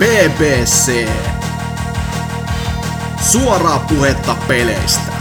BBC. 0.00 1.08
Suoraa 3.30 3.78
puhetta 3.78 4.36
peleistä. 4.48 5.12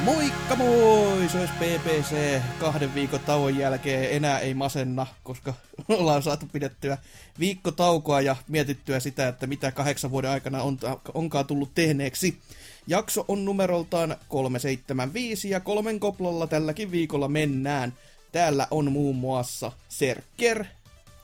Moikka 0.00 0.56
moi! 0.56 1.28
Se 1.28 1.38
olisi 1.38 1.52
PPC 1.52 2.40
kahden 2.60 2.94
viikon 2.94 3.20
tauon 3.20 3.56
jälkeen. 3.56 4.10
Enää 4.10 4.38
ei 4.38 4.54
masenna, 4.54 5.06
koska 5.22 5.54
ollaan 5.88 6.22
saatu 6.22 6.46
pidettyä 6.52 6.98
viikkotaukoa 7.38 8.20
ja 8.20 8.36
mietittyä 8.48 9.00
sitä, 9.00 9.28
että 9.28 9.46
mitä 9.46 9.72
kahdeksan 9.72 10.10
vuoden 10.10 10.30
aikana 10.30 10.62
on, 10.62 10.78
onkaan 11.14 11.46
tullut 11.46 11.74
tehneeksi. 11.74 12.38
Jakso 12.86 13.24
on 13.28 13.44
numeroltaan 13.44 14.16
375 14.28 15.50
ja 15.50 15.60
kolmen 15.60 16.00
koplalla 16.00 16.46
tälläkin 16.46 16.90
viikolla 16.90 17.28
mennään. 17.28 17.92
Täällä 18.32 18.68
on 18.70 18.92
muun 18.92 19.16
muassa 19.16 19.72
Serker. 19.88 20.64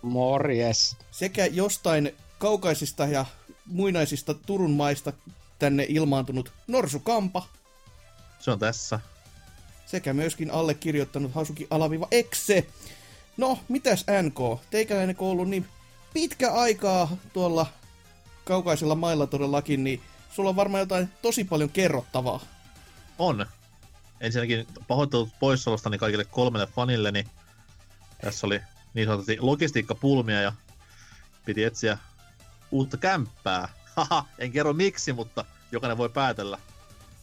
Morjes. 0.03 0.97
Sekä 1.11 1.47
jostain 1.47 2.15
kaukaisista 2.39 3.05
ja 3.05 3.27
muinaisista 3.67 4.35
Turun 4.35 4.71
maista 4.71 5.13
tänne 5.59 5.87
ilmaantunut 5.89 6.53
Norsukampa. 6.67 7.47
Se 8.41 8.51
on 8.51 8.59
tässä. 8.59 9.01
Sekä 9.87 10.13
myöskin 10.13 10.51
allekirjoittanut 10.51 11.35
Hasuki 11.35 11.67
alaviva 11.71 12.09
Exe. 12.11 12.67
No, 13.37 13.59
mitäs 13.69 14.07
NK? 14.23 14.61
Teikäläinen 14.71 15.17
kun 15.17 15.29
ollut 15.29 15.49
niin 15.49 15.67
pitkä 16.15 16.53
aikaa 16.53 17.17
tuolla 17.33 17.67
kaukaisella 18.45 18.95
mailla 18.95 19.27
todellakin, 19.27 19.85
niin 19.85 20.01
sulla 20.31 20.49
on 20.49 20.57
varmaan 20.57 20.81
jotain 20.81 21.09
tosi 21.23 21.45
paljon 21.45 21.71
kerrottavaa. 21.71 22.41
On. 23.19 23.47
Ensinnäkin 24.21 24.67
pahoittelut 24.89 25.29
poissaolostani 25.41 25.99
kaikille 25.99 26.25
kolmelle 26.25 26.67
fanille, 26.67 27.13
niin 27.13 27.29
tässä 28.21 28.47
oli 28.47 28.61
niin 28.95 29.07
sanotusti 29.07 29.37
logistiikkapulmia 29.41 30.41
ja 30.41 30.53
piti 31.45 31.65
etsiä 31.65 31.99
uutta 32.71 32.97
kämppää. 32.97 33.69
Haha, 33.97 34.25
en 34.39 34.53
kerro 34.53 34.73
miksi, 34.73 35.13
mutta 35.13 35.45
jokainen 35.73 35.99
voi 35.99 36.09
päätellä. 36.09 36.59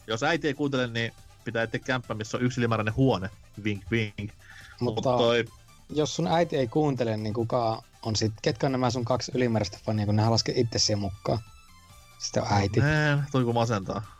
Jos 0.06 0.22
äiti 0.22 0.46
ei 0.46 0.54
kuuntele, 0.54 0.86
niin 0.86 1.12
pitää 1.44 1.62
etsiä 1.62 1.80
kämppä, 1.80 2.14
missä 2.14 2.36
on 2.36 2.42
yksi 2.42 2.60
ylimääräinen 2.60 2.96
huone. 2.96 3.30
Vink, 3.64 3.82
vink. 3.90 4.32
Mutta 4.80 5.02
toi... 5.02 5.44
jos 5.90 6.16
sun 6.16 6.26
äiti 6.26 6.56
ei 6.56 6.66
kuuntele, 6.66 7.16
niin 7.16 7.34
kuka 7.34 7.82
on 8.02 8.16
sit, 8.16 8.32
ketkä 8.42 8.66
on 8.66 8.72
nämä 8.72 8.90
sun 8.90 9.04
kaksi 9.04 9.32
ylimääräistä 9.34 9.78
fania, 9.84 10.06
kun 10.06 10.16
ne 10.16 10.28
laske 10.28 10.52
itse 10.56 10.78
siihen 10.78 10.98
mukaan? 10.98 11.38
Sitten 12.18 12.42
on 12.42 12.48
äiti. 12.52 12.80
Nää, 12.80 13.24
toi 13.32 13.44
kun 13.44 13.54
masentaa. 13.54 14.18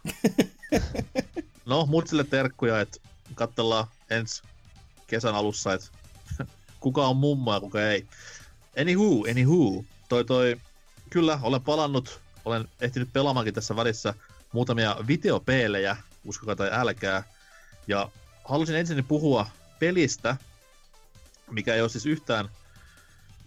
no, 1.66 1.86
mutsille 1.86 2.24
terkkuja, 2.24 2.80
että 2.80 2.98
katsellaan 3.34 3.86
ensi 4.10 4.42
kesän 5.06 5.34
alussa, 5.34 5.74
että 5.74 5.88
kuka 6.80 7.06
on 7.06 7.16
mummo 7.16 7.54
ja 7.54 7.60
kuka 7.60 7.82
ei. 7.82 8.06
Anywho, 8.80 9.24
anywho. 9.30 9.84
Toi 10.08 10.24
toi, 10.24 10.60
kyllä, 11.10 11.38
olen 11.42 11.62
palannut, 11.62 12.20
olen 12.44 12.68
ehtinyt 12.80 13.12
pelaamaankin 13.12 13.54
tässä 13.54 13.76
välissä 13.76 14.14
muutamia 14.52 14.96
videopelejä, 15.06 15.96
uskokaa 16.24 16.56
tai 16.56 16.70
älkää. 16.72 17.22
Ja 17.86 18.10
halusin 18.44 18.76
ensin 18.76 19.04
puhua 19.04 19.46
pelistä, 19.78 20.36
mikä 21.50 21.74
ei 21.74 21.80
ole 21.80 21.88
siis 21.88 22.06
yhtään, 22.06 22.48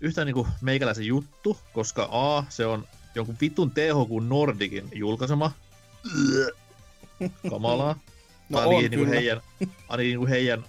yhtään 0.02 0.28
niin 0.28 0.48
meikäläisen 0.62 1.06
juttu, 1.06 1.60
koska 1.74 2.10
A, 2.12 2.44
se 2.50 2.66
on 2.66 2.88
jonkun 3.16 3.38
vitun 3.42 3.72
THQ 3.72 4.28
Nordicin 4.28 4.90
julkaisema. 4.94 5.52
Kamalaa. 7.50 8.00
No 8.50 8.60
ainakin, 8.60 8.78
on 8.78 8.82
niin 8.82 9.00
kuin 9.00 9.06
kyllä. 9.06 9.20
heidän, 9.20 9.42
ainakin 9.90 10.10
niin 10.10 10.18
kuin 10.18 10.30
heidän 10.30 10.66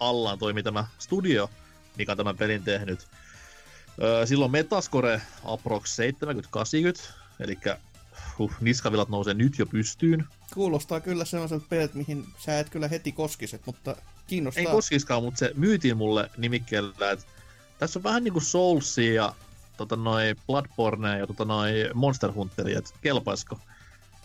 allaan 0.00 0.38
toimi 0.38 0.62
tämä 0.62 0.86
studio, 0.98 1.50
mikä 1.98 2.12
on 2.12 2.16
tämän 2.18 2.36
pelin 2.36 2.62
tehnyt. 2.62 3.08
Öö, 4.02 4.26
silloin 4.26 4.50
Metascore 4.50 5.20
Aprox 5.44 5.98
70-80, 5.98 7.12
eli 7.40 7.58
huh, 8.38 8.52
niskavilat 8.60 9.08
nousee 9.08 9.34
nyt 9.34 9.58
jo 9.58 9.66
pystyyn. 9.66 10.24
Kuulostaa 10.54 11.00
kyllä 11.00 11.24
sellaiselta 11.24 11.66
pelit, 11.68 11.94
mihin 11.94 12.26
sä 12.38 12.58
et 12.58 12.70
kyllä 12.70 12.88
heti 12.88 13.12
koskiset, 13.12 13.66
mutta 13.66 13.96
kiinnostaa. 14.26 14.60
Ei 14.60 14.66
koskiskaan, 14.66 15.22
mutta 15.22 15.38
se 15.38 15.52
myytiin 15.54 15.96
mulle 15.96 16.30
nimikkeellä, 16.36 17.10
että 17.10 17.26
tässä 17.78 17.98
on 17.98 18.02
vähän 18.02 18.24
niinku 18.24 18.40
Soulsia 18.40 19.14
ja 19.14 19.34
tota 19.76 19.96
noi 19.96 20.34
Bloodborne 20.46 21.18
ja 21.18 21.26
tota 21.26 21.44
noi 21.44 21.90
Monster 21.94 22.32
Hunteria, 22.32 22.78
että 22.78 22.90
kelpaisko. 23.00 23.58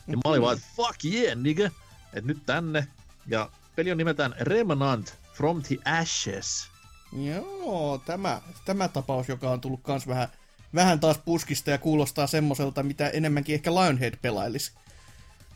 Ja 0.07 0.17
mä 0.17 0.21
olin 0.25 0.41
vaan, 0.41 0.57
että 0.57 0.69
fuck 0.75 1.05
yeah, 1.05 1.37
nigga, 1.37 1.65
että 2.13 2.27
nyt 2.27 2.45
tänne. 2.45 2.87
Ja 3.27 3.49
peli 3.75 3.91
on 3.91 3.97
nimeltään 3.97 4.35
Remnant 4.39 5.17
from 5.33 5.63
the 5.63 5.77
Ashes. 5.85 6.67
Joo, 7.13 8.01
tämä, 8.05 8.41
tämä 8.65 8.87
tapaus, 8.87 9.29
joka 9.29 9.51
on 9.51 9.61
tullut 9.61 9.79
kans 9.83 10.07
vähän, 10.07 10.27
vähän 10.75 10.99
taas 10.99 11.17
puskista 11.17 11.71
ja 11.71 11.77
kuulostaa 11.77 12.27
semmoiselta, 12.27 12.83
mitä 12.83 13.09
enemmänkin 13.09 13.55
ehkä 13.55 13.73
Lionhead 13.73 14.13
pelailisi. 14.21 14.71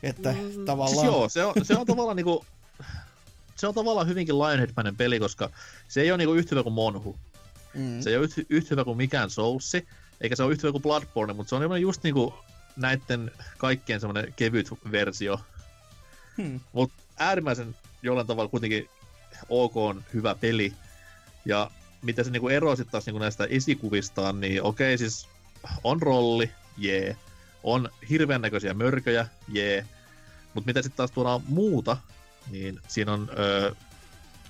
Että 0.03 0.31
mm, 0.31 0.65
tavallaan... 0.65 0.89
Siis 0.89 1.03
joo, 1.03 1.29
se 1.29 1.45
on, 1.45 1.53
se 1.63 1.77
on 1.77 1.85
tavallaan 1.85 2.15
niinku, 2.15 2.45
se 3.55 3.67
on 3.67 3.73
tavallaan 3.73 4.07
hyvinkin 4.07 4.35
Lionhead-mäinen 4.35 4.95
peli, 4.95 5.19
koska 5.19 5.49
se 5.87 6.01
ei 6.01 6.11
ole 6.11 6.17
niinku 6.17 6.33
yhtä 6.33 6.49
hyvä 6.49 6.63
kuin 6.63 6.73
Monhu. 6.73 7.17
Mm, 7.73 8.01
Se 8.01 8.09
ei 8.09 8.17
ole 8.17 8.25
yhtä, 8.25 8.41
yhtä 8.49 8.67
hyvä 8.71 8.83
kuin 8.83 8.97
mikään 8.97 9.29
Soulsi, 9.29 9.87
eikä 10.21 10.35
se 10.35 10.43
ole 10.43 10.51
yhtä 10.51 10.67
hyvä 10.67 10.71
kuin 10.71 10.81
Bloodborne, 10.81 11.33
mutta 11.33 11.49
se 11.49 11.55
on 11.55 11.81
just 11.81 12.03
niinku 12.03 12.33
näiden 12.75 13.31
kaikkien 13.57 13.99
semmoinen 13.99 14.33
kevyt 14.35 14.69
versio. 14.91 15.39
hmm. 16.37 16.59
Mutta 16.73 17.03
äärimmäisen 17.17 17.75
jollain 18.03 18.27
tavalla 18.27 18.49
kuitenkin 18.49 18.89
ok 19.49 19.77
on 19.77 20.03
hyvä 20.13 20.35
peli. 20.35 20.73
Ja 21.45 21.71
mitä 22.01 22.23
se 22.23 22.31
niinku 22.31 22.47
eroaa 22.47 22.75
sitten 22.75 22.91
taas 22.91 23.05
niinku 23.05 23.19
näistä 23.19 23.45
esikuvistaan, 23.45 24.41
niin 24.41 24.63
okei 24.63 24.97
siis 24.97 25.27
on 25.83 26.01
rolli, 26.01 26.51
jee. 26.77 27.03
Yeah. 27.03 27.17
On 27.63 27.89
hirveän 28.09 28.41
näköisiä 28.41 28.73
mörköjä, 28.73 29.27
jee. 29.47 29.73
Yeah. 29.73 29.87
Mutta 30.53 30.65
mitä 30.67 30.81
sitten 30.81 30.97
taas 30.97 31.11
tuodaan 31.11 31.41
muuta, 31.47 31.97
niin 32.51 32.79
siinä 32.87 33.13
on 33.13 33.29
öö, 33.37 33.71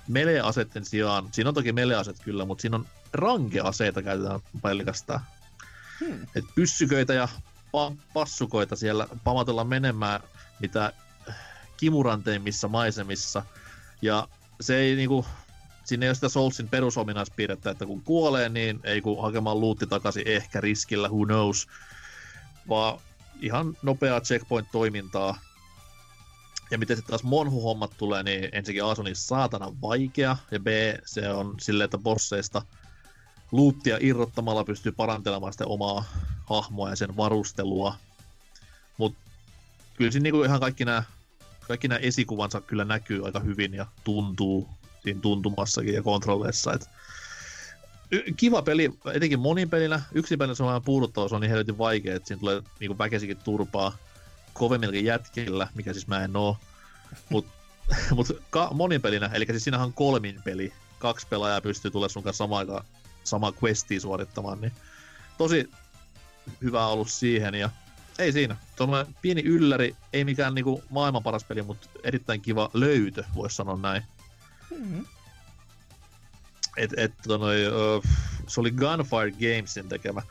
melee-aseiden 0.07 0.85
sijaan, 0.85 1.29
siinä 1.31 1.47
on 1.47 1.53
toki 1.53 1.73
melee-aset 1.73 2.19
kyllä, 2.23 2.45
mutta 2.45 2.61
siinä 2.61 2.77
on 2.77 2.85
ranke-aseita 3.13 4.03
käytetään 4.03 4.39
pelkästään. 4.61 5.19
Hmm. 5.99 6.27
Et 6.35 6.45
pyssyköitä 6.55 7.13
ja 7.13 7.27
pa- 7.67 7.95
passukoita 8.13 8.75
siellä 8.75 9.07
pamatellaan 9.23 9.67
menemään, 9.67 10.19
mitä 10.59 10.93
kimuranteimmissa 11.77 12.67
maisemissa. 12.67 13.45
Ja 14.01 14.27
se 14.61 14.77
ei 14.77 14.95
niinku, 14.95 15.25
siinä 15.83 16.05
ei 16.05 16.09
ole 16.09 16.15
sitä 16.15 16.29
Soulsin 16.29 16.67
perusominaispiirrettä, 16.67 17.71
että 17.71 17.85
kun 17.85 18.01
kuolee, 18.01 18.49
niin 18.49 18.79
ei 18.83 19.01
kun 19.01 19.21
hakemaan 19.21 19.59
luutti 19.59 19.87
takaisin 19.87 20.27
ehkä 20.27 20.61
riskillä, 20.61 21.07
who 21.07 21.25
knows. 21.25 21.67
Vaan 22.69 22.99
ihan 23.41 23.77
nopeaa 23.81 24.21
checkpoint-toimintaa. 24.21 25.37
Ja 26.71 26.77
miten 26.77 26.97
sitten 26.97 27.11
taas 27.11 27.23
Monhu-hommat 27.23 27.91
tulee, 27.97 28.23
niin 28.23 28.49
ensinnäkin 28.51 28.83
A 28.83 28.95
se 28.95 29.01
on 29.01 29.05
niin 29.05 29.15
saatana 29.15 29.71
vaikea, 29.81 30.37
ja 30.51 30.59
B 30.59 30.67
se 31.05 31.29
on 31.29 31.55
silleen, 31.59 31.85
että 31.85 31.97
bosseista 31.97 32.61
luuttia 33.51 33.97
irrottamalla 34.01 34.63
pystyy 34.63 34.91
parantelemaan 34.91 35.53
sitä 35.53 35.65
omaa 35.65 36.03
hahmoa 36.45 36.89
ja 36.89 36.95
sen 36.95 37.17
varustelua. 37.17 37.95
Mutta 38.97 39.19
kyllä 39.97 40.11
siinä 40.11 40.23
niinku 40.23 40.43
ihan 40.43 40.59
kaikki 40.59 40.85
nämä 40.85 41.03
kaikki 41.67 41.87
nämä 41.87 41.99
esikuvansa 41.99 42.61
kyllä 42.61 42.85
näkyy 42.85 43.25
aika 43.25 43.39
hyvin 43.39 43.73
ja 43.73 43.85
tuntuu 44.03 44.69
siinä 45.03 45.21
tuntumassakin 45.21 45.93
ja 45.93 46.03
kontrolleissa. 46.03 46.73
Et 46.73 46.89
kiva 48.37 48.61
peli, 48.61 48.93
etenkin 49.13 49.39
monin 49.39 49.69
pelinä. 49.69 50.01
Yksin 50.11 50.39
pelinä 50.39 50.55
se 50.55 50.63
on 50.63 50.67
vähän 50.67 50.81
puuduttava, 50.81 51.29
se 51.29 51.35
on 51.35 51.41
niin 51.41 51.49
helvetin 51.49 51.77
vaikea, 51.77 52.15
että 52.15 52.27
siinä 52.27 52.39
tulee 52.39 52.61
niinku 52.79 52.97
väkisikin 52.97 53.37
turpaa 53.37 53.97
kovemmillakin 54.53 55.05
jätkillä, 55.05 55.67
mikä 55.75 55.93
siis 55.93 56.07
mä 56.07 56.23
en 56.23 56.35
oo. 56.35 56.57
Mut, 57.29 57.45
mut 58.15 58.27
ka- 58.49 58.69
monin 58.73 59.01
pelinä, 59.01 59.29
eli 59.33 59.45
siis 59.45 59.63
siinähän 59.63 59.87
on 59.87 59.93
kolmin 59.93 60.41
peli. 60.43 60.73
Kaksi 60.99 61.27
pelaajaa 61.29 61.61
pystyy 61.61 61.91
tulemaan 61.91 62.09
sun 62.09 62.23
kanssa 62.23 62.43
samaan 62.43 62.59
aikaan 62.59 62.85
samaa 63.23 63.53
questia 63.63 63.99
suorittamaan, 63.99 64.61
niin 64.61 64.71
tosi 65.37 65.69
hyvä 66.61 66.87
ollut 66.87 67.09
siihen 67.09 67.55
ja 67.55 67.69
ei 68.19 68.31
siinä. 68.31 68.55
Tuollainen 68.75 69.15
pieni 69.21 69.41
ylläri, 69.41 69.95
ei 70.13 70.25
mikään 70.25 70.55
niinku 70.55 70.83
maailman 70.89 71.23
paras 71.23 71.43
peli, 71.43 71.61
mutta 71.61 71.89
erittäin 72.03 72.41
kiva 72.41 72.69
löytö, 72.73 73.23
voisi 73.35 73.55
sanoa 73.55 73.77
näin. 73.77 74.03
Hmm. 74.69 75.05
Et, 76.77 76.93
et, 76.97 77.13
tota 77.23 77.37
noi, 77.37 77.65
ö, 77.65 78.01
se 78.47 78.59
oli 78.59 78.71
Gunfire 78.71 79.31
Gamesin 79.31 79.89
tekemä, 79.89 80.21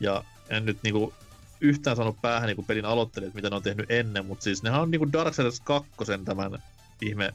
ja 0.00 0.24
en 0.48 0.64
nyt 0.64 0.78
niinku 0.82 1.14
yhtään 1.60 1.96
saanut 1.96 2.22
päähän 2.22 2.46
niinku 2.46 2.62
pelin 2.62 2.84
aloittelijat, 2.84 3.34
mitä 3.34 3.50
ne 3.50 3.56
on 3.56 3.62
tehnyt 3.62 3.90
ennen, 3.90 4.26
mutta 4.26 4.42
siis 4.42 4.62
nehän 4.62 4.80
on 4.80 4.90
niinku 4.90 5.12
Darksiders 5.12 5.60
2 5.60 5.90
tämän 6.24 6.62
ihme, 7.00 7.34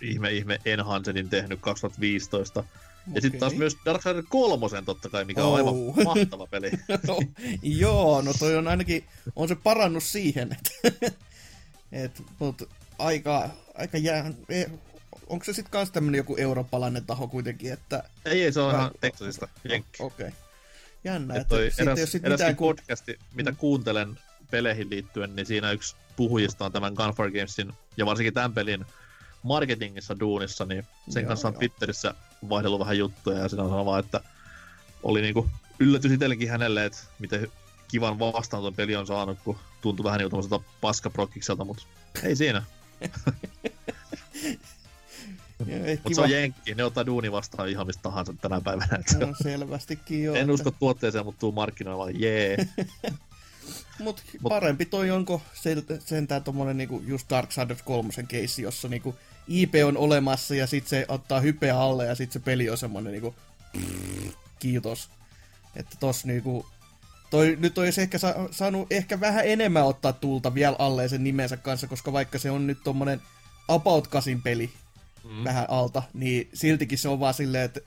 ihme, 0.00 0.32
ihme 0.32 0.58
Enhancenin 0.64 1.28
tehnyt 1.28 1.60
2015. 1.60 2.64
Ja 3.14 3.20
sitten 3.20 3.40
taas 3.40 3.54
myös 3.54 3.76
Darksiders 3.84 4.26
3 4.28 4.66
totta 4.86 5.08
kai, 5.08 5.24
mikä 5.24 5.44
on 5.44 5.56
aivan 5.56 5.74
Oh. 5.74 5.96
mahtava 6.04 6.46
peli. 6.46 6.70
No, 7.08 7.20
joo, 7.62 8.22
no 8.22 8.34
toi 8.38 8.56
on 8.56 8.68
ainakin, 8.68 9.04
on 9.36 9.48
se 9.48 9.54
parannus 9.54 10.12
siihen, 10.12 10.52
että 10.52 10.98
et, 11.92 12.22
mut 12.38 12.62
aika, 12.98 13.50
aika 13.74 13.98
jää, 13.98 14.32
e, 14.48 14.64
onko 15.26 15.44
se 15.44 15.52
sitten 15.52 15.70
kans 15.70 15.90
tämmönen 15.90 16.18
joku 16.18 16.36
eurooppalainen 16.36 17.06
taho 17.06 17.28
kuitenkin, 17.28 17.72
että... 17.72 18.02
Ei, 18.24 18.42
ei, 18.44 18.52
se 18.52 18.60
on 18.60 18.74
ihan 18.74 18.90
Texasista, 19.00 19.48
Jenkki. 19.68 20.02
Okei. 20.02 20.26
Okay. 20.26 20.38
Jännä, 21.04 21.34
Et 21.34 21.40
että 21.40 21.56
sitten 21.68 21.88
eräs, 21.88 21.98
jos 22.00 22.12
sit 22.12 22.22
mitään... 22.22 22.56
Ku... 22.56 22.64
podcasti, 22.64 23.18
mitä 23.34 23.50
Mm. 23.50 23.56
kuuntelen 23.56 24.18
peleihin 24.50 24.90
liittyen, 24.90 25.36
niin 25.36 25.46
siinä 25.46 25.72
yksi 25.72 25.96
puhujista 26.16 26.64
on 26.64 26.72
tämän 26.72 26.94
Gunfire 26.94 27.30
Gamesin 27.30 27.72
ja 27.96 28.06
varsinkin 28.06 28.34
tämän 28.34 28.52
pelin 28.54 28.84
marketingissa 29.42 30.20
duunissa, 30.20 30.64
niin 30.64 30.86
sen 31.10 31.20
Joo, 31.22 31.28
kanssa 31.28 31.48
on 31.48 31.54
joo. 31.54 31.58
Twitterissä 31.58 32.14
vaihdellut 32.48 32.80
vähän 32.80 32.98
juttuja 32.98 33.38
ja 33.38 33.48
sanonut 33.48 33.86
vaan, 33.86 34.04
että 34.04 34.20
oli 35.02 35.22
niinku 35.22 35.50
yllätys 35.78 36.12
itsellekin 36.12 36.50
hänelle, 36.50 36.84
että 36.84 36.98
miten 37.18 37.48
kivan 37.88 38.18
vastaan 38.18 38.62
tuo 38.62 38.72
peli 38.72 38.96
on 38.96 39.06
saanut, 39.06 39.38
kun 39.44 39.58
tuntui 39.80 40.04
vähän 40.04 40.18
niinku 40.18 40.30
tämmöiseltä 40.30 40.64
paskaprokkikselta, 40.80 41.64
mutta 41.64 41.82
ei 42.22 42.36
siinä. 42.36 42.62
Mutta 45.58 46.14
se 46.14 46.20
on 46.20 46.30
jenkki, 46.30 46.74
ne 46.74 46.84
ottaa 46.84 47.06
duuni 47.06 47.32
vastaan 47.32 47.68
ihan 47.68 47.86
mistä 47.86 48.02
tahansa 48.02 48.34
tänä 48.40 48.60
päivänä. 48.60 48.98
No, 49.18 49.34
selvästikin 49.42 50.24
joo. 50.24 50.34
en 50.34 50.40
että- 50.40 50.52
usko 50.52 50.70
tuotteeseen, 50.70 51.24
mutta 51.24 51.40
tuu 51.40 51.52
markkinoilla, 51.52 52.10
jee. 52.10 52.56
Mut, 53.98 54.22
Mut- 54.32 54.48
parempi 54.48 54.84
toi 54.86 55.10
onko 55.10 55.42
se, 55.54 55.76
sentään 55.98 56.44
tommonen 56.44 56.76
niinku 56.76 57.02
just 57.06 57.30
Darksiders 57.30 57.82
3 57.82 58.10
keissi, 58.28 58.62
jossa 58.62 58.88
niinku 58.88 59.14
IP 59.48 59.74
on 59.86 59.96
olemassa 59.96 60.54
ja 60.54 60.66
sit 60.66 60.86
se 60.86 61.04
ottaa 61.08 61.40
hypeä 61.40 61.78
alle 61.80 62.06
ja 62.06 62.14
sit 62.14 62.32
se 62.32 62.38
peli 62.40 62.70
on 62.70 62.78
semmonen 62.78 63.12
niinku 63.12 63.34
kiitos. 64.58 65.08
Että 65.76 65.96
tos 66.00 66.24
niinku 66.24 66.66
toi, 67.30 67.56
nyt 67.60 67.78
olisi 67.78 68.00
ehkä 68.00 68.18
sa- 68.18 68.48
saanut 68.50 68.92
ehkä 68.92 69.20
vähän 69.20 69.46
enemmän 69.46 69.84
ottaa 69.84 70.12
tulta 70.12 70.54
vielä 70.54 70.76
alle 70.78 71.08
sen 71.08 71.24
nimensä 71.24 71.56
kanssa, 71.56 71.86
koska 71.86 72.12
vaikka 72.12 72.38
se 72.38 72.50
on 72.50 72.66
nyt 72.66 72.78
tommonen 72.84 73.22
About 73.68 74.06
Kasin 74.06 74.42
peli 74.42 74.70
Mm. 75.24 75.44
vähän 75.44 75.66
alta, 75.70 76.02
niin 76.14 76.48
siltikin 76.54 76.98
se 76.98 77.08
on 77.08 77.20
vaan 77.20 77.34
silleen, 77.34 77.64
että 77.64 77.80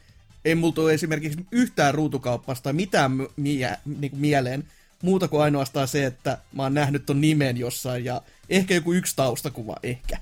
ei 0.46 0.56
mulla 0.56 0.74
tule 0.74 0.94
esimerkiksi 0.94 1.46
yhtään 1.52 1.94
ruutukauppasta 1.94 2.74
mitään 2.74 3.12
mie- 3.36 3.78
niinku 4.00 4.18
mieleen, 4.18 4.68
muuta 5.04 5.28
kuin 5.28 5.42
ainoastaan 5.42 5.88
se, 5.88 6.06
että 6.06 6.38
mä 6.54 6.64
oon 6.64 6.74
nähnyt 6.74 7.06
ton 7.06 7.22
nimen 7.22 7.58
jossain 7.58 8.06
ja 8.06 8.22
ehkä 8.50 8.74
joku 8.74 8.94
yksi 8.94 9.16
taustakuva, 9.16 9.76
ehkä. 9.84 10.18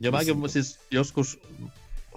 Ja 0.00 0.10
mäkin 0.10 0.48
siis 0.48 0.80
joskus 0.90 1.40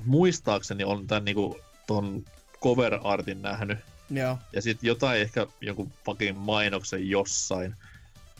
muistaakseni 0.05 0.83
on 0.83 1.07
tän 1.07 1.25
niinku 1.25 1.59
ton 1.87 2.25
cover 2.63 2.99
artin 3.03 3.41
nähnyt. 3.41 3.79
Joo, 4.09 4.37
Ja 4.53 4.61
sitten 4.61 4.87
jotain 4.87 5.21
ehkä 5.21 5.47
jonkun 5.61 5.91
pakin 6.05 6.37
mainoksen 6.37 7.09
jossain. 7.09 7.75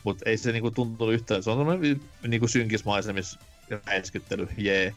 Mutta 0.04 0.30
ei 0.30 0.36
se 0.36 0.52
niinku 0.52 0.70
tuntunut 0.70 1.14
yhtään. 1.14 1.42
Se 1.42 1.50
on 1.50 1.58
semmoinen 1.58 2.00
niinku 2.26 2.48
synkismaisemis 2.48 3.38
räiskyttely, 3.86 4.48
jee. 4.56 4.94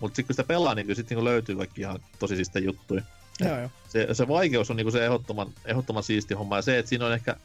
Mutta 0.00 0.16
sitten 0.16 0.26
kun 0.26 0.34
sitä 0.34 0.48
pelaa, 0.48 0.74
niin 0.74 0.86
kyllä 0.86 0.96
sit 0.96 1.10
niinku 1.10 1.24
löytyy 1.24 1.56
kaikki 1.56 1.80
ihan 1.80 2.00
tosi 2.18 2.36
siistä 2.36 2.58
juttuja. 2.58 3.02
joo, 3.40 3.58
joo. 3.58 3.70
Se, 3.88 4.08
se 4.12 4.28
vaikeus 4.28 4.70
on 4.70 4.76
niinku 4.76 4.90
se 4.90 5.04
ehdottoman, 5.04 5.52
ehdottoman 5.64 6.02
siisti 6.02 6.34
homma. 6.34 6.56
Ja 6.56 6.62
se, 6.62 6.78
että 6.78 6.88
siinä 6.88 7.06
on 7.06 7.12
ehkä 7.12 7.36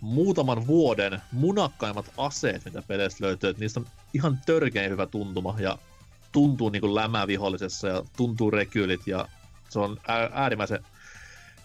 muutaman 0.00 0.66
vuoden 0.66 1.22
munakkaimmat 1.32 2.12
aseet, 2.16 2.64
mitä 2.64 2.82
peleistä 2.82 3.24
löytyy. 3.24 3.50
Että 3.50 3.60
niistä 3.60 3.80
on 3.80 3.86
ihan 4.14 4.38
törkein 4.46 4.90
hyvä 4.90 5.06
tuntuma. 5.06 5.56
Ja 5.58 5.78
tuntuu 6.32 6.68
niinku 6.68 6.94
lämävihollisessa 6.94 7.88
ja 7.88 8.02
tuntuu 8.16 8.50
rekyylit. 8.50 9.06
Ja 9.06 9.28
se 9.68 9.78
on 9.78 10.00
ää- 10.08 10.30
äärimmäisen 10.32 10.84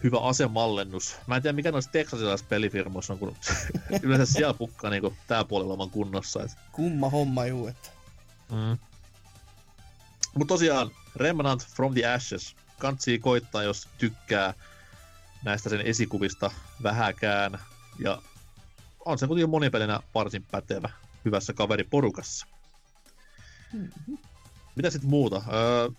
hyvä 0.04 0.20
asemallennus. 0.20 1.16
Mä 1.28 1.36
en 1.36 1.42
tiedä, 1.42 1.56
mikä 1.56 1.72
noissa 1.72 1.92
teksasilaisissa 1.92 2.50
pelifirmoissa 2.50 3.14
on, 3.14 3.20
kun 3.20 3.36
yleensä 4.04 4.34
siellä 4.34 4.54
pukkaa 4.54 4.90
niinku 4.90 5.14
tää 5.28 5.44
puolella 5.44 5.74
oman 5.74 5.90
kunnossa. 5.90 6.44
Et. 6.44 6.52
Kumma 6.72 7.10
homma 7.10 7.46
juu, 7.46 7.68
että 7.68 7.90
Mm. 8.52 8.78
Mutta 10.36 10.54
tosiaan, 10.54 10.92
Remnant 11.16 11.68
from 11.68 11.94
the 11.94 12.06
Ashes. 12.06 12.56
Kantsii 12.80 13.20
koittaa, 13.20 13.64
jos 13.64 13.88
tykkää 13.98 14.54
näistä 15.44 15.70
sen 15.70 15.82
esikuvista 15.82 16.52
vähäkään. 16.84 17.60
Ja 18.00 18.22
on 19.06 19.18
se 19.20 19.28
kuitenkin 19.28 19.50
monipelinä 19.50 20.00
varsin 20.16 20.46
pätevä 20.52 20.90
hyvässä 21.26 21.54
kaveriporukassa. 21.54 22.48
Mitä 24.76 24.90
sitten 24.90 25.10
muuta? 25.10 25.42
Öö, 25.54 25.90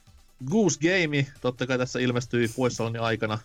Goose 0.50 0.79
Game, 0.81 1.27
totta 1.41 1.67
kai 1.67 1.79
tässä 1.79 1.99
ilmestyi 1.99 2.49
poissaoloni 2.56 2.99
aikana. 2.99 3.39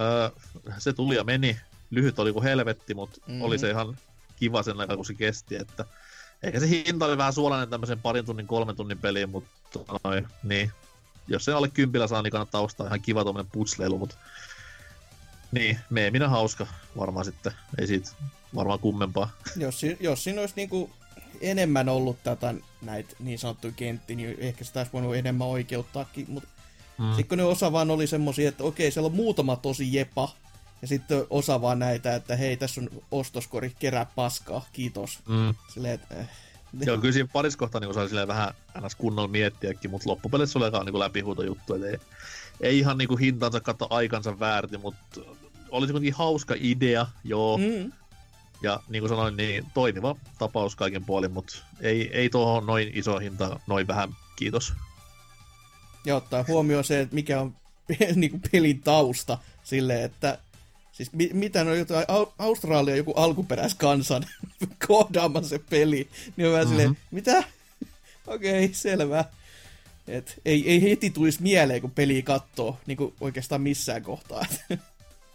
Öö, 0.00 0.30
se 0.78 0.92
tuli 0.92 1.16
ja 1.16 1.24
meni. 1.24 1.60
Lyhyt 1.90 2.18
oli 2.18 2.32
kuin 2.32 2.42
helvetti, 2.42 2.94
mutta 2.94 3.20
Mhm. 3.20 3.30
mm-hmm. 3.30 3.42
oli 3.42 3.58
se 3.58 3.70
ihan 3.70 3.98
kiva 4.36 4.62
sen 4.62 4.80
aikaa, 4.80 4.96
kun 4.96 5.04
se 5.04 5.14
kesti. 5.14 5.56
Että 5.56 5.84
Eikä 6.42 6.60
se 6.60 6.68
hinta 6.68 7.06
oli 7.06 7.18
vähän 7.18 7.32
suolainen 7.32 7.70
tämmöisen 7.70 8.00
parin 8.00 8.24
tunnin, 8.26 8.46
kolmen 8.46 8.76
tunnin 8.76 8.98
peliin, 8.98 9.30
mutta 9.30 9.50
noin, 10.04 10.28
niin. 10.42 10.72
Jos 11.28 11.44
se 11.44 11.52
alle 11.52 11.68
kympillä 11.68 12.06
saa, 12.06 12.22
niin 12.22 12.30
kannattaa 12.30 12.60
ostaa 12.60 12.86
ihan 12.86 13.00
kiva 13.00 13.22
tuommoinen 13.22 13.50
putsleilu, 13.52 13.98
mutta 13.98 14.14
niin, 15.52 15.78
meeminä 15.90 16.28
hauska 16.28 16.66
varmaan 16.98 17.24
sitten. 17.24 17.52
Ei 17.78 17.86
siitä 17.86 18.10
varmaan 18.54 18.78
kummempaa. 18.78 19.30
jos, 19.56 19.82
jos 20.00 20.24
siinä 20.24 20.40
olisi 20.40 20.54
niinku 20.56 20.90
enemmän 21.40 21.88
ollut 21.88 22.22
tätä 22.22 22.54
näitä 22.82 23.16
niin 23.18 23.38
sanottuja 23.38 23.72
kenttiä, 23.76 24.16
niin 24.16 24.36
ehkä 24.38 24.64
sitä 24.64 24.80
olisi 24.80 24.92
voinut 24.92 25.16
enemmän 25.16 25.48
oikeuttaakin, 25.48 26.26
mutta 26.28 26.48
Mm. 26.98 27.08
Sitten 27.08 27.28
kun 27.28 27.38
ne 27.38 27.44
osa 27.44 27.72
vaan 27.72 27.90
oli 27.90 28.06
semmosia, 28.06 28.48
että 28.48 28.64
okei, 28.64 28.90
siellä 28.90 29.06
on 29.06 29.14
muutama 29.14 29.56
tosi 29.56 29.94
jepa, 29.94 30.34
ja 30.82 30.88
sitten 30.88 31.26
osa 31.30 31.60
vaan 31.60 31.78
näitä, 31.78 32.14
että 32.14 32.36
hei, 32.36 32.56
tässä 32.56 32.80
on 32.80 32.88
ostoskori, 33.10 33.72
kerää 33.78 34.06
paskaa, 34.16 34.66
kiitos. 34.72 35.18
Mm. 35.28 35.54
Silleen, 35.74 35.94
että 35.94 36.20
äh, 36.20 36.28
Joo, 36.86 36.98
kyllä 36.98 37.12
siinä 37.12 37.28
parissa 37.32 37.58
kohtaa 37.58 37.80
niin 37.80 38.08
silleen 38.08 38.28
vähän 38.28 38.54
ns. 38.80 38.94
kunnolla 38.94 39.28
miettiäkin, 39.28 39.90
mutta 39.90 40.10
loppupeleissä 40.10 40.58
oli 40.58 40.64
aika 40.64 40.84
niin 40.84 40.98
läpihuutojuttu, 40.98 41.74
et 41.74 41.82
ei, 41.82 41.98
ei 42.60 42.78
ihan 42.78 42.98
niin 42.98 43.08
kuin 43.08 43.20
hintansa 43.20 43.60
kautta 43.60 43.86
aikansa 43.90 44.38
väärti, 44.38 44.78
mutta 44.78 45.20
oli 45.70 45.86
se 45.86 45.92
kuitenkin 45.92 46.14
hauska 46.14 46.54
idea, 46.60 47.06
joo, 47.24 47.58
mm. 47.58 47.92
ja 48.62 48.80
niin 48.88 49.02
kuin 49.02 49.08
sanoin, 49.08 49.36
niin 49.36 49.66
toimiva 49.74 50.16
tapaus 50.38 50.76
kaiken 50.76 51.04
puolin, 51.04 51.32
mutta 51.32 51.58
ei, 51.80 52.10
ei 52.12 52.30
tuohon 52.30 52.66
noin 52.66 52.90
iso 52.94 53.18
hinta, 53.18 53.60
noin 53.66 53.86
vähän, 53.86 54.16
kiitos. 54.36 54.72
ja 56.04 56.16
ottaa 56.16 56.44
huomioon 56.48 56.84
se, 56.84 57.00
että 57.00 57.14
mikä 57.14 57.40
on 57.40 57.54
niinku 58.14 58.40
pelin 58.52 58.82
tausta, 58.82 59.38
silleen, 59.64 60.02
että 60.02 60.38
Siis 60.98 61.12
mi- 61.12 61.30
mitä 61.32 61.60
on 61.60 61.78
jotain, 61.78 62.06
Au- 62.08 62.32
Australia 62.38 62.96
joku 62.96 63.12
alkuperäiskansan 63.12 64.22
koodaama 64.86 65.42
se 65.42 65.60
peli, 65.70 66.08
niin 66.36 66.46
on 66.46 66.52
vähän 66.52 66.66
mm-hmm. 66.66 66.78
silleen, 66.78 66.98
mitä? 67.10 67.38
Okei, 68.26 68.64
okay, 68.64 68.74
selvä. 68.74 69.24
Et 70.08 70.40
ei, 70.44 70.70
ei 70.70 70.82
heti 70.82 71.10
tulisi 71.10 71.42
mieleen, 71.42 71.80
kun 71.80 71.90
peli 71.90 72.22
kattoo, 72.22 72.78
niin 72.86 72.96
kuin 72.96 73.14
oikeastaan 73.20 73.60
missään 73.60 74.02
kohtaa. 74.02 74.46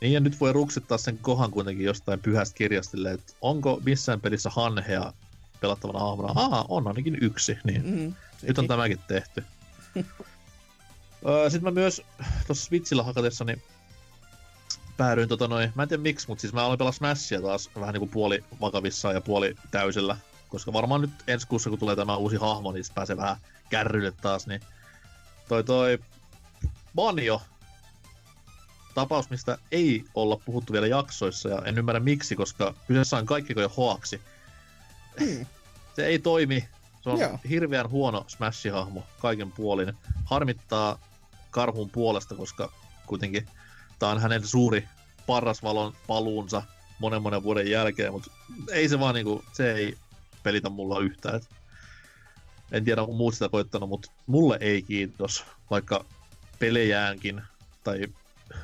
Niin 0.01 0.13
ja 0.13 0.19
nyt 0.19 0.39
voi 0.39 0.53
ruksittaa 0.53 0.97
sen 0.97 1.17
kohan 1.17 1.51
kuitenkin 1.51 1.85
jostain 1.85 2.19
pyhästä 2.19 2.55
kirjastille, 2.55 3.11
että 3.11 3.33
onko 3.41 3.81
missään 3.85 4.21
pelissä 4.21 4.49
hanhea 4.49 5.13
pelattavana 5.61 5.99
hahmona? 5.99 6.33
Aa, 6.35 6.65
on 6.69 6.87
ainakin 6.87 7.17
yksi, 7.21 7.57
niin 7.63 7.85
mm, 7.85 8.13
nyt 8.41 8.57
on 8.57 8.67
tämäkin 8.67 8.99
tehty. 9.07 9.43
Sitten 11.49 11.63
mä 11.63 11.71
myös 11.71 12.01
tuossa 12.47 12.65
Switchillä 12.65 13.03
hakatessani 13.03 13.61
päädyin 14.97 15.29
tota 15.29 15.47
noin, 15.47 15.71
mä 15.75 15.83
en 15.83 15.89
tiedä 15.89 16.03
miksi, 16.03 16.27
mutta 16.27 16.41
siis 16.41 16.53
mä 16.53 16.65
aloin 16.65 16.77
pelaa 16.77 16.91
Smashia 16.91 17.41
taas 17.41 17.69
vähän 17.79 17.93
niinku 17.93 18.07
puoli 18.07 18.43
vakavissaan 18.61 19.15
ja 19.15 19.21
puoli 19.21 19.55
täysillä, 19.71 20.17
koska 20.49 20.73
varmaan 20.73 21.01
nyt 21.01 21.11
ensi 21.27 21.47
kuussa 21.47 21.69
kun 21.69 21.79
tulee 21.79 21.95
tämä 21.95 22.17
uusi 22.17 22.35
hahmo, 22.35 22.71
niin 22.71 22.85
pääsee 22.95 23.17
vähän 23.17 23.37
kärryille 23.69 24.11
taas, 24.11 24.47
niin 24.47 24.61
toi 25.47 25.63
toi 25.63 25.99
Banjo, 26.95 27.41
tapaus, 28.93 29.29
mistä 29.29 29.57
ei 29.71 30.05
olla 30.15 30.41
puhuttu 30.45 30.73
vielä 30.73 30.87
jaksoissa, 30.87 31.49
ja 31.49 31.61
en 31.65 31.77
ymmärrä 31.77 31.99
miksi, 31.99 32.35
koska 32.35 32.73
kyseessä 32.87 33.17
on 33.17 33.25
kaikki 33.25 33.53
jo 33.57 33.69
hoaksi. 33.77 34.21
Hmm. 35.19 35.45
Se 35.95 36.05
ei 36.05 36.19
toimi, 36.19 36.69
se 37.01 37.09
on 37.09 37.19
Joo. 37.19 37.39
hirveän 37.49 37.89
huono 37.89 38.25
Smash-hahmo 38.27 39.03
kaiken 39.19 39.51
puolin. 39.51 39.93
Harmittaa 40.25 40.99
karhun 41.51 41.89
puolesta, 41.89 42.35
koska 42.35 42.71
kuitenkin 43.05 43.47
tämä 43.99 44.11
on 44.11 44.21
hänen 44.21 44.47
suuri 44.47 44.87
parrasvalon 45.27 45.93
paluunsa 46.07 46.63
monen 46.99 47.21
monen 47.21 47.43
vuoden 47.43 47.71
jälkeen, 47.71 48.11
mutta 48.11 48.31
ei 48.71 48.89
se 48.89 48.99
vaan 48.99 49.15
niinku, 49.15 49.43
se 49.53 49.73
ei 49.73 49.97
pelitä 50.43 50.69
mulla 50.69 50.99
yhtään. 50.99 51.35
Et 51.35 51.49
en 52.73 52.85
tiedä, 52.85 53.01
onko 53.01 53.13
muut 53.13 53.33
sitä 53.33 53.49
koittanut, 53.49 53.89
mutta 53.89 54.11
mulle 54.27 54.57
ei 54.61 54.81
kiitos, 54.81 55.45
vaikka 55.69 56.05
pelejäänkin, 56.59 57.41
tai 57.83 58.07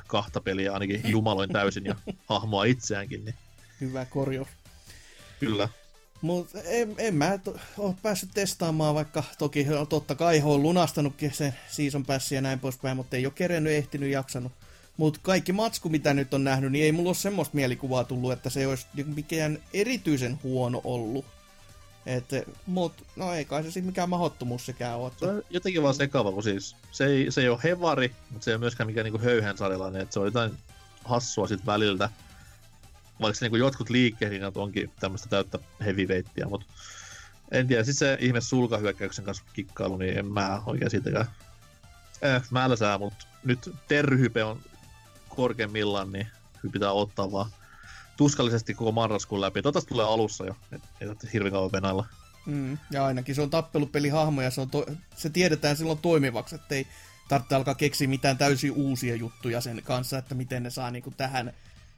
kahta 0.06 0.40
peliä 0.40 0.72
ainakin 0.72 1.00
jumaloin 1.10 1.50
täysin 1.50 1.84
ja 1.84 1.94
hahmoa 2.26 2.64
itseäänkin, 2.64 3.24
niin 3.24 3.34
Hyvä 3.80 4.04
korjaus. 4.04 4.48
kyllä. 5.40 5.68
Mutta 6.22 6.62
en, 6.62 6.94
en 6.98 7.14
mä 7.14 7.38
ole 7.78 7.94
päässyt 8.02 8.30
testaamaan, 8.34 8.94
vaikka 8.94 9.24
toki 9.38 9.66
totta 9.88 10.14
kai 10.14 10.42
olen 10.44 10.62
lunastanutkin 10.62 11.32
sen 11.32 11.54
season 11.68 12.06
passin 12.06 12.36
ja 12.36 12.42
näin 12.42 12.60
poispäin, 12.60 12.96
mutta 12.96 13.16
ei 13.16 13.26
ole 13.26 13.32
kerennyt, 13.36 13.72
ehtinyt, 13.72 14.10
jaksanut. 14.10 14.52
Mutta 14.96 15.20
kaikki 15.22 15.52
matsku, 15.52 15.88
mitä 15.88 16.14
nyt 16.14 16.34
on 16.34 16.44
nähnyt, 16.44 16.72
niin 16.72 16.84
ei 16.84 16.92
mulla 16.92 17.08
ole 17.08 17.14
semmoista 17.14 17.54
mielikuvaa 17.54 18.04
tullut, 18.04 18.32
että 18.32 18.50
se 18.50 18.66
olisi 18.66 18.86
mikään 19.14 19.58
erityisen 19.72 20.38
huono 20.42 20.80
ollut. 20.84 21.24
Et, 22.06 22.24
mut, 22.66 23.06
no 23.16 23.32
ei 23.32 23.44
kai 23.44 23.62
se 23.62 23.70
sitten 23.70 23.84
mikään 23.84 24.08
mahdottomuus 24.08 24.66
sekään 24.66 24.98
ole. 24.98 25.12
Se 25.16 25.26
on 25.26 25.42
jotenkin 25.50 25.82
vaan 25.82 25.94
sekava, 25.94 26.32
kun 26.32 26.42
siis 26.42 26.76
se 26.90 27.06
ei, 27.06 27.30
se 27.30 27.40
ei 27.40 27.48
ole 27.48 27.58
hevari, 27.64 28.14
mutta 28.30 28.44
se 28.44 28.50
ei 28.50 28.54
ole 28.54 28.60
myöskään 28.60 28.86
mikään 28.86 29.04
niinku 29.04 29.18
höyhen 29.18 29.58
sarjalainen, 29.58 30.02
että 30.02 30.12
se 30.12 30.20
on 30.20 30.26
jotain 30.26 30.58
hassua 31.04 31.46
sit 31.46 31.66
väliltä. 31.66 32.10
Vaikka 33.20 33.38
se 33.38 33.44
niinku 33.44 33.56
jotkut 33.56 33.90
liikkeet 33.90 34.56
onkin 34.56 34.92
tämmöistä 35.00 35.28
täyttä 35.28 35.58
heavyweighttia, 35.84 36.48
mutta 36.48 36.66
en 37.50 37.68
tiedä, 37.68 37.84
sitten 37.84 38.08
se 38.08 38.18
ihme 38.20 38.40
sulkahyökkäyksen 38.40 39.24
kanssa 39.24 39.44
kikkailu, 39.52 39.96
niin 39.96 40.18
en 40.18 40.26
mä 40.26 40.62
oikein 40.66 40.90
siitäkään. 40.90 41.26
Eh, 42.22 42.42
mä 42.50 42.64
älä 42.64 42.98
mutta 42.98 43.26
nyt 43.44 43.70
terryhype 43.88 44.44
on 44.44 44.60
korkeimmillaan, 45.28 46.12
niin 46.12 46.26
pitää 46.72 46.92
ottaa 46.92 47.32
vaan 47.32 47.50
tuskallisesti 48.20 48.74
koko 48.74 48.92
marraskuun 48.92 49.40
läpi. 49.40 49.62
Toivottavasti 49.62 49.88
tulee 49.88 50.06
alussa 50.06 50.44
jo, 50.44 50.56
ei 50.72 50.78
tarvitse 50.98 51.28
hirveän 51.32 51.52
kauan 51.52 51.72
venailla. 51.72 52.06
Mm, 52.46 52.78
ja 52.90 53.06
ainakin 53.06 53.34
se 53.34 53.42
on 53.42 53.50
tappelupelihahmo 53.50 54.42
ja 54.42 54.50
se, 54.50 54.60
on 54.60 54.70
to- 54.70 54.86
se 55.16 55.30
tiedetään 55.30 55.76
silloin 55.76 55.98
toimivaksi, 55.98 56.54
ettei 56.54 56.86
tarvitse 57.28 57.54
alkaa 57.54 57.74
keksiä 57.74 58.08
mitään 58.08 58.38
täysin 58.38 58.72
uusia 58.72 59.16
juttuja 59.16 59.60
sen 59.60 59.82
kanssa, 59.84 60.18
että 60.18 60.34
miten 60.34 60.62
ne 60.62 60.70
saa 60.70 60.90
niinku 60.90 61.10
tähän 61.16 61.52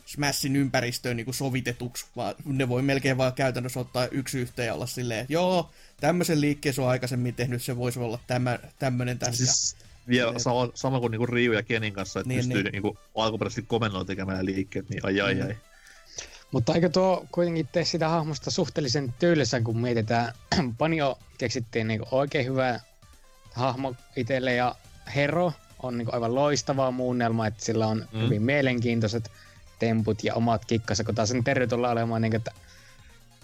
Smashin 0.06 0.56
ympäristöön 0.56 1.16
niinku 1.16 1.32
sovitetuksi, 1.32 2.06
vaan 2.16 2.34
ne 2.44 2.68
voi 2.68 2.82
melkein 2.82 3.18
vaan 3.18 3.32
käytännössä 3.32 3.80
ottaa 3.80 4.06
yksi 4.06 4.38
yhteen 4.38 4.66
ja 4.66 4.74
olla 4.74 4.86
silleen, 4.86 5.20
että 5.20 5.32
joo, 5.32 5.70
tämmöisen 6.00 6.40
liikkeen 6.40 6.74
se 6.74 6.82
on 6.82 6.88
aikaisemmin 6.88 7.34
tehnyt, 7.34 7.62
se 7.62 7.76
voisi 7.76 7.98
olla 8.00 8.18
tämä, 8.26 8.58
tämmöinen 8.78 9.18
tässä. 9.18 9.46
Siis 9.46 9.76
vielä 10.08 10.38
sama, 10.38 10.68
sama 10.74 11.00
kuin 11.00 11.10
niinku 11.10 11.26
Ryu 11.26 11.52
ja 11.52 11.62
Kenin 11.62 11.92
kanssa, 11.92 12.20
että 12.20 12.28
niin, 12.28 12.38
pystyy 12.38 12.62
niin. 12.62 12.72
niinku 12.72 12.98
alkuperäisesti 13.14 13.62
komennolla 13.62 14.04
tekemään 14.04 14.46
liikkeet, 14.46 14.88
niin 14.88 15.06
ai 15.06 15.20
ai 15.20 15.34
mm. 15.34 15.42
ai. 15.42 15.56
Mutta 16.52 16.74
eikö 16.74 16.88
tuo 16.88 17.26
kuitenkin 17.32 17.68
tee 17.72 17.84
sitä 17.84 18.08
hahmosta 18.08 18.50
suhteellisen 18.50 19.14
tyylissä, 19.18 19.60
kun 19.60 19.78
mietitään, 19.78 20.32
Panio 20.78 21.18
keksittiin 21.38 21.88
niinku 21.88 22.06
oikein 22.10 22.46
hyvä 22.46 22.80
hahmo 23.54 23.94
itselle 24.16 24.54
ja 24.54 24.74
Hero 25.14 25.52
on 25.82 25.98
niinku 25.98 26.12
aivan 26.14 26.34
loistava 26.34 26.90
muunnelma, 26.90 27.46
että 27.46 27.64
sillä 27.64 27.86
on 27.86 28.08
mm. 28.12 28.20
hyvin 28.20 28.42
mielenkiintoiset 28.42 29.30
temput 29.78 30.24
ja 30.24 30.34
omat 30.34 30.64
kikkansa, 30.64 31.04
kun 31.04 31.14
taas 31.14 31.28
sen 31.28 31.44
Terry 31.44 31.66
tulee 31.66 31.90
olemaan 31.90 32.22
niin, 32.22 32.36
että 32.36 32.50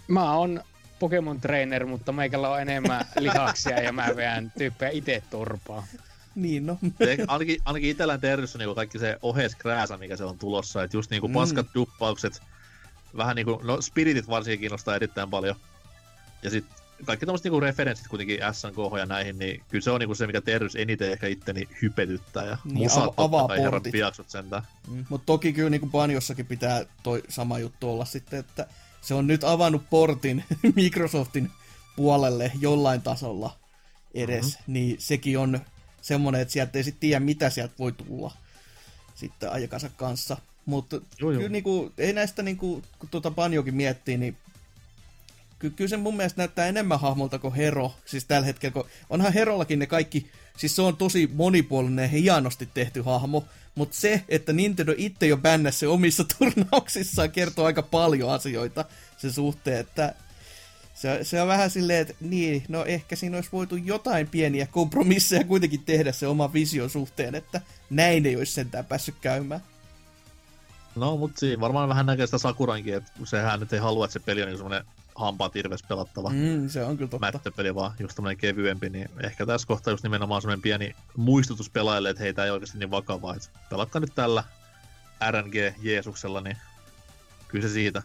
mä 0.07 0.33
oon 0.33 0.63
Pokemon 0.99 1.41
Trainer, 1.41 1.85
mutta 1.85 2.11
meikällä 2.11 2.49
on 2.49 2.61
enemmän 2.61 3.05
lihaksia 3.19 3.81
ja 3.81 3.93
mä 3.93 4.07
veän 4.15 4.51
tyyppejä 4.57 4.91
itse 4.91 5.23
turpaa. 5.29 5.87
Niin 6.35 6.65
no. 6.65 6.77
ainakin, 7.27 7.57
ainakin 7.65 7.89
itsellään 7.89 8.21
Terryssä 8.21 8.57
niin 8.57 8.75
kaikki 8.75 8.99
se 8.99 9.17
oheskrääsä, 9.21 9.97
mikä 9.97 10.17
se 10.17 10.23
on 10.23 10.37
tulossa, 10.37 10.83
että 10.83 10.97
just 10.97 11.11
niinku 11.11 11.27
mm. 11.27 11.33
paskat 11.33 11.67
duppaukset, 11.75 12.41
vähän 13.17 13.35
niinku, 13.35 13.61
no 13.63 13.81
spiritit 13.81 14.29
varsinkin 14.29 14.59
kiinnostaa 14.59 14.95
erittäin 14.95 15.29
paljon. 15.29 15.55
Ja 16.43 16.49
sitten 16.49 16.79
kaikki 17.05 17.25
tommoset 17.25 17.43
niinku 17.43 17.59
referenssit 17.59 18.07
kuitenkin 18.07 18.39
SNK 18.51 18.97
ja 18.97 19.05
näihin, 19.05 19.39
niin 19.39 19.63
kyllä 19.69 19.83
se 19.83 19.91
on 19.91 19.99
niinku 19.99 20.15
se, 20.15 20.27
mikä 20.27 20.41
Terrys 20.41 20.75
eniten 20.75 21.11
ehkä 21.11 21.27
itteni 21.27 21.67
hypetyttää 21.81 22.45
ja 22.45 22.57
niin, 22.63 22.77
musat 22.77 23.03
av- 23.03 23.13
avaa 23.17 23.47
portit. 23.47 23.91
piaksut 23.91 24.29
sentään. 24.29 24.63
Mm. 24.87 25.05
Mutta 25.09 25.25
toki 25.25 25.53
kyllä 25.53 25.69
niinku 25.69 25.87
Banjossakin 25.87 26.45
pitää 26.45 26.85
toi 27.03 27.23
sama 27.29 27.59
juttu 27.59 27.91
olla 27.91 28.05
sitten, 28.05 28.39
että 28.39 28.67
se 29.01 29.13
on 29.13 29.27
nyt 29.27 29.43
avannut 29.43 29.89
portin 29.89 30.43
Microsoftin 30.75 31.51
puolelle 31.95 32.51
jollain 32.59 33.01
tasolla 33.01 33.57
edes, 34.13 34.45
mm-hmm. 34.45 34.73
niin 34.73 34.95
sekin 34.99 35.39
on 35.39 35.59
semmoinen, 36.01 36.41
että 36.41 36.51
sieltä 36.51 36.77
ei 36.77 36.83
sitten 36.83 36.99
tiedä, 36.99 37.19
mitä 37.19 37.49
sieltä 37.49 37.73
voi 37.79 37.91
tulla 37.91 38.31
sitten 39.15 39.51
ajakansa 39.51 39.89
kanssa. 39.89 40.37
Mutta 40.69 41.01
kyllä 41.17 41.49
niinku, 41.49 41.91
ei 41.97 42.13
näistä, 42.13 42.43
niinku, 42.43 42.83
kun 42.99 43.09
tuota 43.09 43.31
Banjokin 43.31 43.75
miettii, 43.75 44.17
niin 44.17 44.37
ky- 45.59 45.69
kyllä 45.69 45.89
se 45.89 45.97
mun 45.97 46.17
mielestä 46.17 46.41
näyttää 46.41 46.67
enemmän 46.67 46.99
hahmolta 46.99 47.39
kuin 47.39 47.53
Hero. 47.53 47.93
Siis 48.05 48.25
tällä 48.25 48.45
hetkellä, 48.45 48.73
kun 48.73 48.85
onhan 49.09 49.33
Herollakin 49.33 49.79
ne 49.79 49.87
kaikki, 49.87 50.31
siis 50.57 50.75
se 50.75 50.81
on 50.81 50.97
tosi 50.97 51.29
monipuolinen 51.33 52.03
ja 52.03 52.09
hienosti 52.09 52.69
tehty 52.73 53.01
hahmo, 53.01 53.45
mutta 53.75 53.97
se, 53.97 54.23
että 54.29 54.53
Nintendo 54.53 54.93
itse 54.97 55.27
jo 55.27 55.37
bännäsi 55.37 55.79
se 55.79 55.87
omissa 55.87 56.25
turnauksissaan, 56.37 57.31
kertoo 57.31 57.65
aika 57.65 57.81
paljon 57.81 58.29
asioita 58.29 58.85
sen 59.17 59.33
suhteen, 59.33 59.79
että 59.79 60.15
se, 60.95 61.19
se 61.23 61.41
on 61.41 61.47
vähän 61.47 61.69
silleen, 61.69 62.01
että 62.01 62.13
niin, 62.21 62.63
no 62.67 62.85
ehkä 62.85 63.15
siinä 63.15 63.37
olisi 63.37 63.49
voitu 63.51 63.75
jotain 63.75 64.27
pieniä 64.27 64.67
kompromisseja 64.67 65.43
kuitenkin 65.43 65.83
tehdä 65.85 66.11
se 66.11 66.27
oma 66.27 66.53
vision 66.53 66.89
suhteen, 66.89 67.35
että 67.35 67.61
näin 67.89 68.25
ei 68.25 68.35
olisi 68.35 68.53
sentään 68.53 68.85
päässyt 68.85 69.15
käymään. 69.21 69.61
No, 70.99 71.17
mutta 71.17 71.39
siinä 71.39 71.61
varmaan 71.61 71.89
vähän 71.89 72.05
näkee 72.05 72.27
sitä 72.27 72.37
Sakurankin, 72.37 72.95
että 72.95 73.11
sehän 73.23 73.59
nyt 73.59 73.73
ei 73.73 73.79
halua, 73.79 74.05
että 74.05 74.13
se 74.13 74.19
peli 74.19 74.41
on 74.41 74.47
niin 74.47 74.57
semmoinen 74.57 74.85
hampaat 75.15 75.55
irves 75.55 75.83
pelattava. 75.83 76.29
Mm, 76.29 76.69
se 76.69 76.83
on 76.83 76.97
kyllä 76.97 77.09
totta. 77.09 77.25
Mättöpeli 77.25 77.75
vaan 77.75 77.93
just 77.99 78.15
tämmöinen 78.15 78.37
kevyempi, 78.37 78.89
niin 78.89 79.09
ehkä 79.23 79.45
tässä 79.45 79.67
kohtaa 79.67 79.91
just 79.91 80.03
nimenomaan 80.03 80.41
semmoinen 80.41 80.61
pieni 80.61 80.95
muistutus 81.17 81.69
pelaajille, 81.69 82.09
että 82.09 82.23
heitä 82.23 82.45
ei 82.45 82.51
oikeasti 82.51 82.77
niin 82.77 82.91
vakavaa. 82.91 83.35
Että 83.35 83.49
pelatkaa 83.69 83.99
nyt 83.99 84.15
tällä 84.15 84.43
RNG 85.31 85.55
Jeesuksella, 85.81 86.41
niin 86.41 86.57
kyllä 87.47 87.67
se 87.67 87.73
siitä. 87.73 88.03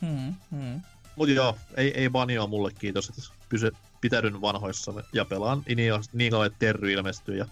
Hmm, 0.00 0.34
hmm. 0.50 0.80
Mut 1.16 1.28
joo, 1.28 1.56
ei, 1.76 2.00
ei 2.00 2.10
banioa 2.10 2.46
mulle 2.46 2.72
kiitos, 2.72 3.08
että 3.08 3.22
pysy, 3.48 3.72
pitäydyn 4.00 4.40
vanhoissa 4.40 4.94
ja 5.12 5.24
pelaan 5.24 5.62
niin, 5.66 5.78
niin 6.12 6.30
kauan, 6.30 6.46
että 6.46 6.58
Terry 6.58 6.92
ilmestyy 6.92 7.36
ja 7.36 7.46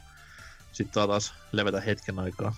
sitten 0.72 1.08
taas 1.08 1.34
levätä 1.52 1.80
hetken 1.80 2.18
aikaa. 2.18 2.54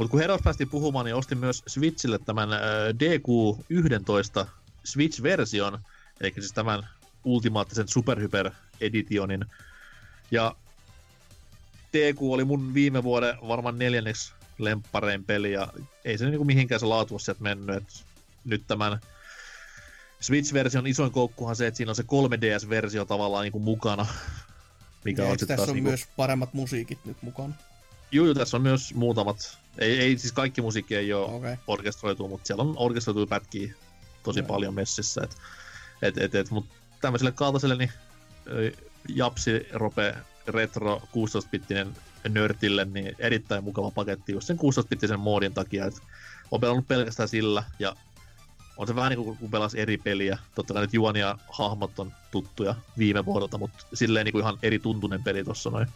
Mutta 0.00 0.10
kun 0.10 0.20
Heros 0.20 0.40
päästiin 0.44 0.68
puhumaan, 0.68 1.04
niin 1.04 1.14
ostin 1.14 1.38
myös 1.38 1.62
Switchille 1.66 2.18
tämän 2.18 2.52
äh, 2.52 2.58
DQ11 2.94 4.46
Switch-version, 4.84 5.78
eli 6.20 6.32
siis 6.32 6.52
tämän 6.52 6.88
ultimaattisen 7.24 7.88
Superhyper 7.88 8.50
Editionin. 8.80 9.44
Ja 10.30 10.56
DQ 11.92 12.22
oli 12.22 12.44
mun 12.44 12.74
viime 12.74 13.02
vuoden 13.02 13.36
varmaan 13.48 13.78
neljänneksi 13.78 14.32
lempparein 14.58 15.24
peli, 15.24 15.52
ja 15.52 15.68
ei 16.04 16.18
se 16.18 16.24
niinku 16.24 16.44
mihinkään 16.44 16.80
se 16.80 16.86
laatu 16.86 17.14
ole 17.14 17.20
sieltä 17.20 17.42
mennyt. 17.42 17.76
Et 17.76 18.04
nyt 18.44 18.62
tämän 18.66 19.00
Switch-version 20.20 20.86
isoin 20.86 21.12
koukkuhan 21.12 21.56
se, 21.56 21.66
että 21.66 21.76
siinä 21.76 21.90
on 21.90 21.96
se 21.96 22.02
3DS-versio 22.02 23.04
tavallaan 23.04 23.42
niinku 23.42 23.58
mukana. 23.58 24.06
Mikä 25.04 25.26
on 25.26 25.36
tässä 25.38 25.62
on 25.62 25.74
niinku... 25.74 25.88
myös 25.88 26.08
paremmat 26.16 26.54
musiikit 26.54 27.04
nyt 27.04 27.22
mukana? 27.22 27.54
Joo, 28.12 28.26
joo, 28.26 28.34
tässä 28.34 28.56
on 28.56 28.62
myös 28.62 28.94
muutamat. 28.94 29.58
Ei, 29.78 30.00
ei 30.00 30.18
siis 30.18 30.32
kaikki 30.32 30.62
musiikki 30.62 30.96
ei 30.96 31.12
ole 31.12 31.34
okay. 31.34 31.56
orkestroitu, 31.66 32.28
mutta 32.28 32.46
siellä 32.46 32.62
on 32.62 32.74
orkestroitu 32.76 33.26
pätkiä 33.26 33.74
tosi 34.22 34.40
no. 34.40 34.46
paljon 34.46 34.74
messissä. 34.74 35.20
Et, 35.24 35.36
et, 36.02 36.18
et, 36.18 36.34
et, 36.34 36.50
mutta 36.50 36.74
tämmöiselle 37.00 37.32
kaltaiselle 37.32 37.76
niin 37.76 37.92
Japsi 39.08 39.66
Rope 39.72 40.14
Retro 40.46 41.02
16-bittinen 41.06 41.88
nörtille, 42.28 42.84
niin 42.84 43.16
erittäin 43.18 43.64
mukava 43.64 43.90
paketti 43.90 44.32
just 44.32 44.46
sen 44.46 44.58
16-bittisen 44.58 45.16
moodin 45.16 45.54
takia, 45.54 45.86
että 45.86 46.00
on 46.50 46.60
pelannut 46.60 46.88
pelkästään 46.88 47.28
sillä, 47.28 47.64
ja 47.78 47.96
on 48.76 48.86
se 48.86 48.96
vähän 48.96 49.10
niin 49.10 49.24
kuin 49.24 49.36
kun 49.36 49.50
pelasi 49.50 49.80
eri 49.80 49.98
peliä. 49.98 50.38
Totta 50.54 50.74
kai 50.74 50.82
nyt 50.82 50.94
juoni 50.94 51.20
ja 51.20 51.38
hahmot 51.48 51.98
on 51.98 52.12
tuttuja 52.30 52.74
viime 52.98 53.24
vuodelta, 53.24 53.58
mutta 53.58 53.86
silleen 53.94 54.24
niin 54.24 54.32
kuin 54.32 54.42
ihan 54.42 54.58
eri 54.62 54.78
tuntunen 54.78 55.22
peli 55.22 55.44
tuossa 55.44 55.70
noin. 55.70 55.88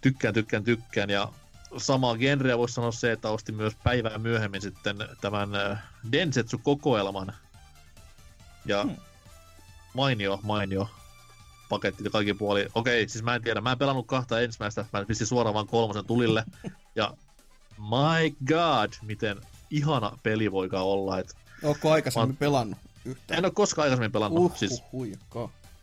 Tykkään, 0.00 0.34
tykkään, 0.34 0.64
tykkään, 0.64 1.10
ja 1.10 1.32
samaa 1.76 2.16
genreä 2.16 2.58
voisi 2.58 2.74
sanoa 2.74 2.92
se, 2.92 3.12
että 3.12 3.30
ostin 3.30 3.54
myös 3.54 3.74
päivää 3.84 4.18
myöhemmin 4.18 4.62
sitten 4.62 4.96
tämän 5.20 5.54
äh, 5.54 5.82
Densetsu-kokoelman. 6.12 7.32
Ja 8.64 8.82
hmm. 8.82 8.96
mainio, 9.94 10.40
mainio 10.42 10.88
paketti 11.68 12.10
kaikki 12.10 12.34
puoli. 12.34 12.68
Okei, 12.74 13.08
siis 13.08 13.24
mä 13.24 13.34
en 13.34 13.42
tiedä, 13.42 13.60
mä 13.60 13.72
en 13.72 13.78
pelannut 13.78 14.06
kahta 14.06 14.40
ensimmäistä, 14.40 14.84
mä 14.92 15.04
pistin 15.04 15.26
suoraan 15.26 15.54
vaan 15.54 15.66
kolmosen 15.66 16.04
tulille. 16.04 16.44
ja 16.96 17.14
my 17.78 18.36
god, 18.46 18.92
miten 19.02 19.40
ihana 19.70 20.18
peli 20.22 20.52
voikaan 20.52 20.84
olla. 20.84 21.18
Et 21.18 21.36
Ootko 21.62 21.92
aikaisemmin 21.92 22.30
mä... 22.30 22.38
pelannut 22.38 22.78
yhtään? 23.04 23.38
En 23.38 23.44
ole 23.44 23.52
koskaan 23.52 23.84
aikaisemmin 23.84 24.12
pelannut. 24.12 24.38
Uh, 24.38 24.56
siis, 24.56 24.82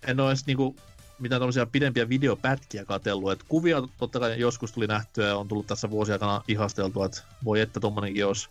en 0.08 0.20
ole 0.20 0.30
edes 0.30 0.46
niinku 0.46 0.76
mitään 1.24 1.42
tämmöisiä 1.42 1.66
pidempiä 1.66 2.10
videopätkiä 2.10 2.86
katsellut. 2.86 3.32
Et 3.32 3.44
kuvia 3.44 3.82
totta 3.98 4.20
kai 4.20 4.40
joskus 4.40 4.72
tuli 4.72 4.88
nähtyä 4.88 5.28
ja 5.28 5.38
on 5.38 5.48
tullut 5.48 5.68
tässä 5.68 5.90
vuosia 5.90 6.16
aikana 6.16 6.42
ihasteltua, 6.48 7.06
että 7.06 7.22
voi 7.44 7.62
että 7.62 7.80
tommonenkin 7.80 8.26
olisi 8.26 8.50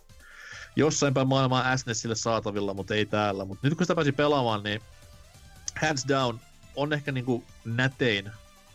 jossain 0.75 1.13
päin 1.13 1.27
maailmaa 1.27 1.77
SNESille 1.77 2.15
saatavilla, 2.15 2.73
mutta 2.73 2.95
ei 2.95 3.05
täällä. 3.05 3.45
Mutta 3.45 3.67
nyt 3.67 3.77
kun 3.77 3.85
sitä 3.85 3.95
pääsi 3.95 4.11
pelaamaan, 4.11 4.63
niin 4.63 4.81
hands 5.81 6.05
down 6.07 6.39
on 6.75 6.93
ehkä 6.93 7.11
niinku 7.11 7.43
nätein, 7.65 8.31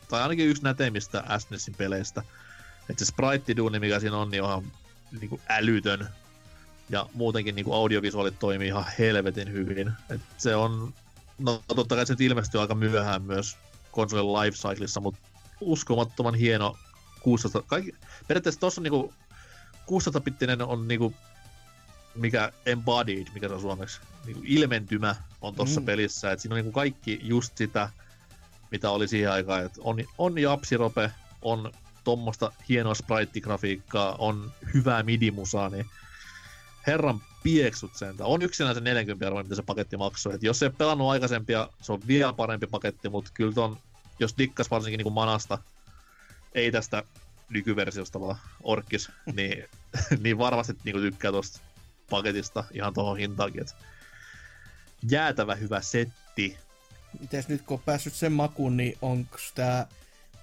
tai 0.09 0.23
ainakin 0.23 0.49
yksi 0.49 0.63
näteimmistä 0.63 1.25
SNESin 1.39 1.75
peleistä. 1.75 2.23
Että 2.91 3.05
se 3.05 3.09
sprite 3.09 3.55
mikä 3.81 4.01
siinä 4.01 4.17
on, 4.17 4.31
niin 4.31 4.43
on 4.43 4.73
niinku 5.21 5.41
älytön. 5.49 6.09
Ja 6.91 7.07
muutenkin 7.15 7.55
niinku 7.55 7.75
audiovisuaalit 7.75 8.39
toimii 8.39 8.69
ihan 8.69 8.85
helvetin 8.99 9.53
hyvin. 9.53 9.93
Et 10.11 10.21
se 10.37 10.57
on, 10.57 10.95
no 11.39 11.63
totta 11.67 11.97
kai 11.97 12.07
se 12.07 12.17
ilmestyy 12.21 12.61
aika 12.61 12.75
myöhään 12.75 13.23
myös 13.23 13.57
konsolin 13.93 14.33
lifecycleissa, 14.33 15.01
mutta 15.01 15.21
uskomattoman 15.61 16.35
hieno 16.35 16.77
16. 17.21 17.63
Kaikki, 17.63 17.93
periaatteessa 18.29 18.61
tuossa 18.61 18.81
on 18.81 18.83
niinku 18.83 19.15
16-bittinen 19.91 20.63
on 20.63 20.89
niinku 20.89 21.15
mikä 22.15 22.53
embodied, 22.67 23.27
mikä 23.35 23.49
se 23.49 23.55
on 23.55 23.61
suomeksi, 23.61 24.01
niinku 24.27 24.43
ilmentymä 24.45 25.17
on 25.41 25.55
tuossa 25.55 25.81
Mm. 25.81 25.87
pelissä. 25.87 26.33
Et 26.33 26.41
siinä 26.41 26.55
on 26.55 26.57
niinku 26.57 26.73
kaikki 26.73 27.21
just 27.23 27.57
sitä, 27.57 27.91
mitä 28.71 28.91
oli 28.91 29.09
siihen 29.09 29.31
aikaan. 29.33 29.65
Et 29.65 29.73
on, 29.79 29.97
on 30.19 30.39
japsirope, 30.39 31.11
on 31.43 31.73
tommosta 32.05 32.53
hienoa 32.69 32.95
sprite-grafiikkaa, 32.95 34.17
on 34.19 34.53
hyvää 34.75 35.03
midimusaa, 35.03 35.69
niin 35.69 35.87
herran 36.89 37.21
pieksut 37.43 37.95
sentä. 37.95 38.25
On 38.25 38.43
yksinään 38.43 38.75
se 38.75 38.81
40 38.81 39.27
euroa, 39.27 39.43
mitä 39.43 39.55
se 39.55 39.63
paketti 39.63 39.97
maksoi. 39.97 40.35
Et 40.35 40.43
jos 40.43 40.63
ei 40.63 40.67
ole 40.67 40.75
pelannut 40.79 41.11
aikaisempia, 41.11 41.69
se 41.81 41.93
on 41.93 42.01
vielä 42.07 42.33
parempi 42.33 42.67
paketti, 42.67 43.09
mutta 43.09 43.31
kyllä 43.35 43.53
ton, 43.53 43.79
jos 44.19 44.35
dikkas 44.39 44.71
varsinkin 44.71 44.99
niin 44.99 45.13
manasta, 45.13 45.59
ei 46.55 46.73
tästä 46.73 47.03
nykyversiosta 47.51 48.21
vaan 48.21 48.37
orkkis, 48.63 49.09
niin, 49.37 49.65
niin 50.23 50.39
varmasti 50.39 50.77
niin 50.85 50.97
tykkää 50.97 51.31
tuosta 51.31 51.61
paketista 52.11 52.65
ihan 52.73 52.95
tuohon 52.95 53.19
hintaankin. 53.19 53.61
Et 53.61 53.77
jäätävä 55.11 55.55
hyvä 55.55 55.81
setti. 55.81 56.59
Mites 57.21 57.49
nyt 57.49 57.63
kun 57.63 57.75
on 57.75 57.83
päässyt 57.85 58.15
sen 58.15 58.33
makuun, 58.33 58.77
niin 58.77 58.99
onko 59.03 59.39
tämä 59.55 59.87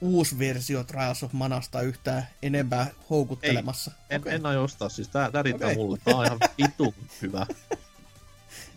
uusi 0.01 0.39
versio 0.39 0.83
Trials 0.83 1.23
of 1.23 1.33
Manasta 1.33 1.81
yhtään 1.81 2.27
enempää 2.41 2.87
houkuttelemassa? 3.09 3.91
En, 3.91 3.97
Okei. 4.05 4.17
okay. 4.17 4.33
en 4.33 4.45
aio 4.45 4.63
ostaa, 4.63 4.89
siis 4.89 5.07
tää, 5.07 5.31
tää 5.31 5.43
riittää 5.43 5.67
okay. 5.67 5.77
mulle. 5.77 5.97
Tää 6.05 6.15
on 6.15 6.25
ihan 6.25 6.39
vitun 6.57 6.93
hyvä. 7.21 7.45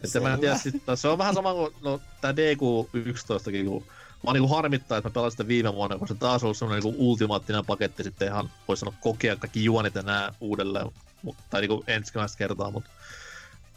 Että 0.04 0.20
mä 0.20 0.34
en 0.34 0.40
tiedä, 0.40 0.58
sit, 0.58 0.82
se 0.94 1.08
on 1.08 1.18
vähän 1.18 1.34
sama 1.34 1.52
kuin 1.52 1.74
no, 1.82 2.00
tää 2.20 2.32
DQ11, 2.32 3.64
kun 3.64 3.84
Mä 4.24 4.32
niinku 4.32 4.48
harmittaa, 4.48 4.98
että 4.98 5.10
mä 5.10 5.12
pelasin 5.12 5.30
sitä 5.30 5.48
viime 5.48 5.74
vuonna, 5.74 5.98
koska 5.98 6.14
se 6.14 6.20
taas 6.20 6.44
on 6.44 6.54
semmonen 6.54 6.82
niinku 6.82 7.10
ultimaattinen 7.10 7.66
paketti 7.66 8.04
sitten 8.04 8.28
ihan, 8.28 8.50
voisi 8.68 8.80
sanoa, 8.80 8.94
kokea 9.00 9.36
kaikki 9.36 9.64
juonit 9.64 9.94
ja 9.94 10.02
nää 10.02 10.34
uudelleen, 10.40 10.86
mut, 11.22 11.36
tai 11.50 11.60
niinku 11.60 11.84
ensimmäistä 11.86 12.38
kertaa, 12.38 12.70
mutta 12.70 12.90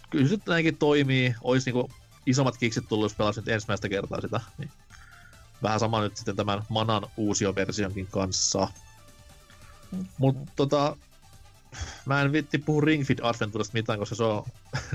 kyllä 0.10 0.28
se 0.28 0.38
näinkin 0.48 0.78
toimii, 0.78 1.36
olisi 1.42 1.72
niinku 1.72 1.92
isommat 2.26 2.58
kiksit 2.58 2.84
tullut, 2.90 3.06
jos 3.06 3.16
pelasin 3.16 3.50
ensimmäistä 3.50 3.90
kertaa 3.90 4.22
sitä, 4.22 4.42
niin 4.58 4.72
vähän 5.64 5.80
sama 5.80 6.02
nyt 6.02 6.18
sitten 6.18 6.36
tämän 6.36 6.64
Manan 6.70 7.04
uusioversionkin 7.18 8.08
kanssa. 8.08 8.68
Mutta 10.18 10.52
tota, 10.56 10.98
mä 12.06 12.22
en 12.22 12.32
vitti 12.32 12.58
puhu 12.58 12.82
Ring 12.82 13.06
Fit 13.06 13.20
Adventuresta 13.24 13.74
mitään, 13.74 14.00
koska 14.00 14.16
se 14.16 14.24
on, 14.24 14.44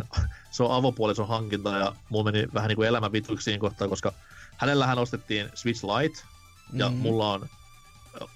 se 0.51 0.63
on 0.63 0.77
avopuolison 0.77 1.29
hankinta 1.29 1.77
ja 1.77 1.95
mulla 2.09 2.33
meni 2.33 2.47
vähän 2.55 2.69
niin 2.69 2.77
kuin 2.77 2.89
elämän 2.89 3.13
vituiksi 3.13 3.45
siinä 3.45 3.61
kohtaa, 3.61 3.89
koska 3.89 4.13
hänellähän 4.57 4.99
ostettiin 4.99 5.51
Switch 5.55 5.85
Lite 5.85 6.23
ja 6.73 6.89
Mhm. 6.89 6.97
mm. 6.97 7.03
mulla 7.03 7.33
on 7.33 7.49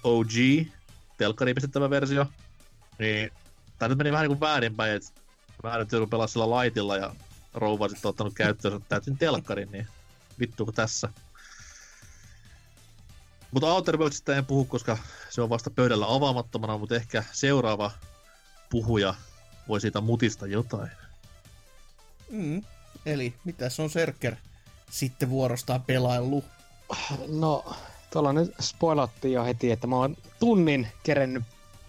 OG, 0.03 0.31
telkkariin 1.17 1.55
pistettävä 1.55 1.89
versio, 1.89 2.25
niin 2.99 3.31
tää 3.79 3.87
nyt 3.89 3.97
meni 3.97 4.11
vähän 4.11 4.23
niin 4.23 4.37
kuin 4.37 4.49
väärinpäin, 4.49 4.93
että 4.95 5.09
mä 5.63 5.77
nyt 5.77 5.91
joudun 5.91 6.09
pelaa 6.09 6.27
sillä 6.27 6.61
Liteilla 6.61 6.97
ja 6.97 7.15
rouva 7.53 7.89
sitten 7.89 8.09
ottanut 8.09 8.33
käyttöön 8.33 8.85
täytin 8.89 9.17
telkkarin, 9.17 9.71
niin 9.71 9.87
vittu 10.39 10.65
kun 10.65 10.73
tässä. 10.73 11.09
Mutta 13.51 13.73
Outer 13.73 13.97
Worldsista 13.97 14.35
en 14.35 14.45
puhu, 14.45 14.65
koska 14.65 14.97
se 15.29 15.41
on 15.41 15.49
vasta 15.49 15.69
pöydällä 15.69 16.05
avaamattomana, 16.09 16.77
mutta 16.77 16.95
ehkä 16.95 17.23
seuraava 17.31 17.91
puhuja 18.69 19.13
voi 19.67 19.81
siitä 19.81 20.01
mutista 20.01 20.47
jotain. 20.47 20.89
Mm. 22.29 22.63
Eli 23.05 23.33
mitäs 23.43 23.79
on 23.79 23.89
Serker 23.89 24.35
sitten 24.91 25.29
vuorostaan 25.29 25.81
pelaillut? 25.81 26.45
No, 27.27 27.75
tuolla 28.13 28.33
nyt 28.33 28.53
spoilattiin 28.61 29.33
jo 29.33 29.43
heti, 29.43 29.71
että 29.71 29.87
mä 29.87 29.95
oon 29.95 30.17
tunnin 30.39 30.87
kerennyt 31.03 31.43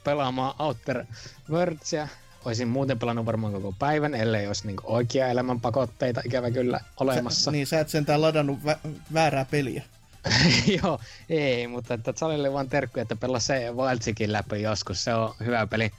pelaamaan 0.04 0.54
Outer 0.58 1.04
Worldsia. 1.50 2.08
Olisin 2.44 2.68
muuten 2.68 2.98
pelannut 2.98 3.26
varmaan 3.26 3.52
koko 3.52 3.74
päivän, 3.78 4.14
ellei 4.14 4.46
olisi 4.46 4.66
niinku 4.66 4.82
oikea 4.86 5.28
elämän 5.28 5.60
pakotteita 5.60 6.20
ikävä 6.24 6.50
kyllä 6.50 6.80
olemassa. 6.96 7.40
Sä, 7.40 7.50
niin 7.50 7.66
sä 7.66 7.80
et 7.80 7.88
sentään 7.88 8.22
ladannut 8.22 8.58
vä- 8.64 8.88
väärää 9.12 9.44
peliä. 9.44 9.82
Joo, 10.82 11.00
ei, 11.28 11.66
mutta 11.66 11.94
että 11.94 12.12
Salille 12.16 12.52
vaan 12.52 12.68
terkku, 12.68 13.00
että 13.00 13.16
pelaa 13.16 13.40
se 13.40 13.70
Wildsikin 13.70 14.32
läpi 14.32 14.62
joskus. 14.62 15.04
Se 15.04 15.14
on 15.14 15.34
hyvä 15.44 15.66
peli. 15.66 15.90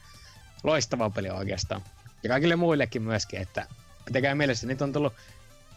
Loistava 0.64 1.10
peli 1.10 1.30
oikeastaan. 1.30 1.82
Ja 2.24 2.30
kaikille 2.30 2.56
muillekin 2.56 3.02
myöskin, 3.02 3.42
että 3.42 3.68
pitäkää 4.06 4.36
mielessä, 4.36 4.68
nyt 4.68 4.82
on 4.82 4.94
tullut 4.94 5.14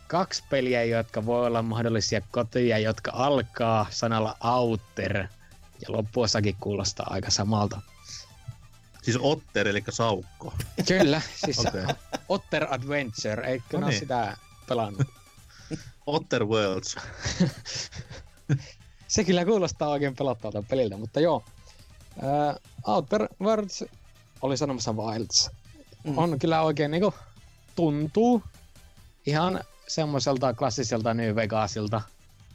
kaksi 0.06 0.44
peliä, 0.50 0.84
jotka 0.84 1.26
voi 1.26 1.46
olla 1.46 1.62
mahdollisia 1.62 2.20
kotia, 2.30 2.78
jotka 2.78 3.10
alkaa 3.14 3.86
sanalla 3.90 4.36
outer. 4.44 5.26
Ja 5.80 5.88
loppuosakin 5.88 6.56
kuulostaa 6.60 7.06
aika 7.10 7.30
samalta. 7.30 7.80
Siis 9.02 9.18
Otter, 9.20 9.68
eli 9.68 9.84
saukko. 9.90 10.54
Kyllä, 10.88 11.20
siis 11.44 11.58
okay. 11.58 11.86
Otter 12.28 12.74
Adventure, 12.74 13.46
eikö 13.46 13.78
No 13.78 13.88
niin. 13.88 13.98
sitä 13.98 14.36
pelannut? 14.68 15.06
Otter 16.06 16.44
Worlds. 16.44 16.96
Se 19.08 19.24
kyllä 19.24 19.44
kuulostaa 19.44 19.88
oikein 19.88 20.16
pelottavalta 20.16 20.68
peliltä, 20.68 20.96
mutta 20.96 21.20
joo. 21.20 21.44
Ää, 22.22 22.56
Outer 22.86 23.28
Worlds 23.42 23.84
oli 24.42 24.56
sanomassa 24.56 24.92
Wilds. 24.92 25.50
Mm. 26.04 26.10
Mm. 26.10 26.18
On 26.18 26.38
kyllä 26.38 26.62
oikein 26.62 26.90
niinku 26.90 27.14
tuntuu 27.76 28.42
ihan 29.26 29.60
semmoiselta 29.88 30.54
klassiselta 30.54 31.14
New 31.14 31.34
Vegasilta. 31.36 32.00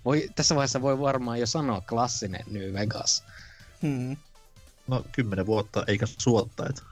Voi, 0.06 0.30
tässä 0.36 0.56
vaiheessa 0.56 0.82
voi 0.82 1.00
varmaan 1.00 1.40
jo 1.40 1.46
sanoa 1.46 1.82
klassinen 1.82 2.44
New 2.48 2.74
Vegas. 2.74 3.24
Hmm. 3.82 4.18
No, 4.88 5.06
kymmenen 5.12 5.46
vuotta, 5.46 5.84
eikä 5.88 6.06
suottajat. 6.18 6.84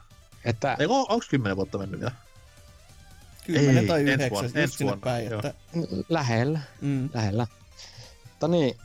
Että 0.45 0.71
Eikö, 0.79 0.93
on- 0.93 1.05
onks 1.09 1.29
kymmenen 1.29 1.57
vuotta 1.57 1.77
mennyt 1.77 1.99
vielä? 1.99 2.11
Kymmenen 3.45 3.77
Ei, 3.77 3.87
tai 3.87 4.01
yhdeksän, 4.01 4.43
just 4.43 4.55
ensi 4.57 4.77
sinne 4.77 4.89
vuonna, 4.91 5.03
päin. 5.03 5.25
joo. 5.25 5.41
Että, 5.45 5.53
lähellä, 6.09 6.59
mm. 6.81 7.09
lähellä. 7.13 7.47
Mutta 8.29 8.47
niin, 8.47 8.77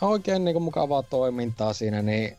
oikein 0.00 0.44
niinku 0.44 0.60
mukavaa 0.60 1.02
toimintaa 1.02 1.72
siinä, 1.72 2.02
niin 2.02 2.36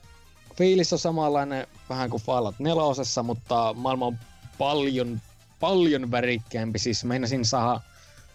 fiilis 0.57 0.93
on 0.93 0.99
samanlainen 0.99 1.67
vähän 1.89 2.09
kuin 2.09 2.23
Fallout 2.23 2.59
4, 2.59 3.23
mutta 3.23 3.73
maailma 3.77 4.05
on 4.05 4.17
paljon, 4.57 5.21
paljon 5.59 6.11
värikkäämpi. 6.11 6.79
Siis 6.79 7.03
meinasin 7.03 7.45
saada 7.45 7.81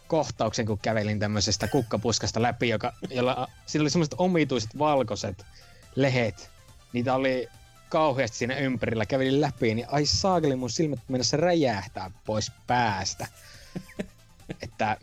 kohtauksen, 0.08 0.66
kun 0.66 0.78
kävelin 0.78 1.18
tämmöisestä 1.18 1.68
kukkapuskasta 1.68 2.42
läpi, 2.42 2.68
joka, 2.68 2.92
jolla 3.10 3.48
sillä 3.66 3.84
oli 3.84 3.90
semmoiset 3.90 4.14
omituiset 4.18 4.78
valkoiset 4.78 5.46
lehet. 5.96 6.50
Niitä 6.92 7.14
oli 7.14 7.48
kauheasti 7.88 8.36
siinä 8.36 8.56
ympärillä. 8.56 9.06
Kävelin 9.06 9.40
läpi, 9.40 9.74
niin 9.74 9.86
ai 9.90 10.06
saakeli 10.06 10.56
mun 10.56 10.70
silmät 10.70 11.00
mennessä 11.08 11.36
räjähtää 11.36 12.10
pois 12.26 12.52
päästä. 12.66 13.26
että 14.62 14.96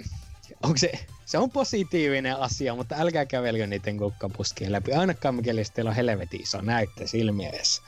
onko 0.64 0.78
se, 0.78 0.92
se 1.26 1.38
on 1.38 1.52
positiivinen 1.52 2.36
asia, 2.38 2.76
mutta 2.76 2.96
älkää 3.00 3.26
kävelkö 3.26 3.68
niiden 3.68 3.98
kukkapuskien 3.98 4.72
läpi. 4.72 4.94
Ainakaan 4.94 5.36
mikäli 5.36 5.64
teillä 5.74 5.90
on 5.90 5.96
helvetin 5.96 6.42
iso 6.42 6.62
näytte 6.62 7.08
silmiä 7.08 7.50
edessä. 7.50 7.82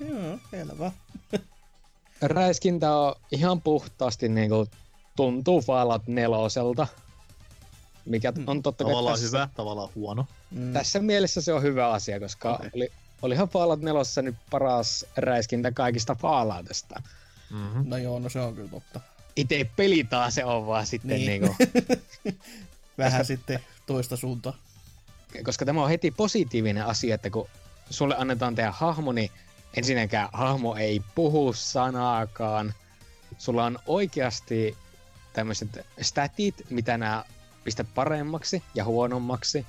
Joo, 0.00 0.38
selvä. 0.50 0.92
Räiskintä 2.22 2.96
on 2.96 3.14
ihan 3.32 3.60
puhtaasti 3.62 4.28
niinku 4.28 4.66
tuntuu 5.16 5.60
Fallout 5.60 6.06
neloselta. 6.06 6.86
Mikä 8.04 8.30
Mm. 8.32 8.44
on 8.48 8.62
totta 8.62 8.84
kai 8.84 8.92
Tavallaan 8.92 9.14
tässä, 9.20 9.26
hyvä, 9.26 9.48
tavallaan 9.56 9.88
huono. 9.94 10.26
Mm. 10.50 10.72
tässä 10.72 11.00
mielessä 11.00 11.40
se 11.40 11.52
on 11.52 11.62
hyvä 11.62 11.90
asia, 11.90 12.20
koska 12.20 12.54
Okei. 12.54 12.70
oli, 12.74 12.88
olihan 13.22 13.48
Fallout 13.48 13.80
4 13.80 14.22
nyt 14.22 14.34
paras 14.50 15.06
räiskintä 15.16 15.72
kaikista 15.72 16.14
Falloutista. 16.14 17.02
Mm-hmm. 17.50 17.82
No 17.86 17.96
joo, 17.96 18.18
no 18.18 18.28
se 18.28 18.40
on 18.40 18.54
kyllä 18.54 18.70
totta. 18.70 19.00
Itse 19.36 19.70
peli 19.76 20.04
taas 20.04 20.34
se 20.34 20.44
on 20.44 20.66
vaan 20.66 20.86
sitten 20.86 21.08
Niin. 21.20 21.42
niin. 21.42 21.42
niinku, 21.42 22.40
Vähän 23.04 23.24
sitten 23.24 23.60
toista 23.86 24.16
suuntaan. 24.16 24.54
koska 25.44 25.64
tämä 25.64 25.82
on 25.82 25.88
heti 25.88 26.10
positiivinen 26.10 26.86
asia, 26.86 27.14
että 27.14 27.30
kun 27.30 27.48
sulle 27.90 28.14
annetaan 28.18 28.54
tehdä 28.54 28.72
hahmo, 28.72 29.12
niin 29.12 29.30
ensinnäkään 29.76 30.28
hahmo 30.32 30.76
ei 30.76 31.02
puhu 31.14 31.52
sanaakaan. 31.52 32.74
Sulla 33.38 33.64
on 33.64 33.78
oikeasti 33.86 34.76
tämmöiset 35.32 35.86
statit, 36.00 36.54
mitä 36.70 36.98
nämä 36.98 37.24
pistät 37.64 37.86
paremmaksi 37.94 38.62
ja 38.74 38.84
huonommaksi. 38.84 39.66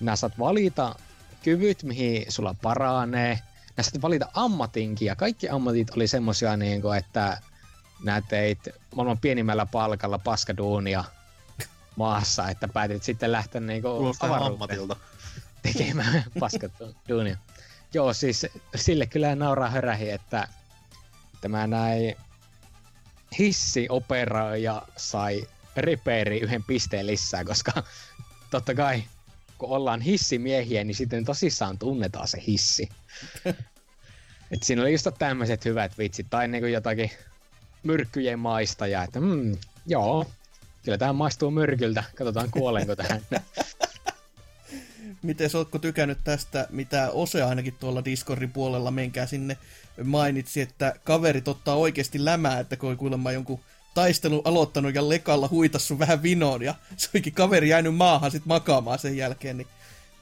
Nää 0.00 0.16
saat 0.16 0.38
valita 0.38 0.94
kyvyt, 1.42 1.82
mihin 1.82 2.26
sulla 2.28 2.54
paranee. 2.62 3.38
Nää 3.76 3.82
saat 3.82 4.02
valita 4.02 4.28
ammatinkin, 4.34 5.06
ja 5.06 5.16
kaikki 5.16 5.48
ammatit 5.48 5.90
oli 5.96 6.06
semmosia, 6.06 6.56
niin 6.56 6.82
kuin, 6.82 6.98
että 6.98 7.40
nää 8.04 8.20
teit 8.20 8.58
maailman 8.94 9.18
pienimmällä 9.18 9.66
palkalla 9.66 10.18
paskaduunia 10.18 11.04
maassa, 11.96 12.48
että 12.48 12.68
päätit 12.68 13.02
sitten 13.02 13.32
lähteä 13.32 13.60
niin 13.60 13.82
ihan 14.22 14.32
avaruuteen 14.32 14.80
tekemään 15.62 16.24
paskat 16.38 16.72
duunia. 17.08 17.36
Joo, 17.94 18.12
siis 18.12 18.46
sille 18.74 19.06
kyllä 19.06 19.34
nauraa 19.34 19.70
hörähi, 19.70 20.10
että 20.10 20.48
tämä 21.40 21.66
näin 21.66 22.16
hissioperaaja 23.38 24.82
sai 24.96 25.48
reperi 25.76 26.40
yhden 26.40 26.64
pisteen 26.64 27.06
lisää, 27.06 27.44
koska 27.44 27.82
totta 28.50 28.74
kai 28.74 29.04
kun 29.58 29.68
ollaan 29.70 30.00
hissimiehiä, 30.00 30.84
niin 30.84 30.94
sitten 30.94 31.24
tosissaan 31.24 31.78
tunnetaan 31.78 32.28
se 32.28 32.42
hissi. 32.46 32.88
Et 34.52 34.62
siinä 34.62 34.82
oli 34.82 34.92
just 34.92 35.06
tämmöiset 35.18 35.64
hyvät 35.64 35.98
vitsit, 35.98 36.26
tai 36.30 36.48
niinku 36.48 36.66
jotakin 36.66 37.10
myrkkyjen 37.82 38.38
maistaja, 38.38 39.02
että 39.02 39.20
mm, 39.20 39.56
joo, 39.86 40.26
kyllä 40.82 40.98
tämä 40.98 41.12
maistuu 41.12 41.50
myrkyltä, 41.50 42.04
katsotaan 42.16 42.50
kuolenko 42.50 42.96
tähän. 42.96 43.20
Miten 45.22 45.50
ootko 45.54 45.78
tykännyt 45.78 46.18
tästä, 46.24 46.66
mitä 46.70 47.10
Ose 47.10 47.42
ainakin 47.42 47.74
tuolla 47.80 48.04
Discordin 48.04 48.52
puolella, 48.52 48.90
menkää 48.90 49.26
sinne, 49.26 49.58
mainitsi, 50.04 50.60
että 50.60 50.94
kaverit 51.04 51.48
ottaa 51.48 51.76
oikeasti 51.76 52.24
lämää, 52.24 52.60
että 52.60 52.76
kun 52.76 52.96
kuulemma 52.96 53.32
jonkun 53.32 53.60
taistelun 53.94 54.42
aloittanut 54.44 54.94
ja 54.94 55.08
lekalla 55.08 55.48
huitassu 55.48 55.98
vähän 55.98 56.22
vinoon 56.22 56.62
ja 56.62 56.74
se 56.96 57.08
olikin 57.14 57.32
kaveri 57.32 57.68
jäänyt 57.68 57.94
maahan 57.94 58.30
sit 58.30 58.46
makaamaan 58.46 58.98
sen 58.98 59.16
jälkeen, 59.16 59.56
niin 59.56 59.68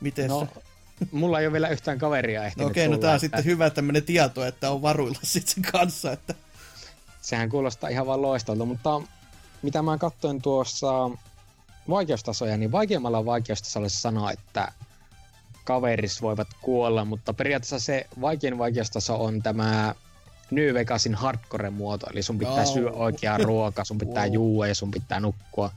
miten 0.01 0.29
no, 0.29 0.49
se? 0.55 1.07
mulla 1.12 1.40
ei 1.40 1.46
ole 1.46 1.53
vielä 1.53 1.68
yhtään 1.68 1.99
kaveria 1.99 2.44
ehtinyt 2.44 2.66
No 2.66 2.70
okei, 2.70 2.87
okay, 2.87 2.96
no 2.96 3.01
tää 3.01 3.11
on 3.11 3.16
että... 3.16 3.20
sitten 3.20 3.44
hyvä 3.44 3.70
tämmönen 3.70 4.03
tieto, 4.03 4.44
että 4.44 4.70
on 4.70 4.83
varuilla 4.83 5.18
sitten 5.23 5.55
sen 5.55 5.73
kanssa, 5.73 6.12
että... 6.12 6.35
Sehän 7.20 7.49
kuulostaa 7.49 7.90
ihan 7.90 8.07
vaan 8.07 8.23
loistolta, 8.23 8.64
mutta 8.64 9.03
mitä 9.62 9.83
mä 9.83 9.99
katsoin 9.99 10.42
tuossa 10.42 11.11
vaikeustasoja, 11.90 12.57
niin 12.57 12.73
vaikeimmalla 12.73 13.25
vaikeustasolla 13.25 13.88
se 13.88 14.01
sanoo, 14.01 14.31
että 14.31 14.73
kaveris 15.64 16.23
voivat 16.23 16.49
kuolla, 16.61 17.05
mutta 17.05 17.35
periaatteessa 17.35 17.79
se 17.79 18.07
vaikein 18.20 18.59
vaikeustaso 18.59 19.25
on 19.25 19.42
tämä 19.42 19.94
New 20.51 20.75
Vegasin 20.75 21.14
hardcore-muoto, 21.14 22.07
eli 22.12 22.23
sun 22.23 22.38
pitää 22.38 22.55
oh. 22.55 22.73
syödä 22.73 22.90
oikeaa 22.90 23.38
ruokaa, 23.38 23.85
sun 23.85 23.99
pitää 23.99 24.25
oh. 24.25 24.33
juua 24.33 24.66
ja 24.66 24.75
sun 24.75 24.90
pitää 24.90 25.20
nukkua. 25.20 25.70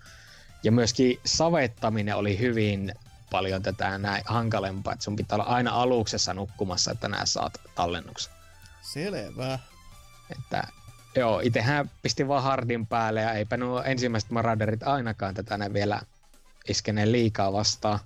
Ja 0.63 0.71
myöskin 0.71 1.19
savettaminen 1.25 2.15
oli 2.15 2.39
hyvin 2.39 2.93
paljon 3.31 3.63
tätä 3.63 3.97
näin 3.97 4.23
hankalempaa, 4.25 4.93
että 4.93 5.03
sun 5.03 5.15
pitää 5.15 5.35
olla 5.35 5.45
aina 5.45 5.71
aluksessa 5.71 6.33
nukkumassa, 6.33 6.91
että 6.91 7.07
nää 7.07 7.25
saat 7.25 7.53
tallennuksen. 7.75 8.33
Selvä. 8.81 9.59
Että 10.29 10.67
joo, 11.15 11.39
itehän 11.39 11.89
pisti 12.01 12.27
vaan 12.27 12.43
hardin 12.43 12.87
päälle 12.87 13.21
ja 13.21 13.33
eipä 13.33 13.57
nuo 13.57 13.83
ensimmäiset 13.83 14.29
Marauderit 14.29 14.83
ainakaan 14.83 15.33
tätä 15.35 15.57
ne 15.57 15.73
vielä 15.73 16.01
iskeneen 16.69 17.11
liikaa 17.11 17.53
vastaan. 17.53 17.99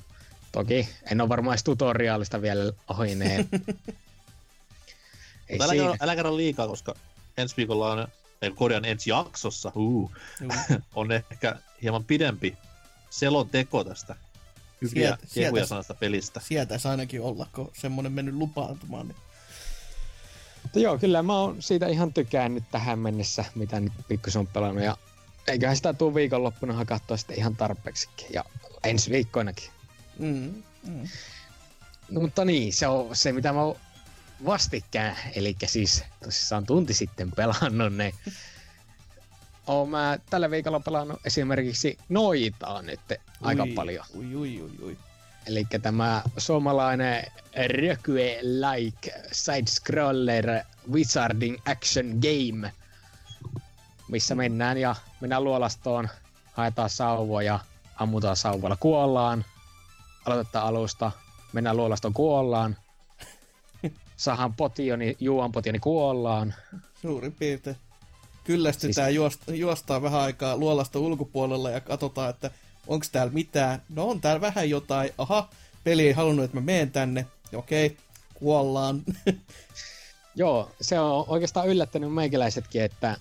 Toki 0.51 0.89
en 1.11 1.21
ole 1.21 1.29
varmaan 1.29 1.57
tutoriaalista 1.63 2.41
vielä 2.41 2.73
ohineen. 2.87 3.49
Ei 5.49 5.59
älä, 5.61 5.73
kerro, 5.73 5.95
älä 6.01 6.15
kerro 6.15 6.37
liikaa, 6.37 6.67
koska 6.67 6.95
ensi 7.37 7.57
viikolla 7.57 7.91
on, 7.91 8.07
ei 8.41 8.51
korjaan 8.51 8.85
ensi 8.85 9.09
jaksossa, 9.09 9.71
uh, 9.75 10.11
on 10.95 11.11
ehkä 11.11 11.55
hieman 11.81 12.03
pidempi 12.03 12.57
selonteko 13.09 13.83
tästä 13.83 14.15
hyviä 14.81 15.17
kehuja 15.33 15.65
sanasta 15.65 15.93
pelistä. 15.93 16.39
Sietäisi 16.39 16.87
ainakin 16.87 17.21
olla, 17.21 17.47
kun 17.55 17.71
semmonen 17.73 18.11
mennyt 18.11 18.35
lupaantumaan. 18.35 19.07
Niin. 19.07 19.17
Mutta 20.67 20.79
joo, 20.79 20.97
kyllä 20.97 21.23
mä 21.23 21.39
oon 21.39 21.61
siitä 21.61 21.87
ihan 21.87 22.13
tykännyt 22.13 22.63
tähän 22.71 22.99
mennessä, 22.99 23.45
mitä 23.55 23.79
nyt 23.79 23.93
pikkusen 24.07 24.39
on 24.39 24.47
pelannut. 24.47 24.83
Ja 24.83 24.97
eiköhän 25.47 25.75
sitä 25.75 25.93
tuu 25.93 26.15
viikonloppuna 26.15 26.73
hakattua 26.73 27.17
sitten 27.17 27.37
ihan 27.37 27.55
tarpeeksikin. 27.55 28.27
Ja 28.33 28.45
ensi 28.83 29.11
viikkoinakin. 29.11 29.69
Mm, 30.19 30.63
mm. 30.83 31.07
No, 32.09 32.21
mutta 32.21 32.45
niin, 32.45 32.73
se 32.73 32.87
on 32.87 33.15
se, 33.15 33.31
mitä 33.31 33.53
mä 33.53 33.61
oon 33.61 33.75
vastikään, 34.45 35.15
eli 35.35 35.55
siis 35.65 36.03
tosissaan 36.23 36.65
tunti 36.65 36.93
sitten 36.93 37.31
pelannut 37.31 37.93
ne. 37.93 38.13
Oon 39.67 39.89
mä 39.89 40.19
tällä 40.29 40.51
viikolla 40.51 40.79
pelannut 40.79 41.19
esimerkiksi 41.25 41.97
Noitaa 42.09 42.81
nyt 42.81 42.99
aika 43.41 43.63
ui, 43.63 43.73
paljon. 43.73 44.05
Ui, 44.15 44.35
ui, 44.35 44.61
ui, 44.61 44.71
ui. 44.81 44.97
Eli 45.47 45.65
tämä 45.81 46.23
suomalainen 46.37 47.23
Rökue-like 47.67 49.13
side-scroller 49.31 50.65
wizarding 50.91 51.57
action 51.65 52.05
game, 52.21 52.71
missä 54.09 54.35
mennään 54.35 54.77
ja 54.77 54.95
mennään 55.21 55.43
luolastoon, 55.43 56.09
haetaan 56.53 56.89
sauvoja, 56.89 57.59
ammutaan 57.95 58.35
sauvalla, 58.35 58.75
kuollaan, 58.75 59.45
aloitetaan 60.25 60.67
alusta, 60.67 61.11
mennään 61.53 61.77
luolastoon, 61.77 62.13
kuollaan, 62.13 62.77
saadaan 64.17 64.53
potioni, 64.53 65.17
juon 65.19 65.51
potioni, 65.51 65.79
kuollaan. 65.79 66.53
Suurin 67.01 67.33
piirtein. 67.33 67.77
Kyllästytään, 68.43 69.07
siis... 69.07 69.15
juosta, 69.15 69.53
juostaan 69.53 70.01
vähän 70.01 70.21
aikaa 70.21 70.57
luolasta 70.57 70.99
ulkopuolella 70.99 71.69
ja 71.69 71.81
katsotaan, 71.81 72.29
että 72.29 72.51
onko 72.87 73.05
täällä 73.11 73.33
mitään. 73.33 73.81
No 73.89 74.09
on 74.09 74.21
täällä 74.21 74.41
vähän 74.41 74.69
jotain. 74.69 75.09
Aha, 75.17 75.49
peli 75.83 76.07
ei 76.07 76.13
halunnut, 76.13 76.45
että 76.45 76.57
mä 76.57 76.61
menen 76.61 76.91
tänne. 76.91 77.25
Okei, 77.53 77.97
kuollaan. 78.33 79.01
Joo, 80.35 80.71
se 80.81 80.99
on 80.99 81.25
oikeastaan 81.27 81.67
yllättänyt 81.67 82.13
meikäläisetkin, 82.13 82.81
että 82.81 83.17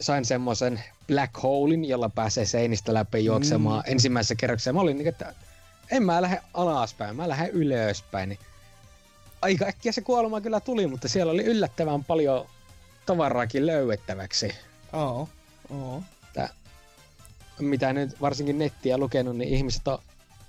sain 0.00 0.24
semmoisen 0.24 0.82
black 1.06 1.42
holein, 1.42 1.84
jolla 1.84 2.08
pääsee 2.08 2.46
seinistä 2.46 2.94
läpi 2.94 3.24
juoksemaan 3.24 3.82
mm. 3.86 3.92
ensimmäisessä 3.92 4.34
kerroksessa. 4.34 4.72
Mä 4.72 4.80
olin 4.80 4.98
niin, 4.98 5.08
että 5.08 5.34
en 5.90 6.02
mä 6.02 6.22
lähde 6.22 6.40
alaspäin, 6.54 7.16
mä 7.16 7.28
lähden 7.28 7.50
ylöspäin. 7.50 8.28
Niin 8.28 8.38
aika 9.42 9.64
äkkiä 9.64 9.92
se 9.92 10.00
kuolema 10.00 10.40
kyllä 10.40 10.60
tuli, 10.60 10.86
mutta 10.86 11.08
siellä 11.08 11.32
oli 11.32 11.44
yllättävän 11.44 12.04
paljon 12.04 12.46
tavaraakin 13.06 13.66
löydettäväksi. 13.66 14.54
Oo, 14.92 15.28
oo. 15.70 16.02
Tää, 16.02 16.21
mitä 17.60 17.92
nyt 17.92 18.20
varsinkin 18.20 18.58
nettiä 18.58 18.98
lukenut, 18.98 19.36
niin 19.36 19.54
ihmiset 19.54 19.88
on, 19.88 19.98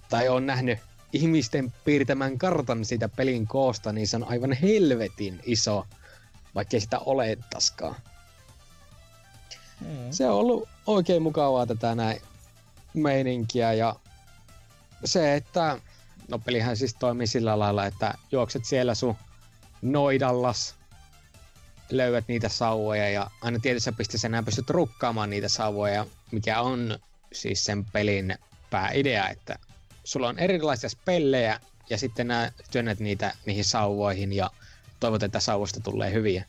tai 0.10 0.30
on 0.30 0.46
nähnyt 0.46 0.80
ihmisten 1.14 1.74
piirtämän 1.86 2.38
kartan 2.38 2.86
siitä 2.86 3.10
pelin 3.10 3.48
koosta, 3.48 3.94
niin 3.94 4.08
se 4.08 4.16
on 4.16 4.24
aivan 4.24 4.54
helvetin 4.54 5.40
iso, 5.44 5.86
vaikkei 6.56 6.80
sitä 6.80 7.00
olettaskaan. 7.00 7.96
Mm. 9.82 10.12
Se 10.12 10.28
on 10.28 10.36
ollut 10.36 10.70
oikein 10.88 11.22
mukavaa 11.22 11.66
tätä 11.66 11.96
näin 11.96 12.22
meininkiä 12.94 13.74
ja 13.74 13.96
se, 15.06 15.36
että 15.36 15.80
no 16.28 16.40
pelihän 16.40 16.78
siis 16.78 16.96
toimii 17.00 17.28
sillä 17.28 17.60
lailla, 17.60 17.86
että 17.86 18.14
juokset 18.32 18.66
siellä 18.66 18.96
sun 18.96 19.16
noidallas, 19.82 20.76
löydät 21.90 22.28
niitä 22.28 22.50
sauvoja 22.50 23.10
ja 23.10 23.32
aina 23.42 23.60
tietyssä 23.60 23.92
pisteessä 23.92 24.28
enää 24.28 24.44
pystyt 24.44 24.70
rukkaamaan 24.70 25.30
niitä 25.30 25.50
sauvoja, 25.50 26.06
mikä 26.32 26.62
on 26.62 27.00
siis 27.32 27.66
sen 27.66 27.86
pelin 27.86 28.38
pääidea, 28.70 29.30
että 29.30 29.60
sulla 30.04 30.28
on 30.28 30.40
erilaisia 30.40 30.90
spellejä 30.90 31.60
ja 31.90 31.98
sitten 31.98 32.28
nää 32.28 32.52
työnnät 32.72 33.00
niitä 33.00 33.36
niihin 33.46 33.66
sauvoihin 33.66 34.34
ja 34.34 34.52
toivot, 35.00 35.24
että 35.24 35.40
sauvosta 35.40 35.80
tulee 35.80 36.12
hyviä. 36.14 36.46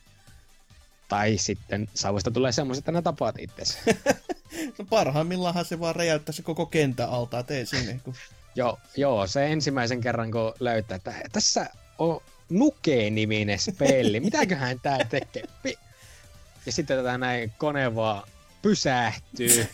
Tai 1.09 1.39
sitten 1.39 1.89
sauvosta 1.95 2.31
tulee 2.31 2.53
semmoiset, 2.53 2.83
että 2.83 2.93
nää 2.93 3.03
tapaat 3.03 3.35
itse. 3.39 3.95
no 4.79 4.85
parhaimmillaan 4.91 5.65
se 5.65 5.81
vaan 5.81 5.97
räjäyttää 5.97 6.33
se 6.33 6.43
koko 6.43 6.67
kentän 6.67 7.11
alta, 7.11 7.39
et 7.39 7.51
ei 7.51 7.67
sinne. 7.67 8.01
Kun... 8.05 8.15
joo, 8.57 8.79
joo, 8.97 9.27
se 9.27 9.47
ensimmäisen 9.47 10.01
kerran 10.01 10.31
kun 10.31 10.55
löytää, 10.61 10.97
että 10.97 11.15
tässä 11.33 11.67
on 11.99 12.21
Nuke-niminen 12.51 13.59
spelli. 13.59 14.21
Mitäköhän 14.21 14.81
tää 14.81 14.99
tekee? 15.05 15.45
Ja 16.67 16.73
sitten 16.73 16.97
tätä 16.97 17.19
näin 17.19 17.53
kone 17.59 17.95
vaan 17.95 18.23
pysähtyy. 18.63 19.67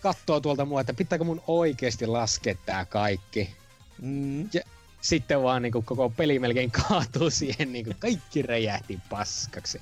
Katsoo 0.00 0.40
tuolta 0.40 0.64
mua, 0.64 0.80
että 0.80 0.94
pitääkö 0.94 1.24
mun 1.24 1.42
oikeasti 1.46 2.06
laskea 2.06 2.54
tää 2.66 2.84
kaikki. 2.84 3.50
Mm. 4.02 4.48
Ja 4.52 4.60
sitten 5.00 5.42
vaan 5.42 5.62
niin 5.62 5.72
kuin, 5.72 5.84
koko 5.84 6.10
peli 6.10 6.38
melkein 6.38 6.70
kaatuu 6.70 7.30
siihen, 7.30 7.72
niin 7.72 7.84
kuin, 7.84 7.96
kaikki 7.98 8.42
räjähti 8.42 8.98
paskaksi. 9.10 9.80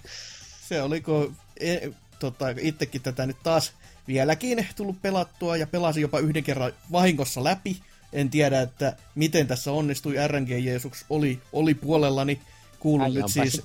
Se 0.69 0.83
oliko 0.83 1.33
e, 1.61 1.79
tota, 2.19 2.47
itsekin 2.61 3.03
tätä 3.03 3.27
nyt 3.27 3.37
taas 3.43 3.73
vieläkin 4.09 4.67
tullut 4.77 5.03
pelattua 5.03 5.57
ja 5.57 5.67
pelasin 5.67 6.01
jopa 6.01 6.19
yhden 6.19 6.45
kerran 6.45 6.73
vahingossa 6.93 7.45
läpi 7.45 7.81
en 8.13 8.31
tiedä, 8.31 8.61
että 8.61 8.97
miten 9.15 9.47
tässä 9.47 9.73
onnistui. 9.73 10.15
RNG 10.29 10.51
Jeesus 10.51 11.05
oli, 11.11 11.41
oli 11.53 11.75
puolellani. 11.75 12.41
Kuulun 12.79 13.15
nyt 13.15 13.29
siis, 13.29 13.63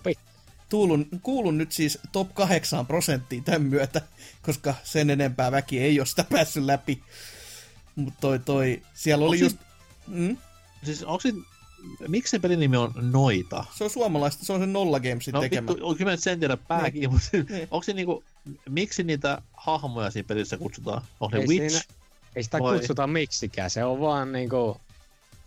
tuulun, 0.69 1.07
kuulun 1.21 1.57
nyt 1.57 1.71
siis 1.71 1.99
top 2.11 2.33
8 2.33 2.85
prosenttiin 2.85 3.43
tämän 3.43 3.61
myötä, 3.61 4.01
koska 4.41 4.73
sen 4.83 5.09
enempää 5.09 5.51
väki 5.51 5.79
ei 5.79 5.99
ole 5.99 6.05
sitä 6.05 6.25
päässyt 6.31 6.63
läpi. 6.63 7.03
Mutta 7.95 8.21
toi, 8.21 8.39
toi, 8.39 8.81
siellä 8.93 9.25
oli 9.25 9.39
just... 9.39 9.57
Mm? 10.07 10.37
Siis 10.83 11.03
onko 11.03 11.23
miksi 12.07 12.31
se 12.31 12.39
pelin 12.39 12.59
nimi 12.59 12.77
on 12.77 12.93
Noita? 13.11 13.65
Se 13.77 13.83
on 13.83 13.89
suomalaista, 13.89 14.45
se 14.45 14.53
on 14.53 14.59
se 14.59 14.65
Nolla 14.65 14.99
Gamesin 14.99 15.33
no, 15.33 15.41
tekemä. 15.41 15.67
Vittu, 15.67 15.95
kyllä 15.95 16.11
mä 16.11 16.17
sen 16.17 16.39
tiedä 16.39 16.57
pääkin, 16.57 17.01
niin. 17.01 17.11
mutta 17.11 17.29
niin. 17.33 17.67
onko 17.71 17.83
se 17.83 17.93
niinku, 17.93 18.23
miksi 18.69 19.03
niitä 19.03 19.41
hahmoja 19.53 20.11
siinä 20.11 20.27
pelissä 20.27 20.57
kutsutaan? 20.57 21.01
On 21.19 21.31
ne 21.31 21.39
Witch? 21.39 21.69
Siinä, 21.69 21.96
ei 22.37 22.43
sitä 22.43 22.59
Vai. 22.59 22.77
kutsuta 22.77 23.07
miksikään, 23.07 23.69
se 23.69 23.83
on 23.83 23.99
vaan 23.99 24.31
niinku... 24.31 24.81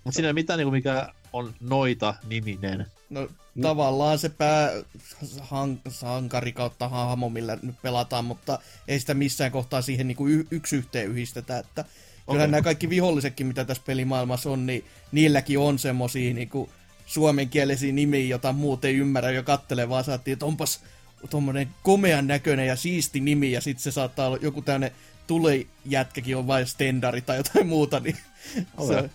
Mutta 0.05 0.16
siinä 0.16 0.29
ei 0.29 0.33
mitään 0.33 0.59
niinku 0.59 0.70
mikä 0.70 1.09
on 1.33 1.55
noita 1.61 2.14
niminen. 2.29 2.87
No 3.11 3.29
tavallaan 3.62 4.18
se 4.18 4.29
pää 4.29 4.70
sankari 5.88 6.53
kautta 6.53 6.88
hahmo, 6.88 7.29
millä 7.29 7.59
nyt 7.62 7.83
pelataan, 7.83 8.24
mutta 8.24 8.59
ei 8.88 9.00
sitä 9.00 9.14
missään 9.14 9.53
kohtaa 9.53 9.83
siihen 9.83 10.09
niinku 10.09 10.29
y- 10.29 10.46
yksi 10.50 10.76
yhteen 10.76 11.07
yhdistetä, 11.07 11.59
että 11.59 11.85
okay. 12.26 12.46
nämä 12.46 12.62
kaikki 12.62 12.88
vihollisetkin, 12.88 13.46
mitä 13.46 13.64
tässä 13.64 13.83
pelimaailmassa 13.87 14.50
on, 14.50 14.66
niin 14.66 14.85
niilläkin 15.12 15.59
on 15.59 15.79
semmosia 15.79 16.35
niinku 16.35 16.70
suomenkielisiä 17.07 17.92
nimiä, 17.92 18.26
jota 18.26 18.53
muut 18.53 18.85
ei 18.85 18.96
ymmärrä 18.96 19.31
jo 19.31 19.42
kattelee, 19.42 19.88
vaan 19.88 20.05
saatiin, 20.05 20.33
että 20.33 20.46
onpas 20.46 20.81
tuommoinen 21.31 21.68
komean 21.83 22.26
näköinen 22.26 22.66
ja 22.66 22.76
siisti 22.76 23.20
nimi, 23.20 23.53
ja 23.53 23.61
sitten 23.61 23.83
se 23.83 23.90
saattaa 23.90 24.26
olla 24.26 24.38
joku 24.42 24.62
tämmöinen 25.35 25.66
tulejätkäkin 25.85 26.37
on 26.37 26.47
vain 26.47 26.66
stendari 26.66 27.21
tai 27.21 27.37
jotain 27.37 27.66
muuta, 27.66 28.01
niin 28.01 28.16
se 28.87 28.97
on 28.97 29.11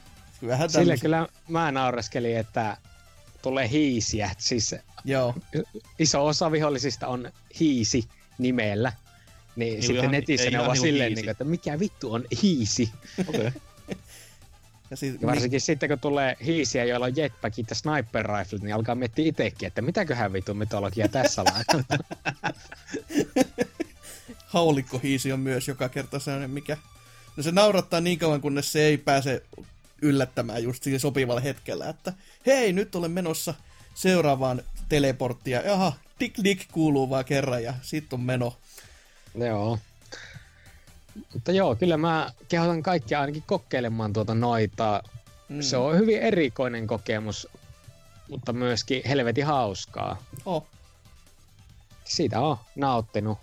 vähän 0.47 0.69
Sille 0.69 0.97
kyllä 0.97 1.27
mä 1.47 1.71
naureskelin, 1.71 2.37
että 2.37 2.77
tulee 3.41 3.69
hiisiä. 3.69 4.31
Siis 4.37 4.75
Joo, 5.05 5.35
iso 5.99 6.25
osa 6.25 6.51
vihollisista 6.51 7.07
on 7.07 7.31
hiisi 7.59 8.07
nimellä. 8.37 8.91
Niin, 9.55 9.71
Niin 9.73 9.81
sitten 9.83 9.97
ihan- 10.03 10.11
netissä 10.11 10.45
ei 10.45 10.51
ne 10.51 10.59
ovat 10.59 10.71
niinku 10.73 10.85
silleen, 10.85 11.13
niin, 11.13 11.29
että 11.29 11.43
mikä 11.43 11.79
vittu 11.79 12.13
on 12.13 12.25
hiisi. 12.41 12.91
Okei. 13.27 13.51
ja 14.91 14.97
sit, 14.97 15.21
Ja 15.21 15.27
varsinkin 15.27 15.61
sitten 15.61 15.89
kun 15.89 15.99
tulee 15.99 16.37
hiisiä, 16.45 16.85
joilla 16.85 17.05
on 17.05 17.15
jetpackit 17.15 17.69
ja 17.69 17.75
sniper 17.75 18.25
riflet, 18.39 18.61
niin 18.61 18.75
alkaa 18.75 18.95
miettiä 18.95 19.25
itsekin, 19.25 19.67
että 19.67 19.81
mitäköhän 19.81 20.33
vittu 20.33 20.53
mytologia 20.53 21.07
tässä 21.07 21.43
laitetaan. 21.53 21.99
Haulikkohiisi 24.55 25.31
on 25.31 25.39
myös 25.39 25.67
joka 25.67 25.89
kerta 25.89 26.19
sellainen, 26.19 26.49
mikä... 26.49 26.77
No 27.37 27.43
se 27.43 27.51
naurattaa 27.51 28.01
niin 28.01 28.19
kauan, 28.19 28.41
kunnes 28.41 28.71
se 28.71 28.81
ei 28.81 28.97
pääse 28.97 29.43
yllättämään 30.01 30.63
just 30.63 30.83
siinä 30.83 30.99
sopivalla 30.99 31.41
hetkellä, 31.41 31.89
että 31.89 32.13
hei, 32.45 32.73
nyt 32.73 32.95
olen 32.95 33.11
menossa 33.11 33.53
seuraavaan 33.93 34.61
teleporttia. 34.89 35.61
Jaha, 35.61 35.93
dik 36.19 36.33
dik 36.43 36.65
kuuluu 36.71 37.09
vaan 37.09 37.25
kerran 37.25 37.63
ja 37.63 37.73
sit 37.81 38.13
on 38.13 38.21
meno. 38.21 38.57
joo. 39.35 39.79
Mutta 41.33 41.51
joo, 41.51 41.75
kyllä 41.75 41.97
mä 41.97 42.31
kehotan 42.49 42.83
kaikkia 42.83 43.21
ainakin 43.21 43.43
kokeilemaan 43.47 44.13
tuota 44.13 44.35
noita. 44.35 45.03
Mm. 45.49 45.61
Se 45.61 45.77
on 45.77 45.97
hyvin 45.97 46.19
erikoinen 46.19 46.87
kokemus, 46.87 47.47
mutta 48.29 48.53
myöskin 48.53 49.01
helvetin 49.07 49.45
hauskaa. 49.45 50.23
Oh. 50.45 50.67
Siitä 52.05 52.39
on 52.39 52.57
nauttinut. 52.75 53.37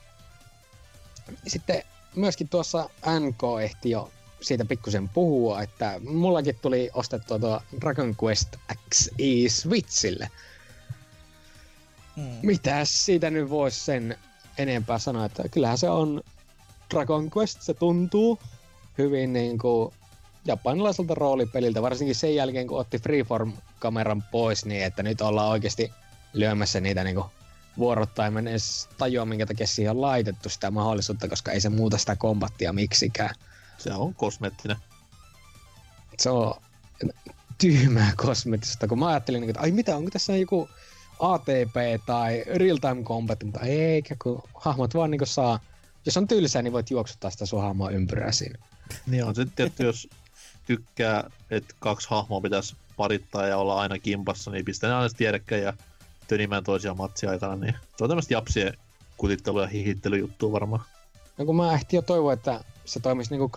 Sitten 1.46 1.82
myöskin 2.16 2.48
tuossa 2.48 2.90
NK 3.20 3.42
ehti 3.62 3.90
jo 3.90 4.10
siitä 4.40 4.64
pikkusen 4.64 5.08
puhua, 5.08 5.62
että 5.62 6.00
mullakin 6.08 6.58
tuli 6.62 6.90
ostettua 6.94 7.38
tuo 7.38 7.60
Dragon 7.80 8.16
Quest 8.24 8.56
XI 8.94 9.48
Switchille. 9.48 10.30
Mm. 12.16 12.38
Mitäs 12.42 13.04
siitä 13.04 13.30
nyt 13.30 13.50
voisi 13.50 13.80
sen 13.84 14.18
enempää 14.58 14.98
sanoa, 14.98 15.24
että 15.24 15.48
kyllähän 15.48 15.78
se 15.78 15.90
on 15.90 16.22
Dragon 16.94 17.30
Quest, 17.36 17.62
se 17.62 17.74
tuntuu 17.74 18.38
hyvin 18.98 19.32
niin 19.32 19.58
kuin 19.58 19.94
japanilaiselta 20.44 21.14
roolipeliltä, 21.14 21.82
varsinkin 21.82 22.14
sen 22.14 22.34
jälkeen 22.34 22.66
kun 22.66 22.78
otti 22.78 22.98
Freeform-kameran 22.98 24.22
pois, 24.30 24.64
niin 24.64 24.84
että 24.84 25.02
nyt 25.02 25.20
ollaan 25.20 25.48
oikeasti 25.48 25.92
lyömässä 26.32 26.80
niitä 26.80 27.04
niin 27.04 27.16
kuin 27.16 27.26
vuorottain. 27.78 28.32
Mä 28.32 28.38
en 28.38 28.48
edes 28.48 28.88
tajua, 28.98 29.24
minkä 29.24 29.46
takia 29.46 29.66
siihen 29.66 29.90
on 29.90 30.00
laitettu 30.00 30.48
sitä 30.48 30.70
mahdollisuutta, 30.70 31.28
koska 31.28 31.52
ei 31.52 31.60
se 31.60 31.68
muuta 31.68 31.98
sitä 31.98 32.16
kombattia 32.16 32.72
miksikään. 32.72 33.34
Se 33.78 33.92
on 33.92 34.14
kosmeettinen. 34.14 34.76
Se 36.18 36.30
on 36.30 36.54
tyhmää 37.58 38.12
kosmetista, 38.16 38.88
kun 38.88 38.98
mä 38.98 39.08
ajattelin, 39.08 39.40
niin 39.40 39.46
kuin, 39.46 39.50
että 39.50 39.62
ai 39.62 39.70
mitä, 39.70 39.96
onko 39.96 40.10
tässä 40.10 40.36
joku 40.36 40.68
ATP 41.18 42.04
tai 42.06 42.44
Real 42.54 42.76
Time 42.76 43.02
Combat, 43.02 43.44
mutta 43.44 43.60
eikä, 43.60 44.16
kun 44.22 44.42
hahmot 44.54 44.94
vaan 44.94 45.10
niin 45.10 45.20
saa, 45.24 45.60
jos 46.06 46.16
on 46.16 46.28
tylsää, 46.28 46.62
niin 46.62 46.72
voit 46.72 46.90
juoksuttaa 46.90 47.30
sitä 47.30 47.46
sun 47.46 47.62
hahmoa 47.62 47.90
ympyrää 47.90 48.32
siinä. 48.32 48.58
Niin 49.06 49.24
on 49.24 49.34
sitten 49.34 49.56
tietty, 49.56 49.84
jos 49.84 50.08
tykkää, 50.66 51.30
että 51.50 51.74
kaksi 51.78 52.10
hahmoa 52.10 52.40
pitäisi 52.40 52.76
parittaa 52.96 53.46
ja 53.46 53.56
olla 53.56 53.80
aina 53.80 53.98
kimpassa, 53.98 54.50
niin 54.50 54.64
pistää 54.64 54.90
ne 54.90 54.96
aina 54.96 55.08
tiedäkkäin 55.16 55.62
ja 55.62 55.72
tönimään 56.28 56.64
toisia 56.64 56.94
matsia 56.94 57.30
aikana, 57.30 57.56
niin 57.56 57.74
se 57.96 58.04
on 58.04 58.10
tämmöistä 58.10 58.34
japsien 58.34 58.76
kutittelu- 59.16 59.60
ja 59.60 59.66
hihittelyjuttua 59.66 60.52
varmaan. 60.52 60.82
No 61.38 61.44
kun 61.44 61.56
mä 61.56 61.74
ehtin 61.74 61.98
jo 61.98 62.02
toivoa, 62.02 62.32
että 62.32 62.64
se 62.84 63.00
toimisi 63.00 63.30
niinku 63.30 63.48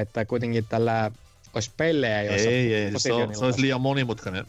että 0.00 0.24
kuitenkin 0.24 0.66
tällä 0.68 1.10
olisi 1.54 1.70
pellejä, 1.76 2.20
Ei, 2.20 2.26
joissa 2.26 2.50
ei, 2.50 2.74
ei. 2.74 2.92
Se, 2.96 3.12
on, 3.12 3.34
se 3.34 3.44
olisi 3.44 3.60
liian 3.60 3.80
monimutkainen 3.80 4.46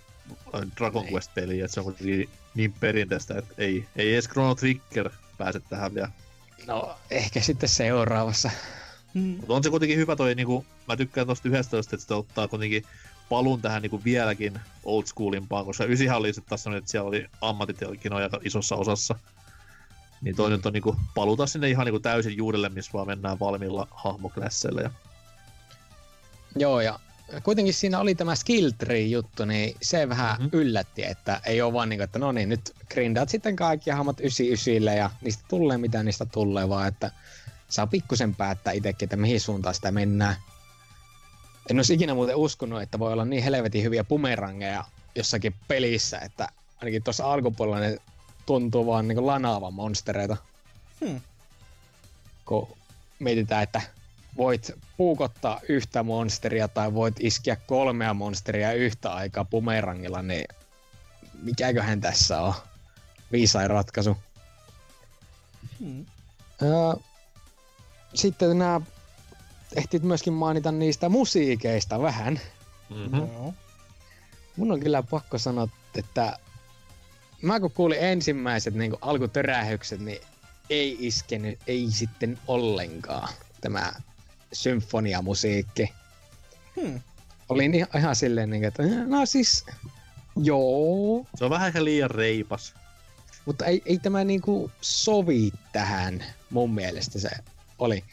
äh, 0.56 0.62
Dragon 0.78 1.06
Ei. 1.06 1.12
Quest-peli, 1.12 1.62
että 1.62 1.74
se 1.74 1.80
on 1.80 1.84
kuitenkin 1.84 2.30
niin 2.56 2.74
perinteistä, 2.80 3.38
että 3.38 3.54
ei, 3.58 3.86
ei 3.96 4.14
edes 4.14 4.30
Chrono 4.30 4.56
Trigger 4.56 5.10
pääse 5.38 5.62
tähän 5.70 5.94
vielä. 5.94 6.10
No, 6.68 6.98
ehkä 7.12 7.42
sitten 7.42 7.70
seuraavassa. 7.70 8.52
Mm. 9.14 9.22
Mutta 9.22 9.54
on 9.54 9.64
se 9.64 9.70
kuitenkin 9.70 9.98
hyvä 9.98 10.16
toi, 10.16 10.36
niinku, 10.36 10.66
mä 10.88 10.98
tykkään 10.98 11.28
tosta 11.28 11.50
11, 11.50 11.96
että 11.96 12.08
se 12.08 12.14
ottaa 12.14 12.48
kuitenkin 12.48 12.84
palun 13.32 13.62
tähän 13.62 13.82
niinku 13.82 14.04
vieläkin 14.04 14.60
old 14.84 15.06
schoolimpaan, 15.06 15.66
koska 15.66 15.86
ysihän 15.86 16.18
oli 16.18 16.34
sitten 16.34 16.50
taas 16.50 16.68
että 16.78 16.92
siellä 16.92 17.08
oli 17.08 17.28
ammattitelkin 17.42 18.14
aika 18.14 18.40
isossa 18.44 18.76
osassa. 18.76 19.16
Niin 20.22 20.36
toi 20.36 20.50
nyt 20.50 20.66
on 20.66 20.74
niinku 20.74 20.96
paluta 21.16 21.48
sinne 21.48 21.70
ihan 21.70 21.86
niinku 21.86 22.00
täysin 22.00 22.38
juurelle, 22.38 22.70
missä 22.70 22.92
vaan 22.94 23.08
mennään 23.08 23.40
valmiilla 23.40 23.88
hahmoklässeillä. 23.92 24.82
Ja... 24.82 24.92
Joo, 26.56 26.82
ja 26.82 27.00
kuitenkin 27.44 27.74
siinä 27.74 28.00
oli 28.00 28.16
tämä 28.16 28.36
skill 28.36 28.70
tree 28.78 29.02
juttu, 29.02 29.46
niin 29.46 29.76
se 29.82 30.10
vähän 30.10 30.36
Mhm. 30.36 30.44
mm-hmm. 30.44 30.60
yllätti, 30.60 31.06
että 31.06 31.42
ei 31.46 31.62
ole 31.62 31.74
vaan 31.74 31.90
niin 31.90 31.98
kuin, 31.98 32.06
että 32.06 32.20
no 32.20 32.32
niin, 32.32 32.50
nyt 32.50 32.76
grindaat 32.90 33.30
sitten 33.30 33.56
kaikki 33.56 33.90
hahmot 33.90 34.20
99 34.20 34.98
ja 34.98 35.10
niistä 35.22 35.44
tulee 35.48 35.78
mitä 35.78 36.04
niistä 36.04 36.26
tulee, 36.26 36.70
vaan 36.70 36.88
että 36.88 37.12
saa 37.70 37.88
pikkusen 37.88 38.36
päättää 38.36 38.74
itsekin, 38.74 39.06
että 39.06 39.18
mihin 39.18 39.42
suuntaan 39.42 39.76
sitä 39.76 39.92
mennään. 39.92 40.36
En 41.72 41.78
olisi 41.78 41.94
ikinä 41.94 42.14
muuten 42.14 42.36
uskonut, 42.36 42.82
että 42.82 43.00
voi 43.00 43.14
olla 43.14 43.26
niin 43.26 43.44
helvetin 43.44 43.84
hyviä 43.84 44.04
bumerangeja 44.04 44.86
jossakin 45.16 45.56
pelissä, 45.68 46.20
että 46.20 46.48
ainakin 46.78 47.04
tuossa 47.04 47.34
alkupuolella 47.34 47.80
ne 47.80 47.98
tuntuu 48.46 48.86
vaan 48.86 49.08
niin 49.08 49.28
lanaavan 49.28 49.74
monstereita. 49.74 50.38
Hmm. 51.06 51.22
Kun 52.46 52.78
mietitään, 53.20 53.64
että 53.64 53.82
voit 54.38 54.72
puukottaa 54.98 55.60
yhtä 55.70 56.04
monsteria 56.04 56.68
tai 56.68 56.94
voit 56.94 57.16
iskeä 57.20 57.56
kolmea 57.56 58.14
monsteria 58.14 58.74
yhtä 58.74 59.14
aikaa 59.14 59.46
bumerangilla, 59.46 60.22
niin 60.22 60.46
mikäköhän 61.42 62.02
tässä 62.02 62.42
on 62.42 62.54
viisain 63.32 63.70
ratkaisu. 63.70 64.18
Hmm. 65.80 66.06
Öö, 66.62 66.94
sitten 68.14 68.58
nämä 68.58 68.82
ehtit 69.76 70.04
myöskin 70.04 70.34
mainita 70.34 70.72
niistä 70.72 71.10
musiikeista 71.10 72.02
vähän. 72.02 72.40
Mm-hmm. 72.90 73.18
Joo. 73.18 73.54
Mun 74.56 74.72
on 74.72 74.80
kyllä 74.80 75.04
pakko 75.04 75.38
sanoa, 75.38 75.68
että 75.96 76.38
mä 77.42 77.60
kun 77.60 77.72
kuulin 77.72 78.00
ensimmäiset 78.00 78.74
niin 78.74 78.96
alkutörähykset, 79.02 80.00
niin 80.00 80.22
ei 80.70 80.98
iskenyt, 81.00 81.60
ei 81.68 81.88
sitten 81.90 82.40
ollenkaan 82.48 83.34
tämä 83.62 83.94
symfoniamusiikki. 84.54 85.94
Hmm. 86.82 87.02
Olin 87.50 87.74
ihan, 87.74 87.90
ihan 87.98 88.16
silleen, 88.16 88.50
niin, 88.50 88.64
että 88.64 88.84
no 89.06 89.26
siis, 89.26 89.66
joo, 90.44 91.26
Se 91.36 91.46
on 91.46 91.50
vähän 91.50 91.68
ehkä 91.68 91.84
liian 91.84 92.12
reipas. 92.12 92.74
mutta 93.46 93.66
ei, 93.66 93.82
ei 93.86 93.98
tämä 94.00 94.24
niinku 94.24 94.72
sovi 94.82 95.52
tähän 95.72 96.24
mun 96.50 96.74
mielestä 96.74 97.20
se 97.20 97.30
oli. 97.80 98.04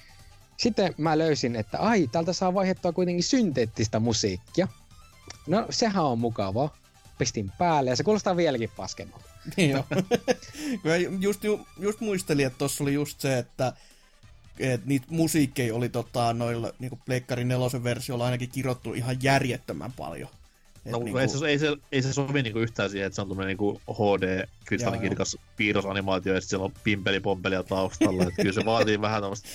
Sitten 0.59 0.95
mä 0.97 1.19
löysin, 1.19 1.57
että 1.57 1.79
ai, 1.79 2.09
täältä 2.13 2.33
saa 2.33 2.55
vaihdettua 2.55 2.93
kuitenkin 2.93 3.23
synteettistä 3.25 3.99
musiikkia. 3.99 4.69
No, 5.47 5.67
sehän 5.71 6.05
on 6.05 6.19
mukavaa. 6.19 6.77
Pistin 7.19 7.53
päälle 7.59 7.91
ja 7.91 7.97
se 7.97 8.05
kuulostaa 8.05 8.37
vieläkin 8.37 8.71
paskemmalta. 8.77 9.25
Niin 9.57 9.71
joo. 9.71 9.85
Kun 9.89 10.05
mä 10.91 10.97
just, 10.97 11.45
ju- 11.45 11.67
just 11.81 12.01
muistelin, 12.01 12.47
että 12.47 12.59
tossa 12.59 12.85
oli 12.85 12.95
just 12.95 13.21
se, 13.21 13.39
että 13.39 13.73
et 14.59 14.87
niitä 14.87 15.07
musiikkeja 15.11 15.75
oli 15.75 15.89
tota, 15.89 16.33
noilla 16.33 16.73
niinku 16.79 16.99
Pleikkarin 17.07 17.49
nelosen 17.49 17.85
versiolla 17.85 18.25
ainakin 18.25 18.49
kirottu 18.49 18.95
ihan 18.95 19.17
järjettömän 19.23 19.93
paljon. 19.93 20.29
Et 20.87 20.93
No, 20.93 20.99
niinku, 20.99 21.19
ei, 21.19 21.29
se, 21.29 21.47
ei, 21.47 21.59
se, 21.59 21.77
ei 21.93 22.03
se 22.03 22.13
sovi 22.13 22.43
niinku 22.43 22.59
yhtään 22.59 22.91
siihen, 22.91 23.07
että 23.07 23.15
se 23.15 23.23
on 23.23 23.29
tämmöinen 23.29 23.49
niinku 23.49 23.81
HD 23.93 24.47
kristallinkirkas 24.65 25.37
piirrosanimaatio 25.57 26.35
ja 26.35 26.41
sitten 26.41 26.51
siellä 26.51 26.65
on 26.65 26.73
pimpelipompelia 26.85 27.63
taustalla. 27.63 28.23
että 28.23 28.43
kyllä 28.43 28.53
se 28.53 28.65
vaatii 28.65 29.01
vähän 29.01 29.23
tämmöistä 29.23 29.49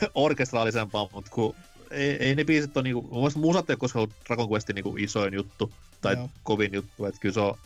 orkestraalisempaa, 0.14 1.08
mutta 1.12 1.30
kun 1.30 1.54
ei, 1.90 2.10
ei 2.10 2.34
ne 2.34 2.44
biisit 2.44 2.76
ole 2.76 2.82
niinku, 2.82 3.02
mun 3.02 3.20
mielestä 3.20 3.40
musat 3.40 3.70
ei 3.70 3.72
ole 3.72 3.78
koskaan 3.78 4.00
ollut 4.00 4.16
Dragon 4.26 4.50
Questin 4.50 4.74
niinku 4.74 4.96
isoin 4.98 5.34
juttu 5.34 5.72
tai 6.00 6.14
Joo. 6.14 6.30
kovin 6.42 6.72
juttu, 6.72 7.04
että 7.04 7.20
kyllä 7.20 7.34
se 7.34 7.40
on 7.40 7.58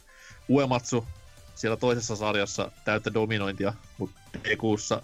Uematsu 0.49 1.07
siellä 1.55 1.77
toisessa 1.77 2.17
sarjassa 2.17 2.73
täyttä 2.85 3.15
dominointia, 3.15 3.73
mutta 3.99 4.21
D6 4.39 5.03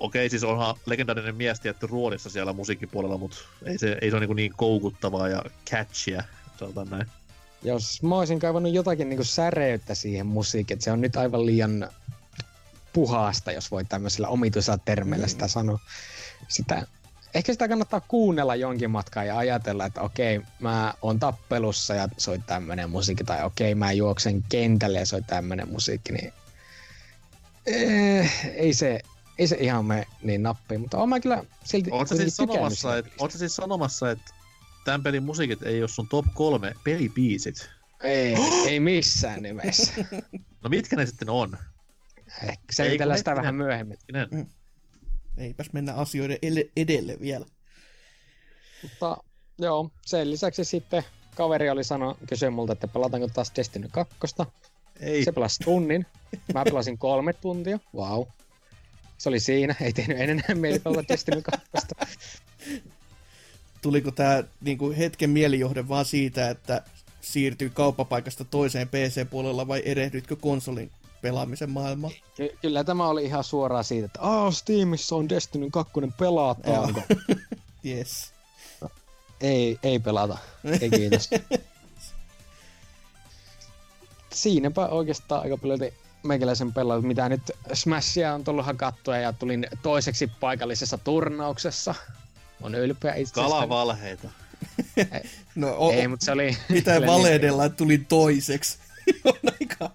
Okei, 0.00 0.30
siis 0.30 0.44
onhan 0.44 0.74
legendaarinen 0.86 1.36
mies 1.36 1.60
tietty 1.60 1.86
ruolissa 1.86 2.30
siellä 2.30 2.52
musiikkipuolella, 2.52 3.18
mutta 3.18 3.36
ei 3.64 3.78
se, 3.78 3.98
ei 4.00 4.10
se 4.10 4.16
ole 4.16 4.26
niin, 4.26 4.36
niin 4.36 4.52
koukuttavaa 4.56 5.28
ja 5.28 5.42
catchia, 5.70 6.22
sanotaan 6.58 6.90
näin. 6.90 7.06
Jos 7.62 8.02
mä 8.02 8.18
olisin 8.18 8.38
kaivannut 8.38 8.72
jotakin 8.72 9.08
niinku 9.08 9.24
säreyttä 9.24 9.94
siihen 9.94 10.26
musiikkiin, 10.26 10.74
että 10.76 10.84
se 10.84 10.92
on 10.92 11.00
nyt 11.00 11.16
aivan 11.16 11.46
liian 11.46 11.88
puhasta, 12.92 13.52
jos 13.52 13.70
voi 13.70 13.84
tämmöisellä 13.84 14.28
omituisella 14.28 14.78
termeillä 14.84 15.28
sitä 15.28 15.48
sanoa. 15.48 15.78
Sitä, 16.48 16.86
ehkä 17.34 17.52
sitä 17.52 17.68
kannattaa 17.68 18.00
kuunnella 18.00 18.54
jonkin 18.54 18.90
matkaa 18.90 19.24
ja 19.24 19.38
ajatella, 19.38 19.86
että 19.86 20.00
okei, 20.00 20.40
mä 20.60 20.94
oon 21.02 21.18
tappelussa 21.18 21.94
ja 21.94 22.08
soi 22.16 22.38
tämmönen 22.46 22.90
musiikki, 22.90 23.24
tai 23.24 23.44
okei, 23.44 23.74
mä 23.74 23.92
juoksen 23.92 24.44
kentälle 24.48 24.98
ja 24.98 25.06
soi 25.06 25.22
tämmönen 25.22 25.68
musiikki, 25.68 26.12
niin 26.12 26.32
Eh, 27.68 28.54
ei 28.54 28.74
se, 28.74 29.00
ei 29.38 29.46
se 29.46 29.56
ihan 29.60 29.84
me 29.84 30.06
niin 30.22 30.42
nappiin, 30.42 30.80
mutta 30.80 30.98
oon 30.98 31.08
mä 31.08 31.20
kyllä 31.20 31.44
silti 31.64 31.90
Oletko 31.90 32.16
siis, 32.16 32.36
tykännyt 32.36 32.54
sanomassa, 32.54 32.88
pelistä. 32.88 33.10
ootko 33.18 33.38
siis 33.38 33.56
sanomassa, 33.56 34.10
että 34.10 34.34
tämän 34.84 35.02
pelin 35.02 35.22
musiikit 35.22 35.62
ei 35.62 35.82
ole 35.82 35.88
sun 35.88 36.08
top 36.08 36.26
kolme 36.34 36.74
pelibiisit? 36.84 37.70
Ei, 38.02 38.36
ei 38.66 38.80
missään 38.90 39.42
nimessä. 39.42 39.92
No 40.62 40.70
mitkä 40.70 40.96
ne 40.96 41.06
sitten 41.06 41.30
on? 41.30 41.58
Ehkä 42.42 42.72
selitellään 42.72 43.18
sitä 43.18 43.30
hetkinen. 43.30 43.42
vähän 43.42 43.54
myöhemmin. 43.54 43.98
Hetkinen. 44.14 44.50
Eipäs 45.38 45.72
mennä 45.72 45.94
asioiden 45.94 46.38
edelle 46.76 47.16
vielä. 47.20 47.46
Mutta 48.82 49.16
joo, 49.58 49.90
sen 50.06 50.30
lisäksi 50.30 50.64
sitten 50.64 51.02
kaveri 51.34 51.70
oli 51.70 51.84
sano, 51.84 52.18
kysyi 52.28 52.50
multa, 52.50 52.72
että 52.72 52.88
pelataanko 52.88 53.28
taas 53.28 53.52
Destiny 53.56 53.88
2. 53.92 54.16
Ei. 55.00 55.24
Se 55.24 55.32
pelasi 55.32 55.64
tunnin. 55.64 56.06
Mä 56.54 56.64
pelasin 56.64 56.98
kolme 56.98 57.32
tuntia. 57.32 57.78
Wow. 57.94 58.22
Se 59.18 59.28
oli 59.28 59.40
siinä. 59.40 59.74
Ei 59.80 59.92
tehnyt 59.92 60.20
enää 60.20 60.54
mieli 60.54 60.78
pelata 60.78 61.04
Destiny 61.08 61.42
2. 61.42 61.66
Tuliko 63.82 64.10
tää 64.10 64.44
niinku 64.60 64.94
hetken 64.98 65.30
mielijohde 65.30 65.88
vaan 65.88 66.04
siitä, 66.04 66.50
että 66.50 66.82
siirtyy 67.20 67.70
kauppapaikasta 67.70 68.44
toiseen 68.44 68.88
PC-puolella 68.88 69.68
vai 69.68 69.82
erehdytkö 69.84 70.36
konsolin 70.36 70.90
pelaamisen 71.22 71.70
maailmaan? 71.70 72.12
Ky- 72.36 72.56
kyllä 72.62 72.84
tämä 72.84 73.08
oli 73.08 73.24
ihan 73.24 73.44
suoraan 73.44 73.84
siitä, 73.84 74.06
että 74.06 74.20
Aa, 74.22 74.50
Steamissa 74.50 75.16
on 75.16 75.28
Destiny 75.28 75.68
2 75.70 75.92
Joo. 76.00 76.10
pelataan. 76.18 76.94
Yes. 77.84 78.32
ei, 79.40 79.78
ei 79.82 79.98
pelata. 79.98 80.38
Ei 80.80 80.90
kiitos. 80.90 81.30
Siinäpä 84.32 84.86
oikeastaan 84.86 85.42
aika 85.42 85.56
paljon 85.56 85.78
meikäläisen 86.22 86.72
pelaa, 86.72 87.00
mitä 87.00 87.28
nyt 87.28 87.42
Smashia 87.72 88.34
on 88.34 88.44
tullut 88.44 88.66
hakattua 88.66 89.16
ja 89.18 89.32
tulin 89.32 89.66
toiseksi 89.82 90.26
paikallisessa 90.40 90.98
turnauksessa. 90.98 91.94
On 92.62 92.74
ylpeä 92.74 93.14
itsestäni. 93.14 93.48
Kalavalheita. 93.48 94.28
No, 95.54 95.74
o- 95.78 95.90
Ei, 95.92 96.08
mutta 96.08 96.24
se 96.24 96.32
oli... 96.32 96.56
pitää 96.68 96.94
kyllä 97.00 97.12
valehdella, 97.12 97.64
että 97.64 97.76
tuli 97.76 97.98
toiseksi. 97.98 98.78
On 99.24 99.52
aika... 99.60 99.90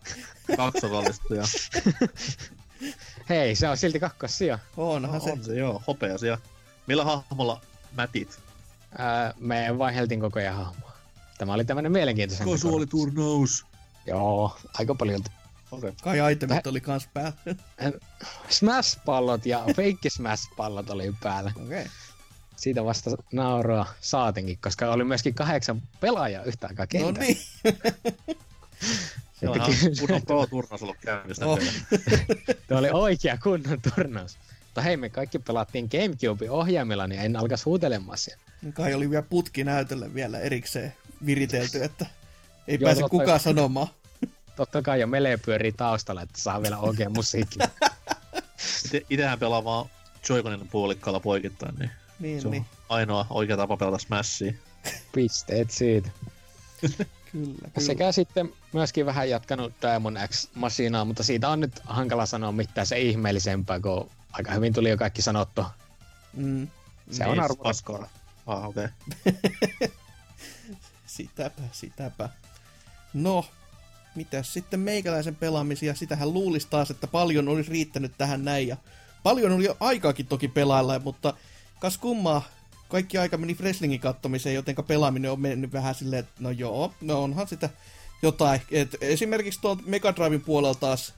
Kaksosallistuja. 0.57 1.43
Niin, 1.85 2.13
hei, 3.29 3.55
se 3.55 3.69
on 3.69 3.77
silti 3.77 3.99
kakkossija. 3.99 4.59
Onhan 4.77 5.21
se. 5.21 5.31
on 5.31 5.43
se 5.43 5.55
joo, 5.55 5.83
hopeasia. 5.87 6.37
Millä 6.87 7.03
hahmolla 7.03 7.61
mätit? 7.91 8.39
Ää, 8.97 9.33
me 9.39 9.77
vaiheltiin 9.77 10.19
koko 10.19 10.39
ajan 10.39 10.55
hahmoa. 10.55 10.91
Tämä 11.37 11.53
oli 11.53 11.65
tämmönen 11.65 11.91
mielenkiintoisen. 11.91 12.49
Kasuaaliturnaus. 12.49 13.65
Joo, 14.05 14.57
aika 14.73 14.95
paljon. 14.95 15.21
Okei. 15.71 15.89
Okay. 15.89 16.17
Kai 16.17 16.33
itemit 16.33 16.67
oli 16.67 16.81
kans 16.81 17.07
päällä. 17.13 17.33
Smash-pallot 18.49 19.45
ja 19.45 19.59
fake 19.59 20.09
Smash-pallot 20.09 20.89
oli 20.89 21.13
päällä. 21.23 21.51
Okei. 21.55 21.65
Okay. 21.65 21.91
Siitä 22.55 22.85
vasta 22.85 23.11
nauroa 23.31 23.85
saatinkin, 24.01 24.57
koska 24.61 24.91
oli 24.91 25.03
myöskin 25.03 25.33
kahdeksan 25.33 25.81
pelaajaa 25.99 26.43
yhtä 26.43 26.67
aikaa 26.67 26.83
No 26.83 26.87
kentällä. 26.87 27.19
niin. 27.19 27.37
Se 29.39 29.49
on 29.49 29.55
ihan 29.55 29.71
kunnon 29.99 30.21
pro-turnaus 30.21 30.83
ollut 30.83 30.97
käynnissä. 31.01 31.45
Oh. 31.45 31.59
Tuo 32.67 32.77
oli 32.77 32.89
oikea 32.91 33.37
kunnon 33.37 33.79
turnaus. 33.95 34.37
Mutta 34.63 34.81
hei, 34.81 34.97
me 34.97 35.09
kaikki 35.09 35.39
pelattiin 35.39 35.89
Gamecube 35.91 36.49
ohjaimella, 36.51 37.07
niin 37.07 37.21
en 37.21 37.35
alkas 37.35 37.65
huutelemaan 37.65 38.17
siellä. 38.17 38.43
Kai 38.73 38.93
oli 38.93 39.09
vielä 39.09 39.23
putki 39.29 39.63
näytölle 39.63 40.13
vielä 40.13 40.39
erikseen 40.39 40.93
viritelty, 41.25 41.83
että 41.83 42.05
ei 42.67 42.77
Joo, 42.81 42.87
pääse 42.87 43.01
totta- 43.01 43.09
kukaan 43.09 43.39
sanomaan. 43.39 43.87
Totta 44.55 44.81
kai 44.81 44.99
jo 45.01 45.07
melee 45.07 45.37
pyörii 45.37 45.71
taustalla, 45.71 46.21
että 46.21 46.41
saa 46.41 46.61
vielä 46.61 46.77
oikein 46.77 47.11
musiikki. 47.13 47.59
Ite, 48.85 49.05
itehän 49.09 49.39
pelaa 49.39 49.63
vaan 49.63 49.85
Joy-Conin 50.29 50.67
puolikkaalla 50.71 51.19
poikittain, 51.19 51.75
niin 51.75 51.91
Niin, 52.19 52.41
se 52.41 52.47
on 52.47 52.51
niin. 52.51 52.65
ainoa 52.89 53.25
oikea 53.29 53.57
tapa 53.57 53.77
pelata 53.77 53.97
Smashia. 53.97 54.53
Pisteet 55.15 55.71
siitä. 55.71 56.09
Kyllä, 57.33 57.55
kyllä. 57.55 57.87
Sekä 57.87 58.11
sitten 58.11 58.53
myöskin 58.73 59.05
vähän 59.05 59.29
jatkanut 59.29 59.73
Diamond 59.81 60.17
X-masinaa, 60.27 61.05
mutta 61.05 61.23
siitä 61.23 61.49
on 61.49 61.59
nyt 61.59 61.79
hankala 61.83 62.25
sanoa 62.25 62.51
mitään 62.51 62.87
se 62.87 62.99
ihmeellisempää, 62.99 63.79
kun 63.79 64.09
aika 64.31 64.51
hyvin 64.51 64.73
tuli 64.73 64.89
jo 64.89 64.97
kaikki 64.97 65.21
sanottu. 65.21 65.65
Mm, 66.33 66.67
Se 67.11 67.25
on 67.25 67.31
Niin, 67.31 67.43
arvokas. 67.43 67.83
Ah, 68.47 68.65
okei. 68.65 68.87
Okay. 69.27 69.89
sitäpä, 71.05 71.61
sitäpä. 71.71 72.29
No, 73.13 73.45
mitäs 74.15 74.53
sitten 74.53 74.79
meikäläisen 74.79 75.35
pelaamisia? 75.35 75.95
Sitähän 75.95 76.33
luulisi 76.33 76.67
taas, 76.69 76.91
että 76.91 77.07
paljon 77.07 77.47
olisi 77.47 77.71
riittänyt 77.71 78.11
tähän 78.17 78.45
näin. 78.45 78.67
Ja 78.67 78.77
paljon 79.23 79.51
oli 79.51 79.65
jo 79.65 79.77
aikaakin 79.79 80.27
toki 80.27 80.47
pelailla, 80.47 80.99
mutta 80.99 81.33
kas 81.79 81.97
kummaa, 81.97 82.41
kaikki 82.93 83.17
aika 83.17 83.37
meni 83.37 83.57
wrestlingin 83.59 83.99
kattomiseen, 83.99 84.55
jotenka 84.55 84.83
pelaaminen 84.83 85.31
on 85.31 85.39
mennyt 85.39 85.73
vähän 85.73 85.95
silleen, 85.95 86.19
että 86.19 86.33
no 86.39 86.51
joo, 86.51 86.93
no 87.01 87.23
onhan 87.23 87.47
sitä 87.47 87.69
jotain. 88.21 88.61
Et 88.71 88.95
esimerkiksi 89.01 89.61
tuolta 89.61 89.83
Mega 89.85 90.15
Driven 90.15 90.41
puolella 90.41 90.75
taas 90.75 91.13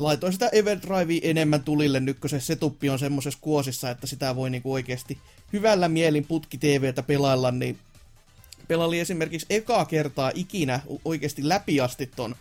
laitoin 0.00 0.32
sitä 0.32 0.48
Everdrivea 0.48 1.20
enemmän 1.22 1.62
tulille 1.62 2.00
nyt, 2.00 2.18
kun 2.18 2.30
se 2.30 2.40
setuppi 2.40 2.90
on 2.90 2.98
semmoisessa 2.98 3.38
kuosissa, 3.42 3.90
että 3.90 4.06
sitä 4.06 4.36
voi 4.36 4.50
niinku 4.50 4.72
oikeasti 4.72 5.18
hyvällä 5.52 5.88
mielin 5.88 6.24
putki 6.24 6.58
TVtä 6.58 7.02
pelailla, 7.02 7.50
niin 7.50 7.78
pelaili 8.68 9.00
esimerkiksi 9.00 9.46
ekaa 9.50 9.84
kertaa 9.84 10.32
ikinä 10.34 10.80
oikeasti 11.04 11.48
läpi 11.48 11.80
asti 11.80 12.06
ton 12.06 12.36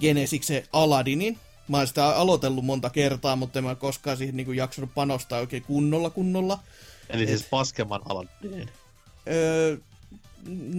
Genesiksen 0.00 0.62
Aladinin. 0.72 1.38
Mä 1.68 1.76
oon 1.76 1.86
sitä 1.86 2.08
aloitellut 2.08 2.64
monta 2.64 2.90
kertaa, 2.90 3.36
mutta 3.36 3.58
en 3.58 3.64
mä 3.64 3.74
koskaan 3.74 4.16
siihen 4.16 4.36
niinku 4.36 4.52
jaksanut 4.52 4.90
panostaa 4.94 5.40
oikein 5.40 5.62
kunnolla 5.62 6.10
kunnolla. 6.10 6.58
Eli 7.12 7.26
siis 7.26 7.46
paskemman 7.50 8.00
alan. 8.04 8.28
Niin. 8.50 8.70
Öö, 9.28 9.76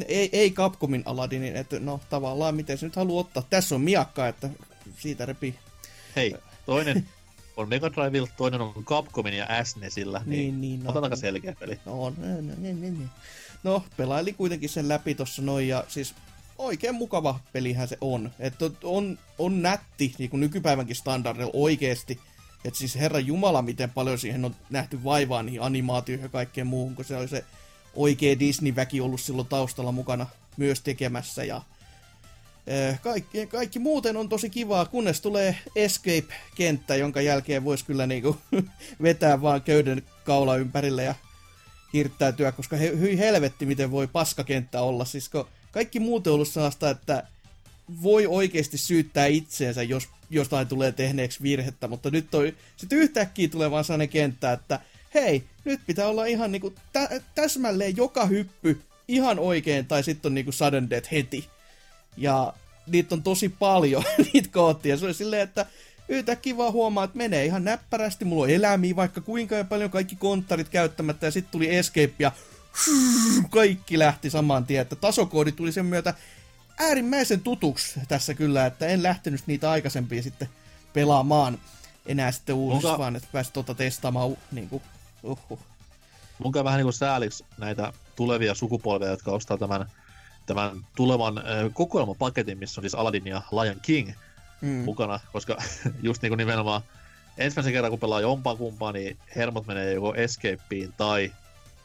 ei, 0.08 0.30
ei 0.32 0.52
Capcomin 0.52 1.04
Aladinin, 1.06 1.56
että 1.56 1.80
no 1.80 2.02
tavallaan 2.10 2.56
miten 2.56 2.78
se 2.78 2.86
nyt 2.86 2.96
haluaa 2.96 3.22
ottaa. 3.22 3.44
Tässä 3.50 3.76
on 3.76 3.82
miakka, 3.82 4.28
että 4.28 4.50
siitä 4.98 5.26
repii. 5.26 5.56
Hei, 6.16 6.36
toinen 6.66 7.10
on 7.58 7.70
Mega 7.70 7.92
Drivella, 7.92 8.30
toinen 8.38 8.62
on 8.62 8.86
Capcomin 8.86 9.34
ja 9.34 9.64
SNESillä. 9.64 10.22
Niin, 10.26 10.62
Niin, 10.62 10.62
niin. 10.62 10.90
Otan 10.90 11.04
aika 11.04 11.16
selkeä 11.16 11.56
peli. 11.60 11.80
No, 11.86 11.96
no, 11.96 12.12
no, 12.28 12.42
no, 12.42 12.54
no, 12.74 13.00
no. 13.00 13.06
no, 13.64 13.84
pelaili 13.98 14.34
kuitenkin 14.34 14.70
sen 14.70 14.90
läpi 14.90 15.16
tossa 15.16 15.42
noin, 15.42 15.68
ja 15.68 15.84
siis 15.88 16.16
oikein 16.58 16.96
mukava 16.96 17.40
pelihän 17.54 17.88
se 17.88 17.98
on. 18.02 18.32
Että 18.40 18.66
on, 18.84 19.20
on 19.38 19.62
nätti, 19.62 20.14
niin 20.18 20.30
kuin 20.30 20.40
nykypäivänkin 20.40 20.96
standardilla 20.96 21.52
oikeesti. 21.54 22.20
Että 22.66 22.80
siis 22.80 22.96
herra 22.96 23.20
jumala, 23.20 23.62
miten 23.62 23.90
paljon 23.90 24.20
siihen 24.20 24.46
on 24.46 24.56
nähty 24.70 25.04
vaivaa 25.04 25.44
niihin 25.44 25.62
animaatioihin 25.62 26.24
ja 26.24 26.30
kaikkeen 26.30 26.68
muuhun, 26.68 26.96
kun 26.96 27.06
se 27.06 27.18
oli 27.18 27.28
se 27.28 27.46
oikea 27.96 28.40
Disney-väki 28.40 29.02
ollut 29.02 29.22
silloin 29.22 29.48
taustalla 29.48 29.92
mukana 29.92 30.28
myös 30.58 30.82
tekemässä. 30.82 31.44
Ja 31.44 31.62
eh, 32.68 33.02
kaikki, 33.02 33.48
kaikki 33.48 33.80
muuten 33.80 34.18
on 34.18 34.30
tosi 34.30 34.50
kivaa, 34.50 34.86
kunnes 34.86 35.22
tulee 35.22 35.58
Escape-kenttä, 35.76 36.96
jonka 36.96 37.22
jälkeen 37.22 37.64
voisi 37.64 37.86
kyllä 37.86 38.08
niinku 38.08 38.38
vetää 39.02 39.42
vaan 39.42 39.62
köyden 39.62 40.04
kaula 40.24 40.56
ympärille 40.56 41.04
ja 41.04 41.16
hirttäytyä, 41.94 42.52
koska 42.52 42.76
he, 42.76 42.92
hyi 43.00 43.18
helvetti, 43.18 43.66
miten 43.66 43.92
voi 43.92 44.08
paskakenttä 44.08 44.82
olla. 44.82 45.06
Siis 45.06 45.32
kaikki 45.72 46.00
muut 46.00 46.28
on 46.28 46.34
ollut 46.34 46.48
sellaista, 46.48 46.90
että 46.90 47.24
voi 48.02 48.28
oikeasti 48.28 48.78
syyttää 48.78 49.26
itseensä, 49.26 49.84
jos 49.84 50.10
jostain 50.30 50.68
tulee 50.68 50.92
tehneeksi 50.92 51.44
virhettä, 51.44 51.88
mutta 51.88 52.10
nyt 52.10 52.28
toi, 52.32 52.56
sit 52.78 52.94
yhtäkkiä 52.94 53.48
tulee 53.48 53.72
vaan 53.72 53.84
sellainen 53.84 54.10
kenttä, 54.10 54.52
että 54.52 54.80
hei, 55.14 55.44
nyt 55.66 55.80
pitää 55.88 56.08
olla 56.08 56.26
ihan 56.26 56.52
niinku 56.52 56.74
tä- 56.94 57.22
täsmälleen 57.36 57.98
joka 57.98 58.26
hyppy 58.26 58.82
ihan 59.08 59.40
oikein, 59.40 59.86
tai 59.86 60.04
sitten 60.04 60.30
on 60.30 60.34
niinku 60.36 60.52
sudden 60.52 60.90
death 60.90 61.12
heti. 61.12 61.50
Ja 62.18 62.54
niitä 62.88 63.16
on 63.16 63.24
tosi 63.24 63.50
paljon, 63.50 64.04
niitä 64.34 64.50
koottia. 64.52 64.98
Se 64.98 65.06
oli 65.06 65.14
silleen, 65.14 65.42
että 65.42 65.66
yhtäkkiä 66.10 66.58
vaan 66.58 66.74
huomaa, 66.74 67.04
että 67.04 67.18
menee 67.18 67.46
ihan 67.46 67.64
näppärästi, 67.64 68.26
mulla 68.26 68.44
on 68.44 68.50
eläimiä 68.50 68.96
vaikka 68.96 69.22
kuinka 69.22 69.64
paljon 69.64 69.90
kaikki 69.90 70.16
konttarit 70.16 70.70
käyttämättä, 70.70 71.28
ja 71.28 71.32
sitten 71.32 71.52
tuli 71.52 71.76
escape 71.76 72.14
ja 72.20 72.32
kaikki 73.50 74.00
lähti 74.00 74.30
saman 74.30 74.66
tien, 74.66 74.82
että 74.82 74.96
tasokoodi 74.96 75.52
tuli 75.52 75.72
sen 75.72 75.86
myötä 75.86 76.14
äärimmäisen 76.82 77.42
tutuksi 77.42 78.00
tässä 78.08 78.34
kyllä, 78.34 78.66
että 78.66 78.88
en 78.88 79.04
lähtenyt 79.04 79.42
niitä 79.48 79.72
aikaisempia 79.72 80.24
sitten 80.24 80.50
pelaamaan 80.94 81.60
enää 82.06 82.32
sitten 82.32 82.56
uusissa, 82.56 82.88
Onko- 82.90 83.00
vaan 83.00 83.16
että 83.16 83.30
pääsit 83.32 83.54
tuota 83.54 83.76
testaamaan 83.76 84.38
niin 84.52 84.70
kuin, 84.70 84.84
uhuh. 85.24 85.60
Mun 86.44 86.52
käy 86.52 86.64
vähän 86.64 86.78
niin 86.78 86.86
kuin 86.86 86.94
sääliksi 86.94 87.46
näitä 87.58 87.94
tulevia 88.16 88.56
sukupolvia, 88.56 89.08
jotka 89.08 89.32
ostaa 89.32 89.58
tämän, 89.58 89.86
tämän 90.46 90.86
tulevan 90.96 91.38
äh, 91.38 91.44
kokoelmapaketin, 91.74 92.58
missä 92.58 92.82
on 92.82 92.84
siis 92.84 92.96
Aladdin 92.96 93.28
ja 93.28 93.42
Lion 93.52 93.80
King 93.82 94.12
Mm. 94.62 94.68
mukana, 94.70 95.20
koska 95.34 95.58
just 96.04 96.22
niin 96.22 96.30
kuin 96.30 96.38
nimenomaan 96.38 96.82
ensimmäisen 97.38 97.74
kerran 97.74 97.90
kun 97.92 98.00
pelaa 98.00 98.22
jompaa 98.22 98.56
kumpaa, 98.56 98.92
niin 98.92 99.18
hermot 99.36 99.68
menee 99.68 99.94
joko 99.94 100.16
Escapeen 100.16 100.94
tai 100.98 101.34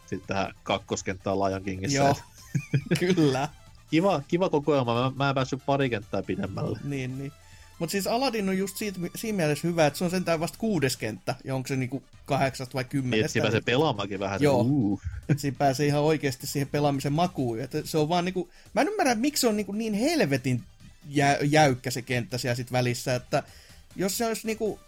sitten 0.01 0.26
tähän 0.26 0.55
kakkoskenttään 0.62 1.38
Lion 1.38 1.62
Kingissä. 1.62 1.99
Joo, 1.99 2.16
kyllä. 3.01 3.49
Kiva, 3.91 4.22
kiva 4.28 4.49
kokoelma, 4.49 4.95
mä, 5.03 5.12
mä 5.16 5.28
en 5.28 5.34
päässyt 5.34 5.61
pari 5.66 5.91
kenttää 5.91 6.22
pidemmälle. 6.22 6.78
Niin, 6.84 7.18
niin. 7.18 7.32
Mutta 7.78 7.91
siis 7.91 8.07
Aladdin 8.07 8.49
on 8.49 8.59
just 8.59 8.76
siitä, 8.76 8.99
siinä 9.14 9.37
mielessä 9.37 9.68
hyvä, 9.68 9.87
että 9.87 9.99
se 9.99 10.05
on 10.05 10.11
sentään 10.11 10.41
vasta 10.41 10.59
kuudes 10.59 10.97
kenttä, 10.97 11.34
ja 11.45 11.55
onko 11.55 11.66
se 11.66 11.76
niinku 11.76 12.03
kahdeksasta 12.24 12.74
vai 12.74 12.82
Niin, 12.82 12.89
kymmenestä. 12.91 13.24
että 13.24 13.32
siinä 13.32 13.45
pääsee 13.45 13.61
pelaamaankin 13.61 14.20
vähän. 14.20 14.43
Joo. 14.43 14.61
Uh. 14.61 15.01
siinä 15.37 15.57
pääsee 15.59 15.87
ihan 15.87 16.01
oikeasti 16.03 16.47
siihen 16.47 16.68
pelaamisen 16.68 17.12
makuun. 17.12 17.61
Että 17.61 17.78
se 17.84 17.99
on 17.99 18.09
vaan 18.09 18.24
niinku, 18.24 18.51
mä 18.74 18.80
en 18.80 18.89
ymmärrä, 18.89 19.14
miksi 19.14 19.41
se 19.41 19.49
on 19.49 19.57
niinku 19.57 19.72
niin 19.72 19.95
helvetin 19.95 20.62
jä, 21.09 21.39
jäykkä 21.43 21.91
se 21.91 22.03
kenttä 22.03 22.39
siellä 22.39 22.55
sit 22.55 22.72
välissä, 22.72 23.14
että 23.14 23.43
jos 23.97 24.18
se 24.18 24.26
olisi 24.26 24.47
niinku 24.47 24.80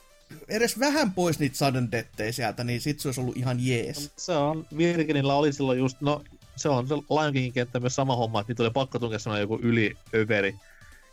edes 0.49 0.79
vähän 0.79 1.13
pois 1.13 1.39
niitä 1.39 1.57
sudden 1.57 1.93
deathejä 1.93 2.33
sieltä, 2.33 2.65
niin 2.65 2.81
sit 2.81 3.01
se 3.01 3.09
olisi 3.09 3.21
ollut 3.21 3.37
ihan 3.37 3.67
jees. 3.67 4.11
Se 4.17 4.33
on, 4.33 4.67
Virginillä 4.77 5.35
oli 5.35 5.53
silloin 5.53 5.79
just, 5.79 5.97
no 6.01 6.25
se 6.59 6.69
on 6.69 6.89
se 6.89 6.95
Lion 6.95 7.33
Kingin 7.33 7.53
kenttä 7.53 7.81
myös 7.81 7.95
sama 7.95 8.17
homma, 8.17 8.41
että 8.41 8.51
niitä 8.51 8.63
oli 8.63 8.71
pakko 8.71 8.99
tunkea 8.99 9.19
semmoinen 9.19 9.41
joku 9.43 9.59
yli 9.63 9.97
överi 10.15 10.55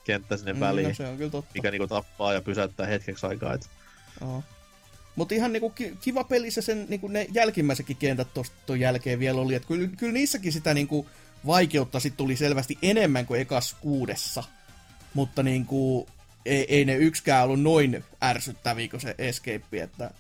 kenttä 0.04 0.38
sinne 0.38 0.54
Mm, 0.54 0.60
väliin, 0.60 0.88
no, 0.88 0.94
se 0.94 1.08
on 1.08 1.18
kyllä 1.18 1.32
totta. 1.32 1.52
mikä 1.54 1.72
niinku 1.72 1.88
tappaa 1.88 2.34
ja 2.34 2.42
pysäyttää 2.42 2.86
hetkeksi 2.86 3.26
aikaa. 3.26 3.54
Et 3.54 3.70
Mutta 5.16 5.36
ihan 5.36 5.54
niinku 5.54 5.70
ki- 5.70 5.98
kiva 6.02 6.24
peli 6.24 6.52
se 6.52 6.62
sen 6.62 6.86
niinku 6.90 7.08
ne 7.08 7.28
jälkimmäisetkin 7.34 7.98
kentät 7.98 8.34
tuosta 8.34 8.76
jälkeen 8.76 9.20
vielä 9.20 9.42
oli. 9.42 9.56
Että 9.56 9.68
kyllä, 9.68 9.88
kyllä 9.98 10.14
niissäkin 10.14 10.52
sitä 10.54 10.74
niinku 10.74 11.08
vaikeutta 11.46 12.00
sit 12.00 12.18
tuli 12.18 12.36
selvästi 12.36 12.78
enemmän 12.82 13.26
kuin 13.26 13.42
ekas 13.42 13.76
kuudessa. 13.82 14.44
Mutta 15.14 15.44
niinku, 15.44 16.08
ei, 16.46 16.66
ei 16.76 16.86
ne 16.86 16.96
yksikään 16.96 17.44
ollut 17.44 17.62
noin 17.62 18.04
ärsyttäviä 18.24 18.88
kuin 18.88 19.02
se 19.02 19.16
Escape. 19.18 19.82
Että... 19.82 20.12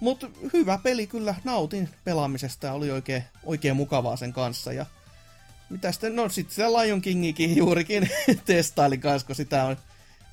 Mutta 0.00 0.30
hyvä 0.52 0.78
peli 0.82 1.06
kyllä, 1.06 1.34
nautin 1.44 1.88
pelaamisesta 2.04 2.72
oli 2.72 2.90
oikein, 2.90 3.24
oikein 3.44 3.76
mukavaa 3.76 4.16
sen 4.16 4.32
kanssa. 4.32 4.72
Ja 4.72 4.86
mitä 5.70 5.92
sitten, 5.92 6.16
no 6.16 6.28
sitten 6.28 6.54
sitä 6.54 6.72
Lion 6.72 7.00
Kingikin 7.00 7.56
juurikin 7.56 8.10
testailin 8.44 9.00
kanssa, 9.00 9.26
kun 9.26 9.36
sitä 9.36 9.64
on 9.64 9.76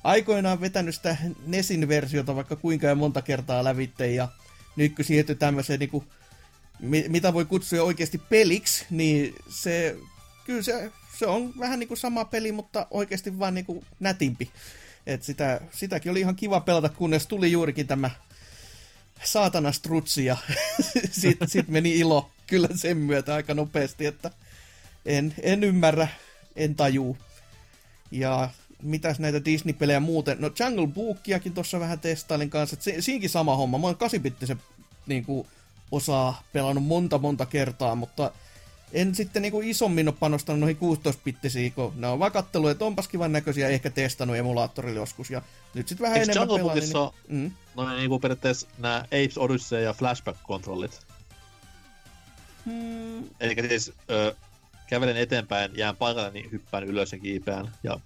aikoinaan 0.04 0.60
vetänyt 0.60 0.94
sitä 0.94 1.16
Nesin 1.46 1.88
versiota 1.88 2.36
vaikka 2.36 2.56
kuinka 2.56 2.86
ja 2.86 2.94
monta 2.94 3.22
kertaa 3.22 3.64
lävitte 3.64 4.12
ja 4.12 4.28
nyt 4.76 4.96
kun 4.96 5.04
siirtyi 5.04 5.36
tämmöiseen 5.36 5.80
niinku, 5.80 6.04
mi- 6.80 7.06
mitä 7.08 7.34
voi 7.34 7.44
kutsua 7.44 7.82
oikeasti 7.82 8.18
peliksi, 8.18 8.86
niin 8.90 9.34
se, 9.48 9.96
kyllä 10.44 10.62
se, 10.62 10.92
se 11.18 11.26
on 11.26 11.52
vähän 11.58 11.78
niinku 11.78 11.96
sama 11.96 12.24
peli, 12.24 12.52
mutta 12.52 12.86
oikeasti 12.90 13.38
vaan 13.38 13.54
niinku 13.54 13.84
nätimpi. 14.00 14.50
Et 15.06 15.22
sitä, 15.22 15.60
sitäkin 15.72 16.10
oli 16.10 16.20
ihan 16.20 16.36
kiva 16.36 16.60
pelata, 16.60 16.88
kunnes 16.88 17.26
tuli 17.26 17.52
juurikin 17.52 17.86
tämä 17.86 18.10
saatana 19.24 19.72
strutsi 19.72 20.24
ja 20.24 20.36
sitten 21.20 21.48
sit 21.48 21.68
meni 21.68 21.98
ilo 21.98 22.30
kyllä 22.46 22.68
sen 22.74 22.96
myötä 22.96 23.34
aika 23.34 23.54
nopeasti, 23.54 24.06
että 24.06 24.30
en, 25.06 25.34
en 25.42 25.64
ymmärrä, 25.64 26.08
en 26.56 26.74
tajuu. 26.74 27.16
Ja 28.10 28.50
mitäs 28.82 29.18
näitä 29.18 29.44
Disney-pelejä 29.44 30.00
muuten? 30.00 30.36
No 30.40 30.50
Jungle 30.60 30.86
Bookiakin 30.86 31.54
tuossa 31.54 31.80
vähän 31.80 32.00
testailin 32.00 32.50
kanssa, 32.50 32.76
se, 32.80 32.96
siinkin 33.00 33.30
sama 33.30 33.56
homma. 33.56 33.78
Mä 33.78 33.86
oon 33.86 33.96
8 33.96 34.20
niin 35.06 35.26
osaa 35.92 36.42
pelannut 36.52 36.84
monta 36.84 37.18
monta 37.18 37.46
kertaa, 37.46 37.94
mutta 37.94 38.32
en 38.92 39.14
sitten 39.14 39.42
niin 39.42 39.52
kuin 39.52 39.68
isommin 39.68 40.08
ole 40.08 40.16
panostanut 40.20 40.60
noihin 40.60 40.76
16 40.76 41.22
bittisiin, 41.24 41.72
kun 41.72 41.92
ne 41.96 42.06
on 42.06 42.18
vaan 42.18 42.32
kattellut, 42.32 42.70
että 42.70 42.84
onpas 42.84 43.08
kivan 43.08 43.32
näköisiä, 43.32 43.68
ehkä 43.68 43.90
testannut 43.90 44.36
emulaattorilla 44.36 45.00
joskus, 45.00 45.30
ja 45.30 45.42
nyt 45.74 45.88
sitten 45.88 46.04
vähän 46.04 46.18
Eikö 46.18 46.32
enemmän 46.32 46.48
pelaan. 46.48 46.66
Bookissa 46.66 47.12
Niin, 47.28 47.42
mm. 47.42 47.52
no 47.76 47.88
niin 47.88 47.96
niinku 47.96 48.18
periaatteessa 48.18 48.68
nämä 48.78 49.04
Apes 49.04 49.38
Odyssey 49.38 49.82
ja 49.82 49.92
Flashback-kontrollit. 49.92 51.00
Mm, 52.64 53.24
Eli 53.40 53.68
siis 53.68 53.92
ö, 54.10 54.34
kävelen 54.86 55.16
eteenpäin, 55.16 55.70
jään 55.74 55.96
paikalle, 55.96 56.30
niin 56.30 56.52
hyppään 56.52 56.84
ylös 56.84 57.12
ja 57.12 57.18
kiipeän. 57.18 57.72
Ja, 57.82 58.00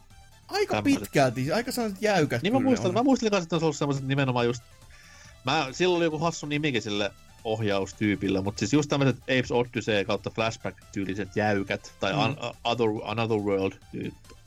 aika 0.48 0.74
Tämmöset. 0.74 1.00
pitkälti, 1.00 1.52
aika 1.52 1.72
sellaiset 1.72 2.02
jäykät 2.02 2.42
niin 2.42 2.52
mä 2.52 2.60
muistan, 2.60 2.88
on. 2.88 2.94
mä 2.94 3.02
muistelin 3.02 3.30
kanssa, 3.30 3.44
että 3.44 3.56
olisi 3.56 3.64
ollut 3.64 3.76
sellaiset 3.76 4.06
nimenomaan 4.06 4.46
just... 4.46 4.62
Mä, 5.44 5.68
silloin 5.72 5.96
oli 5.96 6.04
joku 6.04 6.18
hassu 6.18 6.46
nimikin 6.46 6.82
sille 6.82 7.12
ohjaustyypille, 7.44 8.40
mutta 8.40 8.58
siis 8.58 8.72
just 8.72 8.88
tämmöiset 8.90 9.16
Apes 9.22 9.52
Odyssey 9.52 10.04
kautta 10.04 10.30
Flashback-tyyliset 10.30 11.36
jäykät, 11.36 11.92
tai 12.00 12.12
Mm. 12.12 12.18
mm. 12.18 12.36
other, 12.64 12.86
Another 13.04 13.38
World 13.38 13.72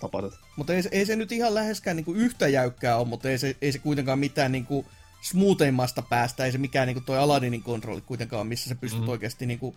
tapaiset. 0.02 0.40
Mutta 0.56 0.74
ei, 0.74 0.84
se- 0.84 0.90
ei 0.92 1.06
se 1.06 1.16
nyt 1.16 1.32
ihan 1.32 1.56
läheskään 1.56 1.96
niinku 1.96 2.14
yhtä 2.14 2.48
jäykkää 2.48 2.98
ole, 2.98 3.08
mutta 3.08 3.30
ei 3.30 3.38
se, 3.38 3.56
ei 3.62 3.72
se 3.72 3.80
kuitenkaan 3.80 4.20
mitään 4.20 4.52
niinku 4.52 4.86
smootheimmasta 5.22 6.02
päästä, 6.02 6.46
ei 6.46 6.52
se 6.52 6.58
mikään 6.58 6.88
niinku 6.88 7.02
toi 7.06 7.18
Aladdinin 7.18 7.64
kontrolli 7.64 8.02
kuitenkaan 8.02 8.42
ole, 8.42 8.48
missä 8.48 8.70
sä 8.70 8.76
pystyt 8.76 9.02
mm. 9.02 9.10
Oikeasti 9.10 9.46
niinku 9.46 9.76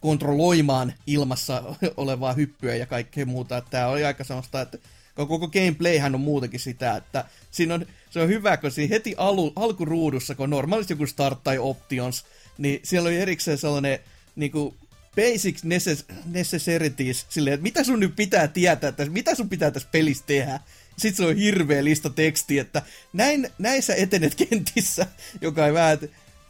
kontrolloimaan 0.00 0.92
ilmassa 1.06 1.62
olevaa 1.96 2.32
hyppyä 2.32 2.74
ja 2.74 2.86
kaikkea 2.86 3.26
muuta. 3.26 3.56
Että 3.56 3.70
tää 3.70 3.88
oli 3.88 4.04
aika 4.04 4.24
semmoista, 4.24 4.60
että 4.60 4.78
koko 5.14 5.48
gameplayhän 5.48 6.14
on 6.14 6.20
muutenkin 6.20 6.60
sitä, 6.60 6.96
että 6.96 7.24
siinä 7.50 7.74
on, 7.74 7.86
se 8.10 8.20
on 8.22 8.28
hyvä, 8.28 8.56
kun 8.56 8.70
siinä 8.70 8.94
heti 8.94 9.14
alu, 9.16 9.52
alkuruudussa, 9.56 10.34
kun 10.34 10.50
normaalisti 10.50 10.92
joku 10.92 11.06
start 11.06 11.38
tai 11.44 11.58
options, 11.58 12.24
niin 12.58 12.80
siellä 12.82 13.08
oli 13.08 13.16
erikseen 13.16 13.58
sellainen 13.58 13.98
niinku 14.36 14.76
basic 15.16 15.64
necess- 15.64 16.14
necessities, 16.24 17.26
silleen, 17.28 17.54
että 17.54 17.62
mitä 17.62 17.84
sun 17.84 18.00
nyt 18.00 18.16
pitää 18.16 18.48
tietää, 18.48 18.88
että 18.88 19.04
mitä 19.04 19.34
sun 19.34 19.48
pitää 19.48 19.70
tässä 19.70 19.88
pelissä 19.92 20.24
tehdä. 20.26 20.60
Sitten 20.96 21.16
se 21.16 21.30
on 21.30 21.36
hirveä 21.36 21.84
lista 21.84 22.10
tekstiä, 22.10 22.62
että 22.62 22.82
näin, 23.12 23.50
näin 23.58 23.82
sä 23.82 23.94
etenet 23.94 24.34
kentissä, 24.48 25.06
joka 25.40 25.66
ei 25.66 25.72
vähän, 25.72 25.92
että 25.92 26.06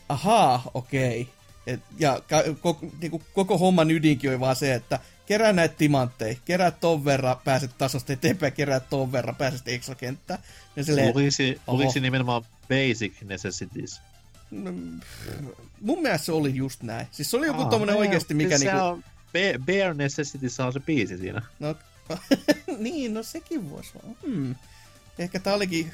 ahaa, 0.09 0.71
okei. 0.75 1.29
Et, 1.67 1.81
ja 1.99 2.23
koko, 2.61 2.87
niinku, 3.01 3.23
koko 3.35 3.59
homman 3.59 3.91
ydinkin 3.91 4.31
oli 4.31 4.41
vaan 4.41 4.57
se, 4.57 4.75
että 4.75 5.01
kerää 5.27 5.53
näitä 5.53 5.75
timantteja, 5.79 6.37
kerää 6.45 6.71
ton 6.71 7.05
verran, 7.05 7.37
pääset 7.45 7.71
tasosta 7.79 8.13
eteenpäin, 8.13 8.53
kerää 8.53 8.81
ton 8.81 9.13
verran, 9.13 9.37
pääset 9.37 9.69
Lukisi, 11.15 11.61
oho. 11.67 11.79
lukisi 11.79 12.01
nimenomaan 12.01 12.43
Basic 12.69 13.13
Necessities. 13.25 14.01
No, 14.51 14.73
mun 15.81 16.03
mielestä 16.03 16.25
se 16.25 16.33
oli 16.33 16.57
just 16.57 16.83
näin. 16.83 17.07
Siis 17.11 17.31
se 17.31 17.37
oli 17.37 17.47
joku 17.47 17.63
Aa, 17.63 17.71
tommonen 17.71 17.93
no 17.93 17.99
oikeasti, 17.99 18.35
mikä 18.35 18.59
siis 18.59 18.61
niinku... 18.61 18.79
se 18.79 18.83
on, 18.83 19.05
Ba- 19.29 19.59
Bare 19.67 19.95
Necessities 19.95 20.61
on 20.61 20.73
se 20.73 20.81
biisi 20.81 21.19
siinä. 21.19 21.43
No, 21.59 21.75
niin, 22.79 23.15
no 23.15 23.23
sekin 23.23 23.71
voisi 23.71 23.91
olla. 24.03 24.17
Hmm. 24.27 24.55
Ehkä 25.19 25.41
tää 25.41 25.55
olikin 25.55 25.93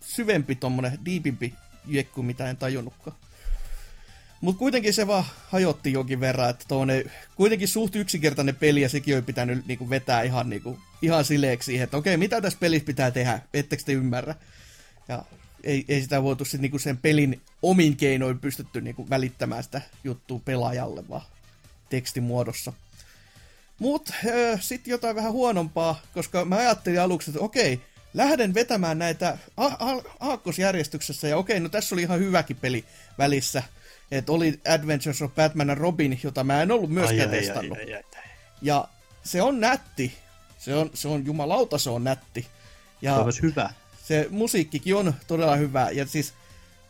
syvempi 0.00 0.54
tommonen, 0.54 0.98
diipimpi 1.04 1.54
jekku, 1.86 2.22
mitä 2.22 2.50
en 2.50 2.56
tajunnutkaan. 2.56 3.16
Mut 4.40 4.56
kuitenkin 4.56 4.94
se 4.94 5.06
vaan 5.06 5.24
hajotti 5.48 5.92
jonkin 5.92 6.20
verran, 6.20 6.50
että 6.50 6.64
tommonen 6.68 7.10
kuitenkin 7.36 7.68
suht 7.68 7.96
yksinkertainen 7.96 8.56
peli 8.56 8.80
ja 8.80 8.88
sekin 8.88 9.14
oli 9.14 9.22
pitänyt 9.22 9.66
niinku 9.66 9.90
vetää 9.90 10.22
ihan, 10.22 10.50
niinku, 10.50 10.78
ihan 11.02 11.24
sileeksi 11.24 11.66
siihen, 11.66 11.84
että 11.84 11.96
okei, 11.96 12.16
mitä 12.16 12.40
tässä 12.40 12.58
pelissä 12.58 12.86
pitää 12.86 13.10
tehdä, 13.10 13.40
ettekö 13.54 13.82
te 13.82 13.92
ymmärrä. 13.92 14.34
Ja 15.08 15.24
ei, 15.64 15.84
ei 15.88 16.02
sitä 16.02 16.22
voitu 16.22 16.44
sit 16.44 16.60
niinku 16.60 16.78
sen 16.78 16.96
pelin 16.96 17.40
omin 17.62 17.96
keinoin 17.96 18.38
pystytty 18.38 18.80
niinku 18.80 19.10
välittämään 19.10 19.62
sitä 19.62 19.80
juttua 20.04 20.40
pelaajalle, 20.44 21.08
vaan 21.08 21.22
tekstimuodossa. 21.88 22.72
Mut 23.78 24.10
äh, 24.10 24.60
sitten 24.62 24.90
jotain 24.90 25.16
vähän 25.16 25.32
huonompaa, 25.32 26.00
koska 26.14 26.44
mä 26.44 26.56
ajattelin 26.56 27.00
aluksi, 27.00 27.30
että 27.30 27.40
okei, 27.40 27.80
lähden 28.14 28.54
vetämään 28.54 28.98
näitä 28.98 29.38
a- 29.56 29.64
a- 29.66 30.02
aakkosjärjestyksessä, 30.20 31.28
ja 31.28 31.36
okei, 31.36 31.60
no 31.60 31.68
tässä 31.68 31.94
oli 31.94 32.02
ihan 32.02 32.18
hyväkin 32.18 32.56
peli 32.56 32.84
välissä. 33.18 33.62
Että 34.10 34.32
oli 34.32 34.60
Adventures 34.68 35.22
of 35.22 35.34
Batman 35.34 35.70
and 35.70 35.78
Robin, 35.78 36.20
jota 36.22 36.44
mä 36.44 36.62
en 36.62 36.70
ollut 36.70 36.90
myöskään 36.90 37.30
testannut. 37.30 37.78
ai, 37.78 37.94
ai, 37.94 38.02
ai. 38.16 38.22
Ja 38.62 38.88
se 39.24 39.42
on 39.42 39.60
nätti. 39.60 40.14
Se 40.58 40.74
on, 40.74 40.90
se 40.94 41.08
on 41.08 41.26
jumalauta, 41.26 41.78
se 41.78 41.90
on 41.90 42.04
nätti. 42.04 42.46
Ja 43.02 43.12
Se 43.14 43.18
on 43.18 43.24
myös 43.24 43.42
hyvä. 43.42 43.70
Se 44.10 44.26
musiikkikin 44.30 44.96
on 44.96 45.14
todella 45.26 45.56
hyvä. 45.56 45.90
Ja 45.90 46.06
siis, 46.06 46.32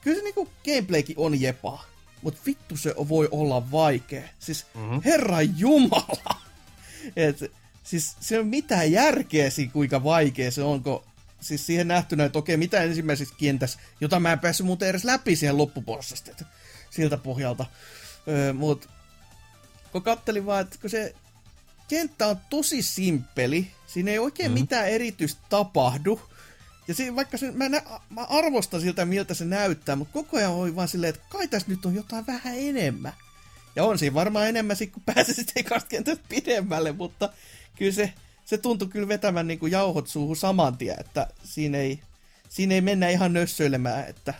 kyllä 0.00 0.16
se 0.16 0.24
niinku 0.24 0.48
gameplaykin 0.64 1.18
on 1.18 1.40
jepaa. 1.40 1.84
Mut 2.22 2.46
vittu 2.46 2.76
se 2.76 2.94
voi 3.08 3.28
olla 3.30 3.70
vaikea. 3.70 4.28
Siis, 4.38 4.66
mm-hmm. 4.74 5.00
herra 5.04 5.42
jumala! 5.42 6.40
Et, 7.16 7.52
siis 7.84 8.16
se 8.20 8.38
on 8.38 8.46
mitään 8.46 8.92
järkeä 8.92 9.50
siinä, 9.50 9.72
kuinka 9.72 10.04
vaikea 10.04 10.50
se 10.50 10.62
on, 10.62 10.82
kun 10.82 11.04
siis 11.40 11.66
siihen 11.66 11.88
nähtynä, 11.88 12.24
että 12.24 12.38
okei, 12.38 12.56
mitä 12.56 12.82
ensimmäisessä 12.82 13.34
kentässä, 13.38 13.78
jota 14.00 14.20
mä 14.20 14.32
en 14.32 14.38
päässyt 14.38 14.66
muuten 14.66 14.88
edes 14.88 15.04
läpi 15.04 15.36
siihen 15.36 15.58
loppupuolesta, 15.58 16.30
että 16.30 16.44
siltä 16.90 17.16
pohjalta. 17.16 17.66
Öö, 18.28 18.52
mut 18.52 18.88
kun 19.92 20.02
kattelin 20.02 20.46
vaan, 20.46 20.60
että 20.60 20.76
kun 20.80 20.90
se 20.90 21.14
kenttä 21.88 22.26
on 22.26 22.36
tosi 22.50 22.82
simppeli, 22.82 23.70
siinä 23.86 24.10
ei 24.10 24.18
oikein 24.18 24.50
mm. 24.50 24.60
mitään 24.60 24.88
erityistä 24.88 25.40
tapahdu, 25.48 26.20
ja 26.90 26.94
siinä, 26.94 27.16
vaikka 27.16 27.38
se, 27.38 27.50
mä, 27.50 27.68
nä, 27.68 27.82
mä 28.10 28.24
arvostan 28.24 28.80
siltä, 28.80 29.04
miltä 29.04 29.34
se 29.34 29.44
näyttää, 29.44 29.96
mutta 29.96 30.12
koko 30.12 30.36
ajan 30.36 30.52
oli 30.52 30.76
vaan 30.76 30.88
silleen, 30.88 31.14
että 31.14 31.26
kai 31.28 31.48
tässä 31.48 31.68
nyt 31.68 31.86
on 31.86 31.94
jotain 31.94 32.26
vähän 32.26 32.54
enemmän. 32.56 33.12
Ja 33.76 33.84
on 33.84 33.98
siinä 33.98 34.14
varmaan 34.14 34.48
enemmän 34.48 34.76
sit, 34.76 34.92
kun 34.92 35.02
pääsee 35.06 35.34
sitten 35.44 35.60
ekasta 35.60 35.88
kentästä 35.88 36.24
pidemmälle, 36.28 36.92
mutta 36.92 37.32
kyllä 37.76 37.92
se, 37.92 38.12
se 38.44 38.58
tuntui 38.58 38.88
kyllä 38.88 39.08
vetävän 39.08 39.46
niin 39.46 39.58
kuin 39.58 39.72
jauhot 39.72 40.08
suuhun 40.08 40.36
saman 40.36 40.76
tien, 40.76 41.00
että 41.00 41.26
siinä 41.44 41.78
ei, 41.78 42.00
siinä 42.48 42.74
ei 42.74 42.80
mennä 42.80 43.08
ihan 43.08 43.32
nössöilemään, 43.32 44.08
että 44.08 44.34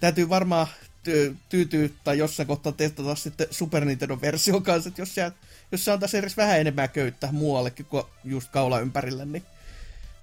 täytyy 0.00 0.28
varmaan 0.28 0.66
ty- 1.08 1.36
tyytyä 1.48 1.88
tai 2.04 2.18
jossain 2.18 2.46
kohtaa 2.46 2.72
testata 2.72 3.14
sitten 3.14 3.46
Super 3.50 3.84
Nintendo-versio 3.84 4.60
kanssa, 4.60 4.88
että 4.88 5.02
jos, 5.02 5.14
siellä, 5.14 5.32
jos 5.72 5.84
se 5.84 5.92
antaisi 5.92 6.16
edes 6.16 6.36
vähän 6.36 6.60
enemmän 6.60 6.88
köyttä 6.88 7.28
muuallekin 7.32 7.86
kuin 7.86 8.04
just 8.24 8.50
kaula 8.50 8.80
ympärillä, 8.80 9.24
niin 9.24 9.42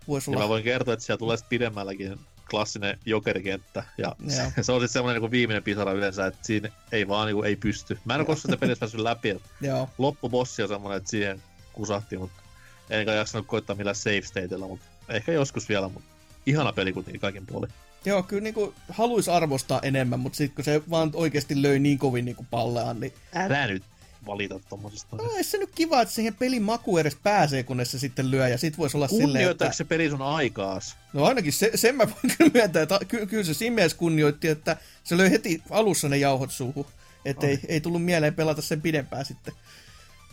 voisi 0.08 0.32
Ja 0.32 0.38
olla... 0.38 0.46
mä 0.46 0.50
voin 0.50 0.64
kertoa, 0.64 0.94
että 0.94 1.06
siellä 1.06 1.20
tulee 1.20 1.38
pidemmälläkin 1.50 2.20
klassinen 2.50 3.00
jokerikenttä. 3.06 3.84
Ja 3.98 4.16
se, 4.28 4.44
se 4.64 4.72
on 4.72 4.82
sitten 4.82 4.94
semmoinen 4.94 5.22
niin 5.22 5.32
viimeinen 5.32 5.64
pisara 5.64 5.92
yleensä, 5.92 6.26
että 6.26 6.40
siinä 6.44 6.70
ei 6.92 7.08
vaan 7.08 7.28
niin 7.28 7.36
kuin, 7.36 7.48
ei 7.48 7.56
pysty. 7.56 8.00
Mä 8.06 8.14
en 8.14 8.20
ole 8.20 8.26
koskaan 8.26 8.52
sitä 8.52 8.58
pelissä 8.58 8.80
päässyt 8.80 9.02
läpi. 9.02 9.42
Loppubossi 9.98 10.64
on 10.64 10.70
semmoinen, 10.70 10.98
että 10.98 11.10
siihen 11.10 11.44
kusahti, 11.74 12.18
mutta 12.18 12.42
enkä 12.90 13.14
jaksanut 13.14 13.48
koittaa 13.48 13.76
millään 13.76 13.96
save 13.96 14.22
stateilla, 14.22 14.68
mutta 14.68 14.86
ehkä 15.10 15.32
joskus 15.32 15.70
vielä, 15.70 15.90
mutta 15.90 16.10
ihana 16.46 16.74
peli 16.74 16.94
kuitenkin 16.94 17.22
kaikin 17.22 17.46
puolin. 17.46 17.70
Joo, 18.06 18.24
kyllä 18.24 18.44
niinku 18.44 18.74
haluaisi 18.90 19.32
arvostaa 19.32 19.80
enemmän, 19.84 20.20
mutta 20.20 20.38
sitten 20.38 20.56
kun 20.56 20.66
se 20.66 20.82
vaan 20.90 21.12
oikeasti 21.14 21.62
löi 21.62 21.80
niin 21.80 21.98
kovin 21.98 22.26
niinku 22.26 22.46
palleaan, 22.52 23.00
niin 23.00 23.14
Älä 23.36 23.68
nyt 23.68 23.84
valita 24.26 24.60
tommosesta. 24.70 25.16
no, 25.16 25.32
ei 25.38 25.44
se 25.44 25.58
nyt 25.58 25.70
kiva, 25.76 26.02
että 26.02 26.14
siihen 26.14 26.36
pelin 26.36 26.64
maku 26.64 26.98
edes 26.98 27.18
pääsee, 27.24 27.64
kunnes 27.64 27.92
se 27.92 28.00
sitten 28.00 28.32
lyö, 28.32 28.48
ja 28.48 28.58
sit 28.58 28.78
voisi 28.78 28.98
olla 28.98 29.08
silleen, 29.08 29.52
että... 29.52 29.72
se 29.72 29.84
peli 29.84 30.10
sun 30.10 30.22
aikaas? 30.22 30.96
No 31.14 31.26
ainakin 31.26 31.54
se, 31.54 31.72
sen 31.76 31.96
mä 31.96 32.08
voin 32.08 32.34
kyllä 32.38 32.52
myöntää, 32.54 32.84
että 32.84 33.00
ky- 33.08 33.26
kyllä 33.26 33.44
se 33.44 33.54
siinä 33.54 33.76
mielessä 33.76 33.98
kunnioitti, 33.98 34.48
että 34.48 34.78
se 35.04 35.18
löi 35.18 35.32
heti 35.32 35.62
alussa 35.70 36.10
ne 36.10 36.18
jauhot 36.18 36.52
suuhun. 36.52 36.86
Että 37.26 37.48
ei, 37.48 37.60
ei 37.68 37.82
tullut 37.82 38.04
mieleen 38.04 38.34
pelata 38.34 38.62
sen 38.62 38.82
pidempään 38.82 39.26
sitten. 39.26 39.54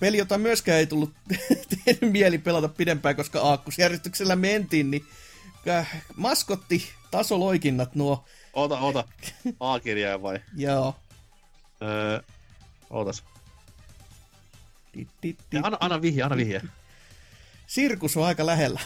Peli, 0.00 0.18
jota 0.18 0.38
myöskään 0.38 0.78
ei 0.78 0.86
tullut 0.86 1.12
tehnyt 1.84 2.12
mieli 2.12 2.38
pelata 2.38 2.68
pidempään, 2.68 3.16
koska 3.16 3.40
aakkusjärjestyksellä 3.40 4.36
mentiin, 4.36 4.90
niin 4.90 5.04
äh, 5.68 6.02
maskotti, 6.16 6.84
tasoloikinnat 7.10 7.94
nuo, 7.94 8.24
Ota, 8.58 8.78
ota. 8.78 9.04
A-kirjain 9.60 10.22
vai? 10.22 10.40
joo. 10.56 10.96
Öö, 11.82 12.20
ootas. 12.90 13.24
Anna, 15.62 15.78
anna 15.80 16.02
vihje, 16.02 16.22
anna 16.22 16.36
vihje. 16.36 16.62
Sirkus 17.66 18.16
on 18.16 18.24
aika 18.24 18.46
lähellä. 18.46 18.80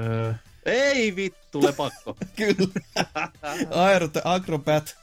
Öö, 0.00 0.34
ei 0.64 1.16
vittu, 1.16 1.62
lepakko. 1.62 2.16
Kyllä. 2.36 2.68
Aero 3.70 4.08
the 4.08 4.22
Acrobat. 4.24 4.96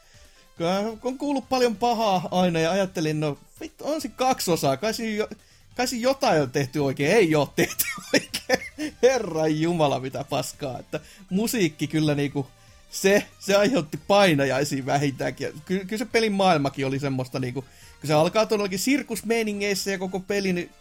Kun 0.57 1.11
on 1.11 1.17
kuullut 1.17 1.49
paljon 1.49 1.75
pahaa 1.75 2.27
aina 2.31 2.59
ja 2.59 2.71
ajattelin, 2.71 3.19
no 3.19 3.37
vittu, 3.61 3.83
on 3.87 4.01
se 4.01 4.07
kaksi 4.07 4.51
osaa. 4.51 4.77
Kai 4.77 4.93
siinä, 4.93 5.15
jo, 5.15 5.29
kai 5.75 5.87
siinä 5.87 6.03
jotain 6.03 6.41
on 6.41 6.51
tehty 6.51 6.79
oikein. 6.79 7.11
Ei 7.11 7.35
ole 7.35 7.47
tehty 7.55 7.85
oikein. 8.13 8.95
Herran 9.01 9.59
jumala, 9.61 9.99
mitä 9.99 10.25
paskaa. 10.29 10.79
Että 10.79 10.99
musiikki 11.29 11.87
kyllä 11.87 12.15
niinku, 12.15 12.47
se, 12.89 13.25
se 13.39 13.55
aiheutti 13.55 13.97
painajaisiin 14.07 14.85
vähintäänkin. 14.85 15.61
Ky, 15.65 15.79
kyllä 15.79 15.97
se 15.97 16.05
pelin 16.05 16.33
maailmakin 16.33 16.85
oli 16.85 16.99
semmoista 16.99 17.39
niinku, 17.39 17.65
se 18.07 18.13
alkaa 18.13 18.45
todellakin 18.45 18.79
sirkusmeiningeissä 18.79 19.91
ja 19.91 19.97
koko 19.99 20.19
pelin 20.19 20.71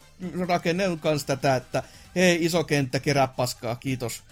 rakenne 0.48 0.88
on 0.88 0.98
kans 1.00 1.24
tätä, 1.24 1.56
että 1.56 1.82
hei 2.14 2.44
iso 2.44 2.64
kenttä, 2.64 3.00
kerää 3.00 3.26
paskaa, 3.26 3.76
kiitos. 3.76 4.22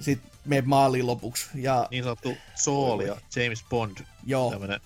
Sitten 0.00 0.30
me 0.44 0.60
maaliin 0.66 1.06
lopuksi. 1.06 1.46
Ja 1.54 1.88
Niin 1.90 2.04
sanottu 2.04 2.36
Saul 2.54 3.00
ja 3.00 3.16
James 3.36 3.64
Bond. 3.70 3.96
joo, 4.26 4.50
Tämmönen 4.50 4.80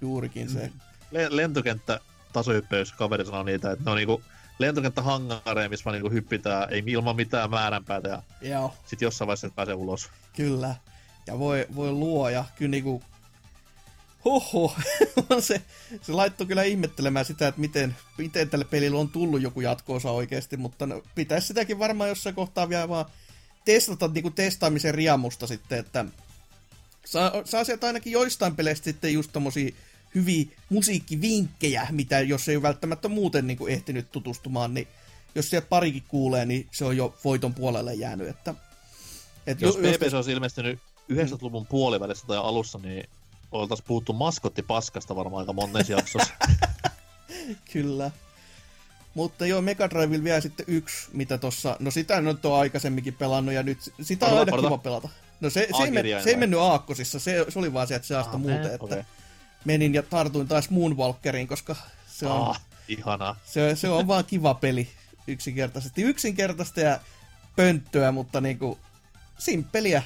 juurikin 0.00 0.50
se. 0.50 0.70
le- 1.10 1.36
lentokenttä 1.36 2.00
tasohyppäys, 2.32 2.92
kaveri 2.92 3.24
sanoo 3.26 3.42
niitä, 3.42 3.70
että 3.70 3.84
ne 3.84 3.90
on 3.90 3.96
niinku 3.96 4.22
lentokenttä 4.58 5.02
hangareja, 5.02 5.68
missä 5.68 5.84
vaan 5.84 5.94
niinku 5.94 6.10
hyppitään, 6.10 6.72
ei 6.72 6.82
ilman 6.86 7.16
mitään 7.16 7.50
määränpäätä 7.50 8.08
ja 8.08 8.22
Joo, 8.42 8.74
sit 8.86 9.00
jossain 9.00 9.26
vaiheessa 9.26 9.50
pääsee 9.50 9.74
ulos. 9.74 10.08
kyllä. 10.36 10.74
Ja 11.26 11.38
voi, 11.38 11.66
voi 11.76 11.92
luoja, 11.92 12.44
kyllä 12.56 12.70
niinku... 12.70 13.02
Hoho, 14.24 14.76
on 15.30 15.42
se, 15.48 15.62
se 16.02 16.12
laittoi 16.12 16.46
kyllä 16.46 16.62
ihmettelemään 16.62 17.24
sitä, 17.24 17.48
että 17.48 17.60
miten, 17.60 17.96
miten 18.18 18.50
tälle 18.50 18.64
pelille 18.64 18.98
on 18.98 19.08
tullut 19.08 19.42
joku 19.42 19.60
jatko-osa 19.60 20.10
oikeasti, 20.10 20.56
mutta 20.56 20.86
no, 20.86 21.02
pitäisi 21.14 21.46
sitäkin 21.46 21.78
varmaan 21.78 22.08
jossain 22.08 22.34
kohtaa 22.34 22.68
vielä 22.68 22.88
vaan 22.88 23.06
testata 23.64 24.08
niinku 24.08 24.30
testaamisen 24.30 24.94
riamusta 24.94 25.46
sitten, 25.46 25.78
että 25.78 26.04
saa, 27.04 27.32
saa 27.44 27.64
sieltä 27.64 27.86
ainakin 27.86 28.12
joistain 28.12 28.56
peleistä 28.56 28.84
sitten 28.84 29.12
just 29.12 29.32
tommosia 29.32 29.70
hyviä 30.14 30.44
musiikkivinkkejä, 30.68 31.86
mitä 31.90 32.20
jos 32.20 32.48
ei 32.48 32.62
välttämättä 32.62 33.08
muuten 33.08 33.46
niinku 33.46 33.66
ehtinyt 33.66 34.12
tutustumaan, 34.12 34.74
niin 34.74 34.88
jos 35.34 35.50
sieltä 35.50 35.68
parikin 35.68 36.02
kuulee, 36.08 36.46
niin 36.46 36.68
se 36.72 36.84
on 36.84 36.96
jo 36.96 37.14
voiton 37.24 37.54
puolelle 37.54 37.94
jäänyt, 37.94 38.28
että 38.28 38.54
et 39.46 39.60
Jos 39.60 39.76
jo- 39.76 39.82
PPC 39.82 40.14
olisi 40.14 40.32
ilmestynyt 40.32 40.78
90-luvun 41.12 41.66
puolivälissä 41.66 42.26
tai 42.26 42.36
alussa, 42.36 42.78
niin 42.78 43.08
oltaisiin 43.52 43.86
puhuttu 43.86 44.12
maskottipaskasta 44.12 45.16
varmaan 45.16 45.40
aika 45.40 45.52
monessa 45.52 45.92
jaksossa. 45.92 46.34
Kyllä. 47.72 48.10
Mutta 49.14 49.46
joo, 49.46 49.62
Mega 49.62 49.90
Drivella 49.90 50.24
vielä 50.24 50.40
sitten 50.40 50.66
yksi, 50.68 51.08
mitä 51.12 51.38
tossa, 51.38 51.76
no 51.80 51.90
sitä 51.90 52.20
nyt 52.20 52.44
on 52.44 52.58
aikaisemminkin 52.58 53.14
pelannut 53.14 53.54
ja 53.54 53.62
nyt 53.62 53.78
sitä 54.02 54.26
on 54.26 54.38
aina 54.38 54.56
kiva 54.56 54.78
pelata. 54.78 55.08
No 55.40 55.50
se, 55.50 55.68
se, 55.76 55.82
ei, 55.82 55.90
men, 55.90 56.04
se 56.22 56.30
ei 56.30 56.36
mennyt 56.36 56.60
aakkosissa, 56.60 57.18
se, 57.18 57.46
se 57.48 57.58
oli 57.58 57.72
vaan 57.72 57.86
sieltä 57.86 58.06
seasta 58.06 58.32
Ah, 58.32 58.40
muuten, 58.40 58.64
että 58.74 58.84
okei. 58.84 59.02
menin 59.64 59.94
ja 59.94 60.02
tartuin 60.02 60.48
taas 60.48 60.70
Moonwalkeriin, 60.70 61.48
koska 61.48 61.76
se 62.06 62.26
on, 62.26 62.50
ah, 62.50 62.60
ihanaa. 62.88 63.36
se, 63.44 63.76
se 63.76 63.88
on 63.88 64.06
vaan 64.06 64.24
kiva 64.24 64.54
peli 64.54 64.88
yksinkertaisesti. 65.26 66.02
Yksinkertaista 66.02 66.80
ja 66.80 67.00
pönttöä, 67.56 68.12
mutta 68.12 68.40
niinku 68.40 68.78
simppeliä 69.38 70.02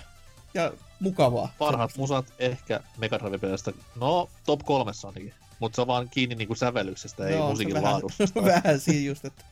ja 0.55 0.73
mukavaa. 1.05 1.55
Parhaat 1.59 1.97
musat 1.97 2.33
ehkä 2.39 2.81
Mega 2.99 3.19
Drive-peleistä. 3.19 3.73
No, 4.01 4.31
top 4.47 4.61
kolmessa 4.65 5.09
ainakin. 5.09 5.35
Mutta 5.59 5.77
se 5.77 5.81
on 5.81 5.87
vaan 5.87 6.09
kiinni 6.09 6.35
niinku 6.35 6.55
sävellyksestä, 6.55 7.27
ei 7.27 7.35
Joo, 7.35 7.47
se 7.47 7.51
musiikin 7.51 7.75
vähän, 7.75 7.93
laadusta. 7.93 8.25
vähän 8.45 8.81
siinä 8.81 9.07
just, 9.07 9.25
että, 9.25 9.45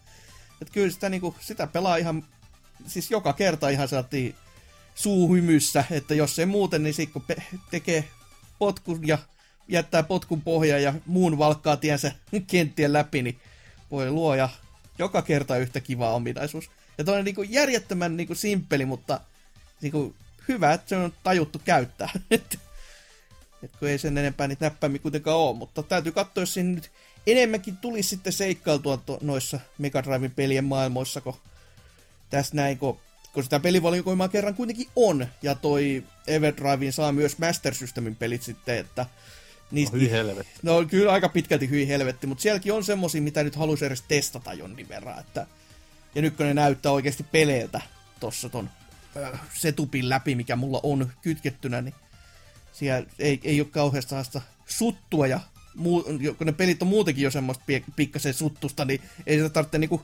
että 0.63 0.75
kyllä 0.75 0.91
sitä, 0.91 1.09
niinku, 1.09 1.35
sitä 1.41 1.67
pelaa 1.67 1.97
ihan, 1.97 2.25
siis 2.87 3.11
joka 3.11 3.33
kerta 3.33 3.69
ihan 3.69 3.89
saatiin 3.89 4.35
suuhymyssä, 4.95 5.85
että 5.91 6.15
jos 6.15 6.39
ei 6.39 6.47
muuten, 6.47 6.83
niin 6.83 6.95
sitten 6.95 7.13
kun 7.13 7.23
pe- 7.23 7.43
tekee 7.71 8.09
potkun 8.59 9.07
ja 9.07 9.19
jättää 9.69 10.03
potkun 10.03 10.43
pohjaan 10.43 10.83
ja 10.83 10.95
muun 11.07 11.39
valkkaa 11.39 11.77
tiensä 11.77 12.13
kenttien 12.51 12.93
läpi, 12.93 13.23
niin 13.23 13.41
voi 13.91 14.11
luoja 14.11 14.49
joka 14.99 15.23
kerta 15.23 15.57
yhtä 15.57 15.81
kiva 15.81 16.15
ominaisuus. 16.15 16.71
Ja 16.99 17.05
toinen 17.05 17.25
niinku 17.25 17.43
järjettömän 17.43 18.17
niinku 18.17 18.35
simppeli, 18.35 18.85
mutta 18.85 19.21
niinku 19.81 20.15
hyvä, 20.49 20.73
että 20.73 20.89
se 20.89 20.97
on 20.97 21.13
tajuttu 21.23 21.61
käyttää. 21.65 22.11
Et 23.63 23.77
kun 23.79 23.89
ei 23.89 23.99
sen 23.99 24.19
enempää 24.19 24.49
niitä 24.49 24.67
näppäimiä 24.67 24.99
kuitenkaan 24.99 25.37
ole, 25.37 25.57
mutta 25.57 25.83
täytyy 25.83 26.13
katsoa, 26.13 26.43
jos 26.43 26.55
siinä 26.55 26.75
nyt 26.75 26.91
enemmänkin 27.27 27.77
tulisi 27.77 28.09
sitten 28.09 28.33
seikkailtua 28.33 28.97
to, 28.97 29.19
noissa 29.21 29.61
Mega 29.79 30.05
Driven 30.05 30.31
pelien 30.31 30.65
maailmoissa, 30.65 31.21
kun 31.21 31.35
tässä 32.31 32.57
näin, 32.57 32.79
kun, 32.79 32.99
kun 33.33 33.45
sitä 33.45 33.61
pelivalikoimaa 33.61 34.29
kerran 34.29 34.55
kuitenkin 34.55 34.89
on, 34.97 35.27
ja 35.43 35.55
toi 35.55 36.05
Everdrivein 36.27 36.93
saa 36.93 37.13
myös 37.13 37.39
Master 37.39 37.75
Systemin 37.75 38.17
pelit 38.17 38.43
sitten, 38.43 38.79
että 38.79 39.07
niistä, 39.71 39.97
Hyi 39.97 40.11
helvetti. 40.11 40.53
No 40.63 40.85
kyllä 40.85 41.13
aika 41.13 41.29
pitkälti 41.29 41.71
hyi 41.71 41.89
helvetti, 41.89 42.27
mutta 42.27 42.43
sielläkin 42.43 42.73
on 42.73 42.85
semmosia, 42.85 43.23
mitä 43.23 43.43
nyt 43.43 43.57
haluaisi 43.57 43.85
edes 43.85 44.03
testata 44.09 44.55
jonkin 44.55 44.89
verran. 44.89 45.21
Että... 45.21 45.47
Ja 46.15 46.23
nyt 46.23 46.37
kun 46.37 46.47
ne 46.47 46.55
näyttää 46.55 46.93
oikeasti 46.93 47.23
peleiltä 47.23 47.81
tossa 48.21 48.49
ton 48.49 48.71
setupin 49.55 50.09
läpi, 50.09 50.35
mikä 50.35 50.57
mulla 50.57 50.81
on 50.83 51.13
kytkettynä, 51.23 51.83
niin 51.83 51.95
siellä 52.73 53.09
ei, 53.19 53.41
ei 53.45 53.61
ole 53.61 53.69
kauheasti 53.69 54.09
sellaista 54.09 54.41
suttua 54.67 55.27
ja 55.27 55.41
muu, 55.75 56.05
kun 56.39 56.47
ne 56.47 56.53
pelit 56.53 56.83
on 56.83 56.89
muutenkin 56.89 57.25
jo 57.25 57.31
semmoista 57.31 57.65
pikkasen 57.97 58.35
suttusta, 58.35 58.85
niin 58.85 59.01
ei 59.27 59.37
sitä 59.37 59.49
tarvitse 59.49 59.79
niinku 59.79 60.03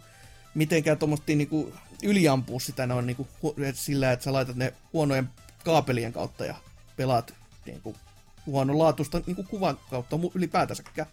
mitenkään 0.55 0.99
tuommoista 0.99 1.33
niinku 1.33 1.75
yliampua 2.03 2.61
sitä 2.61 2.87
noin 2.87 3.07
niinku, 3.07 3.29
sillä, 3.73 4.13
että 4.13 4.25
sä 4.25 4.33
laitat 4.33 4.57
ne 4.57 4.75
huonojen 4.93 5.29
kaapelien 5.65 6.13
kautta 6.13 6.45
ja 6.45 6.55
pelaat 6.97 7.35
niinku 7.67 7.97
huonolaatuista 8.47 9.21
niin 9.27 9.47
kuvan 9.47 9.79
kautta 9.91 10.19
ylipäätänsäkään. 10.35 11.09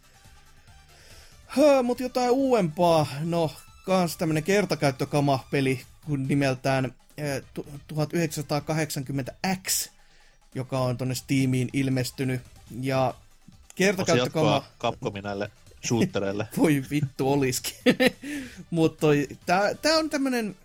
Mutta 1.84 2.04
jotain 2.04 2.32
uudempaa, 2.32 3.08
no 3.24 3.52
kans 3.86 4.18
tämmönen 4.18 4.44
kertakäyttökama-peli 4.44 5.82
kun 6.06 6.28
nimeltään 6.28 6.94
1980X, 7.94 9.90
joka 10.56 10.80
on 10.80 10.98
tonne 10.98 11.16
Steamiin 11.16 11.70
ilmestynyt. 11.74 12.42
Ja 12.82 13.14
jatkoa 13.80 14.66
Capcomin 14.80 15.24
näille 15.24 15.52
shootereille? 15.88 16.48
Voi 16.58 16.84
vittu 16.90 17.32
olisikin. 17.32 17.76
Mutta 18.70 19.08
tää, 19.46 19.74
tää 19.76 19.98
on 19.98 20.10
tämmönen... 20.10 20.56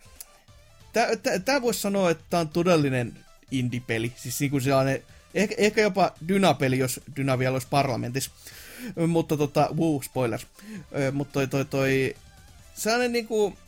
Tää, 0.93 1.17
tää, 1.17 1.39
tää 1.39 1.63
voisi 1.63 1.81
sanoa, 1.81 2.11
että 2.11 2.25
tää 2.31 2.41
on 2.41 2.49
todellinen 2.49 3.17
indie-peli. 3.51 4.13
Siis 4.17 4.41
niinku 4.41 4.61
sellainen... 4.61 5.03
Ehkä, 5.35 5.55
ehkä 5.59 5.81
jopa 5.81 6.13
Dyna-peli, 6.29 6.79
jos 6.79 7.01
Dyna 7.17 7.39
vielä 7.39 7.53
olisi 7.53 7.67
parlamentissa. 7.71 8.31
Mutta 9.09 9.37
tota, 9.37 9.69
wuu, 9.77 10.03
spoilers. 10.03 10.47
Ö, 10.99 11.13
Mutta 11.13 11.33
toi, 11.33 11.47
toi, 11.47 11.65
toi... 11.65 12.17
Sellainen 12.75 13.13
niinku 13.13 13.59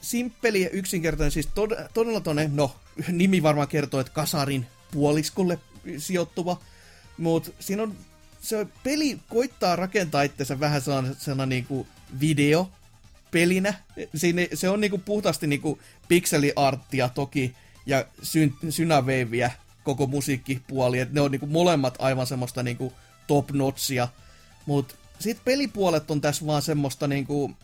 simppeli 0.00 0.62
ja 0.62 0.70
yksinkertainen, 0.70 1.30
siis 1.32 1.48
tod, 1.54 1.70
todella 1.94 2.20
tonne, 2.20 2.50
no, 2.54 2.76
nimi 3.08 3.42
varmaan 3.42 3.68
kertoo, 3.68 4.00
että 4.00 4.12
kasarin 4.12 4.66
puoliskolle 4.92 5.58
sijoittuva. 5.98 6.60
Mutta 7.18 7.50
siinä 7.60 7.82
on 7.82 7.96
se 8.40 8.66
peli 8.82 9.18
koittaa 9.28 9.76
rakentaa 9.76 10.22
itsensä 10.22 10.60
vähän 10.60 10.82
sellainen 11.18 11.48
niinku 11.48 11.86
video 12.20 12.70
pelinä. 13.30 13.74
Siinä, 14.14 14.42
se 14.54 14.68
on 14.68 14.80
niinku 14.80 14.98
puhtaasti 14.98 15.46
niinku 15.46 15.78
pikseliarttia 16.08 17.08
toki, 17.08 17.54
ja 17.86 18.04
syn- 18.22 18.70
Synawaveä 18.70 19.50
koko 19.84 20.06
musiikkipuoli, 20.06 20.98
että 20.98 21.14
ne 21.14 21.20
on 21.20 21.30
niinku 21.30 21.46
molemmat 21.46 21.94
aivan 21.98 22.26
semmoista 22.26 22.62
niinku 22.62 22.92
top 23.26 23.50
notchia, 23.50 24.08
mutta 24.66 24.94
sitten 25.18 25.44
pelipuolet 25.44 26.10
on 26.10 26.20
tässä 26.20 26.46
vaan 26.46 26.62
semmoista 26.62 27.08
niinku, 27.08 27.56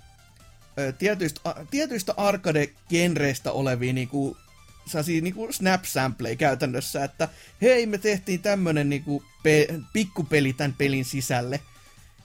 tietyistä, 0.99 1.41
tietyistä 1.70 2.14
arcade-genreistä 2.16 3.53
olevia 3.53 3.93
niinku, 3.93 4.37
sellaisia 4.87 5.22
niinku 5.22 5.53
snap 5.53 5.85
sampleja 5.85 6.37
käytännössä, 6.37 7.05
että 7.05 7.29
hei 7.62 7.87
me 7.87 7.99
tehtiin 7.99 8.43
tämmönen 8.43 8.89
niinku 8.89 9.22
pe- 9.43 9.68
pikkupeli 9.93 10.53
tämän 10.53 10.75
pelin 10.79 11.05
sisälle. 11.05 11.61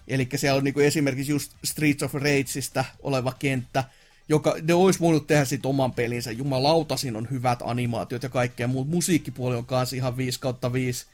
Eli 0.07 0.29
siellä 0.35 0.57
on 0.57 0.63
niinku 0.63 0.79
esimerkiksi 0.79 1.31
just 1.31 1.51
Streets 1.65 2.03
of 2.03 2.13
Rageista 2.13 2.85
oleva 2.99 3.33
kenttä, 3.39 3.83
joka, 4.29 4.55
ne 4.61 4.73
olisi 4.73 4.99
voinut 4.99 5.27
tehdä 5.27 5.45
sit 5.45 5.65
oman 5.65 5.91
pelinsä. 5.91 6.31
Jumalauta, 6.31 6.97
siinä 6.97 7.17
on 7.17 7.27
hyvät 7.31 7.59
animaatiot 7.63 8.23
ja 8.23 8.29
kaikkea 8.29 8.67
muut. 8.67 8.89
Musiikkipuoli 8.89 9.55
on 9.55 9.65
kanssa 9.65 9.95
ihan 9.95 10.17
5 10.17 10.39
kautta 10.39 10.73
5 10.73 11.05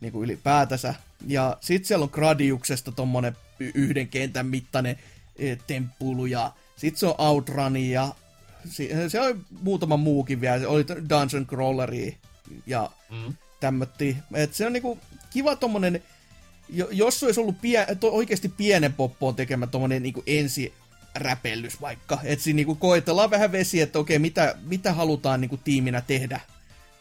niin 0.00 0.12
kuin 0.12 0.24
ylipäätänsä. 0.24 0.94
Ja 1.26 1.56
sit 1.60 1.84
siellä 1.84 2.04
on 2.04 2.10
Gradiuksesta 2.12 2.92
tommonen 2.92 3.36
yhden 3.74 4.08
kentän 4.08 4.46
mittainen 4.46 4.98
e, 5.38 5.56
temppulu 5.56 6.26
ja 6.26 6.52
sit 6.80 6.96
se 6.96 7.06
on 7.06 7.14
Outrun 7.18 7.76
ja 7.76 8.14
se 9.08 9.20
on 9.20 9.44
muutama 9.62 9.96
muukin 9.96 10.40
vielä. 10.40 10.58
Se 10.58 10.66
oli 10.66 10.86
Dungeon 10.88 11.46
Crawleri 11.46 12.16
ja 12.66 12.90
Mm. 13.10 13.34
tämmötti. 13.60 14.16
Et 14.34 14.54
se 14.54 14.66
on 14.66 14.72
niinku 14.72 14.98
kiva 15.30 15.56
tommonen, 15.56 16.02
jo- 16.68 16.88
jos 16.90 17.20
se 17.20 17.26
olisi 17.26 17.40
ollut 17.40 17.60
pie, 17.60 17.86
to, 18.00 18.10
oikeasti 18.10 18.48
pienen 18.48 18.92
poppoon 18.92 19.34
tekemä 19.36 19.66
tommonen 19.66 20.02
niinku 20.02 20.22
ensi 20.26 20.72
räpellys 21.14 21.80
vaikka. 21.80 22.18
Että 22.24 22.42
siinä 22.42 22.56
niinku 22.56 22.74
koetellaan 22.74 23.30
vähän 23.30 23.52
vesi, 23.52 23.80
että 23.80 23.98
okei, 23.98 24.18
mitä, 24.18 24.54
mitä 24.62 24.92
halutaan 24.92 25.40
niinku 25.40 25.56
tiiminä 25.56 26.00
tehdä 26.00 26.40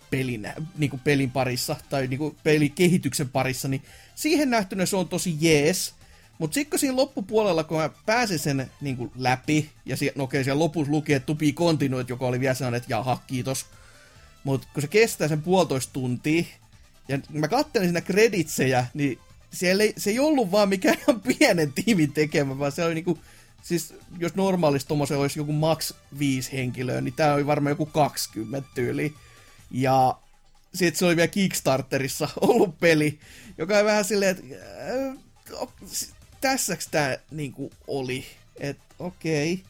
pelin, 0.10 0.48
niinku 0.78 1.00
pelin 1.04 1.32
parissa 1.32 1.76
tai 1.90 2.08
niinku 2.08 2.36
pelikehityksen 2.44 3.30
parissa, 3.30 3.68
niin 3.68 3.84
siihen 4.16 4.50
nähtynä 4.50 4.86
se 4.86 4.96
on 4.96 5.10
tosi 5.10 5.38
jees. 5.40 5.94
Mutta 6.40 6.54
sitten 6.54 6.70
kun 6.70 6.80
siinä 6.80 6.96
loppupuolella, 6.96 7.64
kun 7.64 7.78
mä 7.78 7.90
pääsin 8.06 8.40
sen 8.40 8.72
niinku 8.82 9.12
läpi, 9.16 9.70
ja 9.86 9.98
si- 9.98 10.12
no 10.16 10.24
okei, 10.24 10.44
siellä 10.44 10.60
lopussa 10.60 10.92
luki, 10.92 11.14
että 11.14 11.26
tupii 11.26 11.54
continued, 11.54 12.06
joka 12.10 12.26
oli 12.26 12.40
vielä 12.40 12.54
sellainen, 12.54 12.78
että 12.78 12.94
jaha, 12.94 13.22
kiitos. 13.28 13.66
Mutta 14.44 14.68
kun 14.74 14.82
se 14.82 14.88
kestää 14.88 15.28
sen 15.28 15.42
puolitoista 15.42 15.94
tuntia, 15.94 16.44
ja 17.08 17.20
mä 17.34 17.48
kattelin 17.48 17.88
siinä 17.88 18.02
kreditsejä, 18.02 18.86
niin 18.94 19.20
siellä 19.54 19.84
ei, 19.84 19.94
se 19.98 20.10
ei 20.10 20.20
ollut 20.20 20.52
vaan 20.52 20.70
mikään 20.70 20.98
ihan 21.00 21.22
pienen 21.22 21.74
tiimin 21.74 22.12
tekemä, 22.12 22.60
vaan 22.60 22.72
se 22.72 22.84
oli 22.84 22.94
niinku, 22.94 23.20
siis 23.62 23.94
jos 24.20 24.36
normaalisti 24.36 24.88
tommosen 24.88 25.18
olisi 25.18 25.40
joku 25.40 25.54
max 25.54 25.94
5 26.20 26.52
henkilöä, 26.52 27.02
niin 27.02 27.14
tää 27.14 27.34
oli 27.34 27.46
varmaan 27.46 27.72
joku 27.72 27.86
20 27.86 28.70
tyyli. 28.76 29.14
Ja 29.72 30.16
sitten 30.76 31.00
se 31.00 31.06
oli 31.06 31.16
vielä 31.16 31.28
Kickstarterissa 31.28 32.30
ollut 32.42 32.80
peli, 32.80 33.20
joka 33.58 33.78
on 33.78 33.86
vähän 33.86 34.06
silleen, 34.06 34.32
että 34.38 34.56
äh, 35.62 36.08
tässäks 36.42 36.88
tää 36.88 37.18
niinku 37.32 37.72
oli, 37.88 38.26
että 38.60 38.96
okei. 39.00 39.54
Okay. 39.54 39.66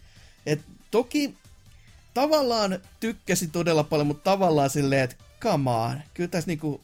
Et 0.45 0.61
toki 0.91 1.33
tavallaan 2.13 2.79
tykkäsin 2.99 3.51
todella 3.51 3.83
paljon, 3.83 4.07
mutta 4.07 4.31
tavallaan 4.31 4.69
silleen, 4.69 5.03
että 5.03 5.15
come 5.41 5.69
on, 5.69 6.01
kyllä 6.13 6.29
tässä 6.29 6.47
niinku 6.47 6.81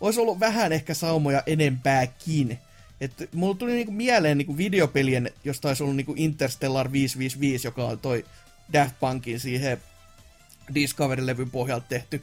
olisi 0.00 0.20
ollut 0.20 0.40
vähän 0.40 0.72
ehkä 0.72 0.94
saumoja 0.94 1.42
enempääkin. 1.46 2.58
Että 3.00 3.24
mulla 3.32 3.54
tuli 3.54 3.72
niinku 3.72 3.92
mieleen 3.92 4.38
niinku 4.38 4.56
videopelien, 4.56 5.30
josta 5.44 5.68
olisi 5.68 5.82
ollut 5.82 5.96
niinku 5.96 6.14
Interstellar 6.16 6.92
555, 6.92 7.66
joka 7.66 7.84
on 7.84 7.98
toi 7.98 8.24
Daft 8.72 8.94
Punkin 9.00 9.40
siihen 9.40 9.82
Discovery-levyn 10.74 11.50
pohjalta 11.50 11.86
tehty 11.88 12.22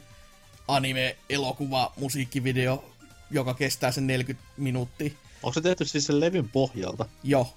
anime-elokuva, 0.68 1.92
musiikkivideo, 1.96 2.92
joka 3.30 3.54
kestää 3.54 3.92
sen 3.92 4.06
40 4.06 4.48
minuuttia. 4.56 5.10
Onko 5.42 5.52
se 5.54 5.60
tehty 5.60 5.84
siis 5.84 6.06
sen 6.06 6.20
levyn 6.20 6.48
pohjalta? 6.48 7.06
Joo, 7.22 7.54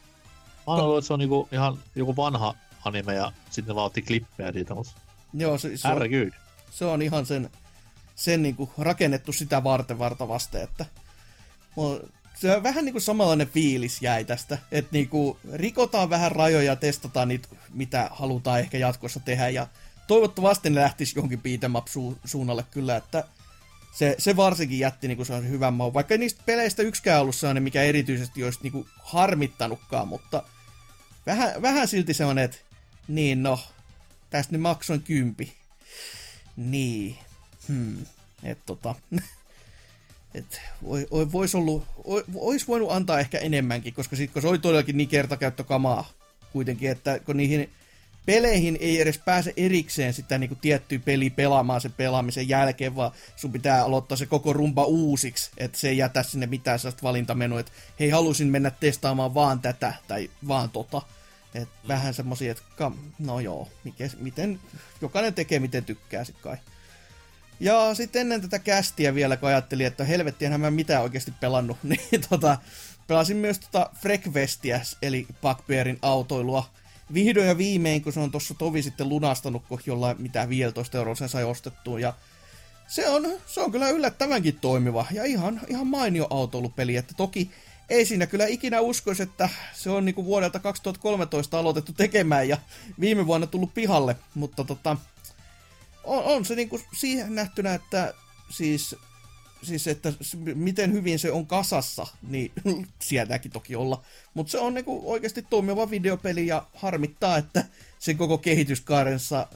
Mä 0.68 0.74
oon 0.74 0.84
ollut, 0.84 0.98
että 0.98 1.08
se 1.08 1.14
on 1.14 1.20
niinku 1.20 1.48
ihan 1.52 1.80
joku 1.96 2.16
vanha 2.16 2.56
anime 2.86 3.14
ja 3.14 3.32
sitten 3.50 3.68
ne 3.68 3.76
vaan 3.76 3.86
otti 3.86 4.02
klippejä 4.02 4.52
siitä, 4.52 4.76
mutta 4.76 4.92
joo 5.34 5.58
se, 5.58 5.78
se, 5.78 5.88
on, 5.88 6.02
se 6.72 6.86
on 6.86 7.02
ihan 7.02 7.26
sen, 7.26 7.50
sen 8.16 8.44
niinku 8.44 8.70
rakennettu 8.78 9.32
sitä 9.32 9.64
varten 9.64 10.00
varta 10.00 10.28
vasten, 10.28 10.62
että 10.62 10.86
se 12.36 12.56
on 12.56 12.64
vähän 12.64 12.86
niinku 12.86 13.00
samanlainen 13.00 13.48
fiilis 13.48 14.02
jäi 14.02 14.26
tästä, 14.26 14.58
että 14.72 14.92
niinku 14.92 15.38
rikotaan 15.54 16.10
vähän 16.10 16.32
rajoja 16.32 16.66
ja 16.66 16.76
testataan 16.76 17.28
niitä, 17.28 17.48
mitä 17.74 18.10
halutaan 18.12 18.60
ehkä 18.60 18.78
jatkossa 18.78 19.20
tehdä 19.20 19.50
ja 19.50 19.68
toivottavasti 20.08 20.70
ne 20.70 20.82
lähtis 20.82 21.16
johonkin 21.16 21.40
beat'em 21.40 21.82
su- 21.90 22.18
suunnalle 22.26 22.66
kyllä, 22.72 22.96
että 22.96 23.24
se, 23.96 24.16
se 24.18 24.36
varsinkin 24.36 24.80
jätti 24.80 25.08
niinku 25.08 25.26
sellaisen 25.26 25.52
hyvän 25.52 25.74
maun, 25.74 25.94
vaikka 25.94 26.18
niistä 26.18 26.44
peleistä 26.46 26.84
yksikään 26.84 27.22
ollut 27.22 27.36
sellainen, 27.36 27.64
mikä 27.64 27.84
erityisesti 27.84 28.44
olisi 28.44 28.60
niinku 28.64 28.88
harmittanutkaan, 29.04 30.08
mutta 30.08 30.44
vähän, 31.26 31.62
vähän 31.62 31.88
silti 31.88 32.14
sellainen, 32.14 32.44
että 32.44 32.58
niin 33.08 33.44
no, 33.44 33.60
tästä 34.30 34.54
nyt 34.54 34.62
maksoin 34.62 35.02
kympi. 35.02 35.54
Niin. 36.56 37.18
Hmm. 37.68 38.06
Et 38.44 38.66
tota... 38.66 38.96
Et 40.36 40.62
voi, 40.84 41.08
voi, 41.12 41.32
vois 41.32 41.56
ois 42.36 42.68
voinut 42.68 42.92
antaa 42.92 43.20
ehkä 43.20 43.38
enemmänkin, 43.38 43.94
koska 43.94 44.16
sit, 44.16 44.32
kun 44.32 44.42
se 44.42 44.48
oli 44.48 44.60
todellakin 44.60 44.98
niin 44.98 45.10
kertakäyttökamaa 45.10 46.10
kuitenkin, 46.54 46.92
että 46.92 47.20
kun 47.20 47.38
niihin 47.38 47.70
peleihin 48.26 48.78
ei 48.80 49.02
edes 49.02 49.18
pääse 49.18 49.54
erikseen 49.58 50.14
sitä 50.14 50.38
niin 50.38 50.58
tiettyä 50.62 51.00
peliä 51.00 51.30
pelaamaan 51.30 51.82
sen 51.82 51.94
pelaamisen 51.94 52.50
jälkeen, 52.50 52.96
vaan 52.96 53.12
sun 53.36 53.52
pitää 53.52 53.84
aloittaa 53.84 54.18
se 54.18 54.26
koko 54.26 54.54
rumba 54.54 54.84
uusiksi, 54.84 55.52
että 55.58 55.78
se 55.78 55.90
ei 55.90 55.98
jätä 55.98 56.24
sinne 56.24 56.46
mitään 56.46 56.80
sellaista 56.80 57.04
valintamenoa, 57.04 57.60
että 57.60 57.72
hei, 58.00 58.10
halusin 58.10 58.48
mennä 58.48 58.72
testaamaan 58.72 59.34
vaan 59.34 59.60
tätä 59.60 59.94
tai 60.08 60.30
vaan 60.48 60.70
tota. 60.70 61.02
Et 61.56 61.70
mm. 61.84 61.88
Vähän 61.88 62.14
semmosia, 62.14 62.52
että 62.52 62.64
kam, 62.76 62.96
no 63.20 63.40
joo, 63.40 63.68
mikä, 63.84 64.10
miten, 64.20 64.60
jokainen 65.02 65.34
tekee 65.34 65.60
miten 65.60 65.86
tykkää 65.86 66.24
sit 66.24 66.36
kai. 66.42 66.58
Ja 67.60 67.96
sitten 67.96 68.22
ennen 68.22 68.42
tätä 68.42 68.60
kästiä 68.60 69.16
vielä, 69.16 69.38
kun 69.38 69.50
ajattelin, 69.50 69.86
että 69.86 70.04
helvetti, 70.04 70.46
enhän 70.46 70.62
mä 70.62 70.72
mitään 70.72 71.04
oikeasti 71.04 71.34
pelannut, 71.40 71.78
niin 71.84 72.22
tota, 72.30 72.58
pelasin 73.08 73.38
myös 73.38 73.60
tota 73.60 73.90
Frekvestiä, 74.02 74.82
eli 75.02 75.28
Bugbearin 75.42 76.00
autoilua. 76.02 76.70
Vihdoin 77.14 77.48
ja 77.48 77.58
viimein, 77.58 78.02
kun 78.02 78.14
se 78.14 78.20
on 78.20 78.32
tuossa 78.32 78.54
tovi 78.54 78.82
sitten 78.82 79.10
lunastanut, 79.10 79.64
kun 79.70 79.80
jollain 79.86 80.22
mitä 80.22 80.50
15 80.50 80.98
euroa 80.98 81.16
sen 81.16 81.30
sai 81.30 81.44
ostettua. 81.44 82.00
Ja 82.00 82.14
se 82.88 83.10
on, 83.10 83.28
se 83.46 83.62
on 83.62 83.72
kyllä 83.72 83.90
yllättävänkin 83.90 84.60
toimiva 84.60 85.06
ja 85.12 85.24
ihan, 85.24 85.62
ihan 85.68 85.88
mainio 85.88 86.28
autoilupeli, 86.30 86.96
että 86.96 87.14
toki 87.18 87.52
ei 87.90 88.06
siinä 88.06 88.28
kyllä 88.28 88.46
ikinä 88.46 88.82
uskoisi, 88.82 89.24
että 89.24 89.50
se 89.74 89.90
on 89.90 90.06
niinku 90.06 90.26
vuodelta 90.26 90.60
2013 90.60 91.60
aloitettu 91.60 91.94
tekemään 91.94 92.50
ja 92.50 92.58
viime 93.00 93.28
vuonna 93.28 93.48
tullut 93.48 93.74
pihalle, 93.74 94.16
mutta 94.36 94.64
tota, 94.64 94.98
on, 96.04 96.24
on 96.24 96.46
se 96.46 96.56
niinku 96.56 96.82
siihen 96.98 97.36
nähtynä, 97.36 97.74
että 97.74 98.14
siis, 98.50 98.96
siis 99.66 99.88
että 99.88 100.14
miten 100.56 100.94
hyvin 100.94 101.20
se 101.20 101.32
on 101.32 101.48
kasassa, 101.48 102.08
niin 102.28 102.52
sieltäkin 103.00 103.52
toki 103.52 103.76
olla. 103.76 104.04
Mutta 104.34 104.52
se 104.52 104.60
on 104.60 104.74
niinku 104.74 105.12
oikeasti 105.12 105.42
toimiva 105.42 105.90
videopeli 105.90 106.48
ja 106.48 106.68
harmittaa, 106.74 107.38
että 107.38 107.66
sen 108.00 108.18
koko 108.18 108.38
kehityskaarensa 108.38 109.48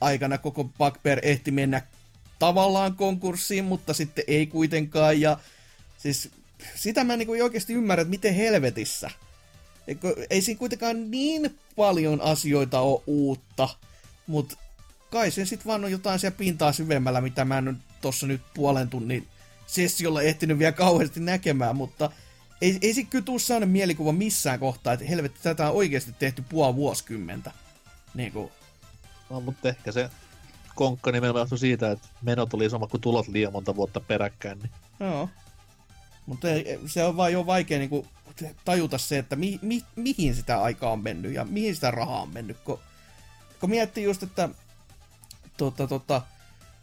aikana 0.00 0.38
koko 0.38 0.64
Bugbear 0.64 1.18
ehti 1.22 1.50
mennä 1.50 1.82
tavallaan 2.38 2.94
konkurssiin, 2.94 3.64
mutta 3.64 3.94
sitten 3.94 4.24
ei 4.26 4.46
kuitenkaan. 4.46 5.20
Ja 5.20 5.38
siis 5.98 6.30
sitä 6.74 7.04
mä 7.04 7.16
niinku 7.16 7.32
oikeasti 7.32 7.72
ymmärrän, 7.72 8.02
että 8.02 8.10
miten 8.10 8.34
helvetissä. 8.34 9.10
Ei 10.30 10.42
siinä 10.42 10.58
kuitenkaan 10.58 11.10
niin 11.10 11.58
paljon 11.76 12.20
asioita 12.20 12.80
ole 12.80 13.02
uutta, 13.06 13.68
mutta 14.26 14.56
kai 15.10 15.30
se 15.30 15.44
sitten 15.44 15.66
vaan 15.66 15.84
on 15.84 15.92
jotain 15.92 16.18
siellä 16.18 16.36
pintaa 16.36 16.72
syvemmällä, 16.72 17.20
mitä 17.20 17.44
mä 17.44 17.60
nyt 17.60 17.76
tossa 18.00 18.26
nyt 18.26 18.40
puolen 18.54 18.88
tunnin 18.88 19.28
sessiolla 19.74 20.22
ehtinyt 20.22 20.58
vielä 20.58 20.72
kauheasti 20.72 21.20
näkemään, 21.20 21.76
mutta 21.76 22.10
ei, 22.62 22.78
ei 22.82 22.94
se 22.94 23.04
kyllä 23.04 23.24
tuu 23.24 23.38
sellainen 23.38 23.68
mielikuva 23.68 24.12
missään 24.12 24.60
kohtaa, 24.60 24.92
että 24.92 25.06
helvetti, 25.06 25.40
tätä 25.42 25.70
on 25.70 25.76
oikeasti 25.76 26.14
tehty 26.18 26.42
puoli 26.48 26.76
vuosikymmentä. 26.76 27.52
Niin 28.14 28.32
kuin, 28.32 28.52
No, 29.30 29.40
mutta 29.40 29.68
ehkä 29.68 29.92
se 29.92 30.10
konkka 30.74 31.12
nimenomaan 31.12 31.58
siitä, 31.58 31.90
että 31.90 32.08
menot 32.22 32.54
oli 32.54 32.70
sama 32.70 32.86
kuin 32.86 33.00
tulot 33.00 33.28
liian 33.28 33.52
monta 33.52 33.76
vuotta 33.76 34.00
peräkkäin. 34.00 34.58
Niin. 34.58 34.70
Joo. 35.00 35.28
Mutta 36.26 36.48
se 36.86 37.04
on 37.04 37.16
vaan 37.16 37.32
jo 37.32 37.46
vaikea 37.46 37.78
niinku 37.78 38.06
tajuta 38.64 38.98
se, 38.98 39.18
että 39.18 39.36
mi, 39.36 39.58
mi, 39.62 39.84
mihin 39.96 40.34
sitä 40.34 40.62
aikaa 40.62 40.92
on 40.92 41.02
mennyt 41.02 41.34
ja 41.34 41.44
mihin 41.44 41.74
sitä 41.74 41.90
rahaa 41.90 42.22
on 42.22 42.32
mennyt. 42.32 42.56
Kun, 42.64 42.78
kun 43.60 43.70
miettii 43.70 44.04
just, 44.04 44.22
että 44.22 44.48
tota, 45.56 45.86
tota, 45.86 46.22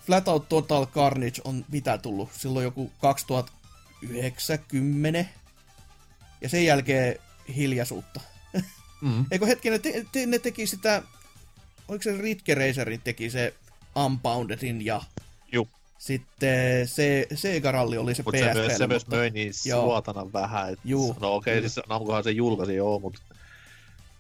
Flat 0.08 0.28
Out 0.28 0.50
Total 0.50 0.86
Carnage 0.86 1.42
on 1.44 1.66
mitä 1.72 1.98
tullut 1.98 2.30
silloin 2.34 2.64
joku 2.64 2.92
2090 3.02 5.26
ja 6.42 6.50
sen 6.50 6.66
jälkeen 6.66 7.16
hiljaisuutta. 7.56 8.22
Mm. 9.02 9.26
Eikö 9.32 9.46
hetki, 9.46 9.70
ne, 9.70 9.80
te, 9.80 10.06
te, 10.12 10.26
ne 10.26 10.40
teki 10.40 10.68
sitä, 10.68 11.04
oliko 11.88 12.04
se 12.04 12.18
Ritke 12.18 12.56
Racerin 12.56 13.02
teki 13.02 13.30
se 13.30 13.54
Unboundedin 13.96 14.86
ja 14.86 15.02
Juu. 15.52 15.68
Sitten 15.98 16.88
se 16.88 17.28
Sega-ralli 17.34 17.98
oli 17.98 18.16
se 18.16 18.24
Mutta 18.24 18.40
se, 18.40 18.54
myös, 18.54 18.68
PSP. 18.68 18.78
se 18.78 18.88
myös 18.88 19.08
möi 19.08 19.30
niin 19.30 19.54
suotana 19.54 20.34
vähän. 20.34 20.74
Et, 20.74 20.80
Juu. 20.86 21.16
No 21.20 21.36
okei, 21.36 21.58
okay, 21.58 21.70
siis 21.70 21.86
Namcohan 21.90 22.24
se 22.24 22.32
julkaisi 22.32 22.76
joo, 22.76 23.00
mutta 23.00 23.22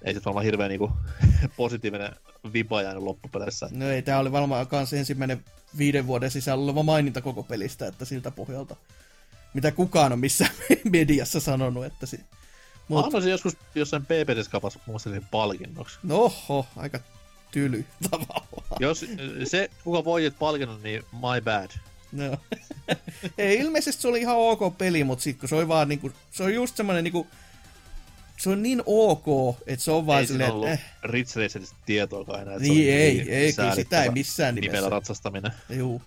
ei 0.01 0.13
se 0.13 0.21
varmaan 0.25 0.45
hirveän 0.45 0.69
niinku, 0.69 0.91
positiivinen 1.57 2.15
vipa 2.53 2.81
jäänyt 2.81 3.03
loppupeleissä. 3.03 3.69
No 3.71 3.89
ei, 3.89 4.01
tää 4.01 4.19
oli 4.19 4.31
varmaan 4.31 4.67
kans 4.67 4.93
ensimmäinen 4.93 5.43
viiden 5.77 6.07
vuoden 6.07 6.31
sisällä 6.31 6.63
oleva 6.63 6.83
maininta 6.83 7.21
koko 7.21 7.43
pelistä, 7.43 7.87
että 7.87 8.05
siltä 8.05 8.31
pohjalta. 8.31 8.75
Mitä 9.53 9.71
kukaan 9.71 10.13
on 10.13 10.19
missään 10.19 10.51
mediassa 10.91 11.39
sanonut, 11.39 11.85
että 11.85 12.05
si... 12.05 12.17
Mut... 12.17 12.25
Mut, 12.87 13.05
Annoisin 13.05 13.31
joskus 13.31 13.57
jossain 13.75 14.05
muun 14.09 14.71
muassa 14.85 15.09
sen 15.09 15.27
palkinnoksi. 15.31 15.99
no 16.03 16.15
oho, 16.17 16.67
aika 16.75 16.99
tyly 17.51 17.85
tavallaan. 18.11 18.67
Jos 18.79 19.05
se, 19.43 19.69
kuka 19.83 20.05
voitit 20.05 20.39
palkinnon, 20.39 20.83
niin 20.83 21.03
my 21.11 21.41
bad. 21.43 21.71
No. 22.11 22.37
ei, 23.37 23.59
ilmeisesti 23.59 24.01
se 24.01 24.07
oli 24.07 24.19
ihan 24.19 24.35
ok 24.37 24.77
peli, 24.77 25.03
mutta 25.03 25.23
sit 25.23 25.39
kun 25.39 25.49
se 25.49 25.55
oli 25.55 25.67
vaan 25.67 25.89
niinku, 25.89 26.11
se 26.31 26.43
on 26.43 26.53
just 26.53 26.75
semmonen 26.75 27.03
niinku, 27.03 27.27
se 28.37 28.49
on 28.49 28.63
niin 28.63 28.83
ok, 28.85 29.57
että 29.67 29.85
se 29.85 29.91
on 29.91 30.05
vaan 30.05 30.19
ei 30.19 30.27
silleen, 30.27 30.51
ollut 30.51 30.67
että 30.67 30.85
eh, 31.03 31.61
tietoakaan 31.85 32.41
enää. 32.41 32.53
että 32.53 32.67
se 32.67 32.73
Niin 32.73 32.81
oli 32.81 32.91
ei, 32.91 33.13
niin 33.13 33.33
ei, 33.33 33.53
kyllä 33.53 33.75
sitä 33.75 34.03
ei 34.03 34.09
missään 34.09 34.55
nimessä. 34.55 34.71
Nimellä 34.71 34.89
ratsastaminen. 34.89 35.51
Juu, 35.69 36.01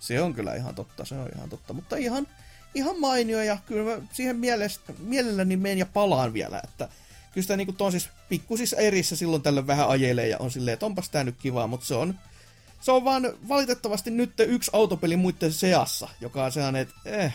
se 0.00 0.22
on 0.22 0.34
kyllä 0.34 0.54
ihan 0.54 0.74
totta, 0.74 1.04
se 1.04 1.14
on 1.14 1.28
ihan 1.36 1.50
totta. 1.50 1.72
Mutta 1.72 1.96
ihan, 1.96 2.26
ihan 2.74 3.00
mainio 3.00 3.42
ja 3.42 3.58
kyllä 3.66 3.96
mä 3.96 4.06
siihen 4.12 4.36
mielestä, 4.36 4.92
mielelläni 4.98 5.56
menen 5.56 5.78
ja 5.78 5.86
palaan 5.86 6.32
vielä, 6.32 6.60
että 6.64 6.88
kyllä 7.32 7.42
sitä 7.42 7.56
niinku 7.56 7.74
on 7.78 7.92
siis 7.92 8.08
pikkusissa 8.28 8.76
erissä 8.76 9.16
silloin 9.16 9.42
tällöin 9.42 9.66
vähän 9.66 9.88
ajelee 9.88 10.28
ja 10.28 10.38
on 10.38 10.50
silleen, 10.50 10.72
että 10.72 10.86
onpas 10.86 11.08
tää 11.08 11.24
nyt 11.24 11.36
kivaa, 11.38 11.66
mutta 11.66 11.86
se 11.86 11.94
on, 11.94 12.14
se 12.80 12.92
on 12.92 13.04
vaan 13.04 13.32
valitettavasti 13.48 14.10
nyt 14.10 14.40
yksi 14.40 14.70
autopeli 14.74 15.16
muiden 15.16 15.52
seassa, 15.52 16.08
joka 16.20 16.44
on 16.44 16.52
sellainen, 16.52 16.82
että 16.82 16.94
eh, 17.04 17.34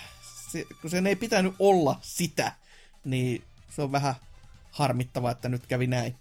se, 0.51 0.65
kun 0.81 0.89
sen 0.89 1.07
ei 1.07 1.15
pitänyt 1.15 1.53
olla 1.59 1.99
sitä, 2.01 2.51
niin 3.05 3.43
se 3.75 3.81
on 3.81 3.91
vähän 3.91 4.15
harmittavaa, 4.71 5.31
että 5.31 5.49
nyt 5.49 5.67
kävi 5.67 5.87
näin. 5.87 6.15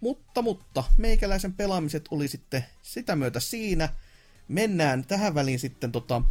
Mutta, 0.00 0.42
mutta, 0.42 0.84
meikäläisen 0.96 1.52
pelaamiset 1.52 2.04
oli 2.10 2.28
sitten 2.28 2.64
sitä 2.82 3.16
myötä 3.16 3.40
siinä. 3.40 3.88
Mennään 4.48 5.04
tähän 5.04 5.34
väliin 5.34 5.58
sitten 5.58 5.92
tota, 5.92 6.22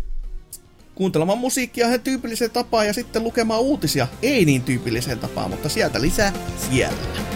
kuuntelemaan 0.95 1.37
musiikkia 1.37 1.87
ihan 1.87 2.01
tyypilliseen 2.01 2.51
tapaan 2.51 2.87
ja 2.87 2.93
sitten 2.93 3.23
lukemaan 3.23 3.61
uutisia 3.61 4.07
ei 4.21 4.45
niin 4.45 4.63
tyypilliseen 4.63 5.19
tapaan, 5.19 5.49
mutta 5.49 5.69
sieltä 5.69 6.01
lisää 6.01 6.33
siellä. 6.69 7.34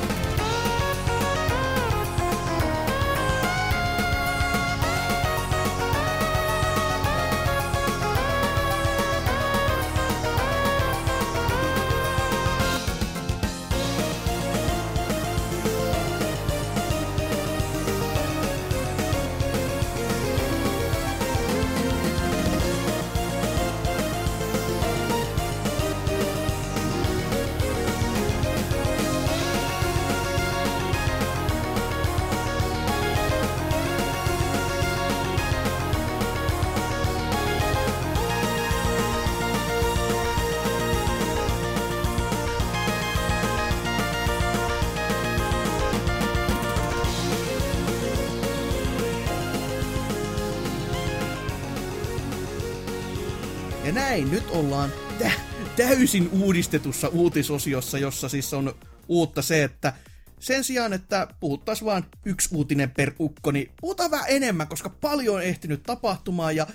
Täysin 56.10 56.30
uudistetussa 56.42 57.08
uutisosiossa, 57.08 57.98
jossa 57.98 58.30
siis 58.30 58.54
on 58.54 58.76
uutta 59.08 59.42
se, 59.42 59.64
että 59.64 59.94
sen 60.40 60.64
sijaan, 60.64 60.94
että 60.94 61.28
puhuttaisiin 61.40 61.86
vain 61.86 62.06
yksi 62.26 62.56
uutinen 62.56 62.92
per 62.92 63.14
ukko, 63.20 63.52
niin 63.52 63.72
puhutaan 63.82 64.12
vähän 64.12 64.26
enemmän, 64.30 64.68
koska 64.68 64.90
paljon 64.90 65.36
on 65.36 65.44
ehtinyt 65.44 65.84
tapahtumaan 65.84 66.56
ja 66.56 66.68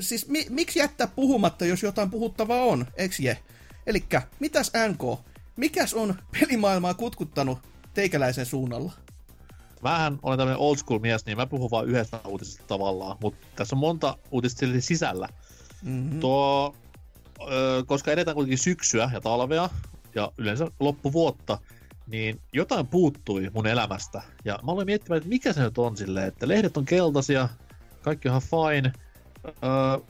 siis 0.00 0.28
mi- 0.28 0.46
miksi 0.50 0.78
jättää 0.78 1.06
puhumatta, 1.06 1.64
jos 1.66 1.82
jotain 1.82 2.10
puhuttavaa 2.10 2.62
on, 2.62 2.86
eks 2.96 3.20
je? 3.20 3.38
Elikkä, 3.86 4.22
mitäs 4.40 4.72
NK? 4.88 5.20
Mikäs 5.56 5.94
on 5.94 6.14
pelimaailmaa 6.40 6.94
kutkuttanut 6.94 7.58
teikäläisen 7.94 8.46
suunnalla? 8.46 8.92
Vähän 9.82 10.18
olen 10.22 10.38
tämmöinen 10.38 10.60
old 10.60 10.76
school 10.76 10.98
mies, 10.98 11.26
niin 11.26 11.36
mä 11.36 11.46
puhun 11.46 11.70
vain 11.70 11.88
yhdestä 11.88 12.20
uutisesta 12.24 12.64
tavallaan, 12.66 13.16
mutta 13.20 13.46
tässä 13.56 13.76
on 13.76 13.80
monta 13.80 14.18
uutista 14.30 14.66
sisällä. 14.80 15.28
Mm-hmm. 15.82 16.20
Tuo, 16.20 16.74
ö, 17.40 17.84
koska 17.86 18.12
edetään 18.12 18.34
kuitenkin 18.34 18.58
syksyä 18.58 19.10
ja 19.12 19.20
talvea 19.20 19.70
ja 20.14 20.32
yleensä 20.38 20.66
loppuvuotta, 20.80 21.58
niin 22.06 22.40
jotain 22.52 22.86
puuttui 22.86 23.50
mun 23.54 23.66
elämästä. 23.66 24.22
Ja 24.44 24.58
mä 24.62 24.72
aloin 24.72 24.86
miettimään, 24.86 25.16
että 25.16 25.28
mikä 25.28 25.52
se 25.52 25.62
nyt 25.62 25.78
on 25.78 25.96
silleen, 25.96 26.28
että 26.28 26.48
lehdet 26.48 26.76
on 26.76 26.84
keltaisia, 26.84 27.48
kaikki 28.02 28.28
on 28.28 28.40
fine. 28.40 28.92
Öö, 29.46 30.06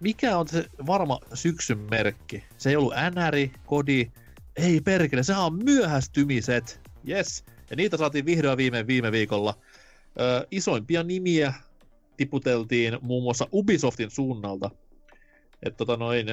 mikä 0.00 0.38
on 0.38 0.48
se 0.48 0.64
varma 0.86 1.20
syksyn 1.34 1.78
merkki? 1.78 2.44
Se 2.58 2.70
ei 2.70 2.76
ollut 2.76 2.94
NR, 2.94 3.58
kodi, 3.66 4.10
ei 4.56 4.80
perkele, 4.80 5.22
sehän 5.22 5.44
on 5.44 5.64
myöhästymiset. 5.64 6.80
Yes. 7.08 7.44
Ja 7.70 7.76
niitä 7.76 7.96
saatiin 7.96 8.26
vihdoin 8.26 8.56
viime 8.58 8.86
viime 8.86 9.12
viikolla. 9.12 9.54
Öö, 10.20 10.46
isoimpia 10.50 11.02
nimiä 11.02 11.54
tiputeltiin 12.16 12.98
muun 13.02 13.22
muassa 13.22 13.48
Ubisoftin 13.52 14.10
suunnalta. 14.10 14.70
Et 15.62 15.76
tota 15.76 15.96
noin, 15.96 16.26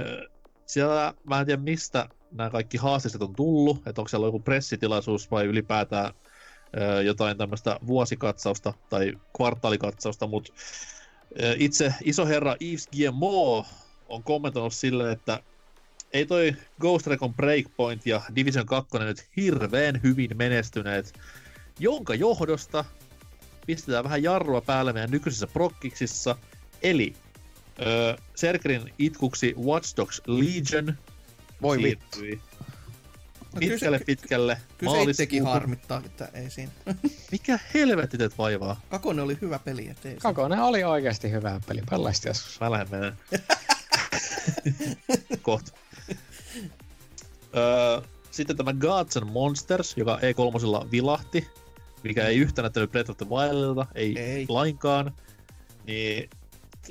siellä 0.65 1.13
mä 1.23 1.39
en 1.39 1.45
tiedä 1.45 1.61
mistä 1.61 2.09
nämä 2.31 2.49
kaikki 2.49 2.77
haasteet 2.77 3.21
on 3.21 3.35
tullut, 3.35 3.87
että 3.87 4.01
onko 4.01 4.09
siellä 4.09 4.27
joku 4.27 4.39
pressitilaisuus 4.39 5.31
vai 5.31 5.45
ylipäätään 5.45 6.13
jotain 7.05 7.37
tämmöistä 7.37 7.79
vuosikatsausta 7.87 8.73
tai 8.89 9.13
kvartaalikatsausta, 9.37 10.27
mutta 10.27 10.53
itse 11.57 11.93
iso 12.03 12.25
herra 12.25 12.55
Yves 12.61 12.87
Guillemot 12.87 13.65
on 14.09 14.23
kommentoinut 14.23 14.73
silleen, 14.73 15.11
että 15.11 15.39
ei 16.13 16.25
toi 16.25 16.55
Ghost 16.81 17.07
Recon 17.07 17.33
Breakpoint 17.33 18.05
ja 18.05 18.21
Division 18.35 18.65
2 18.65 18.97
nyt 18.99 19.29
hirveän 19.37 19.99
hyvin 20.03 20.29
menestyneet, 20.35 21.13
jonka 21.79 22.15
johdosta 22.15 22.85
pistetään 23.67 24.03
vähän 24.03 24.23
jarrua 24.23 24.61
päälle 24.61 24.93
meidän 24.93 25.11
nykyisissä 25.11 25.47
prokkiksissa, 25.47 26.35
eli 26.83 27.13
öö, 27.81 28.15
Serkerin 28.35 28.93
itkuksi 28.99 29.53
Watch 29.57 29.97
Dogs 29.97 30.21
Legion 30.27 30.97
Voi 31.61 31.77
vittu. 31.83 32.19
siirtyi 32.19 32.41
No 33.53 33.59
kyllä 33.59 33.69
se- 33.69 33.73
pitkälle 33.77 33.99
pitkälle 34.05 34.57
Kyllä 34.77 35.13
se 35.13 35.27
harmittaa, 35.43 36.01
että 36.05 36.29
ei 36.33 36.49
siinä. 36.49 36.71
Mikä 37.31 37.59
helvetti 37.73 38.17
teet 38.17 38.37
vaivaa? 38.37 38.81
Kakonen 38.89 39.25
oli 39.25 39.37
hyvä 39.41 39.59
peli, 39.59 39.87
ettei 39.87 40.13
se. 40.13 40.19
Kakonen 40.19 40.59
oli 40.59 40.83
oikeasti 40.83 41.31
hyvä 41.31 41.61
peli. 41.67 41.81
Pelasit 41.89 42.25
joskus. 42.25 42.59
Mä 42.59 42.71
lähden 42.71 42.87
menen. 42.91 43.13
Kohta. 45.41 45.71
Öö, 47.57 48.01
sitten 48.31 48.57
tämä 48.57 48.73
Gods 48.73 49.17
and 49.17 49.29
Monsters, 49.29 49.97
joka 49.97 50.17
E3 50.19 50.91
vilahti, 50.91 51.47
mikä 52.03 52.27
ei 52.27 52.37
yhtään 52.37 52.63
näyttänyt 52.63 52.91
Breath 52.91 53.09
of 53.11 53.17
the 53.17 53.25
Wildilta, 53.29 53.85
ei, 53.95 54.19
Ei. 54.19 54.45
lainkaan. 54.49 55.13
Niin 55.87 56.29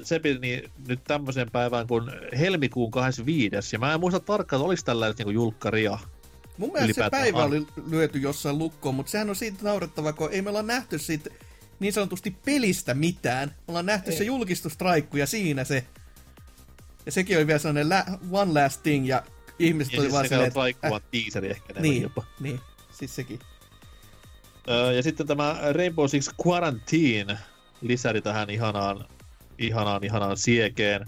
se 0.03 0.19
piti 0.19 0.39
niin, 0.39 0.71
nyt 0.89 1.05
tämmöiseen 1.05 1.51
päivään 1.51 1.87
kuin 1.87 2.05
helmikuun 2.39 2.91
25. 2.91 3.57
Ja 3.77 3.79
mä 3.79 3.95
en 3.95 4.01
muista 4.01 4.21
tarkkaan, 4.21 4.61
että 4.61 4.67
oliko 4.67 4.83
tällä 4.85 5.09
nyt 5.09 5.19
niinku 5.19 5.31
julkkaria. 5.31 5.99
Mun 6.59 6.73
mielestä 6.73 6.95
se 6.95 7.01
ylipäätään 7.01 7.23
päivä 7.23 7.39
ar- 7.43 7.47
oli 7.49 7.67
lyöty 7.91 8.19
jossain 8.19 8.59
lukkoon, 8.59 8.95
mutta 8.95 9.11
sehän 9.13 9.31
on 9.31 9.37
siitä 9.37 9.59
naurettavaa, 9.63 10.13
kun 10.13 10.29
ei 10.33 10.43
me 10.43 10.51
olla 10.51 10.63
nähty 10.63 10.99
siitä 10.99 11.31
niin 11.81 11.93
sanotusti 11.93 12.37
pelistä 12.45 12.95
mitään. 12.95 13.49
Me 13.49 13.55
ollaan 13.69 13.87
nähty 13.87 14.11
Ei. 14.11 14.17
se 14.17 14.25
julistustraikku 14.25 15.17
ja 15.17 15.27
siinä 15.27 15.65
se. 15.65 15.85
Ja 17.07 17.13
sekin 17.13 17.37
oli 17.37 17.47
vielä 17.47 17.59
sellainen 17.59 17.89
lä- 17.89 18.07
one 18.31 18.63
last 18.63 18.83
thing 18.83 19.09
ja 19.09 19.23
ihmiset 19.59 19.93
Ja 19.93 19.99
oli 19.99 20.05
siis 20.07 20.13
vaan 20.13 20.25
se 20.25 20.29
silleen, 20.29 20.51
katsoi 20.51 20.71
että, 20.71 20.81
traikkuva 20.81 21.09
teaseri 21.11 21.51
ehkä 21.51 21.81
niin, 21.81 22.03
jopa. 22.03 22.25
niin, 22.41 22.61
siis 22.93 23.15
sekin. 23.17 23.39
Öö, 24.69 24.93
ja 24.93 25.03
sitten 25.03 25.27
tämä 25.27 25.59
Rainbow 25.73 26.07
Six 26.07 26.29
Quarantine 26.47 27.39
lisäri 27.81 28.21
tähän 28.23 28.51
ihanaan, 28.51 29.05
ihanaan, 29.59 30.05
ihanaan 30.05 30.37
siekeen. 30.37 31.07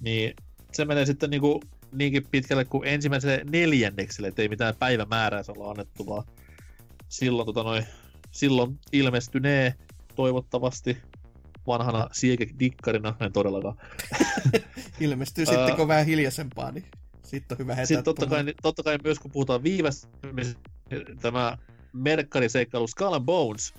Niin 0.00 0.36
se 0.72 0.84
menee 0.84 1.06
sitten 1.06 1.30
niinku 1.30 1.60
niinkin 1.92 2.26
pitkälle 2.30 2.64
kuin 2.64 2.88
ensimmäiselle 2.88 3.42
neljännekselle, 3.50 4.28
ettei 4.28 4.48
mitään 4.48 4.74
päivämäärää 4.78 5.42
se 5.42 5.52
olla 5.52 5.70
annettu, 5.70 6.06
vaan 6.06 6.24
silloin, 7.08 7.46
tota 7.46 7.62
noi, 7.62 7.82
silloin 8.30 8.78
ilmestynee 8.92 9.74
toivottavasti. 10.14 10.96
vanhana 11.66 12.08
siekekdikkarina, 12.12 13.14
en 13.20 13.32
todellakaan. 13.32 13.76
Ilmestyy 15.00 15.46
sitten, 15.46 15.76
kun 15.76 15.88
vähän 15.88 16.06
hiljaisempaa, 16.06 16.72
niin 16.72 16.84
sitten 17.22 17.54
on 17.54 17.58
hyvä 17.58 17.74
hetä. 17.74 17.86
Sitten 17.86 18.04
totta 18.04 18.26
kai, 18.26 18.44
totta 18.62 18.82
kai 18.82 18.98
myös 19.04 19.18
kun 19.18 19.30
puhutaan 19.30 19.62
viivästymisestä, 19.62 20.60
tämä 21.20 21.58
merkkariseikkailu 21.92 22.86
Skull 22.86 23.14
and 23.14 23.24
Bones, 23.24 23.74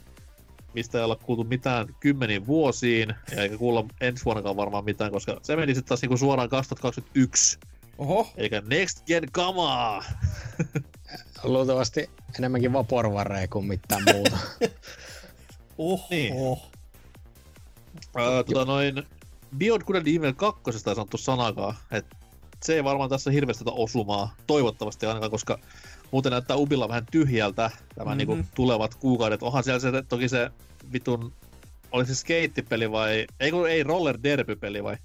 mistä 0.74 0.98
ei 0.98 1.04
olla 1.04 1.16
kuultu 1.16 1.44
mitään 1.44 1.88
kymmeniin 2.00 2.48
vuosiin, 2.48 3.16
ja 3.36 3.42
eikä 3.42 3.58
kuulla 3.58 3.86
ensi 4.02 4.26
vuonnakaan 4.26 4.56
varmaan 4.56 4.86
mitään, 4.86 5.12
koska 5.12 5.40
se 5.42 5.56
meni 5.56 5.76
sitten 5.76 5.90
taas 5.90 6.02
niinku 6.02 6.18
suoraan 6.18 6.50
2021. 6.50 7.60
Oho, 7.98 8.28
Eikä 8.38 8.62
Next 8.66 9.06
Gen 9.06 9.32
kamaa! 9.32 10.04
Luultavasti 11.44 12.10
enemmänkin 12.40 12.74
vaporvareja 12.74 13.48
kuin 13.48 13.66
mitään 13.66 14.04
muuta. 14.14 14.38
oho. 15.78 16.08
Niin. 16.10 16.34
Öö, 18.20 18.44
tota 18.44 18.66
noin, 18.66 19.04
Beyond 19.58 19.84
Good 19.84 19.96
and 19.96 20.08
Evil 20.08 20.34
2 20.34 20.62
ei 20.66 20.96
sanottu 20.96 21.18
sanakaan, 21.18 21.76
et 21.92 22.06
se 22.64 22.76
ei 22.76 22.84
varmaan 22.84 23.10
tässä 23.10 23.32
hirveästi 23.32 23.64
tätä 23.64 23.76
osumaa, 23.76 24.36
toivottavasti 24.48 25.06
ainakaan, 25.06 25.32
koska 25.32 25.60
muuten 26.14 26.32
näyttää 26.32 26.58
Ubilla 26.58 26.90
vähän 26.90 27.06
tyhjältä 27.12 27.72
nämä 27.98 28.10
Mhm. 28.12 28.18
niinku 28.18 28.38
tulevat 28.56 28.96
kuukaudet. 28.96 29.44
Onhan 29.44 29.64
siellä 29.64 29.80
se, 29.80 29.92
toki 30.10 30.30
se 30.30 30.52
vitun, 30.94 31.34
oli 31.92 32.06
se 32.06 32.16
skeittipeli 32.16 32.92
vai, 32.92 33.26
ei 33.40 33.52
kun 33.52 33.70
ei 33.70 33.84
roller 33.84 34.18
derby-peli 34.24 34.84
vai 34.84 34.98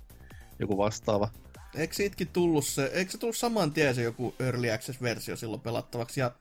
joku 0.59 0.79
vastaava. 0.79 1.29
Eikö 1.77 1.95
siitäkin 1.95 2.29
tullut 2.29 2.67
se, 2.67 2.85
eikö 2.85 3.11
se 3.13 3.19
tullut 3.19 3.37
saman 3.37 3.73
tien 3.73 3.95
se 3.95 4.03
joku 4.03 4.35
Early 4.41 4.71
Access-versio 4.71 5.37
silloin 5.37 5.61
pelattavaksi, 5.61 6.21
ja 6.21 6.33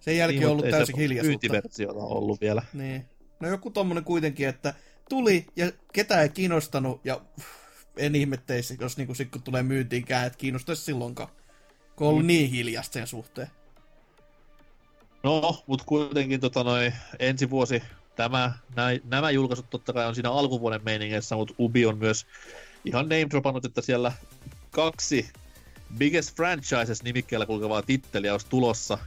sen 0.00 0.16
jälkeen 0.16 0.38
Niin, 0.40 0.46
on 0.46 0.52
ollut 0.52 0.64
ei 0.64 0.70
täysin 0.70 0.96
se 0.96 1.02
hiljaisuutta. 1.02 1.46
myyntiversiota 1.48 1.98
ollut 2.00 2.40
vielä. 2.40 2.62
Niin. 2.72 3.04
No 3.40 3.48
joku 3.48 3.70
tommonen 3.70 4.04
kuitenkin, 4.04 4.48
että 4.48 4.74
tuli 5.08 5.46
ja 5.56 5.72
ketään 5.92 6.22
ei 6.22 6.28
kiinnostanut 6.28 7.00
ja 7.04 7.20
en 7.96 8.14
ihmetteisi, 8.14 8.76
jos 8.80 8.96
niinku 8.96 9.14
sit 9.14 9.30
kun 9.30 9.42
tulee 9.42 9.62
myyntiinkään, 9.62 10.26
että 10.26 10.38
kiinnostaisi 10.38 10.82
silloinkaan. 10.82 11.28
Kun 11.96 12.06
on 12.06 12.10
ollut 12.12 12.26
niin 12.26 12.50
hiljasta 12.50 12.92
sen 12.92 13.06
suhteen. 13.06 13.48
No, 15.22 15.64
mutta 15.66 15.84
kuitenkin 15.84 16.40
tota 16.40 16.64
noi, 16.64 16.92
ensi 17.18 17.50
vuosi 17.50 17.82
tämä, 18.16 18.52
näin, 18.76 19.00
nämä 19.04 19.30
julkaisut 19.30 19.70
totta 19.70 19.92
kai 19.92 20.06
on 20.06 20.14
siinä 20.14 20.30
alkuvuoden 20.30 20.80
meiningeissä, 20.84 21.36
mutta 21.36 21.54
Ubi 21.58 21.86
on 21.86 21.98
myös 21.98 22.26
ihan 22.84 23.04
name 23.04 23.26
dropannut, 23.30 23.64
että 23.64 23.82
siellä 23.82 24.12
kaksi 24.70 25.30
Biggest 25.98 26.36
Franchises 26.36 27.02
nimikkeellä 27.02 27.46
kulkevaa 27.46 27.82
titteliä 27.82 28.32
olisi 28.32 28.46
tulossa 28.46 28.98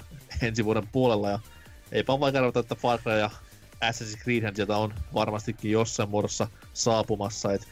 ensi 0.42 0.66
vuoden 0.66 0.88
puolella. 0.88 1.30
Ja 1.30 1.40
eipä 1.92 2.20
vaikka 2.20 2.40
arvata, 2.40 2.60
että 2.60 2.76
Far 2.76 3.00
Cry 3.00 3.20
ja 3.20 3.30
Assassin's 3.86 4.24
Creed 4.24 4.56
sieltä 4.56 4.78
on 4.78 4.94
varmastikin 5.14 5.72
jossain 5.72 6.10
muodossa 6.10 6.48
saapumassa. 6.74 7.54
Et 7.54 7.68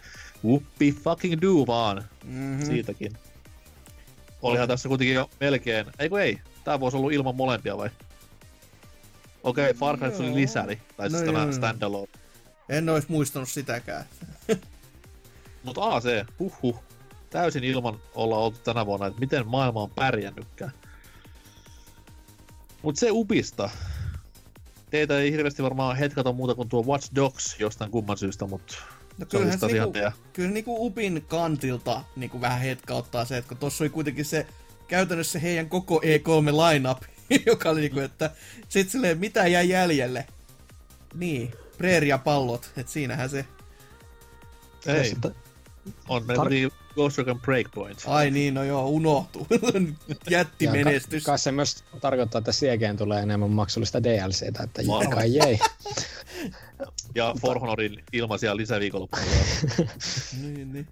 whoopi 0.45 0.91
fucking 0.91 1.41
do 1.41 1.67
vaan 1.67 2.03
Mm-hmm. 2.23 2.65
siitäkin. 2.65 3.11
Olihan 4.41 4.67
tässä 4.67 4.89
kuitenkin 4.89 5.15
jo 5.15 5.29
melkein, 5.39 5.85
ei 5.99 6.09
kun 6.09 6.21
ei, 6.21 6.39
tää 6.63 6.79
voisi 6.79 6.97
ollut 6.97 7.13
ilman 7.13 7.35
molempia 7.35 7.77
vai? 7.77 7.89
Okei, 9.47 9.69
okay, 9.69 9.79
Far 9.79 9.97
Cry 9.97 10.11
tuli 10.11 10.35
lisäri, 10.35 10.81
tai 10.97 11.09
siis 11.09 11.21
No 11.21 11.25
tämä 11.25 11.43
joo. 11.43 11.51
standalone. 11.51 12.07
En 12.69 12.89
olisi 12.89 13.07
muistanut 13.11 13.49
sitäkään. 13.49 14.05
Mut 15.63 15.77
AC, 15.77 16.25
huhhuh, 16.39 16.83
täysin 17.29 17.63
ilman 17.63 17.99
olla 18.15 18.37
oltu 18.37 18.59
tänä 18.63 18.85
vuonna, 18.85 19.07
että 19.07 19.19
miten 19.19 19.47
maailma 19.47 19.81
on 19.81 19.89
pärjännytkään. 19.89 20.71
Mut 22.81 22.95
se 22.97 23.07
Ubista. 23.11 23.69
Teitä 24.89 25.19
ei 25.19 25.31
hirveästi 25.31 25.63
varmaan 25.63 25.97
hetkata 25.97 26.31
muuta 26.33 26.55
kuin 26.55 26.69
tuo 26.69 26.83
Watch 26.83 27.15
Dogs 27.15 27.55
jostain 27.59 27.91
kumman 27.91 28.17
syystä, 28.17 28.45
mut 28.45 28.83
No 29.17 29.25
se 29.25 29.25
kyllähän 29.25 29.59
se 29.59 29.65
ihan 29.65 29.73
niinku, 29.75 29.91
teidän. 29.91 30.11
kyllä 30.33 30.51
niinku 30.51 30.85
Upin 30.85 31.25
kantilta 31.27 32.01
niinku 32.15 32.41
vähän 32.41 32.59
hetkauttaa 32.61 33.25
se, 33.25 33.37
että 33.37 33.49
kun 33.49 33.57
tossa 33.57 33.83
oli 33.83 33.89
kuitenkin 33.89 34.25
se 34.25 34.47
käytännössä 34.87 35.31
se 35.31 35.41
heidän 35.41 35.69
koko 35.69 36.01
E3 36.01 36.71
lineup, 36.71 37.01
joka 37.45 37.69
oli 37.69 37.81
niinku, 37.81 37.99
että 37.99 38.31
sit 38.69 38.89
silleen 38.89 39.17
mitä 39.17 39.47
jää 39.47 39.61
jäljelle. 39.61 40.27
Niin, 41.13 41.51
preeriapallot, 41.77 42.71
että 42.77 42.91
siinähän 42.91 43.29
se, 43.29 43.45
Ei, 44.85 45.13
on 46.07 46.21
Tar- 46.21 46.35
kuitenkin 46.35 46.71
Ghost 46.95 47.17
Recon 47.17 47.41
Breakpoint. 47.41 48.03
ai 48.07 48.31
niin, 48.31 48.53
no 48.53 48.63
joo, 48.63 48.87
unohtuu. 48.89 49.47
Jätti 50.29 50.65
Ja 50.65 50.71
menestys. 50.71 51.23
Ka- 51.23 51.31
kai 51.31 51.39
se 51.39 51.51
myös 51.51 51.83
tarkoittaa, 52.01 52.39
että 52.39 52.51
sielläkin 52.51 52.97
tulee 52.97 53.21
enemmän 53.21 53.49
maksullista 53.49 54.03
DLCtä, 54.03 54.63
että 54.63 54.81
Varmasti. 54.87 55.15
kai 55.15 55.33
jei. 55.35 55.59
Ja 57.15 57.35
For 57.41 57.59
Honorin 57.59 58.03
ilmaisia 58.13 58.57
lisäviikonloppuja. 58.57 59.23
niin, 60.41 60.73
niin. 60.73 60.87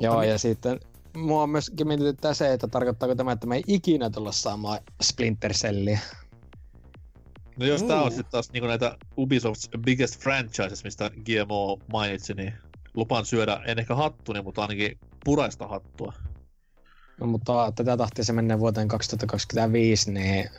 Joo, 0.00 0.20
mit- 0.20 0.28
ja 0.28 0.38
sitten 0.38 0.80
mua 1.18 1.46
myöskin 1.46 1.88
mietityttää 1.88 2.34
se, 2.34 2.52
että 2.52 2.68
tarkoittaako 2.68 3.14
tämä, 3.14 3.32
että 3.32 3.46
me 3.46 3.56
ei 3.56 3.64
ikinä 3.66 4.10
tulla 4.10 4.32
saamaan 4.32 4.78
Splinter 5.02 5.52
Cellia. 5.52 5.98
No 7.56 7.66
jos 7.66 7.82
tää 7.82 7.96
on 7.96 8.02
Juu. 8.02 8.10
sitten 8.10 8.30
taas 8.32 8.52
niinku 8.52 8.66
näitä 8.66 8.96
Ubisofts 9.18 9.68
biggest 9.78 10.20
franchises, 10.20 10.84
mistä 10.84 11.10
GMO 11.10 11.78
mainitsi, 11.92 12.34
niin 12.34 12.52
lupaan 12.94 13.26
syödä, 13.26 13.60
en 13.66 13.78
ehkä 13.78 13.94
hattuni, 13.94 14.42
mutta 14.42 14.62
ainakin 14.62 14.98
puraista 15.24 15.68
hattua. 15.68 16.12
No, 17.20 17.26
mutta 17.26 17.72
tätä 17.76 17.96
tahtia 17.96 18.24
se 18.24 18.32
menee 18.32 18.58
vuoteen 18.58 18.88
2025, 18.88 20.12
niin 20.12 20.50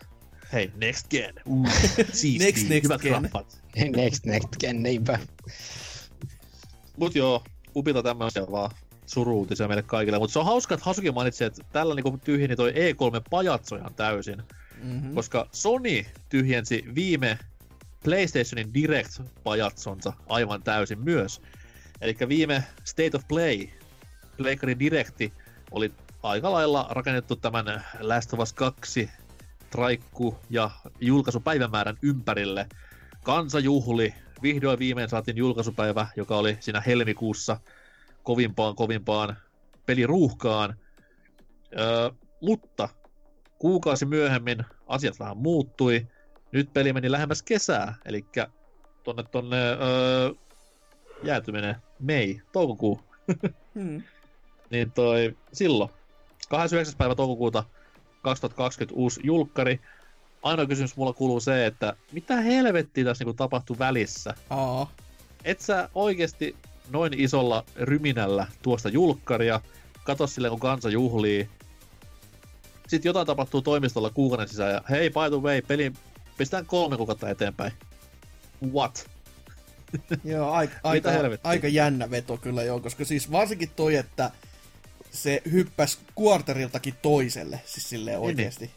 Hei, 0.53 0.71
next 0.77 1.07
gen! 1.09 1.35
Uh, 1.45 1.67
siisti, 2.13 2.45
Next, 2.45 2.69
next 2.69 2.83
hyvät 2.83 3.01
gen. 3.01 3.29
next 3.95 4.25
next 4.25 4.49
gen, 4.59 4.83
niinpä. 4.83 5.19
Mut 6.97 7.15
joo, 7.15 7.43
Ubilta 7.75 8.03
tämmöisiä 8.03 8.45
vaan 8.51 8.71
suruutisia 9.09 9.67
meille 9.67 9.83
kaikille. 9.83 10.19
Mutta 10.19 10.33
se 10.33 10.39
on 10.39 10.45
hauska, 10.45 10.73
että 10.73 10.85
Hasuki 10.85 11.11
mainitsi, 11.11 11.43
että 11.43 11.63
tällä 11.71 11.95
niinku 11.95 12.19
tyhjeni 12.23 12.55
toi 12.55 12.71
E3-pajatso 12.71 13.75
ihan 13.75 13.93
täysin. 13.93 14.43
Mm-hmm. 14.83 15.15
Koska 15.15 15.47
Sony 15.51 16.05
tyhjensi 16.29 16.85
viime 16.95 17.39
PlayStationin 18.03 18.73
Direct-pajatsonsa 18.73 20.13
aivan 20.29 20.63
täysin 20.63 20.99
myös. 20.99 21.41
Eli 22.01 22.17
viime 22.27 22.63
State 22.83 23.17
of 23.17 23.27
Play, 23.27 23.67
Playkarin 24.37 24.79
Directi, 24.79 25.33
oli 25.71 25.91
aika 26.23 26.51
lailla 26.51 26.87
rakennettu 26.89 27.35
tämän 27.35 27.85
Last 27.99 28.33
of 28.33 28.39
Us 28.39 28.53
2 28.53 29.09
traikku 29.69 30.37
ja 30.49 30.69
julkaisupäivämäärän 31.01 31.97
ympärille. 32.01 32.67
Kansa 33.23 33.59
juhli, 33.59 34.13
vihdoin 34.41 34.79
viimein 34.79 35.09
saatiin 35.09 35.37
julkaisupäivä, 35.37 36.07
joka 36.15 36.37
oli 36.37 36.57
siinä 36.59 36.81
helmikuussa 36.81 37.57
kovimpaan 38.29 38.75
kovimpaan 38.75 39.37
peliruuhkaan. 39.85 40.75
Öö, 41.79 42.09
mutta 42.41 42.89
kuukausi 43.59 44.05
myöhemmin 44.05 44.65
asiat 44.87 45.19
vähän 45.19 45.37
muuttui. 45.37 46.07
Nyt 46.51 46.73
peli 46.73 46.93
meni 46.93 47.11
lähemmäs 47.11 47.43
kesää, 47.43 47.95
eli 48.05 48.25
tonne 49.03 49.23
tonne 49.23 49.57
öö, 49.57 50.31
jäätyminen 51.23 51.75
Mei, 51.99 52.41
toukokuu. 52.51 53.01
Mm. 53.73 54.03
Niin 54.69 54.91
toi 54.91 55.37
silloin, 55.53 55.89
29. 56.49 56.97
päivä 56.97 57.15
toukokuuta 57.15 57.63
2020 58.21 58.95
uusi 58.95 59.21
julkkari. 59.23 59.79
Ainoa 60.43 60.65
kysymys 60.65 60.97
mulla 60.97 61.13
kuuluu 61.13 61.39
se, 61.39 61.65
että 61.65 61.95
mitä 62.11 62.35
helvettiä 62.35 63.05
tässä 63.05 63.23
niinku 63.23 63.33
tapahtui 63.33 63.79
välissä? 63.79 64.33
Aa. 64.49 64.91
Et 65.45 65.59
sä 65.59 65.89
oikeesti 65.95 66.55
noin 66.89 67.13
isolla 67.21 67.65
ryminällä 67.75 68.47
tuosta 68.61 68.89
julkkaria, 68.89 69.61
kato 70.03 70.27
sille 70.27 70.49
kun 70.49 70.59
kansa 70.59 70.89
juhlii. 70.89 71.49
Sitten 72.87 73.09
jotain 73.09 73.27
tapahtuu 73.27 73.61
toimistolla 73.61 74.09
kuukauden 74.09 74.47
sisään 74.47 74.73
ja 74.73 74.81
hei 74.89 75.09
by 75.09 75.29
the 75.29 75.41
way, 75.41 75.61
peli 75.61 75.91
pistetään 76.37 76.65
kolme 76.65 76.97
kuukautta 76.97 77.29
eteenpäin. 77.29 77.71
What? 78.73 79.09
Joo, 80.23 80.51
aika, 80.51 80.75
aika, 80.83 81.09
aika 81.43 81.67
jännä 81.67 82.11
veto 82.11 82.37
kyllä 82.37 82.63
joo, 82.63 82.79
koska 82.79 83.05
siis 83.05 83.31
varsinkin 83.31 83.71
toi, 83.75 83.95
että 83.95 84.31
se 85.11 85.41
hyppäs 85.51 85.99
kuarteriltakin 86.15 86.93
toiselle, 87.01 87.61
siis 87.65 87.89
silleen 87.89 88.19
Niin, 88.19 88.27
oikeesti. 88.27 88.71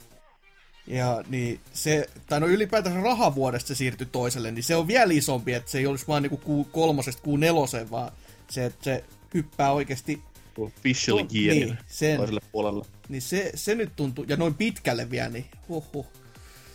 Ja 0.87 1.25
niin 1.29 1.61
se, 1.73 2.07
tai 2.27 2.41
no 2.41 2.47
ylipäätänsä 2.47 3.01
rahavuodesta 3.01 3.69
se 3.69 3.75
siirtyi 3.75 4.07
toiselle, 4.13 4.51
niin 4.51 4.63
se 4.63 4.77
on 4.77 4.89
vielä 4.89 5.13
isompi, 5.13 5.53
että 5.53 5.71
se 5.71 5.79
ei 5.79 5.87
olisi 5.87 6.07
vaan 6.09 6.23
niinku 6.23 6.37
kuu 6.37 6.65
kolmosesta 6.65 7.23
kuu 7.23 7.37
neloseen, 7.37 7.91
vaan 7.91 8.13
se, 8.51 8.65
että 8.65 8.85
se 8.85 9.05
hyppää 9.35 9.73
oikeasti, 9.73 10.23
Official 10.59 11.19
To- 11.19 11.25
gearin 11.25 11.61
niin, 11.61 11.79
sen. 11.87 12.17
toiselle 12.17 12.41
puolelle. 12.53 12.85
niin 13.09 13.23
se, 13.23 13.53
se 13.55 13.75
nyt 13.75 13.97
tuntuu, 13.97 14.25
ja 14.29 14.37
noin 14.37 14.55
pitkälle 14.55 15.11
vielä, 15.11 15.29
niin 15.29 15.47
huhhuh. 15.69 16.07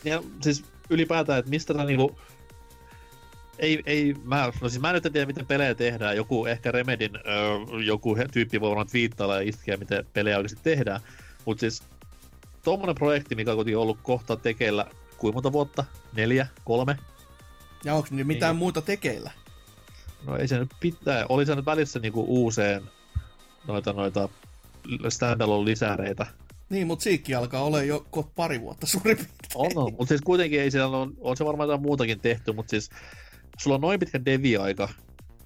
Ja 0.04 0.24
siis 0.42 0.64
ylipäätään, 0.90 1.40
että 1.40 1.50
mistä 1.50 1.74
tää 1.74 1.86
niinku... 1.86 2.20
Ei, 3.60 3.84
ei, 3.86 4.16
mä, 4.24 4.52
no 4.62 4.70
siis 4.70 4.82
mä 4.82 4.94
nyt 4.94 5.06
en 5.06 5.14
tiedä, 5.14 5.26
miten 5.26 5.46
pelejä 5.46 5.76
tehdään. 5.76 6.16
Joku 6.16 6.46
ehkä 6.46 6.72
Remedin 6.72 7.16
öö, 7.16 7.82
joku 7.84 8.18
tyyppi 8.32 8.62
voi 8.62 8.70
varmaan 8.70 8.88
twiittailla 8.88 9.36
ja 9.36 9.50
iskeä, 9.50 9.78
miten 9.78 10.06
pelejä 10.14 10.38
oikeasti 10.38 10.60
tehdään. 10.64 11.02
Mutta 11.46 11.60
siis 11.60 11.84
tommonen 12.68 12.96
projekti, 12.96 13.36
mikä 13.36 13.52
on 13.52 13.58
kuitenkin 13.58 13.78
ollut 13.78 13.98
kohta 14.04 14.36
tekeillä 14.36 14.86
kuinka 15.18 15.36
monta 15.36 15.52
vuotta? 15.52 15.84
Neljä? 16.14 16.48
Kolme? 16.64 16.98
Ja 17.84 17.96
onko 17.96 18.08
niin 18.12 18.28
mitään 18.28 18.56
Niin. 18.56 18.60
muuta 18.60 18.82
tekeillä? 18.82 19.32
no 20.26 20.38
ei 20.38 20.48
se 20.48 20.60
nyt 20.60 20.70
pitää, 20.80 21.26
oli 21.30 21.46
se 21.46 21.56
nyt 21.56 21.66
välissä 21.66 22.00
niinku 22.00 22.26
uuseen 22.28 22.84
noita 23.68 23.94
noita 23.94 24.30
standalone 25.10 25.66
lisäreitä. 25.66 26.26
Niin, 26.70 26.88
mutta 26.88 27.04
Siikki 27.04 27.36
alkaa 27.36 27.64
olla 27.64 27.84
jo 27.84 28.06
pari 28.36 28.62
vuotta 28.62 28.88
suurin 28.88 29.18
piirtein. 29.18 29.38
On, 29.56 29.72
on. 29.76 29.92
mutta 29.92 30.08
siis 30.08 30.22
kuitenkin 30.22 30.62
ei 30.62 30.72
siellä 30.72 30.98
on, 30.98 31.14
on 31.20 31.38
se 31.38 31.46
varmaan 31.46 31.68
jotain 31.68 31.82
muutakin 31.82 32.20
tehty, 32.20 32.54
mutta 32.54 32.70
siis 32.70 32.90
sulla 33.58 33.76
on 33.76 33.82
noin 33.82 34.00
pitkä 34.00 34.26
devi-aika, 34.26 34.90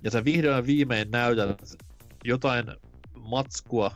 ja 0.04 0.12
sä 0.12 0.26
vihdoin 0.26 0.66
viimein 0.66 1.12
näytät 1.12 1.78
jotain 2.24 2.66
matskua, 3.20 3.92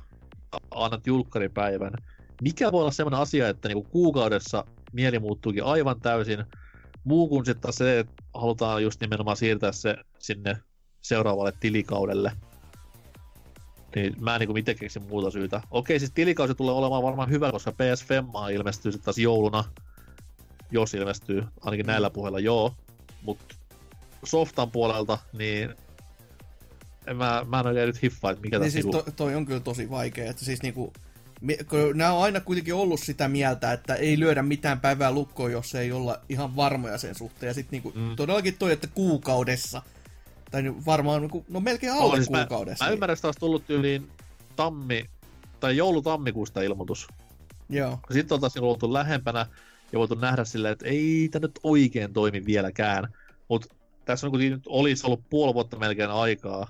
annat 0.71 1.07
julkkaripäivän. 1.07 1.93
Mikä 2.41 2.71
voi 2.71 2.81
olla 2.81 2.91
sellainen 2.91 3.19
asia, 3.19 3.49
että 3.49 3.67
niinku 3.67 3.89
kuukaudessa 3.91 4.65
mieli 4.93 5.19
muuttuukin 5.19 5.63
aivan 5.63 6.01
täysin, 6.01 6.45
muu 7.03 7.27
kuin 7.27 7.45
sitten 7.45 7.73
se, 7.73 7.99
että 7.99 8.13
halutaan 8.33 8.83
just 8.83 9.01
nimenomaan 9.01 9.38
siirtää 9.38 9.71
se 9.71 9.95
sinne 10.19 10.57
seuraavalle 11.01 11.53
tilikaudelle. 11.59 12.31
Niin 13.95 14.15
mä 14.19 14.36
en 14.36 14.39
niin 14.39 14.57
itse 14.57 14.73
keksin 14.73 15.03
muuta 15.03 15.31
syytä. 15.31 15.61
Okei, 15.71 15.99
siis 15.99 16.11
tilikausi 16.11 16.55
tulee 16.55 16.75
olemaan 16.75 17.03
varmaan 17.03 17.29
hyvä, 17.29 17.51
koska 17.51 17.71
PS 17.71 18.05
Femma 18.05 18.49
ilmestyy 18.49 18.91
sitten 18.91 19.05
taas 19.05 19.17
jouluna. 19.17 19.63
Jos 20.71 20.93
ilmestyy, 20.93 21.43
ainakin 21.61 21.86
näillä 21.86 22.09
puheilla 22.09 22.39
joo. 22.39 22.73
Mutta 23.21 23.55
softan 24.23 24.71
puolelta, 24.71 25.17
niin 25.33 25.75
en 27.07 27.17
mä, 27.17 27.45
mä 27.47 27.59
en 27.59 27.67
oikein 27.67 27.88
nyt 27.88 28.01
hiffaa, 28.01 28.31
että 28.31 28.41
mikä 28.41 28.57
niin 28.57 28.65
tässä 28.65 28.73
siis 28.73 28.86
niinku... 28.86 29.11
to, 29.11 29.11
toi 29.11 29.36
on 29.36 29.45
kyllä 29.45 29.59
tosi 29.59 29.89
vaikea, 29.89 30.29
että 30.29 30.45
siis 30.45 30.61
niinku, 30.61 30.86
kun 30.86 31.03
nämä 31.93 32.13
on 32.13 32.23
aina 32.23 32.39
kuitenkin 32.39 32.73
ollut 32.73 32.99
sitä 32.99 33.27
mieltä, 33.27 33.73
että 33.73 33.95
ei 33.95 34.19
lyödä 34.19 34.41
mitään 34.41 34.79
päivää 34.79 35.11
lukkoon, 35.11 35.51
jos 35.51 35.75
ei 35.75 35.91
olla 35.91 36.19
ihan 36.29 36.55
varmoja 36.55 36.97
sen 36.97 37.15
suhteen. 37.15 37.47
Ja 37.47 37.53
sitten 37.53 37.71
niinku, 37.71 37.99
mm. 37.99 38.15
todellakin 38.15 38.57
toi, 38.57 38.71
että 38.71 38.87
kuukaudessa, 38.87 39.81
tai 40.51 40.61
nyt 40.61 40.85
varmaan 40.85 41.21
niinku, 41.21 41.45
no 41.49 41.59
melkein 41.59 41.93
alle 41.93 42.03
Oh, 42.03 42.15
siis 42.15 42.27
kuukaudessa. 42.27 42.85
Mä, 42.85 42.89
mä 42.89 42.93
ymmärrän, 42.93 43.13
että 43.13 43.27
olisi 43.27 43.39
tullut 43.39 43.67
tyyliin 43.67 44.09
tammi, 44.55 45.05
tai 45.59 45.77
joulu-tammikuusta 45.77 46.61
ilmoitus. 46.61 47.07
Joo. 47.69 47.99
Sitten 48.11 48.35
oltaisiin 48.35 48.61
niinku 48.61 48.71
oltu 48.71 48.93
lähempänä 48.93 49.45
ja 49.91 49.99
voitu 49.99 50.15
nähdä 50.15 50.45
silleen, 50.45 50.71
että 50.71 50.87
ei 50.87 51.29
tämä 51.31 51.45
nyt 51.47 51.59
oikein 51.63 52.13
toimi 52.13 52.45
vieläkään. 52.45 53.13
Mutta 53.47 53.75
tässä 54.05 54.27
on 54.27 54.31
kuitenkin 54.31 54.53
nyt 54.53 54.67
olisi 54.67 55.07
ollut 55.07 55.29
puoli 55.29 55.53
vuotta 55.53 55.77
melkein 55.77 56.09
aikaa, 56.09 56.67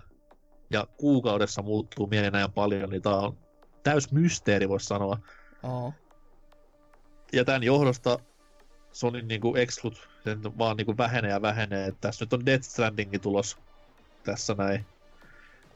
ja 0.70 0.88
kuukaudessa 0.98 1.62
muuttuu 1.62 2.08
mieli 2.08 2.32
näin 2.32 2.52
paljon, 2.52 2.90
niin 2.90 3.02
tämä 3.02 3.16
on 3.16 3.38
täys 3.86 4.12
mysteeri, 4.12 4.70
voisi 4.70 4.86
sanoa. 4.86 5.20
Oo. 5.64 5.94
Ja 7.34 7.46
tämän 7.46 7.64
johdosta 7.64 8.20
Sonin 8.92 9.28
niinku 9.28 9.56
exclut 9.56 10.10
sen 10.24 10.58
vaan 10.58 10.78
niinku 10.78 10.98
vähenee 10.98 11.32
ja 11.32 11.42
vähenee. 11.42 11.88
Et 11.88 11.96
tässä 12.02 12.26
nyt 12.26 12.34
on 12.34 12.46
Death 12.46 12.64
Strandingin 12.66 13.22
tulos 13.22 13.58
tässä 14.24 14.54
näin 14.58 14.86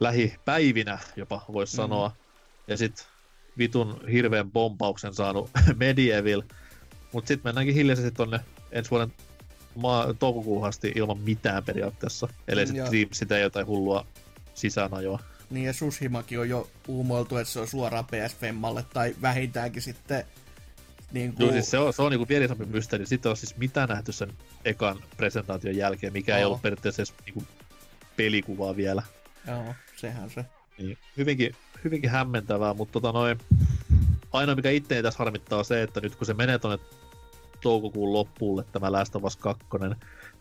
lähipäivinä 0.00 0.98
jopa 1.16 1.44
voisi 1.52 1.72
Mhm. 1.76 1.82
mm. 1.82 1.84
sanoa. 1.84 2.12
Ja 2.68 2.76
sit 2.76 3.08
vitun 3.58 4.08
hirveän 4.12 4.50
pompauksen 4.50 5.14
saanut 5.14 5.50
Medieval. 5.76 6.42
Mut 7.12 7.26
sit 7.26 7.44
mennäänkin 7.44 7.74
hiljaisesti 7.74 8.10
tonne 8.10 8.40
ensi 8.72 8.90
vuoden 8.90 9.12
maa- 9.74 10.14
toukokuuhun 10.14 10.68
asti 10.68 10.92
ilman 10.94 11.18
mitään 11.18 11.64
periaatteessa. 11.64 12.28
Ellei 12.48 12.66
sit 12.66 12.76
Joo. 12.76 12.90
Dream 12.90 13.08
sitä 13.12 13.38
jotain 13.38 13.66
hullua 13.66 14.06
sisäänajoa. 14.54 15.20
Niin 15.50 15.66
ja 15.66 15.72
Sushimakin 15.72 16.40
on 16.40 16.48
jo 16.48 16.70
uumoiltu, 16.88 17.36
että 17.36 17.52
se 17.52 17.60
on 17.60 17.68
suoraan 17.68 18.04
PS 18.04 18.36
Femmalle, 18.36 18.84
tai 18.92 19.16
vähintäänkin 19.22 19.82
sitten 19.82 20.24
niin 21.12 21.34
kuin, 21.34 21.46
Joo, 21.46 21.52
siis 21.52 21.70
se 21.70 21.78
on, 21.78 21.92
se 21.92 22.02
on 22.02 22.10
niinku 22.10 22.28
vielä 22.28 22.44
isompi 22.44 22.66
mysteeri. 22.66 23.06
Sitten 23.06 23.30
on 23.30 23.36
siis 23.36 23.56
mitä 23.56 23.86
nähty 23.86 24.12
sen 24.12 24.32
ekan 24.64 25.02
presentaation 25.16 25.76
jälkeen, 25.76 26.12
mikä 26.12 26.36
ei 26.36 26.44
Oo. 26.44 26.48
ollut 26.48 26.62
periaatteessa 26.62 27.02
edes 27.02 27.14
niinku 27.24 27.42
pelikuvaa 28.16 28.76
vielä. 28.76 29.02
Joo, 29.46 29.74
sehän 29.96 30.30
se. 30.30 30.44
Niin, 30.78 30.98
hyvinkin, 31.16 31.54
hyvinkin 31.84 32.10
hämmentävää, 32.10 32.74
mutta 32.74 32.92
tota 32.92 33.12
noin, 33.12 33.38
ainoa 34.32 34.54
mikä 34.54 34.70
itseäni 34.70 35.02
tässä 35.02 35.18
harmittaa 35.18 35.58
on 35.58 35.64
se, 35.64 35.82
että 35.82 36.00
nyt 36.00 36.16
kun 36.16 36.26
se 36.26 36.34
menee 36.34 36.58
tonne 36.58 36.78
toukokuun 37.60 38.12
loppuulle 38.12 38.64
tämä 38.72 38.92
Last 38.92 39.16
of 39.16 39.24
Us 39.24 39.36
2, 39.36 39.66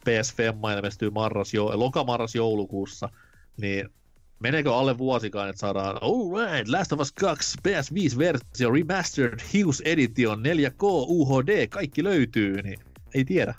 PS 0.05 0.33
Femma 0.33 0.73
ilmestyy 0.73 1.09
marras, 1.09 1.53
jo, 1.53 1.79
lokamarras 1.79 2.35
joulukuussa, 2.35 3.09
niin 3.57 3.89
meneekö 4.39 4.75
alle 4.75 4.97
vuosikaan, 4.97 5.49
että 5.49 5.59
saadaan 5.59 5.97
alright, 6.01 6.67
Last 6.67 6.93
of 6.93 6.99
Us 6.99 7.11
2 7.11 7.57
PS5-versio, 7.67 8.71
Remastered 8.73 9.39
Hughes 9.53 9.81
Edition, 9.85 10.43
4K, 10.43 10.83
UHD, 11.07 11.67
kaikki 11.67 12.03
löytyy, 12.03 12.61
niin 12.61 12.79
ei 13.13 13.25
tiedä. 13.25 13.53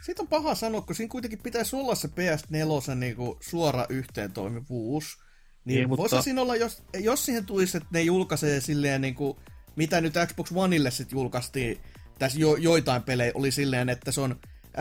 Siitä 0.00 0.22
on 0.22 0.28
paha 0.28 0.54
sanoa, 0.54 0.80
kun 0.80 0.94
siinä 0.96 1.10
kuitenkin 1.10 1.38
pitäisi 1.42 1.76
olla 1.76 1.94
se 1.94 2.08
PS4 2.08 2.94
niinku 2.94 3.38
suora 3.40 3.86
yhteentoimivuus. 3.88 5.18
Niin, 5.64 5.76
Niin, 5.76 5.88
mutta- 5.88 6.22
siinä 6.22 6.42
olla, 6.42 6.56
jos, 6.56 6.82
jos 6.98 7.26
siihen 7.26 7.46
tulisi, 7.46 7.76
että 7.76 7.88
ne 7.92 8.02
julkaisee 8.02 8.60
silleen 8.60 9.00
niinku, 9.00 9.38
mitä 9.76 10.00
nyt 10.00 10.14
Xbox 10.26 10.52
Oneille 10.54 10.90
sitten 10.90 11.16
julkaistiin, 11.16 11.78
tässä 12.18 12.38
jo, 12.38 12.56
joitain 12.56 13.02
pelejä 13.02 13.32
oli 13.34 13.50
silleen, 13.50 13.88
että 13.88 14.12
se 14.12 14.20
on 14.20 14.36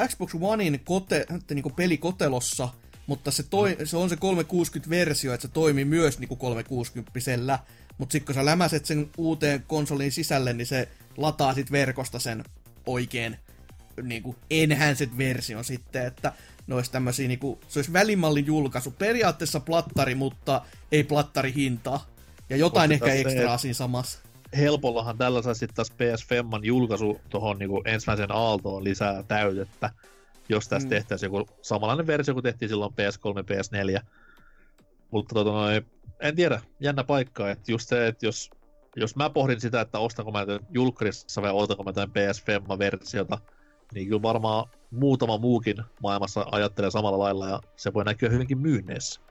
Xbox 0.07 0.35
Onein 0.41 0.79
kote, 0.85 1.25
niinku 1.53 1.69
pelikotelossa, 1.69 2.69
mutta 3.07 3.31
se, 3.31 3.43
toi, 3.43 3.77
se 3.83 3.97
on 3.97 4.09
se 4.09 4.15
360-versio, 4.15 5.33
että 5.33 5.47
se 5.47 5.53
toimii 5.53 5.85
myös 5.85 6.19
niinku 6.19 6.35
360-sellä, 6.35 7.59
mutta 7.97 8.11
sitten 8.11 8.25
kun 8.25 8.35
sä 8.35 8.45
lämäset 8.45 8.85
sen 8.85 9.09
uuteen 9.17 9.63
konsolin 9.67 10.11
sisälle, 10.11 10.53
niin 10.53 10.67
se 10.67 10.89
lataa 11.17 11.53
sit 11.53 11.71
verkosta 11.71 12.19
sen 12.19 12.43
oikein 12.85 13.37
niinku 14.01 14.35
enhanced 14.49 15.09
version 15.17 15.63
sitten, 15.63 16.05
että 16.05 16.33
ne 16.67 16.75
olisi 16.75 16.91
tämmösiä 16.91 17.27
niinku, 17.27 17.59
se 17.67 17.79
olisi 17.79 17.93
välimallin 17.93 18.45
julkaisu. 18.45 18.91
Periaatteessa 18.91 19.59
plattari, 19.59 20.15
mutta 20.15 20.61
ei 20.91 21.03
plattari 21.03 21.53
hintaa. 21.53 22.05
Ja 22.49 22.57
jotain 22.57 22.91
Mutta 22.91 23.05
ehkä 23.05 23.29
ekstraa 23.29 23.57
siinä 23.57 23.73
samassa. 23.73 24.19
helpollahan 24.57 25.17
tällä 25.17 25.41
saisi 25.41 25.59
sitten 25.59 25.75
taas 25.75 25.91
PS 25.91 26.27
Femman 26.27 26.65
julkaisu 26.65 27.21
tuohon 27.29 27.59
niinku 27.59 27.81
ensimmäiseen 27.85 28.31
aaltoon 28.31 28.83
lisää 28.83 29.23
täytettä, 29.23 29.89
jos 30.53 30.67
tästä 30.67 30.85
Mm. 30.85 30.89
tehtäisiin 30.89 31.27
joku 31.33 31.49
samanlainen 31.61 32.07
versio 32.07 32.33
kuin 32.33 32.43
tehtiin 32.43 32.69
silloin 32.69 32.93
PS3 32.93 33.43
PS4. 33.43 34.01
Mutta 35.11 35.35
tota 35.35 35.51
noin, 35.51 35.85
en 36.19 36.35
tiedä, 36.35 36.61
jännä 36.79 37.03
paikka, 37.03 37.51
että 37.51 37.71
just 37.71 37.89
se, 37.89 38.07
että 38.07 38.25
jos, 38.25 38.49
jos 38.95 39.15
mä 39.15 39.29
pohdin 39.29 39.61
sitä, 39.61 39.81
että 39.81 39.99
ostanko 39.99 40.31
mä 40.31 40.45
tämän 40.45 40.67
julkkarissa 40.69 41.41
vai 41.41 41.51
otanko 41.53 41.83
mä 41.83 41.93
tämän 41.93 42.11
PS 42.11 42.43
Femma-versiota, 42.43 43.37
niin 43.93 44.07
kyllä 44.07 44.21
varmaan 44.21 44.69
muutama 44.91 45.37
muukin 45.37 45.77
maailmassa 46.03 46.45
ajattelee 46.51 46.91
samalla 46.91 47.19
lailla 47.19 47.47
ja 47.47 47.59
se 47.75 47.93
voi 47.93 48.03
näkyä 48.03 48.29
hyvinkin 48.29 48.57
myynneissä. 48.57 49.21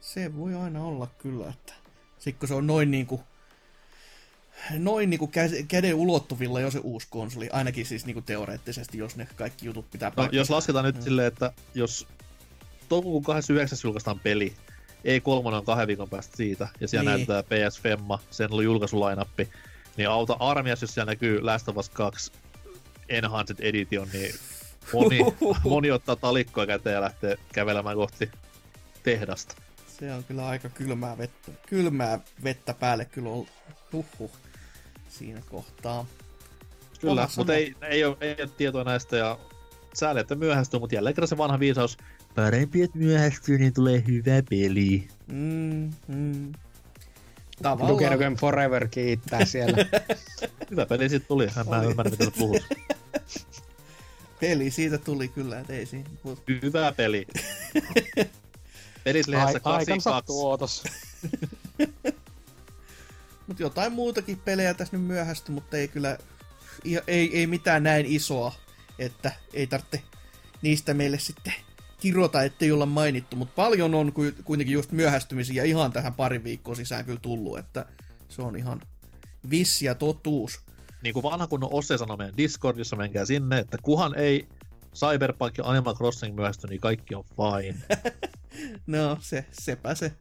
Se 0.00 0.36
voi 0.36 0.54
aina 0.54 0.84
olla 0.84 1.06
kyllä, 1.18 1.48
että 1.48 1.74
sitten 2.18 2.38
kun 2.38 2.48
se 2.48 2.54
on 2.54 2.66
noin 2.66 2.90
niinku 2.90 3.20
noin 4.70 5.10
niinku 5.10 5.26
kä- 5.26 5.64
käden 5.68 5.94
ulottuvilla 5.94 6.60
jo 6.60 6.70
se 6.70 6.78
uusi 6.78 7.06
konsoli, 7.10 7.48
ainakin 7.52 7.86
siis 7.86 8.06
niinku 8.06 8.22
teoreettisesti, 8.22 8.98
jos 8.98 9.16
ne 9.16 9.28
kaikki 9.36 9.66
jutut 9.66 9.90
pitää 9.90 10.12
No, 10.16 10.28
jos 10.32 10.50
lasketaan 10.50 10.84
nyt 10.84 10.96
Mm. 10.96 11.02
silleen, 11.02 11.28
että 11.28 11.52
jos 11.74 12.06
toukokuun 12.88 13.22
29. 13.24 13.78
julkaistaan 13.84 14.20
peli, 14.20 14.54
E3 15.04 15.54
on 15.54 15.64
kahden 15.64 15.86
viikon 15.88 16.08
päästä 16.10 16.36
siitä, 16.36 16.68
ja 16.80 16.88
siellä 16.88 17.10
Niin. 17.10 17.18
niin. 17.18 17.28
näyttää 17.28 17.68
PS 17.68 17.80
Femma, 17.80 18.18
sen 18.30 18.52
oli 18.52 18.64
julkaisulainappi, 18.64 19.48
niin 19.96 20.08
auta 20.08 20.36
armias, 20.40 20.82
jos 20.82 20.94
siellä 20.94 21.10
näkyy 21.12 21.40
Last 21.42 21.68
of 21.68 21.76
Us 21.76 21.88
2 21.88 22.32
Enhanced 23.08 23.56
Edition, 23.60 24.08
niin 24.12 24.34
moni, 24.92 25.18
moni 25.70 25.90
ottaa 25.90 26.16
talikkoa 26.16 26.66
käteen 26.66 26.94
ja 26.94 27.00
lähtee 27.00 27.36
kävelemään 27.52 27.96
kohti 27.96 28.30
tehdasta. 29.02 29.54
Se 29.98 30.12
on 30.14 30.24
kyllä 30.24 30.46
aika 30.46 30.68
kylmää 30.68 31.18
vettä, 31.18 31.52
kylmää 31.68 32.18
vettä 32.44 32.74
päälle 32.74 33.04
kyllä 33.04 33.28
ollut. 33.28 33.48
Huhhuh. 33.92 34.30
Siinä 35.18 35.42
kohtaa. 35.50 36.06
Kyllä, 37.00 37.28
mutta 37.36 37.54
ei, 37.54 37.74
ei, 37.82 38.04
ole, 38.04 38.16
ei 38.20 38.36
ole 38.40 38.50
tietoa 38.56 38.84
näistä, 38.84 39.16
ja 39.16 39.38
sääli, 39.94 40.20
että 40.20 40.34
myöhästyy, 40.34 40.80
mutta 40.80 40.94
jälleen 40.94 41.14
kerran 41.14 41.28
se 41.28 41.38
vanha 41.38 41.60
viisaus, 41.60 41.96
parempi, 42.34 42.82
että 42.82 42.98
myöhästyy, 42.98 43.58
niin 43.58 43.72
tulee 43.72 44.04
hyvä 44.08 44.42
peli. 44.50 45.08
Mm, 45.26 45.90
mm. 46.08 46.52
Duke 46.52 47.62
Tavallaan. 47.62 48.12
Nukem 48.12 48.36
Forever 48.36 48.88
kiittää 48.88 49.44
siellä. 49.44 49.76
Hyvä 50.70 50.86
peli 50.86 51.08
siitä 51.08 51.26
tuli, 51.28 51.44
en 51.44 51.68
mä 51.68 51.82
ymmärrä, 51.82 52.10
mitä 52.10 52.30
puhut. 52.38 52.62
Peli 54.40 54.70
siitä 54.70 54.98
tuli 54.98 55.28
kyllä, 55.28 55.60
et 55.60 55.70
ei 55.70 55.86
siinä. 55.86 56.10
Mut, 56.22 56.42
Hyvä 56.62 56.92
peli. 56.92 57.26
Pelislehdessä 59.04 59.60
Ai, 59.64 59.76
aikansa 59.78 60.10
82. 60.10 60.26
tuotos. 60.26 60.84
Mut 63.46 63.60
jotain 63.60 63.92
muutakin 63.92 64.38
pelejä 64.38 64.74
tässä 64.74 64.96
nyt 64.96 65.06
myöhästy, 65.06 65.52
mutta 65.52 65.76
ei 65.76 65.88
kyllä, 65.88 66.18
ei, 67.06 67.38
ei, 67.38 67.46
mitään 67.46 67.82
näin 67.82 68.06
isoa, 68.06 68.54
että 68.98 69.32
ei 69.52 69.66
tarvitse 69.66 70.02
niistä 70.62 70.94
meille 70.94 71.18
sitten 71.18 71.54
kirota, 72.00 72.42
ettei 72.42 72.72
olla 72.72 72.86
mainittu, 72.86 73.36
mutta 73.36 73.54
paljon 73.56 73.94
on 73.94 74.12
ku- 74.12 74.42
kuitenkin 74.44 74.74
just 74.74 74.92
myöhästymisiä 74.92 75.64
ihan 75.64 75.92
tähän 75.92 76.14
pari 76.14 76.44
viikkoa 76.44 76.74
sisään 76.74 77.04
kyllä 77.04 77.20
tullut, 77.22 77.58
että 77.58 77.86
se 78.28 78.42
on 78.42 78.56
ihan 78.56 78.80
vissi 79.50 79.86
ja 79.86 79.94
totuus. 79.94 80.60
Niin 81.02 81.14
kuin 81.14 81.22
vanha 81.22 81.46
kunnon 81.46 81.72
Osse 81.72 81.98
sanoi 81.98 82.16
meidän 82.16 82.36
Discordissa, 82.36 82.96
menkää 82.96 83.24
sinne, 83.24 83.58
että 83.58 83.78
kuhan 83.82 84.14
ei 84.14 84.48
Cyberpunk 84.94 85.58
ja 85.58 85.64
Animal 85.64 85.94
Crossing 85.94 86.34
myöhästy, 86.34 86.66
niin 86.66 86.80
kaikki 86.80 87.14
on 87.14 87.24
fine. 87.24 88.00
no, 88.86 89.18
se, 89.20 89.44
sepä 89.52 89.94
se. 89.94 90.12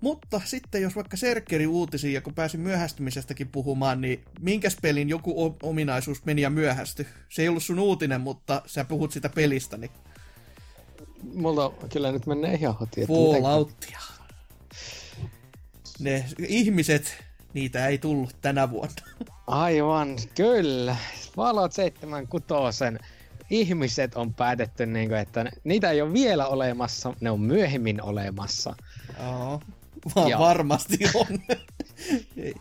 Mutta 0.00 0.40
sitten 0.44 0.82
jos 0.82 0.96
vaikka 0.96 1.16
Serkkeri 1.16 1.66
uutisiin, 1.66 2.14
ja 2.14 2.20
kun 2.20 2.34
pääsin 2.34 2.60
myöhästymisestäkin 2.60 3.48
puhumaan, 3.48 4.00
niin 4.00 4.24
minkäs 4.40 4.76
pelin 4.82 5.08
joku 5.08 5.56
ominaisuus 5.62 6.24
meni 6.24 6.42
ja 6.42 6.50
myöhästy? 6.50 7.06
Se 7.28 7.42
ei 7.42 7.48
ollut 7.48 7.62
sun 7.62 7.78
uutinen, 7.78 8.20
mutta 8.20 8.62
sä 8.66 8.84
puhut 8.84 9.12
sitä 9.12 9.28
pelistä, 9.28 9.76
niin... 9.76 9.90
Mulla 11.34 11.74
kyllä 11.92 12.12
nyt 12.12 12.26
menee 12.26 12.54
ihan 12.54 12.74
hoti. 12.80 13.06
Falloutia. 13.06 13.98
Ne 15.98 16.24
ihmiset, 16.48 17.24
niitä 17.54 17.86
ei 17.86 17.98
tullut 17.98 18.36
tänä 18.40 18.70
vuonna. 18.70 19.02
Aivan, 19.46 20.16
kyllä. 20.34 20.96
Fallout 21.36 21.72
76 21.72 22.84
ihmiset 23.50 24.14
on 24.14 24.34
päätetty, 24.34 24.86
niin 24.86 25.08
kuin, 25.08 25.20
että 25.20 25.50
niitä 25.64 25.90
ei 25.90 26.02
ole 26.02 26.12
vielä 26.12 26.46
olemassa, 26.46 27.14
ne 27.20 27.30
on 27.30 27.40
myöhemmin 27.40 28.02
olemassa. 28.02 28.74
Oh. 30.14 30.30
Va- 30.30 30.38
varmasti 30.38 30.98
on. 31.14 31.38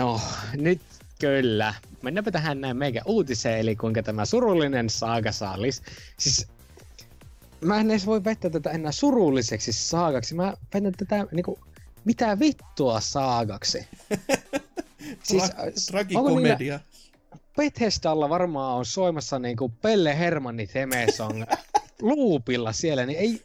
no, 0.00 0.20
nyt 0.56 0.80
kyllä. 1.20 1.74
Mennäänpä 2.02 2.30
tähän 2.30 2.60
näin 2.60 2.76
meikä 2.76 3.02
uutiseen, 3.06 3.58
eli 3.58 3.76
kuinka 3.76 4.02
tämä 4.02 4.24
surullinen 4.24 4.90
saaga 4.90 5.32
saalis. 5.32 5.82
Siis 6.18 6.46
mä 7.60 7.80
en 7.80 7.90
edes 7.90 8.06
voi 8.06 8.24
vetää 8.24 8.50
tätä 8.50 8.70
enää 8.70 8.92
surulliseksi 8.92 9.72
saagaksi. 9.72 10.34
Mä 10.34 10.54
vetän 10.74 10.92
tätä 10.92 11.26
niinku, 11.32 11.58
mitä 12.04 12.38
vittua 12.38 13.00
saagaksi. 13.00 13.88
siis, 15.22 15.42
Tra- 15.42 15.90
tragikomedia. 15.90 16.80
Bethesdalla 17.56 18.28
varmaan 18.28 18.78
on 18.78 18.86
soimassa 18.86 19.38
niinku 19.38 19.72
Pelle 19.82 20.18
Hermanni 20.18 20.66
Temeson 20.66 21.46
luupilla 22.00 22.72
siellä, 22.72 23.06
niin 23.06 23.18
ei, 23.18 23.42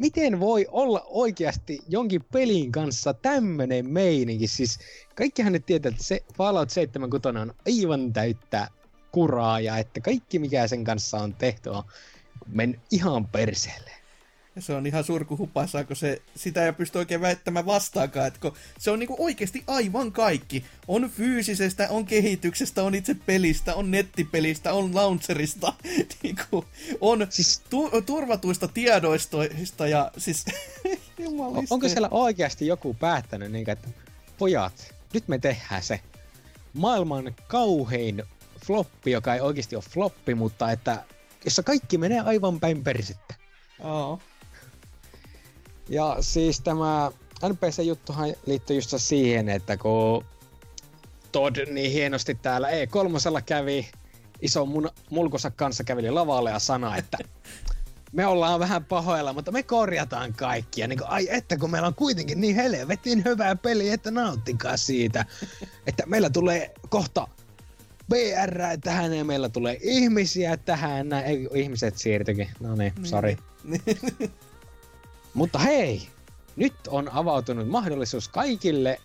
miten 0.00 0.40
voi 0.40 0.66
olla 0.70 1.02
oikeasti 1.06 1.80
jonkin 1.88 2.24
pelin 2.32 2.72
kanssa 2.72 3.14
tämmönen 3.14 3.90
meininki? 3.90 4.46
Siis 4.46 4.78
kaikkihan 5.14 5.52
nyt 5.52 5.66
tietää, 5.66 5.90
että 5.90 6.02
se 6.04 6.24
Fallout 6.34 6.70
76 6.70 7.28
on 7.28 7.54
aivan 7.66 8.12
täyttä 8.12 8.68
kuraa 9.12 9.60
ja 9.60 9.78
että 9.78 10.00
kaikki 10.00 10.38
mikä 10.38 10.68
sen 10.68 10.84
kanssa 10.84 11.18
on 11.18 11.34
tehty 11.34 11.70
on 11.70 11.82
men 12.46 12.80
ihan 12.90 13.26
perseelle. 13.26 13.99
Ja 14.56 14.62
se 14.62 14.74
on 14.74 14.86
ihan 14.86 15.04
surkuhupaisaa, 15.04 15.84
kun 15.84 15.96
se, 15.96 16.22
sitä 16.36 16.66
ei 16.66 16.72
pysty 16.72 16.98
oikein 16.98 17.20
väittämään 17.20 17.66
vastaakaan, 17.66 18.26
että 18.26 18.40
kun 18.40 18.52
se 18.78 18.90
on 18.90 18.98
niinku 18.98 19.16
oikeasti 19.18 19.64
aivan 19.66 20.12
kaikki. 20.12 20.64
On 20.88 21.10
fyysisestä, 21.10 21.88
on 21.90 22.06
kehityksestä, 22.06 22.82
on 22.82 22.94
itse 22.94 23.16
pelistä, 23.26 23.74
on 23.74 23.90
nettipelistä, 23.90 24.72
on 24.72 24.94
launcherista, 24.94 25.72
niinku, 26.22 26.64
on 27.00 27.26
siis... 27.30 27.62
tu- 27.70 28.02
turvatuista 28.06 28.68
tiedoistoista 28.68 29.86
ja 29.86 30.10
siis... 30.18 30.44
Onko 31.70 31.88
siellä 31.88 32.08
oikeasti 32.10 32.66
joku 32.66 32.94
päättänyt, 32.94 33.52
niin, 33.52 33.70
että 33.70 33.88
pojat, 34.38 34.94
nyt 35.14 35.28
me 35.28 35.38
tehdään 35.38 35.82
se 35.82 36.00
maailman 36.72 37.34
kauhein 37.46 38.22
floppi, 38.66 39.10
joka 39.10 39.34
ei 39.34 39.40
oikeasti 39.40 39.76
ole 39.76 39.84
floppi, 39.90 40.34
mutta 40.34 40.70
että 40.70 41.04
jossa 41.44 41.62
kaikki 41.62 41.98
menee 41.98 42.20
aivan 42.20 42.60
päin 42.60 42.84
persettä. 42.84 43.34
Oh. 43.80 44.20
Ja 45.90 46.16
siis 46.20 46.60
tämä 46.60 47.12
NPC-juttuhan 47.48 48.34
liittyy 48.46 48.76
just 48.76 48.94
siihen, 48.96 49.48
että 49.48 49.76
kun 49.76 50.24
Todd 51.32 51.56
niin 51.70 51.92
hienosti 51.92 52.34
täällä 52.34 52.68
E3 52.68 53.42
kävi, 53.46 53.88
iso 54.42 54.66
mun, 54.66 54.90
mulkosa 55.10 55.50
kanssa 55.50 55.84
käveli 55.84 56.10
lavalle 56.10 56.50
ja 56.50 56.58
sanoi, 56.58 56.98
että 56.98 57.18
me 58.12 58.26
ollaan 58.26 58.60
vähän 58.60 58.84
pahoilla, 58.84 59.32
mutta 59.32 59.52
me 59.52 59.62
korjataan 59.62 60.32
kaikkia. 60.32 60.88
Niin 60.88 60.98
kuin, 60.98 61.08
ai 61.08 61.26
että 61.30 61.56
kun 61.56 61.70
meillä 61.70 61.88
on 61.88 61.94
kuitenkin 61.94 62.40
niin 62.40 62.56
helvetin 62.56 63.24
hyvää 63.24 63.56
peli, 63.56 63.90
että 63.90 64.10
nauttikaa 64.10 64.76
siitä. 64.76 65.24
Että 65.86 66.06
meillä 66.06 66.30
tulee 66.30 66.74
kohta 66.88 67.28
BR 68.08 68.60
tähän 68.80 69.14
ja 69.14 69.24
meillä 69.24 69.48
tulee 69.48 69.78
ihmisiä 69.80 70.56
tähän. 70.56 71.12
Ei, 71.12 71.48
ihmiset 71.54 71.98
siirtyikin. 71.98 72.48
No 72.60 72.74
niin, 72.74 72.92
sori. 73.02 73.36
Mutta 75.34 75.58
hei, 75.58 76.08
nyt 76.56 76.74
on 76.88 77.08
avautunut 77.12 77.68
mahdollisuus 77.68 78.28
kaikille 78.28 79.00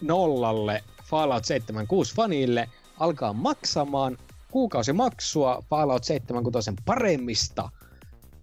nollalle 0.00 0.84
Fallout 1.04 1.44
76 1.44 2.14
fanille 2.14 2.68
alkaa 2.98 3.32
maksamaan 3.32 4.18
kuukausimaksua 4.50 5.62
Fallout 5.70 6.04
76 6.04 6.70
paremmista 6.84 7.70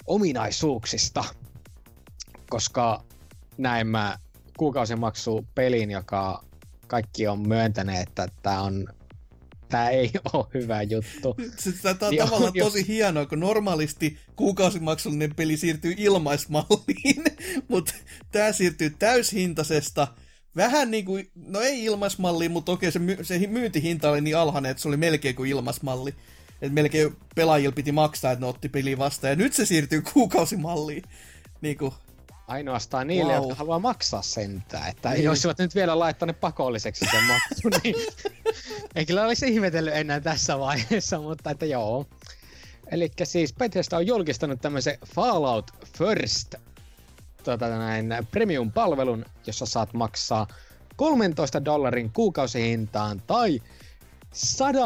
ominaisuuksista, 0.07 1.23
koska 2.49 3.03
näin 3.57 3.87
mä 3.87 4.17
kuukausimaksu 4.57 5.45
pelin, 5.55 5.91
joka 5.91 6.43
kaikki 6.87 7.27
on 7.27 7.47
myöntäneet, 7.47 8.09
että 8.09 8.27
tämä 8.41 8.61
on 8.61 8.87
tämä 9.71 9.89
ei 9.89 10.11
ole 10.33 10.45
hyvä 10.53 10.81
juttu. 10.81 11.37
Tämä 11.81 11.95
on 12.01 12.09
niin 12.11 12.23
tavallaan 12.23 12.53
on, 12.55 12.59
tosi 12.59 12.87
hienoa, 12.87 13.25
kun 13.25 13.39
normaalisti 13.39 14.17
kuukausimaksullinen 14.35 15.35
peli 15.35 15.57
siirtyy 15.57 15.93
ilmaismalliin, 15.97 17.23
mutta 17.67 17.93
tämä 18.31 18.51
siirtyy 18.51 18.89
täyshintaisesta 18.89 20.07
vähän 20.55 20.91
niin 20.91 21.05
kuin, 21.05 21.31
no 21.35 21.61
ei 21.61 21.83
ilmaismalliin, 21.83 22.51
mutta 22.51 22.71
okei 22.71 22.91
se, 22.91 22.99
my, 22.99 23.17
se 23.21 23.47
myyntihinta 23.47 24.09
oli 24.09 24.21
niin 24.21 24.37
alhainen, 24.37 24.71
että 24.71 24.81
se 24.81 24.87
oli 24.87 24.97
melkein 24.97 25.35
kuin 25.35 25.49
ilmaismalli. 25.49 26.15
Että 26.61 26.73
melkein 26.73 27.15
pelaajilla 27.35 27.75
piti 27.75 27.91
maksaa, 27.91 28.31
että 28.31 28.45
ne 28.45 28.49
otti 28.49 28.69
peli 28.69 28.97
vastaan. 28.97 29.31
Ja 29.31 29.35
nyt 29.35 29.53
se 29.53 29.65
siirtyy 29.65 30.01
kuukausimalliin. 30.13 31.03
Niin 31.61 31.77
kuin, 31.77 31.93
Ainoastaan 32.51 33.07
niille, 33.07 33.33
wow. 33.33 33.41
jotka 33.41 33.55
haluaa 33.55 33.79
maksaa 33.79 34.21
sentään. 34.21 34.89
Että 34.89 35.09
niin. 35.09 35.23
jos 35.23 35.31
olisivat 35.31 35.57
nyt 35.57 35.75
vielä 35.75 35.99
laittaneet 35.99 36.39
pakolliseksi 36.39 37.05
sen 37.11 37.23
maksu, 37.23 37.69
niin 37.83 37.95
ei 38.95 39.05
kyllä 39.05 39.23
olisi 39.23 39.47
ihmetellyt 39.47 39.95
enää 39.95 40.19
tässä 40.19 40.59
vaiheessa, 40.59 41.19
mutta 41.19 41.51
että 41.51 41.65
joo. 41.65 42.05
Eli 42.91 43.11
siis 43.23 43.53
Bethesda 43.53 43.97
on 43.97 44.07
julkistanut 44.07 44.61
tämmöisen 44.61 44.97
Fallout 45.15 45.71
First 45.97 46.55
tota, 47.43 47.69
näin, 47.69 48.13
premium-palvelun, 48.31 49.25
jossa 49.47 49.65
saat 49.65 49.93
maksaa 49.93 50.47
13 50.95 51.65
dollarin 51.65 52.11
kuukausihintaan 52.13 53.21
tai 53.27 53.61
100 54.33 54.79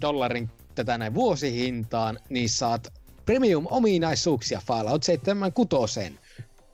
dollarin 0.00 0.50
tätä 0.74 0.98
näin 0.98 1.14
vuosihintaan, 1.14 2.18
niin 2.28 2.48
saat 2.48 2.92
premium-ominaisuuksia 3.26 4.60
Fallout 4.66 5.02
76 5.02 6.00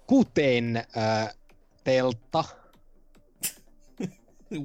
kuten 0.08 0.76
äh, 0.76 1.36
teltta, 1.84 2.44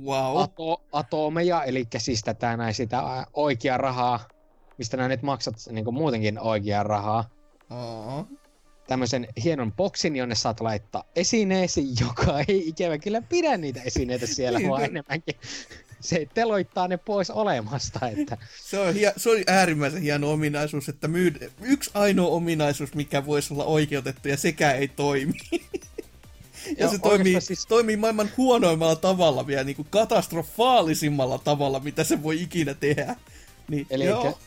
wow. 0.06 0.41
ato, 0.41 0.82
atomeja, 0.91 1.64
eli 1.64 1.88
siis 1.98 2.22
tätä 2.22 2.57
näin 2.57 2.74
sitä 2.74 3.28
oikeaa 3.34 3.78
rahaa, 3.78 4.28
mistä 4.78 4.98
näin 4.98 5.10
nyt 5.10 5.22
maksat 5.22 5.56
niin 5.72 5.86
kuin 5.86 5.95
muutenkin 5.95 6.40
oikeaa 6.40 6.84
rahaa. 6.84 7.30
Oh. 7.70 8.28
Tämmöisen 8.88 9.28
hienon 9.44 9.72
boksin, 9.72 10.15
jonne 10.15 10.36
saat 10.36 10.60
laittaa 10.60 11.03
esineesi, 11.15 11.88
joka 12.07 12.40
ei 12.48 12.68
ikävä 12.68 12.98
kyllä 12.98 13.22
pidä 13.22 13.57
niitä 13.57 13.82
esineitä 13.82 14.28
siellä, 14.28 14.60
niin, 14.60 14.70
vaan 14.70 14.84
enemmänkin 14.84 15.36
se 16.04 16.28
teloittaa 16.34 16.88
ne 16.88 16.98
pois 16.98 17.30
olemasta. 17.30 18.08
Että... 18.08 18.38
se, 18.64 18.80
on 18.80 18.94
hie- 18.94 19.14
se 19.18 19.30
on 19.30 19.38
äärimmäisen 19.48 20.02
hieno 20.02 20.32
ominaisuus, 20.32 20.90
että 20.90 21.08
myy- 21.08 21.52
yksi 21.62 21.92
ainoa 21.94 22.28
ominaisuus, 22.28 22.94
mikä 22.94 23.26
voisi 23.26 23.54
olla 23.54 23.66
oikeutettu 23.66 24.28
ja 24.28 24.38
sekä 24.38 24.72
ei 24.72 24.88
toimi. 24.88 25.34
ja, 25.52 25.62
ja 26.78 26.90
se 26.90 27.00
toimii, 27.00 27.42
siis... 27.42 27.66
toimii 27.66 27.98
maailman 27.98 28.30
huonoimmalla 28.38 28.96
tavalla 28.96 29.48
vielä, 29.48 29.64
niin 29.64 29.76
kuin 29.76 29.88
katastrofaalisimmalla 29.90 31.38
tavalla, 31.38 31.80
mitä 31.80 32.04
se 32.04 32.24
voi 32.24 32.42
ikinä 32.42 32.74
tehdä. 32.74 33.16
Niin, 33.68 33.88
Eli 33.90 34.06
joo. 34.06 34.40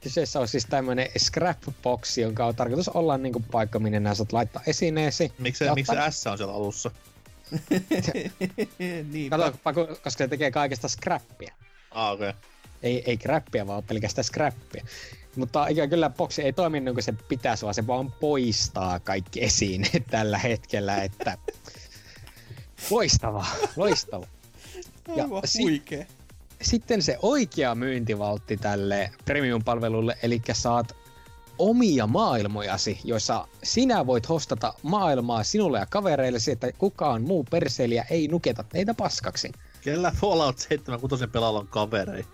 Kyseessä 0.00 0.40
on 0.40 0.48
siis 0.48 0.66
tämmöinen 0.66 1.08
scrapbox, 1.18 2.18
jonka 2.18 2.46
on 2.46 2.56
tarkoitus 2.56 2.88
olla 2.88 3.18
niin 3.18 3.32
kuin 3.32 3.44
paikka, 3.44 3.78
minne 3.78 4.00
nää 4.00 4.14
saat 4.14 4.32
laittaa 4.32 4.62
esineesi. 4.66 5.32
Miksi, 5.38 5.64
miksi 5.74 5.92
S 6.10 6.26
on 6.26 6.38
siellä 6.38 6.54
alussa? 6.54 6.90
niin. 9.12 9.30
Kato, 9.30 9.58
koska 9.74 10.10
se 10.10 10.28
tekee 10.28 10.50
kaikesta 10.50 10.88
scrappia. 10.88 11.54
Ah, 11.90 12.12
okei. 12.12 12.28
Okay. 12.28 12.40
Ei, 12.82 13.02
ei 13.06 13.16
crappia, 13.16 13.66
vaan 13.66 13.82
pelkästään 13.82 14.24
scrappia. 14.24 14.84
Mutta 15.36 15.66
ikävä 15.66 15.86
kyllä 15.86 16.10
boksi 16.10 16.42
ei 16.42 16.52
toimi 16.52 16.80
niin 16.80 16.94
kuin 16.94 17.04
se 17.04 17.14
pitäisi, 17.28 17.62
vaan 17.62 17.74
se 17.74 17.86
vaan 17.86 18.12
poistaa 18.12 19.00
kaikki 19.00 19.44
esineet 19.44 20.02
tällä 20.10 20.38
hetkellä, 20.38 21.02
että 21.02 21.38
loistava, 22.90 23.46
loistava. 23.76 24.26
Ja 25.16 25.24
si- 25.44 25.82
sitten 26.62 27.02
se 27.02 27.18
oikea 27.22 27.74
myyntivaltti 27.74 28.56
tälle 28.56 29.10
premium-palvelulle, 29.24 30.18
eli 30.22 30.42
saat 30.52 30.96
omia 31.62 32.06
maailmojasi, 32.06 33.00
joissa 33.04 33.48
sinä 33.62 34.06
voit 34.06 34.28
hostata 34.28 34.74
maailmaa 34.82 35.44
sinulle 35.44 35.78
ja 35.78 35.86
kavereillesi, 35.86 36.52
että 36.52 36.72
kukaan 36.72 37.22
muu 37.22 37.44
perseilijä 37.44 38.06
ei 38.10 38.28
nuketa 38.28 38.62
teitä 38.62 38.94
paskaksi. 38.94 39.52
Kellä 39.80 40.12
Fallout 40.20 40.58
76 40.58 41.26
pelaalla 41.26 41.58
on 41.58 41.66
kaverei? 41.66 42.24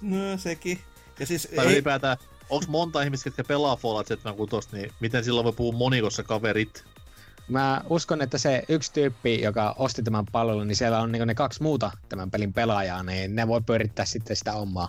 No 0.00 0.36
sekin. 0.36 0.78
Ja 1.18 1.26
siis 1.26 1.48
tai 1.56 1.66
ei... 1.66 1.72
ylipäätään 1.72 2.16
onks 2.50 2.68
monta 2.68 3.02
ihmistä, 3.02 3.28
jotka 3.28 3.44
pelaa 3.44 3.76
Fallout 3.76 4.06
76, 4.06 4.68
niin 4.72 4.92
miten 5.00 5.24
silloin 5.24 5.44
voi 5.44 5.52
puhua 5.52 5.78
monikossa 5.78 6.22
kaverit? 6.22 6.84
Mä 7.48 7.82
uskon, 7.88 8.22
että 8.22 8.38
se 8.38 8.62
yksi 8.68 8.92
tyyppi, 8.92 9.42
joka 9.42 9.74
osti 9.78 10.02
tämän 10.02 10.26
palvelun, 10.32 10.68
niin 10.68 10.76
siellä 10.76 11.00
on 11.00 11.12
niin 11.12 11.26
ne 11.26 11.34
kaksi 11.34 11.62
muuta 11.62 11.90
tämän 12.08 12.30
pelin 12.30 12.52
pelaajaa, 12.52 13.02
niin 13.02 13.36
ne 13.36 13.48
voi 13.48 13.60
pyörittää 13.60 14.04
sitten 14.04 14.36
sitä 14.36 14.54
omaa 14.54 14.88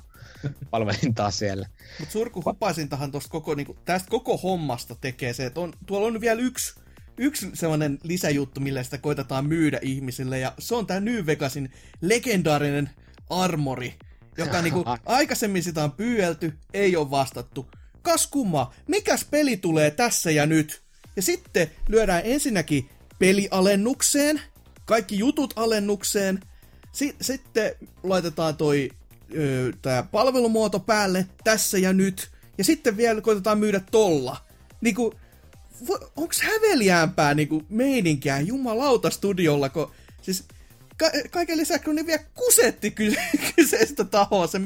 palvelintaa 0.69 1.31
siellä. 1.31 1.67
Mutta 1.99 2.11
surku 2.13 2.43
hupaisintahan 2.45 3.11
tosta 3.11 3.29
koko, 3.29 3.55
niinku, 3.55 3.77
tästä 3.85 4.09
koko 4.09 4.37
hommasta 4.37 4.95
tekee 4.95 5.33
se, 5.33 5.45
että 5.45 5.59
on, 5.59 5.73
tuolla 5.85 6.07
on 6.07 6.21
vielä 6.21 6.41
yksi, 6.41 6.73
yksi 7.17 7.49
sellainen 7.53 7.99
lisäjuttu, 8.03 8.59
millä 8.59 8.83
sitä 8.83 8.97
koitetaan 8.97 9.45
myydä 9.45 9.79
ihmisille, 9.81 10.39
ja 10.39 10.53
se 10.59 10.75
on 10.75 10.87
tämä 10.87 10.99
New 10.99 11.25
Vegasin 11.25 11.71
legendaarinen 12.01 12.89
armori, 13.29 13.95
joka 14.37 14.61
niinku, 14.61 14.83
aikaisemmin 15.05 15.63
sitä 15.63 15.83
on 15.83 15.91
pyydelty, 15.91 16.53
ei 16.73 16.95
ole 16.95 17.11
vastattu. 17.11 17.71
Kas 18.01 18.27
kumma, 18.27 18.73
mikäs 18.87 19.25
peli 19.31 19.57
tulee 19.57 19.91
tässä 19.91 20.31
ja 20.31 20.45
nyt? 20.45 20.81
Ja 21.15 21.21
sitten 21.21 21.71
lyödään 21.87 22.21
ensinnäkin 22.25 22.89
pelialennukseen, 23.19 24.41
kaikki 24.85 25.19
jutut 25.19 25.53
alennukseen, 25.55 26.39
si- 26.91 27.15
sitten 27.21 27.75
laitetaan 28.03 28.57
toi 28.57 28.89
tää 29.81 30.03
palvelumuoto 30.03 30.79
päälle 30.79 31.25
tässä 31.43 31.77
ja 31.77 31.93
nyt, 31.93 32.31
ja 32.57 32.63
sitten 32.63 32.97
vielä 32.97 33.21
koitetaan 33.21 33.59
myydä 33.59 33.81
tolla. 33.91 34.37
Niinku, 34.81 35.13
vo- 35.89 36.11
onks 36.15 36.41
häveliäämpää 36.41 37.33
niinku 37.33 37.63
meininkiä 37.69 38.39
jumalauta 38.39 39.09
studiolla, 39.09 39.69
kun 39.69 39.91
siis 40.21 40.43
ka- 40.97 41.11
kaiken 41.31 41.57
lisäksi 41.57 41.85
kun 41.85 41.95
ne 41.95 42.05
vielä 42.05 42.23
kusetti 42.33 42.91
ky- 42.91 43.15
kyseistä 43.55 44.03
tahoa 44.03 44.47
sen 44.47 44.65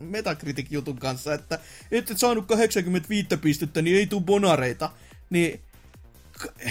Metacritic-jutun 0.00 0.98
kanssa, 0.98 1.34
että 1.34 1.58
et 1.90 2.10
et 2.10 2.18
saanut 2.18 2.46
85 2.46 3.26
pistettä, 3.42 3.82
niin 3.82 3.96
ei 3.96 4.06
tuu 4.06 4.20
bonareita. 4.20 4.90
Niin, 5.30 5.60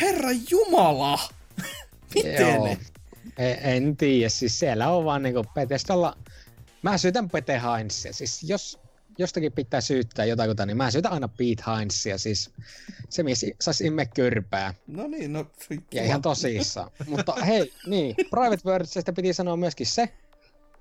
herra 0.01 0.29
jumala! 0.49 1.19
Miten 2.15 2.53
Joo. 2.55 2.65
ne? 2.65 2.77
En, 3.37 3.57
en 3.61 3.97
tiedä, 3.97 4.29
siis 4.29 4.59
siellä 4.59 4.89
on 4.89 5.05
vaan 5.05 5.23
niinku 5.23 5.45
Bethesdalla... 5.53 6.17
Mä 6.81 6.97
syytän 6.97 7.29
Pete 7.29 7.61
Heinzia, 7.61 8.13
siis 8.13 8.43
jos 8.43 8.79
jostakin 9.17 9.51
pitää 9.51 9.81
syyttää 9.81 10.25
jotakuta, 10.25 10.65
niin 10.65 10.77
mä 10.77 10.91
syytän 10.91 11.11
aina 11.11 11.27
Pete 11.27 11.63
Heinzia, 11.67 12.17
siis 12.17 12.51
se 13.09 13.23
mies 13.23 13.45
saisi 13.61 13.85
imme 13.85 14.05
kyrpää. 14.05 14.73
No 14.87 15.07
niin, 15.07 15.33
no... 15.33 15.45
Ja 15.93 16.03
ihan 16.03 16.21
tosissaan. 16.21 16.91
Mutta 17.07 17.33
hei, 17.33 17.73
niin, 17.85 18.15
Private 18.15 18.61
Worldsista 18.65 19.13
piti 19.13 19.33
sanoa 19.33 19.57
myöskin 19.57 19.87
se, 19.87 20.13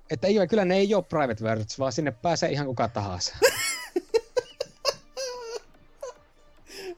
että 0.09 0.27
ei, 0.27 0.47
kyllä 0.49 0.65
ne 0.65 0.75
ei 0.75 0.95
ole 0.95 1.03
Private 1.03 1.43
Worlds, 1.43 1.79
vaan 1.79 1.91
sinne 1.91 2.11
pääsee 2.11 2.51
ihan 2.51 2.67
kuka 2.67 2.87
tahansa. 2.87 3.35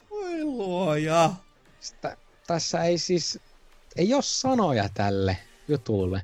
Voi 0.10 0.44
luoja. 0.44 1.34
Sitä, 1.80 2.18
tässä 2.48 2.84
ei 2.84 2.98
siis, 2.98 3.40
ei 3.96 4.14
ole 4.14 4.22
sanoja 4.22 4.90
tälle 4.94 5.38
jutulle. 5.68 6.22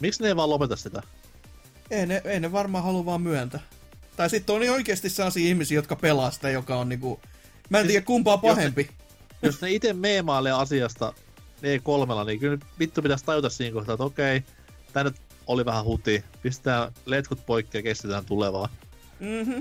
Miksi 0.00 0.22
ne 0.22 0.28
ei 0.28 0.36
vaan 0.36 0.50
lopeta 0.50 0.76
sitä? 0.76 1.02
Ei 1.90 2.06
ne, 2.06 2.22
ei 2.24 2.40
ne 2.40 2.52
varmaan 2.52 2.84
halua 2.84 3.04
vaan 3.04 3.22
myöntää. 3.22 3.60
Tai 4.16 4.30
sitten 4.30 4.56
on 4.56 4.62
oikeasti 4.70 5.10
sellaisia 5.10 5.48
ihmisiä, 5.48 5.78
jotka 5.78 5.96
pelaa 5.96 6.30
sitä, 6.30 6.50
joka 6.50 6.76
on 6.76 6.88
niinku... 6.88 7.20
Mä 7.70 7.78
en 7.78 7.84
Siis, 7.84 7.92
tiedä 7.92 8.04
kumpaa 8.06 8.34
jos 8.34 8.42
ne- 8.42 8.48
pahempi. 8.48 8.90
Jos 9.42 9.60
ne 9.62 9.70
itse 9.70 9.92
meemailee 9.92 10.52
asiasta 10.52 11.12
E3, 11.62 12.26
niin 12.26 12.40
kyllä 12.40 12.58
vittu 12.78 13.02
pitäisi 13.02 13.24
tajuta 13.24 13.48
siinä 13.48 13.74
kohtaa, 13.74 13.92
että 13.92 14.04
okei, 14.04 14.42
tää 14.92 15.04
nyt 15.04 15.16
oli 15.46 15.64
vähän 15.64 15.84
huti, 15.84 16.24
pistetään 16.42 16.92
letkut 17.06 17.46
poikki 17.46 17.78
ja 17.78 17.82
kestetään 17.82 18.24
tulevaa. 18.24 18.68
Mhm. 19.20 19.60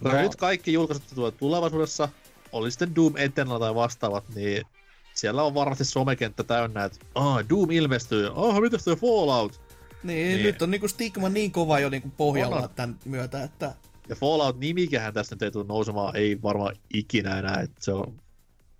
No. 0.00 0.12
No. 0.12 0.22
nyt 0.22 0.36
kaikki 0.36 0.72
julkaisut 0.72 1.02
jotka 1.02 1.14
tulevat 1.14 1.36
tulevaisuudessa, 1.36 2.08
oli 2.52 2.70
sitten 2.70 2.94
Doom 2.94 3.16
Eternal 3.16 3.58
tai 3.58 3.74
vastaavat, 3.74 4.24
niin 4.34 4.66
siellä 5.14 5.42
on 5.42 5.54
varmasti 5.54 5.84
somekenttä 5.84 6.44
täynnä, 6.44 6.84
että 6.84 7.06
ah, 7.14 7.44
Doom 7.50 7.70
ilmestyy, 7.70 8.26
ah, 8.34 8.60
mitäs 8.60 8.84
toi 8.84 8.96
Fallout? 8.96 9.60
Niin, 10.04 10.28
Niin. 10.28 10.42
nyt 10.42 10.62
on 10.62 10.70
niinku 10.70 10.88
stigma 10.88 11.28
niin 11.28 11.52
kova 11.52 11.78
jo 11.80 11.88
niinku 11.90 12.10
pohjalla 12.16 12.56
On, 12.56 12.68
tämän 12.76 12.98
myötä, 13.04 13.42
että... 13.42 13.74
Ja 14.08 14.16
Fallout-nimikähän 14.16 15.14
tästä 15.14 15.34
nyt 15.34 15.42
ei 15.42 15.50
tule 15.50 15.64
nousemaan, 15.68 16.16
ei 16.16 16.42
varmaan 16.42 16.76
ikinä 16.94 17.38
enää, 17.38 17.60
että 17.60 17.84
se 17.84 17.92
on 17.92 18.14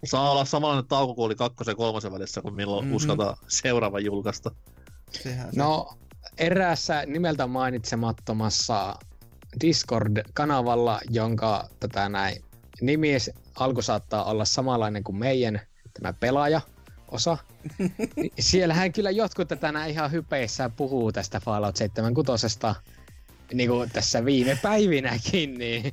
Saa 0.04 0.30
olla 0.30 0.44
samanlainen 0.44 0.88
tauko 0.88 1.14
kuin 1.14 1.26
oli 1.26 1.34
kakkosen 1.34 1.72
ja 1.72 1.76
kolmosen 1.76 2.12
välissä, 2.12 2.42
kun 2.42 2.54
milloin 2.54 2.84
Mhm. 2.84 2.86
mm-hmm. 2.88 2.96
uskaltaa 2.96 3.36
seuraava 3.48 4.00
julkaista. 4.00 4.50
Sehän 5.10 5.52
se. 5.52 5.60
No, 5.60 5.94
eräässä 6.38 7.06
nimeltä 7.06 7.46
mainitsemattomassa 7.46 8.94
Discord-kanavalla, 9.60 11.00
jonka 11.10 11.68
tätä 11.80 12.08
näin 12.08 12.44
nimi 12.80 13.08
alku 13.58 13.82
saattaa 13.82 14.24
olla 14.24 14.44
samanlainen 14.44 15.04
kuin 15.04 15.16
meidän 15.16 15.60
tämä 15.92 16.12
pelaaja 16.12 16.60
osa. 17.14 17.38
siellähän 18.38 18.92
kyllä 18.92 19.10
jotkut 19.10 19.48
tätä 19.48 19.72
näin 19.72 19.90
ihan 19.90 20.12
hypeissään 20.12 20.72
puhuu 20.72 21.12
tästä 21.12 21.40
Fallout 21.40 21.76
76 21.76 22.48
niin 23.54 23.70
kuin 23.70 23.90
tässä 23.90 24.24
viime 24.24 24.58
päivinäkin, 24.62 25.58
niin 25.58 25.92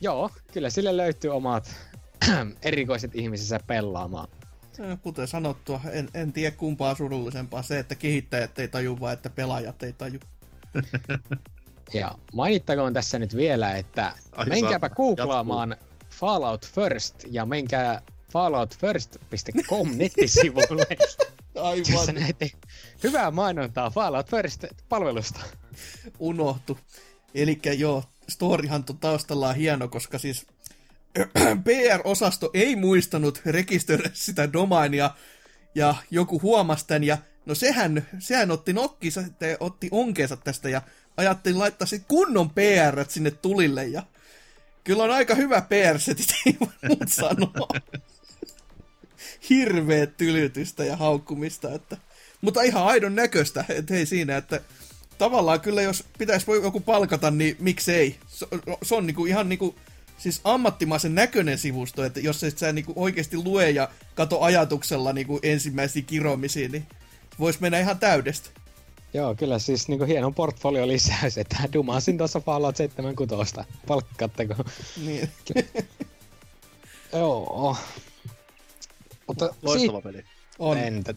joo, 0.00 0.30
kyllä 0.52 0.70
sille 0.70 0.96
löytyy 0.96 1.30
omat 1.30 1.76
erikoiset 2.62 3.14
ihmisensä 3.14 3.60
pelaamaan. 3.66 4.28
Eh, 4.78 4.98
Kuten 5.02 5.28
sanottua, 5.28 5.80
en, 5.90 6.08
en 6.14 6.32
tiedä 6.32 6.56
kumpaa 6.56 6.94
surullisempaa 6.94 7.62
se, 7.62 7.78
että 7.78 7.94
kehittäjät 7.94 8.58
ei 8.58 8.68
taju 8.68 9.00
vai 9.00 9.14
että 9.14 9.30
pelaajat 9.30 9.82
ei 9.82 9.92
taju. 9.92 10.20
Ja 11.92 12.14
mainittakoon 12.32 12.92
tässä 12.92 13.18
nyt 13.18 13.36
vielä, 13.36 13.76
että 13.76 14.12
Ai, 14.32 14.46
menkääpä 14.46 14.88
googlaamaan 14.88 15.76
Fallout 16.10 16.66
First 16.66 17.14
ja 17.30 17.46
menkää 17.46 18.02
falloutfirst.com 18.32 19.88
nettisivulle, 19.96 20.86
jossa 20.98 21.38
Aivan 21.54 22.14
näette 22.14 22.50
hyvää 23.02 23.30
mainontaa 23.30 23.90
Fallout 23.90 24.26
First-palvelusta. 24.30 25.40
unohtu. 26.18 26.78
Eli 27.34 27.60
joo, 27.78 28.04
storyhan 28.28 28.84
tuon 28.84 28.98
taustalla 28.98 29.48
on 29.48 29.54
hieno, 29.54 29.88
koska 29.88 30.18
siis 30.18 30.46
PR-osasto 31.64 32.50
ei 32.54 32.76
muistanut 32.76 33.40
rekisteröidä 33.46 34.10
sitä 34.12 34.52
domainia, 34.52 35.10
ja 35.74 35.94
joku 36.10 36.42
huomasi 36.42 36.86
tämän, 36.86 37.04
ja 37.04 37.18
no 37.46 37.54
sehän, 37.54 38.06
sehän 38.18 38.50
otti 38.50 38.72
nokkinsa, 38.72 39.22
sitten 39.22 39.56
otti 39.60 39.88
onkeensa 39.90 40.36
tästä, 40.36 40.68
ja 40.68 40.82
ajatteli 41.16 41.54
laittaa 41.54 41.86
sit 41.86 42.04
kunnon 42.08 42.50
PR 42.50 43.04
sinne 43.08 43.30
tulille, 43.30 43.86
ja 43.86 44.02
kyllä 44.84 45.02
on 45.02 45.10
aika 45.10 45.34
hyvä 45.34 45.60
PR-setit, 45.60 46.34
ei 46.46 46.56
voi 46.60 46.96
sanoa. 47.08 47.68
Hirveet 49.50 50.16
tylytystä 50.16 50.84
ja 50.84 50.96
haukkumista, 50.96 51.74
että... 51.74 51.96
Mutta 52.40 52.62
ihan 52.62 52.86
aidon 52.86 53.14
näköistä, 53.14 53.64
että 53.68 53.94
hei 53.94 54.06
siinä, 54.06 54.36
että 54.36 54.60
tavallaan 55.18 55.60
kyllä 55.60 55.82
jos 55.82 56.04
pitäisi 56.18 56.46
voi 56.46 56.62
joku 56.62 56.80
palkata, 56.80 57.30
niin 57.30 57.56
miksei. 57.58 58.16
Se, 58.26 58.46
se 58.82 58.94
on 58.94 59.06
niinku 59.06 59.26
ihan 59.26 59.48
niinku, 59.48 59.74
siis 60.18 60.40
ammattimaisen 60.44 61.14
näköinen 61.14 61.58
sivusto, 61.58 62.04
että 62.04 62.20
jos 62.20 62.44
et 62.44 62.58
sä 62.58 62.72
niinku 62.72 62.92
oikeasti 62.96 63.36
lue 63.36 63.70
ja 63.70 63.88
kato 64.14 64.40
ajatuksella 64.40 65.12
niinku 65.12 65.38
ensimmäisiä 65.42 66.02
kiromisia, 66.02 66.68
niin 66.68 66.86
voisi 67.38 67.58
mennä 67.60 67.78
ihan 67.78 67.98
täydestä. 67.98 68.50
Joo, 69.14 69.34
kyllä 69.34 69.58
siis 69.58 69.88
niinku 69.88 70.04
hieno 70.04 70.30
portfolio 70.30 70.88
lisäys, 70.88 71.38
että 71.38 71.56
dumasin 71.72 72.18
tuossa 72.18 72.40
Fallout 72.40 72.76
76. 72.76 73.54
Palkkaatteko? 73.86 74.54
Niin. 75.04 75.28
Joo. 77.12 77.76
Mutta 79.28 79.54
Loistava 79.62 80.00
peli. 80.00 80.24
On. 80.58 80.78
Entä? 80.78 81.14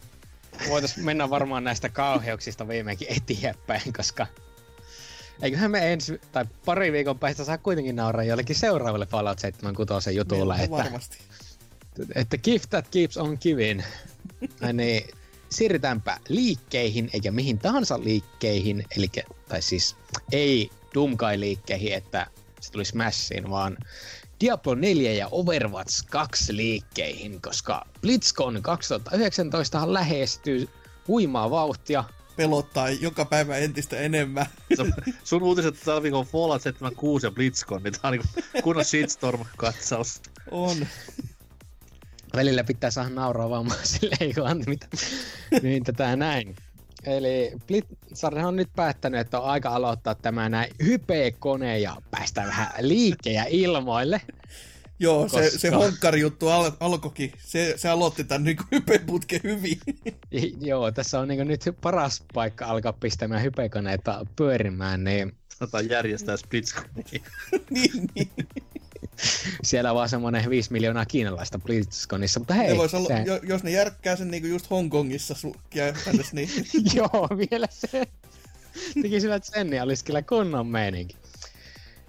Voitais 0.68 0.96
mennä 0.96 1.30
varmaan 1.30 1.64
näistä 1.64 1.88
kauheuksista 1.88 2.68
viimeinkin 2.68 3.08
eteenpäin, 3.10 3.92
koska 3.96 4.26
eiköhän 5.42 5.70
me 5.70 5.92
ensi, 5.92 6.20
tai 6.32 6.44
pari 6.64 6.92
viikon 6.92 7.18
päästä 7.18 7.44
saa 7.44 7.58
kuitenkin 7.58 7.96
nauraa 7.96 8.24
jollekin 8.24 8.56
seuraavalle 8.56 9.06
Fallout 9.06 9.38
76 9.38 10.16
jutulle, 10.16 10.54
Niin, 10.54 10.64
että, 10.64 10.76
varmasti. 10.76 11.18
että 12.14 12.38
gift 12.38 12.70
that 12.70 12.88
keeps 12.88 13.16
on 13.16 13.38
giving. 13.40 13.82
Ai 14.62 14.72
niin, 14.72 15.04
siirrytäänpä 15.50 16.18
liikkeihin, 16.28 17.10
eikä 17.12 17.30
mihin 17.30 17.58
tahansa 17.58 18.00
liikkeihin, 18.04 18.84
eli, 18.96 19.08
tai 19.48 19.62
siis 19.62 19.96
ei 20.32 20.70
Doomkai-liikkeihin, 20.94 21.92
että 21.94 22.26
se 22.60 22.72
tuli 22.72 22.84
Smashiin, 22.84 23.50
vaan 23.50 23.76
Diablo 24.42 24.74
4 24.74 25.12
ja 25.12 25.28
Overwatch 25.30 26.04
2 26.10 26.56
liikkeihin, 26.56 27.42
koska 27.42 27.86
BlitzCon 28.00 28.62
2019 28.62 29.92
lähestyy 29.92 30.68
huimaa 31.08 31.50
vauhtia. 31.50 32.04
Pelottaa 32.36 32.90
joka 32.90 33.24
päivä 33.24 33.56
entistä 33.56 33.98
enemmän. 33.98 34.46
Sun, 34.76 34.92
sun 35.24 35.42
uutiset 35.42 35.74
tällä 35.84 36.02
viikolla 36.02 36.24
Fallout 36.24 36.62
76 36.62 37.26
ja 37.26 37.30
BlitzCon, 37.30 37.82
niin 37.82 37.92
tää 37.92 38.08
on 38.08 38.12
niinku 38.12 38.28
kunnon 38.62 38.84
shitstorm-katsaus. 38.84 40.20
On. 40.50 40.86
Välillä 42.36 42.64
pitää 42.64 42.90
saada 42.90 43.10
nauraa 43.10 43.50
vaan 43.50 43.70
silleen, 43.84 44.34
kun 44.34 44.50
on 44.50 44.62
mitä, 44.66 44.86
niin 45.62 45.84
tätä 45.84 46.16
näin. 46.16 46.56
Eli 47.04 47.52
Blizzard 47.66 48.36
on 48.36 48.56
nyt 48.56 48.68
päättänyt, 48.76 49.20
että 49.20 49.40
on 49.40 49.50
aika 49.50 49.68
aloittaa 49.68 50.14
tämä 50.14 50.48
näin 50.48 50.72
hype-kone 50.84 51.78
ja 51.78 51.96
päästä 52.10 52.42
vähän 52.42 52.72
liikkeelle 52.80 53.46
ilmoille. 53.50 54.20
Joo, 54.98 55.22
Koska... 55.22 55.42
se, 55.42 55.58
se 55.58 55.68
honkkari 55.68 56.20
juttu 56.20 56.48
al- 56.48 56.70
alkoikin. 56.80 57.32
Se, 57.38 57.74
se 57.76 57.88
aloitti 57.88 58.24
tämän 58.24 58.44
niin 58.44 58.56
hypeputken 58.72 59.40
hyvin. 59.42 59.78
Joo, 60.60 60.92
tässä 60.92 61.20
on 61.20 61.28
niin 61.28 61.48
nyt 61.48 61.60
paras 61.80 62.24
paikka 62.34 62.66
alkaa 62.66 62.92
pistämään 62.92 63.42
hypekoneita 63.42 64.26
pyörimään, 64.36 65.04
niin... 65.04 65.32
Sanotaan 65.58 65.88
järjestää 65.88 66.36
Splitsconi. 66.36 67.04
niin, 67.70 68.08
niin. 68.14 68.30
Siellä 69.62 69.90
on 69.90 69.96
vaan 69.96 70.08
semmoinen 70.08 70.50
5 70.50 70.72
miljoonaa 70.72 71.06
kiinalaista 71.06 71.58
BlizzConissa, 71.58 72.40
mutta 72.40 72.54
hei. 72.54 72.66
Ne 72.66 72.72
olla, 72.72 72.88
se... 72.88 73.40
jos 73.42 73.62
ne 73.62 73.70
järkkää 73.70 74.16
sen 74.16 74.30
niin 74.30 74.50
just 74.50 74.70
Hongkongissa 74.70 75.34
su- 75.34 75.60
niin... 76.32 76.50
Joo, 76.94 77.28
vielä 77.50 77.66
se. 77.70 78.08
Tekisivät 79.02 79.44
sen, 79.44 79.70
niin 79.70 79.82
olisi 79.82 80.04
kyllä 80.04 80.22
kunnon 80.22 80.66
meininki. 80.66 81.16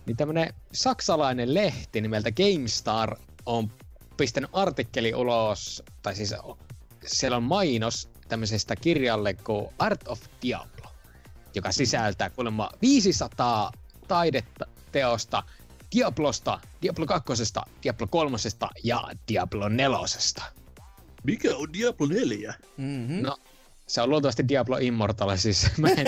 Niin 0.05 0.17
tämmönen 0.17 0.53
saksalainen 0.73 1.53
lehti 1.53 2.01
nimeltä 2.01 2.29
GameStar 2.31 3.17
on 3.45 3.71
pistänyt 4.17 4.49
artikkeli 4.53 5.13
ulos, 5.15 5.83
tai 6.01 6.15
siis 6.15 6.35
siellä 7.05 7.37
on 7.37 7.43
mainos 7.43 8.09
tämmöisestä 8.27 8.75
kirjalle 8.75 9.33
kuin 9.33 9.67
Art 9.79 10.07
of 10.07 10.21
Diablo, 10.41 10.91
joka 11.55 11.71
sisältää 11.71 12.29
kuulemma 12.29 12.69
500 12.81 13.71
taidetta 14.07 14.65
Diablosta, 15.93 16.59
Diablo 16.81 17.05
2, 17.05 17.33
Diablo 17.83 18.07
3 18.07 18.37
ja 18.83 19.03
Diablo 19.27 19.69
4. 19.69 19.97
Mikä 21.23 21.55
on 21.55 21.73
Diablo 21.73 22.07
4? 22.07 22.53
Mm-hmm. 22.77 23.21
No, 23.21 23.37
se 23.87 24.01
on 24.01 24.09
luultavasti 24.09 24.47
Diablo 24.47 24.77
Immortal, 24.77 25.37
siis 25.37 25.77
mä 25.77 25.87
en 25.87 26.07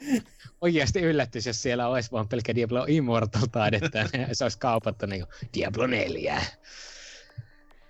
oikeasti 0.60 1.00
yllättyisi, 1.00 1.48
jos 1.48 1.62
siellä 1.62 1.88
olisi 1.88 2.12
vaan 2.12 2.28
pelkkä 2.28 2.54
Diablo 2.54 2.84
Immortal 2.88 3.46
taidetta, 3.52 3.98
ja 4.28 4.34
se 4.34 4.44
olisi 4.44 4.58
kaupattu 4.58 5.06
niin 5.06 5.26
Diablo 5.54 5.86
4. 5.86 6.42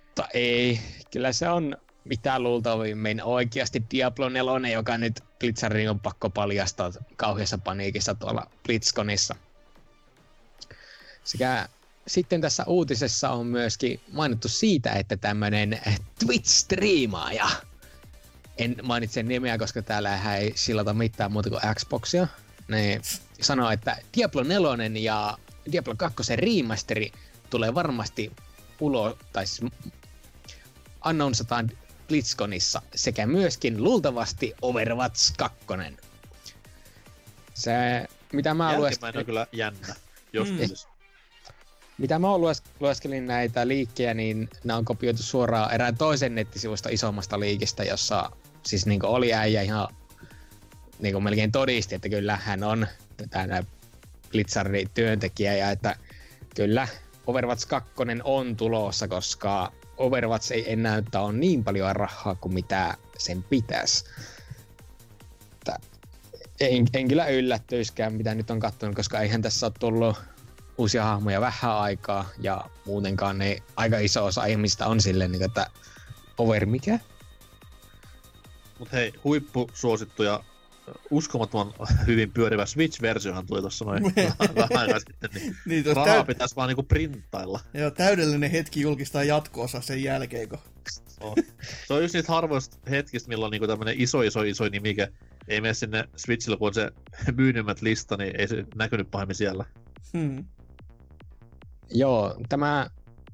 Mutta 0.05 0.27
ei, 0.33 0.79
kyllä 1.11 1.31
se 1.31 1.49
on 1.49 1.77
mitä 2.03 2.39
luultavimmin 2.39 3.23
oikeasti 3.23 3.83
Diablo 3.91 4.29
4, 4.29 4.69
joka 4.69 4.97
nyt 4.97 5.21
Blitzarin 5.39 5.89
on 5.89 5.99
pakko 5.99 6.29
paljastaa 6.29 6.91
kauheassa 7.15 7.57
paniikissa 7.57 8.15
tuolla 8.15 8.49
Blitzconissa. 8.63 9.35
Sekä 11.23 11.69
sitten 12.07 12.41
tässä 12.41 12.63
uutisessa 12.67 13.29
on 13.29 13.47
myöskin 13.47 14.01
mainittu 14.11 14.47
siitä, 14.47 14.91
että 14.91 15.17
tämmöinen 15.17 15.81
Twitch-striimaaja, 16.19 17.49
en 18.57 18.75
mainitse 18.83 19.23
nimeä, 19.23 19.57
koska 19.57 19.81
täällä 19.81 20.35
ei 20.37 20.53
sillata 20.55 20.93
mitään 20.93 21.31
muuta 21.31 21.49
kuin 21.49 21.61
Xboxia, 21.75 22.27
niin 22.67 23.01
sanoo, 23.41 23.71
että 23.71 23.97
Diablo 24.17 24.43
4 24.43 25.01
ja 25.01 25.37
Diablo 25.71 25.95
2 25.95 26.35
remasteri 26.35 27.11
tulee 27.49 27.75
varmasti 27.75 28.31
ulos, 28.79 29.17
tai 29.33 29.45
announsataan 31.01 31.71
BlitzConissa 32.07 32.81
sekä 32.95 33.25
myöskin 33.25 33.83
luultavasti 33.83 34.53
Overwatch 34.61 35.33
2. 35.37 35.57
Se, 37.53 37.71
mitä 38.33 38.53
mä 38.53 38.77
lueskelin... 38.77 39.17
on 39.17 39.25
kyllä 39.25 39.47
jännä, 39.51 39.95
jos 40.33 40.47
mm. 40.49 40.57
Mitä 41.97 42.19
mä 42.19 42.27
lueskelin 42.79 43.27
näitä 43.27 43.67
liikkejä, 43.67 44.13
niin 44.13 44.49
nämä 44.63 44.77
on 44.77 44.85
kopioitu 44.85 45.23
suoraan 45.23 45.73
erään 45.73 45.97
toisen 45.97 46.35
nettisivusta 46.35 46.89
isommasta 46.89 47.39
liikistä, 47.39 47.83
jossa 47.83 48.31
siis 48.63 48.85
niin 48.85 49.05
oli 49.05 49.33
äijä 49.33 49.61
ihan 49.61 49.87
niin 50.99 51.23
melkein 51.23 51.51
todisti, 51.51 51.95
että 51.95 52.09
kyllä 52.09 52.39
hän 52.43 52.63
on 52.63 52.87
tämä 53.29 53.63
Blitzardin 54.31 54.89
työntekijä 54.93 55.55
ja 55.55 55.71
että 55.71 55.95
kyllä 56.55 56.87
Overwatch 57.27 57.67
2 57.67 57.91
on 58.23 58.55
tulossa, 58.55 59.07
koska 59.07 59.71
Overwatch 59.97 60.51
ei 60.51 60.73
enää 60.73 60.91
näyttää 60.91 61.21
on 61.21 61.39
niin 61.39 61.63
paljon 61.63 61.95
rahaa 61.95 62.35
kuin 62.35 62.53
mitä 62.53 62.97
sen 63.17 63.43
pitäisi. 63.43 64.05
En, 66.59 66.87
en 66.93 67.07
kyllä 67.07 67.27
yllättyiskään, 67.27 68.13
mitä 68.13 68.35
nyt 68.35 68.51
on 68.51 68.59
katsonut, 68.59 68.95
koska 68.95 69.19
eihän 69.19 69.41
tässä 69.41 69.65
ole 69.65 69.73
tullut 69.79 70.17
uusia 70.77 71.03
hahmoja 71.03 71.41
vähän 71.41 71.77
aikaa 71.77 72.29
ja 72.39 72.65
muutenkaan 72.85 73.37
ne 73.37 73.57
aika 73.75 73.99
iso 73.99 74.25
osa 74.25 74.45
ihmistä 74.45 74.87
on 74.87 75.01
silleen, 75.01 75.31
niin 75.31 75.43
että 75.43 75.67
over 76.37 76.65
mikä? 76.65 76.99
Mut 78.79 78.91
hei, 78.91 79.13
huippusuosittu 79.23 80.23
ja 80.23 80.43
uskomattoman 81.09 81.73
hyvin 82.07 82.31
pyörivä 82.31 82.65
Switch-versiohan 82.65 83.45
tuli 83.45 83.61
tuossa 83.61 83.85
noin 83.85 84.03
vähän 84.55 84.77
aikaa 84.77 84.99
sitten, 84.99 85.29
niin, 85.33 85.55
niin 85.65 85.85
rahaa 85.85 86.05
täyd... 86.05 86.25
pitäisi 86.25 86.55
vaan 86.55 86.67
niinku 86.67 86.83
printtailla. 86.83 87.59
Joo, 87.73 87.91
täydellinen 87.91 88.51
hetki 88.51 88.81
julkistaa 88.81 89.23
jatkoosa 89.23 89.81
sen 89.81 90.03
jälkeen, 90.03 90.49
kun... 90.49 90.59
Oh. 91.23 91.35
Se 91.87 91.93
on 91.93 92.01
just 92.01 92.13
niitä 92.13 92.31
harvoista 92.31 92.77
hetkistä, 92.89 93.29
milloin 93.29 93.51
niinku 93.51 93.67
tämmönen 93.67 93.95
iso, 93.97 94.21
iso, 94.21 94.41
iso 94.41 94.69
nimike 94.69 95.07
ei 95.47 95.61
mene 95.61 95.73
sinne 95.73 96.09
Switchille, 96.15 96.57
kun 96.57 96.67
on 96.67 96.73
se 96.73 96.91
myynimmät 97.35 97.81
lista, 97.81 98.17
niin 98.17 98.39
ei 98.39 98.47
se 98.47 98.65
näkynyt 98.75 99.11
pahemmin 99.11 99.35
siellä. 99.35 99.65
Hmm. 100.13 100.45
Joo, 101.91 102.35
tämä 102.49 102.89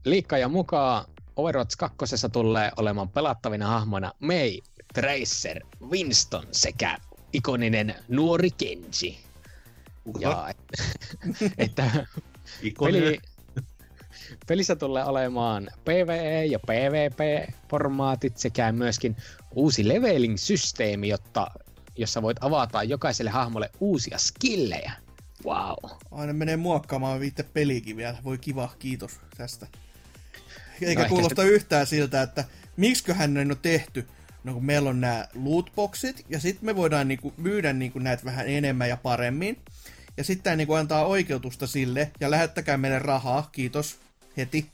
liikkaja 0.05 0.47
mukaan 0.47 1.05
Overwatch 1.35 1.77
2 1.77 2.29
tulee 2.31 2.71
olemaan 2.77 3.09
pelattavina 3.09 3.67
hahmona 3.67 4.11
May, 4.19 4.51
Tracer, 4.93 5.63
Winston 5.89 6.47
sekä 6.51 6.97
ikoninen 7.33 7.95
nuori 8.07 8.51
Kenji. 8.51 9.19
Ja, 10.19 10.53
että 11.57 12.05
peli, 12.79 13.19
pelissä 14.47 14.75
tulee 14.75 15.05
olemaan 15.05 15.69
PvE 15.85 16.45
ja 16.45 16.59
PvP-formaatit 16.59 18.37
sekä 18.37 18.71
myöskin 18.71 19.15
uusi 19.55 19.87
leveling-systeemi, 19.87 21.07
jotta, 21.09 21.51
jossa 21.95 22.21
voit 22.21 22.37
avata 22.43 22.83
jokaiselle 22.83 23.31
hahmolle 23.31 23.69
uusia 23.79 24.17
skillejä. 24.17 24.91
Wow. 25.45 25.91
Aina 26.11 26.33
menee 26.33 26.57
muokkaamaan 26.57 27.19
viitte 27.19 27.43
pelikin 27.43 27.97
vielä. 27.97 28.17
Voi 28.23 28.37
kiva, 28.37 28.75
kiitos 28.79 29.19
tästä. 29.37 29.67
Eikä 30.81 31.03
no 31.03 31.09
kuulosta 31.09 31.41
se... 31.41 31.47
yhtään 31.47 31.87
siltä, 31.87 32.21
että 32.21 32.45
miksiköhän 32.77 33.33
ne 33.33 33.41
on 33.41 33.57
tehty 33.61 34.07
no 34.43 34.53
kun 34.53 34.65
meillä 34.65 34.89
on 34.89 35.01
nämä 35.01 35.27
lootboxit, 35.43 36.25
ja 36.29 36.39
sitten 36.39 36.65
me 36.65 36.75
voidaan 36.75 37.07
niinku 37.07 37.33
myydä 37.37 37.73
niinku 37.73 37.99
näitä 37.99 38.25
vähän 38.25 38.47
enemmän 38.47 38.89
ja 38.89 38.97
paremmin. 38.97 39.61
Ja 40.17 40.23
sitten 40.23 40.57
niinku 40.57 40.73
antaa 40.73 41.05
oikeutusta 41.05 41.67
sille, 41.67 42.11
ja 42.19 42.31
lähettäkää 42.31 42.77
meille 42.77 42.99
rahaa, 42.99 43.49
kiitos, 43.51 43.99
heti. 44.37 44.65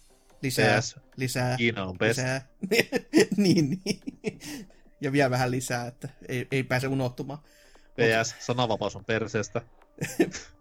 Lisää, 0.41 0.75
yes. 0.75 0.95
lisää, 1.15 1.57
Kiina 1.57 1.85
on 1.85 1.97
best. 1.97 2.17
lisää. 2.17 2.47
niin, 3.37 3.81
niin. 3.85 4.39
Ja 5.01 5.11
vielä 5.11 5.29
vähän 5.29 5.51
lisää, 5.51 5.87
että 5.87 6.09
ei, 6.27 6.47
ei 6.51 6.63
pääse 6.63 6.87
unohtumaan. 6.87 7.39
PS, 7.95 8.35
sananvapaus 8.39 8.95
on 8.95 9.05
perseestä. 9.05 9.61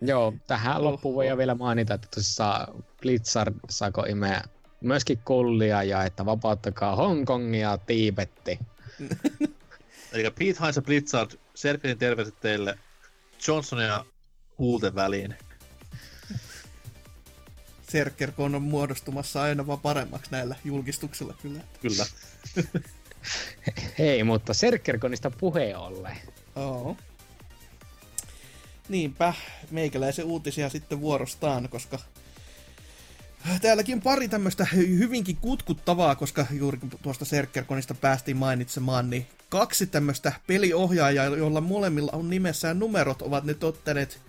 Joo, 0.00 0.34
tähän 0.46 0.84
loppuun 0.84 1.14
voi 1.14 1.36
vielä 1.36 1.54
mainita, 1.54 1.94
että 1.94 2.08
tosissaan 2.14 2.84
Blitzard 3.02 3.54
saako 3.70 4.02
imeä 4.02 4.42
myöskin 4.80 5.18
kullia 5.24 5.82
ja 5.82 6.04
että 6.04 6.26
vapauttakaa 6.26 6.96
Hongkongia, 6.96 7.78
Tiibetti. 7.78 8.58
Eli 10.12 10.30
Pete 10.30 10.60
Hines 10.60 10.76
ja 10.76 10.82
Blitzard, 10.82 11.30
Serkelin 11.54 11.98
terveiset 11.98 12.40
teille 12.40 12.78
Johnsonia 13.48 14.04
huulten 14.58 14.94
väliin. 14.94 15.34
Serker 17.88 18.32
on 18.38 18.62
muodostumassa 18.62 19.42
aina 19.42 19.66
vaan 19.66 19.80
paremmaksi 19.80 20.30
näillä 20.30 20.56
julkistuksilla 20.64 21.34
kyllä. 21.42 21.60
Kyllä. 21.80 22.06
Hei, 23.98 24.24
mutta 24.24 24.54
Serkerkonista 24.54 25.30
puheen 25.30 25.78
ollen. 25.78 26.16
Oo. 26.56 26.96
Niinpä, 28.88 29.34
meikäläisen 29.70 30.24
uutisia 30.24 30.70
sitten 30.70 31.00
vuorostaan, 31.00 31.68
koska 31.68 31.98
Täälläkin 33.62 34.02
pari 34.02 34.28
tämmöistä 34.28 34.66
hyvinkin 34.74 35.36
kutkuttavaa, 35.36 36.14
koska 36.14 36.46
juuri 36.50 36.78
tuosta 37.02 37.24
Serkerkonista 37.24 37.94
päästiin 37.94 38.36
mainitsemaan, 38.36 39.10
niin 39.10 39.26
kaksi 39.48 39.86
tämmöistä 39.86 40.32
peliohjaajaa, 40.46 41.24
joilla 41.24 41.60
molemmilla 41.60 42.12
on 42.14 42.30
nimessään 42.30 42.78
numerot, 42.78 43.22
ovat 43.22 43.44
nyt 43.44 43.64
ottaneet, 43.64 44.20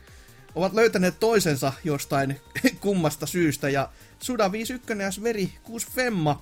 ovat 0.56 0.74
löytäneet 0.74 1.20
toisensa 1.20 1.74
jostain 1.84 2.40
kummasta 2.80 3.26
syystä, 3.26 3.70
ja 3.70 3.90
Suda 4.20 4.52
51 4.52 5.04
ja 5.04 5.12
Sveri 5.12 5.52
6 5.64 5.88
Femma 5.92 6.42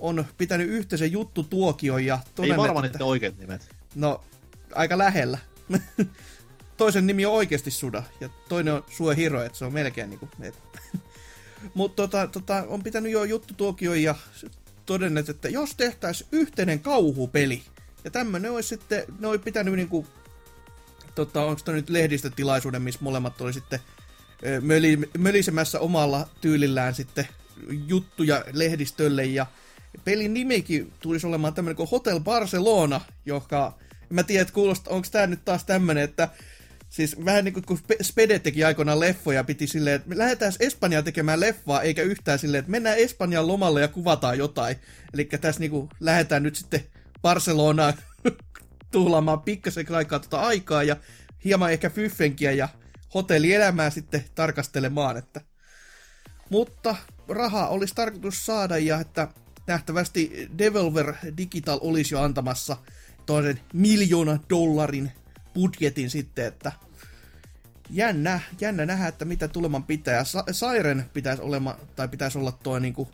on 0.00 0.24
pitänyt 0.38 0.68
yhteisen 0.68 1.12
juttu 1.12 1.42
tuokion 1.42 2.04
ja 2.04 2.18
Ei 2.42 2.56
varmaan 2.56 2.84
että... 2.84 3.04
oikeat 3.04 3.38
nimet. 3.38 3.68
No, 3.94 4.20
aika 4.74 4.98
lähellä. 4.98 5.38
Toisen 6.76 7.06
nimi 7.06 7.26
on 7.26 7.32
oikeasti 7.32 7.70
Suda, 7.70 8.02
ja 8.20 8.28
toinen 8.48 8.74
on 8.74 8.84
Sue 8.90 9.16
Hiro, 9.16 9.42
että 9.42 9.58
se 9.58 9.64
on 9.64 9.72
melkein 9.72 10.10
niinku... 10.10 10.28
Et... 10.40 10.54
Mutta 11.74 12.02
tota, 12.02 12.26
tota, 12.26 12.64
on 12.68 12.82
pitänyt 12.82 13.12
jo 13.12 13.24
juttu 13.24 13.54
tuokio 13.54 13.94
ja 13.94 14.14
todennet, 14.86 15.28
että 15.28 15.48
jos 15.48 15.74
tehtäisiin 15.74 16.28
yhteinen 16.32 16.80
kauhupeli, 16.80 17.62
Ja 18.04 18.10
tämmönen 18.10 18.52
olisi 18.52 18.68
sitten, 18.68 19.04
ne 19.18 19.28
oli 19.28 19.38
pitänyt 19.38 19.74
niinku, 19.74 20.06
tota, 21.14 21.44
onko 21.44 21.72
nyt 21.72 21.90
lehdistötilaisuuden, 21.90 22.82
missä 22.82 23.00
molemmat 23.02 23.40
oli 23.40 23.52
sitten 23.52 23.80
möli, 24.60 24.98
mölisemässä 25.18 25.80
omalla 25.80 26.28
tyylillään 26.40 26.94
sitten 26.94 27.28
juttuja 27.86 28.44
lehdistölle 28.52 29.24
ja 29.24 29.46
pelin 30.04 30.34
nimikin 30.34 30.92
tulisi 31.00 31.26
olemaan 31.26 31.54
tämmöinen 31.54 31.76
kuin 31.76 31.90
Hotel 31.90 32.20
Barcelona, 32.20 33.00
joka, 33.26 33.78
mä 34.10 34.22
tiedän, 34.22 34.42
että 34.42 34.54
kuulostaa, 34.54 34.94
onko 34.94 35.08
tämä 35.10 35.26
nyt 35.26 35.44
taas 35.44 35.64
tämmöinen, 35.64 36.04
että 36.04 36.28
Siis 36.94 37.24
vähän 37.24 37.44
niin 37.44 37.52
kuin 37.52 37.64
kun 37.66 37.78
Spede 38.02 38.38
teki 38.38 38.64
aikoinaan 38.64 39.00
leffoja, 39.00 39.44
piti 39.44 39.66
silleen, 39.66 39.96
että 39.96 40.08
me 40.08 40.18
lähdetään 40.18 40.52
Espanjaan 40.60 41.04
tekemään 41.04 41.40
leffaa, 41.40 41.82
eikä 41.82 42.02
yhtään 42.02 42.38
silleen, 42.38 42.58
että 42.58 42.70
mennään 42.70 42.98
Espanjaan 42.98 43.48
lomalle 43.48 43.80
ja 43.80 43.88
kuvataan 43.88 44.38
jotain. 44.38 44.76
Eli 45.14 45.24
tässä 45.24 45.60
niin 45.60 45.70
kuin 45.70 45.88
lähdetään 46.00 46.42
nyt 46.42 46.54
sitten 46.56 46.84
Barcelonaan 47.22 47.94
tuhlaamaan 48.92 49.42
pikkasen 49.42 49.94
aikaa 49.94 50.18
tuota 50.18 50.40
aikaa 50.40 50.82
ja 50.82 50.96
hieman 51.44 51.72
ehkä 51.72 51.90
fyffenkiä 51.90 52.52
ja 52.52 52.68
hotellielämää 53.14 53.90
sitten 53.90 54.24
tarkastelemaan. 54.34 55.16
Että. 55.16 55.40
Mutta 56.50 56.96
rahaa 57.28 57.68
olisi 57.68 57.94
tarkoitus 57.94 58.46
saada 58.46 58.78
ja 58.78 59.00
että 59.00 59.28
nähtävästi 59.66 60.48
Devolver 60.58 61.14
Digital 61.36 61.78
olisi 61.82 62.14
jo 62.14 62.20
antamassa 62.20 62.76
toisen 63.26 63.60
miljoonan 63.72 64.40
dollarin 64.50 65.12
budjetin 65.54 66.10
sitten, 66.10 66.46
että 66.46 66.72
jännä, 67.90 68.40
jännä 68.60 68.86
nähdä, 68.86 69.08
että 69.08 69.24
mitä 69.24 69.48
tuleman 69.48 69.84
pitää. 69.84 70.24
Siren 70.50 71.10
pitäisi, 71.12 71.42
olema, 71.42 71.76
tai 71.96 72.08
pitäisi 72.08 72.38
olla 72.38 72.52
tuo 72.52 72.78
niinku, 72.78 73.08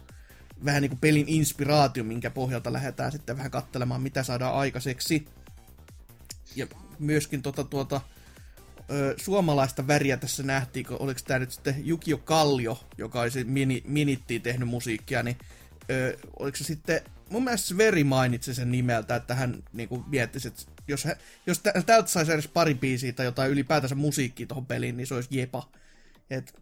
vähän 0.64 0.82
niin 0.82 0.90
kuin 0.90 1.00
pelin 1.00 1.28
inspiraatio, 1.28 2.04
minkä 2.04 2.30
pohjalta 2.30 2.72
lähdetään 2.72 3.12
sitten 3.12 3.36
vähän 3.36 3.50
katselemaan, 3.50 4.02
mitä 4.02 4.22
saadaan 4.22 4.54
aikaiseksi. 4.54 5.26
Ja 6.56 6.66
myöskin 6.98 7.42
tuota, 7.42 7.64
tuota, 7.64 8.00
ö, 8.90 9.14
suomalaista 9.16 9.86
väriä 9.86 10.16
tässä 10.16 10.42
nähtiin, 10.42 10.86
kun 10.86 10.96
oliko 11.00 11.20
tämä 11.26 11.38
nyt 11.38 11.50
sitten 11.50 11.86
Jukio 11.86 12.18
Kallio, 12.18 12.80
joka 12.98 13.20
olisi 13.20 13.44
mini, 13.44 13.82
Minittiin 13.86 14.42
tehnyt 14.42 14.68
musiikkia, 14.68 15.22
niin 15.22 15.38
ö, 15.90 16.16
oliko 16.38 16.56
se 16.56 16.64
sitten, 16.64 17.00
mun 17.30 17.44
mielestä 17.44 17.68
Sveri 17.68 18.04
mainitsi 18.04 18.54
sen 18.54 18.72
nimeltä, 18.72 19.16
että 19.16 19.34
hän 19.34 19.62
niin 19.72 19.88
miettisi, 20.06 20.48
että 20.48 20.62
jos, 20.88 21.08
jos 21.46 21.60
täältä 21.86 22.08
saisi 22.08 22.32
edes 22.32 22.48
pari 22.48 22.74
biisiä 22.74 23.12
tai 23.12 23.26
jotain 23.26 23.50
ylipäätänsä 23.50 23.94
musiikkia 23.94 24.46
tuohon 24.46 24.66
peliin, 24.66 24.96
niin 24.96 25.06
se 25.06 25.14
olisi 25.14 25.38
jepa. 25.38 25.68
Et, 26.30 26.60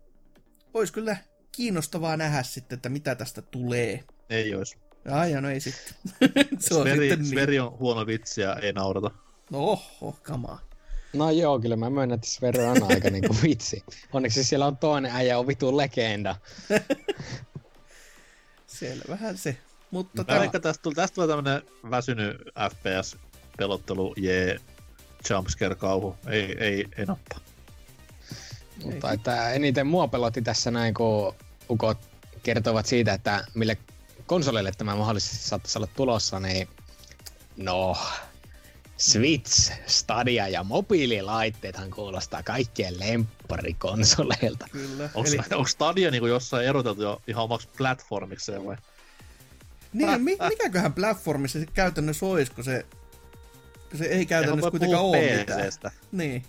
olisi 0.75 0.93
kyllä 0.93 1.17
kiinnostavaa 1.53 2.17
nähdä 2.17 2.43
sitten, 2.43 2.77
että 2.77 2.89
mitä 2.89 3.15
tästä 3.15 3.43
tulee. 3.43 4.05
Ei 4.31 4.55
olisi. 4.55 4.77
Ai, 5.11 5.41
no 5.41 5.51
ei 5.51 5.61
sitten. 5.61 5.95
se 6.59 6.75
on 6.75 6.83
Sveri, 6.83 6.99
sitten 6.99 7.19
niin. 7.19 7.31
Sveri 7.31 7.61
on 7.61 7.79
huono 7.79 8.07
vitsi 8.07 8.41
ja 8.41 8.57
ei 8.57 8.73
naurata. 8.73 9.11
No 9.51 9.59
oho, 9.59 10.19
kamaa. 10.23 10.61
No 11.13 11.31
joo, 11.31 11.61
kyllä 11.61 11.77
mä 11.77 11.91
myönnän, 11.91 12.17
että 12.17 12.27
Sveri 12.27 12.65
on 12.65 12.83
aika 12.83 13.11
niinku 13.21 13.37
vitsi. 13.43 13.85
Onneksi 14.13 14.45
siellä 14.45 14.67
on 14.67 14.77
toinen 14.77 15.13
äijä, 15.13 15.39
on 15.39 15.47
vitun 15.47 15.77
legenda. 15.77 16.37
Selvähän 18.67 19.39
se. 19.39 19.57
Mutta 19.91 20.25
tämä... 20.25 20.49
tästä, 20.49 20.83
tuli, 20.83 20.95
tästä 20.95 21.15
tulee 21.15 21.29
tämmönen 21.29 21.63
väsynyt 21.91 22.37
FPS 22.71 23.17
pelottelu, 23.59 24.15
jee, 24.17 24.61
jumpscare 25.31 25.75
kauhu. 25.75 26.17
Ei, 26.27 26.57
ei, 26.59 26.85
ei 26.99 27.05
nappaa. 27.07 27.39
Mutta 28.85 29.13
että 29.13 29.53
eniten 29.53 29.87
mua 29.87 30.09
pelotti 30.09 30.43
tässä 30.43 30.71
näin, 30.71 30.95
kun 30.95 31.35
ukot 31.71 31.99
kertovat 32.43 32.87
siitä, 32.87 33.13
että 33.13 33.45
mille 33.55 33.79
konsoleille 34.27 34.73
tämä 34.79 34.97
mahdollisesti 34.97 35.37
saattaisi 35.37 35.79
olla 35.79 35.89
tulossa, 35.97 36.41
niin 36.41 36.69
no, 37.57 37.97
Switch, 38.99 39.73
Stadia 39.87 40.49
ja 40.49 40.65
mobiililaitteethan 40.65 41.91
kuulostaa 41.91 42.43
kaikkien 42.43 43.01
lempparikonsoleilta. 43.01 44.67
Kyllä. 44.73 45.11
Onko, 45.15 45.29
Eli... 45.29 45.39
onko 45.53 45.69
Stadia 45.69 46.11
niin 46.11 46.25
jossain 46.25 46.67
eroteltu 46.67 47.03
jo 47.03 47.23
ihan 47.27 47.45
omaksi 47.45 47.69
platformikseen 47.79 48.67
vai? 48.67 48.77
Niin, 49.93 50.23
mikäköhän 50.49 50.93
platformissa 50.93 51.59
se 51.59 51.67
käytännössä 51.67 52.27
olisi, 52.27 52.53
kun 52.53 52.65
se 52.65 52.87
se 53.95 54.05
ei 54.05 54.27
käytännössä 54.27 54.71
kuitenkaan 54.71 55.05
ole 55.05 55.37
mitään. 55.39 55.73
Niin. 56.13 56.43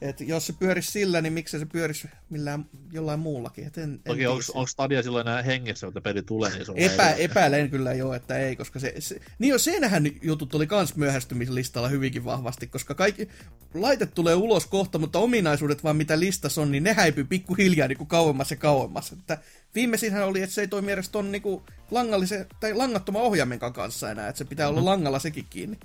Et 0.00 0.20
jos 0.20 0.46
se 0.46 0.52
pyörisi 0.52 0.90
sillä, 0.92 1.20
niin 1.20 1.32
miksi 1.32 1.58
se 1.58 1.66
pyörisi 1.66 2.08
millään 2.30 2.66
jollain 2.92 3.20
muullakin? 3.20 3.66
Et 3.66 3.78
en, 3.78 4.00
Toki 4.04 4.26
onko, 4.26 4.42
onko 4.54 4.66
Stadia 4.66 5.02
silloin 5.02 5.26
enää 5.26 5.42
hengessä, 5.42 5.86
että 5.86 6.00
peli 6.00 6.22
tulee, 6.22 6.50
niin 6.50 6.66
Epä, 6.74 7.10
Epäilen 7.10 7.70
kyllä 7.70 7.94
jo, 7.94 8.12
että 8.12 8.38
ei, 8.38 8.56
koska 8.56 8.78
se... 8.78 8.94
se 8.98 9.20
niin 9.38 9.50
jo 9.50 9.58
senhän 9.58 10.06
jutut 10.22 10.54
oli 10.54 10.66
kans 10.66 10.96
myöhästymislistalla 10.96 11.88
hyvinkin 11.88 12.24
vahvasti, 12.24 12.66
koska 12.66 12.94
kaikki 12.94 13.28
laite 13.74 14.06
tulee 14.06 14.34
ulos 14.34 14.66
kohta, 14.66 14.98
mutta 14.98 15.18
ominaisuudet 15.18 15.84
vaan 15.84 15.96
mitä 15.96 16.20
listassa 16.20 16.62
on, 16.62 16.72
niin 16.72 16.84
ne 16.84 16.92
häipyy 16.92 17.24
pikkuhiljaa 17.24 17.88
niin 17.88 17.98
kuin 17.98 18.08
kauemmas 18.08 18.50
ja 18.50 18.56
kauemmas. 18.56 19.12
Että 19.12 19.38
viimeisinhän 19.74 20.26
oli, 20.26 20.42
että 20.42 20.54
se 20.54 20.60
ei 20.60 20.68
toimi 20.68 20.92
edes 20.92 21.08
ton 21.08 21.32
niin 21.32 21.42
kuin 21.42 21.62
langallisen, 21.90 22.46
tai 22.60 22.74
langattoman 22.74 23.22
ohjaimen 23.22 23.58
kanssa 23.58 24.10
enää, 24.10 24.28
että 24.28 24.38
se 24.38 24.44
pitää 24.44 24.68
olla 24.68 24.84
langalla 24.84 25.18
sekin 25.18 25.46
kiinni. 25.50 25.78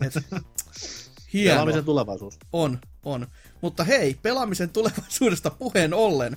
hieno. 1.32 1.54
Pelaamisen 1.54 1.84
tulevaisuus. 1.84 2.38
On, 2.52 2.78
on. 3.04 3.26
Mutta 3.60 3.84
hei, 3.84 4.16
pelaamisen 4.22 4.70
tulevaisuudesta 4.70 5.50
puheen 5.50 5.94
ollen. 5.94 6.36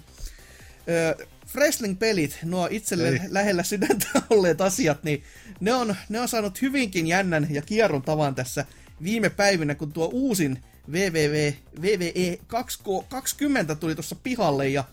Wrestling-pelit, 1.56 2.40
nuo 2.44 2.68
itselle 2.72 3.10
Ei. 3.10 3.19
lähellä 3.27 3.64
sydäntä 3.64 4.07
olleet 4.30 4.61
asiat, 4.61 5.03
niin 5.03 5.23
ne 5.60 5.73
on, 5.73 5.95
ne 6.10 6.19
on 6.19 6.27
saanut 6.27 6.61
hyvinkin 6.61 7.07
jännän 7.07 7.48
ja 7.49 7.61
kierron 7.61 8.02
tavan 8.02 8.36
tässä 8.36 8.65
viime 9.03 9.30
päivinä, 9.30 9.76
kun 9.76 9.94
tuo 9.94 10.10
uusin 10.14 10.64
VVV, 10.91 11.53
VVE 11.81 12.40
2K20 12.53 13.76
tuli 13.76 13.95
tuossa 13.95 14.15
pihalle 14.23 14.69
ja 14.69 14.84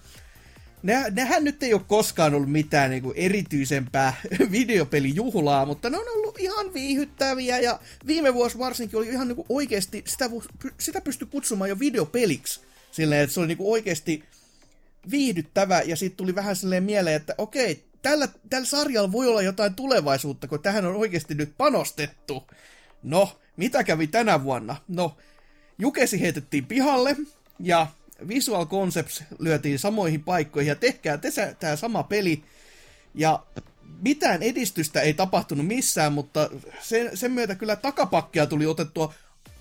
ne, 0.86 1.04
nehän 1.10 1.44
nyt 1.44 1.62
ei 1.62 1.74
ole 1.74 1.82
koskaan 1.86 2.34
ollut 2.34 2.50
mitään 2.50 2.90
niin 2.90 3.02
kuin 3.02 3.16
erityisempää 3.16 4.14
videopelijuhlaa, 4.50 5.66
mutta 5.66 5.90
ne 5.90 5.98
on 5.98 6.08
ollut 6.14 6.38
ihan 6.38 6.74
viihyttäviä 6.74 7.58
ja 7.58 7.80
viime 8.06 8.34
vuosi 8.34 8.58
varsinkin 8.58 8.98
oli 8.98 9.08
ihan 9.08 9.28
niin 9.28 9.36
kuin 9.36 9.46
oikeasti, 9.48 10.04
sitä, 10.06 10.30
sitä 10.78 11.00
pystyi 11.00 11.28
kutsumaan 11.30 11.70
jo 11.70 11.78
videopeliksi. 11.78 12.60
Silleen, 12.92 13.20
että 13.20 13.34
se 13.34 13.40
oli 13.40 13.46
niin 13.46 13.58
kuin 13.58 13.72
oikeasti 13.72 14.24
viihdyttävä 15.10 15.82
ja 15.82 15.96
sitten 15.96 16.16
tuli 16.16 16.34
vähän 16.34 16.56
silleen 16.56 16.84
mieleen, 16.84 17.16
että 17.16 17.34
okei, 17.38 17.84
tällä, 18.02 18.28
tällä 18.50 18.66
sarjalla 18.66 19.12
voi 19.12 19.28
olla 19.28 19.42
jotain 19.42 19.74
tulevaisuutta, 19.74 20.48
kun 20.48 20.62
tähän 20.62 20.86
on 20.86 20.96
oikeasti 20.96 21.34
nyt 21.34 21.52
panostettu. 21.58 22.46
No, 23.02 23.38
mitä 23.56 23.84
kävi 23.84 24.06
tänä 24.06 24.44
vuonna? 24.44 24.76
No, 24.88 25.16
Jukesi 25.78 26.20
heitettiin 26.20 26.66
pihalle 26.66 27.16
ja 27.60 27.86
Visual 28.28 28.66
Concepts 28.66 29.24
lyötiin 29.38 29.78
samoihin 29.78 30.22
paikkoihin 30.22 30.68
ja 30.68 30.74
tehkää 30.74 31.18
tämä 31.58 31.76
sama 31.76 32.02
peli. 32.02 32.42
Ja 33.14 33.42
mitään 34.02 34.42
edistystä 34.42 35.00
ei 35.00 35.14
tapahtunut 35.14 35.66
missään, 35.66 36.12
mutta 36.12 36.50
sen, 36.80 37.16
sen 37.16 37.32
myötä 37.32 37.54
kyllä 37.54 37.76
takapakkia 37.76 38.46
tuli 38.46 38.66
otettua 38.66 39.14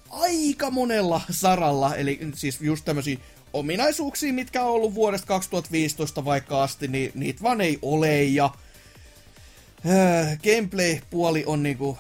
aika 0.10 0.72
monella 0.72 1.22
saralla, 1.30 1.96
eli 1.96 2.20
siis 2.34 2.62
just 2.62 2.86
tämmöisiä 2.86 3.18
ominaisuuksia, 3.54 4.34
mitkä 4.34 4.64
on 4.64 4.72
ollut 4.72 4.96
vuodesta 4.96 5.28
2015 5.28 6.26
vaikka 6.26 6.64
asti, 6.64 6.88
niin 6.88 7.12
niitä 7.16 7.44
vaan 7.44 7.62
ei 7.62 7.80
ole, 7.82 8.24
ja 8.24 8.46
äh, 9.90 10.38
gameplay-puoli 10.44 11.44
on 11.46 11.64
niinku, 11.64 11.98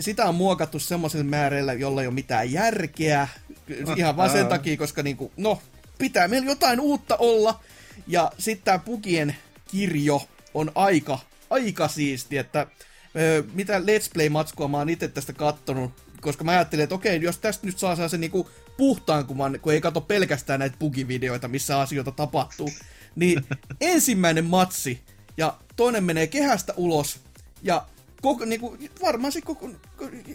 sitä 0.00 0.24
on 0.24 0.34
muokattu 0.34 0.78
semmoisilla 0.78 1.24
määreillä, 1.24 1.72
jolla 1.72 2.00
ei 2.00 2.06
ole 2.06 2.14
mitään 2.14 2.52
järkeä, 2.52 3.28
ihan 3.96 4.16
vaan 4.16 4.30
sen 4.30 4.46
takia, 4.46 4.76
koska 4.76 5.02
niinku, 5.02 5.32
no, 5.36 5.62
pitää 6.02 6.28
meillä 6.28 6.46
jotain 6.46 6.80
uutta 6.80 7.16
olla. 7.16 7.60
Ja 8.06 8.32
sitten 8.38 8.64
tämä 8.64 8.78
Pugien 8.78 9.36
kirjo 9.70 10.28
on 10.54 10.72
aika, 10.74 11.18
aika 11.50 11.88
siisti, 11.88 12.38
että 12.38 12.66
ö, 13.16 13.44
mitä 13.54 13.78
Let's 13.78 14.10
Play-matskua 14.14 14.68
mä 14.68 14.78
oon 14.78 14.88
itse 14.88 15.08
tästä 15.08 15.32
kattonut, 15.32 15.92
koska 16.20 16.44
mä 16.44 16.50
ajattelin, 16.50 16.82
että 16.82 16.94
okei, 16.94 17.22
jos 17.22 17.38
tästä 17.38 17.66
nyt 17.66 17.78
saa 17.78 18.08
se 18.08 18.18
niinku 18.18 18.50
puhtaan 18.76 19.26
kuvan, 19.26 19.58
kun 19.62 19.72
ei 19.72 19.80
kato 19.80 20.00
pelkästään 20.00 20.60
näitä 20.60 20.76
bugivideoita, 20.78 21.48
missä 21.48 21.80
asioita 21.80 22.12
tapahtuu, 22.12 22.70
niin 23.16 23.44
ensimmäinen 23.80 24.44
matsi, 24.44 25.00
ja 25.36 25.58
toinen 25.76 26.04
menee 26.04 26.26
kehästä 26.26 26.74
ulos, 26.76 27.20
ja 27.62 27.86
koko, 28.22 28.44
niinku, 28.44 28.78
varmaan 29.02 29.32
se 29.32 29.40
koko, 29.40 29.70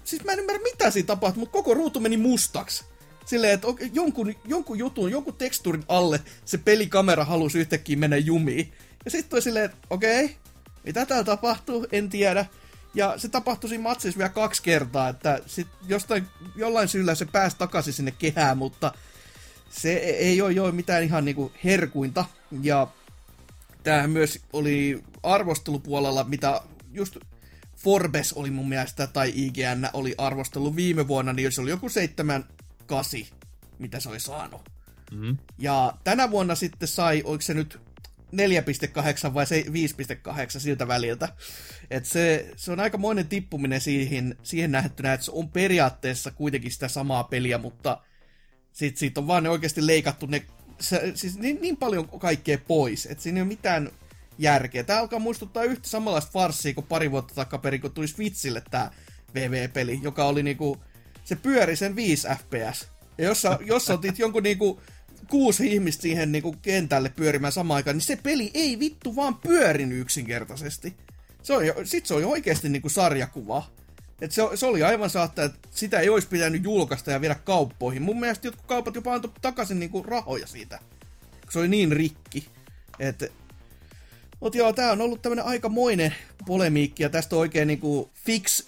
siis 0.04 0.24
mä 0.24 0.32
en 0.32 0.40
ymmärrä 0.40 0.64
mitä 0.64 0.92
siinä 0.92 1.08
tapahtuu, 1.08 1.40
mutta 1.40 1.54
koko 1.54 1.74
ruutu 1.74 2.00
meni 2.00 2.18
mustaksi 2.18 2.86
silleen, 3.28 3.54
että 3.54 3.68
jonkun, 3.94 4.36
jonkun 4.46 4.78
jutun, 4.78 5.12
jonkun 5.12 5.34
teksturin 5.34 5.84
alle 5.88 6.22
se 6.46 6.58
pelikamera 6.58 7.26
halusi 7.26 7.60
yhtäkkiä 7.60 7.98
mennä 7.98 8.18
jumiin. 8.18 8.74
Ja 9.06 9.12
sitten 9.12 9.30
toi 9.30 9.42
silleen, 9.42 9.66
että 9.66 9.78
okei, 9.90 10.26
okay, 10.26 10.36
mitä 10.84 11.06
täällä 11.06 11.24
tapahtuu, 11.24 11.88
en 11.92 12.10
tiedä. 12.10 12.46
Ja 12.94 13.14
se 13.18 13.30
tapahtui 13.30 13.70
siinä 13.70 13.84
matsissa 13.84 14.18
vielä 14.18 14.30
kaksi 14.30 14.64
kertaa, 14.64 15.10
että 15.10 15.40
sit 15.46 15.68
jostain, 15.88 16.28
jollain 16.56 16.88
syyllä 16.88 17.16
se 17.16 17.26
pääsi 17.26 17.58
takaisin 17.58 17.94
sinne 17.94 18.12
kehään, 18.12 18.58
mutta 18.58 18.94
se 19.70 19.94
ei 19.94 20.42
ole 20.42 20.52
jo 20.52 20.72
mitään 20.72 21.04
ihan 21.04 21.26
niinku 21.26 21.52
herkuinta. 21.64 22.26
Ja 22.62 22.88
tämähän 23.84 24.10
myös 24.10 24.40
oli 24.54 25.04
arvostelupuolella, 25.24 26.24
mitä 26.24 26.62
just 26.92 27.18
Forbes 27.76 28.34
oli 28.34 28.52
mun 28.52 28.70
mielestä, 28.70 29.08
tai 29.08 29.34
IGN 29.36 29.90
oli 29.94 30.16
arvostellut 30.18 30.76
viime 30.76 31.08
vuonna, 31.08 31.34
niin 31.34 31.52
se 31.52 31.62
oli 31.62 31.70
joku 31.70 31.90
7-8, 32.92 33.34
mitä 33.80 34.00
se 34.00 34.10
oli 34.10 34.20
saanut. 34.20 34.70
Mm-hmm. 35.12 35.38
Ja 35.58 35.94
tänä 36.04 36.32
vuonna 36.32 36.56
sitten 36.56 36.88
sai, 36.88 37.22
oliko 37.26 37.42
se 37.42 37.54
nyt 37.54 37.80
4,8 38.36 39.34
vai 39.34 39.46
5,8 39.46 40.60
siltä 40.60 40.88
väliltä. 40.88 41.30
Et 41.92 42.06
se, 42.06 42.52
se 42.56 42.72
on 42.72 42.80
aika 42.80 42.98
monen 42.98 43.28
tippuminen 43.28 43.82
siihen, 43.82 44.36
siihen 44.44 44.72
nähtynä, 44.72 45.14
että 45.14 45.26
se 45.26 45.32
on 45.32 45.50
periaatteessa 45.50 46.32
kuitenkin 46.32 46.72
sitä 46.72 46.88
samaa 46.88 47.24
peliä, 47.24 47.58
mutta 47.58 48.02
sit 48.74 48.98
siitä 48.98 49.20
on 49.20 49.28
vaan 49.28 49.48
oikeasti 49.48 49.88
leikattu 49.88 50.26
ne, 50.26 50.46
se, 50.80 51.12
siis 51.16 51.38
niin, 51.38 51.62
niin 51.62 51.78
paljon 51.78 52.10
kaikkea 52.20 52.58
pois, 52.58 53.06
että 53.06 53.24
siinä 53.24 53.38
ei 53.38 53.42
ole 53.42 53.48
mitään 53.48 53.92
järkeä. 54.38 54.84
Tämä 54.84 55.00
alkaa 55.00 55.20
muistuttaa 55.20 55.64
yhtä 55.64 55.90
samanlaista 55.90 56.32
farssia 56.32 56.74
kuin 56.74 56.88
pari 56.88 57.12
vuotta 57.12 57.36
takaperin, 57.36 57.82
kun 57.82 57.92
tuli 57.92 58.08
Switchille 58.08 58.64
tämä 58.72 58.92
VV-peli, 59.34 60.00
joka 60.04 60.26
oli 60.26 60.44
niinku, 60.44 60.84
se 61.28 61.36
pyöri 61.36 61.76
sen 61.76 61.96
5 61.96 62.28
FPS. 62.28 62.88
Ja 63.18 63.26
jos, 63.26 63.42
sä, 63.42 63.60
jos 63.66 63.86
sä 63.86 63.94
otit 63.94 64.20
jonkun 64.20 64.44
niinku 64.44 64.82
kuusi 65.30 65.68
ihmistä 65.68 66.02
siihen 66.02 66.32
niinku 66.32 66.56
kentälle 66.62 67.10
pyörimään 67.10 67.54
samaan 67.54 67.76
aikaan, 67.76 67.96
niin 67.96 68.06
se 68.06 68.16
peli 68.16 68.52
ei 68.54 68.80
vittu 68.80 69.16
vaan 69.16 69.36
pyörin 69.36 69.92
yksinkertaisesti. 69.92 70.94
Se 71.44 71.54
on 71.54 71.64
sit 71.84 72.06
se 72.06 72.16
jo 72.16 72.30
oikeasti 72.30 72.70
niinku 72.70 72.90
sarjakuva. 72.90 73.64
Et 74.22 74.32
se, 74.32 74.42
se, 74.56 74.66
oli 74.66 74.84
aivan 74.84 75.10
saattaa, 75.10 75.46
että 75.46 75.68
sitä 75.72 76.00
ei 76.00 76.10
olisi 76.10 76.28
pitänyt 76.28 76.64
julkaista 76.64 77.12
ja 77.12 77.22
viedä 77.22 77.36
kauppoihin. 77.36 78.02
Mun 78.02 78.20
mielestä 78.20 78.48
jotkut 78.48 78.66
kaupat 78.66 78.96
jopa 78.96 79.14
antoi 79.14 79.32
takaisin 79.42 79.80
niinku 79.80 80.04
rahoja 80.04 80.48
siitä. 80.48 80.80
Se 81.50 81.60
oli 81.60 81.68
niin 81.68 81.92
rikki. 81.92 82.48
Et, 83.00 83.32
mut 84.40 84.56
joo, 84.56 84.74
tää 84.74 84.92
on 84.92 85.02
ollut 85.02 85.22
tämmönen 85.22 85.46
aikamoinen 85.46 86.16
polemiikki 86.46 87.04
ja 87.04 87.10
tästä 87.10 87.36
on 87.36 87.40
oikein 87.40 87.68
niinku 87.68 88.12
fix, 88.14 88.66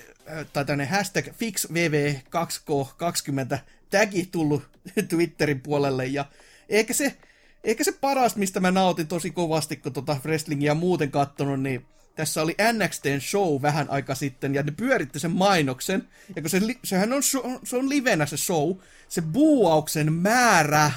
tai 0.53 0.65
tämmönen 0.65 0.87
hashtag 0.87 1.25
fixvv2k20 1.25 3.57
tagi 3.89 4.29
tullut 4.31 4.63
Twitterin 5.09 5.61
puolelle. 5.61 6.05
Ja 6.05 6.25
ehkä 6.69 6.93
se, 6.93 7.17
ehkä 7.63 7.83
se 7.83 7.91
paras, 7.91 8.35
mistä 8.35 8.59
mä 8.59 8.71
nautin 8.71 9.07
tosi 9.07 9.31
kovasti, 9.31 9.75
kun 9.75 9.93
tota 9.93 10.17
wrestlingia 10.25 10.75
muuten 10.75 11.11
kattonut, 11.11 11.61
niin 11.61 11.85
tässä 12.15 12.41
oli 12.41 12.55
NXTn 12.73 13.21
show 13.21 13.61
vähän 13.61 13.89
aika 13.89 14.15
sitten, 14.15 14.55
ja 14.55 14.63
ne 14.63 14.71
pyöritti 14.71 15.19
sen 15.19 15.31
mainoksen, 15.31 16.07
ja 16.35 16.41
kun 16.41 16.49
se, 16.49 16.61
sehän 16.83 17.13
on, 17.13 17.23
se 17.63 17.77
on 17.77 17.89
livenä 17.89 18.25
se 18.25 18.37
show, 18.37 18.71
se 19.07 19.21
buuauksen 19.21 20.13
määrä, 20.13 20.91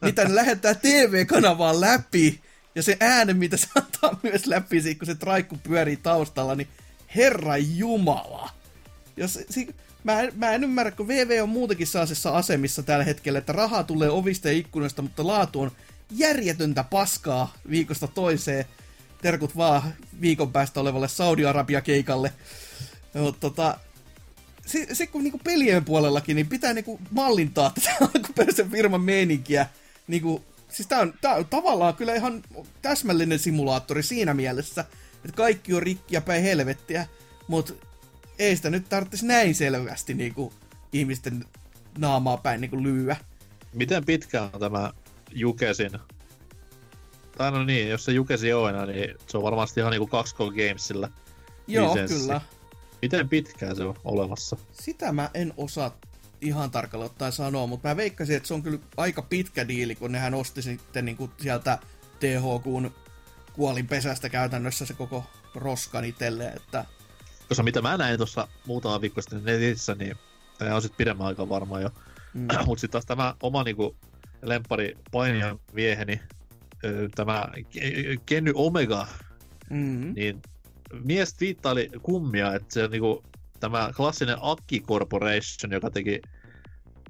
mitä 0.00 0.24
ne 0.24 0.34
lähettää 0.34 0.74
TV-kanavaan 0.74 1.80
läpi, 1.80 2.40
ja 2.74 2.82
se 2.82 2.96
ääne, 3.00 3.32
mitä 3.32 3.56
se 3.56 3.66
antaa 3.74 4.20
myös 4.22 4.46
läpi, 4.46 4.94
kun 4.94 5.06
se 5.06 5.14
traikku 5.14 5.58
pyörii 5.62 5.96
taustalla, 5.96 6.54
niin 6.54 6.68
herra 7.16 7.56
jumala. 7.56 8.50
Jos, 9.16 9.38
se, 9.50 9.66
mä, 10.04 10.20
en, 10.20 10.32
mä 10.36 10.52
en 10.52 10.64
ymmärrä, 10.64 10.90
kun 10.90 11.08
VV 11.08 11.40
on 11.42 11.48
muutenkin 11.48 11.86
sellaisessa 11.86 12.30
asemissa 12.30 12.82
tällä 12.82 13.04
hetkellä, 13.04 13.38
että 13.38 13.52
rahaa 13.52 13.84
tulee 13.84 14.10
ovista 14.10 14.48
ja 14.48 14.54
ikkunoista, 14.54 15.02
mutta 15.02 15.26
laatu 15.26 15.60
on 15.60 15.72
järjetöntä 16.10 16.84
paskaa 16.84 17.54
viikosta 17.70 18.08
toiseen. 18.08 18.64
Terkut 19.22 19.56
vaan 19.56 19.94
viikon 20.20 20.52
päästä 20.52 20.80
olevalle 20.80 21.08
Saudi-Arabia-keikalle. 21.08 22.32
Mutta 23.14 23.40
tota, 23.40 23.78
se, 24.66 24.86
se 24.92 25.06
kun 25.06 25.22
niinku 25.22 25.40
pelien 25.44 25.84
puolellakin, 25.84 26.36
niin 26.36 26.46
pitää 26.46 26.74
niinku 26.74 27.00
mallintaa 27.10 27.72
tätä 27.74 27.96
alkuperäisen 28.14 28.70
firman 28.70 29.00
meininkiä. 29.00 29.66
Niinku, 30.06 30.44
siis 30.68 30.88
tää 30.88 31.00
on, 31.00 31.14
tää 31.20 31.34
on 31.34 31.46
tavallaan 31.46 31.94
kyllä 31.94 32.14
ihan 32.14 32.42
täsmällinen 32.82 33.38
simulaattori 33.38 34.02
siinä 34.02 34.34
mielessä, 34.34 34.84
että 35.14 35.36
kaikki 35.36 35.74
on 35.74 35.82
rikki 35.82 36.14
ja 36.14 36.20
päin 36.20 36.42
helvettiä, 36.42 37.06
mutta 37.48 37.72
ei 38.38 38.56
sitä 38.56 38.70
nyt 38.70 38.88
tarvitsisi 38.88 39.26
näin 39.26 39.54
selvästi 39.54 40.14
niinku 40.14 40.52
ihmisten 40.92 41.44
naamaa 41.98 42.36
päin 42.36 42.60
niinku 42.60 42.82
lyyä. 42.82 43.16
Miten 43.72 44.04
pitkään 44.04 44.50
on 44.52 44.60
tämä 44.60 44.92
Jukesin? 45.32 45.90
Tai 47.38 47.52
no 47.52 47.64
niin, 47.64 47.88
jos 47.88 48.04
se 48.04 48.12
Jukesi 48.12 48.52
on 48.52 48.70
enää, 48.70 48.86
niin 48.86 49.14
se 49.26 49.36
on 49.36 49.42
varmasti 49.42 49.80
ihan 49.80 49.90
niinku 49.90 50.08
2K 50.16 50.68
Gamesilla. 50.68 51.08
Joo, 51.66 51.94
lisenssi. 51.94 52.18
kyllä. 52.18 52.40
Miten 53.02 53.28
pitkään 53.28 53.76
se 53.76 53.84
on 53.84 53.94
olemassa? 54.04 54.56
Sitä 54.72 55.12
mä 55.12 55.30
en 55.34 55.54
osaa 55.56 55.96
ihan 56.40 56.70
tarkalleen 56.70 57.10
ottaen 57.10 57.32
sanoa, 57.32 57.66
mutta 57.66 57.88
mä 57.88 57.96
veikkasin, 57.96 58.36
että 58.36 58.46
se 58.46 58.54
on 58.54 58.62
kyllä 58.62 58.78
aika 58.96 59.22
pitkä 59.22 59.68
diili, 59.68 59.94
kun 59.94 60.12
nehän 60.12 60.34
osti 60.34 60.62
sitten 60.62 61.04
niinku 61.04 61.30
sieltä 61.40 61.78
THQn 62.20 62.90
kuolinpesästä 63.52 64.28
käytännössä 64.28 64.86
se 64.86 64.94
koko 64.94 65.24
roskan 65.54 66.04
itselleen, 66.04 66.56
että 66.56 66.84
koska 67.54 67.62
mitä 67.62 67.82
mä 67.82 67.96
näin 67.96 68.16
tuossa 68.16 68.48
muutama 68.66 69.00
viikko 69.00 69.22
sitten 69.22 69.44
netissä, 69.44 69.94
niin 69.94 70.16
tämä 70.58 70.74
on 70.74 70.82
sitten 70.82 70.96
pidemmän 70.96 71.26
aikaa 71.26 71.48
varmaan 71.48 71.82
jo. 71.82 71.90
Mm. 72.34 72.48
Mutta 72.66 72.80
sitten 72.80 72.90
taas 72.90 73.06
tämä 73.06 73.34
oma 73.42 73.64
niinku, 73.64 73.96
lempari 74.42 74.96
painijan 75.12 75.60
vieheni, 75.74 76.20
tämä 77.14 77.48
Kenny 78.26 78.52
Omega, 78.54 79.06
mm. 79.70 80.14
niin 80.14 80.42
mies 81.04 81.34
twiittaili 81.34 81.90
kummia, 82.02 82.54
että 82.54 82.74
se 82.74 82.84
on 82.84 82.90
niinku, 82.90 83.24
tämä 83.60 83.90
klassinen 83.96 84.36
Akki 84.40 84.80
Corporation, 84.80 85.72
joka 85.72 85.90
teki 85.90 86.22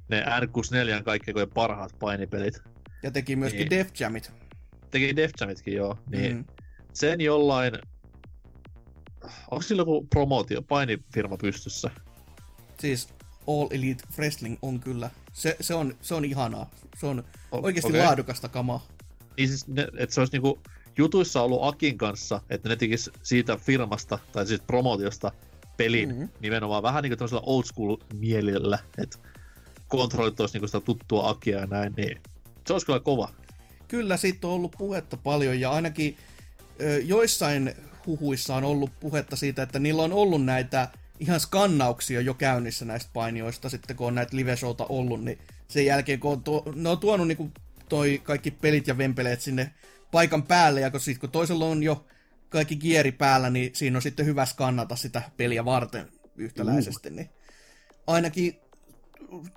ne 0.08 0.22
R64 0.22 1.02
kaikkein 1.02 1.50
parhaat 1.54 1.92
painipelit. 1.98 2.62
Ja 3.02 3.10
teki 3.10 3.36
myöskin 3.36 3.68
niin, 3.68 3.70
Def 3.70 4.00
Jamit. 4.00 4.32
Teki 4.90 5.16
Def 5.16 5.30
Jamitkin, 5.40 5.74
joo. 5.74 5.98
Niin 6.10 6.36
mm. 6.36 6.44
sen 6.92 7.20
jollain 7.20 7.72
onko 9.50 9.62
sillä 9.62 9.80
joku 9.80 10.06
promootio, 10.10 10.62
painifirma 10.62 11.36
pystyssä? 11.36 11.90
Siis 12.80 13.08
All 13.46 13.68
Elite 13.70 14.04
Wrestling 14.18 14.58
on 14.62 14.80
kyllä. 14.80 15.10
Se, 15.32 15.56
se, 15.60 15.74
on, 15.74 15.94
se 16.02 16.14
on 16.14 16.24
ihanaa. 16.24 16.70
Se 16.96 17.06
on 17.06 17.24
oikeasti 17.52 17.92
okay. 17.92 18.04
laadukasta 18.04 18.48
kamaa. 18.48 18.86
Niin 19.36 19.48
siis, 19.48 19.68
ne, 19.68 19.88
että 19.98 20.14
se 20.14 20.20
olisi 20.20 20.32
niinku 20.32 20.60
jutuissa 20.98 21.42
ollut 21.42 21.62
Akin 21.62 21.98
kanssa, 21.98 22.40
että 22.50 22.68
ne 22.68 22.76
tekis 22.76 23.10
siitä 23.22 23.56
firmasta 23.56 24.18
tai 24.32 24.46
siitä 24.46 24.64
promootiosta 24.66 25.32
pelin 25.76 26.08
mm-hmm. 26.08 26.28
nimenomaan 26.40 26.82
vähän 26.82 27.02
niin 27.02 27.10
kuin 27.10 27.18
tämmöisellä 27.18 27.42
old 27.46 27.64
school 27.64 27.96
mielellä, 28.14 28.78
että 28.98 29.18
kontrollit 29.88 30.40
olisi 30.40 30.54
niinku 30.54 30.66
sitä 30.66 30.80
tuttua 30.80 31.28
Akia 31.28 31.60
ja 31.60 31.66
näin, 31.66 31.94
niin 31.96 32.20
se 32.66 32.72
olisi 32.72 32.86
kyllä 32.86 33.00
kova. 33.00 33.28
Kyllä, 33.88 34.16
siitä 34.16 34.46
on 34.46 34.52
ollut 34.52 34.74
puhetta 34.78 35.16
paljon 35.16 35.60
ja 35.60 35.70
ainakin 35.70 36.16
ö, 36.80 36.98
joissain 36.98 37.74
huhuissa 38.06 38.56
on 38.56 38.64
ollut 38.64 39.00
puhetta 39.00 39.36
siitä, 39.36 39.62
että 39.62 39.78
niillä 39.78 40.02
on 40.02 40.12
ollut 40.12 40.44
näitä 40.44 40.88
ihan 41.20 41.40
skannauksia 41.40 42.20
jo 42.20 42.34
käynnissä 42.34 42.84
näistä 42.84 43.10
painioista, 43.12 43.68
sitten 43.68 43.96
kun 43.96 44.06
on 44.06 44.14
näitä 44.14 44.36
live 44.36 44.54
ollut, 44.88 45.24
niin 45.24 45.38
sen 45.68 45.86
jälkeen 45.86 46.20
kun 46.20 46.32
on 46.32 46.42
tuo, 46.42 46.72
ne 46.74 46.88
on 46.88 46.98
tuonut 46.98 47.28
niin 47.28 47.36
kuin 47.36 47.52
toi 47.88 48.20
kaikki 48.24 48.50
pelit 48.50 48.86
ja 48.86 48.98
vempeleet 48.98 49.40
sinne 49.40 49.70
paikan 50.10 50.42
päälle, 50.42 50.80
ja 50.80 50.90
kun, 50.90 51.00
sit, 51.00 51.18
kun 51.18 51.30
toisella 51.30 51.66
on 51.66 51.82
jo 51.82 52.06
kaikki 52.48 52.76
kieri 52.76 53.12
päällä, 53.12 53.50
niin 53.50 53.70
siinä 53.74 53.98
on 53.98 54.02
sitten 54.02 54.26
hyvä 54.26 54.46
skannata 54.46 54.96
sitä 54.96 55.22
peliä 55.36 55.64
varten 55.64 56.08
yhtäläisesti, 56.36 57.10
mm. 57.10 57.16
niin 57.16 57.30
ainakin 58.06 58.60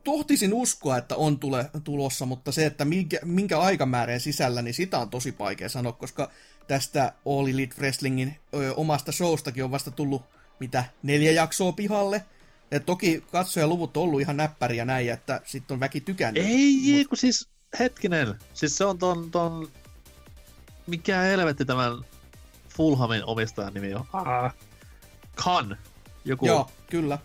tohtisin 0.04 0.54
uskoa, 0.54 0.98
että 0.98 1.16
on 1.16 1.40
tule, 1.40 1.70
tulossa, 1.84 2.26
mutta 2.26 2.52
se, 2.52 2.66
että 2.66 2.86
minkä, 2.86 3.20
minkä 3.26 3.60
aikamääreen 3.60 4.20
sisällä, 4.20 4.62
niin 4.62 4.74
sitä 4.74 5.00
on 5.00 5.10
tosi 5.10 5.36
vaikea 5.40 5.70
sanoa, 5.70 5.92
koska 5.92 6.32
tästä 6.68 7.14
All 7.26 7.48
Elite 7.48 7.76
Wrestlingin 7.78 8.36
ö, 8.54 8.74
omasta 8.74 9.12
showstakin 9.12 9.64
on 9.64 9.72
vasta 9.72 9.92
tullut 9.92 10.22
mitä 10.60 10.86
neljä 11.04 11.32
jaksoa 11.32 11.72
pihalle. 11.72 12.26
Ja 12.72 12.80
toki 12.80 13.24
katsojaluvut 13.32 13.98
on 13.98 14.04
ollut 14.04 14.22
ihan 14.22 14.38
näppäriä 14.38 14.86
näin, 14.86 15.12
että 15.12 15.42
sitten 15.46 15.76
on 15.76 15.80
väki 15.80 16.02
tykännyt. 16.02 16.46
Ei, 16.46 16.98
mut... 16.98 17.08
kun 17.08 17.18
siis 17.18 17.50
hetkinen. 17.80 18.36
Siis 18.54 18.78
se 18.78 18.86
on 18.86 18.98
ton, 18.98 19.32
ton 19.32 19.72
mikä 20.88 21.18
helvetti 21.18 21.66
tämän 21.66 21.92
Fulhamin 22.70 23.26
omistajan 23.26 23.74
nimi 23.74 23.94
on? 23.94 24.06
Ah. 24.14 24.56
Khan. 25.36 25.78
Joku. 26.26 26.46
Joo, 26.46 26.72
kyllä. 26.90 27.18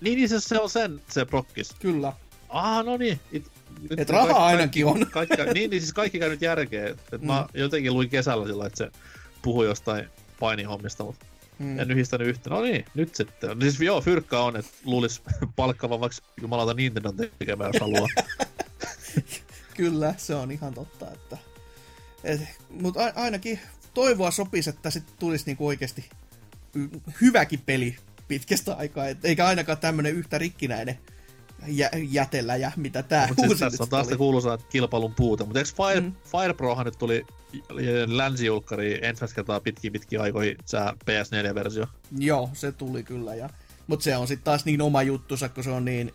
Niin, 0.00 0.16
niin 0.16 0.28
se, 0.28 0.40
se 0.40 0.60
on 0.60 0.70
sen, 0.70 1.02
se 1.08 1.24
prokkis. 1.24 1.74
Kyllä. 1.78 2.12
Ah, 2.48 2.84
no 2.84 2.96
niin. 2.96 3.20
It, 3.32 3.46
nyt 3.90 4.00
Et 4.00 4.10
raha 4.10 4.26
kaikki, 4.26 4.42
ainakin 4.42 4.86
on. 4.86 5.06
Kaikki, 5.10 5.36
niin, 5.54 5.70
niin 5.70 5.82
siis 5.82 5.92
kaikki 5.92 6.18
käy 6.18 6.30
nyt 6.30 6.42
järkeä. 6.42 6.86
Et 6.86 7.20
mm. 7.20 7.26
Mä 7.26 7.46
jotenkin 7.54 7.94
luin 7.94 8.10
kesällä 8.10 8.46
sillä, 8.46 8.66
että 8.66 8.78
se 8.78 8.90
puhui 9.42 9.66
jostain 9.66 10.08
painihommista, 10.40 11.04
mutta 11.04 11.26
mm. 11.58 11.78
en 11.78 11.90
yhdistänyt 11.90 12.28
yhtä. 12.28 12.50
No 12.50 12.60
niin, 12.60 12.84
nyt 12.94 13.14
sitten. 13.14 13.50
No 13.50 13.60
siis 13.60 13.80
joo, 13.80 14.00
fyrkka 14.00 14.44
on, 14.44 14.56
että 14.56 14.70
luulis 14.84 15.22
palkkaavan 15.56 16.00
vaikka 16.00 16.18
jumalauta 16.40 16.74
Nintendo 16.74 17.12
tekemään, 17.38 17.70
jos 17.72 17.80
haluaa. 17.80 18.08
Kyllä, 19.76 20.14
se 20.16 20.34
on 20.34 20.50
ihan 20.50 20.74
totta, 20.74 21.06
että... 21.12 21.38
Et, 22.24 22.40
mutta 22.70 23.04
a- 23.04 23.12
ainakin 23.14 23.60
toivoa 23.94 24.30
sopisi, 24.30 24.70
että 24.70 24.90
sitten 24.90 25.14
tulisi 25.18 25.46
niinku 25.46 25.66
oikeasti 25.66 26.10
hyväkin 27.20 27.60
peli 27.66 27.96
pitkästä 28.28 28.74
aikaa, 28.74 29.08
et, 29.08 29.24
eikä 29.24 29.46
ainakaan 29.46 29.78
tämmönen 29.78 30.14
yhtä 30.14 30.38
rikkinäinen 30.38 30.98
jä, 31.66 31.90
jätellä 32.10 32.56
ja 32.56 32.72
mitä 32.76 33.02
tää 33.02 33.28
Mutta 33.28 33.46
siis 33.46 33.58
tässä 33.58 33.82
on 33.82 33.88
taas 33.88 34.06
se 34.06 34.16
kuuluisa 34.16 34.58
kilpailun 34.58 35.14
puute. 35.14 35.44
Mutta 35.44 35.58
eikö 35.58 35.70
Fire, 35.76 36.00
Mm. 36.00 36.06
mm. 36.06 36.12
Fire 36.24 36.54
Prohan 36.54 36.84
nyt 36.84 36.98
tuli 36.98 37.26
länsijulkkari 38.06 38.98
ensimmäistä 39.02 39.34
kertaa 39.34 39.60
pitkin 39.60 39.92
pitkin 39.92 40.20
aikoihin 40.20 40.56
tämä 40.70 40.94
PS4-versio? 41.04 41.86
Joo, 42.18 42.50
se 42.52 42.72
tuli 42.72 43.02
kyllä. 43.02 43.34
Ja... 43.34 43.50
Mutta 43.86 44.04
se 44.04 44.16
on 44.16 44.28
sitten 44.28 44.44
taas 44.44 44.64
niin 44.64 44.82
oma 44.82 45.02
juttusa, 45.02 45.48
kun 45.48 45.64
se 45.64 45.70
on 45.70 45.84
niin... 45.84 46.14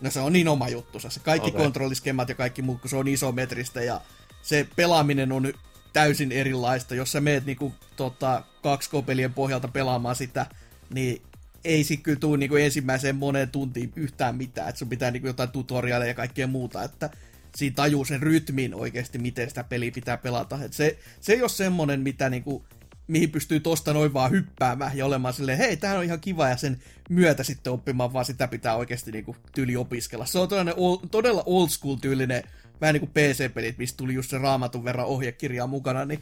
No 0.00 0.10
se 0.10 0.20
on 0.20 0.32
niin 0.32 0.48
oma 0.48 0.68
juttusa. 0.68 1.10
Se 1.10 1.20
kaikki 1.20 1.48
okay. 1.48 1.62
Kontrolliskemat 1.62 2.28
ja 2.28 2.34
kaikki 2.34 2.62
muu, 2.62 2.78
kun 2.78 2.90
se 2.90 2.96
on 2.96 3.08
isometristä 3.08 3.82
ja 3.82 4.00
se 4.42 4.66
pelaaminen 4.76 5.32
on 5.32 5.52
täysin 5.92 6.32
erilaista. 6.32 6.94
Jos 6.94 7.12
sä 7.12 7.20
meet 7.20 7.46
niinku, 7.46 7.74
tota, 7.96 8.42
kaksi 8.62 8.90
kopelien 8.90 9.34
pohjalta 9.34 9.68
pelaamaan 9.68 10.16
sitä, 10.16 10.46
niin 10.90 11.22
ei 11.66 11.84
sit 11.84 12.02
kyllä 12.02 12.18
tuu 12.18 12.36
niinku 12.36 12.56
ensimmäiseen 12.56 13.16
moneen 13.16 13.50
tuntiin 13.50 13.92
yhtään 13.96 14.36
mitään. 14.36 14.68
Et 14.68 14.76
sun 14.76 14.88
pitää 14.88 15.10
niinku 15.10 15.26
jotain 15.26 15.50
tutoriaaleja 15.50 16.10
ja 16.10 16.14
kaikkea 16.14 16.46
muuta, 16.46 16.82
että 16.82 17.10
siinä 17.56 17.74
tajuu 17.74 18.04
sen 18.04 18.22
rytmin 18.22 18.74
oikeasti, 18.74 19.18
miten 19.18 19.48
sitä 19.48 19.64
peliä 19.64 19.90
pitää 19.90 20.16
pelata. 20.16 20.58
Et 20.64 20.72
se, 20.72 20.98
se 21.20 21.32
ei 21.32 21.40
ole 21.40 21.48
semmonen, 21.48 22.00
mitä 22.00 22.30
niinku, 22.30 22.64
mihin 23.06 23.30
pystyy 23.30 23.60
tosta 23.60 23.92
noin 23.92 24.12
vaan 24.12 24.30
hyppäämään 24.30 24.96
ja 24.96 25.06
olemaan 25.06 25.34
silleen, 25.34 25.58
hei, 25.58 25.76
tämähän 25.76 25.98
on 25.98 26.04
ihan 26.04 26.20
kiva 26.20 26.48
ja 26.48 26.56
sen 26.56 26.82
myötä 27.10 27.42
sitten 27.42 27.72
oppimaan, 27.72 28.12
vaan 28.12 28.24
sitä 28.24 28.48
pitää 28.48 28.76
oikeasti 28.76 29.12
niinku 29.12 29.36
tyyli 29.54 29.76
opiskella. 29.76 30.26
Se 30.26 30.38
on 30.38 30.48
todella, 30.48 31.06
todella 31.10 31.42
old 31.46 31.68
school 31.68 31.96
tyylinen, 31.96 32.42
vähän 32.80 32.92
niin 32.92 33.00
kuin 33.00 33.10
PC-pelit, 33.10 33.78
mistä 33.78 33.96
tuli 33.96 34.14
just 34.14 34.30
se 34.30 34.38
raamatun 34.38 34.84
verran 34.84 35.06
ohjekirjaa 35.06 35.66
mukana, 35.66 36.04
niin 36.04 36.20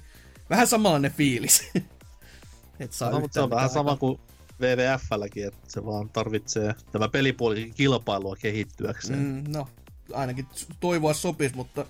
vähän 0.51 0.67
samanlainen 0.67 1.13
fiilis. 1.13 1.71
Et 2.81 2.93
saa 2.93 3.11
No, 3.11 3.21
mutta 3.21 3.35
se 3.35 3.41
on 3.41 3.51
vähän 3.51 3.71
sama 3.71 3.97
kuin 3.97 4.21
WWFlläkin, 4.65 5.47
että 5.47 5.61
se 5.69 5.85
vaan 5.87 6.09
tarvitsee 6.11 6.75
tämä 6.93 7.09
pelipuoli 7.09 7.73
kilpailua 7.75 8.37
kehittyäkseen. 8.37 9.19
Mm. 9.19 9.45
No, 9.53 9.69
ainakin 10.13 10.47
toivoa 10.81 11.15
sopisi, 11.15 11.55
mutta 11.55 11.87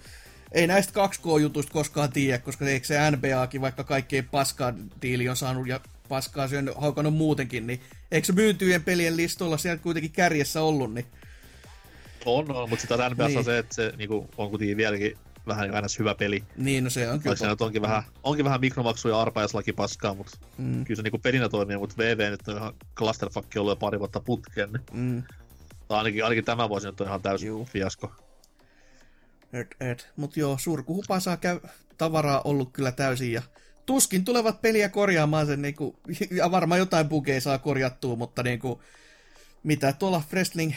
ei 0.53 0.67
näistä 0.67 0.93
2K-jutuista 1.07 1.73
koskaan 1.73 2.13
tiedä, 2.13 2.39
koska 2.39 2.67
eikö 2.67 2.87
se 2.87 3.11
NBAkin, 3.11 3.61
vaikka 3.61 3.85
kaikkein 3.85 4.29
paskaa 4.29 4.73
diili 5.03 5.29
on 5.29 5.37
saanut 5.37 5.69
ja 5.69 5.81
paskaa 6.09 6.49
sen 6.49 6.71
haukannut 6.77 7.15
muutenkin, 7.15 7.67
niin 7.67 7.81
eikö 8.13 8.27
se 8.27 8.33
myyntyjen 8.33 8.85
pelien 8.85 9.17
listoilla 9.17 9.59
siellä 9.59 9.79
kuitenkin 9.79 10.13
kärjessä 10.13 10.63
ollut, 10.63 10.95
niin 10.95 11.07
On, 12.25 12.51
on, 12.51 12.69
mutta 12.69 12.83
sitä 12.83 13.11
NBAssa 13.11 13.29
Niin. 13.29 13.39
on 13.39 13.45
se, 13.45 13.59
että 13.59 13.75
se 13.75 13.93
niinku, 13.97 14.29
on 14.37 14.51
kuitenkin 14.51 14.77
vieläkin 14.77 15.17
vähän 15.47 15.75
aina 15.75 15.89
hyvä 15.99 16.15
peli. 16.15 16.45
niin 16.57 16.85
no 16.85 16.91
se 16.91 17.11
on 17.11 17.21
kyllä 17.21 17.37
Vaikka 17.41 17.65
onkin 17.65 17.83
vähän, 17.83 18.03
onkin 18.23 18.45
vähän 18.45 18.61
mikromaksuja 18.61 19.15
ja 19.15 19.21
arpaislaki 19.21 19.73
paskaa, 19.73 20.15
mutta 20.15 20.39
Mm, 20.59 20.85
kyllä 20.85 20.97
se 20.97 21.03
niinku 21.03 21.19
pelinä 21.19 21.49
toimii, 21.49 21.77
mutta 21.77 21.95
VV 21.99 22.31
nyt 22.31 22.49
on 22.49 22.57
ihan 22.57 22.75
clusterfuck 22.97 23.57
ollut 23.57 23.73
jo 23.73 23.77
pari 23.77 23.99
vuotta 23.99 24.21
putkeen. 24.21 24.69
Niin. 24.73 24.83
mm, 24.93 25.23
Tai 25.89 25.99
ainakin, 25.99 26.25
ainakin 26.25 26.45
tämä 26.45 26.69
vuosi 26.69 26.87
nyt 26.87 27.01
on 27.01 27.07
ihan 27.07 27.23
täysin 27.23 27.47
Juu. 27.49 27.65
fiasko. 27.65 28.13
et, 29.53 29.67
et. 29.81 30.09
Mut 30.17 30.37
joo, 30.37 30.59
surkuhupa 30.59 31.21
saa 31.21 31.37
käy 31.37 31.61
tavaraa 31.99 32.43
ollut 32.45 32.73
kyllä 32.73 32.93
täysin 32.93 33.33
ja 33.33 33.43
tuskin 33.87 34.25
tulevat 34.25 34.63
peliä 34.63 34.89
korjaamaan 34.89 35.47
sen 35.47 35.63
niinku, 35.63 35.97
ja 36.31 36.51
varmaan 36.51 36.79
jotain 36.79 37.09
bugeja 37.09 37.41
saa 37.41 37.59
korjattua, 37.59 38.17
mutta 38.17 38.43
niinku, 38.43 38.83
mitä 39.63 39.93
tuolla 39.93 40.23
Wrestling 40.33 40.73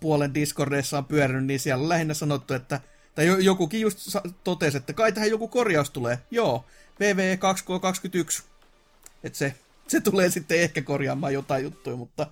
puolen 0.00 0.34
Discordissa 0.34 0.98
on 0.98 1.04
pyörinyt, 1.04 1.44
niin 1.44 1.60
siellä 1.60 1.82
on 1.82 1.88
lähinnä 1.88 2.14
sanottu, 2.14 2.54
että 2.54 2.80
tai 3.14 3.26
jo- 3.26 3.38
jokukin 3.38 3.80
just 3.80 3.98
totesi, 4.44 4.76
että 4.76 4.92
kai 4.92 5.12
tähän 5.12 5.30
joku 5.30 5.48
korjaus 5.48 5.90
tulee. 5.90 6.18
Joo, 6.30 6.64
VV 7.00 7.38
2K21. 7.38 8.42
Että 9.24 9.38
se, 9.38 9.54
se 9.88 10.00
tulee 10.00 10.30
sitten 10.30 10.60
ehkä 10.60 10.82
korjaamaan 10.82 11.34
jotain 11.34 11.64
juttuja, 11.64 11.96
mutta 11.96 12.26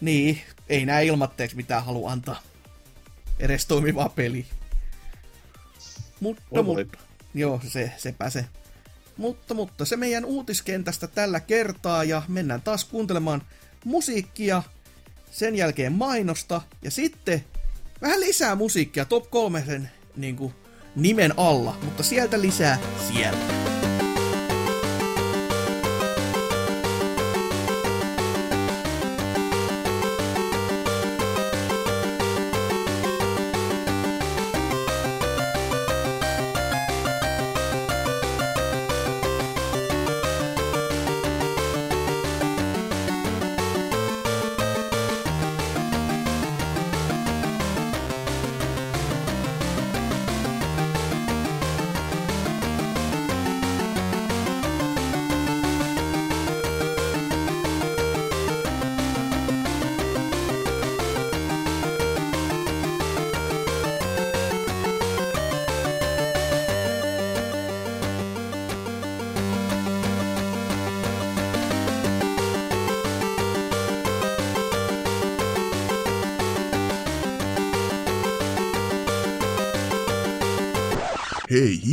niin, 0.00 0.40
ei 0.68 0.86
nää 0.86 1.00
ilmatteeksi 1.00 1.56
mitään 1.56 1.84
halua 1.84 2.12
antaa. 2.12 2.42
Edes 3.38 3.66
toimivaa 3.66 4.08
peli. 4.08 4.46
Mutta, 6.20 6.62
mutta, 6.62 6.98
joo, 7.34 7.60
se, 7.68 7.92
sepä 7.96 8.30
se. 8.30 8.44
Mutta, 9.16 9.54
mutta 9.54 9.84
se 9.84 9.96
meidän 9.96 10.24
uutiskentästä 10.24 11.06
tällä 11.06 11.40
kertaa 11.40 12.04
ja 12.04 12.22
mennään 12.28 12.62
taas 12.62 12.84
kuuntelemaan 12.84 13.42
musiikkia, 13.84 14.62
sen 15.30 15.54
jälkeen 15.54 15.92
mainosta 15.92 16.62
ja 16.82 16.90
sitten 16.90 17.44
vähän 18.02 18.20
lisää 18.20 18.54
musiikkia 18.54 19.04
top 19.04 19.30
3 19.30 19.62
sen 19.66 19.90
niin 20.16 20.52
nimen 20.96 21.34
alla, 21.36 21.76
mutta 21.84 22.02
sieltä 22.02 22.40
lisää 22.40 22.78
siellä. 23.12 23.71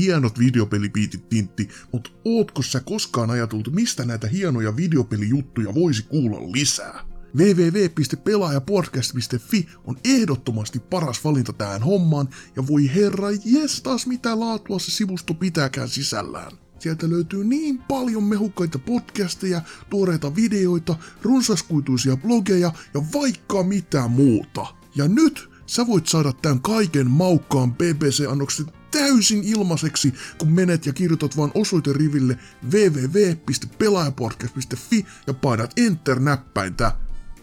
Hienot 0.09 0.39
videopelipiitit 0.39 1.29
Tintti, 1.29 1.69
mutta 1.91 2.09
ootko 2.25 2.61
sä 2.61 2.79
koskaan 2.79 3.29
ajatellut, 3.29 3.73
mistä 3.73 4.05
näitä 4.05 4.27
hienoja 4.27 4.75
videopelijuttuja 4.75 5.73
voisi 5.73 6.03
kuulla 6.03 6.51
lisää? 6.51 7.05
www.pelaajapodcast.fi 7.35 9.67
on 9.85 9.97
ehdottomasti 10.03 10.79
paras 10.79 11.23
valinta 11.23 11.53
tähän 11.53 11.83
hommaan, 11.83 12.29
ja 12.55 12.67
voi 12.67 12.91
herra 12.95 13.27
jestas 13.45 14.07
mitä 14.07 14.39
laatua 14.39 14.79
se 14.79 14.91
sivusto 14.91 15.33
pitääkään 15.33 15.89
sisällään. 15.89 16.51
Sieltä 16.79 17.09
löytyy 17.09 17.43
niin 17.43 17.77
paljon 17.77 18.23
mehukkaita 18.23 18.79
podcasteja, 18.79 19.61
tuoreita 19.89 20.35
videoita, 20.35 20.95
runsaskuituisia 21.21 22.17
blogeja 22.17 22.73
ja 22.93 23.01
vaikka 23.13 23.63
mitä 23.63 24.07
muuta. 24.07 24.65
Ja 24.95 25.07
nyt 25.07 25.49
sä 25.65 25.87
voit 25.87 26.07
saada 26.07 26.33
tämän 26.33 26.61
kaiken 26.61 27.09
maukkaan 27.09 27.73
BBC-annoksen 27.73 28.78
täysin 28.91 29.43
ilmaiseksi, 29.43 30.13
kun 30.37 30.51
menet 30.51 30.85
ja 30.85 30.93
kirjoitat 30.93 31.37
vaan 31.37 31.51
osoiteriville 31.53 32.37
www.pelaajapodcast.fi 32.71 35.05
ja 35.27 35.33
painat 35.33 35.73
enter-näppäintä. 35.77 36.91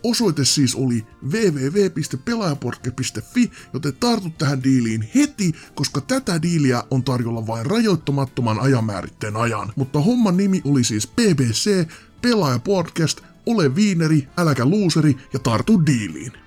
Osoite 0.03 0.45
siis 0.45 0.75
oli 0.75 1.07
www.pelaajapodcast.fi, 1.33 3.51
joten 3.73 3.97
tartu 4.01 4.31
tähän 4.31 4.63
diiliin 4.63 5.11
heti, 5.15 5.53
koska 5.75 6.01
tätä 6.01 6.43
diiliä 6.43 6.85
on 6.91 7.05
tarjolla 7.05 7.47
vain 7.47 7.67
rajoittamattoman 7.67 8.61
ajanmääritteen 8.61 9.37
ajan. 9.37 9.73
Mutta 9.77 10.01
homman 10.01 10.37
nimi 10.37 10.63
oli 10.65 10.85
siis 10.85 11.09
BBC, 11.09 11.89
Pelaajapodcast, 12.23 13.21
ole 13.47 13.75
viineri, 13.75 14.29
äläkä 14.37 14.65
luuseri 14.65 15.17
ja 15.33 15.39
tartu 15.39 15.87
diiliin. 15.87 16.46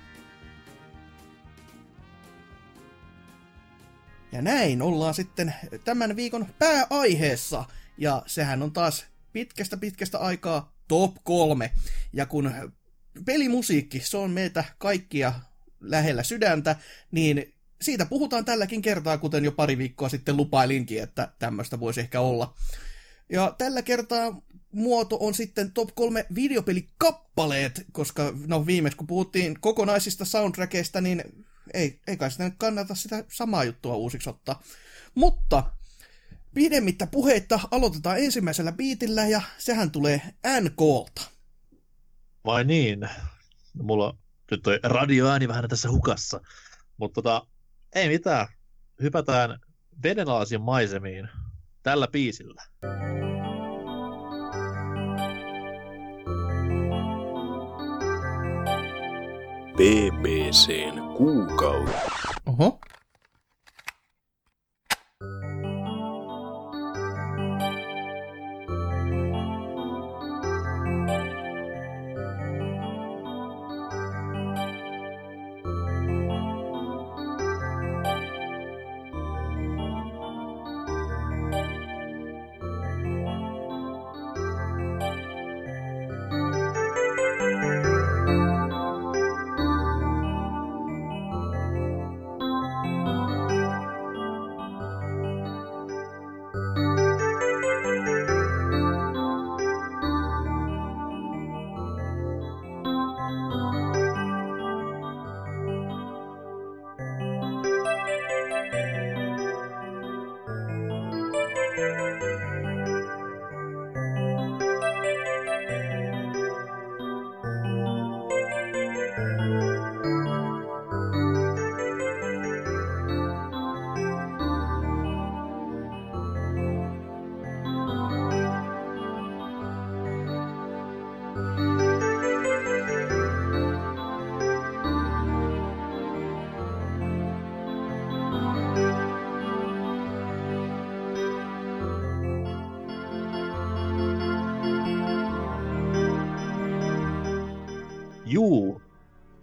Ja 4.32 4.42
näin 4.42 4.82
ollaan 4.82 5.14
sitten 5.14 5.54
tämän 5.84 6.16
viikon 6.16 6.46
pääaiheessa. 6.58 7.64
Ja 7.98 8.22
sehän 8.26 8.62
on 8.62 8.72
taas 8.72 9.04
pitkästä 9.32 9.76
pitkästä 9.76 10.18
aikaa 10.18 10.76
top 10.88 11.16
kolme. 11.24 11.72
Ja 12.12 12.26
kun 12.26 12.72
pelimusiikki, 13.24 14.00
se 14.00 14.16
on 14.16 14.30
meitä 14.30 14.64
kaikkia 14.78 15.32
lähellä 15.80 16.22
sydäntä, 16.22 16.76
niin 17.10 17.54
siitä 17.82 18.06
puhutaan 18.06 18.44
tälläkin 18.44 18.82
kertaa, 18.82 19.18
kuten 19.18 19.44
jo 19.44 19.52
pari 19.52 19.78
viikkoa 19.78 20.08
sitten 20.08 20.36
lupailinkin, 20.36 21.02
että 21.02 21.32
tämmöistä 21.38 21.80
voisi 21.80 22.00
ehkä 22.00 22.20
olla. 22.20 22.54
Ja 23.32 23.54
tällä 23.58 23.82
kertaa 23.82 24.42
muoto 24.72 25.16
on 25.20 25.34
sitten 25.34 25.72
top 25.72 25.88
3 25.94 26.26
videopelikappaleet, 26.34 27.86
koska 27.92 28.32
no 28.46 28.66
viimeksi 28.66 28.96
kun 28.96 29.06
puhuttiin 29.06 29.60
kokonaisista 29.60 30.24
soundtrackeista, 30.24 31.00
niin 31.00 31.46
ei, 31.74 32.00
ei 32.06 32.16
kai 32.16 32.30
sitä 32.30 32.44
nyt 32.44 32.54
kannata 32.58 32.94
sitä 32.94 33.24
samaa 33.28 33.64
juttua 33.64 33.96
uusiksi 33.96 34.30
ottaa. 34.30 34.62
Mutta 35.14 35.72
pidemmittä 36.54 37.06
puheitta 37.06 37.60
aloitetaan 37.70 38.18
ensimmäisellä 38.18 38.72
biitillä 38.72 39.26
ja 39.26 39.42
sehän 39.58 39.90
tulee 39.90 40.22
NKlta. 40.60 41.30
Vai 42.44 42.64
niin? 42.64 43.00
No, 43.74 43.84
mulla 43.84 44.18
nyt 44.50 44.62
toi 44.62 44.80
radioääni 44.82 45.48
vähän 45.48 45.68
tässä 45.68 45.90
hukassa. 45.90 46.40
Mutta 46.96 47.14
tota, 47.22 47.46
ei 47.94 48.08
mitään. 48.08 48.46
Hypätään 49.02 49.60
vedenalaisiin 50.02 50.60
maisemiin 50.60 51.28
tällä 51.82 52.08
biisillä. 52.08 52.62
BBCn 59.80 61.00
kuukausi. 61.16 61.94
Oho. 62.46 62.78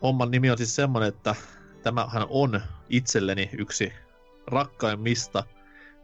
Homman 0.07 0.31
nimi 0.31 0.51
on 0.51 0.57
siis 0.57 0.75
semmonen, 0.75 1.09
että 1.09 1.35
tämähän 1.84 2.25
on 2.29 2.61
itselleni 2.89 3.49
yksi 3.57 3.93
rakkaimmista 4.47 5.43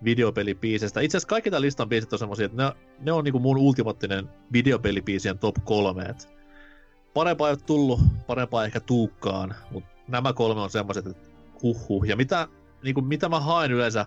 videopelipiiseistä. 0.03 1.01
Itse 1.01 1.17
asiassa 1.17 1.30
kaikki 1.30 1.49
tämän 1.49 1.61
listan 1.61 1.89
biisit 1.89 2.13
on 2.13 2.19
semmosia, 2.19 2.45
että 2.45 2.63
ne, 2.63 2.71
ne 2.99 3.11
on 3.11 3.23
niinku 3.23 3.39
mun 3.39 3.57
ultimaattinen 3.57 4.30
videopelipiisien 4.53 5.39
top 5.39 5.55
kolme. 5.63 6.03
Et 6.03 6.30
parempaa 7.13 7.47
ei 7.47 7.51
ole 7.51 7.59
tullut, 7.65 7.99
parempaa 8.27 8.65
ehkä 8.65 8.80
tuukkaan, 8.80 9.55
mutta 9.71 9.89
nämä 10.07 10.34
kolme 10.34 10.61
on 10.61 10.69
semmoiset, 10.69 11.07
että 11.07 11.27
huhhuh. 11.63 12.03
Ja 12.03 12.15
mitä, 12.15 12.47
niinku, 12.84 13.01
mitä 13.01 13.30
mä 13.30 13.39
haen 13.39 13.71
yleensä 13.71 14.05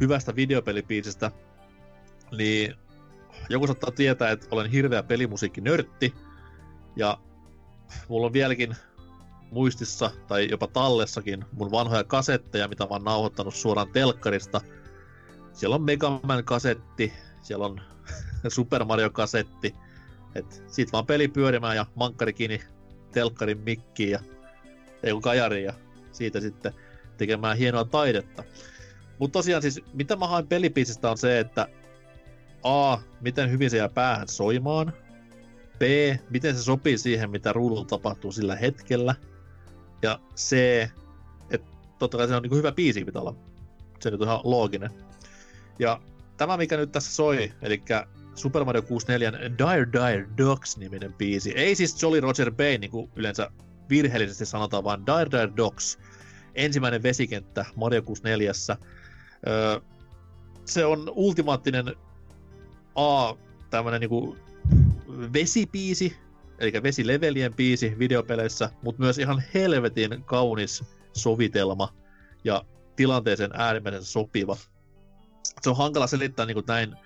hyvästä 0.00 0.36
videopelipiisistä, 0.36 1.30
niin 2.36 2.74
joku 3.48 3.66
saattaa 3.66 3.90
tietää, 3.90 4.30
että 4.30 4.46
olen 4.50 4.70
hirveä 4.70 5.02
pelimusiikkinörtti, 5.02 6.14
ja 6.96 7.18
mulla 8.08 8.26
on 8.26 8.32
vieläkin 8.32 8.76
muistissa 9.54 10.10
tai 10.28 10.50
jopa 10.50 10.66
tallessakin 10.66 11.44
mun 11.52 11.70
vanhoja 11.70 12.04
kasetteja, 12.04 12.68
mitä 12.68 12.84
mä 12.84 12.90
oon 12.90 13.04
nauhoittanut 13.04 13.54
suoraan 13.54 13.92
telkkarista. 13.92 14.60
Siellä 15.52 15.76
on 15.76 15.82
Mega 15.82 16.20
Man 16.22 16.44
kasetti, 16.44 17.12
siellä 17.42 17.66
on 17.66 17.80
Super 18.48 18.84
Mario 18.84 19.10
kasetti. 19.10 19.74
Et 20.34 20.64
siitä 20.66 20.92
vaan 20.92 21.06
peli 21.06 21.28
pyörimään 21.28 21.76
ja 21.76 21.86
mankkari 21.94 22.32
kiinni 22.32 22.60
telkkarin 23.12 23.58
mikkiin 23.58 24.10
ja 24.10 24.20
ei 25.02 25.12
kun 25.12 25.22
kajari 25.22 25.64
ja 25.64 25.72
siitä 26.12 26.40
sitten 26.40 26.74
tekemään 27.16 27.56
hienoa 27.56 27.84
taidetta. 27.84 28.44
Mutta 29.18 29.32
tosiaan 29.32 29.62
siis, 29.62 29.80
mitä 29.92 30.16
mä 30.16 30.26
haen 30.26 30.46
pelipiisistä 30.46 31.10
on 31.10 31.18
se, 31.18 31.38
että 31.38 31.68
A, 32.62 32.98
miten 33.20 33.50
hyvin 33.50 33.70
se 33.70 33.76
jää 33.76 33.88
päähän 33.88 34.28
soimaan, 34.28 34.92
B, 35.78 35.82
miten 36.30 36.56
se 36.56 36.62
sopii 36.62 36.98
siihen, 36.98 37.30
mitä 37.30 37.52
ruudulla 37.52 37.84
tapahtuu 37.84 38.32
sillä 38.32 38.56
hetkellä. 38.56 39.14
Ja 40.04 40.20
C, 40.36 40.56
että 41.50 41.68
totta 41.98 42.16
kai 42.18 42.28
se 42.28 42.36
on 42.36 42.42
niin 42.42 42.56
hyvä 42.56 42.72
biisi 42.72 43.04
pitää 43.04 43.22
olla. 43.22 43.34
Se 44.00 44.10
nyt 44.10 44.20
on 44.20 44.26
ihan 44.28 44.40
looginen. 44.44 44.90
Ja 45.78 46.00
tämä, 46.36 46.56
mikä 46.56 46.76
nyt 46.76 46.92
tässä 46.92 47.14
soi, 47.14 47.52
eli 47.62 47.82
Super 48.34 48.64
Mario 48.64 48.82
64 48.82 49.32
Dire 49.32 49.86
Dire 49.92 50.28
Dogs-niminen 50.38 51.12
biisi. 51.12 51.52
Ei 51.52 51.74
siis 51.74 52.02
Jolly 52.02 52.20
Roger 52.20 52.52
Bay, 52.52 52.78
niin 52.78 52.90
kuin 52.90 53.10
yleensä 53.16 53.50
virheellisesti 53.88 54.46
sanotaan, 54.46 54.84
vaan 54.84 55.06
Dire 55.06 55.30
Dire 55.30 55.56
Dogs. 55.56 55.98
Ensimmäinen 56.54 57.02
vesikenttä 57.02 57.64
Mario 57.76 58.02
64. 58.02 58.52
Öö, 59.46 59.80
se 60.64 60.84
on 60.84 61.12
ultimaattinen 61.14 61.94
A, 62.94 63.34
tämmönen 63.70 64.00
niinku 64.00 64.36
vesipiisi, 65.32 66.16
eli 66.58 66.72
vesilevelien 66.82 67.54
biisi 67.54 67.98
videopeleissä, 67.98 68.70
mutta 68.82 69.02
myös 69.02 69.18
ihan 69.18 69.42
helvetin 69.54 70.24
kaunis 70.24 70.84
sovitelma 71.12 71.94
ja 72.44 72.64
tilanteeseen 72.96 73.50
äärimmäisen 73.54 74.04
sopiva. 74.04 74.56
Se 75.62 75.70
on 75.70 75.76
hankala 75.76 76.06
selittää 76.06 76.46
niin 76.46 76.54
kuin 76.54 76.64
näin 76.68 76.96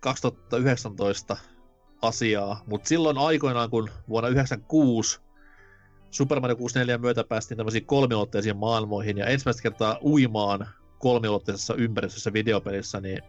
2019 0.00 1.36
asiaa, 2.02 2.62
mutta 2.66 2.88
silloin 2.88 3.18
aikoinaan, 3.18 3.70
kun 3.70 3.90
vuonna 4.08 4.28
1996 4.28 5.20
Super 6.10 6.40
Mario 6.40 6.56
64 6.56 6.98
myötä 6.98 7.24
päästiin 7.24 7.56
tämmöisiin 7.56 7.86
kolmiulotteisiin 7.86 8.56
maailmoihin 8.56 9.18
ja 9.18 9.26
ensimmäistä 9.26 9.62
kertaa 9.62 9.98
uimaan 10.02 10.68
kolmiulotteisessa 10.98 11.74
ympäristössä 11.74 12.32
videopelissä, 12.32 13.00
niin 13.00 13.22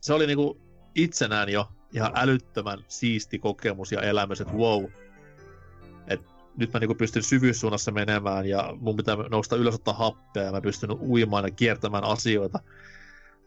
se 0.00 0.12
oli 0.12 0.26
niinku 0.26 0.60
itsenään 0.96 1.48
jo 1.48 1.68
ihan 1.92 2.12
älyttömän 2.14 2.78
siisti 2.88 3.38
kokemus 3.38 3.92
ja 3.92 4.02
elämys, 4.02 4.40
että 4.40 4.54
wow, 4.54 4.84
et 6.08 6.20
nyt 6.56 6.72
mä 6.72 6.80
niinku 6.80 6.94
pystyn 6.94 7.22
syvyyssuunnassa 7.22 7.92
menemään 7.92 8.46
ja 8.46 8.74
mun 8.80 8.96
pitää 8.96 9.16
nousta 9.30 9.56
ylös 9.56 9.74
ottaa 9.74 9.94
happea 9.94 10.42
ja 10.42 10.52
mä 10.52 10.60
pystyn 10.60 10.90
uimaan 10.90 11.44
ja 11.44 11.50
kiertämään 11.50 12.04
asioita. 12.04 12.58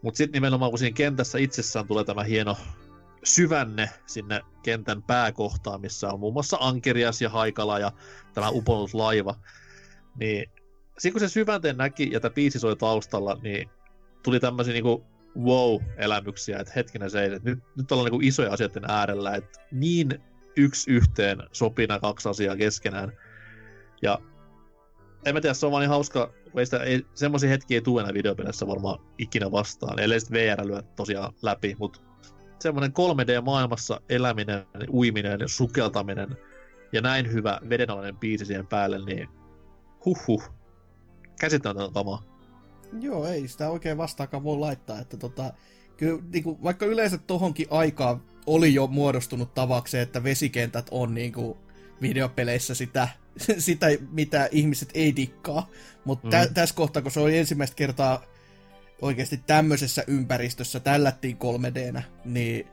Mutta 0.02 0.18
sitten 0.18 0.38
nimenomaan 0.38 0.72
kun 0.72 0.80
siinä 0.80 0.96
kentässä 0.96 1.38
itsessään 1.38 1.88
tulee 1.88 2.04
tämä 2.04 2.24
hieno 2.24 2.58
syvänne 3.24 3.90
sinne 4.06 4.42
kentän 4.64 5.04
pääkohtaan, 5.04 5.82
missä 5.82 6.10
on 6.10 6.20
muun 6.20 6.34
muassa 6.34 6.58
Ankerias 6.60 7.22
ja 7.22 7.30
Haikala 7.30 7.80
ja 7.80 7.92
tämä 8.34 8.50
uponut 8.50 8.94
laiva, 8.94 9.36
niin 10.16 10.46
siinä 11.00 11.14
kun 11.14 11.20
se 11.20 11.30
syvänteen 11.30 11.78
näki 11.78 12.10
ja 12.12 12.20
tämä 12.20 12.34
biisi 12.34 12.60
soi 12.60 12.76
taustalla, 12.76 13.38
niin 13.42 13.70
tuli 14.24 14.40
tämmöisiä 14.40 14.74
niinku 14.74 15.06
wow-elämyksiä, 15.38 16.60
että 16.60 16.74
hetkinen 16.76 17.10
se, 17.10 17.26
että 17.26 17.50
nyt, 17.50 17.60
nyt 17.78 17.92
ollaan 17.92 18.06
niinku 18.06 18.28
isoja 18.28 18.54
asioiden 18.54 18.84
äärellä, 18.88 19.36
että 19.36 19.60
niin 19.72 20.22
yksi 20.58 20.92
yhteen 20.92 21.38
sopii 21.52 21.88
nämä 21.88 22.00
kaksi 22.00 22.30
asiaa 22.30 22.56
keskenään. 22.56 23.14
Ja 24.02 24.20
en 25.26 25.34
mä 25.34 25.42
tiedä, 25.42 25.54
se 25.54 25.66
on 25.66 25.72
vaan 25.72 25.82
niin 25.82 25.90
hauska, 25.90 26.34
kun 26.52 26.62
ei, 26.86 27.06
semmoisia 27.14 27.50
hetkiä 27.50 27.78
ei 27.78 27.82
tule 27.82 28.02
enää 28.02 28.14
videopeleissä 28.14 28.68
varmaan 28.68 29.00
ikinä 29.18 29.52
vastaan, 29.52 30.00
ellei 30.00 30.20
sitten 30.20 30.42
VR 30.42 30.68
lyö 30.68 30.82
tosiaan 30.96 31.34
läpi, 31.42 31.76
mutta 31.80 32.00
semmoinen 32.60 32.92
3D-maailmassa 32.92 34.02
eläminen, 34.10 34.66
uiminen, 34.90 35.40
sukeltaminen 35.46 36.38
ja 36.92 37.02
näin 37.02 37.32
hyvä 37.32 37.60
vedenalainen 37.70 38.18
biisi 38.18 38.46
siihen 38.46 38.68
päälle, 38.68 39.06
niin 39.06 39.30
huhhuh, 40.06 40.54
käsittämätöntä 41.40 41.94
kamaa. 41.94 42.29
Joo, 43.00 43.28
ei 43.28 43.48
sitä 43.48 43.70
oikein 43.70 43.98
vastaakaan 43.98 44.44
voi 44.44 44.58
laittaa, 44.58 45.00
että 45.00 45.18
tota, 45.18 45.54
kyllä, 45.98 46.24
niin 46.34 46.44
kuin, 46.44 46.64
vaikka 46.64 46.86
yleensä 46.86 47.18
tohonkin 47.18 47.68
aikaan 47.70 48.22
oli 48.46 48.74
jo 48.74 48.88
muodostunut 48.88 49.54
tavaksi, 49.54 49.98
että 49.98 50.24
vesikentät 50.24 50.88
on 50.92 51.14
niin 51.14 51.34
kuin, 51.34 51.58
videopeleissä 52.02 52.76
sitä, 52.76 53.08
sitä, 53.58 53.88
mitä 54.12 54.50
ihmiset 54.52 54.90
ei 54.94 55.16
dikkaa, 55.16 55.70
mutta 56.06 56.28
mm. 56.28 56.32
tä, 56.32 56.48
tässä 56.54 56.76
kohtaa, 56.76 57.02
kun 57.02 57.12
se 57.12 57.20
oli 57.20 57.38
ensimmäistä 57.38 57.76
kertaa 57.76 58.24
oikeasti 59.02 59.40
tämmöisessä 59.48 60.04
ympäristössä 60.08 60.80
tällättiin 60.80 61.38
3 61.38 61.74
d 61.74 62.04
niin 62.26 62.68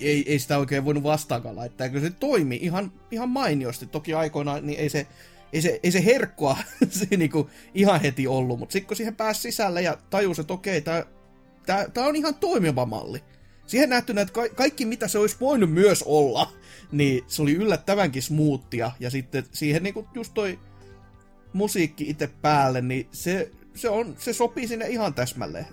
ei, 0.00 0.32
ei 0.32 0.38
sitä 0.38 0.58
oikein 0.58 0.84
voinut 0.84 1.02
vastaakaan 1.02 1.56
laittaa. 1.56 1.88
Kyllä 1.88 2.08
se 2.08 2.14
toimi 2.20 2.58
ihan, 2.62 2.92
ihan 3.10 3.28
mainiosti. 3.28 3.86
Toki 3.86 4.14
aikoinaan 4.14 4.66
niin 4.66 4.78
ei 4.78 4.88
se, 4.88 5.06
ei 5.52 5.62
se, 5.62 5.80
ei 5.82 5.90
se 5.90 6.04
herkkoa 6.04 6.58
se 6.90 7.06
niinku 7.16 7.50
ihan 7.74 8.00
heti 8.00 8.26
ollut, 8.26 8.58
mutta 8.58 8.72
sitten 8.72 8.88
kun 8.88 8.96
siihen 8.96 9.16
pääsi 9.16 9.40
sisälle 9.40 9.82
ja 9.82 9.98
tajusi, 10.10 10.40
että 10.40 10.52
okei, 10.52 10.80
tämä 11.94 12.06
on 12.06 12.16
ihan 12.16 12.34
toimiva 12.34 12.86
malli. 12.86 13.22
Siihen 13.66 13.90
nähtynä, 13.90 14.20
että 14.20 14.32
ka- 14.32 14.48
kaikki 14.48 14.84
mitä 14.84 15.08
se 15.08 15.18
olisi 15.18 15.36
voinut 15.40 15.72
myös 15.72 16.02
olla, 16.02 16.52
niin 16.92 17.24
se 17.26 17.42
oli 17.42 17.52
yllättävänkin 17.52 18.22
smoothia. 18.22 18.90
Ja 19.00 19.10
sitten 19.10 19.44
siihen 19.52 19.82
niinku 19.82 20.08
just 20.14 20.34
toi 20.34 20.58
musiikki 21.52 22.10
itse 22.10 22.30
päälle, 22.42 22.80
niin 22.80 23.08
se, 23.12 23.50
se, 23.74 23.88
on, 23.88 24.14
se 24.18 24.32
sopii 24.32 24.68
sinne 24.68 24.88
ihan 24.88 25.14
täsmälleen. 25.14 25.66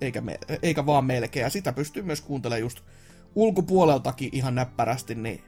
Eikä, 0.00 0.20
me, 0.20 0.38
eikä 0.62 0.86
vaan 0.86 1.04
melkein. 1.04 1.44
Ja 1.44 1.50
sitä 1.50 1.72
pystyy 1.72 2.02
myös 2.02 2.20
kuuntelemaan 2.20 2.60
just 2.60 2.80
ulkopuoleltakin 3.34 4.28
ihan 4.32 4.54
näppärästi, 4.54 5.14
niin 5.14 5.42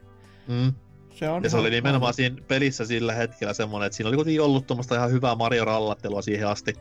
Mm. 0.47 0.73
Se 1.15 1.29
on 1.29 1.43
Ja 1.43 1.49
se 1.49 1.57
oli 1.57 1.69
nimenomaan 1.69 2.13
siinä 2.13 2.35
pelissä 2.47 2.85
sillä 2.85 3.13
hetkellä 3.13 3.53
semmoinen, 3.53 3.87
että 3.87 3.97
siinä 3.97 4.07
oli 4.07 4.15
kuitenkin 4.15 4.41
ollut 4.41 4.67
tuommoista 4.67 4.95
ihan 4.95 5.11
hyvää 5.11 5.35
Mario-rallattelua 5.35 6.21
siihen 6.21 6.47
asti. 6.47 6.73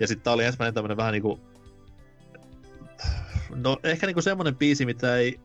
Ja 0.00 0.06
sitten 0.06 0.24
tää 0.24 0.32
oli 0.32 0.44
ensimmäinen 0.44 0.74
tämmönen 0.74 0.96
vähän 0.96 1.12
niinku... 1.12 1.40
No 3.54 3.78
ehkä 3.84 4.06
niinku 4.06 4.22
semmonen 4.22 4.56
biisi, 4.56 4.86
mitä 4.86 5.16
ei 5.16 5.40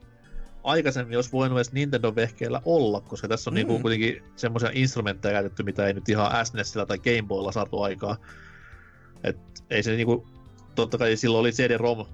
aikaisemmin 0.63 1.17
olisi 1.17 1.31
voinut 1.31 1.57
edes 1.57 1.71
Nintendo-vehkeillä 1.71 2.61
olla, 2.65 3.01
koska 3.01 3.27
tässä 3.27 3.49
on 3.49 3.53
mm. 3.53 3.55
niinku 3.55 3.77
Mm. 3.77 3.81
kuitenkin 3.81 4.23
semmoisia 4.35 4.69
instrumentteja 4.73 5.33
käytetty, 5.33 5.63
mitä 5.63 5.87
ei 5.87 5.93
nyt 5.93 6.09
ihan 6.09 6.45
SNESillä 6.45 6.85
tai 6.85 6.97
Game 6.97 7.27
Boylla 7.27 7.51
saatu 7.51 7.81
aikaa. 7.81 8.17
Et 9.23 9.37
ei 9.69 9.83
se 9.83 9.95
niinku... 9.95 10.27
Totta 10.75 10.97
kai 10.97 11.17
silloin 11.17 11.39
oli 11.39 11.51
CD-ROM 11.51 12.05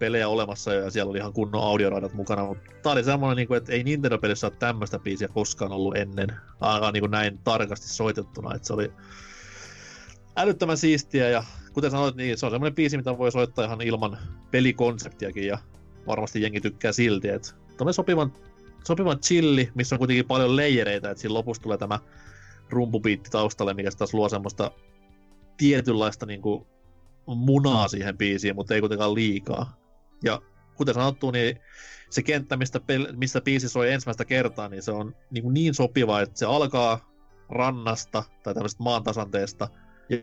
pelejä 0.00 0.28
olemassa 0.28 0.74
ja 0.74 0.90
siellä 0.90 1.10
oli 1.10 1.18
ihan 1.18 1.32
kunnon 1.32 1.62
audioradat 1.62 2.14
mukana, 2.14 2.46
mutta 2.46 2.70
tää 2.82 2.92
oli 2.92 3.04
semmoinen, 3.04 3.36
niinku, 3.36 3.54
että 3.54 3.72
ei 3.72 3.84
Nintendo-pelissä 3.84 4.46
ole 4.46 4.56
tämmöistä 4.58 4.98
biisiä 4.98 5.28
koskaan 5.28 5.72
ollut 5.72 5.96
ennen, 5.96 6.28
ainakaan 6.60 6.92
niinku 6.92 7.06
näin 7.06 7.38
tarkasti 7.44 7.88
soitettuna, 7.88 8.54
että 8.54 8.66
se 8.66 8.72
oli 8.72 8.92
älyttömän 10.36 10.76
siistiä 10.76 11.28
ja 11.28 11.44
kuten 11.72 11.90
sanoit, 11.90 12.16
niin 12.16 12.38
se 12.38 12.46
on 12.46 12.52
semmoinen 12.52 12.74
biisi, 12.74 12.96
mitä 12.96 13.18
voi 13.18 13.32
soittaa 13.32 13.64
ihan 13.64 13.80
ilman 13.80 14.18
pelikonseptiakin 14.50 15.46
ja 15.46 15.58
varmasti 16.06 16.42
jengi 16.42 16.60
tykkää 16.60 16.92
silti, 16.92 17.28
että 17.28 17.48
tämmöinen 17.76 17.94
sopivan, 17.94 18.32
sopivan 18.84 19.18
chilli, 19.18 19.70
missä 19.74 19.94
on 19.94 19.98
kuitenkin 19.98 20.26
paljon 20.26 20.56
leijereitä, 20.56 21.10
että 21.10 21.20
siinä 21.20 21.34
lopussa 21.34 21.62
tulee 21.62 21.78
tämä 21.78 21.98
rumpubiitti 22.70 23.30
taustalle, 23.30 23.74
mikä 23.74 23.90
taas 23.98 24.14
luo 24.14 24.28
semmoista 24.28 24.70
tietynlaista 25.56 26.26
niinku 26.26 26.66
munaa 27.26 27.88
siihen 27.88 28.18
biisiin, 28.18 28.54
mutta 28.54 28.74
ei 28.74 28.80
kuitenkaan 28.80 29.14
liikaa. 29.14 29.80
Ja 30.24 30.42
kuten 30.74 30.94
sanottu, 30.94 31.30
niin 31.30 31.60
se 32.10 32.22
kenttä, 32.22 32.56
mistä, 32.56 32.78
pel- 32.78 33.16
mistä 33.16 33.40
biisi 33.40 33.68
soi 33.68 33.92
ensimmäistä 33.92 34.24
kertaa, 34.24 34.68
niin 34.68 34.82
se 34.82 34.92
on 34.92 35.14
niin, 35.30 35.42
kuin 35.42 35.54
niin 35.54 35.74
sopiva, 35.74 36.20
että 36.20 36.38
se 36.38 36.46
alkaa 36.46 37.10
rannasta 37.48 38.22
tai 38.42 38.54
tämmöisestä 38.54 38.82
maantasanteesta, 38.82 39.68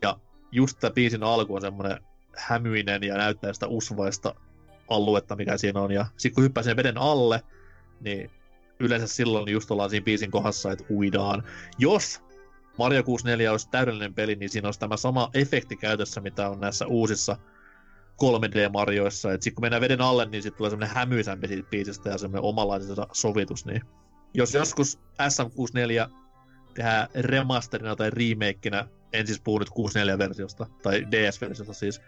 ja 0.02 0.20
just 0.52 0.80
tämä 0.80 0.92
biisin 0.92 1.24
alku 1.24 1.56
on 1.56 1.62
semmoinen 1.62 1.98
hämyinen 2.38 3.04
ja 3.04 3.18
näyttää 3.18 3.54
sitä 3.54 3.68
usvaista 3.68 4.36
aluetta, 4.88 5.36
mikä 5.36 5.58
siinä 5.58 5.82
on. 5.82 5.92
Ja 5.92 6.06
sitten 6.18 6.36
kun 6.36 6.44
hyppää 6.44 6.64
sen 6.64 6.78
veden 6.78 6.98
alle, 6.98 7.42
niin 8.00 8.32
yleensä 8.80 9.08
silloin 9.08 9.52
just 9.52 9.72
ollaan 9.72 9.90
siinä 9.90 10.04
biisin 10.04 10.32
kohdassa, 10.32 10.72
että 10.72 10.86
uidaan. 10.90 11.44
Jos 11.78 12.22
Mario 12.78 13.04
64 13.04 13.52
olisi 13.52 13.70
täydellinen 13.70 14.14
peli, 14.14 14.36
niin 14.36 14.50
siinä 14.50 14.68
olisi 14.68 14.80
tämä 14.80 14.98
sama 14.98 15.30
efekti 15.34 15.76
käytössä, 15.76 16.22
mitä 16.22 16.50
on 16.50 16.60
näissä 16.60 16.88
uusissa 16.88 17.38
3D-marjoissa. 18.24 19.30
Sitten 19.32 19.56
kun 19.56 19.62
mennään 19.62 19.82
veden 19.82 20.02
alle, 20.02 20.26
niin 20.26 20.44
sitten 20.44 20.58
tulee 20.58 20.70
semmoinen 20.70 20.96
hämyisämpi 20.96 21.48
siitä 21.48 21.70
biisistä 21.70 22.10
ja 22.10 22.18
semmoinen 22.18 22.50
omalaisensa 22.50 23.08
sovitus. 23.14 23.66
Niin 23.66 23.82
jos 24.34 24.54
joskus 24.54 25.00
SM64 25.22 26.12
tehdään 26.74 27.08
remasterina 27.16 27.96
tai 27.96 28.10
remakenä, 28.10 28.88
en 29.14 29.28
siis 29.28 29.42
puhu 29.42 29.60
nyt 29.60 29.70
64-versiosta, 29.70 30.66
tai 30.84 31.06
DS-versiosta 31.12 31.74
siis, 31.74 32.02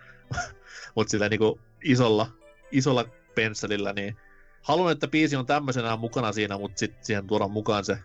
mutta 0.96 1.12
sillä 1.12 1.30
niinku 1.30 1.60
isolla, 1.84 2.28
isolla 2.72 3.06
pensselillä, 3.36 3.94
niin 3.94 4.18
haluan, 4.62 4.92
että 4.92 5.08
biisi 5.08 5.36
on 5.36 5.46
tämmöisenä 5.46 5.96
mukana 5.96 6.32
siinä, 6.32 6.58
mutta 6.58 6.80
sitten 6.80 7.06
siihen 7.06 7.28
tuodaan 7.28 7.52
mukaan 7.52 7.86
se 7.86 7.98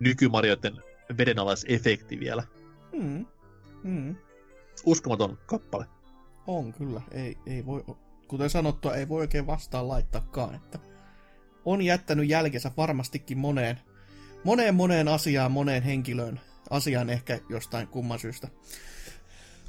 nykymarjoiden 0.00 0.82
vedenalaisefekti 1.18 2.20
vielä. 2.20 2.42
Mm. 2.92 3.26
Mm. 3.82 4.16
Uskomaton 4.84 5.38
kappale. 5.46 5.86
On 6.46 6.72
kyllä. 6.72 7.00
Ei, 7.10 7.38
ei 7.46 7.66
voi, 7.66 7.84
kuten 8.28 8.50
sanottua, 8.50 8.94
ei 8.94 9.08
voi 9.08 9.20
oikein 9.20 9.46
vastaan 9.46 9.88
laittaakaan. 9.88 10.54
Että 10.54 10.78
on 11.64 11.82
jättänyt 11.82 12.28
jälkensä 12.28 12.70
varmastikin 12.76 13.38
moneen, 13.38 13.80
moneen 14.44 14.74
moneen 14.74 15.08
asiaan, 15.08 15.52
moneen 15.52 15.82
henkilöön. 15.82 16.40
Asiaan 16.70 17.10
ehkä 17.10 17.40
jostain 17.48 17.88
kumman 17.88 18.18
syystä. 18.18 18.48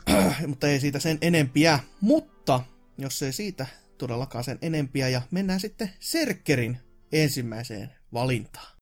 Mutta 0.47 0.67
ei 0.67 0.79
siitä 0.79 0.99
sen 0.99 1.17
enempiä. 1.21 1.79
Mutta 2.01 2.61
jos 2.97 3.23
ei 3.23 3.33
siitä 3.33 3.65
todellakaan 3.97 4.43
sen 4.43 4.59
enempiä 4.61 5.09
ja 5.09 5.21
mennään 5.31 5.59
sitten 5.59 5.91
Serkkerin 5.99 6.77
ensimmäiseen 7.11 7.91
valintaan. 8.13 8.73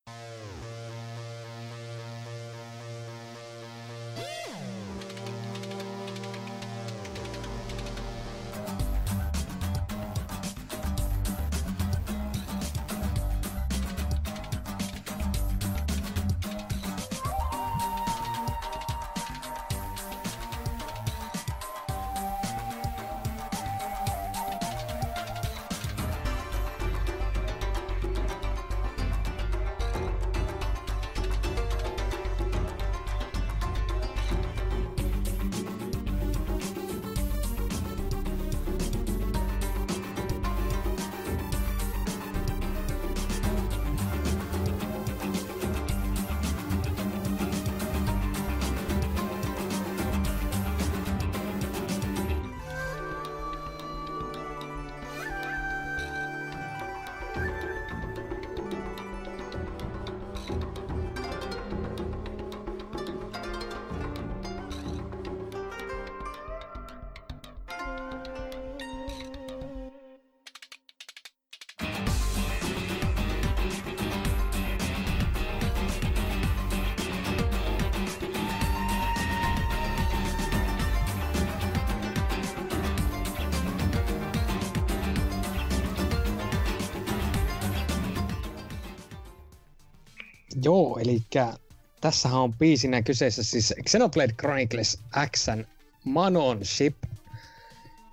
Joo, 91.36 91.46
eli 91.48 91.56
tässähän 92.02 92.42
on 92.42 92.54
biisinä 92.54 93.02
kyseessä 93.02 93.44
siis 93.44 93.74
Xenoblade 93.90 94.34
Chronicles 94.34 95.00
Xn 95.38 95.66
Manon 96.04 96.66
Ship, 96.66 96.98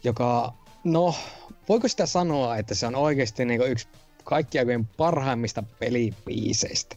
joka, 0.04 0.52
no, 0.84 1.14
voiko 1.68 1.88
sitä 1.88 2.06
sanoa, 2.06 2.56
että 2.56 2.74
se 2.74 2.86
on 2.86 2.94
oikeasti 2.94 3.44
niin 3.44 3.62
yksi 3.62 3.88
kaikkien 4.24 4.62
aikojen 4.62 4.86
parhaimmista 4.86 5.62
pelibiiseistä. 5.78 6.96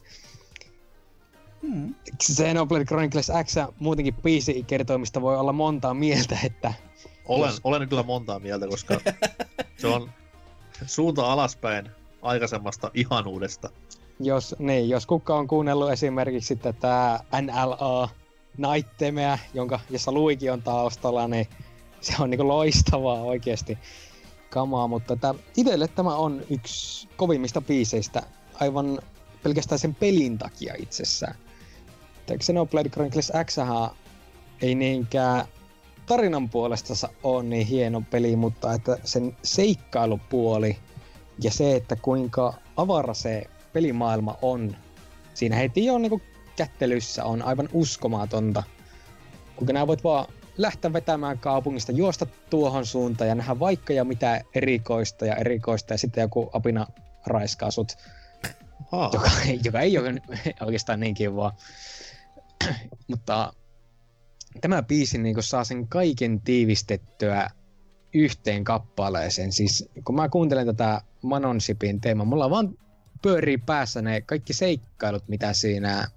Hmm. 1.61 1.95
Xenoblade 2.23 2.85
Chronicles 2.85 3.31
X 3.43 3.55
muutenkin 3.79 4.13
biisikertoimista 4.13 5.21
voi 5.21 5.37
olla 5.37 5.53
montaa 5.53 5.93
mieltä, 5.93 6.37
että 6.43 6.73
Olen, 7.25 7.49
Jos- 7.49 7.61
olen 7.63 7.89
kyllä 7.89 8.03
montaa 8.03 8.39
mieltä, 8.39 8.67
koska 8.67 8.99
se 9.77 9.87
on 9.87 10.11
suunta 10.85 11.31
alaspäin 11.31 11.89
aikaisemmasta 12.21 12.91
ihanuudesta. 12.93 13.69
Jos, 14.25 14.55
niin, 14.59 14.89
jos 14.89 15.05
kuka 15.05 15.35
on 15.35 15.47
kuunnellut 15.47 15.91
esimerkiksi 15.91 16.55
tätä 16.55 17.19
NLA 17.41 18.09
Nightmareä, 18.57 19.39
jonka, 19.53 19.79
jossa 19.89 20.11
Luigi 20.11 20.49
on 20.49 20.61
taustalla, 20.61 21.27
niin 21.27 21.47
se 22.01 22.13
on 22.19 22.29
niinku 22.29 22.47
loistavaa 22.47 23.21
oikeasti. 23.21 23.77
kamaa, 24.49 24.87
mutta 24.87 25.13
että 25.13 25.35
itselle 25.57 25.87
tämä 25.87 26.15
on 26.15 26.41
yksi 26.49 27.07
kovimmista 27.17 27.61
biiseistä 27.61 28.23
aivan 28.59 28.99
pelkästään 29.43 29.79
sen 29.79 29.95
pelin 29.95 30.37
takia 30.37 30.73
itsessään. 30.79 31.35
Että 32.19 32.37
Xenoblade 32.37 32.89
Chronicles 32.89 33.31
X 33.45 33.57
ei 34.61 34.75
niinkään 34.75 35.45
tarinan 36.05 36.49
puolesta 36.49 36.93
ole 37.23 37.43
niin 37.43 37.67
hieno 37.67 38.03
peli, 38.11 38.35
mutta 38.35 38.73
että 38.73 38.97
sen 39.03 39.37
seikkailupuoli 39.43 40.77
ja 41.43 41.51
se, 41.51 41.75
että 41.75 41.95
kuinka 41.95 42.53
avara 42.77 43.13
se 43.13 43.43
pelimaailma 43.73 44.37
on, 44.41 44.75
siinä 45.33 45.55
heti 45.55 45.85
jo 45.85 45.97
niin 45.97 46.21
kättelyssä 46.55 47.25
on 47.25 47.41
aivan 47.41 47.69
uskomatonta. 47.73 48.63
Kuinka 49.55 49.73
nämä 49.73 49.87
voit 49.87 50.03
vaan 50.03 50.25
lähteä 50.57 50.93
vetämään 50.93 51.39
kaupungista, 51.39 51.91
juosta 51.91 52.25
tuohon 52.49 52.85
suuntaan 52.85 53.27
ja 53.27 53.35
nähdä 53.35 53.59
vaikka 53.59 53.93
ja 53.93 54.03
mitä 54.03 54.41
erikoista 54.55 55.25
ja 55.25 55.35
erikoista 55.35 55.93
ja 55.93 55.97
sitten 55.97 56.21
joku 56.21 56.49
apina 56.53 56.87
raiskaa 57.25 57.71
sut, 57.71 57.97
joka, 59.13 59.31
joka 59.63 59.79
ei 59.79 59.97
ole 59.97 60.13
oikeastaan 60.65 60.99
niin 60.99 61.13
kivaa. 61.13 61.55
Mutta 63.07 63.53
tämä 64.61 64.83
biisi 64.83 65.17
niin 65.17 65.43
saa 65.43 65.63
sen 65.63 65.87
kaiken 65.87 66.41
tiivistettyä 66.41 67.49
yhteen 68.13 68.63
kappaleeseen. 68.63 69.51
Siis 69.51 69.89
kun 70.05 70.15
mä 70.15 70.29
kuuntelen 70.29 70.65
tätä 70.65 71.01
Manonsipin 71.21 72.01
teemaa, 72.01 72.25
mulla 72.25 72.49
vaan 72.49 72.77
pyörii 73.21 73.57
päässä 73.57 74.01
ne 74.01 74.21
kaikki 74.21 74.53
seikkailut, 74.53 75.23
mitä 75.27 75.53
siinä 75.53 76.07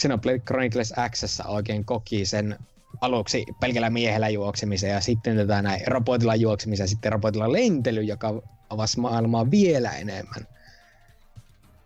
Xenoblade 0.00 0.38
Chronicles 0.38 0.92
X 1.10 1.40
oikein 1.46 1.84
koki 1.84 2.26
sen 2.26 2.58
aluksi 3.00 3.44
pelkällä 3.60 3.90
miehellä 3.90 4.28
juoksemisen 4.28 4.90
ja 4.90 5.00
sitten 5.00 5.36
tätä 5.36 5.62
näin 5.62 5.86
robotilla 5.86 6.34
juoksemisen 6.34 6.84
ja 6.84 6.88
sitten 6.88 7.12
robotilla 7.12 7.52
lentely, 7.52 8.02
joka 8.02 8.42
avasi 8.70 9.00
maailmaa 9.00 9.50
vielä 9.50 9.90
enemmän. 9.90 10.46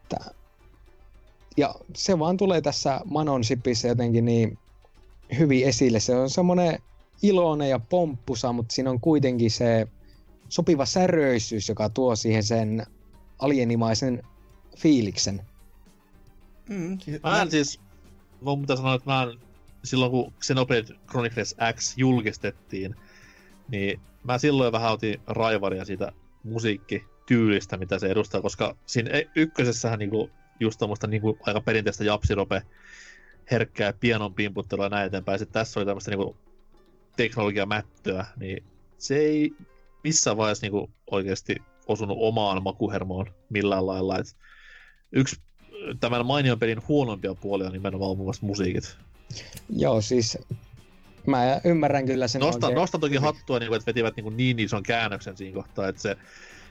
Tää. 0.09 0.31
Ja 1.57 1.75
se 1.97 2.19
vaan 2.19 2.37
tulee 2.37 2.61
tässä 2.61 3.01
Manon 3.05 3.45
Sipissä 3.45 3.89
jotenkin 3.89 4.25
niin 4.25 4.59
hyvin 5.39 5.67
esille. 5.67 6.01
Se 6.01 6.17
on 6.17 6.31
semmoinen 6.31 6.79
iloinen 7.23 7.71
ja 7.71 7.79
pomppusa, 7.79 8.53
mutta 8.53 8.75
siinä 8.75 8.91
on 8.91 9.01
kuitenkin 9.01 9.51
se 9.51 9.89
sopiva 10.49 10.87
säröisyys, 10.87 11.69
joka 11.69 11.89
tuo 11.89 12.17
siihen 12.17 12.43
sen 12.43 12.87
alienimaisen 13.41 14.23
fiiliksen. 14.77 15.41
Mm, 16.69 16.99
siis, 16.99 17.23
mä 17.23 17.43
en 17.43 17.51
siis, 17.51 17.81
mun 18.41 18.61
pitää 18.61 18.77
sanoa, 18.77 18.95
että 18.95 19.11
mä 19.11 19.23
en, 19.23 19.39
silloin 19.85 20.11
kun 20.11 20.33
Xenoblade 20.41 20.95
Chronicles 21.11 21.57
X 21.75 21.95
julkistettiin, 21.97 22.95
niin 23.69 24.01
mä 24.25 24.39
silloin 24.39 24.73
vähän 24.73 24.93
otin 24.93 25.21
raivaria 25.27 25.85
siitä 25.85 26.13
musiikkityylistä, 26.45 27.77
mitä 27.77 27.99
se 27.99 28.07
edustaa, 28.07 28.43
koska 28.43 28.77
siinä 28.87 29.11
e- 29.11 29.31
ykkösessähän 29.37 29.99
niinku, 29.99 30.31
just 30.61 30.79
tuommoista 30.79 31.07
niinku 31.07 31.39
aika 31.47 31.61
perinteistä 31.61 32.05
japsirope 32.05 32.63
herkkää 33.51 33.93
pianon 33.93 34.35
pimputtelua 34.35 34.85
ja 34.85 34.89
näin 34.89 35.07
eteenpäin. 35.07 35.39
Sitten 35.39 35.53
tässä 35.53 35.81
oli 35.81 35.87
tämmöistä 35.87 36.11
niinku 36.11 36.37
teknologiamättöä, 37.17 38.27
niin 38.37 38.65
se 38.99 39.17
ei 39.17 39.53
missään 40.05 40.37
vaiheessa 40.37 40.65
niinku 40.65 40.91
oikeasti 41.11 41.57
osunut 41.91 42.17
omaan 42.21 42.63
makuhermoon 42.63 43.27
millään 43.49 43.87
lailla. 43.87 44.19
Et 44.19 44.37
yksi 45.13 45.37
tämän 46.01 46.27
mainion 46.27 46.59
pelin 46.59 46.83
huonompia 46.89 47.35
puolia 47.35 47.67
on 47.67 47.73
nimenomaan 47.73 48.17
muun 48.17 48.27
muassa 48.27 48.47
musiikit. 48.47 48.97
Joo, 49.69 50.01
siis 50.01 50.39
mä 51.27 51.61
ymmärrän 51.65 52.07
kyllä 52.07 52.29
sen 52.29 52.41
Nosta, 52.41 52.67
oikein. 52.67 52.81
Nostan 52.81 53.01
toki 53.01 53.17
hattua, 53.17 53.59
niin 53.59 53.69
kuin, 53.69 53.77
että 53.77 53.87
vetivät 53.87 54.17
niin, 54.17 54.37
niin 54.37 54.59
ison 54.59 54.83
käännöksen 54.83 55.37
siinä 55.37 55.55
kohtaa, 55.55 55.89
että 55.89 56.03
se, 56.03 56.17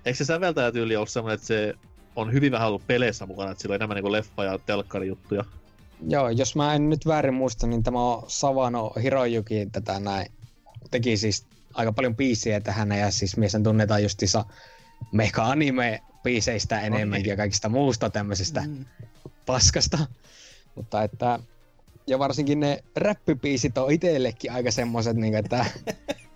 eikö 0.05 0.17
se 0.17 0.25
säveltäjätyyli 0.25 0.95
ole 0.95 1.07
semmoinen, 1.07 1.35
että 1.35 1.47
se 1.47 1.73
on 2.15 2.33
hyvin 2.33 2.51
vähän 2.51 2.67
ollut 2.67 2.87
peleissä 2.87 3.25
mukana, 3.25 3.51
että 3.51 3.61
sillä 3.61 3.73
on 3.73 3.75
enemmän 3.75 3.95
niin 3.95 4.03
kuin 4.03 4.13
leffa- 4.13 4.43
ja 4.43 4.59
telkkarijuttuja. 4.65 5.45
Joo, 6.07 6.29
jos 6.29 6.55
mä 6.55 6.73
en 6.73 6.89
nyt 6.89 7.05
väärin 7.05 7.33
muista, 7.33 7.67
niin 7.67 7.83
tämä 7.83 7.99
on 7.99 8.23
Savano 8.27 8.93
Hirojuki 9.03 9.65
tätä 9.71 9.99
näin. 9.99 10.31
Teki 10.91 11.17
siis 11.17 11.45
aika 11.73 11.91
paljon 11.91 12.15
biisiä 12.15 12.59
tähän 12.59 12.91
ja 12.91 13.11
siis 13.11 13.37
mies 13.37 13.57
tunnetaan 13.63 14.03
justissa 14.03 14.45
meka 15.11 15.45
anime 15.45 16.01
biiseistä 16.23 16.81
enemmänkin 16.81 17.27
okay. 17.27 17.34
ja 17.34 17.38
kaikista 17.38 17.69
muusta 17.69 18.09
tämmöisestä 18.09 18.61
mm. 18.61 18.85
paskasta. 19.45 19.97
Mutta 20.76 21.03
että, 21.03 21.39
ja 22.07 22.19
varsinkin 22.19 22.59
ne 22.59 22.84
räppibiisit 22.95 23.77
on 23.77 23.91
itsellekin 23.91 24.51
aika 24.51 24.71
semmoset, 24.71 25.17
niin 25.17 25.35
että 25.35 25.65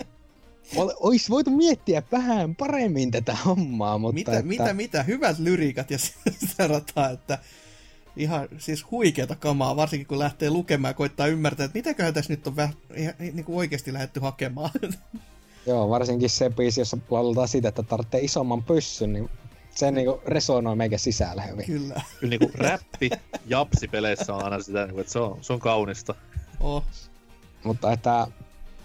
olisi 0.76 1.30
voitu 1.30 1.50
miettiä 1.50 2.04
vähän 2.12 2.56
paremmin 2.56 3.12
tätä 3.12 3.38
hommaa, 3.46 3.98
mutta... 3.98 4.14
Mitä, 4.14 4.32
että... 4.32 4.44
mitä, 4.44 4.74
mitä, 4.74 5.04
hyvät 5.04 5.40
lyriikat 5.40 5.92
ja 5.92 5.98
sitä 6.48 6.68
rataa, 6.68 7.10
että 7.10 7.40
ihan 8.16 8.48
siis 8.58 8.92
huikeata 8.92 9.36
kamaa, 9.36 9.76
varsinkin 9.76 10.08
kun 10.08 10.20
lähtee 10.20 10.50
lukemaan 10.50 10.90
ja 10.90 10.94
koittaa 10.94 11.28
ymmärtää, 11.28 11.66
että 11.66 11.78
mitäköhän 11.78 12.14
tässä 12.14 12.34
nyt 12.34 12.48
on 12.48 12.56
vähän 12.56 12.74
niin 13.20 13.46
kuin 13.46 13.58
oikeasti 13.58 13.94
lähdetty 13.94 14.20
hakemaan. 14.20 14.72
Joo, 15.66 15.90
varsinkin 15.90 16.30
se 16.30 16.50
biisi, 16.50 16.82
jossa 16.82 16.98
lauletaan 17.10 17.48
siitä, 17.48 17.70
että 17.70 17.84
tarvitsee 17.84 18.22
isomman 18.22 18.64
pyssyn, 18.64 19.14
niin 19.14 19.30
se 19.76 19.92
niinku 19.92 20.22
resonoi 20.26 20.76
meikä 20.76 20.98
sisällä 20.98 21.42
hyvin. 21.42 21.66
Kyllä. 21.66 22.02
Kyllä 22.20 22.30
niinku 22.30 22.52
räppi 22.58 23.10
japsipeleissä 23.46 24.34
on 24.34 24.44
aina 24.44 24.60
sitä, 24.60 24.86
niinku, 24.86 25.00
että 25.00 25.14
se 25.14 25.20
on, 25.20 25.38
se 25.42 25.54
on 25.54 25.60
kaunista. 25.60 26.16
Oh. 26.60 26.84
Mutta 27.64 27.92
että 27.92 28.28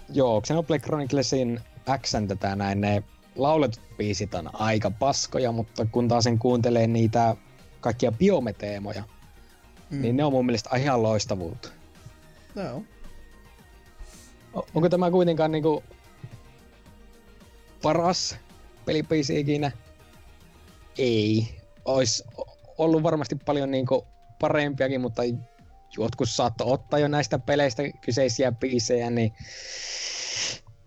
joo, 0.09 0.41
Xenoblade 0.41 0.79
Chroniclesin 0.79 1.59
X 1.97 2.15
tätä 2.27 2.55
näin, 2.55 2.81
ne 2.81 3.03
lauletut 3.35 3.81
biisit 3.97 4.33
on 4.33 4.61
aika 4.61 4.91
paskoja, 4.91 5.51
mutta 5.51 5.85
kun 5.85 6.07
taas 6.07 6.23
sen 6.23 6.39
kuuntelee 6.39 6.87
niitä 6.87 7.35
kaikkia 7.79 8.11
biometeemoja, 8.11 9.03
mm. 9.89 10.01
niin 10.01 10.17
ne 10.17 10.23
on 10.23 10.31
mun 10.31 10.45
mielestä 10.45 10.77
ihan 10.77 11.03
loistavuutta. 11.03 11.69
No. 12.55 12.83
Onko 14.75 14.89
tämä 14.89 15.11
kuitenkaan 15.11 15.51
niinku 15.51 15.83
paras 17.81 18.37
pelipiisi 18.85 19.39
ikinä? 19.39 19.71
Ei. 20.97 21.47
Ois 21.85 22.23
ollut 22.77 23.03
varmasti 23.03 23.35
paljon 23.35 23.71
niinku 23.71 24.07
parempiakin, 24.39 25.01
mutta 25.01 25.21
jotkut 25.97 26.29
saattoi 26.29 26.71
ottaa 26.71 26.99
jo 26.99 27.07
näistä 27.07 27.39
peleistä 27.39 27.83
kyseisiä 28.01 28.51
biisejä, 28.51 29.09
niin 29.09 29.33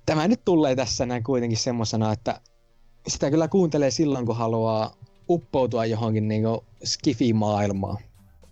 tämä 0.06 0.28
nyt 0.28 0.44
tulee 0.44 0.77
tässä 0.77 1.06
näin 1.06 1.24
kuitenkin 1.24 1.59
semmosena, 1.59 2.12
että 2.12 2.40
sitä 3.09 3.31
kyllä 3.31 3.48
kuuntelee 3.48 3.90
silloin, 3.90 4.27
kun 4.27 4.36
haluaa 4.36 4.97
uppoutua 5.28 5.86
johonkin 5.86 6.28
niinku 6.28 6.64
skifi-maailmaan. 6.85 7.98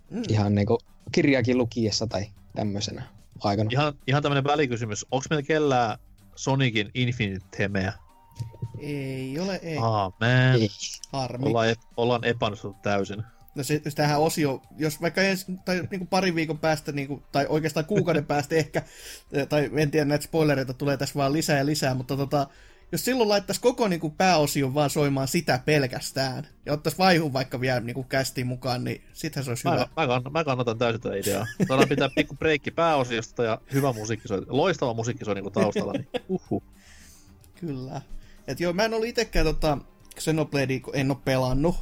Mm. 0.09 0.23
Ihan 0.29 0.55
niinku 0.55 0.77
kirjakin 1.11 1.57
lukiessa 1.57 2.07
tai 2.07 2.25
tämmöisenä 2.55 3.03
aikana. 3.43 3.69
Ihan, 3.73 3.93
ihan 4.07 4.23
tämmönen 4.23 4.43
välikysymys. 4.43 5.05
Onko 5.11 5.25
meillä 5.29 5.47
kellään 5.47 5.99
Sonicin 6.35 6.91
Infinite 6.93 7.45
Temeä? 7.57 7.93
Ei 8.81 9.39
ole, 9.39 9.59
ei. 9.63 9.77
Ah, 9.77 10.13
man. 10.19 10.61
Ei. 10.61 10.69
Harmi. 11.11 11.45
Ollaan, 11.47 11.69
ep- 11.69 11.93
ollaan 11.97 12.23
epäonnistuttu 12.23 12.81
täysin. 12.81 13.23
No 13.55 13.63
se, 13.63 13.81
tähän 13.95 14.19
osio, 14.19 14.61
jos 14.77 15.01
vaikka 15.01 15.21
ens, 15.21 15.45
tai 15.65 15.75
niin 15.75 15.99
kuin 15.99 16.07
pari 16.07 16.35
viikon 16.35 16.59
päästä, 16.59 16.91
niin 16.91 17.07
kuin, 17.07 17.23
tai 17.31 17.45
oikeastaan 17.49 17.85
kuukauden 17.85 18.25
päästä 18.25 18.55
ehkä, 18.55 18.81
tai 19.49 19.69
en 19.75 19.91
tiedä, 19.91 20.05
näitä 20.05 20.23
spoilereita 20.23 20.73
tulee 20.73 20.97
tässä 20.97 21.15
vaan 21.15 21.33
lisää 21.33 21.57
ja 21.57 21.65
lisää, 21.65 21.93
mutta 21.93 22.17
tota, 22.17 22.47
jos 22.91 23.05
silloin 23.05 23.29
laittaisi 23.29 23.61
koko 23.61 23.87
niin 23.87 23.99
kuin 23.99 24.13
pääosion 24.13 24.73
vaan 24.73 24.89
soimaan 24.89 25.27
sitä 25.27 25.59
pelkästään, 25.65 26.47
ja 26.65 26.73
ottaisi 26.73 26.97
vaihun 26.97 27.33
vaikka 27.33 27.61
vielä 27.61 27.79
niin 27.79 27.93
kuin 27.93 28.07
kästiin 28.07 28.47
mukaan, 28.47 28.83
niin 28.83 29.03
sittenhän 29.13 29.45
se 29.45 29.51
olisi 29.51 29.67
mä, 29.67 29.71
hyvä. 29.71 29.87
Mä, 29.97 30.07
kann, 30.07 30.31
mä 30.31 30.43
kannatan 30.43 30.77
täysin 30.77 31.01
tätä 31.01 31.15
ideaa. 31.15 31.47
Saadaan 31.67 31.89
pitää 31.89 32.09
pikku 32.15 32.35
breikki 32.35 32.71
pääosiosta 32.71 33.43
ja 33.43 33.61
hyvä 33.73 33.93
musiikki 33.93 34.27
soi, 34.27 34.45
loistava 34.47 34.93
musiikki 34.93 35.25
soi 35.25 35.35
niin 35.35 35.51
taustalla, 35.51 35.93
niin 35.93 36.07
uhu. 36.29 36.63
Kyllä. 37.59 38.01
Et 38.47 38.59
joo, 38.59 38.73
mä 38.73 38.85
en 38.85 38.93
ollut 38.93 39.07
itsekään 39.07 39.45
tota 39.45 39.77
Xenobladea, 40.19 40.79
kun 40.79 40.95
en 40.95 41.11
ole 41.11 41.17
pelannut, 41.25 41.75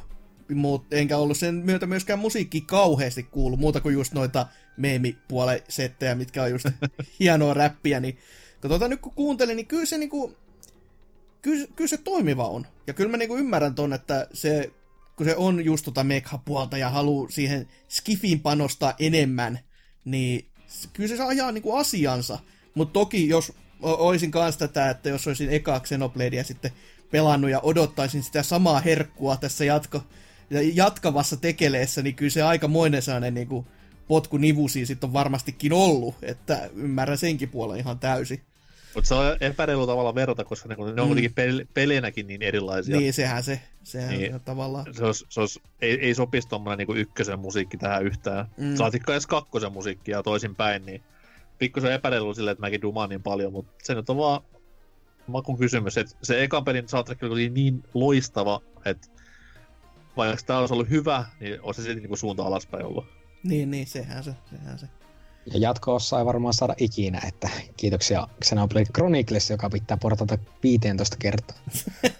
muut, 0.54 0.92
enkä 0.92 1.16
ollut 1.16 1.36
sen 1.36 1.54
myötä 1.54 1.86
myöskään 1.86 2.18
musiikki 2.18 2.60
kauheasti 2.60 3.22
kuulu, 3.22 3.56
muuta 3.56 3.80
kuin 3.80 3.92
just 3.92 4.12
noita 4.12 4.46
meemipuolen 4.76 5.60
settejä, 5.68 6.14
mitkä 6.14 6.42
on 6.42 6.50
just 6.50 6.66
hienoa 7.20 7.54
räppiä, 7.54 8.00
niin 8.00 8.18
tota, 8.60 8.88
nyt 8.88 9.00
kun 9.00 9.12
kuuntelin, 9.14 9.56
niin 9.56 9.66
kyllä 9.66 9.86
se 9.86 9.98
niinku, 9.98 10.36
kyllä, 11.42 11.66
kyllä 11.76 11.88
se 11.88 11.96
toimiva 11.96 12.48
on. 12.48 12.66
Ja 12.86 12.94
kyllä 12.94 13.10
mä 13.10 13.16
niinku 13.16 13.36
ymmärrän 13.36 13.74
ton, 13.74 13.92
että 13.92 14.28
se, 14.32 14.70
kun 15.16 15.26
se 15.26 15.36
on 15.36 15.64
just 15.64 15.84
tota 15.84 16.04
mekha-puolta 16.04 16.78
ja 16.78 16.90
haluaa 16.90 17.30
siihen 17.30 17.68
skifiin 17.88 18.40
panostaa 18.40 18.94
enemmän, 18.98 19.58
niin 20.04 20.46
kyllä 20.92 21.08
se 21.08 21.16
saa 21.16 21.28
ajaa 21.28 21.52
niinku 21.52 21.76
asiansa. 21.76 22.38
Mutta 22.74 22.92
toki 22.92 23.28
jos 23.28 23.52
olisin 23.82 24.30
kanssa 24.30 24.68
tätä, 24.68 24.90
että 24.90 25.08
jos 25.08 25.26
olisin 25.26 25.50
eka 25.50 25.80
Xenobladea 25.80 26.44
sitten 26.44 26.70
pelannut 27.10 27.50
ja 27.50 27.60
odottaisin 27.60 28.22
sitä 28.22 28.42
samaa 28.42 28.80
herkkua 28.80 29.36
tässä 29.36 29.64
jatko, 29.64 30.02
jatkavassa 30.74 31.36
tekeleessä, 31.36 32.02
niin 32.02 32.14
kyllä 32.14 32.30
se 32.30 32.42
aikamoinen 32.42 33.02
sellainen 33.02 33.34
niin 33.34 33.48
kuin 33.48 33.66
potku 34.08 34.36
nivusiin 34.36 34.86
sitten 34.86 35.08
on 35.08 35.12
varmastikin 35.14 35.72
ollut, 35.72 36.14
että 36.22 36.70
ymmärrän 36.76 37.18
senkin 37.18 37.48
puolen 37.48 37.78
ihan 37.78 37.98
täysin. 37.98 38.40
Mutta 38.94 39.08
se 39.08 39.14
on 39.14 39.36
epäreilu 39.40 39.86
tavalla 39.86 40.14
verrata, 40.14 40.44
koska 40.44 40.68
ne, 40.68 40.74
ne 40.74 40.82
on 40.82 41.08
Mm. 41.08 41.14
kuitenkin 41.14 41.30
pel- 41.30 41.66
peleinäkin 41.74 42.26
niin 42.26 42.42
erilaisia. 42.42 42.96
Niin, 42.96 43.12
sehän 43.12 43.42
se, 43.42 43.60
sehän 43.84 44.10
Niin. 44.18 44.32
se 44.32 44.38
tavallaan. 44.38 44.94
Se, 44.94 45.04
olisi, 45.04 45.26
se 45.28 45.40
olisi, 45.40 45.60
ei, 45.82 46.00
ei 46.00 46.14
sopisi 46.14 46.48
tommonen 46.48 46.78
niinku 46.78 46.94
ykkösen 46.94 47.38
musiikki 47.38 47.76
tähän 47.76 48.04
yhtään. 48.04 48.46
Mm. 48.56 48.64
Mm. 48.64 48.76
Saatikka 48.76 49.12
edes 49.12 49.26
kakkosen 49.26 49.72
musiikkia 49.72 50.22
toisinpäin, 50.22 50.86
niin 50.86 51.02
pikkusen 51.60 51.92
epäreilu 51.92 52.34
silleen, 52.34 52.52
että 52.52 52.60
mäkin 52.60 52.82
dumaan 52.82 53.08
niin 53.08 53.22
paljon, 53.22 53.52
mutta 53.52 53.72
se 53.82 53.94
nyt 53.94 54.10
on 54.10 54.16
vaan 54.16 54.40
makun 55.26 55.58
kysymys, 55.58 55.98
että 55.98 56.16
se 56.22 56.42
ekan 56.42 56.64
pelin 56.64 56.88
soundtrack 56.88 57.22
oli 57.22 57.48
niin 57.48 57.82
loistava, 57.94 58.60
että 58.84 59.08
vaikka 60.16 60.42
tämä 60.46 60.58
olisi 60.58 60.74
ollut 60.74 60.90
hyvä, 60.90 61.24
niin 61.40 61.60
olisi 61.62 61.82
se 61.82 61.86
silti 61.86 62.00
niinku 62.00 62.16
suunta 62.16 62.42
alaspäin 62.42 62.84
ollut. 62.84 63.04
Niin, 63.42 63.70
niin, 63.70 63.86
sehän 63.86 64.24
se, 64.24 64.34
sehän 64.50 64.78
se. 64.78 64.86
Ja 65.46 65.58
jatko-ossa 65.58 66.18
ei 66.18 66.24
varmaan 66.24 66.54
saada 66.54 66.74
ikinä, 66.78 67.20
että 67.28 67.50
kiitoksia 67.76 68.28
Xenoblade 68.44 68.86
Chronicles, 68.94 69.50
joka 69.50 69.70
pitää 69.70 69.96
portata 69.96 70.38
15 70.62 71.16
kertaa. 71.16 71.56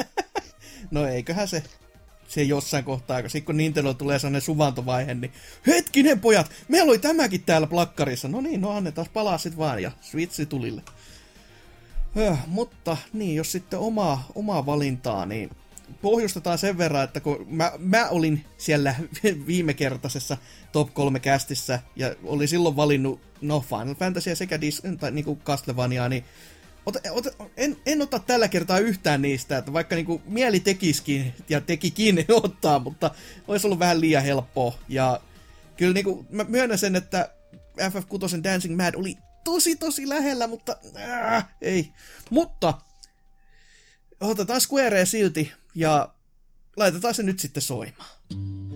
No 0.90 1.06
eiköhän 1.06 1.48
se, 1.48 1.62
se 2.30 2.42
jossain 2.42 2.84
kohtaa, 2.84 3.20
kun 3.20 3.30
sit 3.30 3.44
kun 3.44 3.56
Nintendo 3.56 3.94
tulee 3.94 4.18
sellainen 4.18 4.40
suvantovaihe, 4.40 5.14
niin 5.14 5.32
hetkinen 5.66 6.20
pojat, 6.20 6.50
meillä 6.68 6.90
oli 6.90 6.98
tämäkin 6.98 7.42
täällä 7.42 7.66
plakkarissa. 7.66 8.28
No 8.28 8.40
niin, 8.40 8.60
no 8.60 8.70
annetaan 8.70 9.06
palaa 9.12 9.38
sit 9.38 9.58
vaan 9.58 9.82
ja 9.82 9.90
Switchi 10.00 10.46
tulille. 10.46 10.82
Höh, 12.16 12.38
mutta 12.46 12.96
niin, 13.12 13.36
jos 13.36 13.52
sitten 13.52 13.78
omaa, 13.78 14.28
omaa 14.34 14.66
valintaa, 14.66 15.26
niin 15.26 15.50
pohjustetaan 16.02 16.58
sen 16.58 16.78
verran, 16.78 17.04
että 17.04 17.20
kun 17.20 17.46
mä, 17.48 17.72
mä 17.78 18.08
olin 18.08 18.44
siellä 18.58 18.94
viimekertaisessa 19.46 20.36
top 20.72 20.94
3 20.94 21.20
kästissä 21.20 21.80
ja 21.96 22.14
olin 22.24 22.48
silloin 22.48 22.76
valinnut 22.76 23.20
no 23.40 23.60
Final 23.60 23.94
Fantasy 23.94 24.36
sekä 24.36 24.56
Dis- 24.56 24.96
tai 24.98 25.10
niinku 25.10 25.38
Castlevaniaa, 25.44 26.08
niin 26.08 26.24
ota, 26.86 26.98
ota, 27.10 27.30
en, 27.56 27.76
en 27.86 28.02
ota 28.02 28.18
tällä 28.18 28.48
kertaa 28.48 28.78
yhtään 28.78 29.22
niistä, 29.22 29.58
että 29.58 29.72
vaikka 29.72 29.96
niinku 29.96 30.22
mieli 30.24 30.60
tekiskin 30.60 31.34
ja 31.48 31.60
tekikin 31.60 32.24
ottaa, 32.42 32.78
mutta 32.78 33.10
olisi 33.48 33.66
ollut 33.66 33.78
vähän 33.78 34.00
liian 34.00 34.22
helppoa. 34.22 34.78
Ja 34.88 35.20
kyllä 35.76 35.94
niinku, 35.94 36.26
mä 36.30 36.44
myönnän 36.44 36.78
sen, 36.78 36.96
että 36.96 37.30
FF6 37.78 38.44
Dancing 38.44 38.76
Mad 38.76 38.94
oli 38.94 39.18
tosi 39.44 39.76
tosi 39.76 40.08
lähellä, 40.08 40.46
mutta 40.46 40.76
äh, 40.96 41.48
ei. 41.60 41.92
Mutta 42.30 42.74
otetaan 44.20 44.60
Squarea 44.60 45.06
silti 45.06 45.52
ja 45.74 46.14
laitetaan 46.76 47.14
se 47.14 47.22
nyt 47.22 47.38
sitten 47.38 47.62
soimaan. 47.62 48.10
幼 48.30 48.69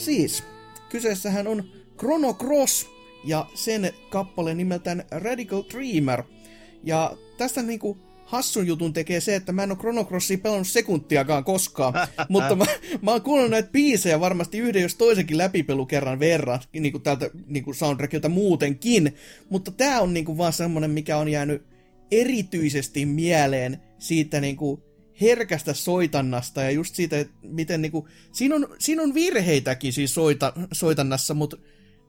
Ja 0.00 0.04
siis, 0.04 0.44
kyseessähän 0.88 1.46
on 1.46 1.64
Chrono 1.98 2.34
Cross 2.34 2.86
ja 3.24 3.46
sen 3.54 3.92
kappale 4.10 4.54
nimeltään 4.54 5.04
Radical 5.10 5.62
Dreamer. 5.72 6.22
Ja 6.84 7.16
tästä 7.36 7.62
niinku 7.62 7.98
hassun 8.24 8.66
jutun 8.66 8.92
tekee 8.92 9.20
se, 9.20 9.34
että 9.34 9.52
mä 9.52 9.62
en 9.62 9.70
ole 9.70 9.78
Chrono 9.78 10.04
Crossia 10.04 10.38
pelannut 10.38 10.66
sekuntiakaan 10.66 11.44
koskaan, 11.44 11.94
mutta 12.28 12.56
mä, 12.56 12.64
mä 13.02 13.10
oon 13.10 13.22
kuullut 13.22 13.50
näitä 13.50 13.68
biisejä 13.72 14.20
varmasti 14.20 14.58
yhden 14.58 14.82
jos 14.82 14.94
toisenkin 14.94 15.38
läpipelu 15.38 15.86
kerran 15.86 16.20
verran, 16.20 16.60
niin 16.72 16.92
kuin 16.92 17.02
tältä 17.02 17.30
niin 17.46 17.64
kuin 17.64 17.74
soundtrackilta 17.74 18.28
muutenkin, 18.28 19.14
mutta 19.50 19.70
tää 19.70 20.00
on 20.00 20.14
niin 20.14 20.24
kuin 20.24 20.38
vaan 20.38 20.52
semmonen, 20.52 20.90
mikä 20.90 21.16
on 21.16 21.28
jäänyt 21.28 21.62
erityisesti 22.10 23.06
mieleen 23.06 23.80
siitä 23.98 24.40
niin 24.40 24.56
kuin 24.56 24.82
herkästä 25.20 25.74
soitannasta 25.74 26.62
ja 26.62 26.70
just 26.70 26.94
siitä, 26.94 27.18
että 27.18 27.34
miten 27.42 27.82
niinku, 27.82 28.08
siinä 28.32 28.54
on, 28.54 28.68
siinä 28.78 29.02
on 29.02 29.14
virheitäkin 29.14 29.92
siis 29.92 30.14
soita, 30.14 30.52
soitannassa, 30.72 31.34
mutta 31.34 31.56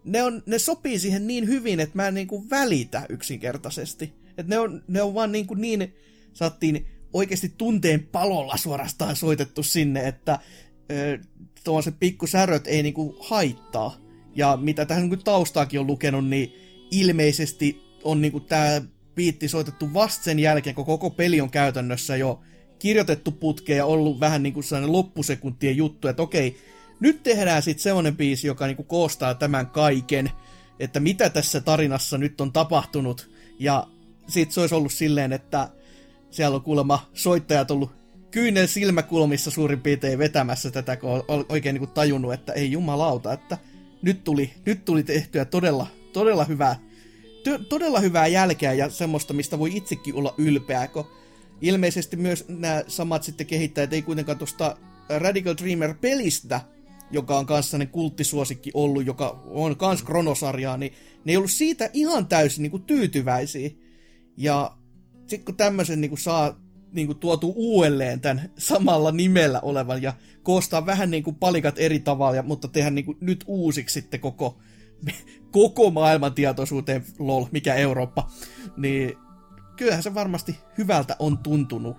ne, 0.04 0.24
on, 0.24 0.44
ne 0.46 0.60
sopii 0.60 1.00
siihen 1.00 1.28
niin 1.28 1.48
hyvin, 1.48 1.80
että 1.80 1.96
mä 1.96 2.08
en 2.08 2.14
niinku 2.14 2.50
välitä 2.50 3.06
yksinkertaisesti. 3.10 4.14
Et 4.38 4.48
ne, 4.48 4.60
on, 4.60 4.84
ne 4.88 5.02
on 5.02 5.14
vaan 5.14 5.32
niinku 5.32 5.54
niin, 5.54 5.94
saattiin 6.34 6.88
oikeasti 7.14 7.54
tunteen 7.58 8.08
palolla 8.12 8.58
suorastaan 8.58 9.16
soitettu 9.16 9.64
sinne, 9.64 10.08
että 10.08 10.40
ö, 10.92 11.20
tuollaiset 11.64 11.96
pikkusäröt 12.00 12.68
ei 12.68 12.84
niinku 12.84 13.18
haittaa. 13.20 13.98
Ja 14.36 14.58
mitä 14.62 14.86
tähän 14.86 15.04
niinku 15.04 15.24
taustaakin 15.24 15.80
on 15.80 15.88
lukenut, 15.88 16.28
niin 16.28 16.54
ilmeisesti 16.92 17.82
on 18.04 18.22
niinku 18.22 18.40
tää 18.40 18.82
biitti 19.16 19.48
soitettu 19.48 19.94
vasta 19.94 20.24
sen 20.24 20.40
jälkeen, 20.40 20.76
kun 20.76 20.86
koko 20.86 21.10
peli 21.10 21.42
on 21.42 21.50
käytännössä 21.50 22.16
jo 22.16 22.42
kirjoitettu 22.82 23.32
putkeen 23.32 23.78
ja 23.78 23.86
ollut 23.86 24.20
vähän 24.20 24.44
niin 24.44 24.53
kuin 24.53 24.64
sellainen 24.64 24.91
loppusekuntien 24.91 25.78
juttu, 25.78 26.08
että 26.08 26.24
okei, 26.24 26.58
nyt 26.99 27.24
tehdään 27.24 27.62
sitten 27.62 27.84
semmoinen 27.84 28.18
biisi, 28.18 28.48
joka 28.48 28.68
niin 28.68 28.76
kuin 28.76 28.86
koostaa 28.86 29.36
tämän 29.36 29.68
kaiken, 29.68 30.32
että 30.80 30.99
mitä 30.99 31.30
tässä 31.30 31.62
tarinassa 31.62 32.18
nyt 32.18 32.41
on 32.41 32.52
tapahtunut, 32.52 33.30
ja 33.60 33.88
sitten 34.28 34.53
se 34.53 34.62
olisi 34.62 34.76
ollut 34.76 34.91
silleen, 34.91 35.34
että 35.34 35.70
siellä 36.32 36.56
on 36.56 36.62
kuulemma 36.62 37.10
soittajat 37.14 37.72
ollut 37.72 37.91
kyynel 38.32 38.68
silmäkulmissa 38.68 39.52
suurin 39.52 39.82
piirtein 39.82 40.20
vetämässä 40.20 40.72
tätä, 40.72 40.98
kun 40.98 41.24
on 41.28 41.45
oikein 41.49 41.74
niin 41.74 41.86
kuin 41.86 41.94
tajunnut, 41.94 42.34
että 42.34 42.53
ei 42.53 42.72
jumalauta, 42.72 43.34
että 43.34 43.58
nyt 44.02 44.24
tuli, 44.24 44.53
nyt 44.66 44.86
tuli 44.86 45.03
tehtyä 45.03 45.45
todella, 45.45 45.88
todella 46.14 46.44
hyvää, 46.44 46.80
todella 47.70 47.99
hyvää 47.99 48.28
jälkeä 48.28 48.74
ja 48.74 48.90
semmoista, 48.90 49.34
mistä 49.34 49.60
voi 49.60 49.78
itsekin 49.78 50.16
olla 50.16 50.34
ylpeä, 50.38 50.88
kun 50.88 51.20
ilmeisesti 51.62 52.18
myös 52.18 52.46
nämä 52.48 52.84
samat 52.88 53.24
sitten 53.24 53.48
kehittäjät 53.48 53.94
ei 53.94 54.02
kuitenkaan 54.02 54.38
tuosta 54.38 54.78
Radical 55.10 55.56
Dreamer-pelistä, 55.62 56.62
joka 57.12 57.38
on 57.38 57.46
kanssa 57.46 57.72
sellainen 57.72 57.92
kulttisuosikki 57.94 58.72
ollut, 58.74 59.06
joka 59.06 59.44
on 59.46 59.76
kans 59.76 60.04
kronosarjaa, 60.04 60.78
niin 60.78 60.94
ne 61.26 61.32
ei 61.32 61.38
ollut 61.38 61.52
siitä 61.52 61.90
ihan 61.94 62.28
täysin 62.28 62.62
niin 62.62 62.72
kuin 62.72 62.84
tyytyväisiä. 62.84 63.70
Ja 64.38 64.78
sitten 65.28 65.46
kun 65.46 65.56
tämmöisen 65.56 66.02
niin 66.02 66.10
kuin 66.10 66.20
saa 66.20 66.62
niin 66.92 67.08
kuin 67.08 67.20
tuotu 67.20 67.54
uudelleen 67.56 68.22
tämän 68.22 68.52
samalla 68.58 69.12
nimellä 69.12 69.60
olevan 69.60 70.02
ja 70.02 70.14
koostaa 70.44 70.86
vähän 70.86 71.12
niin 71.12 71.24
kuin 71.24 71.36
palikat 71.36 71.80
eri 71.80 72.00
tavalla, 72.00 72.36
ja- 72.36 72.44
mutta 72.44 72.68
tehdä 72.68 72.90
niin 72.90 73.06
kuin 73.06 73.18
nyt 73.22 73.44
uusiksi 73.48 73.94
sitten 73.94 74.20
koko, 74.20 74.58
koko 75.52 75.92
maailman 75.92 76.34
tietoisuuteen, 76.34 77.06
lol, 77.20 77.46
mikä 77.52 77.76
Eurooppa, 77.76 78.30
niin 78.78 79.18
kyllähän 79.76 80.03
se 80.03 80.14
varmasti 80.14 80.60
hyvältä 80.77 81.15
on 81.19 81.38
tuntunut. 81.38 81.98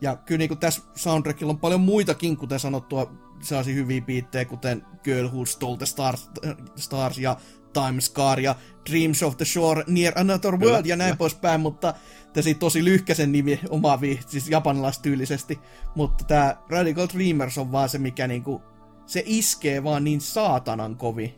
Ja 0.00 0.16
kyllä 0.16 0.38
niin 0.38 0.48
kuin 0.48 0.58
tässä 0.58 0.82
soundtrackilla 0.94 1.50
on 1.50 1.58
paljon 1.58 1.80
muitakin, 1.80 2.36
kuten 2.36 2.60
sanottua, 2.60 3.12
sellaisia 3.40 3.74
hyviä 3.74 4.00
biittejä, 4.00 4.44
kuten 4.44 4.86
Girl 5.04 5.28
Who 5.28 5.44
Stole 5.44 5.76
the 5.76 5.86
Stars, 5.86 6.30
Stars 6.76 7.18
ja 7.18 7.36
Time 7.72 8.00
Scar 8.00 8.40
ja 8.40 8.54
Dreams 8.90 9.22
of 9.22 9.36
the 9.36 9.44
Shore, 9.44 9.84
Near 9.86 10.18
Another 10.18 10.50
World 10.50 10.66
Kyllä, 10.66 10.80
ja 10.84 10.96
näin 10.96 11.08
kyllä. 11.08 11.16
poispäin, 11.16 11.60
mutta 11.60 11.94
tosi, 12.32 12.54
tosi 12.54 12.84
lyhkäisen 12.84 13.32
nimi 13.32 13.60
omaavia, 13.68 14.22
siis 14.26 14.50
japanilaistyylisesti. 14.50 15.58
Mutta 15.94 16.24
tämä 16.24 16.56
Radical 16.68 17.08
Dreamers 17.14 17.58
on 17.58 17.72
vaan 17.72 17.88
se, 17.88 17.98
mikä 17.98 18.26
niinku, 18.26 18.62
se 19.06 19.22
iskee 19.26 19.84
vaan 19.84 20.04
niin 20.04 20.20
saatanan 20.20 20.96
kovin. 20.96 21.34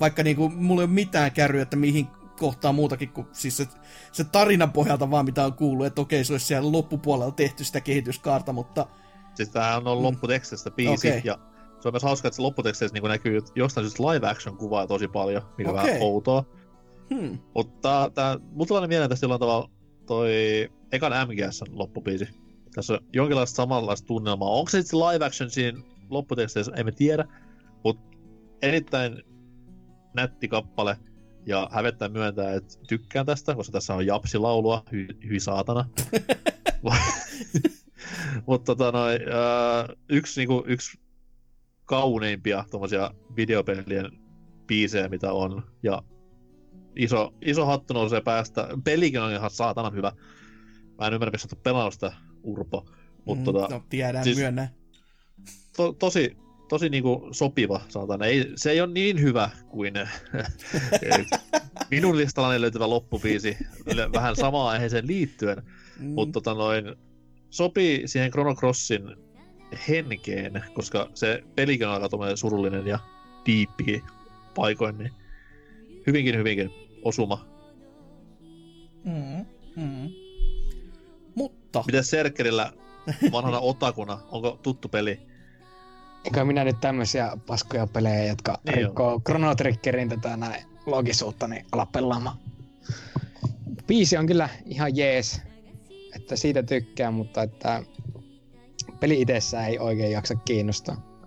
Vaikka 0.00 0.22
niinku, 0.22 0.48
mulla 0.48 0.82
ei 0.82 0.86
ole 0.86 0.94
mitään 0.94 1.32
kärryä, 1.32 1.62
että 1.62 1.76
mihin 1.76 2.06
kohtaa 2.38 2.72
muutakin 2.72 3.08
kuin 3.08 3.26
siis 3.32 3.56
se, 3.56 3.66
se 4.12 4.24
tarinan 4.24 4.72
pohjalta 4.72 5.10
vaan 5.10 5.24
mitä 5.24 5.44
on 5.44 5.54
kuullut, 5.54 5.86
että 5.86 6.00
okei, 6.00 6.24
se 6.24 6.32
olisi 6.32 6.46
siellä 6.46 6.72
loppupuolella 6.72 7.32
tehty 7.32 7.64
sitä 7.64 7.80
kehityskaarta, 7.80 8.52
mutta 8.52 8.86
Siis 9.34 9.48
tämähän 9.48 9.86
on 9.86 10.02
lopputekstistä 10.02 10.70
biisi, 10.70 11.08
Okei. 11.08 11.20
ja 11.24 11.38
se 11.80 11.88
on 11.88 11.94
myös 11.94 12.02
hauska, 12.02 12.28
että 12.28 12.36
se 12.36 12.42
lopputeksteissä 12.42 12.94
niin 12.94 13.04
näkyy 13.04 13.40
jostain 13.54 13.84
syystä 13.84 14.02
live 14.02 14.28
action 14.28 14.56
kuvaa 14.56 14.86
tosi 14.86 15.08
paljon, 15.08 15.42
mikä 15.58 15.70
on 15.70 15.78
Okei. 15.78 15.86
vähän 15.90 16.02
outoa. 16.02 16.44
hmm, 17.14 17.38
Mutta 17.54 18.10
tää, 18.14 18.38
mulla 18.50 18.66
tulee 18.66 18.86
mieleen 18.88 19.10
tästä 19.10 19.24
jollain 19.24 19.40
tavalla 19.40 19.70
toi 20.06 20.30
ekan 20.92 21.12
MGS 21.28 21.64
loppubiisi. 21.70 22.28
Tässä 22.74 22.94
on 22.94 23.00
jonkinlaista 23.12 23.56
samanlaista 23.56 24.06
tunnelmaa. 24.06 24.50
Onko 24.50 24.70
se 24.70 24.82
sitten 24.82 25.00
live 25.00 25.24
action 25.24 25.50
siinä 25.50 25.82
lopputeksteissä, 26.10 26.72
emme 26.76 26.92
tiedä. 26.92 27.24
Mutta 27.84 28.18
erittäin 28.62 29.22
nätti 30.14 30.48
kappale. 30.48 30.96
Ja 31.48 31.68
hävettää 31.72 32.08
myöntää, 32.08 32.54
että 32.54 32.74
tykkään 32.88 33.26
tästä, 33.26 33.54
koska 33.54 33.72
tässä 33.72 33.94
on 33.94 34.06
japsilaulua, 34.06 34.82
hy, 34.92 35.06
hyi 35.28 35.40
saatana. 35.40 35.84
Mutta 38.46 38.76
tota 38.76 38.98
noi, 38.98 39.14
äh, 39.14 39.96
yksi, 40.08 40.40
niinku, 40.40 40.64
yksi 40.66 41.00
kauneimpia 41.84 42.64
tommosia 42.70 43.10
videopelien 43.36 44.10
biisejä, 44.66 45.08
mitä 45.08 45.32
on. 45.32 45.62
Ja 45.82 46.02
iso, 46.96 47.34
iso 47.42 47.66
hattu 47.66 47.94
nousee 47.94 48.20
päästä. 48.20 48.68
Pelikin 48.84 49.20
on 49.20 49.32
ihan 49.32 49.50
saatana 49.50 49.90
hyvä. 49.90 50.12
Mä 50.98 51.06
en 51.06 51.14
ymmärrä, 51.14 51.30
miksi 51.30 51.48
sä 51.48 51.56
oot 51.56 51.62
pelannut 51.62 51.94
sitä, 51.94 52.12
Urpo. 52.42 52.86
Mutta 53.24 53.40
mm, 53.40 53.44
tota, 53.44 53.74
no, 53.74 53.82
tiedän, 53.88 54.24
siis- 54.24 54.36
myönnän. 54.38 54.68
to, 55.76 55.92
tosi, 55.92 56.36
tosi 56.68 56.88
niinku 56.88 57.28
sopiva, 57.32 57.80
saatana. 57.88 58.26
Ei, 58.26 58.52
se 58.56 58.70
ei 58.70 58.80
ole 58.80 58.92
niin 58.92 59.20
hyvä 59.20 59.50
kuin 59.68 59.94
minun 61.90 62.16
listallani 62.16 62.60
löytyvä 62.60 62.90
loppubiisi. 62.90 63.56
Yle- 63.86 64.12
Vähän 64.12 64.36
samaan 64.36 64.68
aiheeseen 64.72 65.06
liittyen. 65.06 65.62
Mm, 66.00 66.06
Mutta 66.08 66.32
tota 66.32 66.54
noin, 66.54 66.84
sopii 67.50 68.08
siihen 68.08 68.30
Chrono 68.30 68.54
Crossin 68.54 69.02
henkeen, 69.88 70.64
koska 70.74 71.10
se 71.14 71.42
pelikin 71.56 71.88
on 71.88 71.94
aika 71.94 72.36
surullinen 72.36 72.86
ja 72.86 72.98
diippi 73.46 74.02
paikoin, 74.54 74.98
niin 74.98 75.12
hyvinkin 76.06 76.36
hyvinkin 76.38 76.70
osuma. 77.02 77.46
mm, 79.04 79.46
mm. 79.76 80.08
Mutta, 81.34 81.82
Miten 81.86 82.04
Serkkerillä 82.04 82.72
vanhana 83.32 83.58
otakuna, 83.60 84.18
onko 84.28 84.58
tuttu 84.62 84.88
peli? 84.88 85.20
Eikö 86.28 86.44
minä 86.44 86.64
nyt 86.64 86.80
tämmöisiä 86.80 87.32
paskoja 87.46 87.86
pelejä, 87.86 88.24
jotka 88.24 88.58
Niin 88.64 88.74
rikkoo 88.74 89.20
Chrono 89.20 89.54
Triggerin 89.54 90.08
tätä 90.08 90.36
näin 90.36 90.64
logisuutta, 90.86 91.48
niin 91.48 91.66
ala 91.72 91.86
pelaamaan. 91.86 92.36
Biisi 93.86 94.16
on 94.16 94.26
kyllä 94.26 94.48
ihan 94.66 94.96
jees, 94.96 95.40
että 96.16 96.36
siitä 96.36 96.62
tykkään, 96.62 97.14
mutta 97.14 97.42
että 97.42 97.82
peli 99.00 99.20
itsessään 99.20 99.68
ei 99.68 99.78
oikein 99.78 100.12
jaksa 100.12 100.34
kiinnostaa. 100.34 101.20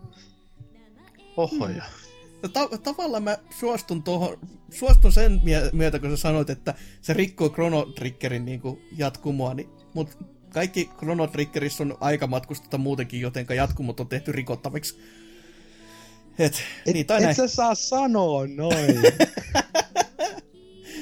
Ohoja. 1.37 1.83
No 2.43 2.49
ta- 2.49 2.77
tavallaan 2.83 3.23
mä 3.23 3.37
suostun, 3.59 4.03
tohon, 4.03 4.37
suostun 4.71 5.11
sen 5.11 5.41
myötä, 5.73 5.99
kun 5.99 6.09
sä 6.09 6.17
sanoit, 6.17 6.49
että 6.49 6.73
se 7.01 7.13
rikkoo 7.13 7.49
Chrono 7.49 7.85
Triggerin 7.85 8.45
niin 8.45 8.61
jatkumoa, 8.97 9.53
niin, 9.53 9.69
mutta 9.93 10.17
kaikki 10.53 10.89
Chrono 10.97 11.27
Triggerissa 11.27 11.83
on 11.83 11.97
aikamatkustusta 11.99 12.77
muutenkin, 12.77 13.21
jotenka 13.21 13.53
jatkumot 13.53 13.99
on 13.99 14.07
tehty 14.07 14.31
rikottaviksi. 14.31 14.99
Et, 16.39 16.63
Et, 16.85 16.93
niin 16.93 17.05
tai 17.05 17.17
et 17.17 17.23
näin. 17.23 17.35
sä 17.35 17.47
saa 17.47 17.75
sanoa 17.75 18.47
noin. 18.47 19.01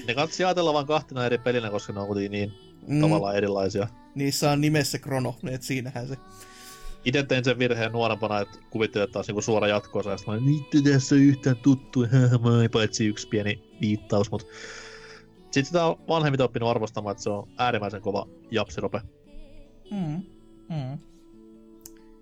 Ne 0.08 0.14
kannattaa 0.16 0.48
ajatella 0.48 0.74
vain 0.74 0.88
kahtena 0.88 1.26
eri 1.26 1.38
pelinä, 1.38 1.70
koska 1.70 1.94
ne 1.94 2.00
on 2.00 2.08
kuitenkin 2.08 2.32
niin 2.32 2.54
Mm, 2.88 3.02
tavallaan 3.02 3.36
erilaisia. 3.36 3.88
niissä 4.16 4.52
on 4.52 4.62
nimessä 4.62 4.98
Chrono, 4.98 5.36
et 5.50 5.64
siinähän 5.64 6.08
se. 6.08 6.16
Itse 7.06 7.24
tein 7.24 7.44
sen 7.44 7.60
virheen 7.60 7.92
nuorempana, 7.92 8.40
että 8.40 8.58
kuvittelin, 8.70 9.04
että 9.04 9.14
taas 9.14 9.28
niinku 9.28 9.42
suora 9.42 9.68
jatkoosa, 9.68 10.12
ja 10.12 10.18
sitten 10.18 10.44
nyt 10.74 10.84
tässä 10.94 11.16
on 11.16 11.22
yhtään 11.22 11.56
tuttu 11.56 12.00
paitsi 12.74 13.06
yksi 13.06 13.28
pieni 13.28 13.64
viittaus, 13.82 14.32
mutta 14.32 14.48
sitten 15.42 15.66
sitä 15.66 15.86
on 15.86 15.96
vanhemmiten 16.08 16.44
oppinut 16.46 16.70
arvostamaan, 16.70 17.12
että 17.12 17.24
se 17.24 17.30
on 17.30 17.48
äärimmäisen 17.58 18.02
kova 18.02 18.28
japsirope. 18.52 19.02
Mm, 19.92 20.22
mm. 20.70 20.98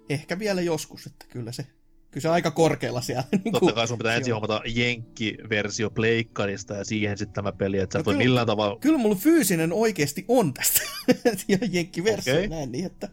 Ehkä 0.09 0.39
vielä 0.39 0.61
joskus, 0.61 1.05
että 1.05 1.25
kyllä 1.29 1.51
se, 1.51 1.65
kyllä 2.11 2.21
se 2.21 2.29
aika 2.29 2.51
korkealla 2.51 3.01
siellä. 3.01 3.23
niin 3.43 3.51
Totta 3.51 3.73
kai 3.73 3.87
sun 3.87 3.97
pitää 3.97 4.15
ensin 4.15 4.33
hommata 4.33 4.61
Jenkki-versio 4.65 5.89
pleikkarista 5.89 6.73
ja 6.73 6.85
siihen 6.85 7.17
sitten 7.17 7.33
tämä 7.33 7.51
peli, 7.51 7.77
että 7.77 7.93
sä 7.93 7.99
No 7.99 8.03
kyllä. 8.03 8.17
millään 8.17 8.47
tavalla... 8.47 8.79
Kyllä 8.79 8.97
mulla 8.97 9.15
fyysinen 9.15 9.73
oikeasti 9.73 10.25
on 10.27 10.53
tästä. 10.53 10.81
ja 11.47 11.57
jenkkiversio 11.71 12.33
okay. 12.33 12.47
näin, 12.47 12.71
niin 12.71 12.85
että, 12.85 13.09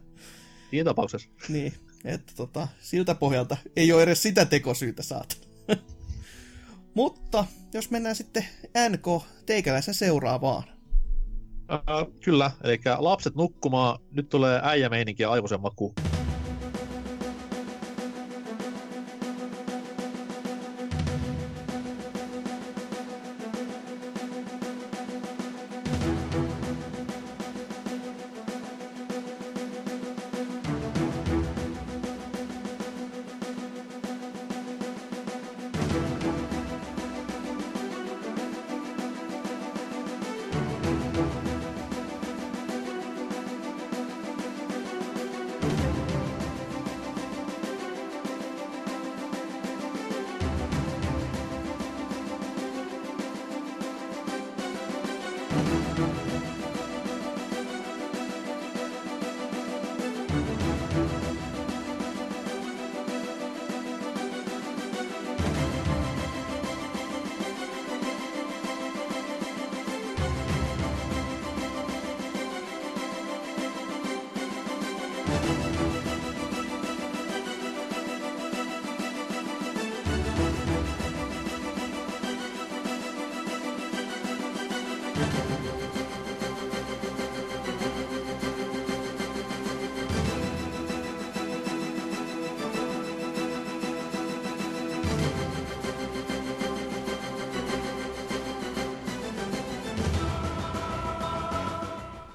Siinä 0.70 0.84
tapauksessa. 0.84 1.28
niin, 1.48 1.72
että 2.04 2.32
tota, 2.36 2.68
siltä 2.80 3.14
pohjalta 3.14 3.56
ei 3.76 3.92
ole 3.92 4.02
edes 4.02 4.22
sitä 4.22 4.44
tekosyytä 4.44 5.02
saata. 5.02 5.36
Mutta 6.94 7.44
jos 7.74 7.90
mennään 7.90 8.16
sitten 8.16 8.46
NK 8.90 9.24
teikäläisen 9.46 9.94
seuraavaan. 9.94 10.73
Ää, 11.68 11.80
kyllä, 12.24 12.50
eli 12.64 12.80
lapset 12.98 13.34
nukkumaan, 13.34 13.98
nyt 14.10 14.28
tulee 14.28 14.60
äijämeininki 14.62 15.22
ja 15.22 15.30
aivosen 15.30 15.60
maku. 15.60 15.94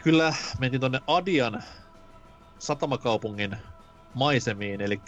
Kyllä, 0.10 0.34
mentiin 0.60 0.82
tonne 0.82 1.00
Adian 1.08 1.64
satamakaupungin 2.60 3.58
maisemiin, 4.14 4.82
eli 4.82 5.02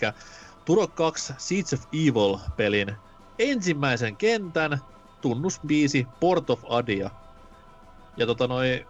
Turok 0.65 0.95
2 0.95 1.34
Seeds 1.38 1.73
of 1.73 1.82
Evil-pelin 1.94 2.95
ensimmäisen 3.40 4.15
kentän 4.15 4.80
tunnusbiisi 5.22 6.07
Port 6.19 6.49
of 6.49 6.64
Adia. 6.69 7.10
Ja 8.18 8.26
tota 8.26 8.48
noi, 8.48 8.88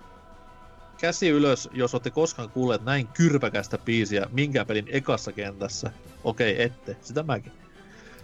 käsi 0.97 1.29
ylös, 1.29 1.69
jos 1.71 1.93
olette 1.93 2.09
koskaan 2.09 2.49
kuulleet 2.49 2.83
näin 2.83 3.07
kyrpäkästä 3.07 3.77
biisiä 3.77 4.27
minkään 4.31 4.67
pelin 4.67 4.87
ekassa 4.91 5.31
kentässä. 5.31 5.91
Okei, 6.23 6.61
ette, 6.63 6.97
sitä 7.01 7.23
mäkin. 7.23 7.51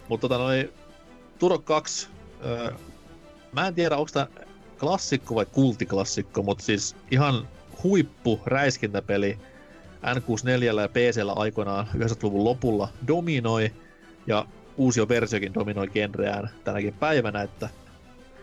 Mutta 0.10 0.28
tota 0.28 0.44
noi, 0.44 0.74
Turok 1.40 1.66
2, 1.66 2.10
ö, 2.46 2.74
mä 3.52 3.68
en 3.68 3.76
tiedä, 3.76 3.98
onko 3.98 4.10
tämä 4.14 4.28
klassikko 4.80 5.36
vai 5.36 5.46
kultiklassikko, 5.46 6.44
mutta 6.44 6.64
siis 6.64 6.96
ihan 7.12 7.48
huippu 7.84 8.42
räiskintäpeli 8.46 9.40
N64 10.04 10.82
ja 10.82 10.90
PCllä 10.90 11.34
aikoinaan 11.34 11.88
90-luvun 11.96 12.44
lopulla 12.44 12.90
dominoi, 13.08 13.72
ja 14.28 14.46
uusi 14.78 15.08
versiokin 15.08 15.54
dominoi 15.54 15.88
genreään 15.88 16.50
tänäkin 16.64 16.94
päivänä, 16.94 17.42
että 17.42 17.70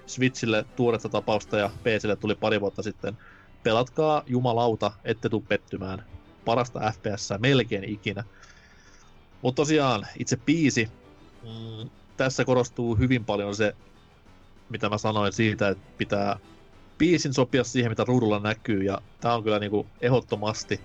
Switchille 0.07 0.65
tuoretta 0.77 1.09
tapausta 1.09 1.59
ja 1.59 1.71
PClle 1.83 2.17
tuli 2.17 2.35
pari 2.35 2.61
vuotta 2.61 2.83
sitten. 2.83 3.19
Pelatkaa 3.63 4.23
jumalauta, 4.27 4.93
ette 5.05 5.29
tuu 5.29 5.45
pettymään. 5.49 6.05
Parasta 6.45 6.93
FPS 6.93 7.29
melkein 7.39 7.85
ikinä. 7.85 8.25
Mutta 9.43 9.57
tosiaan, 9.57 10.07
itse 10.19 10.37
biisi, 10.37 10.89
mm, 11.43 11.91
tässä 12.17 12.45
korostuu 12.45 12.95
hyvin 12.95 13.25
paljon 13.25 13.57
se, 13.57 13.77
mitä 14.69 14.89
mä 14.89 14.99
sanoin 14.99 15.33
siitä, 15.33 15.69
että 15.69 15.85
pitää 15.99 16.39
biisin 16.99 17.35
sopia 17.35 17.65
siihen, 17.65 17.91
mitä 17.91 18.05
ruudulla 18.05 18.39
näkyy, 18.39 18.83
ja 18.83 18.99
tää 19.21 19.35
on 19.35 19.43
kyllä 19.43 19.59
niinku 19.59 19.87
ehdottomasti, 20.01 20.81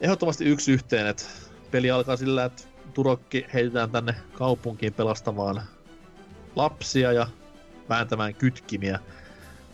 ehdottomasti 0.00 0.44
yksi 0.44 0.72
yhteen, 0.72 1.06
että 1.06 1.24
peli 1.70 1.90
alkaa 1.90 2.16
sillä, 2.16 2.44
että 2.44 2.62
Turokki 2.94 3.46
heitetään 3.54 3.90
tänne 3.90 4.14
kaupunkiin 4.32 4.94
pelastamaan 4.94 5.62
lapsia 6.56 7.12
ja 7.12 7.26
vääntämään 7.88 8.34
kytkimiä, 8.34 8.98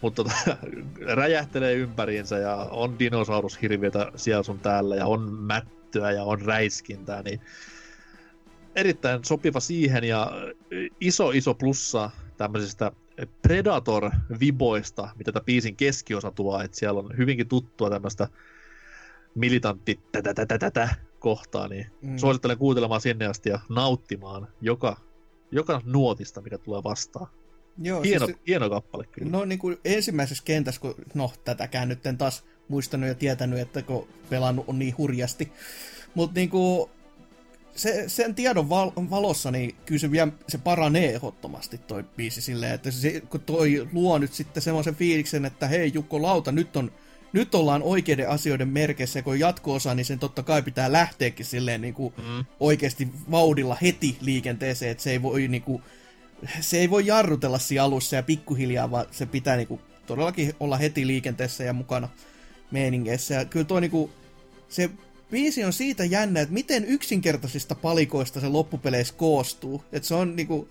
mutta 0.00 0.24
tota, 0.24 0.56
räjähtelee 1.20 1.74
ympäriinsä 1.74 2.38
ja 2.38 2.56
on 2.56 2.98
dinosaurushirviötä 2.98 4.12
siellä 4.16 4.42
sun 4.42 4.58
täällä 4.58 4.96
ja 4.96 5.06
on 5.06 5.32
mättöä 5.32 6.12
ja 6.12 6.24
on 6.24 6.40
räiskintää, 6.40 7.22
niin 7.22 7.40
erittäin 8.76 9.24
sopiva 9.24 9.60
siihen 9.60 10.04
ja 10.04 10.32
iso 11.00 11.30
iso 11.30 11.54
plussa 11.54 12.10
tämmöisistä 12.36 12.92
Predator-viboista, 13.42 15.08
mitä 15.18 15.32
tämä 15.32 15.44
biisin 15.44 15.76
keskiosa 15.76 16.30
tuo, 16.30 16.60
että 16.60 16.78
siellä 16.78 17.00
on 17.00 17.16
hyvinkin 17.16 17.48
tuttua 17.48 17.90
tämmöistä 17.90 18.28
militantti 19.34 20.00
tätä 20.58 20.94
kohtaa, 21.18 21.68
niin 21.68 21.86
mm. 22.02 22.18
suosittelen 22.18 22.58
kuuntelemaan 22.58 23.00
sinne 23.00 23.26
asti 23.26 23.48
ja 23.48 23.60
nauttimaan 23.68 24.48
joka, 24.60 24.96
joka 25.50 25.80
nuotista, 25.84 26.40
mikä 26.40 26.58
tulee 26.58 26.82
vastaan. 26.82 27.26
Joo, 27.78 28.02
Hieno, 28.02 28.26
siis, 28.26 28.38
hieno 28.46 28.70
kappale 28.70 29.06
kyllä. 29.06 29.30
no 29.30 29.44
niin 29.44 29.58
kuin 29.58 29.78
ensimmäisessä 29.84 30.44
kentässä, 30.44 30.80
kun 30.80 30.94
no 31.14 31.32
tätäkään 31.44 31.88
nyt 31.88 32.06
en 32.06 32.18
taas 32.18 32.44
muistanut 32.68 33.08
ja 33.08 33.14
tietänyt, 33.14 33.58
että 33.58 33.82
kun 33.82 34.08
pelannut 34.30 34.64
on 34.68 34.78
niin 34.78 34.98
hurjasti. 34.98 35.52
Mutta 36.14 36.34
niin 36.34 36.50
kuin, 36.50 36.90
se, 37.74 38.04
sen 38.06 38.34
tiedon 38.34 38.68
val- 38.68 38.90
valossa, 39.10 39.50
niin 39.50 39.74
kyllä 39.86 39.98
se, 40.00 40.10
vielä, 40.10 40.32
se 40.48 40.58
paranee 40.58 41.14
ehdottomasti 41.14 41.78
toi 41.78 42.04
biisi 42.16 42.40
silleen, 42.40 42.74
että 42.74 42.90
se, 42.90 43.20
kun 43.20 43.40
toi 43.40 43.88
luo 43.92 44.18
nyt 44.18 44.32
sitten 44.32 44.62
semmoisen 44.62 44.94
fiiliksen, 44.94 45.44
että 45.44 45.68
hei 45.68 45.90
Jukko 45.94 46.22
Lauta, 46.22 46.52
nyt 46.52 46.76
on 46.76 46.92
nyt 47.32 47.54
ollaan 47.54 47.82
oikeiden 47.82 48.28
asioiden 48.28 48.68
merkeissä, 48.68 49.18
ja 49.18 49.22
kun 49.22 49.38
jatko-osa, 49.40 49.94
niin 49.94 50.04
sen 50.06 50.18
totta 50.18 50.42
kai 50.42 50.62
pitää 50.62 50.92
lähteäkin 50.92 51.46
silleen 51.46 51.80
niin 51.80 51.94
kuin 51.94 52.14
Mm. 52.18 52.44
oikeasti 52.60 53.08
vauhdilla 53.30 53.76
heti 53.82 54.16
liikenteeseen, 54.20 54.90
että 54.90 55.02
se 55.04 55.10
ei 55.10 55.22
voi 55.22 55.48
niin 55.48 55.62
kuin, 55.62 55.82
se 56.60 56.78
ei 56.78 56.90
voi 56.90 57.06
jarrutella 57.06 57.58
siinä 57.58 57.84
alussa 57.84 58.16
ja 58.16 58.22
pikkuhiljaa, 58.22 58.90
vaan 58.90 59.06
se 59.10 59.26
pitää 59.26 59.56
niin 59.56 59.68
kuin, 59.68 59.80
todellakin 60.06 60.52
olla 60.60 60.76
heti 60.76 61.06
liikenteessä 61.06 61.64
ja 61.64 61.72
mukana 61.72 62.08
meiningeissä. 62.70 63.34
Ja 63.34 63.44
kyllä 63.44 63.64
toi 63.64 63.80
niin 63.80 63.90
kuin, 63.90 64.10
se 64.68 64.90
biisi 65.34 65.64
on 65.64 65.72
siitä 65.72 66.04
jännä, 66.04 66.40
että 66.40 66.54
miten 66.54 66.84
yksinkertaisista 66.84 67.74
palikoista 67.74 68.40
se 68.40 68.48
loppupeleissä 68.48 69.14
koostuu. 69.16 69.84
Että 69.92 70.08
se 70.08 70.14
on 70.14 70.36
niinku 70.36 70.68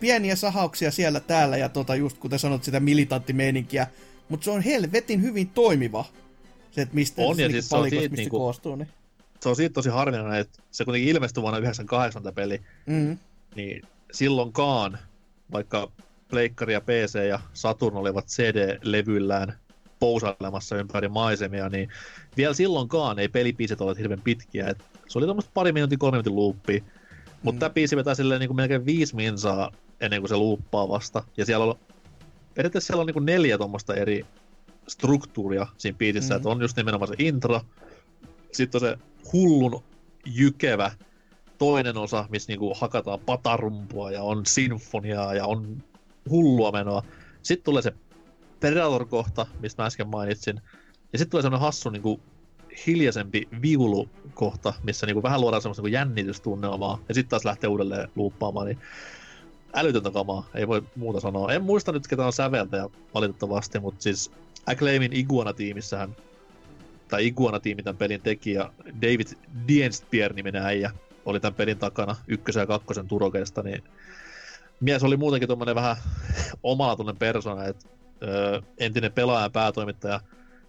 pieniä 0.00 0.36
sahauksia 0.36 0.90
siellä 0.90 1.20
täällä 1.20 1.56
ja 1.56 1.68
tota, 1.68 1.94
just 1.96 2.18
kuten 2.18 2.38
sanot 2.38 2.64
sitä 2.64 2.80
militanttimeininkiä, 2.80 3.86
mutta 4.28 4.44
se 4.44 4.50
on 4.50 4.60
helvetin 4.60 5.22
hyvin 5.22 5.48
toimiva. 5.48 6.04
Se, 6.70 6.82
että 6.82 6.94
mistä 6.94 7.22
On, 7.22 7.36
se, 7.36 7.42
ja 7.42 7.48
niinku 7.48 7.62
siis 7.62 7.68
se 7.68 7.76
on 7.76 7.90
siitä 7.90 8.02
mistä 8.02 8.16
niinku- 8.16 8.38
koostuu. 8.38 8.76
Niin. 8.76 8.88
Se 9.40 9.48
on 9.48 9.56
siitä 9.56 9.72
tosi 9.74 9.88
harvinainen, 9.88 10.40
että 10.40 10.58
se 10.70 10.84
kuitenkin 10.84 11.08
ilmestyi 11.10 11.42
vuonna 11.42 11.58
98 11.58 12.22
tämä 12.22 12.32
peli, 12.32 12.60
Mm. 12.86 13.18
niin 13.54 13.82
silloinkaan, 14.12 14.98
vaikka 15.52 15.90
Pleikkari 16.28 16.72
ja 16.72 16.80
PC 16.80 17.18
ja 17.28 17.40
Saturn 17.54 17.96
olivat 17.96 18.26
CD-levyllään 18.26 19.52
pousailemassa 20.04 20.76
ympäri 20.76 21.08
maisemia, 21.08 21.68
niin 21.68 21.88
vielä 22.36 22.54
silloinkaan 22.54 23.18
ei 23.18 23.28
pelipiisit 23.28 23.80
ole 23.80 23.98
hirveän 23.98 24.20
pitkiä. 24.20 24.68
Et 24.68 24.84
se 25.08 25.18
oli 25.18 25.26
tämmöistä 25.26 25.50
pari 25.54 25.72
minuutin, 25.72 25.98
kolme 25.98 26.14
minuutin 26.14 26.34
luuppi. 26.34 26.84
Mutta 27.42 27.56
Mm. 27.56 27.58
tämä 27.58 27.70
biisi 27.70 27.96
vetää 27.96 28.14
silleen 28.14 28.40
niin 28.40 28.48
kuin 28.48 28.56
melkein 28.56 28.86
viisi 28.86 29.16
minsaa 29.16 29.70
ennen 30.00 30.20
kuin 30.20 30.28
se 30.28 30.36
luuppaa 30.36 30.88
vasta. 30.88 31.24
Ja 31.36 31.44
siellä 31.44 31.64
on, 31.64 31.74
periaatteessa 32.54 32.86
siellä 32.86 33.00
on 33.00 33.06
niin 33.06 33.14
kuin 33.14 33.26
neljä 33.26 33.58
tuommoista 33.58 33.94
eri 33.94 34.26
struktuuria 34.88 35.66
siinä 35.78 35.98
biisissä. 35.98 36.34
Mm. 36.34 36.36
Mm. 36.36 36.36
Että 36.36 36.48
on 36.48 36.60
just 36.60 36.76
nimenomaan 36.76 37.08
se 37.08 37.14
intro, 37.18 37.60
sitten 38.52 38.82
on 38.82 38.88
se 38.88 38.98
hullun 39.32 39.82
jykevä 40.26 40.90
toinen 41.58 41.96
osa, 41.96 42.26
missä 42.30 42.52
niinku 42.52 42.74
hakataan 42.80 43.20
patarumpua 43.20 44.10
ja 44.10 44.22
on 44.22 44.46
sinfoniaa 44.46 45.34
ja 45.34 45.46
on 45.46 45.82
hullua 46.30 46.72
menoa. 46.72 47.02
Sitten 47.42 47.64
tulee 47.64 47.82
se 47.82 47.92
Predator-kohta, 48.60 49.46
mistä 49.60 49.82
mä 49.82 49.86
äsken 49.86 50.08
mainitsin. 50.08 50.60
Ja 51.12 51.18
sitten 51.18 51.30
tulee 51.30 51.42
semmoinen 51.42 51.64
hassu 51.66 51.90
niinku 51.90 52.20
hiljaisempi 52.86 53.48
viulukohta, 53.62 54.74
missä 54.82 55.06
niinku 55.06 55.22
vähän 55.22 55.40
luodaan 55.40 55.62
semmoista 55.62 55.82
niinku 55.82 55.94
jännitystunnelmaa. 55.94 56.98
Ja 57.08 57.14
sitten 57.14 57.30
taas 57.30 57.44
lähtee 57.44 57.68
uudelleen 57.68 58.08
luuppaamaan. 58.16 58.66
Niin 58.66 58.78
älytöntä 59.74 60.10
kamaa, 60.10 60.46
ei 60.54 60.68
voi 60.68 60.82
muuta 60.96 61.20
sanoa. 61.20 61.52
En 61.52 61.62
muista 61.62 61.92
nyt, 61.92 62.08
ketä 62.08 62.26
on 62.26 62.32
säveltäjä 62.32 62.88
valitettavasti, 63.14 63.80
mutta 63.80 64.02
siis 64.02 64.30
Acclaimin 64.66 65.12
Iguana-tiimissähän 65.12 66.16
tai 67.08 67.26
Iguana-tiimi 67.26 67.82
tämän 67.82 67.96
pelin 67.96 68.22
teki, 68.22 68.52
ja 68.52 68.72
David 69.02 69.26
Dienstbier-niminen 69.68 70.62
äijä 70.62 70.90
oli 71.24 71.40
tämän 71.40 71.54
pelin 71.54 71.78
takana 71.78 72.16
ykkösen 72.28 72.60
ja 72.60 72.66
kakkosen 72.66 73.08
turokeista, 73.08 73.62
niin 73.62 73.84
mies 74.80 75.04
oli 75.04 75.16
muutenkin 75.16 75.46
tuommoinen 75.48 75.74
vähän 75.74 75.96
omalaatuinen 76.62 77.16
persona, 77.16 77.64
että 77.64 77.88
öö, 78.22 78.60
entinen 78.78 79.12
pelaajan 79.12 79.52
päätoimittaja, 79.52 80.20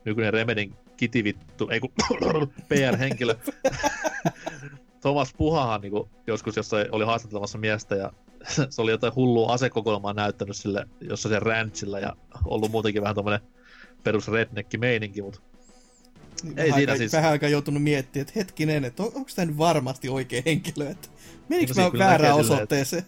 nykyinen 0.06 0.34
Remedin 0.34 0.76
kitivittu, 0.98 1.70
ei 1.70 1.80
kun 1.80 1.92
PR-henkilö, 2.70 3.36
Thomas 5.02 5.34
Puhahan 5.38 5.82
niin 5.82 5.94
joskus 6.28 6.56
jossain 6.56 6.88
oli 6.92 7.06
haastattelemassa 7.06 7.58
miestä 7.58 7.96
ja 7.96 8.12
se 8.70 8.82
oli 8.82 8.92
jotain 8.92 9.16
hullua 9.16 9.54
asekokoelmaa 9.54 10.14
näyttänyt 10.14 10.56
sille 10.56 10.88
jossain 11.02 11.34
sen 11.34 11.42
ranchilla 11.42 12.00
ja 12.00 12.16
ollut 12.46 12.72
muutenkin 12.72 13.02
vähän 13.02 13.16
tommonen 13.16 13.40
perus 14.04 14.28
redneck 14.28 14.78
meininki, 14.78 15.22
mutta 15.22 15.42
Ei 16.44 16.56
vähän, 16.70 16.74
siinä 16.80 16.98
siis- 16.98 17.14
vähän 17.14 17.32
aikaa 17.32 17.50
joutunut 17.50 17.84
miettimään, 17.84 18.22
että 18.28 18.40
hetkinen, 18.40 18.86
että 18.86 19.04
on, 19.04 19.12
onko 19.16 19.30
tämä 19.36 19.46
nyt 19.46 19.58
varmasti 19.58 20.10
oikea 20.10 20.42
henkilö, 20.46 20.90
että 20.90 21.08
menikö 21.50 21.74
No, 21.78 21.90
mä 21.92 22.00
väärään 22.00 22.36
osoitteeseen? 22.36 23.04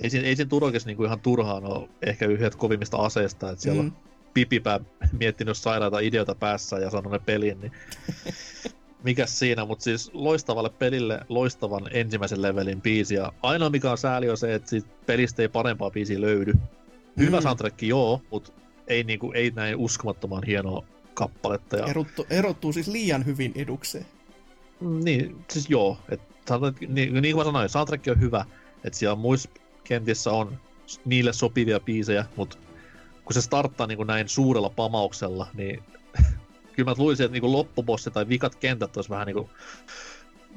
ei 0.00 0.10
siinä, 0.10 0.26
ei 0.28 0.36
siinä 0.36 0.48
Turokissa 0.48 0.86
niinku 0.88 1.04
ihan 1.04 1.20
turhaan 1.20 1.64
ole 1.64 1.88
ehkä 2.02 2.26
yhdet 2.26 2.54
kovimmista 2.54 2.96
aseista, 2.96 3.50
että 3.50 3.62
siellä 3.62 3.82
Mm. 3.82 3.88
on 3.88 3.96
pipipää 4.34 4.80
miettinyt 5.18 5.56
sairaita 5.56 5.98
ideoita 5.98 6.34
päässä 6.34 6.78
ja 6.78 6.90
sanonut 6.90 7.12
ne 7.12 7.18
pelin, 7.18 7.60
niin 7.60 7.72
mikäs 9.04 9.38
siinä, 9.38 9.64
mutta 9.64 9.82
siis 9.82 10.10
loistavalle 10.14 10.70
pelille 10.70 11.20
loistavan 11.28 11.88
ensimmäisen 11.90 12.42
levelin 12.42 12.80
biisi 12.80 13.14
ja 13.14 13.32
ainoa 13.42 13.70
mikä 13.70 13.90
on 13.90 13.98
sääli 13.98 14.30
on 14.30 14.36
se, 14.36 14.54
että 14.54 14.70
siitä 14.70 14.88
pelistä 15.06 15.42
ei 15.42 15.48
parempaa 15.48 15.90
biisiä 15.90 16.20
löydy. 16.20 16.52
Hyvä 17.18 17.36
Mm. 17.36 17.42
soundtrack 17.42 17.82
joo, 17.82 18.22
mutta 18.30 18.52
ei, 18.86 19.04
niinku, 19.04 19.32
ei 19.32 19.50
näin 19.50 19.76
uskomattoman 19.76 20.42
hienoa 20.46 20.84
kappaletta. 21.14 21.76
Ja, 21.76 21.86
Erottu, 21.86 22.26
erottuu 22.30 22.72
siis 22.72 22.88
liian 22.88 23.26
hyvin 23.26 23.52
edukseen. 23.54 24.06
Niin, 24.80 25.44
siis 25.50 25.70
joo. 25.70 25.98
Et, 26.08 26.20
niin, 26.88 27.14
niin 27.22 27.34
kuin 27.34 27.36
mä 27.36 27.44
sanoin, 27.44 27.68
soundtrack 27.68 28.08
on 28.08 28.20
hyvä. 28.20 28.44
Että 28.84 28.98
siellä 28.98 29.16
muissa 29.16 29.50
kentissä 29.84 30.30
on 30.30 30.58
niille 31.04 31.32
sopivia 31.32 31.80
biisejä, 31.80 32.24
mutta 32.36 32.58
kun 33.24 33.34
se 33.34 33.40
starttaa 33.40 33.86
niin 33.86 33.96
kuin 33.96 34.06
näin 34.06 34.28
suurella 34.28 34.70
pamauksella, 34.70 35.46
niin 35.54 35.82
kyllä 36.72 36.90
mä 36.90 36.94
luulisin, 36.98 37.24
että 37.24 37.32
niin 37.32 37.40
kuin 37.40 37.52
loppubossi 37.52 38.10
tai 38.10 38.28
vikat 38.28 38.54
kentät 38.54 38.96
olisi 38.96 39.10
vähän 39.10 39.26
niin 39.26 39.36
kuin 39.36 39.50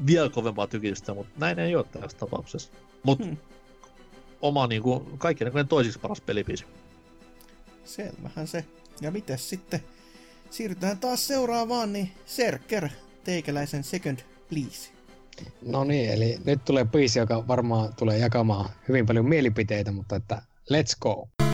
vielä 0.07 0.29
kovempaa 0.29 0.67
tykitystä, 0.67 1.13
mutta 1.13 1.33
näin 1.37 1.59
ei 1.59 1.75
ole 1.75 1.85
tässä 1.91 2.17
tapauksessa. 2.17 2.71
Mutta 3.03 3.25
Hmm. 3.25 3.37
oma 4.41 4.67
niin 4.67 4.81
kuin, 4.81 5.17
kaikkien 5.17 5.67
toisiksi 5.69 5.99
paras 5.99 6.21
pelibiisi. 6.21 6.65
Selvähän 7.85 8.47
se. 8.47 8.65
Ja 9.01 9.11
mites 9.11 9.49
sitten? 9.49 9.83
Siirrytään 10.49 10.97
taas 10.97 11.27
seuraavaan, 11.27 11.93
niin 11.93 12.11
Serker, 12.25 12.89
teikäläisen 13.23 13.83
second 13.83 14.19
please. 14.49 14.89
No 15.61 15.83
niin, 15.83 16.11
eli 16.11 16.37
nyt 16.45 16.65
tulee 16.65 16.85
biisi, 16.85 17.19
joka 17.19 17.47
varmaan 17.47 17.93
tulee 17.95 18.17
jakamaan 18.17 18.69
hyvin 18.87 19.05
paljon 19.05 19.25
mielipiteitä, 19.25 19.91
mutta 19.91 20.15
että 20.15 20.41
let's 20.73 20.97
go. 21.01 21.44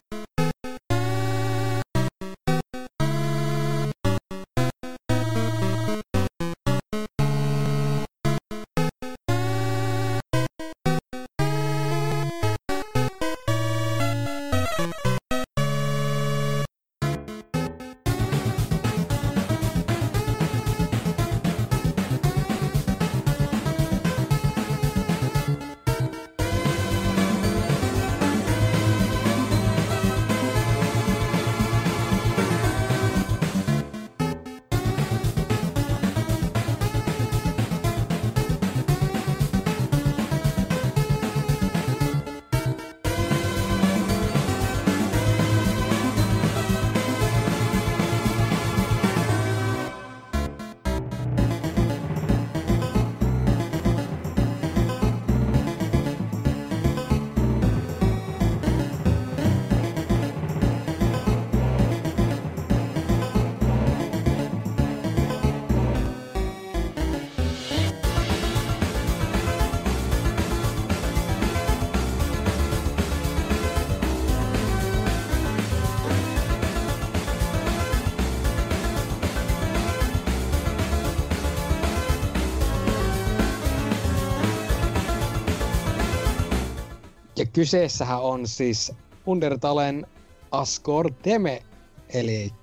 Kyseessähän 87.61 88.21
on 88.21 88.47
siis 88.47 88.91
Undertalen 89.25 90.07
Asgore 90.51 91.09
Teme, 91.21 91.63
eli 92.09 92.53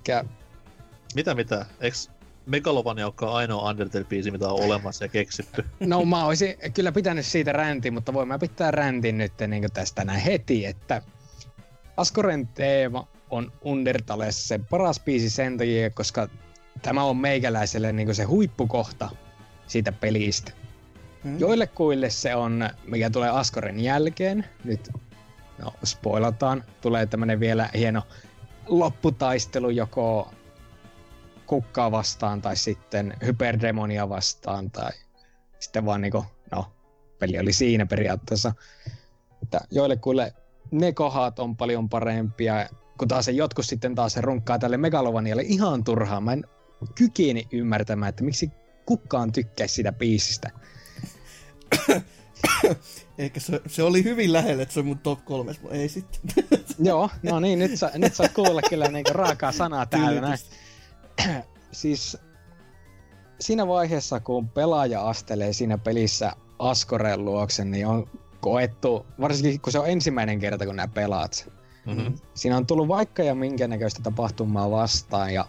Mitä 1.14 1.34
mitä? 1.34 1.66
Eiks 1.80 2.10
Megalovania 2.46 3.06
olekaan 3.06 3.32
ainoa 3.32 3.72
Undertale-biisi, 3.72 4.30
mitä 4.30 4.48
on 4.48 4.64
olemassa 4.64 5.04
ja 5.04 5.08
keksitty? 5.08 5.64
No 5.80 6.04
mä 6.04 6.24
olisin 6.24 6.54
kyllä 6.74 6.92
pitänyt 6.92 7.26
siitä 7.26 7.52
räntin, 7.52 7.94
mutta 7.94 8.14
voin 8.14 8.28
mä 8.28 8.38
pitää 8.38 8.70
räntin 8.70 9.18
nyt 9.18 9.32
niin 9.48 9.66
tästä 9.74 10.04
näin 10.04 10.20
heti, 10.20 10.66
että 10.66 11.02
Askoren 11.96 12.46
teema 12.46 13.08
on 13.30 13.52
Undertalessa 13.62 14.48
se 14.48 14.60
paras 14.70 15.00
biisi 15.00 15.30
sen 15.30 15.58
takia, 15.58 15.90
koska 15.90 16.28
tämä 16.82 17.02
on 17.02 17.16
meikäläiselle 17.16 17.92
niin 17.92 18.14
se 18.14 18.24
huippukohta 18.24 19.10
siitä 19.66 19.92
pelistä. 19.92 20.52
Mm. 21.24 21.39
Joillekuille 21.39 22.11
se 22.11 22.35
on, 22.35 22.70
mikä 22.86 23.11
tulee 23.11 23.31
Askoren 23.31 23.81
jälkeen, 23.81 24.45
nyt 24.65 24.90
no 25.62 25.74
spoilataan, 25.85 26.65
tulee 26.81 27.07
tämmönen 27.07 27.40
vielä 27.40 27.69
hieno 27.74 28.03
lopputaistelu 28.66 29.70
joko 29.70 30.31
kukkaa 31.47 31.90
vastaan 31.90 32.43
tai 32.43 32.57
sitten 32.57 33.15
hyperdemonia 33.27 34.09
vastaan 34.09 34.70
tai 34.70 34.90
sitten 35.59 35.86
vaan 35.86 36.01
niinku, 36.01 36.24
no, 36.53 36.73
peli 37.19 37.39
oli 37.39 37.53
siinä 37.53 37.86
periaatteessa. 37.86 38.55
Että 39.43 39.61
joillekuille 39.70 40.35
ne 40.70 40.93
kohdat 40.93 41.39
on 41.39 41.57
paljon 41.57 41.89
parempia, 41.89 42.69
kun 42.99 43.09
taas 43.09 43.24
se 43.24 43.32
jotkut 43.32 43.66
sitten 43.66 43.95
taas 43.95 44.12
se 44.12 44.20
runkkaa 44.20 44.59
tälle 44.59 44.77
Megalovanialle 44.77 45.43
ihan 45.43 45.85
turhaan. 45.85 46.23
Mä 46.23 46.32
en 46.32 46.45
kykene 46.95 47.43
ymmärtämään, 47.53 48.09
että 48.09 48.24
miksi 48.24 48.51
kukaan 48.86 49.32
tykkäisi 49.32 49.74
sitä 49.74 49.93
biisistä. 49.93 50.51
Eikä 53.19 53.40
se, 53.40 53.61
se 53.66 53.82
oli 53.82 54.05
hyvin 54.05 54.32
lähellä, 54.32 54.62
että 54.62 54.74
se 54.74 54.81
on 54.81 54.86
mun 54.86 54.99
top 54.99 55.24
kolmes, 55.24 55.62
mutta 55.62 55.77
ei 55.77 55.89
sitten. 55.89 56.20
Joo, 56.78 57.11
no 57.23 57.40
niin, 57.40 57.59
nyt, 57.59 57.78
sa, 57.78 57.90
nyt 57.95 58.15
saat 58.15 58.32
kuulla 58.32 58.61
kyllä 58.70 58.89
niinku 58.89 59.12
raakaa 59.15 59.53
sanaa 59.53 59.86
täällä 59.86 60.20
näin. 60.20 60.39
siis 61.73 62.16
siinä 63.40 63.66
vaiheessa, 63.66 64.20
kun 64.20 64.49
pelaaja 64.49 65.09
astelee 65.09 65.53
siinä 65.53 65.78
pelissä 65.78 66.32
Askoren 66.59 67.24
luokse, 67.24 67.65
niin 67.65 67.86
on 67.86 68.11
koettu, 68.40 69.07
varsinkin 69.20 69.61
kun 69.61 69.73
se 69.73 69.78
on 69.78 69.89
ensimmäinen 69.89 70.39
kerta, 70.39 70.66
kun 70.66 70.77
nämä 70.77 70.89
pelaat. 70.89 71.53
Mm-hmm. 71.86 72.19
Siinä 72.35 72.57
on 72.57 72.66
tullut 72.66 72.89
vaikka 72.89 73.23
ja 73.23 73.35
minkä 73.35 73.69
näköistä 73.69 74.03
tapahtumaa 74.03 74.70
vastaan 74.70 75.35
ja 75.35 75.47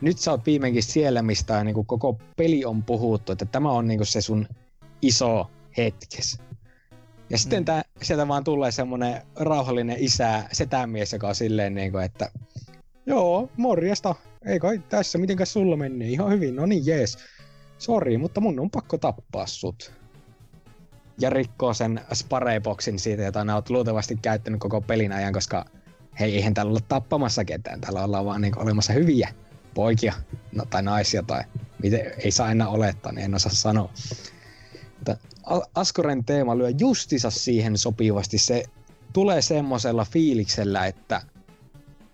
nyt 0.00 0.18
sä 0.18 0.30
oot 0.30 0.46
viimeinkin 0.46 0.82
siellä, 0.82 1.22
mistä 1.22 1.64
niin 1.64 1.86
koko 1.86 2.18
peli 2.36 2.64
on 2.64 2.82
puhuttu, 2.82 3.32
että 3.32 3.44
tämä 3.44 3.70
on 3.70 3.88
niin 3.88 4.06
se 4.06 4.20
sun 4.20 4.48
iso 5.02 5.50
hetkes. 5.76 6.38
Ja 7.30 7.38
sitten 7.38 7.62
Mm. 7.62 7.64
tää, 7.64 7.82
sieltä 8.02 8.28
vaan 8.28 8.44
tulee 8.44 8.70
semmonen 8.70 9.22
rauhallinen 9.36 9.96
isä, 10.00 10.42
setämies, 10.52 11.12
joka 11.12 11.28
on 11.28 11.34
silleen 11.34 11.74
niin 11.74 11.92
kuin, 11.92 12.04
että 12.04 12.30
Joo, 13.06 13.48
morjesta. 13.56 14.14
Ei 14.46 14.60
kai 14.60 14.78
tässä 14.88 15.18
mitenkäs 15.18 15.52
sulla 15.52 15.76
menee. 15.76 16.08
Ihan 16.08 16.30
hyvin, 16.30 16.56
no 16.56 16.66
niin 16.66 16.86
jees. 16.86 17.18
Sori, 17.78 18.18
mutta 18.18 18.40
mun 18.40 18.60
on 18.60 18.70
pakko 18.70 18.98
tappaa 18.98 19.46
sut. 19.46 19.92
Ja 21.20 21.30
rikkoo 21.30 21.74
sen 21.74 22.00
spareboxin 22.14 22.98
siitä, 22.98 23.22
jota 23.22 23.44
ne 23.44 23.54
oot 23.54 23.70
luultavasti 23.70 24.18
käyttänyt 24.22 24.60
koko 24.60 24.80
pelin 24.80 25.12
ajan, 25.12 25.32
koska 25.32 25.64
hei, 26.20 26.34
eihän 26.36 26.54
täällä 26.54 26.70
olla 26.70 26.80
tappamassa 26.88 27.44
ketään. 27.44 27.80
Täällä 27.80 28.04
ollaan 28.04 28.24
vaan 28.24 28.40
niin 28.40 28.58
olemassa 28.58 28.92
hyviä 28.92 29.28
poikia 29.74 30.14
no, 30.52 30.64
tai 30.64 30.82
naisia 30.82 31.22
tai 31.22 31.42
miten 31.82 32.00
ei 32.18 32.30
saa 32.30 32.50
enää 32.50 32.68
olettaa, 32.68 33.12
niin 33.12 33.24
en 33.24 33.34
osaa 33.34 33.52
sanoa. 33.52 33.90
Askoren 35.74 36.24
teema 36.24 36.58
lyö 36.58 36.68
justissa 36.78 37.30
siihen 37.30 37.78
sopivasti. 37.78 38.38
Se 38.38 38.64
tulee 39.12 39.42
semmoisella 39.42 40.04
fiiliksellä, 40.04 40.86
että 40.86 41.22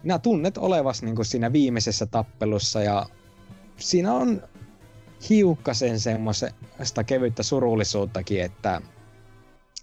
minä 0.02 0.18
tunnet 0.18 0.58
olevas 0.58 1.02
niin 1.02 1.24
siinä 1.24 1.52
viimeisessä 1.52 2.06
tappelussa 2.06 2.82
ja 2.82 3.06
siinä 3.76 4.14
on 4.14 4.42
hiukkasen 5.28 6.00
semmoista 6.00 7.04
kevyttä 7.06 7.42
surullisuuttakin, 7.42 8.42
että 8.42 8.80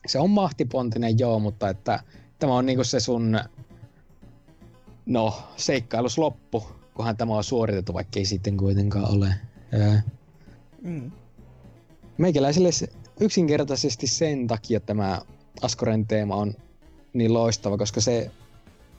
se 0.07 0.19
on 0.19 0.29
mahtipontinen 0.29 1.19
joo, 1.19 1.39
mutta 1.39 1.69
että 1.69 2.03
tämä 2.39 2.53
on 2.53 2.65
niinku 2.65 2.83
se 2.83 2.99
sun 2.99 3.39
no, 5.05 5.43
seikkailus 5.57 6.17
loppu, 6.17 6.67
kunhan 6.93 7.17
tämä 7.17 7.35
on 7.35 7.43
suoritettu, 7.43 7.93
vaikka 7.93 8.19
ei 8.19 8.25
sitten 8.25 8.57
kuitenkaan 8.57 9.11
ole. 9.11 9.35
Mm. 10.81 11.11
Meikäläiselle 12.17 12.71
se- 12.71 12.89
yksinkertaisesti 13.19 14.07
sen 14.07 14.47
takia 14.47 14.79
tämä 14.79 15.21
Askoren 15.61 16.07
teema 16.07 16.35
on 16.35 16.53
niin 17.13 17.33
loistava, 17.33 17.77
koska 17.77 18.01
se 18.01 18.31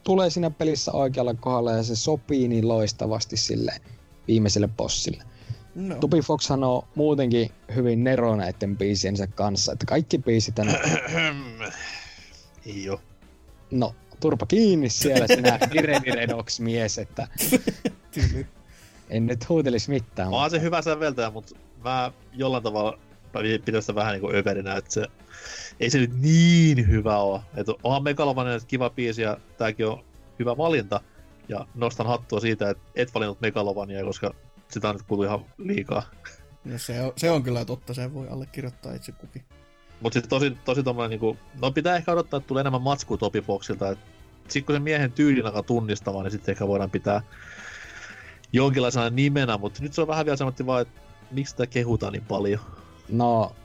tulee 0.03 0.29
siinä 0.29 0.49
pelissä 0.49 0.91
oikealla 0.91 1.33
kohdalla 1.33 1.71
ja 1.71 1.83
se 1.83 1.95
sopii 1.95 2.47
niin 2.47 2.67
loistavasti 2.67 3.37
sille 3.37 3.81
viimeiselle 4.27 4.67
bossille. 4.67 5.23
No. 5.75 5.95
Tupi 5.95 6.21
Foxhan 6.21 6.63
on 6.63 6.83
muutenkin 6.95 7.51
hyvin 7.75 8.03
nero 8.03 8.35
näiden 8.35 8.77
biisiensä 8.77 9.27
kanssa, 9.27 9.71
että 9.73 9.85
kaikki 9.85 10.17
biisit 10.17 10.55
tänne, 10.55 10.79
Ei 12.65 12.89
oo. 12.89 13.01
no 13.71 13.95
turpa 14.19 14.45
kiinni 14.45 14.89
siellä 14.89 15.27
sinä 15.27 15.59
Ireni 15.73 16.11
Redox 16.11 16.59
mies, 16.59 16.97
että 16.97 17.27
en 19.09 19.25
nyt 19.25 19.49
huutelis 19.49 19.89
mitään. 19.89 20.29
Mä 20.29 20.35
oon 20.35 20.49
se 20.49 20.61
hyvä 20.61 20.81
säveltäjä, 20.81 21.29
mutta 21.29 21.55
mä 21.83 22.11
jollain 22.33 22.63
tavalla 22.63 22.99
mä 23.33 23.41
pidän 23.65 23.81
sitä 23.81 23.95
vähän 23.95 24.13
niinku 24.13 24.31
överinä, 24.31 24.75
että 24.75 24.93
se 24.93 25.05
ei 25.79 25.89
se 25.89 25.99
nyt 25.99 26.21
niin 26.21 26.87
hyvä 26.87 27.17
oo. 27.17 27.43
Et 27.55 27.67
onhan 27.83 28.03
Megalovania 28.03 28.59
kiva 28.67 28.89
biisi 28.89 29.21
ja 29.21 29.37
tääkin 29.57 29.87
on 29.87 30.03
hyvä 30.39 30.57
valinta. 30.57 31.01
Ja 31.49 31.67
nostan 31.75 32.07
hattua 32.07 32.39
siitä, 32.39 32.69
että 32.69 32.83
et 32.95 33.13
valinnut 33.13 33.41
Megalovania, 33.41 34.03
koska 34.03 34.33
sitä 34.67 34.89
on 34.89 34.95
nyt 34.95 35.07
kuullut 35.07 35.25
ihan 35.25 35.45
liikaa. 35.57 36.03
No 36.65 36.77
se 36.77 37.01
on, 37.01 37.13
se 37.15 37.31
on 37.31 37.43
kyllä 37.43 37.65
totta, 37.65 37.93
sen 37.93 38.13
voi 38.13 38.27
allekirjoittaa 38.27 38.93
itse 38.93 39.11
kukin. 39.11 39.43
Mut 40.01 40.13
sitten 40.13 40.29
tosi, 40.29 40.57
tosi 40.65 40.83
tommonen 40.83 41.09
niinku, 41.09 41.37
no 41.61 41.71
pitää 41.71 41.95
ehkä 41.95 42.11
odottaa, 42.11 42.37
että 42.37 42.47
tulee 42.47 42.61
enemmän 42.61 42.81
matskua 42.81 43.17
Topi 43.17 43.41
Foxilta. 43.41 43.89
Et 43.89 43.99
sit 44.47 44.65
kun 44.65 44.75
sen 44.75 44.81
miehen 44.81 45.11
tyylin 45.11 45.45
alkaa 45.45 45.63
tunnistamaan, 45.63 46.23
niin 46.23 46.31
sitten 46.31 46.51
ehkä 46.53 46.67
voidaan 46.67 46.89
pitää 46.89 47.21
jonkinlaisena 48.53 49.09
nimenä, 49.09 49.57
mutta 49.57 49.83
nyt 49.83 49.93
se 49.93 50.01
on 50.01 50.07
vähän 50.07 50.25
vielä 50.25 50.37
semmoinen 50.37 50.65
vaan, 50.65 50.81
että 50.81 51.01
miksi 51.31 51.51
sitä 51.51 51.67
kehutaan 51.67 52.13
niin 52.13 52.25
paljon. 52.25 52.59
No, 53.09 53.55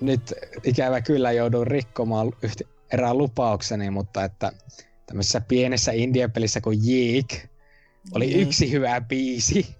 nyt 0.00 0.34
ikävä 0.64 1.00
kyllä 1.00 1.32
joudun 1.32 1.66
rikkomaan 1.66 2.32
yhtä, 2.42 2.64
erään 2.92 3.18
lupaukseni, 3.18 3.90
mutta 3.90 4.24
että 4.24 4.52
tämmöisessä 5.06 5.40
pienessä 5.40 5.92
indie-pelissä 5.92 6.60
kuin 6.60 6.78
Yeek 6.88 7.34
oli 8.14 8.34
Mm. 8.34 8.40
yksi 8.42 8.72
hyvä 8.72 9.00
biisi, 9.00 9.76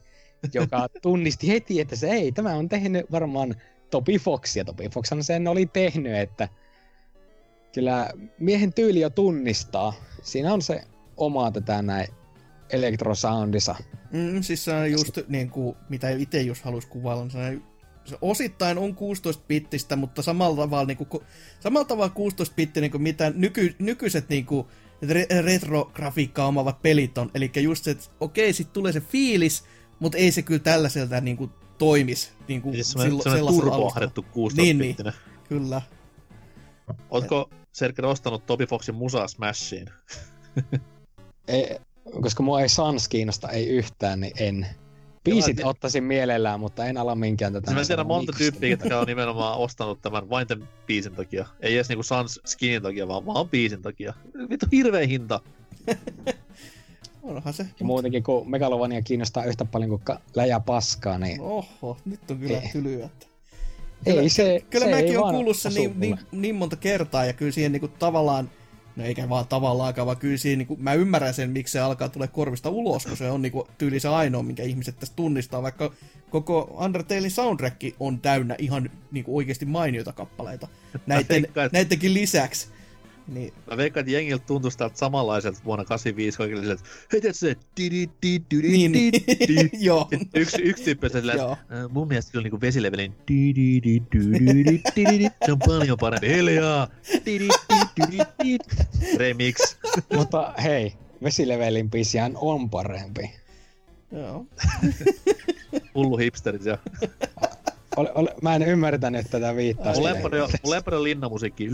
joka 0.55 0.89
tunnisti 1.03 1.49
heti, 1.49 1.81
että 1.81 1.97
se 1.97 2.11
ei, 2.11 2.33
tämä 2.33 2.55
on 2.55 2.69
tehnyt 2.69 3.13
varmaan 3.13 3.55
Topi 3.91 4.19
Fox, 4.19 4.57
ja 4.57 4.65
Topi 4.65 4.89
Foxhan 4.89 5.25
sen 5.25 5.49
oli 5.49 5.67
tehnyt, 5.67 6.15
että 6.15 6.49
kyllä 7.75 8.11
miehen 8.39 8.73
tyyli 8.73 9.01
jo 9.01 9.11
tunnistaa. 9.11 9.93
Siinä 10.23 10.53
on 10.55 10.63
se 10.63 10.83
oma 11.17 11.51
tätä 11.51 11.83
näin 11.83 12.09
elektrosoundissa. 12.71 13.75
Mm, 14.13 14.43
siis 14.43 14.65
se 14.65 14.73
on 14.73 14.91
just 14.91 15.19
niin 15.29 15.51
kuin, 15.51 15.77
mitä 15.89 16.11
itse 16.11 16.41
just 16.43 16.65
halus 16.65 16.87
kuvailla, 16.87 17.27
niin 17.35 17.63
se, 18.05 18.11
se 18.11 18.19
osittain 18.21 18.79
on 18.79 18.91
16-bittistä, 18.91 19.97
mutta 19.97 20.23
samalla 20.23 20.57
tavalla, 20.63 20.87
niin 20.87 20.97
kuin, 20.97 21.23
samalla 21.61 21.85
tavalla 21.85 22.13
16-bittinen 22.15 22.91
kuin 22.91 23.03
mitä 23.03 23.33
nyky, 23.35 23.75
nykyiset 23.79 24.29
niin 24.29 24.47
kuin, 24.47 24.67
re, 25.03 25.27
retrografiikkaa 25.43 26.47
omavat 26.47 26.83
pelit 26.83 27.19
on. 27.19 27.31
Eli 27.35 27.51
just 27.57 27.85
se, 27.85 27.91
että 27.91 28.05
okei, 28.21 28.53
sit 28.53 28.73
tulee 28.73 28.93
se 28.93 29.01
fiilis, 29.01 29.65
mutta 29.99 30.19
ei 30.19 30.33
se 30.33 30.43
kyllä 30.43 30.61
tällaiselta 30.61 31.21
niin 31.21 31.37
kuin, 31.37 31.51
toimis. 31.81 32.33
Niin 32.49 32.63
kuin, 32.63 32.75
Siis 32.75 32.91
semmoinen, 32.91 33.23
semmoinen 33.23 33.55
turboahdettu 33.55 34.23
16 34.23 34.63
Niin, 34.63 34.79
niin, 34.79 34.97
niin. 35.05 35.15
Kyllä. 35.49 35.83
Ootko 37.11 37.51
Serker 37.73 38.07
ostanut 38.07 38.47
Topi 38.47 38.67
Foxin 38.67 38.95
musaa 38.95 39.29
Smashiin? 39.29 39.87
Ei, 41.49 41.79
koska 42.23 42.43
mua 42.43 42.61
ei 42.61 42.69
Sans 42.69 43.09
kiinnosta, 43.09 43.49
ei 43.49 43.69
yhtään, 43.69 44.21
niin 44.21 44.33
en. 44.39 44.67
Biisit 45.25 45.59
Joo, 45.59 45.71
ottaisin 45.71 46.05
mielellään, 46.05 46.61
mutta 46.61 46.87
en 46.87 46.97
ala 46.97 47.15
minkään 47.15 47.53
tätä. 47.53 47.71
Mä 47.71 47.75
tiedä 47.75 47.85
sanoa, 47.85 48.05
monta 48.05 48.33
tyyppiä, 48.39 48.71
jotka 48.71 49.01
on 49.01 49.07
nimenomaan 49.15 49.59
ostanut 49.59 50.03
tämän 50.03 50.31
vain 50.31 50.47
tämän 50.47 50.69
biisin 50.87 51.13
takia. 51.13 51.47
Ei 51.61 51.75
edes 51.75 51.89
niinku 51.89 52.03
Sans 52.03 52.41
skinin 52.47 52.83
takia, 52.83 53.09
vaan 53.09 53.27
vaan 53.27 53.49
biisin 53.49 53.83
takia. 53.83 54.15
Vittu 54.51 54.67
hirveä 54.73 55.07
hinta. 55.07 55.41
Onhan 57.23 57.55
se. 57.55 57.67
Ja 57.81 57.87
muutenkin, 57.87 58.23
kun 58.23 58.51
Megalovania 58.51 59.03
kiinnostaa 59.03 59.45
yhtä 59.45 59.65
paljon 59.65 59.91
kuin 59.91 60.19
läjä 60.35 60.61
paskaa, 60.61 61.19
niin 61.19 61.41
Oho, 61.41 61.97
nyt 62.05 62.31
on 62.31 62.39
kyllä 62.39 62.63
tylyä. 62.73 63.05
Että. 63.05 63.27
ei 64.07 64.29
se 64.29 64.65
Kyllä 64.71 64.85
se 64.85 64.91
mäkin 64.91 65.11
ei 65.11 65.17
on 65.17 65.35
kuullut 65.35 65.57
sen 65.57 65.75
niin, 65.75 66.01
niin, 66.01 66.19
niin, 66.33 66.55
monta 66.55 66.77
kertaa, 66.77 67.25
ja 67.25 67.33
kyllä 67.33 67.53
siihen 67.53 67.73
niinku 67.73 67.89
tavallaan, 67.89 68.51
no 69.01 69.07
eikä 69.07 69.29
vaan 69.29 69.49
tavallaankaan, 69.49 70.07
vaan 70.07 70.17
kyllä 70.17 70.37
siihen 70.37 70.59
niinku, 70.59 70.77
mä 70.77 70.95
ymmärrän 70.95 71.35
sen, 71.35 71.51
miksi 71.51 71.73
se 71.73 71.81
alkaa 71.81 72.09
tulla 72.09 72.27
korvista 72.27 72.71
ulos, 72.71 73.07
kun 73.07 73.17
se 73.17 73.31
on 73.31 73.43
niinku 73.43 73.69
tyyli 73.79 74.01
se 74.01 74.09
ainoa, 74.09 74.43
minkä 74.43 74.63
ihmiset 74.63 74.99
tästä 74.99 75.17
tunnistaa, 75.17 75.63
vaikka 75.63 75.93
koko 76.31 76.77
Undertalein 76.85 77.31
soundtrack 77.31 77.83
on 78.01 78.21
täynnä 78.21 78.55
ihan 78.59 78.91
niinku 79.11 79.37
oikeasti 79.37 79.65
mainioita 79.65 80.13
kappaleita 80.13 80.69
näiden, 81.07 81.47
näidenkin 81.73 82.15
lisäksi. 82.15 82.69
Niin. 83.31 83.53
Mä 83.71 83.77
veikkaan, 83.77 84.01
että 84.01 84.13
jengiltä 84.13 84.45
tuntuu 84.47 84.71
sitä 84.71 84.91
samanlaiselta 84.95 85.61
vuonna 85.65 85.85
85 85.85 86.39
kaikille 86.39 86.61
silleen, 86.61 86.79
että 86.79 86.91
hei 87.13 87.21
tiedätkö 87.21 87.39
se, 87.39 87.57
di 87.77 87.91
di 87.91 88.11
di 88.23 89.71
Joo. 89.81 90.09
Yksi, 90.35 90.63
yksi 90.63 90.85
tyyppi 90.85 91.09
silleen, 91.09 91.41
että 91.41 91.57
mun 91.91 92.09
mielestä 92.09 92.33
kyllä 92.33 92.43
niinku 92.43 92.61
vesilevelin 92.61 93.15
di 93.29 93.55
di 93.55 93.83
di 93.83 94.03
di 94.13 95.19
di 95.19 95.29
se 95.47 95.53
on 95.53 95.59
paljon 95.67 95.99
parempi. 95.99 96.29
Hiljaa! 96.29 96.89
Di 97.27 97.39
di 97.39 97.49
di 98.13 98.19
di 98.43 98.59
Remix. 99.17 99.77
Mutta 100.17 100.55
hei, 100.63 100.95
vesilevelin 101.23 101.91
biisihän 101.91 102.33
on 102.35 102.71
parempi. 102.71 103.31
Joo. 104.13 104.47
Hullu 105.95 106.17
hipsterit, 106.17 106.65
joo 106.65 106.79
ole, 107.97 108.13
ole, 108.15 108.35
mä 108.43 108.57
en 108.57 108.63
ymmärtänyt 108.63 109.31
tätä 109.31 109.57
viittaa. 109.57 109.93
Mun 109.93 110.05
lempari 110.05 110.41
on, 110.41 110.49
mun 110.65 110.71
lempari 110.71 110.97
on 110.97 111.03
linnamusiikki. 111.03 111.69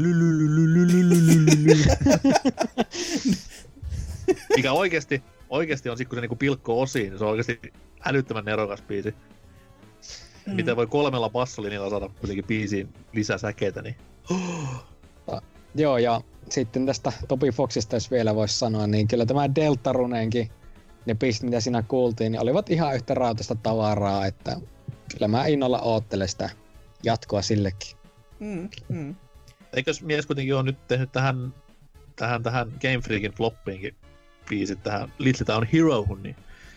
Mikä 4.57 4.73
oikeesti, 4.73 5.23
oikeesti 5.51 5.89
on 5.89 5.97
sit, 5.97 6.09
kun 6.09 6.17
se 6.17 6.21
niinku 6.21 6.37
pilkkoo 6.37 6.81
osiin, 6.81 7.11
niin 7.11 7.19
se 7.19 7.25
on 7.25 7.31
oikeesti 7.31 7.73
älyttömän 8.05 8.45
nerokas 8.45 8.83
biisi. 8.83 9.15
Mm. 10.47 10.55
Mitä 10.55 10.77
voi 10.77 10.87
kolmella 10.87 11.31
bassolinjalla 11.31 11.91
saada 11.91 12.09
kuitenkin 12.09 12.45
biisiin 12.45 12.89
lisää 13.13 13.39
säkeitä, 13.39 13.83
niin... 13.83 13.97
Ah, 15.27 15.43
joo, 15.75 15.99
ja 15.99 16.21
sitten 16.49 16.87
tästä 16.87 17.13
Topi 17.29 17.51
Foxista, 17.51 17.97
jos 17.97 18.11
vielä 18.11 18.35
voisi 18.35 18.59
sanoa, 18.59 18.87
niin 18.87 19.09
kyllä 19.09 19.27
tämä 19.27 19.55
Deltaruneenkin, 19.55 20.51
ne 21.07 21.15
biisit, 21.15 21.43
mitä 21.43 21.61
siinä 21.61 21.83
kuultiin, 21.83 22.33
niin 22.33 22.43
olivat 22.43 22.71
ihan 22.71 22.95
yhtä 22.95 23.15
rautasta 23.15 23.55
tavaraa, 23.55 24.27
että 24.27 24.57
kyllä 25.13 25.29
mä 25.29 25.47
innolla 25.47 25.79
oottelen 25.81 26.29
sitä 26.29 26.51
jatkoa 27.03 27.43
sillekin. 27.43 27.97
Mm, 28.41 28.69
mm. 28.89 29.15
eikös 29.73 30.03
mies 30.03 30.27
kuitenkin 30.27 30.55
ole 30.55 30.63
nyt 30.63 30.89
tehnyt 30.89 31.13
tähän, 31.13 31.55
tähän, 32.17 32.43
tähän 32.43 32.69
Game 32.83 32.99
Freakin 33.05 33.33
floppiinkin 33.33 33.95
biisit 34.49 34.83
tähän 34.83 35.13
Little 35.19 35.45
Town 35.45 35.67
Herohun, 35.73 36.23
niin 36.23 36.37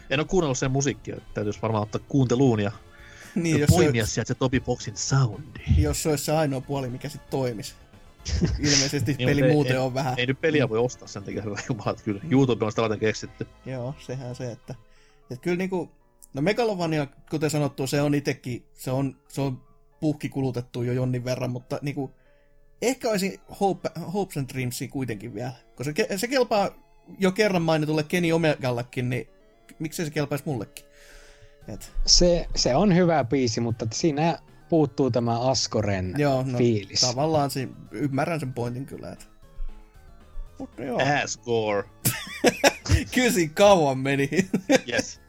en 0.10 0.20
ole 0.20 0.28
kuunnellut 0.28 0.58
sen 0.58 0.72
musiikkia, 0.72 1.18
täytyisi 1.34 1.62
varmaan 1.62 1.84
ottaa 1.84 2.02
kuunteluun 2.08 2.60
ja, 2.60 2.72
Niin, 3.36 3.54
ja 3.56 3.60
jos 3.60 3.68
se, 3.70 3.76
poimia 3.76 4.06
sieltä 4.06 4.28
se 4.28 4.36
Topi 4.36 4.60
Boxin 4.60 4.98
soundi. 4.98 5.60
jos 5.78 6.04
se 6.04 6.10
olisi 6.10 6.26
se 6.26 6.32
ainoa 6.32 6.62
puoli, 6.62 6.90
mikä 6.90 7.10
sitten 7.10 7.32
toimisi. 7.32 7.74
Ilmeisesti 8.60 9.16
Niin, 9.18 9.30
peli 9.30 9.42
ei- 9.42 9.52
muuten 9.52 9.74
ei- 9.74 9.78
on 9.80 9.94
vähän. 9.94 10.14
Ei 10.18 10.26
nyt 10.26 10.42
peliä 10.42 10.70
voi 10.70 10.80
ostaa 10.80 11.08
sen 11.08 11.24
takia, 11.24 11.42
hyvä 11.46 11.58
jumala, 11.70 11.92
että 11.92 12.04
kyllä 12.04 12.22
YouTube 12.32 12.66
on 12.66 12.72
sitä 12.72 12.82
varten 12.82 13.00
keksitty. 13.00 13.48
Joo, 13.66 13.96
sehän 14.00 14.36
se, 14.36 14.52
että, 14.52 14.76
että 15.32 15.42
kyllä 15.44 15.58
niinku, 15.58 15.92
no 16.34 16.42
Megalovania, 16.42 17.08
kuten 17.30 17.50
sanottu, 17.50 17.88
se 17.88 18.02
on 18.02 18.16
itekin, 18.16 18.66
se 18.74 18.92
on, 18.92 19.16
se 19.28 19.42
on 19.42 19.62
puhki 20.00 20.30
kulutettu 20.30 20.84
jo 20.84 20.94
jonnin 20.94 21.26
verran, 21.26 21.52
mutta 21.52 21.80
niinku, 21.82 22.12
ehkä 22.82 23.10
olisi 23.10 23.40
Hope, 23.60 23.90
Hopes 24.14 24.38
and 24.38 24.50
Dreamsia 24.54 24.88
kuitenkin 24.88 25.34
vielä, 25.34 25.52
koska 25.76 25.94
se, 25.98 26.18
se 26.18 26.28
kelpaa 26.28 26.70
jo 27.20 27.32
kerran 27.32 27.62
mainitulle 27.62 28.04
Kenny 28.04 28.32
Omegallekin, 28.32 29.10
niin 29.10 29.28
miksei 29.80 30.06
se 30.06 30.12
kelpaisi 30.12 30.44
mullekin? 30.48 30.86
Et, 31.68 31.92
Se, 32.06 32.48
se 32.56 32.76
on 32.76 32.96
hyvä 32.96 33.24
biisi, 33.24 33.62
mutta 33.62 33.88
siinä 33.94 34.40
puuttuu 34.70 35.12
tämä 35.12 35.40
Askoren 35.40 36.14
joo, 36.18 36.44
no, 36.44 36.58
fiilis. 36.58 37.02
tavallaan 37.02 37.52
se, 37.52 37.68
ymmärrän 37.92 38.40
sen 38.40 38.54
pointin 38.54 38.86
kyllä, 38.86 39.12
että 39.12 39.26
mutta 40.60 40.84
joo, 40.84 41.00
Ass 41.24 41.40
siinä 43.34 43.54
kauan 43.54 43.98
meni. 43.98 44.30
Yes. 44.94 45.22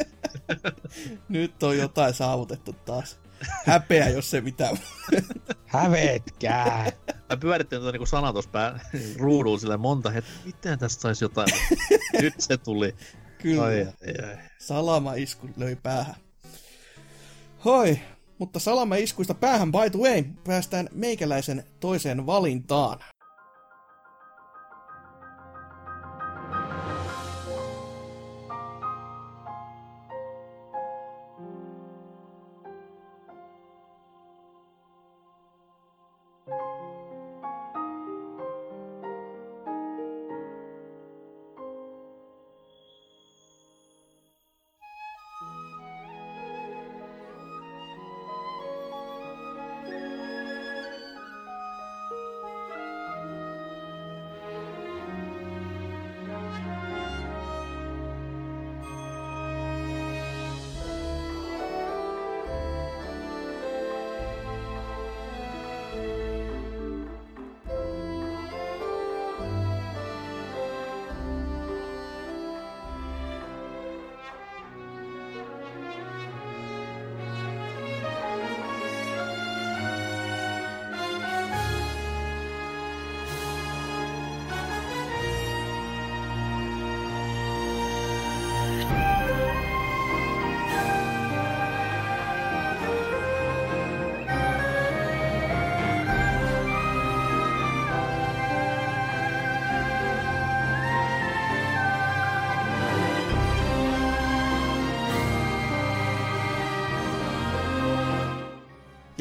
Nyt 1.28 1.62
on 1.62 1.78
jotain 1.78 2.14
saavutettu 2.14 2.72
taas. 2.72 3.18
Häpeä, 3.66 4.08
jos 4.08 4.30
se 4.30 4.40
mitään. 4.40 4.78
Hävetkää! 5.66 6.92
Mä 7.30 7.36
pyörittelin 7.36 7.82
tuota 7.82 7.92
niinku 7.92 8.06
sanaa 8.06 8.32
tuossa 8.32 8.50
pää 8.50 8.80
ruudulla 9.16 9.58
sille 9.58 9.76
monta 9.76 10.10
hetkeä, 10.10 10.34
miten 10.44 10.78
tästä 10.78 11.02
saisi 11.02 11.24
jotain. 11.24 11.48
Nyt 12.20 12.34
se 12.38 12.56
tuli. 12.56 12.94
Kyllä. 13.38 13.64
Ai, 13.64 13.80
ai, 13.80 14.28
ai. 14.28 14.36
Salama-isku 14.58 15.48
löi 15.56 15.76
päähän. 15.76 16.14
Hoi, 17.64 17.98
mutta 18.38 18.58
salama-iskuista 18.58 19.34
päähän 19.34 19.72
by 19.72 19.90
the 19.90 19.98
way, 19.98 20.24
päästään 20.46 20.88
meikäläisen 20.92 21.64
toiseen 21.80 22.26
valintaan. 22.26 22.98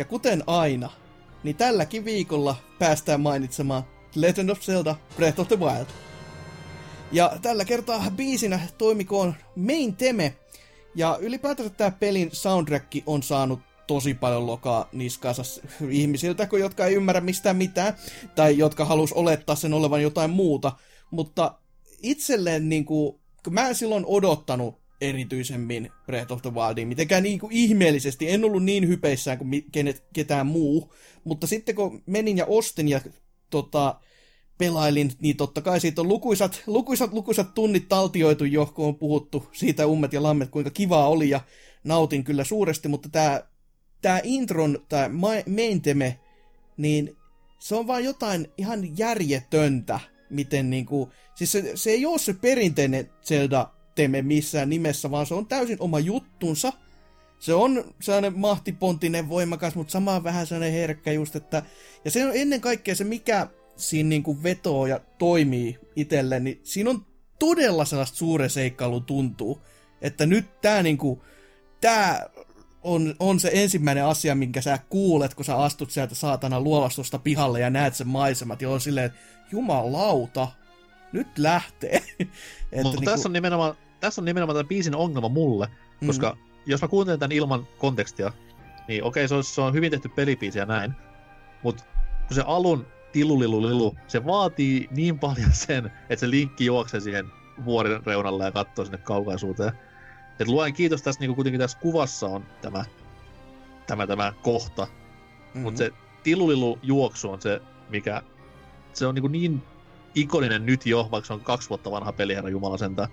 Kuten 0.10 0.44
aina, 0.48 0.90
niin 1.44 1.56
tälläkin 1.56 2.06
viikolla 2.06 2.56
päästään 2.80 3.22
mainitsemaan 3.22 3.84
Legend 4.16 4.50
of 4.50 4.60
Zelda 4.60 4.96
Breath 5.16 5.40
of 5.40 5.48
the 5.48 5.60
Wild. 5.60 5.86
Ja 7.12 7.32
tällä 7.42 7.66
kertaa 7.66 8.12
biisinä 8.16 8.60
toimikoon 8.78 9.36
Main 9.56 9.96
Teme, 9.96 10.36
ja 10.96 11.18
ylipäätänsä 11.22 11.70
tämä 11.70 11.92
pelin 11.92 12.30
soundtrack 12.34 12.94
on 13.06 13.24
saanut 13.24 13.60
tosi 13.88 14.14
paljon 14.14 14.48
lokaa 14.48 14.90
niskansa 14.92 15.44
ihmisiltä, 15.90 16.46
kun 16.46 16.60
jotka 16.60 16.86
ei 16.86 16.96
ymmärrä 16.96 17.22
mistään 17.22 17.56
mitään, 17.56 17.94
tai 18.36 18.58
jotka 18.58 18.86
halus 18.86 19.14
olettaa 19.14 19.56
sen 19.56 19.74
olevan 19.74 20.02
jotain 20.02 20.30
muuta. 20.30 20.72
Mutta 21.12 21.56
itselleen 22.02 22.70
niin 22.70 22.86
kuin, 22.86 23.20
mä 23.50 23.68
en 23.68 23.76
silloin 23.76 24.06
odottanut 24.06 24.79
erityisemmin 25.02 25.92
Breath 26.06 26.32
of 26.32 26.42
the 26.42 26.54
Wildia, 26.54 26.86
mitenkään 26.86 27.24
niin 27.24 27.40
kuin 27.40 27.52
ihmeellisesti, 27.52 28.30
en 28.30 28.46
ollut 28.46 28.64
niin 28.64 28.88
hypeissään 28.88 29.38
kuin 29.38 29.66
kenet, 29.72 30.04
ketään 30.14 30.48
muu, 30.48 30.94
mutta 31.24 31.48
sitten 31.48 31.76
kun 31.76 32.04
menin 32.06 32.38
ja 32.38 32.46
ostin 32.46 32.88
ja 32.88 33.02
tota, 33.50 34.00
pelailin, 34.58 35.12
niin 35.20 35.38
totta 35.38 35.62
kai 35.62 35.80
siitä 35.80 36.02
on 36.02 36.08
lukuisat, 36.08 36.64
lukuisat, 36.68 37.14
lukuisat 37.14 37.54
tunnit 37.54 37.90
taltioitu 37.90 38.46
jo, 38.46 38.66
kun 38.66 38.86
on 38.86 38.96
puhuttu 38.96 39.50
siitä 39.52 39.88
ummet 39.88 40.14
ja 40.14 40.24
lammet, 40.24 40.50
kuinka 40.50 40.70
kivaa 40.70 41.08
oli 41.08 41.30
ja 41.30 41.42
nautin 41.84 42.24
kyllä 42.24 42.44
suuresti, 42.44 42.88
mutta 42.88 43.10
tämä 43.10 43.42
tää 44.02 44.22
intron, 44.24 44.86
tämä 44.90 45.10
main 45.48 45.82
teme, 45.82 46.20
niin 46.78 47.18
se 47.60 47.76
on 47.76 47.88
vaan 47.88 48.04
jotain 48.04 48.48
ihan 48.58 48.98
järjetöntä, 48.98 50.00
miten 50.30 50.70
niinku, 50.70 51.12
siis 51.36 51.52
se, 51.52 51.72
se 51.76 51.90
ei 51.90 52.06
ole 52.06 52.20
se 52.20 52.34
perinteinen 52.34 53.10
Zelda 53.24 53.72
teme 54.00 54.22
missään 54.22 54.70
nimessä, 54.70 55.12
vaan 55.12 55.26
se 55.26 55.34
on 55.34 55.46
täysin 55.46 55.78
oma 55.80 56.00
juttunsa. 56.00 56.74
Se 57.40 57.54
on 57.54 57.94
sellainen 58.02 58.40
mahtipontinen, 58.40 59.30
voimakas, 59.30 59.76
mutta 59.76 59.92
samaan 59.92 60.24
vähän 60.24 60.48
sellainen 60.48 60.74
herkkä 60.74 61.12
just, 61.12 61.36
että... 61.36 61.64
Ja 62.06 62.12
se 62.12 62.26
on 62.26 62.32
ennen 62.34 62.62
kaikkea 62.62 62.96
se, 62.96 63.04
mikä 63.04 63.48
siinä 63.76 64.10
niinku 64.10 64.44
vetoo 64.44 64.88
ja 64.88 65.00
toimii 65.18 65.80
itselle, 65.96 66.40
niin 66.40 66.60
siinä 66.64 66.90
on 66.90 67.06
todella 67.40 67.86
sellaista 67.86 68.18
suuren 68.18 68.50
seikkailun 68.50 69.04
tuntuu, 69.04 69.62
että 70.02 70.26
nyt 70.26 70.62
tää 70.62 70.84
niinku, 70.84 71.24
tää 71.82 72.30
on, 72.84 73.16
on 73.20 73.40
se 73.40 73.52
ensimmäinen 73.54 74.06
asia, 74.06 74.36
minkä 74.36 74.62
sä 74.62 74.80
kuulet, 74.90 75.34
kun 75.34 75.46
sä 75.46 75.58
astut 75.58 75.92
sieltä 75.92 76.16
saatana 76.16 76.62
luolastosta 76.62 77.20
pihalle 77.20 77.60
ja 77.60 77.70
näet 77.70 77.96
sen 77.96 78.08
maisemat, 78.08 78.62
ja 78.62 78.70
on 78.70 78.82
silleen, 78.82 79.06
että 79.06 79.20
jumalauta, 79.52 80.48
nyt 81.12 81.38
lähtee. 81.38 81.96
että 82.20 82.26
Mutta 82.72 82.90
niinku- 82.90 83.06
tässä 83.06 83.30
on 83.30 83.34
nimenomaan, 83.34 83.76
tässä 84.00 84.22
on 84.22 84.26
nimenomaan 84.26 84.56
tämän 84.56 84.68
biisin 84.68 84.96
ongelma 84.96 85.30
mulle, 85.30 85.68
Mm. 86.02 86.08
koska 86.08 86.38
jos 86.66 86.82
mä 86.82 86.88
kuuntelen 86.88 87.20
tämän 87.20 87.32
ilman 87.32 87.68
kontekstia, 87.78 88.32
niin 88.88 89.04
okei, 89.04 89.28
se, 89.28 89.36
on, 89.36 89.44
se 89.44 89.62
on 89.62 89.74
hyvin 89.74 89.92
tehty 89.92 90.10
pelibiisi 90.10 90.60
ja 90.60 90.66
näin, 90.66 90.94
mutta 91.64 91.84
kun 92.28 92.36
se 92.36 92.44
alun 92.46 92.86
tilulilulilu, 93.12 93.96
se 94.08 94.26
vaatii 94.26 94.88
niin 94.92 95.20
paljon 95.20 95.52
sen, 95.68 95.86
että 96.10 96.20
se 96.20 96.30
linkki 96.30 96.66
juoksee 96.66 97.00
siihen 97.00 97.26
vuoren 97.66 98.06
reunalle 98.06 98.46
ja 98.46 98.52
katsoo 98.52 98.86
sinne 98.86 98.98
kaukaisuuteen. 98.98 99.72
Et 100.40 100.48
luen 100.48 100.74
kiitos 100.74 101.02
tässä 101.02 101.20
niinku 101.20 101.36
kuitenkin 101.36 101.60
tässä 101.60 101.80
kuvassa 101.80 102.28
on 102.28 102.46
tämä, 102.62 102.86
tämä, 103.88 104.08
tämä 104.08 104.34
kohta, 104.42 104.88
Mhm. 105.54 105.64
mutta 105.64 105.78
se 105.78 105.92
tilulilu 106.24 106.80
juoksu 106.82 107.30
on 107.32 107.42
se, 107.42 107.62
mikä 107.90 108.22
se 108.94 109.08
on 109.08 109.16
niin, 109.16 109.32
niin 109.32 109.64
ikoninen 110.16 110.66
nyt 110.66 110.86
jo, 110.86 111.08
vaikka 111.12 111.28
se 111.28 111.34
on 111.34 111.40
kaksi 111.40 111.70
vuotta 111.70 111.92
vanha 111.92 112.12
peli, 112.14 112.36
herra 112.36 112.50
Jumala 112.50 112.78
sentään, 112.78 113.10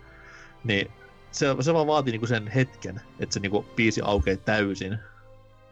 niin 0.67 0.89
se, 1.31 1.47
se 1.61 1.75
vaan 1.75 1.87
vaatii 1.87 2.13
niinku 2.13 2.27
sen 2.27 2.49
hetken, 2.49 3.01
että 3.21 3.35
se 3.35 3.41
niinku 3.41 3.63
biisi 3.77 4.01
aukeaa 4.05 4.37
täysin. 4.37 4.99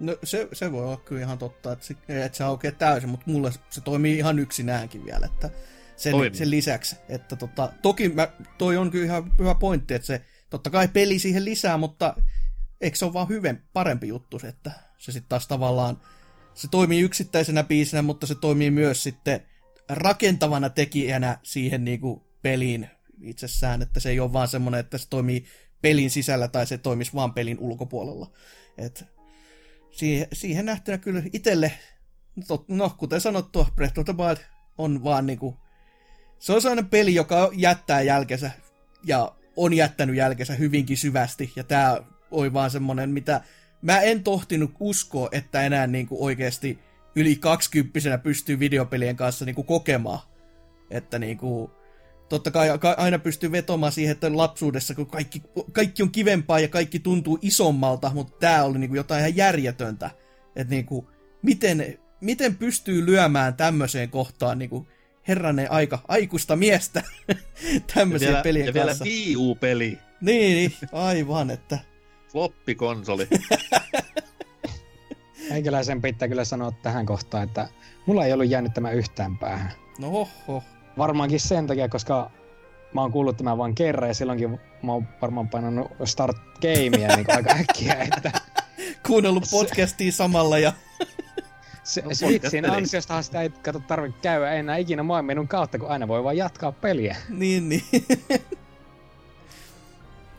No 0.00 0.16
se, 0.22 0.48
se 0.52 0.72
voi 0.72 0.84
olla 0.84 0.96
kyllä 0.96 1.22
ihan 1.22 1.38
totta, 1.38 1.72
että 1.72 1.86
se, 1.86 1.94
että 2.08 2.38
se 2.38 2.44
aukeaa 2.44 2.72
täysin, 2.72 3.10
mutta 3.10 3.30
mulle 3.30 3.50
se 3.70 3.80
toimii 3.80 4.18
ihan 4.18 4.38
yksinäänkin 4.38 5.04
vielä, 5.04 5.26
että 5.26 5.50
sen, 5.96 6.14
sen 6.32 6.50
lisäksi. 6.50 6.96
Että 7.08 7.36
tota, 7.36 7.72
toki 7.82 8.08
mä, 8.08 8.28
toi 8.58 8.76
on 8.76 8.90
kyllä 8.90 9.04
ihan 9.04 9.32
hyvä 9.38 9.54
pointti, 9.54 9.94
että 9.94 10.06
se 10.06 10.24
totta 10.50 10.70
kai 10.70 10.88
peli 10.88 11.18
siihen 11.18 11.44
lisää, 11.44 11.76
mutta 11.76 12.16
eikö 12.80 12.96
se 12.96 13.04
ole 13.04 13.12
vaan 13.12 13.28
hyvin 13.28 13.62
parempi 13.72 14.08
juttu 14.08 14.38
se, 14.38 14.48
että 14.48 14.70
se 14.98 15.12
sitten 15.12 15.28
taas 15.28 15.48
tavallaan, 15.48 16.00
se 16.54 16.68
toimii 16.68 17.00
yksittäisenä 17.00 17.62
biisinä, 17.62 18.02
mutta 18.02 18.26
se 18.26 18.34
toimii 18.34 18.70
myös 18.70 19.02
sitten 19.02 19.40
rakentavana 19.88 20.70
tekijänä 20.70 21.38
siihen 21.42 21.84
niinku 21.84 22.26
peliin 22.42 22.90
itsessään, 23.28 23.82
että 23.82 24.01
se 24.01 24.10
ei 24.10 24.20
ole 24.20 24.32
vaan 24.32 24.48
semmoinen, 24.48 24.80
että 24.80 24.98
se 24.98 25.09
toimii 25.10 25.44
pelin 25.82 26.10
sisällä 26.10 26.48
tai 26.48 26.66
se 26.66 26.78
toimisi 26.78 27.14
vaan 27.14 27.34
pelin 27.34 27.59
ulkopuolella. 27.59 28.30
Et 28.78 29.05
siihen, 29.90 30.26
siihen 30.32 30.66
nähtynä 30.66 30.98
kyllä 30.98 31.22
itselle, 31.32 31.72
tot- 32.40 32.64
no 32.68 32.94
kuten 32.98 33.20
sanottua, 33.20 33.66
Breath 33.74 33.98
of 33.98 34.05
the 34.05 34.16
Wild 34.16 34.38
on 34.78 35.05
vaan 35.05 35.26
niinku, 35.26 35.56
se 36.38 36.52
on 36.52 36.62
sellainen 36.62 36.90
peli, 36.90 37.14
joka 37.14 37.51
jättää 37.55 38.02
jälkensä 38.02 38.51
ja 39.05 39.34
on 39.56 39.74
jättänyt 39.74 40.16
jälkensä 40.16 40.55
hyvinkin 40.55 40.96
syvästi 40.96 41.52
ja 41.56 41.64
tää 41.64 42.02
oli 42.30 42.52
vaan 42.52 42.70
semmonen, 42.70 43.10
mitä 43.10 43.40
mä 43.82 44.01
en 44.01 44.24
tohtinut 44.24 44.74
uskoa, 44.80 45.28
että 45.32 45.62
enää 45.62 45.86
niinku 45.86 46.24
oikeasti 46.24 46.78
yli 47.16 47.36
kaksikymppisenä 47.36 48.19
pystyy 48.19 48.59
videopelien 48.59 49.16
kanssa 49.16 49.44
niinku 49.44 49.62
kokemaan. 49.62 50.19
Että 50.90 51.19
niinku, 51.19 51.70
totta 52.28 52.51
kai 52.51 52.78
ka- 52.78 52.94
aina 52.98 53.19
pystyy 53.19 53.53
vetomaan 53.53 53.93
siihen, 53.93 54.12
että 54.12 54.36
lapsuudessa, 54.36 54.94
kun 54.94 55.06
kaikki, 55.06 55.43
kaikki 55.72 56.03
on 56.03 56.11
kivempaa 56.11 56.61
ja 56.61 56.69
kaikki 56.69 56.98
tuntuu 56.98 57.38
isommalta, 57.43 58.11
mutta 58.14 58.36
tää 58.40 58.64
oli 58.64 58.78
niinku 58.78 58.96
jotain 58.96 59.20
ihan 59.20 59.36
järjetöntä. 59.36 60.11
Että 60.56 60.70
niinku, 60.74 61.11
miten, 61.43 61.98
miten 62.20 62.56
pystyy 62.56 63.06
lyömään 63.06 63.54
tämmöiseen 63.54 64.11
kohtaan 64.11 64.59
niinku, 64.59 64.88
herranen 65.28 65.70
aika, 65.70 65.98
aikuista 66.09 66.56
miestä 66.56 67.03
Ja 67.28 67.35
tämmöisien 67.94 68.30
vielä, 68.30 68.43
pelien 68.43 68.66
ja 68.66 68.74
vielä 68.74 68.86
kanssa. 68.86 69.04
Wii 69.04 69.36
U-peli, 69.36 69.98
Niin, 70.20 70.56
niin, 70.56 70.72
aivan, 70.93 71.51
että 71.51 71.78
floppikonsoli. 72.32 73.28
Meikäläisen 75.51 76.03
pitää 76.03 76.28
kyllä 76.28 76.44
sanoa 76.44 76.72
tähän 76.82 77.06
kohtaan, 77.06 77.44
että 77.44 77.69
mulla 78.06 78.27
ei 78.27 78.32
ollut 78.32 78.48
jäänyt 78.48 78.74
tämä 78.74 78.90
yhtään 78.90 79.38
päähän. 79.38 79.72
no 79.98 80.11
hoho. 80.11 80.62
Varmaankin 80.98 81.40
sen 81.40 81.66
takia, 81.66 81.89
koska 81.89 82.31
mä 82.95 83.01
oon 83.01 83.13
kuullut 83.13 83.37
tämän 83.37 83.59
vain 83.59 83.74
kerran 83.74 84.09
ja 84.11 84.14
silloinkin 84.14 84.61
mä 84.82 84.93
oon 84.93 85.09
varmaan 85.23 85.48
painanut 85.48 85.90
start 86.05 86.37
gamea 86.63 87.16
niin 87.16 87.27
aika 87.37 87.51
äkkiä, 87.61 87.95
että 87.95 88.32
Kuunnellut 89.06 89.45
Se- 89.45 89.56
podcastia 89.56 90.13
samalla 90.13 90.59
ja 90.59 90.73
se, 91.85 92.03
No, 92.03 92.09
se 92.14 92.29
vitsin 92.29 92.71
ansiostahan 92.71 93.24
sitä 93.24 93.43
ei 93.43 93.51
kato 93.51 93.79
tarvitse 93.79 94.21
käydä 94.23 94.53
enää 94.53 94.77
ikinä 94.77 95.03
maailman 95.03 95.48
kautta, 95.48 95.79
kun 95.79 95.89
aina 95.89 96.09
voi 96.09 96.24
vaan 96.24 96.37
jatkaa 96.37 96.73
peliä. 96.73 97.16
niin, 97.29 97.69
niin. 97.69 97.82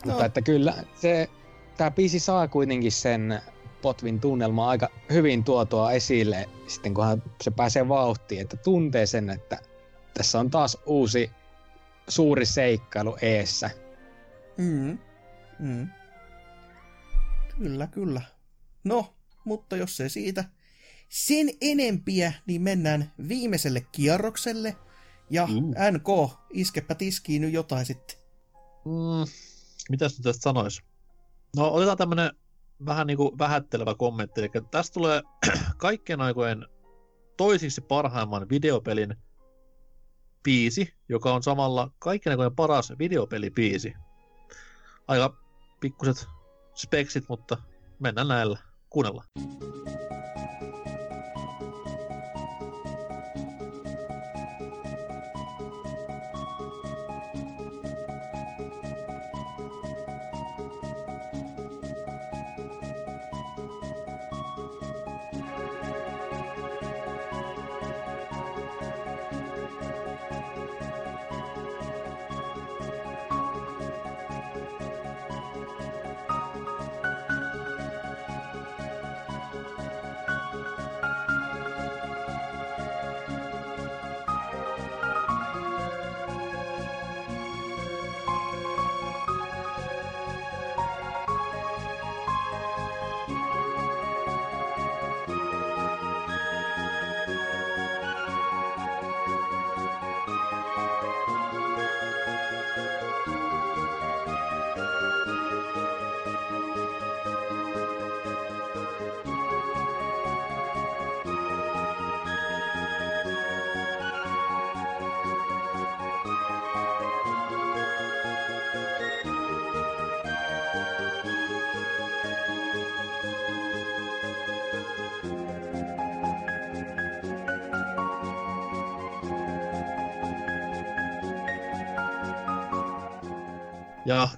Mutta 0.04 0.24
että 0.24 0.42
kyllä 0.42 0.74
se, 0.94 1.28
tämä 1.76 1.90
biisi 1.90 2.18
saa 2.20 2.48
kuitenkin 2.48 2.92
sen 2.92 3.40
potvin 3.82 4.20
tunnelma 4.20 4.68
aika 4.68 4.88
hyvin 5.12 5.44
tuotua 5.44 5.92
esille 5.92 6.48
sitten 6.66 6.94
kunhan 6.94 7.22
se 7.42 7.50
pääsee 7.50 7.88
vauhtiin, 7.88 8.40
että 8.40 8.56
tuntee 8.56 9.06
sen, 9.06 9.30
että 9.30 9.58
tässä 10.18 10.40
on 10.40 10.50
taas 10.50 10.78
uusi 10.86 11.30
suuri 12.08 12.46
seikkailu 12.46 13.16
eessä. 13.22 13.70
Mm. 14.58 14.98
Mm. 15.58 15.88
Kyllä, 17.58 17.86
kyllä. 17.86 18.22
No, 18.84 19.14
mutta 19.44 19.76
jos 19.76 19.96
se 19.96 20.08
siitä 20.08 20.44
sen 21.08 21.50
enempiä, 21.60 22.32
niin 22.46 22.62
mennään 22.62 23.12
viimeiselle 23.28 23.86
kierrokselle. 23.92 24.76
Ja 25.30 25.44
Uh. 25.44 25.74
NK, 25.90 26.38
iskepä 26.50 26.94
tiskiin 26.94 27.42
nyt 27.42 27.52
jotain 27.52 27.86
sitten. 27.86 28.16
Mm, 28.84 29.32
mitäs 29.90 30.12
nyt 30.12 30.22
tästä 30.22 30.42
sanois? 30.42 30.82
No 31.56 31.68
otetaan 31.72 31.98
tämmönen 31.98 32.30
vähän 32.86 33.06
niinku 33.06 33.38
vähättelevä 33.38 33.94
kommentti, 33.94 34.40
eli 34.40 34.50
tästä 34.70 34.94
tulee 34.94 35.22
kaikkien 35.76 36.20
aikojen 36.20 36.66
toisiksi 37.36 37.80
parhaimman 37.80 38.48
videopelin 38.48 39.16
biisi, 40.46 40.94
joka 41.08 41.34
on 41.34 41.42
samalla 41.42 41.90
kaikkien 41.98 42.30
aikojen 42.32 42.56
paras 42.56 42.92
videopelibiisi. 42.98 43.94
Aika 45.08 45.36
pikkuset 45.80 46.26
speksit, 46.74 47.24
mutta 47.28 47.56
mennään 47.98 48.28
näillä. 48.28 48.58
Kuunnellaan. 48.90 49.28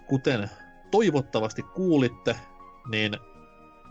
Kuten 0.09 0.51
toivottavasti 0.91 1.63
kuulitte, 1.63 2.37
niin 2.89 3.17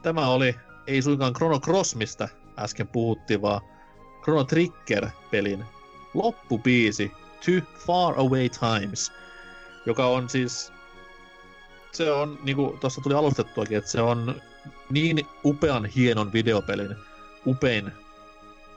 tämä 0.02 0.28
oli 0.28 0.56
ei 0.88 1.02
suinkaan 1.02 1.34
Chrono 1.34 1.60
Cross, 1.60 1.96
mistä 1.96 2.30
äsken 2.60 2.88
puhuttiin, 2.88 3.42
vaan 3.42 3.62
Chrono 4.24 4.44
Trigger-pelin 4.44 5.66
loppubiisi 6.14 7.12
To 7.46 7.68
Far 7.86 8.20
Away 8.20 8.50
Times, 8.50 9.12
joka 9.86 10.06
on 10.06 10.30
siis... 10.30 10.72
Se 11.92 12.12
on, 12.12 12.40
niinku 12.44 12.78
tuossa 12.80 13.02
tuli 13.02 13.16
alustettuakin, 13.16 13.78
että 13.78 13.90
se 13.90 14.02
on 14.02 14.42
niin 14.90 15.28
upean 15.46 15.86
hienon 15.86 16.34
videopelin, 16.34 16.96
upein 17.48 17.92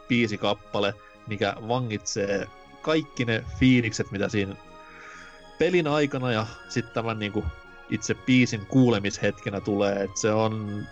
biisikappale, 0.08 0.94
mikä 1.26 1.54
vangitsee 1.68 2.48
kaikki 2.82 3.24
ne 3.24 3.44
fiilikset, 3.58 4.10
mitä 4.10 4.28
siinä 4.28 4.56
pelin 5.60 5.86
aikana 5.86 6.32
ja 6.32 6.46
sitten 6.68 6.94
tämän 6.94 7.18
niinku 7.18 7.44
itse 7.90 8.14
biisin 8.14 8.66
kuulemishetkenä 8.66 9.60
tulee, 9.60 10.02
että 10.02 10.20
se 10.20 10.32
on... 10.32 10.84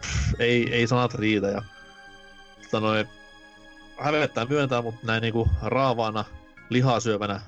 Pff, 0.00 0.40
ei, 0.40 0.74
ei 0.74 0.86
sanat 0.86 1.14
riitä 1.14 1.46
ja 1.46 1.62
tota 2.62 2.80
noin, 2.80 3.08
hävettää 3.98 4.44
myöntää, 4.44 4.82
mutta 4.82 5.06
näin 5.06 5.20
niinku 5.20 5.48
raavaana, 5.62 6.24
lihasyövänä, 6.70 7.40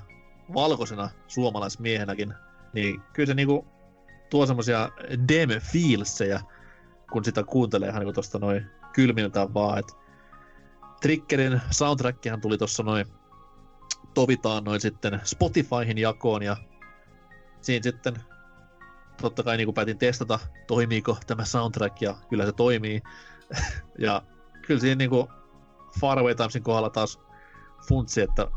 valkoisena 0.53 1.09
suomalaismiehenäkin, 1.27 2.33
niin 2.73 3.01
kyllä 3.13 3.27
se 3.27 3.33
niinku 3.33 3.67
tuo 4.29 4.45
semmosia 4.45 4.89
dem 5.27 5.49
feelsejä, 5.49 6.41
kun 7.11 7.25
sitä 7.25 7.43
kuuntelee 7.43 7.89
ihan 7.89 7.99
niinku 7.99 8.13
tosta 8.13 8.39
noin 8.39 8.65
kylmiltään 8.93 9.53
vaan, 9.53 9.79
että 9.79 9.93
Triggerin 11.01 11.61
soundtrackihan 11.71 12.41
tuli 12.41 12.57
tossa 12.57 12.83
noin 12.83 13.05
tovitaan 14.15 14.63
noin 14.63 14.81
sitten 14.81 15.21
Spotifyhin 15.23 15.97
jakoon 15.97 16.43
ja 16.43 16.57
siinä 17.61 17.83
sitten 17.83 18.15
totta 19.21 19.43
kai 19.43 19.57
niin 19.57 19.73
päätin 19.73 19.97
testata, 19.97 20.39
toimiiko 20.67 21.17
tämä 21.27 21.45
soundtrack 21.45 22.01
ja 22.01 22.15
kyllä 22.29 22.45
se 22.45 22.51
toimii. 22.51 23.01
ja 24.05 24.21
kyllä 24.67 24.79
siinä 24.79 24.95
niin 24.95 25.09
kuin 25.09 25.27
Faraway 25.99 26.35
Timesin 26.35 26.63
kohdalla 26.63 26.89
taas 26.89 27.19
funtsi, 27.87 28.21
että 28.21 28.47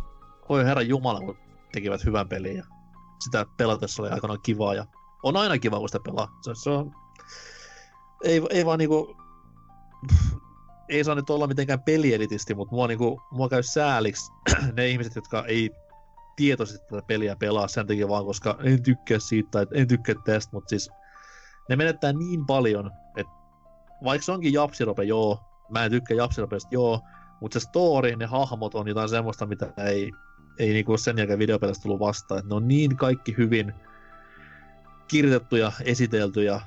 oi 0.49 0.65
herra 0.65 0.83
jumala, 0.83 1.21
kun 1.21 1.39
tekivät 1.73 2.05
hyvän 2.05 2.29
pelin 2.29 2.57
ja 2.57 2.65
sitä 3.21 3.47
pelatessa 3.57 4.03
oli 4.03 4.11
aikanaan 4.11 4.43
kivaa 4.43 4.75
ja 4.75 4.87
on 5.23 5.37
aina 5.37 5.59
kiva, 5.59 5.79
kun 5.79 5.89
sitä 5.89 6.01
pelaa. 6.05 6.39
Se, 6.43 6.51
se 6.55 6.71
on, 6.71 6.95
ei, 8.25 8.43
ei 8.51 8.67
vaan 8.67 8.79
niinku, 8.79 9.17
ei 10.89 11.05
saa 11.05 11.15
nyt 11.15 11.31
olla 11.31 11.47
mitenkään 11.47 11.83
pelieditisti, 11.83 12.55
mutta 12.55 12.75
mua, 12.75 12.87
niinku, 12.87 13.23
mua 13.31 13.49
käy 13.49 13.63
sääliksi 13.63 14.33
ne 14.77 14.89
ihmiset, 14.89 15.17
jotka 15.17 15.45
ei 15.47 15.71
tietoisesti 16.37 16.87
tätä 16.91 17.03
peliä 17.07 17.37
pelaa 17.37 17.69
sen 17.69 17.87
takia 17.87 18.09
vaan, 18.09 18.25
koska 18.25 18.59
en 18.63 18.83
tykkää 18.83 19.19
siitä 19.19 19.51
tai 19.51 19.67
en 19.75 19.89
tykkää 19.89 20.15
tästä, 20.25 20.53
mutta 20.53 20.69
siis 20.69 20.91
ne 21.69 21.77
menettää 21.77 22.13
niin 22.13 22.47
paljon, 22.47 22.91
että 23.17 23.33
vaikka 24.05 24.25
se 24.25 24.33
onkin 24.33 24.53
japsirope, 24.53 25.05
joo, 25.05 25.41
mä 25.69 25.85
en 25.85 25.91
tykkää 25.91 26.17
japsiropeista, 26.17 26.69
joo, 26.73 27.01
mutta 27.41 27.61
se 27.61 27.65
story, 27.65 28.17
ne 28.17 28.27
hahmot 28.27 28.75
on 28.75 28.89
jotain 28.89 29.09
semmoista, 29.09 29.47
mitä 29.47 29.73
ei, 29.77 30.13
ei 30.59 30.73
niinku 30.73 30.97
sen 30.97 31.19
jälkeen 31.19 31.39
videopelistä 31.39 31.83
tullut 31.83 32.01
vastaan. 32.01 32.41
Et 32.41 32.47
ne 32.47 32.55
on 32.55 32.69
niin 32.69 32.97
kaikki 32.97 33.35
hyvin 33.39 33.75
kirjoitettu 35.09 35.57
ja 35.57 35.73
esitelty 35.85 36.45
ja 36.45 36.61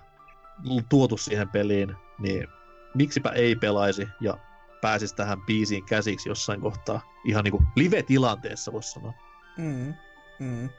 tuotu 0.89 1.17
siihen 1.17 1.49
peliin, 1.49 1.95
niin 2.19 2.47
miksipä 2.93 3.29
ei 3.29 3.55
pelaisi 3.55 4.07
ja 4.21 4.37
pääsisi 4.81 5.15
tähän 5.15 5.41
biisiin 5.41 5.85
käsiksi 5.85 6.29
jossain 6.29 6.61
kohtaa 6.61 7.01
ihan 7.25 7.43
niinku 7.43 7.63
live-tilanteessa, 7.75 8.71
voisi 8.71 8.91
sanoa. 8.91 9.13
Mm, 9.57 9.93
mm. 10.39 10.69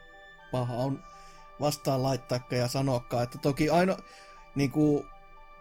Paha 0.51 0.73
on 0.73 1.03
vastaan 1.59 2.03
laittaa 2.03 2.39
ja 2.51 2.67
sanoakaan, 2.67 3.23
että 3.23 3.37
toki 3.37 3.69
aino, 3.69 3.97
niin 4.55 4.71
kuin, 4.71 5.05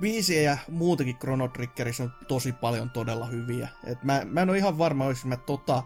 biisiä 0.01 0.43
ja 0.43 0.57
muutakin 0.69 1.19
Chrono 1.19 1.49
Triggerissa 1.49 2.03
on 2.03 2.13
tosi 2.29 2.53
paljon 2.53 2.91
todella 2.91 3.27
hyviä. 3.27 3.69
Et 3.85 4.03
mä, 4.03 4.23
mä 4.25 4.41
en 4.41 4.51
ole 4.51 4.59
ihan 4.59 4.79
varma, 4.79 5.07
olisin 5.07 5.29
mä 5.29 5.37
tota 5.37 5.83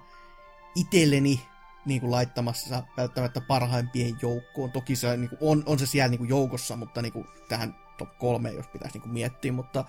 itselleni 0.74 1.46
niin 1.86 2.00
kuin 2.00 2.10
laittamassa 2.10 2.82
välttämättä 2.96 3.40
parhaimpien 3.40 4.16
joukkoon. 4.22 4.72
Toki 4.72 4.96
se 4.96 5.16
niin 5.16 5.28
kuin, 5.28 5.38
on, 5.40 5.62
on 5.66 5.78
se 5.78 5.86
siellä 5.86 6.08
niin 6.08 6.18
kuin 6.18 6.28
joukossa, 6.28 6.76
mutta 6.76 7.02
niin 7.02 7.12
kuin, 7.12 7.26
tähän 7.48 7.74
top 7.98 8.18
kolme, 8.18 8.50
jos 8.50 8.66
pitäisi 8.66 8.94
niin 8.94 9.02
kuin 9.02 9.12
miettiä, 9.12 9.52
mutta 9.52 9.84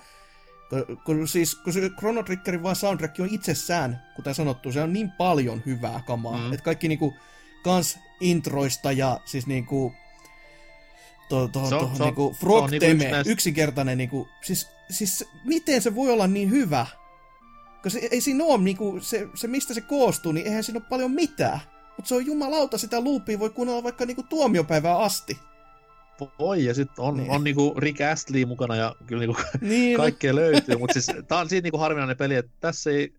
kun, 1.03 1.27
siis, 1.27 1.55
kun 1.55 1.73
se 1.73 1.89
Chrono 1.89 2.23
Triggerin 2.23 2.63
vaan 2.63 2.75
soundtrack 2.75 3.19
on 3.19 3.29
itsessään, 3.31 4.03
kuten 4.15 4.35
sanottu, 4.35 4.71
se 4.71 4.81
on 4.81 4.93
niin 4.93 5.11
paljon 5.11 5.61
hyvää 5.65 6.03
kamaa, 6.07 6.37
mm. 6.37 6.53
että 6.53 6.63
kaikki 6.63 6.87
niinku 6.87 7.13
kans 7.63 7.99
introista 8.19 8.91
ja 8.91 9.19
siis 9.25 9.47
niinku 9.47 9.93
to, 11.29 11.47
to, 11.47 11.69
to, 11.69 11.91
to, 11.97 12.03
niinku 12.03 12.35
Frog 12.39 12.69
niinku 12.69 12.85
Teme, 12.85 13.11
näistä... 13.11 13.31
yksinkertainen 13.31 13.97
niinku, 13.97 14.27
siis, 14.41 14.67
siis 14.89 15.25
miten 15.43 15.81
se 15.81 15.95
voi 15.95 16.11
olla 16.11 16.27
niin 16.27 16.49
hyvä? 16.49 16.85
Koska 17.83 17.89
se, 17.89 18.07
ei 18.11 18.21
siinä 18.21 18.43
ole 18.43 18.57
niinku, 18.63 18.97
se, 19.01 19.27
se 19.35 19.47
mistä 19.47 19.73
se 19.73 19.81
koostuu, 19.81 20.31
niin 20.31 20.47
eihän 20.47 20.63
siinä 20.63 20.79
ole 20.79 20.89
paljon 20.89 21.11
mitään. 21.11 21.59
Mutta 21.97 22.09
se 22.09 22.15
on 22.15 22.25
jumalauta, 22.25 22.77
sitä 22.77 23.03
loopia 23.03 23.39
voi 23.39 23.49
kuunnella 23.49 23.83
vaikka 23.83 24.05
niinku 24.05 24.23
tuomiopäivää 24.23 24.97
asti. 24.97 25.39
Voi, 26.39 26.65
ja 26.65 26.73
sitten 26.73 27.05
on, 27.05 27.17
niin. 27.17 27.31
on 27.31 27.43
niinku 27.43 27.73
Rick 27.77 28.01
Astley 28.01 28.45
mukana 28.45 28.75
ja 28.75 28.95
kyllä 29.07 29.19
niinku 29.19 29.41
niin, 29.61 29.97
kaikkea 29.97 30.35
löytyy, 30.35 30.77
mutta 30.77 30.93
siis 30.93 31.11
tää 31.27 31.37
on 31.37 31.49
siitä 31.49 31.63
niinku 31.63 31.77
harvinainen 31.77 32.17
peli, 32.17 32.35
että 32.35 32.51
tässä 32.59 32.89
ei, 32.89 33.13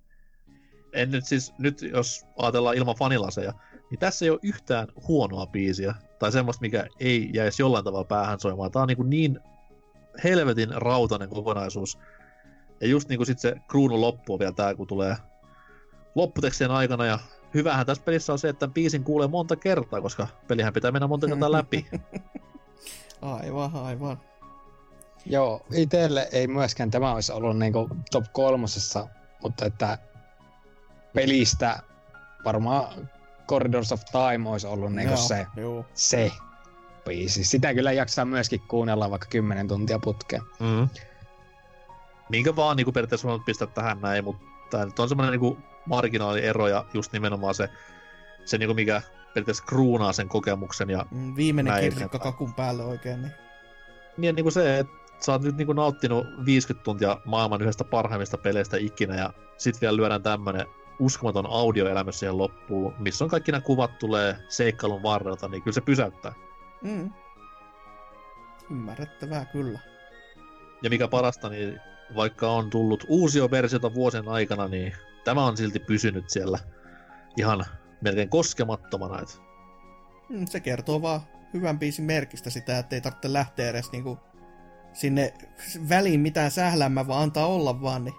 en 0.93 1.11
nyt 1.11 1.27
siis, 1.27 1.55
nyt 1.59 1.83
jos 1.83 2.27
ajatellaan 2.37 2.77
ilman 2.77 2.97
fanilaseja, 2.99 3.53
niin 3.91 3.99
tässä 3.99 4.25
ei 4.25 4.31
ole 4.31 4.39
yhtään 4.43 4.89
huonoa 5.09 5.47
biisiä, 5.47 5.95
tai 6.19 6.33
semmoista, 6.33 6.61
mikä 6.61 6.87
ei 7.01 7.31
jäisi 7.33 7.63
jollain 7.63 7.85
tavalla 7.85 8.05
päähän 8.05 8.41
soimaan. 8.41 8.71
Tää 8.71 8.83
on 8.83 8.89
niinku 8.89 9.03
niin 9.03 9.41
helvetin 10.25 10.69
rautainen 10.75 11.29
kokonaisuus. 11.29 11.99
Ja 12.81 12.89
just 12.89 13.09
niinku 13.09 13.25
sit 13.25 13.39
se 13.39 13.55
kruunun 13.69 14.01
loppu 14.01 14.39
vielä 14.39 14.53
tää, 14.53 14.75
kun 14.75 14.87
tulee 14.87 15.17
lopputekstien 16.15 16.71
aikana, 16.71 17.07
ja 17.07 17.19
hyvähän 17.55 17.87
tässä 17.87 18.05
pelissä 18.05 18.33
on 18.33 18.39
se, 18.39 18.49
että 18.49 18.69
biisin 18.69 19.05
kuulee 19.05 19.29
monta 19.29 19.57
kertaa, 19.57 20.01
koska 20.01 20.29
pelihän 20.49 20.73
pitää 20.73 20.91
mennä 20.93 21.07
monta 21.07 21.27
kertaa 21.27 21.53
läpi. 21.59 21.87
Aivan, 23.23 23.71
aivan. 23.75 24.21
Joo, 25.27 25.67
itselle 25.73 26.29
ei 26.33 26.47
myöskään 26.47 26.91
tämä 26.91 27.13
olisi 27.13 27.33
ollut 27.33 27.59
niinku 27.59 27.89
top 28.11 28.25
kolmosessa, 28.33 29.07
mutta 29.43 29.67
että 29.67 29.99
pelistä 31.15 31.79
varmaan 32.45 33.09
Corridors 33.49 33.93
of 33.93 34.03
Time 34.05 34.51
olisi 34.51 34.67
ollut 34.67 34.93
niinku 34.93 35.15
joo, 35.15 35.23
se, 35.23 35.47
joo. 35.57 35.85
se 35.95 36.33
biisi. 37.05 37.45
Sitä 37.45 37.75
kyllä 37.75 37.93
jaksaa 37.93 38.25
myöskin 38.25 38.61
kuunnella 38.69 39.11
vaikka 39.11 39.27
10 39.31 39.69
tuntia 39.69 39.99
putkeen. 39.99 40.43
Mm. 40.61 40.89
Minkä 42.29 42.57
vaan 42.57 42.77
niinku 42.77 42.93
periaatteessa 42.93 43.29
voinut 43.29 43.45
pistää 43.45 43.69
tähän 43.69 44.01
näin, 44.01 44.25
mutta 44.25 44.45
tämä 44.71 44.85
nyt 44.85 44.99
on 44.99 45.09
semmoinen 45.09 45.33
niinku 45.33 45.59
marginaaliero 45.87 46.69
ja 46.69 46.85
just 46.95 47.13
nimenomaan 47.13 47.55
se, 47.55 47.69
se 48.45 48.59
niinku 48.59 48.75
mikä 48.75 49.03
periaatteessa 49.35 49.65
kruunaa 49.65 50.13
sen 50.13 50.29
kokemuksen. 50.29 50.91
Ja 50.91 51.07
mm, 51.11 51.37
Viimeinen 51.37 51.81
kirsikka 51.81 52.19
kakun 52.19 52.55
päälle 52.55 52.85
oikein. 52.85 53.23
Niin, 53.23 53.33
niin, 54.17 54.35
niin 54.35 54.45
kuin 54.45 54.53
se, 54.53 54.79
että 54.79 54.93
sä 55.21 55.33
oot 55.33 55.43
nyt 55.43 55.57
niin 55.57 55.67
kuin 55.67 55.77
nauttinut 55.77 56.27
50 56.45 56.85
tuntia 56.85 57.21
maailman 57.25 57.63
yhdestä 57.63 57.85
parhaimmista 57.85 58.39
peleistä 58.39 58.77
ikinä 58.77 59.17
ja 59.17 59.33
sit 59.57 59.81
vielä 59.81 59.97
lyödään 59.97 60.23
tämmönen 60.23 60.67
uskomaton 60.99 61.47
audioelämys 61.47 62.19
siihen 62.19 62.39
loppuun, 62.39 62.95
missä 62.99 63.25
on 63.25 63.31
kaikki 63.31 63.53
nämä 63.53 63.63
kuvat 63.63 63.99
tulee 63.99 64.37
seikkailun 64.49 65.03
varrelta, 65.03 65.49
niin 65.49 65.63
kyllä 65.63 65.75
se 65.75 65.81
pysäyttää. 65.81 66.33
Mm. 66.83 67.13
Ymmärrettävää 68.71 69.45
kyllä. 69.45 69.81
Ja 70.83 70.91
mikä 70.91 71.09
parasta, 71.09 71.49
niin 71.49 71.81
vaikka 72.17 72.51
on 72.51 72.71
tullut 72.71 73.05
uusia 73.09 73.51
versioita 73.51 73.95
vuosien 73.95 74.29
aikana, 74.29 74.69
niin 74.69 74.93
tämä 75.25 75.47
on 75.47 75.57
silti 75.57 75.79
pysynyt 75.79 76.31
siellä 76.31 76.59
ihan 77.37 77.65
melkein 78.01 78.29
koskemattomana. 78.29 79.21
Et... 79.21 79.41
Mm, 80.29 80.47
se 80.47 80.61
kertoo 80.61 81.03
vaan 81.03 81.21
hyvän 81.55 81.79
biisin 81.79 82.05
merkistä 82.05 82.51
sitä, 82.51 82.79
että 82.79 82.97
ei 82.97 83.01
tarvitse 83.01 83.33
lähteä 83.33 83.71
edes 83.71 83.93
niinku 83.93 84.19
sinne 84.93 85.35
väliin 85.89 86.21
mitään 86.21 86.51
sählämää, 86.51 87.07
vaan 87.07 87.23
antaa 87.23 87.47
olla 87.47 87.83
vaan, 87.83 88.05
niin 88.05 88.15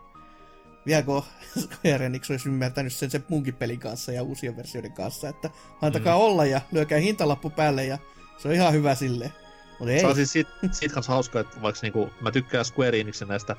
vieläkö 0.85 1.11
Square 1.59 2.05
Enix 2.05 2.29
olisi 2.29 2.49
ymmärtänyt 2.49 2.93
sen 2.93 3.11
sen 3.11 3.25
munkin 3.29 3.55
pelin 3.55 3.79
kanssa 3.79 4.11
ja 4.11 4.23
uusien 4.23 4.57
versioiden 4.57 4.93
kanssa, 4.93 5.29
että 5.29 5.49
antakaa 5.81 6.17
mm. 6.17 6.23
olla 6.23 6.45
ja 6.45 6.61
lyökää 6.71 6.99
hintalappu 6.99 7.49
päälle 7.49 7.85
ja 7.85 7.97
se 8.37 8.47
on 8.47 8.53
ihan 8.53 8.73
hyvä 8.73 8.95
silleen. 8.95 9.33
Mutta 9.79 9.93
ei. 9.93 9.99
Se 9.99 10.07
on 10.07 10.15
siis 10.15 10.31
sit, 10.31 10.47
sit 10.71 10.91
kanssa 10.91 11.11
hauska, 11.11 11.39
että 11.39 11.61
vaikka 11.61 11.79
niinku, 11.81 12.09
mä 12.21 12.31
tykkään 12.31 12.65
Square 12.65 12.99
Enixin 12.99 13.27
näistä, 13.27 13.55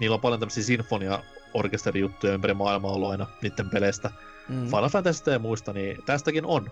niillä 0.00 0.14
on 0.14 0.20
paljon 0.20 0.40
tämmöisiä 0.40 0.62
sinfonia-orkesterijuttuja 0.62 2.34
ympäri 2.34 2.54
maailmaa 2.54 2.92
ollut 2.92 3.10
aina 3.10 3.26
niiden 3.42 3.70
peleistä 3.70 4.10
mm. 4.48 4.66
Final 4.66 4.88
Fantasy 4.88 5.30
ja 5.30 5.38
muista, 5.38 5.72
niin 5.72 6.02
tästäkin 6.06 6.46
on. 6.46 6.70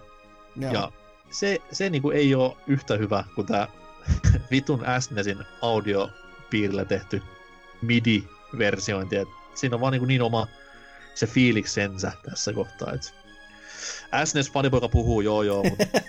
Joo. 0.57 0.73
Ja 0.73 0.93
se, 1.31 1.59
se 1.73 1.91
niinku 1.91 2.11
ei 2.11 2.35
ole 2.35 2.57
yhtä 2.67 2.97
hyvä 2.97 3.25
kuin 3.35 3.47
tämä 3.47 3.69
vitun 4.51 4.85
SNESin 5.01 5.39
audiopiirillä 5.63 6.85
tehty 6.85 7.23
MIDI-versiointi. 7.83 9.17
Et 9.17 9.29
siinä 9.55 9.77
on 9.77 9.81
vaan 9.81 9.93
niin, 9.93 10.09
niin 10.09 10.23
oma 10.23 10.47
se 11.15 11.27
fiiliksensä 11.27 12.13
tässä 12.31 12.53
kohtaa. 12.53 12.93
Et 12.93 13.15
SNES 14.25 14.53
fanipoika 14.53 14.89
puhuu, 14.89 15.21
joo 15.21 15.43
joo, 15.43 15.63
mutta 15.63 15.85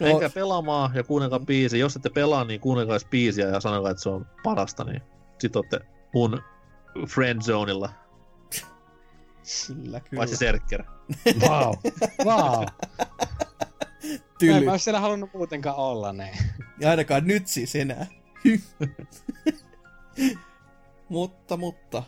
no. 0.00 0.06
menkää 0.06 0.30
pelaamaan 0.30 0.90
ja 0.94 1.02
kuunnelkaa 1.02 1.40
biisi. 1.40 1.78
Jos 1.78 1.96
ette 1.96 2.10
pelaa, 2.10 2.44
niin 2.44 2.60
kuunnelkaa 2.60 2.98
biisiä 3.10 3.46
ja 3.46 3.60
sanokaa, 3.60 3.90
että 3.90 4.02
se 4.02 4.08
on 4.08 4.26
parasta, 4.42 4.84
niin 4.84 5.02
sit 5.38 5.56
olette 5.56 5.80
mun 6.14 6.42
friendzoneilla. 7.08 7.90
Kyllä, 9.66 10.00
kyllä. 10.00 10.20
Paitsi 10.20 10.36
Serkker. 10.36 10.84
Wow. 11.40 11.74
wow. 12.24 12.64
Tyly. 14.38 14.52
En 14.52 14.64
mä 14.64 14.78
siellä 14.78 15.00
halunnut 15.00 15.34
muutenkaan 15.34 15.76
olla, 15.76 16.12
ne. 16.12 16.38
Ja 16.80 16.90
ainakaan 16.90 17.26
nyt 17.26 17.46
siis 17.46 17.76
enää. 17.76 18.06
Mutta, 21.08 21.56
mutta, 21.56 22.02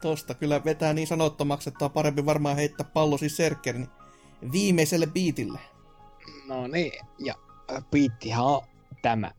tosta 0.00 0.34
kyllä 0.34 0.64
vetää 0.64 0.92
niin 0.92 1.06
sanottomaksi, 1.06 1.68
että 1.68 1.84
on 1.84 1.90
parempi 1.90 2.26
varmaan 2.26 2.56
heittää 2.56 2.90
pallo 2.92 3.18
siis 3.18 3.36
Serkkerin 3.36 3.88
viimeiselle 4.52 5.06
biitille. 5.06 5.58
No 6.46 6.66
niin, 6.66 6.92
ja 7.18 7.34
äh, 7.72 7.84
biittihan 7.90 8.44
on 8.46 8.62
tämä. 9.02 9.30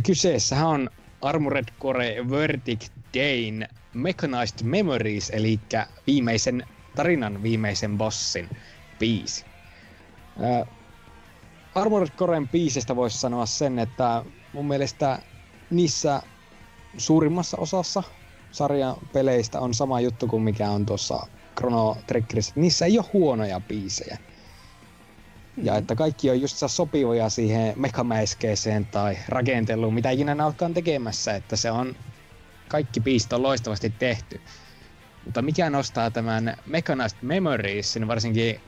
Ja 0.00 0.04
kyseessähän 0.04 0.68
on 0.68 0.90
Armored 1.20 1.64
Core 1.82 2.16
Verdict 2.30 2.92
Dayn 3.16 3.68
Mechanized 3.94 4.62
Memories, 4.62 5.30
eli 5.30 5.60
viimeisen 6.06 6.66
tarinan 6.96 7.42
viimeisen 7.42 7.98
bossin 7.98 8.48
biisi. 8.98 9.44
Äh, 10.42 10.76
Armored 11.74 12.08
Coren 12.16 12.48
biisistä 12.48 12.96
voisi 12.96 13.18
sanoa 13.18 13.46
sen, 13.46 13.78
että 13.78 14.24
mun 14.52 14.68
mielestä 14.68 15.18
niissä 15.70 16.22
suurimmassa 16.98 17.56
osassa 17.56 18.02
sarjan 18.50 18.96
peleistä 19.12 19.60
on 19.60 19.74
sama 19.74 20.00
juttu 20.00 20.26
kuin 20.26 20.42
mikä 20.42 20.70
on 20.70 20.86
tuossa 20.86 21.26
Chrono 21.58 21.96
Triggerissä. 22.06 22.52
Niissä 22.56 22.86
ei 22.86 22.98
ole 22.98 23.06
huonoja 23.12 23.60
biisejä. 23.60 24.18
Ja 25.56 25.76
että 25.76 25.94
kaikki 25.94 26.30
on 26.30 26.40
just 26.40 26.56
sopivia 26.66 27.28
siihen 27.28 27.72
mekamäiskeeseen 27.76 28.86
tai 28.86 29.18
rakenteluun, 29.28 29.94
mitä 29.94 30.10
ikinä 30.10 30.44
alkaa 30.44 30.70
tekemässä, 30.70 31.34
että 31.34 31.56
se 31.56 31.70
on 31.70 31.96
kaikki 32.68 33.00
biisit 33.00 33.32
on 33.32 33.42
loistavasti 33.42 33.94
tehty. 33.98 34.40
Mutta 35.24 35.42
mikä 35.42 35.70
nostaa 35.70 36.10
tämän 36.10 36.56
Mechanized 36.66 37.18
Memoriesin, 37.22 38.08
varsinkin 38.08 38.60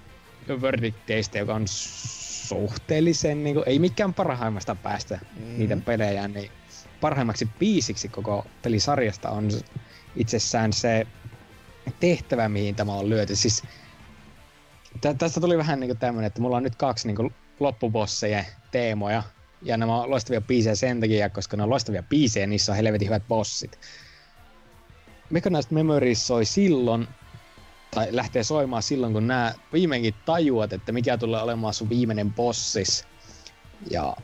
Verdicteistä, 0.49 1.39
joka 1.39 1.55
on 1.55 1.69
suhteellisen, 1.69 3.45
niin 3.45 3.55
kuin, 3.55 3.69
ei 3.69 3.79
mikään 3.79 4.15
parhaimmasta 4.15 4.75
päästä 4.75 5.19
mm. 5.37 5.59
niitä 5.59 5.77
pelejä, 5.77 6.29
niin 6.29 6.51
parhaimmaksi 7.01 7.49
biisiksi 7.59 8.09
koko 8.09 8.47
pelisarjasta 8.63 9.31
on 9.31 9.51
itsessään 10.17 10.73
se 10.73 11.07
tehtävä, 12.01 12.49
mihin 12.49 12.75
tämä 12.75 12.93
on 12.93 13.09
lyöty. 13.09 13.37
Siis 13.37 13.63
Tä, 15.01 15.15
tästä 15.15 15.41
tuli 15.41 15.59
vähän 15.59 15.81
niinku 15.81 15.95
tämmönen, 15.95 16.27
että 16.27 16.41
mulla 16.41 16.57
on 16.57 16.63
nyt 16.63 16.77
kaksi 16.77 17.07
niinku 17.07 17.33
loppubosseja 17.61 18.45
teemoja. 18.71 19.23
Ja 19.63 19.77
nämä 19.77 19.97
on 19.97 20.11
loistavia 20.11 20.41
biisejä 20.41 20.75
sen 20.75 21.01
takia, 21.01 21.31
koska 21.31 21.57
ne 21.57 21.63
on 21.63 21.71
loistavia 21.71 22.03
biisejä, 22.03 22.47
niissä 22.47 22.73
on 22.73 22.77
helvetin 22.77 23.09
hyvät 23.09 23.29
bossit. 23.29 23.79
Mechanized 25.31 25.73
Memories 25.73 26.27
soi 26.27 26.45
silloin, 26.45 27.09
tai 27.95 28.09
lähtee 28.11 28.45
soimaan 28.45 28.83
silloin, 28.83 29.13
kun 29.13 29.27
nämä 29.27 29.55
viimeinkin 29.73 30.15
tajuat, 30.25 30.73
että 30.73 30.93
mikä 30.93 31.19
tulee 31.19 31.43
olemaan 31.43 31.75
sun 31.75 31.89
viimeinen 31.89 32.33
bossis. 32.33 33.05
Ja 33.91 34.17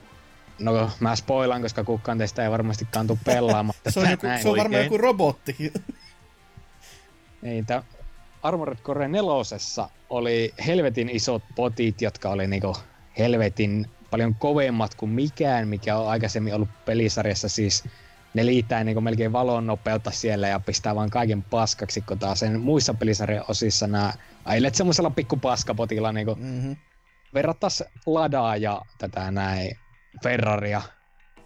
no 0.58 0.90
mä 1.00 1.16
spoilan, 1.16 1.62
koska 1.62 1.84
kukaan 1.84 2.18
teistä 2.18 2.44
ei 2.44 2.50
varmasti 2.50 2.88
kantu 2.90 3.18
pelaamaan. 3.24 3.78
se 3.88 4.00
on, 4.00 4.10
joku, 4.10 4.26
se 4.42 4.48
on 4.48 4.56
varmaan 4.56 4.82
joku 4.82 4.98
robotti. 4.98 5.72
Ei, 7.42 7.62
tää, 7.62 7.82
Armored 8.42 8.78
Core 8.78 9.08
4 9.08 9.32
oli 10.10 10.54
helvetin 10.66 11.08
isot 11.08 11.42
potit, 11.54 12.02
jotka 12.02 12.30
oli 12.30 12.46
niinku 12.46 12.76
helvetin 13.18 13.86
paljon 14.10 14.34
kovemmat 14.34 14.94
kuin 14.94 15.10
mikään, 15.10 15.68
mikä 15.68 15.96
on 15.96 16.08
aikaisemmin 16.08 16.54
ollut 16.54 16.68
pelisarjassa. 16.84 17.48
Siis 17.48 17.84
ne 18.34 18.46
liittää 18.46 18.84
niinku 18.84 19.00
melkein 19.00 19.32
valon 19.32 19.66
nopeutta 19.66 20.10
siellä 20.10 20.48
ja 20.48 20.60
pistää 20.60 20.94
vaan 20.94 21.10
kaiken 21.10 21.42
paskaksi, 21.42 22.00
kun 22.00 22.18
taas 22.18 22.40
sen 22.40 22.60
muissa 22.60 22.94
pelisarjan 22.94 23.44
osissa 23.48 23.86
nämä 23.86 24.12
ailet 24.44 24.74
semmoisella 24.74 25.10
pikkupaskapotilla 25.10 26.12
niinku 26.12 26.34
mm-hmm. 26.34 26.76
verrattais 27.34 27.84
Ladaa 28.06 28.56
ja 28.56 28.82
tätä 28.98 29.30
näin 29.30 29.76
Ferraria 30.22 30.82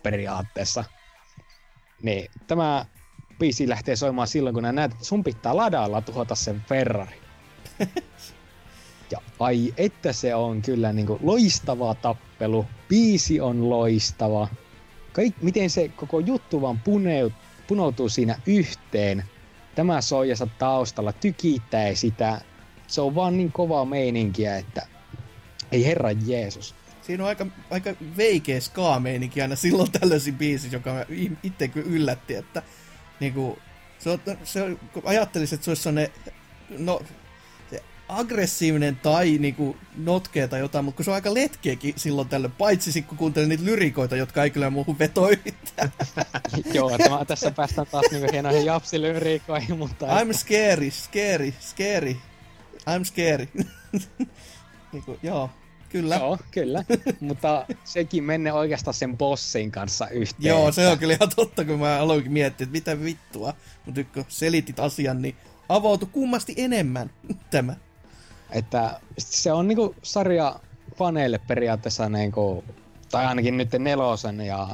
periaatteessa. 0.02 0.84
Niin 2.02 2.30
tämä 2.46 2.84
biisi 3.38 3.68
lähtee 3.68 3.96
soimaan 3.96 4.28
silloin, 4.28 4.54
kun 4.54 4.62
näet, 4.62 4.92
että 4.92 5.04
sun 5.04 5.24
pitää 5.24 5.56
ladalla 5.56 6.00
tuhota 6.00 6.34
sen 6.34 6.62
Ferrari. 6.68 7.20
ja 9.12 9.18
ai, 9.38 9.74
että 9.76 10.12
se 10.12 10.34
on 10.34 10.62
kyllä 10.62 10.92
niin 10.92 11.06
kuin 11.06 11.18
loistava 11.22 11.94
tappelu. 11.94 12.66
Biisi 12.88 13.40
on 13.40 13.70
loistava. 13.70 14.48
Kaik, 15.12 15.34
miten 15.42 15.70
se 15.70 15.88
koko 15.88 16.20
juttu 16.20 16.60
vaan 16.60 16.80
puneut, 16.80 17.32
punoutuu 17.66 18.08
siinä 18.08 18.38
yhteen. 18.46 19.24
Tämä 19.74 20.00
soijassa 20.00 20.46
taustalla 20.58 21.12
tykittää 21.12 21.94
sitä. 21.94 22.40
Se 22.86 23.00
on 23.00 23.14
vaan 23.14 23.36
niin 23.36 23.52
kovaa 23.52 23.84
meininkiä, 23.84 24.56
että 24.56 24.86
ei 25.72 25.84
herra 25.84 26.10
Jeesus. 26.10 26.74
Siinä 27.02 27.22
on 27.22 27.28
aika, 27.28 27.46
aika 27.70 27.90
veikeä 28.16 28.60
ska-meininki 28.60 29.42
aina 29.42 29.56
silloin 29.56 29.92
tällaisin 29.92 30.34
biisi, 30.34 30.68
joka 30.72 30.90
itse 31.42 31.68
kyllä 31.68 31.86
yllätti, 31.90 32.34
että 32.34 32.62
niinku, 33.22 33.58
se 33.98 34.10
on, 34.10 34.18
se 34.44 34.62
on, 34.62 34.80
kun 34.92 35.02
ajattelisin, 35.04 35.56
että 35.56 35.64
se 35.64 35.70
olisi 35.70 35.82
sellainen, 35.82 36.12
no, 36.78 37.02
se 37.70 37.82
aggressiivinen 38.08 38.96
tai 38.96 39.38
niinku 39.38 39.76
notkea 39.96 40.48
tai 40.48 40.60
jotain, 40.60 40.84
mutta 40.84 40.96
kun 40.96 41.04
se 41.04 41.10
on 41.10 41.14
aika 41.14 41.34
letkeäkin 41.34 41.94
silloin 41.96 42.28
tällöin, 42.28 42.52
paitsi 42.52 43.02
kun 43.02 43.18
kuuntelin 43.18 43.48
niitä 43.48 43.64
lyrikoita, 43.64 44.16
jotka 44.16 44.44
ei 44.44 44.50
kyllä 44.50 44.70
muuhun 44.70 44.98
veto 44.98 45.28
yhtään. 45.28 45.92
Joo, 46.74 46.98
tämä, 46.98 47.24
tässä 47.24 47.50
päästään 47.50 47.86
taas 47.90 48.06
niinku 48.10 48.28
hienoihin 48.32 48.64
japsilyrikoihin, 48.64 49.78
mutta... 49.78 50.06
I'm 50.06 50.32
scary, 50.32 50.90
scary, 50.90 51.54
scary. 51.60 52.16
I'm 52.78 53.04
scary. 53.04 53.48
niinku, 54.92 55.18
joo, 55.22 55.50
Kyllä. 55.92 56.16
Joo, 56.16 56.38
kyllä. 56.50 56.84
Mutta 57.20 57.66
sekin 57.84 58.24
menne 58.24 58.52
oikeastaan 58.52 58.94
sen 58.94 59.18
bossin 59.18 59.70
kanssa 59.70 60.08
yhteen. 60.08 60.48
Joo, 60.48 60.72
se 60.72 60.88
on 60.88 60.98
kyllä 60.98 61.14
ihan 61.14 61.30
totta, 61.36 61.64
kun 61.64 61.78
mä 61.78 61.98
aloinkin 61.98 62.32
miettiä, 62.32 62.64
että 62.64 62.72
mitä 62.72 63.04
vittua. 63.04 63.54
Mutta 63.86 64.04
kun 64.04 64.24
selitit 64.28 64.80
asian, 64.80 65.22
niin 65.22 65.36
avautui 65.68 66.08
kummasti 66.12 66.54
enemmän 66.56 67.10
tämä. 67.50 67.76
Että 68.50 69.00
se 69.18 69.52
on 69.52 69.68
niinku 69.68 69.94
sarja 70.02 70.60
faneille 70.96 71.38
periaatteessa 71.38 72.08
niinku, 72.08 72.64
tai 73.10 73.26
ainakin 73.26 73.56
nyt 73.56 73.72
nelosen 73.78 74.40
ja 74.40 74.68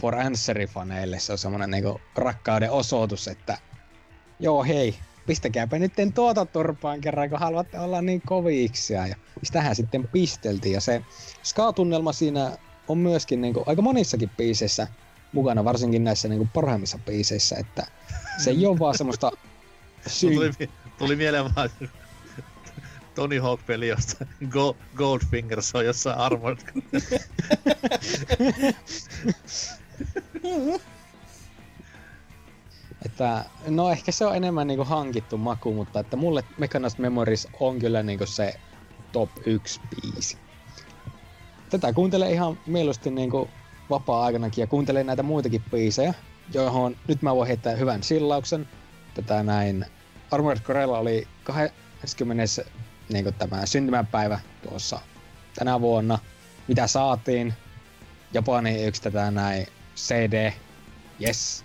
For 0.00 0.14
Answeri 0.14 0.66
faneille 0.66 1.18
se 1.18 1.32
on 1.32 1.38
semmoinen 1.38 1.70
niinku 1.70 2.00
rakkauden 2.14 2.70
osoitus, 2.70 3.28
että 3.28 3.58
joo 4.40 4.64
hei, 4.64 4.94
pistäkääpä 5.26 5.78
nyt 5.78 5.92
tuota 6.14 6.46
turpaan 6.46 7.00
kerran, 7.00 7.30
kun 7.30 7.38
haluatte 7.38 7.78
olla 7.78 8.02
niin 8.02 8.22
koviksi. 8.26 8.92
Ja 8.92 9.16
sitähän 9.42 9.76
sitten 9.76 10.08
pisteltiin. 10.12 10.72
Ja 10.72 10.80
se 10.80 11.02
ska-tunnelma 11.42 12.12
siinä 12.12 12.56
on 12.88 12.98
myöskin 12.98 13.40
niin 13.40 13.54
kuin, 13.54 13.64
aika 13.66 13.82
monissakin 13.82 14.30
biiseissä 14.36 14.86
mukana, 15.32 15.64
varsinkin 15.64 16.04
näissä 16.04 16.28
niin 16.28 16.38
kuin, 16.38 16.50
parhaimmissa 16.54 16.98
biiseissä, 16.98 17.56
että 17.56 17.86
se 18.38 18.50
ei 18.50 18.66
ole 18.66 18.78
vaan 18.78 18.98
semmoista 18.98 19.30
syy... 20.06 20.34
tuli, 20.34 20.50
tuli 20.98 21.16
mieleen 21.16 21.54
vaan 21.56 21.70
Tony 23.14 23.38
Hawk-peli, 23.38 23.88
josta 23.88 24.26
Go- 24.48 24.76
Goldfingers 24.96 25.74
on 25.74 25.84
jossain 25.84 26.18
Armored 26.18 26.58
Että, 33.04 33.44
no 33.68 33.90
ehkä 33.90 34.12
se 34.12 34.26
on 34.26 34.36
enemmän 34.36 34.66
niinku 34.66 34.84
hankittu 34.84 35.38
maku, 35.38 35.72
mutta 35.72 36.00
että 36.00 36.16
mulle 36.16 36.44
Mechanist 36.58 36.98
Memories 36.98 37.48
on 37.60 37.78
kyllä 37.78 38.02
niinku 38.02 38.26
se 38.26 38.54
top 39.12 39.30
1 39.46 39.80
biisi. 39.90 40.38
Tätä 41.70 41.92
kuuntelee 41.92 42.32
ihan 42.32 42.58
mieluusti 42.66 43.10
niinku 43.10 43.48
vapaa-aikanakin 43.90 44.62
ja 44.62 44.66
kuuntelee 44.66 45.04
näitä 45.04 45.22
muitakin 45.22 45.64
biisejä, 45.70 46.14
johon 46.54 46.96
nyt 47.08 47.22
mä 47.22 47.34
voin 47.36 47.46
heittää 47.46 47.76
hyvän 47.76 48.02
sillauksen. 48.02 48.68
Tätä 49.14 49.42
näin. 49.42 49.86
Armored 50.30 50.60
Corella 50.62 50.98
oli 50.98 51.28
20. 51.44 52.44
Niinku 53.12 53.32
tämä 53.32 53.66
syntymäpäivä 53.66 54.40
tuossa 54.68 55.00
tänä 55.54 55.80
vuonna. 55.80 56.18
Mitä 56.68 56.86
saatiin? 56.86 57.54
Japani 58.32 58.84
yksi 58.84 59.02
tätä 59.02 59.30
näin 59.30 59.66
CD. 59.96 60.52
Yes. 61.22 61.64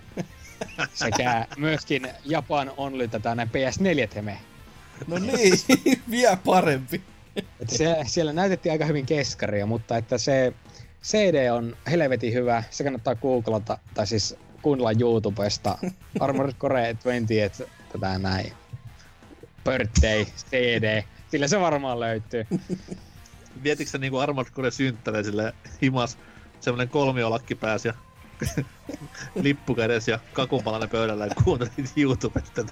Sekä 0.93 1.47
myöskin 1.57 2.07
Japan 2.25 2.71
Only 2.77 3.07
tätä 3.07 3.35
näin 3.35 3.49
PS4-teme. 3.49 4.37
No 5.07 5.17
niin, 5.17 5.53
vielä 6.11 6.37
parempi. 6.45 7.01
Että 7.35 7.77
siellä, 7.77 8.03
siellä 8.05 8.33
näytettiin 8.33 8.71
aika 8.71 8.85
hyvin 8.85 9.05
keskaria, 9.05 9.65
mutta 9.65 9.97
että 9.97 10.17
se 10.17 10.53
CD 11.03 11.51
on 11.51 11.77
helvetin 11.91 12.33
hyvä. 12.33 12.63
Se 12.69 12.83
kannattaa 12.83 13.15
googlata, 13.15 13.77
tai 13.93 14.07
siis 14.07 14.35
kuunnella 14.61 14.91
YouTubesta. 14.99 15.77
Armored 16.19 16.53
Core 16.53 16.93
20, 16.93 17.33
että 17.45 17.63
tätä 17.91 18.19
näin. 18.19 18.53
Birthday, 19.65 20.25
CD. 20.25 21.03
Sillä 21.31 21.47
se 21.47 21.59
varmaan 21.59 21.99
löytyy. 21.99 22.47
Mietitkö 23.63 23.91
sä 23.91 23.97
niinku 23.97 24.17
Armored 24.17 24.51
Core 24.51 24.71
synttäreä 24.71 25.23
sille 25.23 25.53
himas 25.81 26.17
semmonen 26.59 26.89
kolmiolakki 26.89 27.55
pääsi 27.55 27.87
ja 27.87 27.93
lippu 29.43 29.75
kädessä 29.75 30.11
ja 30.11 30.19
kakupalainen 30.33 30.89
pöydällä 30.89 31.25
ja 31.25 31.35
kuuntelit 31.43 31.91
YouTubesta. 31.97 32.65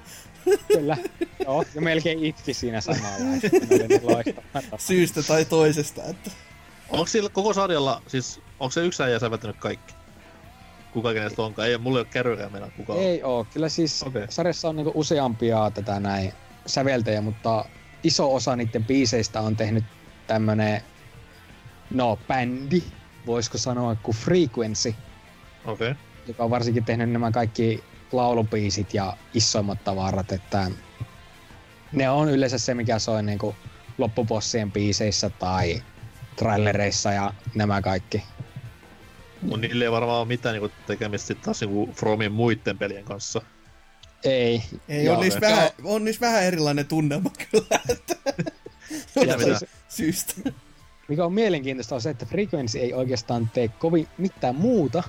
Kyllä. 0.67 0.97
Joo, 1.45 1.63
ja 1.75 1.81
melkein 1.81 2.25
itki 2.25 2.53
siinä 2.53 2.81
samalla. 2.81 3.15
Oli 3.15 4.23
niin. 4.23 4.63
Syystä 4.77 5.23
tai 5.23 5.45
toisesta. 5.45 6.03
Että... 6.03 6.31
Onko 6.89 7.05
sillä 7.05 7.29
koko 7.29 7.53
sarjalla, 7.53 8.01
siis 8.07 8.39
onko 8.59 8.71
se 8.71 8.85
yksi 8.85 9.03
äijä 9.03 9.19
säveltänyt 9.19 9.57
kaikki? 9.57 9.93
Kuka 10.93 11.13
kenestä 11.13 11.41
onkaan? 11.41 11.67
Ei, 11.67 11.77
mulla 11.77 11.99
ei 11.99 12.01
ole 12.01 12.07
kärrykään 12.11 12.51
mennä 12.51 12.69
kukaan. 12.77 12.99
Ei 12.99 13.23
oo. 13.23 13.47
Kyllä 13.53 13.69
siis 13.69 14.03
okay. 14.03 14.25
sarjassa 14.29 14.69
on 14.69 14.75
niinku 14.75 14.91
useampia 14.95 15.71
tätä 15.73 15.99
näin 15.99 16.33
säveltäjä, 16.65 17.21
mutta 17.21 17.65
iso 18.03 18.35
osa 18.35 18.55
niiden 18.55 18.85
biiseistä 18.85 19.41
on 19.41 19.55
tehnyt 19.55 19.83
tämmönen, 20.27 20.81
no 21.91 22.19
bändi, 22.27 22.83
voisiko 23.25 23.57
sanoa, 23.57 23.95
kuin 23.95 24.17
Frequency. 24.17 24.95
Okay. 25.67 25.95
joka 26.27 26.43
on 26.43 26.49
varsinkin 26.49 26.85
tehnyt 26.85 27.09
nämä 27.09 27.31
kaikki 27.31 27.83
laulubiisit 28.11 28.93
ja 28.93 29.17
isoimmat 29.33 29.83
tavarat, 29.83 30.31
että 30.31 30.71
ne 31.91 32.09
on 32.09 32.29
yleensä 32.29 32.57
se, 32.57 32.73
mikä 32.73 32.99
soi 32.99 33.23
niinku 33.23 33.55
loppubossien 33.97 34.71
biiseissä 34.71 35.29
tai 35.29 35.83
trailereissa 36.35 37.11
ja 37.11 37.33
nämä 37.55 37.81
kaikki. 37.81 38.23
Mun 39.41 39.61
niille 39.61 39.83
ei 39.83 39.91
varmaan 39.91 40.19
ole 40.19 40.27
mitään 40.27 40.53
niinku 40.53 40.71
tekemistä 40.87 41.35
taas 41.35 41.61
niinku 41.61 41.89
Fromin 41.93 42.31
muiden 42.31 42.77
pelien 42.77 43.03
kanssa. 43.03 43.41
Ei. 44.23 44.63
Ei, 44.89 45.05
Joo, 45.05 45.15
on, 45.15 45.21
niissä 45.21 45.41
vähän, 45.41 45.69
on 45.83 46.05
niissä 46.05 46.25
vähän 46.25 46.43
erilainen 46.43 46.85
tunnelma 46.85 47.31
kyllä. 47.51 47.79
Että... 47.89 48.15
Mitä? 49.15 49.59
Syystä. 49.89 50.33
Mikä 51.07 51.25
on 51.25 51.33
mielenkiintoista 51.33 51.95
on 51.95 52.01
se, 52.01 52.09
että 52.09 52.25
Frequency 52.25 52.79
ei 52.79 52.93
oikeastaan 52.93 53.49
tee 53.53 53.67
kovin 53.67 54.07
mitään 54.17 54.55
muuta 54.55 55.03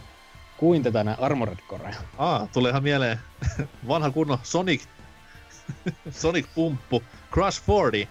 kuin 0.58 0.82
tätä 0.82 1.04
nää 1.04 1.16
Armored 1.20 1.58
Corea. 1.68 1.94
Aa, 2.18 2.48
tulee 2.52 2.70
ihan 2.70 2.82
mieleen 2.82 3.18
vanha 3.88 4.10
kunnon 4.10 4.38
Sonic, 4.42 4.82
Sonic 6.10 6.46
Pumppu, 6.54 7.02
Crush 7.32 7.62
40. 7.66 8.08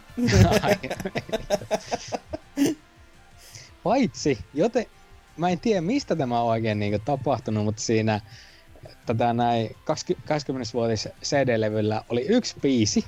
Paitsi, 3.83 4.39
joten 4.53 4.85
mä 5.37 5.49
en 5.49 5.59
tiedä 5.59 5.81
mistä 5.81 6.15
tämä 6.15 6.41
on 6.41 6.47
oikein 6.47 6.79
niin 6.79 7.01
tapahtunut, 7.05 7.65
mutta 7.65 7.81
siinä 7.81 8.21
tätä 9.05 9.33
näin 9.33 9.69
20-vuotis 9.69 11.09
CD-levyllä 11.23 12.03
oli 12.09 12.25
yksi 12.27 12.55
biisi, 12.61 13.05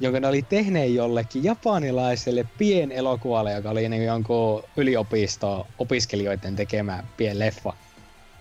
jonka 0.00 0.20
ne 0.20 0.28
oli 0.28 0.42
tehneet 0.42 0.92
jollekin 0.92 1.44
japanilaiselle 1.44 2.44
pienelokuvalle, 2.58 3.52
joka 3.52 3.70
oli 3.70 3.88
niin 3.88 4.04
jonkun 4.04 4.62
yliopisto 4.76 5.66
opiskelijoiden 5.78 6.56
tekemä 6.56 7.04
pien 7.16 7.38
leffa. 7.38 7.72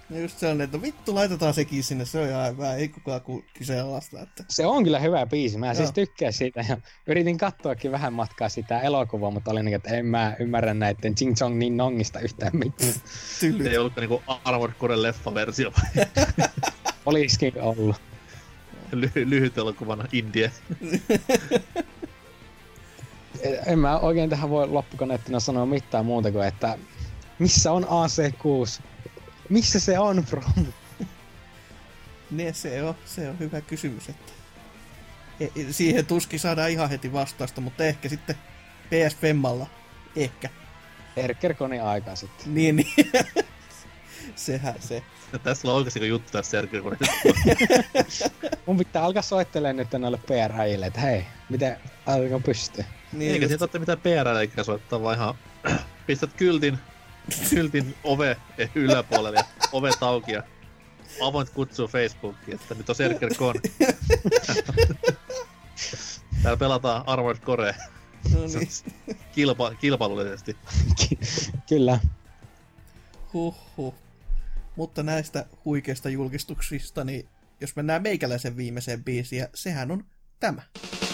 No 0.10 0.18
just 0.20 0.40
sellainen, 0.40 0.66
että 0.66 0.78
no 0.78 0.82
vittu 0.82 1.16
laitetaan 1.16 1.54
sekin 1.54 1.84
sinne, 1.84 2.06
se 2.06 2.20
on 2.20 2.30
ihan 2.30 2.52
hyvä, 2.52 2.76
ei 2.76 2.88
kukaan 2.90 3.22
ku- 3.22 3.46
kyseenalaista. 3.54 4.22
Että... 4.22 4.44
Se 4.50 4.66
on 4.66 4.84
kyllä 4.84 5.00
hyvä 5.00 5.26
biisi, 5.26 5.58
mä 5.58 5.66
Joo. 5.66 5.74
siis 5.76 5.92
tykkään 5.92 6.34
siitä 6.34 6.66
ja 6.70 6.78
yritin 7.08 7.38
katsoakin 7.38 7.92
vähän 7.92 8.14
matkaa 8.14 8.50
sitä 8.50 8.80
elokuvaa, 8.82 9.32
mutta 9.32 9.52
olin 9.52 9.66
niin, 9.66 9.76
että 9.76 9.90
en 9.98 10.06
mä 10.06 10.36
ymmärrä 10.40 10.74
näiden 10.74 11.16
Ching 11.16 11.36
Chong 11.36 11.58
Ning 11.58 11.76
Nongista 11.76 12.20
yhtään 12.20 12.52
mitään. 12.58 12.94
Tyly. 13.40 13.68
Ei 13.70 13.78
ollutko 13.78 14.02
niinku 14.02 14.24
Armored 14.44 14.76
Core 14.76 14.96
leffa-versio 15.02 15.72
vai 15.72 16.06
Olisikin 17.06 17.62
ollut. 17.62 17.96
ly- 18.92 19.12
lyhyt 19.30 19.58
elokuvana 19.58 20.06
Indie. 20.12 20.52
En 23.66 23.80
mä 23.80 24.00
oikein 24.00 24.30
tähän 24.30 24.50
voi 24.50 24.68
loppukaneettina 24.68 25.40
sanoa 25.40 25.66
mitään 25.66 26.06
muuta 26.06 26.32
kuin, 26.32 26.48
että 26.48 26.78
missä 27.40 27.72
on 27.72 27.84
AC6? 27.84 28.82
Missä 29.50 29.80
se 29.80 30.00
on 30.00 30.24
from? 30.24 30.66
Ne, 32.32 32.54
se 32.54 32.84
on, 32.84 32.96
se 33.06 33.30
on 33.30 33.40
hyvä 33.40 33.62
kysymys, 33.62 34.10
että 34.10 34.32
e- 35.40 35.46
e- 35.46 35.72
siihen 35.74 36.06
tuskin 36.06 36.40
saadaan 36.40 36.70
ihan 36.72 36.90
heti 36.90 37.14
vastausta, 37.14 37.62
mutta 37.62 37.84
ehkä 37.86 38.10
sitten 38.10 38.36
PS 38.90 39.16
Femmalla. 39.18 39.68
Ehkä. 40.16 40.50
Erkerkonin 41.18 41.84
aika 41.84 42.16
sitten. 42.16 42.54
Niin, 42.56 42.76
niin. 42.76 43.12
Sehän 44.36 44.76
se. 44.80 45.04
Tässä 45.44 45.68
on 45.68 45.76
oikeasti 45.76 46.08
juttu 46.08 46.32
tässä 46.32 46.52
Sergei 46.52 46.82
Mun 48.66 48.78
pitää 48.78 49.04
alkaa 49.04 49.22
soittelemaan 49.22 49.76
nyt 49.76 49.92
noille 50.02 50.18
PR-äijille, 50.18 50.86
että 50.86 51.00
hei, 51.02 51.26
miten 51.50 51.78
alkaa 52.06 52.40
pystyä? 52.40 52.86
Niin, 53.14 53.32
Eikä 53.32 53.46
just- 53.46 53.50
siitä 53.50 53.66
ole 53.66 53.80
mitään 53.80 54.00
PR 54.00 54.28
eikä 54.40 54.64
soittaa, 54.64 55.02
vaan 55.02 55.16
ihan 55.18 55.36
pistät 56.08 56.34
kyltin, 56.34 56.78
kyltin 57.50 57.96
ove 58.04 58.38
yläpuolelle 58.76 59.38
ja 59.38 59.46
ovet 59.72 60.04
auki 60.04 60.32
ja 60.32 60.44
avoint 61.22 61.50
kutsuu 61.50 61.88
Facebookiin, 61.88 62.56
että 62.56 62.76
nyt 62.76 62.90
on 62.90 62.96
Serker 62.96 63.34
Con. 63.34 63.56
Täällä 66.44 66.58
pelataan 66.58 67.04
Armored 67.08 67.42
Core 67.42 67.76
no 68.34 68.40
niin. 68.48 68.68
kilpa, 69.32 69.74
kilpailullisesti. 69.74 70.58
Kyllä. 71.70 72.00
Huhhuh. 73.34 73.94
Mutta 74.76 75.04
näistä 75.04 75.46
huikeista 75.66 76.10
julkistuksista, 76.10 77.04
niin 77.04 77.30
jos 77.62 77.76
mennään 77.76 78.02
meikäläisen 78.02 78.58
viimeiseen 78.58 79.04
biisiin, 79.04 79.40
ja 79.40 79.48
sehän 79.54 79.92
on 79.92 80.06
tämä. 80.40 80.62
Ja 81.02 81.05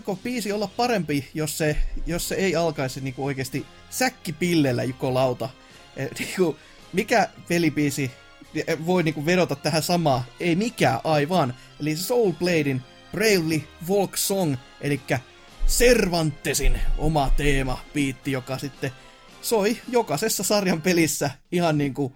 Voiko 0.00 0.22
biisi 0.22 0.52
olla 0.52 0.70
parempi, 0.76 1.28
jos 1.34 1.58
se, 1.58 1.76
jos 2.06 2.28
se 2.28 2.34
ei 2.34 2.56
alkaisi 2.56 3.00
niinku 3.00 3.26
oikeasti 3.26 3.66
säkkipillellä 3.90 4.84
Juko 4.84 5.14
Lauta? 5.14 5.48
E, 5.96 6.06
niinku, 6.18 6.56
mikä 6.92 7.28
pelibiisi 7.48 8.10
voi 8.86 9.02
niinku 9.02 9.26
vedota 9.26 9.56
tähän 9.56 9.82
samaan? 9.82 10.24
Ei 10.40 10.56
mikään 10.56 11.00
aivan. 11.04 11.54
Eli 11.80 11.96
Soul 11.96 12.32
Bladein 12.32 12.82
Bravely 13.12 13.62
Volk 13.88 14.16
Song, 14.16 14.56
eli 14.80 15.00
Cervantesin 15.66 16.80
oma 16.98 17.30
teema, 17.36 17.78
biitti, 17.94 18.32
joka 18.32 18.58
sitten 18.58 18.92
soi 19.42 19.78
jokaisessa 19.88 20.42
sarjan 20.42 20.82
pelissä 20.82 21.30
ihan 21.52 21.78
niin 21.78 21.94
kuin 21.94 22.12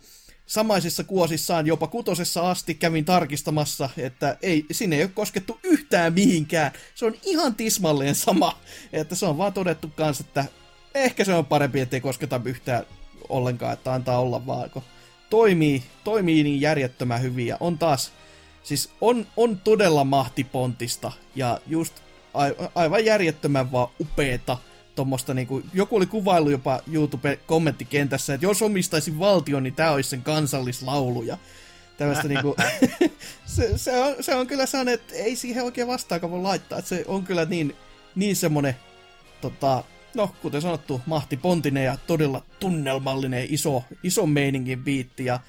samaisissa 0.47 1.05
kuosissaan, 1.05 1.67
jopa 1.67 1.87
kutosessa 1.87 2.51
asti 2.51 2.75
kävin 2.75 3.05
tarkistamassa, 3.05 3.91
että 3.97 4.37
ei, 4.43 4.67
sinne 4.71 4.97
ei 4.97 5.03
ole 5.03 5.11
koskettu 5.15 5.61
yhtään 5.63 6.13
mihinkään. 6.13 6.73
Se 6.95 7.07
on 7.07 7.15
ihan 7.23 7.55
tismalleen 7.55 8.15
sama, 8.15 8.59
että 8.93 9.15
se 9.15 9.27
on 9.27 9.39
vaan 9.39 9.53
todettu 9.53 9.91
kanssa, 9.97 10.25
että 10.27 10.45
ehkä 10.95 11.25
se 11.25 11.35
on 11.35 11.47
parempi, 11.47 11.81
ettei 11.81 12.01
kosketa 12.01 12.41
yhtään 12.45 12.87
ollenkaan, 13.29 13.73
että 13.73 13.93
antaa 13.93 14.19
olla 14.19 14.47
vaan, 14.47 14.71
kun 14.71 14.83
toimii, 15.31 15.83
toimii 16.05 16.43
niin 16.43 16.61
järjettömän 16.61 17.23
hyvin 17.23 17.47
ja 17.47 17.57
on 17.61 17.79
taas, 17.79 18.13
siis 18.63 18.91
on, 19.01 19.27
on 19.37 19.61
todella 19.65 20.05
mahtipontista 20.05 21.13
ja 21.35 21.61
just 21.67 21.95
aivan 22.75 23.05
järjettömän 23.05 23.73
vaan 23.73 23.89
upeeta 24.01 24.59
tuommoista 24.95 25.35
niinku, 25.35 25.63
joku 25.75 25.97
oli 25.97 26.07
kuvailu 26.07 26.51
jopa 26.51 26.81
YouTube-kommenttikentässä, 26.93 28.35
että 28.35 28.47
jos 28.47 28.63
omistaisin 28.63 29.19
valtion, 29.19 29.63
niin 29.63 29.75
tämä 29.75 29.91
olisi 29.91 30.11
sen 30.11 30.23
kansallislaulu 30.23 31.23
ja 31.23 31.39
tämmöistä 31.97 32.29
niinku, 32.29 32.57
se, 33.47 33.79
se, 33.79 34.03
on, 34.03 34.15
se, 34.21 34.35
on, 34.35 34.47
kyllä 34.47 34.67
sellainen, 34.67 34.95
että 34.95 35.15
ei 35.15 35.37
siihen 35.37 35.65
oikein 35.65 35.89
vastaakaan 35.89 36.31
voi 36.31 36.41
laittaa, 36.41 36.79
että 36.79 36.89
se 36.89 37.05
on 37.09 37.25
kyllä 37.25 37.45
niin, 37.45 37.77
niin 38.15 38.37
semmonen, 38.37 38.77
tota, 39.41 39.85
no 40.15 40.35
kuten 40.43 40.63
sanottu, 40.63 41.01
mahtipontinen 41.07 41.85
ja 41.85 41.99
todella 42.07 42.45
tunnelmallinen, 42.61 43.47
iso, 43.51 43.85
iso 44.03 44.27
meiningin 44.27 44.85
biitti 44.85 45.25
ja 45.25 45.41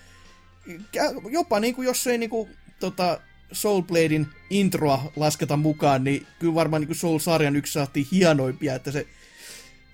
jopa 1.32 1.60
niinku, 1.60 1.82
jos 1.82 2.08
ei 2.08 2.18
niinku, 2.18 2.50
tota, 2.80 3.20
Soulbladein 3.52 4.28
introa 4.50 5.12
lasketa 5.16 5.58
mukaan, 5.58 6.04
niin 6.04 6.28
kyllä 6.40 6.56
varmaan 6.56 6.82
niin 6.82 6.96
Soul-sarjan 6.96 7.56
yksi 7.56 7.74
saatti 7.74 8.08
hienoimpia, 8.12 8.76
että 8.76 8.92
se, 8.92 9.08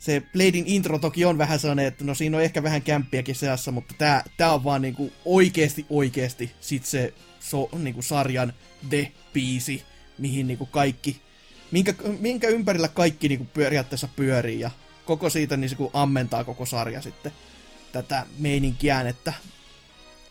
se 0.02 0.22
Bladein 0.34 0.68
intro 0.68 1.00
toki 1.00 1.26
on 1.26 1.38
vähän 1.38 1.60
sellainen, 1.60 1.86
että 1.86 2.04
no 2.04 2.16
siinä 2.16 2.38
on 2.38 2.44
ehkä 2.44 2.64
vähän 2.64 2.82
kämppiäkin 2.82 3.36
seassa, 3.36 3.72
mutta 3.72 3.94
tää, 3.98 4.24
tää 4.38 4.54
on 4.54 4.64
vaan 4.64 4.82
niinku 4.82 5.12
oikeesti 5.26 5.86
oikeesti 5.90 6.52
sit 6.62 6.86
se 6.86 7.14
so, 7.40 7.70
niinku 7.74 8.02
sarjan 8.02 8.54
The-biisi, 8.90 9.84
mihin 10.18 10.48
niinku 10.48 10.66
kaikki, 10.66 11.22
minkä, 11.72 11.94
minkä 12.20 12.48
ympärillä 12.48 12.88
kaikki 12.88 13.28
niinku 13.28 13.46
periaatteessa 13.46 14.08
pyörii 14.16 14.60
ja 14.60 14.72
koko 15.06 15.30
siitä 15.30 15.58
niin 15.58 15.70
se 15.70 15.76
kun 15.76 15.92
ammentaa 15.94 16.44
koko 16.44 16.66
sarja 16.66 17.02
sitten 17.02 17.32
tätä 17.92 18.26
meininkiään, 18.40 19.08
että 19.08 19.34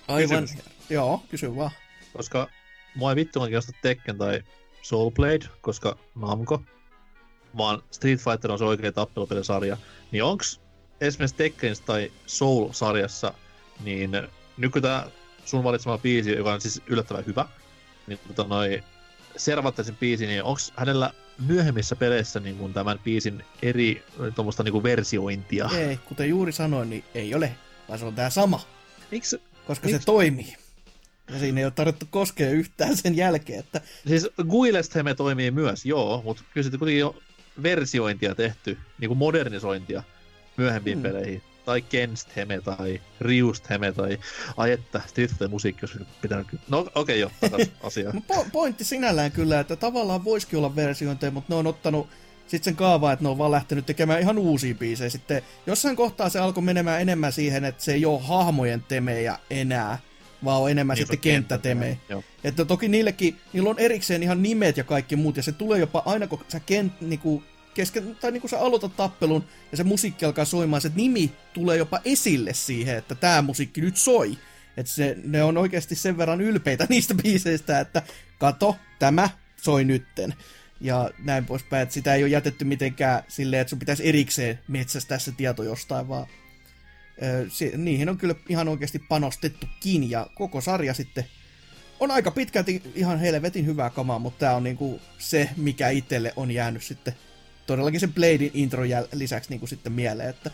aivan, 0.08 0.42
Kysymys. 0.42 0.65
joo, 0.90 1.23
kysy 1.28 1.57
vaan. 1.57 1.70
Koska 2.12 2.49
mua 2.94 3.10
ei 3.10 3.16
vittu 3.16 3.40
kiinnosta 3.40 3.73
Tekken 3.82 4.18
tai 4.18 4.42
Soul 4.82 5.10
Blade, 5.10 5.47
koska 5.60 5.99
Namco, 6.15 6.62
vaan 7.57 7.83
Street 7.91 8.20
Fighter 8.20 8.53
on 8.53 8.59
se 8.59 8.65
oikea 8.65 8.93
tappelupelisarja, 8.93 9.77
niin 10.12 10.25
onks 10.25 10.61
esimerkiksi 11.01 11.37
Tekkenistä 11.37 11.87
tai 11.87 12.12
Soul-sarjassa, 12.27 13.35
niin 13.85 14.11
nyt 14.57 14.73
kun 14.73 14.83
tää 14.83 15.07
sun 15.45 15.65
valitsema 15.65 15.99
biisi, 15.99 16.33
joka 16.33 16.53
on 16.53 16.61
siis 16.61 16.83
yllättävän 16.87 17.27
hyvä, 17.27 17.49
niin 18.07 18.19
tota 18.27 18.45
noi 18.45 18.83
Servantesin 19.37 19.97
biisi, 19.97 20.27
niin 20.27 20.43
onks 20.43 20.73
hänellä 20.77 21.12
myöhemmissä 21.47 21.97
peleissä 21.97 22.41
niin 22.41 22.57
kun 22.57 22.73
tämän 22.73 22.99
biisin 22.99 23.45
eri 23.62 24.05
tuommoista 24.35 24.62
niin 24.62 24.83
versiointia? 24.83 25.70
Ei, 25.79 25.97
kuten 25.97 26.29
juuri 26.29 26.53
sanoin, 26.53 26.91
niin 26.91 27.05
ei 27.15 27.35
ole, 27.35 27.57
vaan 27.89 27.99
se 27.99 28.05
on 28.05 28.15
tää 28.15 28.31
sama, 28.31 28.61
Miksi 29.11 29.43
koska 29.67 29.87
Miks? 29.87 29.99
se 29.99 30.07
toimii. 30.07 30.57
Ja 31.31 31.39
siinä 31.39 31.61
ei 31.61 31.65
ole 31.65 31.73
tarvittu 31.73 32.07
koskea 32.11 32.51
yhtään 32.51 32.97
sen 32.97 33.17
jälkeen, 33.17 33.59
että 33.59 33.81
Siis 34.07 34.29
Guilestheme 34.49 35.15
toimii 35.15 35.51
myös, 35.51 35.87
joo, 35.87 36.23
mutta 36.25 36.43
kyllä 36.55 36.65
sitten 36.65 36.79
kuitenkin 36.79 37.01
jo 37.01 37.17
versiointia 37.62 38.35
tehty, 38.35 38.79
niin 38.99 39.09
kuin 39.09 39.19
modernisointia 39.19 40.03
myöhempiin 40.57 40.99
hmm. 40.99 41.03
peleihin. 41.03 41.43
Tai 41.65 41.83
Kenstheme 41.83 42.61
tai 42.61 43.01
Riustheme 43.20 43.93
tai 43.93 44.19
ai 44.57 44.73
että 44.73 45.01
Street 45.07 45.31
Fighter 45.31 45.49
musiikki 45.49 45.87
olisi 45.87 46.07
pitänyt 46.23 46.47
kyllä. 46.47 46.62
No 46.69 46.79
okei 46.79 46.93
okay, 46.95 47.17
jo, 47.17 47.31
takas 47.41 47.70
asiaan. 47.89 48.15
No 48.15 48.23
po- 48.35 48.51
pointti 48.53 48.85
sinällään 48.85 49.33
kyllä, 49.33 49.61
että 49.61 49.77
tavallaan 49.77 50.25
voisikin 50.25 50.59
olla 50.59 50.77
versiointeja, 50.77 51.31
mutta 51.31 51.53
ne 51.53 51.59
on 51.59 51.67
ottanut 51.67 52.09
sitten 52.51 52.65
sen 52.65 52.77
kaavaa, 52.77 53.12
että 53.12 53.23
ne 53.23 53.29
on 53.29 53.39
vaan 53.39 53.51
lähtenyt 53.51 53.87
tekemään 53.87 54.20
ihan 54.20 54.39
uusia 54.39 54.75
biisejä. 54.75 55.11
Sitten 55.11 55.43
jossain 55.67 55.97
kohtaa 55.97 56.29
se 56.29 56.39
alkoi 56.39 56.62
menemään 56.62 57.01
enemmän 57.01 57.33
siihen, 57.33 57.65
että 57.65 57.85
se 57.85 57.93
ei 57.93 58.05
ole 58.05 58.20
hahmojen 58.23 58.85
temejä 58.89 59.39
enää, 59.51 59.99
vaan 60.44 60.62
on 60.62 60.70
enemmän 60.70 60.94
Niin, 60.94 61.02
sitten 61.02 61.19
kenttätemejä. 61.19 61.97
Että 62.44 62.65
toki 62.65 62.89
niillekin, 62.89 63.36
niillä 63.52 63.70
on 63.70 63.78
erikseen 63.78 64.23
ihan 64.23 64.43
nimet 64.43 64.77
ja 64.77 64.85
kaikki 64.85 65.17
muut, 65.17 65.36
ja 65.36 65.43
se 65.43 65.52
tulee 65.52 65.78
jopa 65.78 66.02
aina, 66.07 66.27
kun 66.27 66.41
sä 66.49 66.60
kent, 66.60 67.01
niinku, 67.01 67.43
kesken, 67.75 68.17
tai 68.20 68.33
niinku 68.33 68.49
sä 68.49 68.60
aloitat 68.60 68.97
tappelun, 68.97 69.44
ja 69.70 69.77
se 69.77 69.85
musiikki 69.85 70.25
alkaa 70.25 70.44
soimaan, 70.44 70.83
se 70.83 70.91
nimi 70.94 71.33
tulee 71.52 71.77
jopa 71.77 72.01
esille 72.05 72.55
siihen, 72.55 72.97
että 72.97 73.15
tämä 73.15 73.43
musiikki 73.43 73.81
nyt 73.81 73.97
soi. 73.97 74.39
Että 74.77 74.93
se, 74.93 75.17
ne 75.25 75.43
on 75.43 75.59
oikeasti 75.59 75.94
sen 75.94 76.19
verran 76.19 76.41
ylpeitä 76.41 76.86
niistä 76.91 77.15
biiseistä, 77.15 77.81
että 77.81 78.02
kato, 78.39 78.77
tämä 78.99 79.31
soi 79.57 79.85
nytten. 79.85 80.35
Ja 80.81 81.10
näin 81.25 81.47
poispäin, 81.47 81.83
että 81.83 81.93
sitä 81.93 82.15
ei 82.15 82.23
ole 82.23 82.31
jätetty 82.31 82.65
mitenkään 82.65 83.23
silleen, 83.28 83.60
että 83.60 83.69
sun 83.69 83.78
pitäisi 83.78 84.09
erikseen 84.09 84.59
metsästää 84.69 85.19
se 85.19 85.33
tieto 85.33 85.62
jostain, 85.62 86.09
vaan 86.09 86.27
se, 87.49 87.73
niihin 87.76 88.08
on 88.08 88.18
kyllä 88.18 88.34
ihan 88.49 88.68
oikeasti 88.68 88.99
panostettukin, 88.99 90.10
ja 90.10 90.26
koko 90.34 90.60
sarja 90.60 90.94
sitten 90.94 91.24
on 92.00 92.10
aika 92.10 92.31
pitkälti 92.31 92.82
ihan 92.94 93.18
helvetin 93.18 93.66
hyvää 93.66 93.90
kamaa, 93.90 94.18
mutta 94.18 94.39
tää 94.39 94.57
on 94.57 94.65
niinku 94.65 95.00
se, 95.18 95.50
mikä 95.57 95.89
itselle 95.89 96.32
on 96.36 96.50
jäänyt 96.50 96.82
sitten 96.82 97.15
todellakin 97.66 98.00
sen 98.00 98.12
Bladein 98.12 98.50
intro 98.55 98.84
jäl- 98.84 99.08
lisäksi 99.12 99.50
niinku 99.50 99.66
sitten 99.66 99.92
mieleen, 99.92 100.28
että 100.28 100.50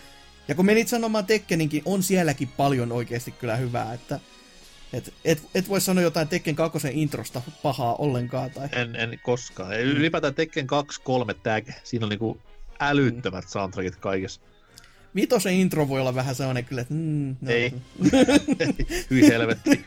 ja 0.49 0.55
kun 0.55 0.67
menit 0.67 0.89
sanomaan 0.89 1.27
Tekkeninkin, 1.27 1.83
on 1.85 2.03
sielläkin 2.03 2.49
paljon 2.49 2.93
oikeasti 2.93 3.31
kyllä 3.31 3.57
hyvää, 3.57 3.95
että 3.95 4.21
et, 4.93 5.15
et, 5.25 5.43
et 5.55 5.69
voi 5.69 5.81
sanoa 5.81 6.03
jotain 6.03 6.29
Tekken 6.29 6.57
2 6.57 6.79
introsta 6.93 7.43
pahaa 7.63 7.95
ollenkaan, 7.95 8.51
tai 8.51 8.69
En, 8.73 8.97
en 8.97 9.21
koskaan. 9.23 9.81
Ylipäätään 9.81 10.35
Tekken 10.35 10.67
2, 10.67 11.01
3 11.05 11.35
tag, 11.35 11.69
siinä 11.85 12.07
on 12.07 12.11
niinku 12.11 12.41
älyttömät 12.81 13.49
soundtrackit 13.49 13.97
kaikessa. 13.97 14.41
Vitosen 15.17 15.55
intro 15.55 15.89
voi 15.89 16.01
olla 16.01 16.15
vähän 16.15 16.35
sellainen 16.35 16.65
kyllä, 16.65 16.83
että 16.83 16.95
mm, 16.95 17.37
no, 17.41 17.51
Ei. 17.51 17.73
Hyi 19.11 19.29
helvetti. 19.29 19.85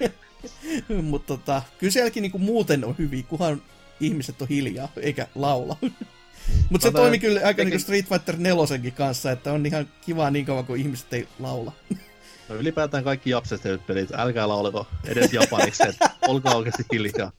mutta 1.03 1.27
tota, 1.27 1.61
kyllä 1.77 1.91
sielläkin 1.91 2.21
niinku 2.21 2.37
muuten 2.39 2.85
on 2.85 2.95
hyvin, 2.97 3.23
kunhan 3.23 3.61
ihmiset 3.99 4.41
on 4.41 4.47
hiljaa, 4.47 4.91
eikä 5.01 5.27
laula. 5.35 5.77
Mutta 6.69 6.87
se 6.87 6.91
toimi 6.91 7.19
kyllä 7.19 7.41
aika 7.43 7.63
niinku 7.63 7.79
Street 7.79 8.05
Fighter 8.05 8.37
4 8.37 8.91
kanssa, 8.95 9.31
että 9.31 9.53
on 9.53 9.65
ihan 9.65 9.89
kiva 10.05 10.31
niin 10.31 10.45
kauan 10.45 10.65
kuin 10.65 10.81
ihmiset 10.81 11.13
ei 11.13 11.27
laula. 11.39 11.71
No 12.49 12.55
ylipäätään 12.55 13.03
kaikki 13.03 13.29
japsesta 13.29 13.63
tehdyt 13.63 13.87
pelit, 13.87 14.09
älkää 14.13 14.47
lauleko 14.47 14.87
edes 15.05 15.33
japaniksi, 15.33 15.87
että 15.89 16.09
olkaa 16.27 16.55
oikeasti 16.55 16.83
hiljaa. 16.93 17.31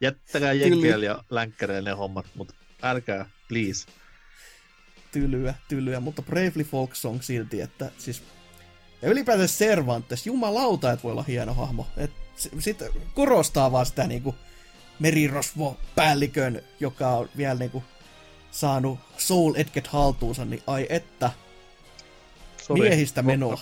Jättäkää 0.00 0.52
jenkeillä 0.52 1.06
ja 1.06 1.24
länkkäreillä 1.30 1.90
ne 1.90 1.96
hommat, 1.96 2.26
mutta 2.34 2.54
älkää, 2.82 3.30
please. 3.48 3.86
Tylyä, 5.12 5.54
tylyä, 5.68 6.00
mutta 6.00 6.22
Bravely 6.22 6.64
Folk 6.64 6.94
Song 6.94 7.22
silti, 7.22 7.60
että 7.60 7.90
siis... 7.98 8.22
Ja 9.02 9.08
ylipäätään 9.08 9.48
Cervantes, 9.48 10.26
jumalauta, 10.26 10.92
että 10.92 11.02
voi 11.02 11.12
olla 11.12 11.22
hieno 11.28 11.54
hahmo. 11.54 11.86
Et 11.96 12.10
sitten 12.58 12.90
korostaa 13.14 13.72
vaan 13.72 13.86
sitä 13.86 14.06
niinku 14.06 14.34
merirosvo-päällikön, 14.98 16.62
joka 16.80 17.08
on 17.08 17.28
vielä 17.36 17.54
niinku 17.54 17.82
saanut 18.50 18.98
Soul 19.18 19.54
Edget 19.54 19.86
haltuunsa, 19.86 20.44
niin 20.44 20.62
ai 20.66 20.86
että, 20.88 21.30
Sori, 22.62 22.80
miehistä 22.80 23.20
rock- 23.20 23.24
menoa. 23.24 23.60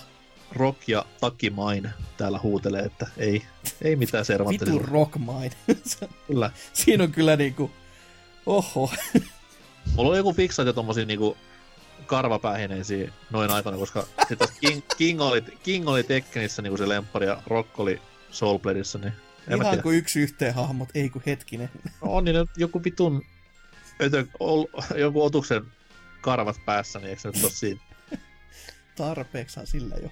Rock 0.53 0.89
ja 0.89 1.05
Takimain 1.21 1.91
täällä 2.17 2.41
huutelee, 2.43 2.83
että 2.83 3.07
ei, 3.17 3.43
ei 3.83 3.97
mitään 3.97 4.23
Vitu 4.23 4.27
servantteja. 4.27 4.79
rockmain. 4.79 5.53
Kyllä. 6.27 6.51
Siinä 6.73 7.05
on 7.05 7.13
kyllä 7.13 7.37
niinku, 7.37 7.71
oho. 8.47 8.91
Mulla 9.97 10.11
on 10.11 10.17
joku 10.17 10.33
fiksaatio 10.33 10.73
tommosia 10.73 11.07
niinku 11.07 11.37
karvapäähineisiä 12.07 13.13
noin 13.31 13.51
aikana, 13.51 13.77
koska 13.77 14.07
sit 14.29 14.39
taas 14.39 14.51
King, 14.61 14.83
King, 14.97 15.21
oli, 15.21 15.43
King 15.63 15.89
oli 15.89 16.03
Tekkenissä 16.03 16.63
niinku 16.63 16.77
se 16.77 16.89
lemppari 16.89 17.27
ja 17.27 17.43
Rock 17.47 17.81
oli 17.81 18.03
Soulbladeissa, 18.31 18.99
niin 18.99 19.13
en 19.49 19.59
mä 19.59 19.65
Ihan 19.65 19.67
tiedä. 19.71 19.83
kuin 19.83 19.97
yksi 19.97 20.21
yhteen 20.21 20.55
hahmot, 20.55 20.89
ei 20.95 21.11
kun 21.11 21.23
hetkinen. 21.27 21.71
No 21.85 22.13
on 22.13 22.25
niin 22.25 22.37
joku 22.57 22.85
vitun 22.85 23.23
ötö, 24.03 24.27
ol, 24.41 24.65
jonkun 24.97 25.25
otuksen 25.25 25.65
karvat 26.21 26.57
päässä, 26.67 26.99
niin 26.99 27.09
eikö 27.09 27.21
se 27.23 27.29
nyt 27.29 27.45
ole 27.45 27.53
siinä? 27.53 27.81
Tarpeeksihan 28.97 29.67
sillä 29.67 29.97
jo. 30.03 30.11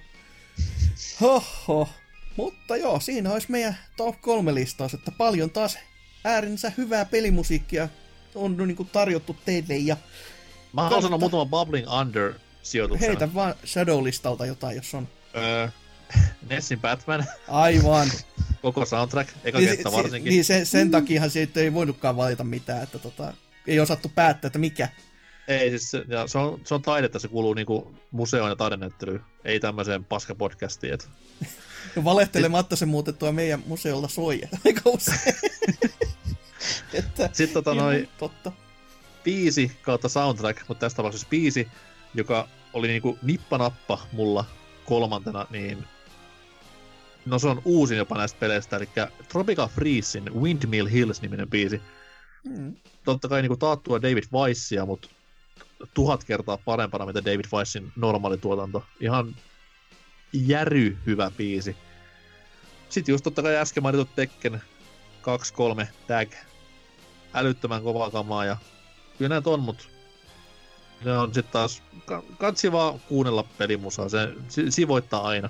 Hoho. 1.21 1.89
Mutta 2.35 2.77
joo, 2.77 2.99
siinä 2.99 3.31
olisi 3.31 3.51
meidän 3.51 3.77
top 3.97 4.21
3 4.21 4.55
listaus, 4.55 4.93
että 4.93 5.11
paljon 5.11 5.49
taas 5.51 5.77
äärinsä 6.25 6.71
hyvää 6.77 7.05
pelimusiikkia 7.05 7.89
on 8.35 8.57
niin 8.57 8.75
kuin 8.75 8.89
tarjottu 8.89 9.35
teille 9.45 9.77
ja 9.77 9.97
Mä 10.73 10.83
haluan 10.83 11.01
sanoa 11.01 11.19
muutama 11.19 11.45
Bubbling 11.45 11.87
Under 12.01 12.33
sijoituksen. 12.63 13.07
heitä 13.07 13.33
vaan 13.33 13.55
Shadow-listalta 13.65 14.45
jotain, 14.45 14.75
jos 14.75 14.93
on. 14.93 15.07
Öö, 15.37 15.67
Nessin 16.49 16.79
Batman, 16.79 17.25
Aivan. 17.47 18.07
koko 18.61 18.85
soundtrack, 18.85 19.29
eka 19.43 19.57
niin, 19.57 19.69
kenttä 19.69 19.89
si- 19.89 19.95
varsinkin. 19.95 20.29
niin 20.31 20.45
sen, 20.45 20.65
sen 20.65 20.91
takiahan 20.91 21.29
siitä 21.29 21.59
ei 21.59 21.73
voinutkaan 21.73 22.17
valita 22.17 22.43
mitään, 22.43 22.83
että 22.83 22.99
tota, 22.99 23.33
ei 23.67 23.79
osattu 23.79 24.11
päättää, 24.15 24.47
että 24.47 24.59
mikä. 24.59 24.89
Ei, 25.47 25.69
siis 25.69 25.91
se, 25.91 26.03
ja 26.07 26.27
se, 26.27 26.37
on, 26.37 26.61
se 26.65 26.73
on 26.73 26.81
taidetta, 26.81 27.19
se 27.19 27.27
kuuluu 27.27 27.53
niinku 27.53 27.95
museoon 28.11 28.49
ja 28.49 28.55
taidenäyttelyyn, 28.55 29.21
ei 29.45 29.59
tämmöiseen 29.59 30.05
paskapodcastiin. 30.05 30.93
Et. 30.93 31.09
Ja 31.95 32.03
valehtelematta 32.03 32.75
se 32.75 32.85
muuten 32.85 33.17
tuo 33.17 33.31
meidän 33.31 33.63
museolla 33.67 34.07
soi 34.07 34.41
aika 34.65 34.81
usein. 34.85 35.35
että, 36.93 37.29
Sitten 37.33 37.53
tota 37.53 37.71
ihan 37.71 37.85
noi 37.85 38.09
Totta. 38.17 38.51
biisi 39.23 39.71
kautta 39.81 40.09
soundtrack, 40.09 40.67
mutta 40.67 40.79
tässä 40.79 40.95
tapauksessa 40.95 41.27
biisi, 41.29 41.67
joka 42.13 42.47
oli 42.73 42.87
niinku 42.87 43.19
nippanappa 43.21 43.99
mulla 44.11 44.45
kolmantena, 44.85 45.45
niin 45.49 45.85
no 47.25 47.39
se 47.39 47.47
on 47.47 47.61
uusin 47.65 47.97
jopa 47.97 48.17
näistä 48.17 48.39
peleistä, 48.39 48.77
eli 48.77 48.89
Tropical 49.29 49.67
Freezein 49.67 50.33
Windmill 50.41 50.87
Hills-niminen 50.87 51.49
biisi. 51.49 51.81
Mm. 52.43 52.75
Totta 53.05 53.27
kai 53.27 53.41
niinku 53.41 53.57
taattua 53.57 54.01
David 54.01 54.23
Weissia, 54.33 54.85
mutta 54.85 55.09
tuhat 55.93 56.23
kertaa 56.23 56.57
parempana, 56.57 57.05
mitä 57.05 57.25
David 57.25 57.45
Weissin 57.53 57.91
normaali 57.95 58.37
tuotanto. 58.37 58.83
Ihan 58.99 59.35
järy 60.33 60.97
hyvä 61.05 61.31
biisi. 61.37 61.75
Sitten 62.89 63.13
just 63.13 63.23
totta 63.23 63.41
kai 63.41 63.55
äsken 63.55 63.83
mainitut 63.83 64.15
Tekken 64.15 64.61
2-3 65.83 65.87
tag. 66.07 66.31
Älyttömän 67.33 67.83
kovaa 67.83 68.11
kamaa 68.11 68.45
ja 68.45 68.57
kyllä 69.17 69.29
näitä 69.29 69.49
on, 69.49 69.59
mutta 69.59 69.83
ne 71.05 71.17
on 71.17 71.33
sitten 71.33 71.53
taas, 71.53 71.83
ka- 72.05 72.23
katsi 72.37 72.71
vaan 72.71 72.99
kuunnella 72.99 73.43
pelimusaa, 73.43 74.09
se, 74.09 74.33
se, 74.49 74.71
se 74.71 74.87
voittaa 74.87 75.27
aina. 75.27 75.49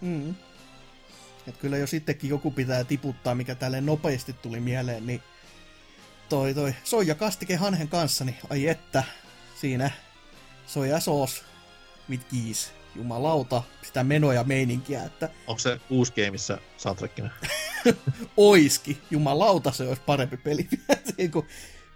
Mm. 0.00 0.34
Et 1.46 1.56
kyllä 1.56 1.76
jos 1.76 1.90
sittenkin 1.90 2.30
joku 2.30 2.50
pitää 2.50 2.84
tiputtaa, 2.84 3.34
mikä 3.34 3.54
tälle 3.54 3.80
nopeasti 3.80 4.32
tuli 4.32 4.60
mieleen, 4.60 5.06
niin 5.06 5.22
toi 6.28 6.54
toi 6.54 6.74
soija 6.84 7.14
kastike 7.14 7.56
hanhen 7.56 7.88
kanssa, 7.88 8.24
niin 8.24 8.36
ai 8.50 8.68
että, 8.68 9.04
siinä 9.60 9.90
soja 10.66 11.00
soos 11.00 11.44
mit 12.08 12.24
kiis. 12.24 12.77
Jumalauta, 12.94 13.62
sitä 13.82 14.04
menoja 14.04 14.44
meininkiä, 14.44 15.04
että 15.04 15.28
Onko 15.46 15.58
se 15.58 15.80
uusi 15.90 16.12
gameissa 16.12 16.58
soundtrackina? 16.76 17.30
oiski. 18.36 18.98
Jumalauta, 19.10 19.72
se 19.72 19.88
olisi 19.88 20.02
parempi 20.06 20.36
peli. 20.36 20.68
Kun 21.32 21.46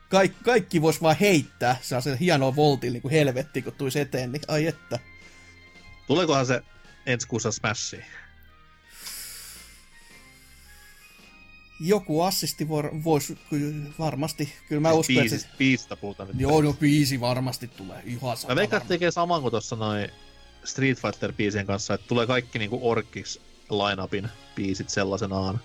kaikki, 0.08 0.44
kaikki 0.44 0.82
vois 0.82 1.02
vaan 1.02 1.16
heittää. 1.20 1.76
Se 1.82 1.96
on 1.96 2.02
se 2.02 2.16
hieno 2.20 2.56
volti 2.56 2.90
niin 2.90 3.02
kuin 3.02 3.12
helvetti, 3.12 3.62
kun 3.62 3.72
tuisi 3.72 4.00
eteen, 4.00 4.32
niin 4.32 4.42
ai 4.48 4.66
että. 4.66 4.98
Tuleekohan 6.06 6.46
se 6.46 6.62
ensi 7.06 7.28
kuussa 7.28 7.52
Smashiin? 7.52 8.04
Joku 11.80 12.20
assisti 12.20 12.68
voisi 13.04 13.38
varmasti, 13.98 14.52
kyllä 14.68 14.80
mä 14.80 14.92
uskon, 14.92 15.18
että 15.18 15.38
se, 15.38 15.48
Biisistä, 15.58 15.96
puhutaan 15.96 16.28
nyt. 16.28 16.40
joo, 16.40 16.62
no 16.62 16.72
biisi 16.72 17.20
varmasti 17.20 17.68
tulee 17.68 18.02
ihan 18.06 18.30
Mä 18.30 18.36
sata 18.36 18.56
veikkaan, 18.56 18.82
tekee 18.82 19.10
saman 19.10 19.40
kuin 19.40 19.50
tuossa 19.50 19.76
noin 19.76 20.10
Street 20.64 20.98
Fighter-biisien 20.98 21.66
kanssa, 21.66 21.94
että 21.94 22.06
tulee 22.08 22.26
kaikki 22.26 22.58
niinku 22.58 22.90
Orkix 22.90 23.38
line-upin 23.70 24.28
biisit 24.54 24.88
sellaisenaan. 24.88 25.60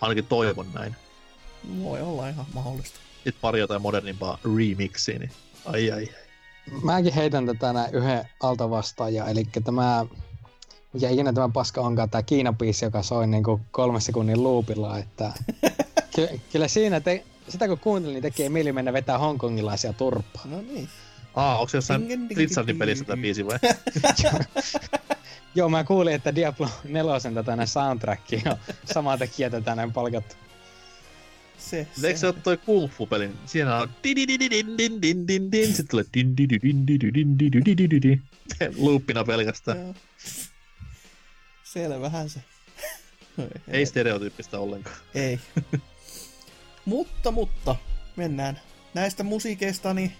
Ainakin 0.00 0.26
toivon 0.26 0.66
näin. 0.74 0.96
Voi 1.82 2.00
olla 2.00 2.28
ihan 2.28 2.46
mahdollista. 2.54 2.98
Sitten 3.14 3.40
pari 3.40 3.60
jotain 3.60 3.82
modernimpaa 3.82 4.38
remixiä, 4.44 5.18
niin 5.18 5.30
ai 5.64 5.90
ai. 5.90 6.08
Mäkin 6.82 7.12
heitän 7.12 7.46
tätä 7.46 7.72
näin 7.72 7.94
yhden 7.94 8.28
altavastaajan, 8.42 9.28
eli 9.28 9.44
tämä, 9.64 10.06
mikä 10.92 11.08
ikinä 11.08 11.32
tämä 11.32 11.48
paska 11.48 11.80
onkaan, 11.80 12.10
tämä 12.10 12.22
Kiina-biisi, 12.22 12.84
joka 12.84 13.02
soi 13.02 13.26
niin 13.26 13.44
kuin 13.44 13.62
kolme 13.70 14.00
sekunnin 14.00 14.44
loopilla, 14.44 14.98
että 14.98 15.32
ky- 16.16 16.40
kyllä 16.52 16.68
siinä, 16.68 17.00
te, 17.00 17.24
sitä 17.48 17.68
kun 17.68 17.78
kuuntelin, 17.78 18.14
niin 18.14 18.22
tekee 18.22 18.48
mieli 18.48 18.72
mennä 18.72 18.92
vetää 18.92 19.18
hongkongilaisia 19.18 19.92
turpaa. 19.92 20.42
No 20.44 20.60
niin. 20.60 20.88
Aa, 21.34 21.58
onko 21.58 21.68
se 21.68 21.76
jossain 21.76 22.28
Blizzardin 22.34 22.78
pelissä 22.78 23.04
tämä 23.04 23.22
biisi 23.22 23.46
vai? 23.46 23.58
Joo, 25.54 25.68
mä 25.68 25.84
kuulin, 25.84 26.14
että 26.14 26.34
Diablo 26.34 26.68
4 26.84 27.12
tätä 27.34 27.56
näin 27.56 27.68
soundtrackia 27.68 28.42
on 28.46 28.56
samaa 28.84 29.18
tekijää 29.18 29.50
tätä 29.50 29.74
näin 29.74 29.92
palkattu. 29.92 30.36
Se, 31.58 31.86
se. 32.00 32.06
Eikö 32.06 32.18
se 32.18 32.26
ole 32.26 32.34
toi 32.42 32.56
Kung 32.56 32.90
Fu 32.90 33.06
pelin? 33.06 33.38
Siinä 33.46 33.76
on 33.76 33.88
sitten 35.74 35.86
tulee 35.88 36.04
loopina 38.76 39.24
pelkästään. 39.24 39.94
Selvähän 41.64 42.30
se. 42.30 42.40
Ei 43.68 43.86
stereotyyppistä 43.86 44.58
ollenkaan. 44.58 44.96
Ei. 45.14 45.40
mutta, 46.84 47.30
mutta, 47.30 47.76
mennään 48.16 48.60
näistä 48.94 49.22
musiikeista, 49.22 49.94
niin 49.94 50.12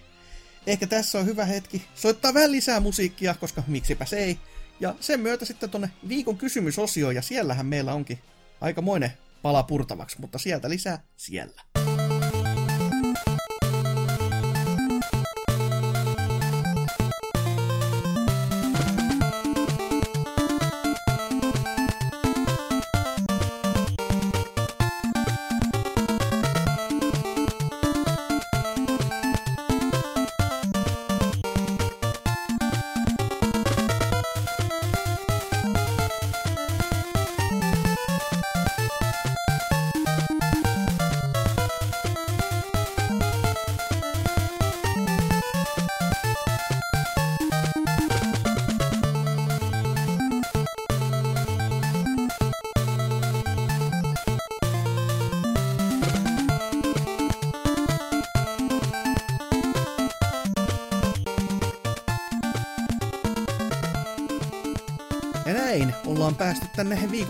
ehkä 0.66 0.86
tässä 0.86 1.18
on 1.18 1.26
hyvä 1.26 1.44
hetki 1.44 1.84
soittaa 1.94 2.34
vähän 2.34 2.52
lisää 2.52 2.80
musiikkia, 2.80 3.34
koska 3.34 3.62
miksipä 3.66 4.04
se 4.04 4.18
ei. 4.18 4.38
Ja 4.80 4.94
sen 5.00 5.20
myötä 5.20 5.44
sitten 5.44 5.70
tonne 5.70 5.90
viikon 6.08 6.38
kysymysosioon, 6.38 7.14
ja 7.14 7.22
siellähän 7.22 7.66
meillä 7.66 7.94
onkin 7.94 8.18
aikamoinen 8.60 9.12
pala 9.42 9.62
purtavaksi, 9.62 10.20
mutta 10.20 10.38
sieltä 10.38 10.70
lisää 10.70 11.02
siellä. 11.16 11.62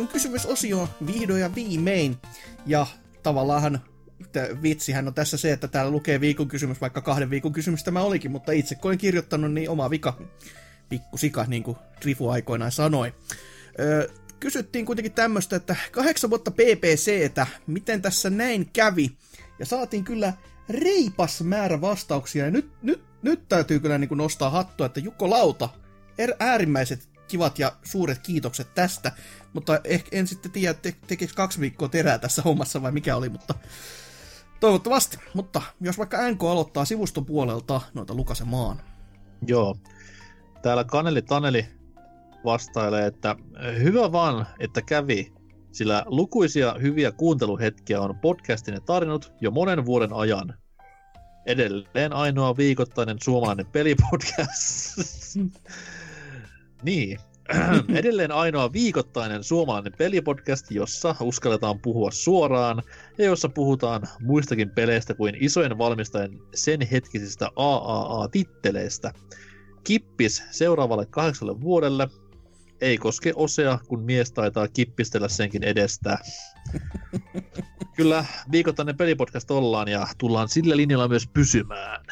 Tänne 0.01 0.13
viikon 0.13 0.13
kysymysosioon 0.13 0.89
vihdoin 1.07 1.41
ja 1.41 1.55
viimein. 1.55 2.17
Ja 2.67 2.87
tavallaan 3.23 3.81
vitsihän 4.63 5.09
on 5.09 5.15
tässä 5.15 5.37
se, 5.37 5.53
että 5.53 5.69
täällä 5.69 5.91
lukee 5.91 6.21
viikon 6.21 6.49
kysymys, 6.49 6.81
vaikka 6.81 7.01
kahden 7.01 7.31
viikon 7.31 7.53
kysymys 7.53 7.85
tämä 7.85 8.03
olikin, 8.03 8.31
mutta 8.31 8.53
itse 8.53 8.75
kun 8.75 8.89
olen 8.89 8.99
kirjoittanut, 8.99 9.53
niin 9.53 9.71
oma 9.71 9.91
vika, 9.91 10.17
pikku 10.89 11.17
sika, 11.17 11.45
niin 11.49 11.63
kuin 11.63 11.77
Trifu 12.01 12.29
aikoinaan 12.29 12.73
sanoi. 12.73 13.15
Öö, 13.81 14.09
kysyttiin 14.41 14.87
kuitenkin 14.87 15.13
tämmöistä, 15.13 15.57
että 15.57 15.77
kahdeksan 15.93 16.31
vuotta 16.31 16.51
PPCtä, 16.51 17.47
miten 17.67 18.03
tässä 18.03 18.31
näin 18.31 18.71
kävi? 18.73 19.11
Ja 19.59 19.67
saatiin 19.67 20.05
kyllä 20.05 20.33
reipas 20.69 21.43
määrä 21.43 21.81
vastauksia, 21.81 22.45
ja 22.45 22.51
nyt, 22.51 22.71
nyt, 22.83 23.03
nyt 23.23 23.49
täytyy 23.49 23.81
kyllä 23.81 23.99
niin 23.99 24.09
kuin 24.09 24.19
nostaa 24.19 24.51
hattua, 24.51 24.87
että 24.87 25.01
Jukko 25.01 25.31
Lauta, 25.31 25.69
er, 26.19 26.35
äärimmäiset 26.39 27.09
kivat 27.31 27.59
ja 27.59 27.73
suuret 27.83 28.19
kiitokset 28.19 28.75
tästä, 28.75 29.13
mutta 29.53 29.81
ehkä 29.85 30.17
en 30.17 30.27
sitten 30.27 30.51
tiedä, 30.51 30.75
te, 30.75 30.95
tekeekö 31.07 31.35
kaksi 31.37 31.61
viikkoa 31.61 31.89
terää 31.89 32.19
tässä 32.19 32.43
hommassa 32.43 32.83
vai 32.83 32.93
mikä 32.93 33.17
oli, 33.17 33.29
mutta 33.29 33.55
toivottavasti. 34.61 35.19
Mutta 35.35 35.63
jos 35.81 35.99
vaikka 35.99 36.31
NK 36.31 36.43
aloittaa 36.43 36.85
sivuston 36.85 37.27
puolelta 37.27 37.81
noita 37.95 38.15
lukasemaan. 38.15 38.81
Joo. 39.47 39.77
Täällä 40.63 40.85
Kaneli 40.85 41.23
Taneli 41.23 41.67
vastailee, 42.45 43.07
että 43.07 43.37
hyvä 43.83 44.13
vaan, 44.13 44.47
että 44.59 44.83
kävi, 44.83 45.33
sillä 45.73 46.05
lukuisia 46.07 46.77
hyviä 46.83 47.13
kuunteluhetkiä 47.13 48.01
on 48.01 48.19
podcastin 48.19 48.83
tarinut 48.87 49.33
jo 49.41 49.51
monen 49.51 49.87
vuoden 49.87 50.13
ajan. 50.13 50.55
Edelleen 51.47 52.13
ainoa 52.13 52.57
viikoittainen 52.57 53.17
suomalainen 53.23 53.67
pelipodcast. 53.67 55.37
niin. 56.83 57.19
Edelleen 57.95 58.33
ainoa 58.33 58.73
viikoittainen 58.73 59.45
suomalainen 59.45 59.93
pelipodcast, 59.99 60.71
jossa 60.71 61.17
uskalletaan 61.21 61.81
puhua 61.81 62.11
suoraan 62.11 62.83
ja 63.19 63.25
jossa 63.25 63.49
puhutaan 63.49 64.03
muistakin 64.21 64.71
peleistä 64.71 65.15
kuin 65.15 65.37
isojen 65.41 65.79
valmistajien 65.79 66.39
sen 66.55 66.81
hetkisistä 66.81 67.51
AAA-titteleistä. 67.57 69.13
Kippis 69.85 70.43
seuraavalle 70.51 71.07
kahdeksalle 71.07 71.61
vuodelle. 71.61 72.09
Ei 72.81 72.99
koske 72.99 73.33
osea, 73.37 73.79
kun 73.89 74.03
mies 74.03 74.33
taitaa 74.33 74.69
kippistellä 74.69 75.29
senkin 75.29 75.65
edestä. 75.65 76.19
Kyllä, 77.97 78.25
viikoittainen 78.53 78.97
pelipodcast 78.97 79.51
ollaan 79.51 79.89
ja 79.89 80.07
tullaan 80.19 80.49
sillä 80.49 80.77
linjalla 80.77 81.09
myös 81.09 81.29
pysymään. 81.35 82.05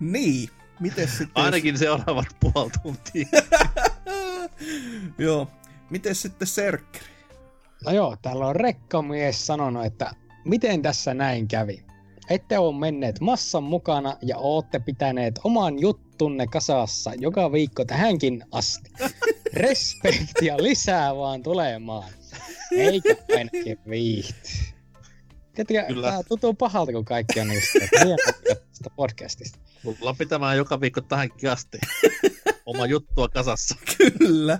Niin, 0.00 0.48
miten 0.80 1.08
sitten... 1.08 1.28
Ainakin 1.34 1.78
seuraavat 1.78 2.26
puoli 2.40 2.70
tuntia. 2.82 3.26
Joo, 5.18 5.48
miten 5.90 6.14
sitten 6.14 6.48
Serkkeri? 6.48 7.04
No 7.84 7.92
joo, 7.92 8.16
täällä 8.22 8.46
on 8.46 8.56
rekkamies 8.56 9.46
sanonut, 9.46 9.84
että 9.84 10.10
miten 10.44 10.82
tässä 10.82 11.14
näin 11.14 11.48
kävi. 11.48 11.84
Ette 12.30 12.58
ole 12.58 12.78
menneet 12.78 13.20
massan 13.20 13.62
mukana 13.62 14.16
ja 14.22 14.38
ootte 14.38 14.78
pitäneet 14.78 15.40
oman 15.44 15.78
juttunne 15.78 16.46
kasassa 16.46 17.12
joka 17.18 17.52
viikko 17.52 17.84
tähänkin 17.84 18.44
asti. 18.52 18.90
Respektiä 19.54 20.56
lisää 20.56 21.16
vaan 21.16 21.42
tulemaan. 21.42 22.10
Eikä 22.76 23.16
ainakin 23.36 23.78
viihty. 23.90 24.48
Tiedätkö, 25.66 25.94
Kyllä. 25.94 26.10
tää 26.10 26.22
tuntuu 26.22 26.54
pahalta, 26.54 26.92
kun 26.92 27.04
kaikki 27.04 27.40
on 27.40 27.48
niistä 27.48 27.78
tästä 28.70 28.90
podcastista. 28.96 29.58
Mulla 29.94 30.10
on 30.10 30.16
pitämään 30.16 30.56
joka 30.56 30.80
viikko 30.80 31.00
tähänkin 31.00 31.50
asti. 31.50 31.78
Oma 32.66 32.86
juttua 32.86 33.28
kasassa. 33.28 33.76
Kyllä. 33.98 34.58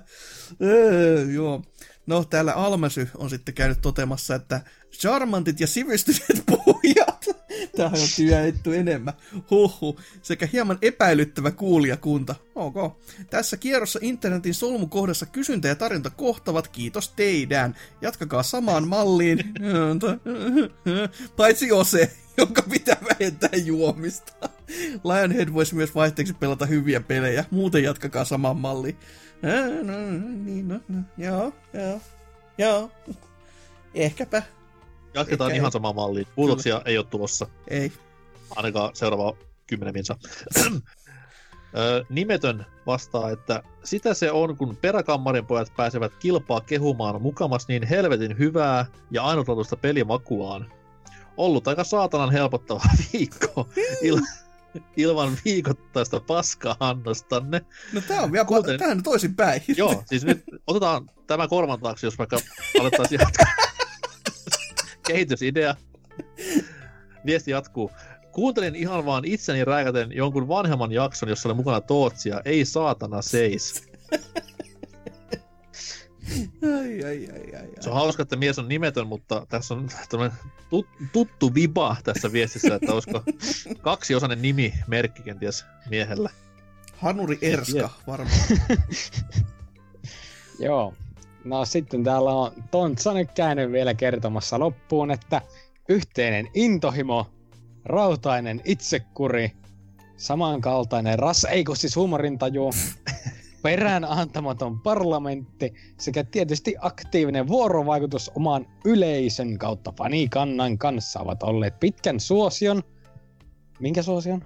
Öö, 0.63 1.33
joo. 1.33 1.63
No, 2.07 2.25
täällä 2.25 2.53
Almasy 2.53 3.09
on 3.15 3.31
sitten 3.31 3.55
käynyt 3.55 3.79
totemassa, 3.83 4.35
että 4.35 4.61
charmantit 4.93 5.61
ja 5.61 5.67
sivistyneet 5.67 6.47
puhujat. 6.65 7.27
Tähän 7.77 8.01
on 8.01 8.09
työnnetty 8.17 8.77
enemmän. 8.77 9.15
Huhhuh. 9.51 10.01
Sekä 10.23 10.49
hieman 10.53 10.79
epäilyttävä 10.83 11.51
kuulijakunta. 11.51 12.35
Ok. 12.55 12.75
Tässä 13.31 13.57
kierrossa 13.57 13.99
internetin 14.03 14.55
solmukohdassa 14.55 15.27
kysyntä 15.27 15.69
ja 15.69 15.75
tarjonta 15.75 16.11
kohtavat. 16.11 16.69
Kiitos 16.69 17.09
teidän. 17.09 17.77
Jatkakaa 18.01 18.43
samaan 18.43 18.89
malliin. 18.89 19.39
Paitsi 21.37 21.73
Ose, 21.73 22.17
jonka 22.39 22.63
pitää 22.71 22.97
vähentää 23.09 23.59
juomista. 23.65 24.49
Lionhead 25.05 25.53
voisi 25.53 25.75
myös 25.75 25.95
vaihteeksi 25.95 26.35
pelata 26.35 26.67
hyviä 26.67 27.01
pelejä. 27.01 27.45
Muuten 27.51 27.83
jatkakaa 27.83 28.25
samaan 28.25 28.57
malliin. 28.57 28.99
Ää, 29.43 29.67
no, 29.83 29.93
niin, 30.45 30.69
no, 30.69 30.81
no, 30.89 30.99
joo, 31.19 31.53
joo, 31.73 32.01
joo. 32.59 32.91
Ehkäpä. 33.95 34.43
Jatketaan 35.15 35.51
Ehkä 35.51 35.57
ihan 35.57 35.69
ei. 35.69 35.73
samaan 35.73 35.95
malliin. 35.95 36.27
Muutoksia 36.37 36.83
ei 36.85 36.99
ole 36.99 37.07
tulossa. 37.07 37.47
Ei. 37.69 37.93
Ainakaan 38.57 38.97
seuraava 38.97 39.37
kymmenen 39.67 39.95
minsa. 39.95 40.17
Nimetön 42.09 42.67
vastaa, 42.87 43.31
että 43.31 43.63
sitä 43.85 44.15
se 44.15 44.33
on, 44.33 44.57
kun 44.57 44.77
peräkammarin 44.77 45.47
pojat 45.47 45.73
pääsevät 45.77 46.13
kilpaa 46.19 46.61
kehumaan 46.61 47.23
mukamas 47.23 47.69
niin 47.69 47.83
helvetin 47.83 48.39
hyvää 48.39 48.87
ja 49.11 49.25
ainutlaatuista 49.25 49.77
pelimakuaan. 49.77 50.73
Ollut 51.37 51.69
aika 51.69 51.85
saatanan 51.85 52.31
helpottava 52.33 52.81
viikko 53.13 53.69
il- 54.03 54.27
ilman 54.97 55.37
viikoittaista 55.45 56.21
paskaa-annostanne. 56.21 57.61
No 57.93 58.01
tää 58.09 58.23
on 58.23 58.33
vielä 58.33 58.45
Kuten- 58.45 58.75
pa- 58.75 58.79
tähän 58.79 59.03
toisin 59.03 59.35
päin. 59.37 59.63
Joo, 59.77 60.03
siis 60.07 60.25
nyt 60.25 60.45
otetaan 60.67 61.11
tämä 61.27 61.49
korvan 61.49 61.81
taakse, 61.81 62.07
jos 62.07 62.19
vaikka 62.19 62.39
alettaisiin 62.81 63.21
jatkaa. 63.21 63.47
Kehitysidea. 65.09 65.75
Viesti 67.27 67.51
jatkuu. 67.51 67.91
Kuuntelin 68.33 68.77
ihan 68.77 69.05
vaan 69.07 69.25
itseni 69.25 69.65
rääkäten 69.65 70.13
jonkun 70.13 70.49
vanhemman 70.49 70.93
jakson, 70.93 71.29
jossa 71.29 71.49
oli 71.49 71.57
mukana 71.57 71.81
Tootsia. 71.81 72.41
Ei 72.45 72.65
saatana 72.65 73.23
seis. 73.23 73.83
Ai, 76.63 77.05
ai, 77.05 77.29
ai, 77.33 77.57
ai, 77.61 77.69
Se 77.81 77.91
on 77.91 77.95
hauska, 77.95 78.23
että 78.23 78.37
mies 78.37 78.59
on 78.59 78.69
nimetön, 78.69 79.07
mutta 79.07 79.47
tässä 79.49 79.75
on 79.75 79.89
tämmöinen 80.09 80.37
tut, 80.71 80.87
tuttu 81.13 81.55
viba 81.55 81.97
tässä 82.05 82.33
viestissä, 82.33 82.75
että 82.75 82.93
olisiko 82.93 83.23
kaksiosainen 83.81 84.43
nimi 84.43 84.75
merkki 84.87 85.23
kenties 85.23 85.65
miehellä. 85.91 86.31
Hanuri 86.97 87.39
Erska 87.43 87.91
varmaan. 88.07 88.39
Joo. 90.59 90.95
No 91.45 91.65
sitten 91.65 92.05
täällä 92.05 92.31
on 92.31 92.53
Tontsa 92.71 93.15
nyt 93.15 93.33
käynyt 93.33 93.73
vielä 93.73 93.95
kertomassa 93.95 94.59
loppuun, 94.59 95.11
että 95.11 95.43
yhteinen 95.89 96.49
intohimo, 96.55 97.27
rautainen 97.85 98.61
itsekuri, 98.65 99.53
samankaltainen 100.17 101.19
ras, 101.19 101.45
ei 101.45 101.65
kun 101.65 101.77
siis 101.77 101.97
huumorintaju, 101.97 102.71
perään 103.63 104.05
antamaton 104.05 104.81
parlamentti 104.81 105.75
sekä 105.99 106.25
tietysti 106.25 106.75
aktiivinen 106.81 107.49
vuorovaikutus 107.49 108.31
oman 108.35 108.67
yleisön 108.85 109.59
kautta 109.59 109.93
fanikannan 109.99 110.79
kanssa 110.79 111.21
ovat 111.21 111.43
olleet 111.43 111.81
pitkän 111.81 112.21
suosion. 112.21 112.83
Minkä 113.81 114.03
suosion? 114.03 114.45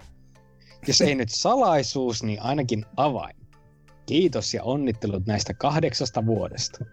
Jos 0.86 1.00
ei 1.00 1.14
nyt 1.14 1.28
salaisuus, 1.28 2.22
niin 2.22 2.42
ainakin 2.42 2.84
avain. 2.96 3.36
Kiitos 4.06 4.54
ja 4.54 4.62
onnittelut 4.62 5.26
näistä 5.26 5.54
kahdeksasta 5.54 6.26
vuodesta. 6.26 6.84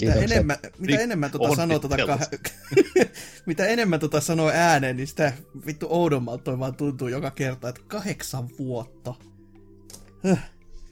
Mitä 0.00 0.14
enemmän, 0.14 0.56
mitä 0.62 0.92
Niin, 0.92 1.00
enemmän 1.00 1.30
tota 1.30 1.54
sanoo 1.56 1.78
tota 1.78 1.94
onnittelut. 1.94 2.50
kah- 2.50 3.08
mitä 3.46 3.66
enemmän 3.66 4.00
tota 4.00 4.20
sanoo 4.20 4.50
ääneen, 4.54 4.96
niin 4.96 5.06
sitä 5.06 5.32
vittu 5.66 5.86
oudommalta 5.90 6.44
toi 6.44 6.58
vaan 6.58 6.74
tuntuu 6.74 7.08
joka 7.08 7.30
kerta, 7.30 7.68
että 7.68 7.80
kahdeksan 7.88 8.48
vuotta. 8.58 9.14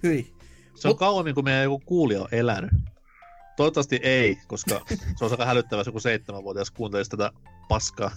Hyi. 0.03 0.34
Se 0.75 0.89
on 0.89 0.95
Mut- 0.95 0.99
kauemmin 0.99 1.35
kuin 1.35 1.45
meidän 1.45 1.63
joku 1.63 1.83
kuulija 1.87 2.21
on 2.21 2.29
elänyt. 2.33 2.71
Toivottavasti 3.57 4.01
ei, 4.03 4.39
koska 4.47 4.81
se 5.17 5.25
on 5.25 5.31
aika 5.31 5.45
hälyttävää, 5.47 5.81
jos 5.81 5.87
joku 5.87 6.01
seitsemänvuotias 6.01 6.71
kuuntelisi 6.71 7.11
tätä 7.11 7.33
paskaa. 7.69 8.11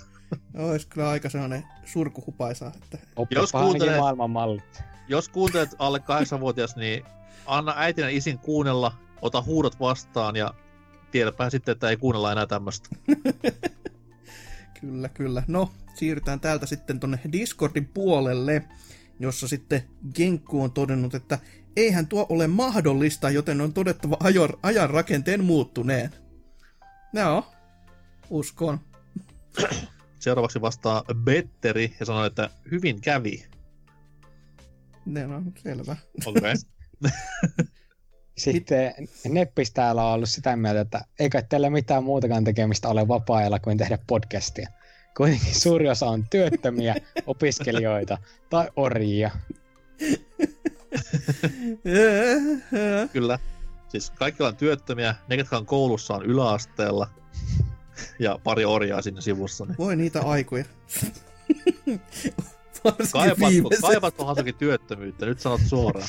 Ois 0.57 0.85
kyllä 0.85 1.09
aika 1.09 1.29
sellainen 1.29 1.63
surkuhupaisa, 1.85 2.71
että 2.83 2.97
Jos 3.31 3.55
ainakin 3.55 3.71
kuuntelee- 3.71 3.99
maailman 3.99 4.29
malli. 4.29 4.61
Jos 5.07 5.29
kuuntelet 5.29 5.69
alle 5.79 5.99
kahdeksanvuotias, 5.99 6.75
niin 6.75 7.03
anna 7.45 7.73
äitin 7.77 8.01
ja 8.01 8.09
isin 8.09 8.39
kuunnella, 8.39 8.91
ota 9.21 9.41
huudot 9.41 9.79
vastaan 9.79 10.35
ja 10.35 10.53
tiedäpä 11.11 11.49
sitten, 11.49 11.71
että 11.71 11.89
ei 11.89 11.97
kuunnella 11.97 12.31
enää 12.31 12.47
tämmöistä. 12.47 12.89
Kyllä, 14.81 15.09
kyllä. 15.09 15.43
No, 15.47 15.71
siirrytään 15.93 16.39
täältä 16.39 16.65
sitten 16.65 16.99
tonne 16.99 17.19
Discordin 17.31 17.85
puolelle, 17.85 18.63
jossa 19.19 19.47
sitten 19.47 19.83
Genkku 20.15 20.63
on 20.63 20.71
todennut, 20.71 21.15
että 21.15 21.39
eihän 21.77 22.07
tuo 22.07 22.25
ole 22.29 22.47
mahdollista, 22.47 23.29
joten 23.29 23.61
on 23.61 23.73
todettava 23.73 24.17
ajon, 24.19 24.49
ajan 24.63 24.89
rakenteen 24.89 25.43
muuttuneen. 25.43 26.11
No, 27.13 27.51
uskon. 28.29 28.79
Seuraavaksi 30.19 30.61
vastaa 30.61 31.03
Betteri 31.23 31.95
ja 31.99 32.05
sanoo, 32.05 32.25
että 32.25 32.49
hyvin 32.71 33.01
kävi. 33.01 33.45
Ne 35.05 35.25
on 35.25 35.53
selvä. 35.63 35.95
Okei. 36.25 36.41
Okay. 36.41 37.11
Sitten 38.37 38.93
Neppis 39.29 39.71
täällä 39.71 40.05
on 40.05 40.13
ollut 40.13 40.29
sitä 40.29 40.55
mieltä, 40.55 40.81
että 40.81 41.05
ei 41.19 41.29
kai 41.29 41.43
teillä 41.49 41.69
mitään 41.69 42.03
muutakaan 42.03 42.43
tekemistä 42.43 42.89
ole 42.89 43.07
vapaa-ajalla 43.07 43.59
kuin 43.59 43.77
tehdä 43.77 43.97
podcastia. 44.07 44.69
Kuitenkin 45.17 45.55
suuri 45.55 45.89
osa 45.89 46.05
on 46.05 46.25
työttömiä, 46.29 46.95
opiskelijoita 47.25 48.17
tai 48.49 48.69
orjia. 48.75 49.31
Kyllä. 53.13 53.39
Siis 53.87 54.11
kaikki 54.11 54.43
on 54.43 54.55
työttömiä, 54.55 55.15
ne 55.27 55.37
ketkä 55.37 55.57
on 55.57 55.65
koulussa 55.65 56.13
on 56.13 56.25
yläasteella 56.25 57.09
ja 58.19 58.39
pari 58.43 58.65
orjaa 58.65 59.01
sinne 59.01 59.21
sivussa. 59.21 59.65
Niin 59.65 59.77
Voi 59.77 59.95
niitä 59.95 60.21
aikoja. 60.21 60.65
Varsinkin 62.83 63.11
kaipaatko, 63.11 63.69
kaipaatko 63.81 64.25
Hasakin 64.25 64.55
työttömyyttä? 64.55 65.25
Nyt 65.25 65.39
sanot 65.39 65.61
suoraan. 65.67 66.07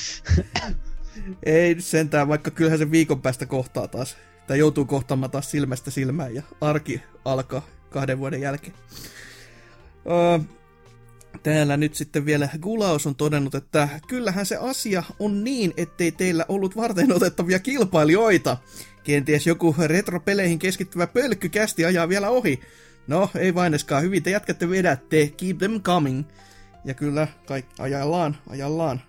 Ei 1.43 1.75
nyt 1.75 1.85
sentään, 1.85 2.27
vaikka 2.27 2.51
kyllähän 2.51 2.79
se 2.79 2.91
viikon 2.91 3.21
päästä 3.21 3.45
kohtaa 3.45 3.87
taas. 3.87 4.17
Tai 4.47 4.59
joutuu 4.59 4.85
kohtaamaan 4.85 5.31
taas 5.31 5.51
silmästä 5.51 5.91
silmään 5.91 6.35
ja 6.35 6.43
arki 6.61 7.01
alkaa 7.25 7.61
kahden 7.89 8.19
vuoden 8.19 8.41
jälkeen. 8.41 8.73
Öö, 10.05 10.39
täällä 11.43 11.77
nyt 11.77 11.95
sitten 11.95 12.25
vielä 12.25 12.49
Gulaus 12.61 13.07
on 13.07 13.15
todennut, 13.15 13.55
että 13.55 13.89
kyllähän 14.07 14.45
se 14.45 14.55
asia 14.55 15.03
on 15.19 15.43
niin, 15.43 15.73
ettei 15.77 16.11
teillä 16.11 16.45
ollut 16.47 16.75
varten 16.75 17.11
otettavia 17.15 17.59
kilpailijoita. 17.59 18.57
Kenties 19.03 19.47
joku 19.47 19.75
retropeleihin 19.85 20.59
keskittyvä 20.59 21.07
pölkkykästi 21.07 21.85
ajaa 21.85 22.09
vielä 22.09 22.29
ohi. 22.29 22.59
No, 23.07 23.29
ei 23.35 23.55
vaineskaan, 23.55 24.03
hyvin 24.03 24.23
te 24.23 24.29
jatkatte 24.29 24.69
vedätte, 24.69 25.33
keep 25.37 25.57
them 25.57 25.81
coming. 25.81 26.23
Ja 26.85 26.93
kyllä, 26.93 27.27
kaikki 27.47 27.81
ajallaan, 27.81 28.37
ajallaan. 28.49 29.01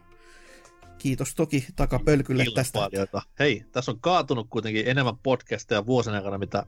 kiitos 0.98 1.34
toki 1.34 1.66
takapölkylle 1.76 2.44
tästä. 2.54 2.78
Hei, 3.38 3.64
tässä 3.72 3.90
on 3.90 4.00
kaatunut 4.00 4.46
kuitenkin 4.50 4.88
enemmän 4.88 5.18
podcasteja 5.22 5.86
vuosien 5.86 6.16
aikana, 6.16 6.38
mitä 6.38 6.64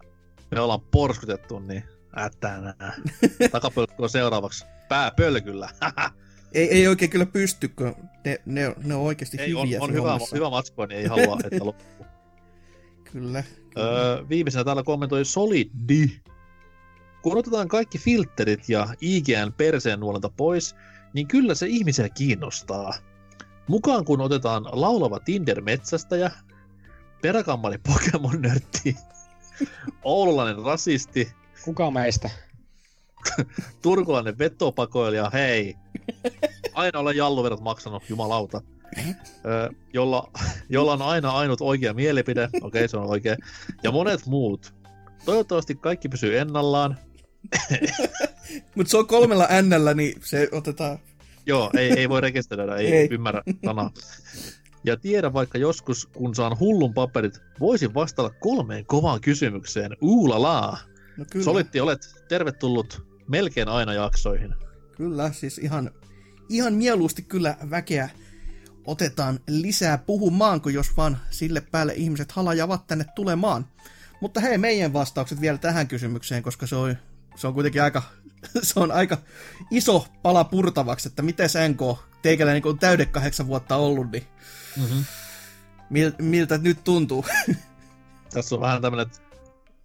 me 0.50 0.60
ollaan 0.60 0.80
porskutettu, 0.80 1.58
niin 1.58 1.84
ätänä. 2.18 2.74
Takapölkky 3.52 4.02
on 4.02 4.10
seuraavaksi 4.10 4.64
pääpölkyllä. 4.88 5.68
Ei, 6.54 6.68
ei 6.70 6.88
oikein 6.88 7.10
kyllä 7.10 7.26
pysty, 7.26 7.68
kun 7.68 7.94
ne, 8.24 8.40
ne, 8.46 8.74
ne 8.84 8.94
on 8.94 9.00
oikeasti 9.00 9.40
Ei, 9.40 9.54
on, 9.54 9.66
hyviä 9.66 9.80
on 9.80 9.88
siinä 9.88 10.00
hyvä, 10.00 10.18
hyvä 10.34 10.50
matsko, 10.50 10.86
niin 10.86 11.00
ei 11.00 11.06
halua, 11.06 11.38
että 11.44 11.64
loppuu. 11.66 12.06
Kyllä. 13.12 13.44
Öö, 13.78 14.28
viimeisenä 14.28 14.64
täällä 14.64 14.82
kommentoi 14.82 15.24
Solidi. 15.24 16.20
Kun 17.22 17.38
otetaan 17.38 17.68
kaikki 17.68 17.98
filterit 17.98 18.68
ja 18.68 18.88
IGN 19.00 19.52
perseen 19.56 20.00
nuolenta 20.00 20.28
pois, 20.36 20.76
niin 21.12 21.28
kyllä 21.28 21.54
se 21.54 21.66
ihmisiä 21.66 22.08
kiinnostaa. 22.08 22.94
Mukaan 23.68 24.04
kun 24.04 24.20
otetaan 24.20 24.64
laulava 24.72 25.18
Tinder-metsästäjä, 25.18 26.30
peräkammari 27.22 27.78
Pokemon-nörtti, 27.88 28.96
oululainen 30.02 30.64
rasisti, 30.64 31.32
Kuka 31.64 31.90
meistä? 31.90 32.30
turkulainen 33.82 34.38
vetopakoilija, 34.38 35.30
hei, 35.32 35.76
aina 36.74 36.98
olen 36.98 37.16
jalluverot 37.16 37.60
maksanut, 37.60 38.02
jumalauta, 38.08 38.60
Ö, 38.98 39.70
jolla, 39.92 40.30
jolla 40.68 40.92
on 40.92 41.02
aina 41.02 41.30
ainut 41.30 41.60
oikea 41.60 41.94
mielipide, 41.94 42.44
okei 42.44 42.60
okay, 42.62 42.88
se 42.88 42.96
on 42.96 43.10
oikein, 43.10 43.36
ja 43.82 43.92
monet 43.92 44.26
muut. 44.26 44.74
Toivottavasti 45.24 45.74
kaikki 45.74 46.08
pysyy 46.08 46.38
ennallaan. 46.38 46.96
Mutta 48.76 48.90
se 48.90 48.96
on 48.96 49.06
kolmella 49.06 49.46
ännällä, 49.50 49.94
niin 49.94 50.20
se 50.24 50.48
otetaan... 50.52 50.98
Joo, 51.46 51.70
ei, 51.76 51.92
ei 51.92 52.08
voi 52.08 52.20
rekisteröidä, 52.20 52.76
ei, 52.76 52.86
Ei. 52.86 52.92
ei. 52.92 53.08
ymmärrä 53.10 53.42
sanaa. 53.64 53.90
Ja 54.84 54.96
tiedä 54.96 55.32
vaikka 55.32 55.58
joskus, 55.58 56.06
kun 56.06 56.34
saan 56.34 56.58
hullun 56.58 56.94
paperit, 56.94 57.40
voisin 57.60 57.94
vastata 57.94 58.30
kolmeen 58.30 58.86
kovaan 58.86 59.20
kysymykseen. 59.20 59.96
Uulalaa! 60.00 60.78
No 61.16 61.24
kyllä, 61.30 61.44
Solitti, 61.44 61.80
olet 61.80 62.24
tervetullut 62.28 63.06
melkein 63.28 63.68
aina 63.68 63.94
jaksoihin. 63.94 64.54
kyllä, 64.96 65.32
siis 65.32 65.58
ihan, 65.58 65.90
ihan 66.48 66.72
mieluusti 66.74 67.22
kyllä 67.22 67.56
väkeä 67.70 68.10
otetaan 68.86 69.40
lisää 69.48 69.98
puhumaan, 69.98 70.60
kun 70.60 70.74
jos 70.74 70.96
vaan 70.96 71.18
sille 71.30 71.60
päälle 71.60 71.92
ihmiset 71.96 72.32
halajavat 72.32 72.86
tänne 72.86 73.04
tulemaan. 73.14 73.66
Mutta 74.20 74.40
hei, 74.40 74.58
meidän 74.58 74.92
vastaukset 74.92 75.40
vielä 75.40 75.58
tähän 75.58 75.88
kysymykseen, 75.88 76.42
koska 76.42 76.66
se 76.66 76.76
on, 76.76 76.96
se 77.36 77.46
on 77.46 77.54
kuitenkin 77.54 77.82
aika, 77.82 78.02
se 78.62 78.80
on 78.80 78.92
aika 78.92 79.18
iso 79.70 80.06
pala 80.22 80.44
purtavaksi, 80.44 81.08
että 81.08 81.22
miten 81.22 81.48
NK, 81.68 81.98
teikällä 82.22 82.52
niin 82.52 82.66
on 82.66 82.78
täyde 82.78 83.06
kahdeksan 83.06 83.46
vuotta 83.46 83.76
ollut, 83.76 84.10
niin 84.12 84.26
Mm-hmm. 84.76 85.04
mil, 85.90 86.12
miltä 86.18 86.58
nyt 86.58 86.84
tuntuu? 86.84 87.24
Tässä 88.34 88.54
on 88.54 88.60
vähän 88.60 88.82
tämmönen 88.82 89.06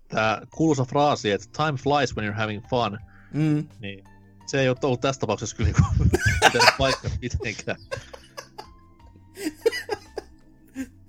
tää 0.08 0.42
kuuluisa 0.56 0.86
fraasi, 0.86 1.32
että 1.32 1.48
time 1.58 1.78
flies 1.78 2.16
when 2.16 2.32
you're 2.32 2.38
having 2.38 2.64
fun. 2.70 3.00
mm, 3.34 3.68
Niin 3.80 4.04
se 4.46 4.60
ei 4.62 4.70
ole 4.70 4.78
ollut 4.84 5.02
tässä 5.02 5.20
tapauksessa 5.22 5.56
kyllä 5.56 5.72
niinku 5.72 5.92
pitänyt 6.44 6.74
paikka 6.78 7.10
mitenkään. 7.22 7.78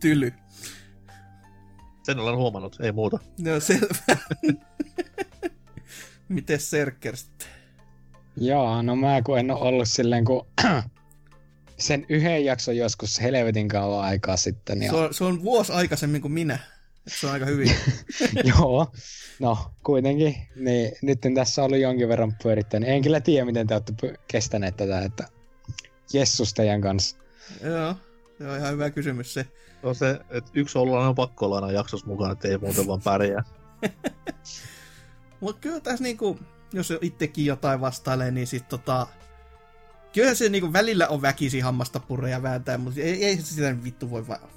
tyly. 0.00 0.32
Sen 2.02 2.18
olen 2.18 2.36
huomannut, 2.36 2.76
ei 2.80 2.92
muuta. 2.92 3.18
No 3.40 3.60
selvä. 3.60 4.16
Miten 6.28 6.60
Serker 6.60 7.16
sitten? 7.16 7.48
Joo, 8.36 8.82
no 8.82 8.96
mä 8.96 9.22
kun 9.22 9.38
en 9.38 9.50
ole 9.50 9.60
ollut 9.60 9.88
silleen, 9.88 10.24
kun 10.24 10.46
sen 11.78 12.06
yhden 12.08 12.44
jakson 12.44 12.76
joskus 12.76 13.20
helvetin 13.22 13.68
kauan 13.68 14.04
aikaa 14.04 14.36
sitten. 14.36 14.82
Ja... 14.82 14.90
Se 14.90 14.96
on, 14.96 15.14
se 15.14 15.24
on 15.24 15.42
vuosi 15.42 15.72
aikaisemmin 15.72 16.20
kuin 16.22 16.32
minä. 16.32 16.58
Se 17.08 17.26
on 17.26 17.32
aika 17.32 17.46
hyvin. 17.46 17.70
Joo, 18.58 18.92
no 19.40 19.70
kuitenkin. 19.82 20.36
Niin, 20.56 20.92
nyt 21.02 21.18
tässä 21.34 21.62
on 21.62 21.66
ollut 21.66 21.78
jonkin 21.78 22.08
verran 22.08 22.36
pyörittänyt. 22.42 22.88
En 22.88 23.02
kyllä 23.02 23.20
tiedä, 23.20 23.44
miten 23.44 23.66
te 23.66 23.74
olette 23.74 23.92
kestäneet 24.28 24.76
tätä, 24.76 25.00
että 25.00 25.28
jessus 26.12 26.54
teidän 26.54 26.80
kanssa. 26.80 27.16
Joo, 27.62 27.94
se 28.38 28.48
on 28.48 28.58
ihan 28.58 28.72
hyvä 28.72 28.90
kysymys 28.90 29.34
se. 29.34 29.46
On 29.82 29.94
se, 29.94 30.20
että 30.30 30.50
yksi 30.54 30.78
oululainen 30.78 31.08
on 31.08 31.14
pakko 31.14 31.46
olla 31.46 31.56
aina 31.56 31.72
jaksossa 31.72 32.06
mukana, 32.06 32.32
että 32.32 32.48
ei 32.48 32.58
muuten 32.58 32.86
vaan 32.86 33.02
pärjää. 33.02 33.44
Mutta 35.40 35.60
kyllä 35.60 35.80
tässä 35.80 36.02
niinku, 36.02 36.38
jos 36.72 36.92
itsekin 37.00 37.46
jotain 37.46 37.80
vastailee, 37.80 38.30
niin 38.30 38.46
sit 38.46 38.68
tota... 38.68 39.06
Kyllä 40.12 40.34
se 40.34 40.48
niinku 40.48 40.72
välillä 40.72 41.08
on 41.08 41.22
väkisi 41.22 41.60
hammasta 41.60 42.00
purreja 42.00 42.42
vääntää, 42.42 42.78
mutta 42.78 43.00
ei, 43.00 43.24
ei 43.24 43.36
sitä 43.42 43.76
vittu 43.84 44.10
voi 44.10 44.28
va- 44.28 44.48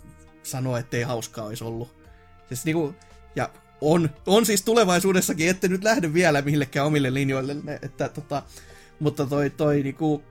sanoa, 0.44 0.80
että 0.80 0.98
ei 0.98 1.04
hauskaa 1.04 1.46
olisi 1.46 1.64
ollut. 1.64 2.01
Siis 2.56 2.66
niinku, 2.66 2.96
ja 3.36 3.50
on, 3.82 4.10
on 4.26 4.46
siis 4.46 4.62
tulevaisuudessakin, 4.62 5.50
ette 5.50 5.68
nyt 5.68 5.84
lähde 5.84 6.14
vielä 6.14 6.42
millekään 6.42 6.88
omille 6.88 7.14
linjoille, 7.14 7.56
että 7.82 8.10
tota, 8.10 8.44
mutta 9.00 9.26
toi, 9.26 9.50
toi 9.50 9.84
niinku, 9.84 10.24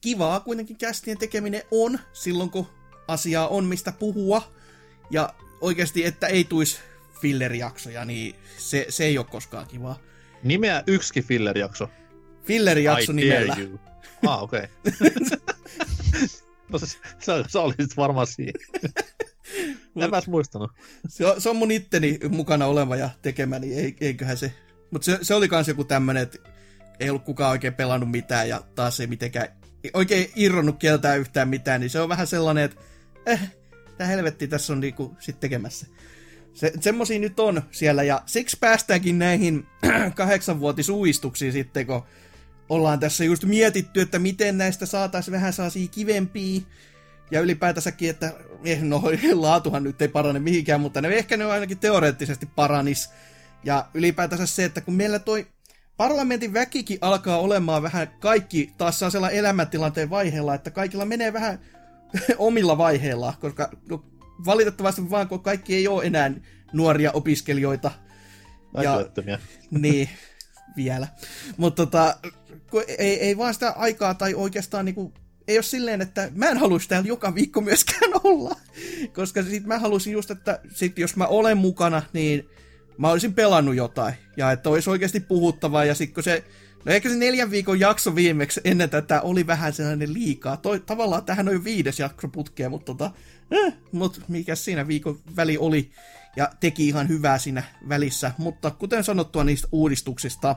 kivaa 0.00 0.40
kuitenkin 0.40 0.76
kästien 0.76 1.18
tekeminen 1.18 1.62
on 1.70 1.98
silloin, 2.12 2.50
kun 2.50 2.66
asiaa 3.08 3.48
on 3.48 3.64
mistä 3.64 3.92
puhua, 3.92 4.52
ja 5.10 5.34
oikeasti, 5.60 6.04
että 6.04 6.26
ei 6.26 6.44
tuisi 6.44 6.78
fillerijaksoja, 7.20 8.04
niin 8.04 8.34
se, 8.58 8.86
se 8.88 9.04
ei 9.04 9.18
ole 9.18 9.26
koskaan 9.30 9.66
kivaa. 9.66 9.98
Nimeä 10.42 10.82
yksikin 10.86 11.24
filler-jakso. 11.24 11.88
Fillerijakso 12.44 13.12
I 13.12 13.14
nimellä. 13.14 13.56
Ah, 14.26 14.42
okei. 14.42 14.68
Okay. 14.86 15.10
no 16.72 16.78
se, 16.78 16.86
se, 16.86 17.44
se 17.48 17.58
oli 17.58 17.74
sit 17.80 17.96
varmaan 17.96 18.26
siinä. 18.26 18.58
Enpäs 19.96 20.26
muistanut. 20.26 20.70
Se 21.08 21.26
on, 21.26 21.40
se 21.40 21.48
on 21.48 21.56
mun 21.56 21.70
itteni 21.70 22.18
mukana 22.28 22.66
oleva 22.66 22.96
ja 22.96 23.10
tekemä, 23.22 23.58
niin 23.58 23.78
ei, 23.78 23.96
eiköhän 24.00 24.36
se. 24.36 24.52
Mutta 24.90 25.04
se, 25.04 25.18
se 25.22 25.34
oli 25.34 25.48
kans 25.48 25.68
joku 25.68 25.84
tämmönen, 25.84 26.22
että 26.22 26.38
ei 27.00 27.10
ollut 27.10 27.24
kukaan 27.24 27.50
oikein 27.50 27.74
pelannut 27.74 28.10
mitään 28.10 28.48
ja 28.48 28.62
taas 28.74 29.00
ei 29.00 29.06
mitenkään 29.06 29.48
oikein 29.94 30.30
irronnut 30.36 30.78
keltään 30.78 31.18
yhtään 31.18 31.48
mitään, 31.48 31.80
niin 31.80 31.90
se 31.90 32.00
on 32.00 32.08
vähän 32.08 32.26
sellainen, 32.26 32.64
että 32.64 32.76
eh, 33.26 33.40
tää 33.98 34.06
helvetti 34.06 34.48
tässä 34.48 34.72
on 34.72 34.80
niinku 34.80 35.16
sit 35.18 35.40
tekemässä. 35.40 35.86
Se, 36.54 36.72
semmosia 36.80 37.18
nyt 37.18 37.40
on 37.40 37.62
siellä 37.70 38.02
ja 38.02 38.22
siksi 38.26 38.56
päästäänkin 38.60 39.18
näihin 39.18 39.66
kahdeksanvuotisuistuksiin 40.16 41.52
sitten, 41.52 41.86
kun 41.86 42.02
ollaan 42.68 43.00
tässä 43.00 43.24
just 43.24 43.44
mietitty, 43.44 44.00
että 44.00 44.18
miten 44.18 44.58
näistä 44.58 44.86
saataisiin 44.86 45.32
vähän 45.32 45.52
saasi 45.52 45.88
kivempia 45.88 46.60
ja 47.34 47.40
ylipäätänsäkin, 47.40 48.10
että 48.10 48.32
eh, 48.64 48.82
no 48.82 49.02
laatuhan 49.32 49.84
nyt 49.84 50.02
ei 50.02 50.08
parane 50.08 50.38
mihinkään, 50.38 50.80
mutta 50.80 51.00
ne 51.00 51.08
ehkä 51.08 51.36
ne 51.36 51.44
ainakin 51.44 51.78
teoreettisesti 51.78 52.46
paranis. 52.46 53.10
Ja 53.64 53.88
ylipäätänsä 53.94 54.46
se, 54.46 54.64
että 54.64 54.80
kun 54.80 54.94
meillä 54.94 55.18
toi 55.18 55.46
parlamentin 55.96 56.52
väkikin 56.52 56.98
alkaa 57.00 57.38
olemaan 57.38 57.82
vähän 57.82 58.08
kaikki 58.20 58.72
taas 58.78 58.98
sellaisella 58.98 59.30
elämäntilanteen 59.30 60.10
vaiheella, 60.10 60.54
että 60.54 60.70
kaikilla 60.70 61.04
menee 61.04 61.32
vähän 61.32 61.58
omilla 62.38 62.78
vaiheilla, 62.78 63.34
koska 63.40 63.70
no, 63.88 64.04
valitettavasti 64.46 65.10
vaan 65.10 65.28
kun 65.28 65.42
kaikki 65.42 65.76
ei 65.76 65.88
ole 65.88 66.04
enää 66.04 66.32
nuoria 66.72 67.12
opiskelijoita, 67.12 67.90
Ja- 68.82 68.96
työttömiä. 68.96 69.38
niin, 69.70 70.08
vielä. 70.76 71.08
Mutta 71.56 71.86
tota, 71.86 72.16
ei, 72.98 73.20
ei 73.20 73.36
vaan 73.36 73.54
sitä 73.54 73.70
aikaa 73.70 74.14
tai 74.14 74.34
oikeastaan 74.34 74.84
niinku, 74.84 75.12
ei 75.48 75.56
ole 75.56 75.62
silleen, 75.62 76.00
että 76.00 76.30
mä 76.34 76.48
en 76.48 76.56
haluaisi 76.56 76.88
täällä 76.88 77.08
joka 77.08 77.34
viikko 77.34 77.60
myöskään 77.60 78.10
olla. 78.24 78.56
Koska 79.14 79.42
sit 79.42 79.66
mä 79.66 79.78
halusin 79.78 80.12
just, 80.12 80.30
että 80.30 80.60
sit 80.74 80.98
jos 80.98 81.16
mä 81.16 81.26
olen 81.26 81.58
mukana, 81.58 82.02
niin 82.12 82.48
mä 82.98 83.10
olisin 83.10 83.34
pelannut 83.34 83.74
jotain. 83.74 84.14
Ja 84.36 84.52
että 84.52 84.70
olisi 84.70 84.90
oikeasti 84.90 85.20
puhuttavaa. 85.20 85.84
Ja 85.84 85.94
sit 85.94 86.14
kun 86.14 86.22
se, 86.22 86.44
no 86.84 86.92
ehkä 86.92 87.08
se 87.08 87.16
neljän 87.16 87.50
viikon 87.50 87.80
jakso 87.80 88.14
viimeksi 88.14 88.60
ennen 88.64 88.90
tätä 88.90 89.20
oli 89.20 89.46
vähän 89.46 89.72
sellainen 89.72 90.14
liikaa. 90.14 90.56
Toi, 90.56 90.80
tavallaan 90.80 91.24
tähän 91.24 91.48
on 91.48 91.54
jo 91.54 91.64
viides 91.64 91.98
jakso 91.98 92.28
putkea, 92.28 92.70
mutta 92.70 92.94
tota, 92.94 93.10
eh, 93.50 93.74
mut 93.92 94.20
mikä 94.28 94.54
siinä 94.54 94.88
viikon 94.88 95.18
väli 95.36 95.58
oli. 95.58 95.90
Ja 96.36 96.50
teki 96.60 96.88
ihan 96.88 97.08
hyvää 97.08 97.38
siinä 97.38 97.62
välissä. 97.88 98.32
Mutta 98.38 98.70
kuten 98.70 99.04
sanottua 99.04 99.44
niistä 99.44 99.68
uudistuksista, 99.72 100.56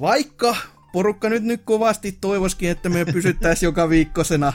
vaikka 0.00 0.56
porukka 0.92 1.28
nyt 1.28 1.42
nyt 1.42 1.62
kovasti 1.64 2.12
toivoskin, 2.12 2.70
että 2.70 2.88
me 2.88 3.04
pysyttäisiin 3.04 3.66
joka 3.66 3.88
viikkosena. 3.88 4.52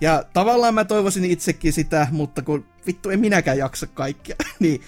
Ja 0.00 0.24
tavallaan 0.32 0.74
mä 0.74 0.84
toivoisin 0.84 1.24
itsekin 1.24 1.72
sitä, 1.72 2.06
mutta 2.10 2.42
kun 2.42 2.66
vittu 2.86 3.10
ei 3.10 3.16
minäkään 3.16 3.58
jaksa 3.58 3.86
kaikkia, 3.86 4.36
niin 4.60 4.80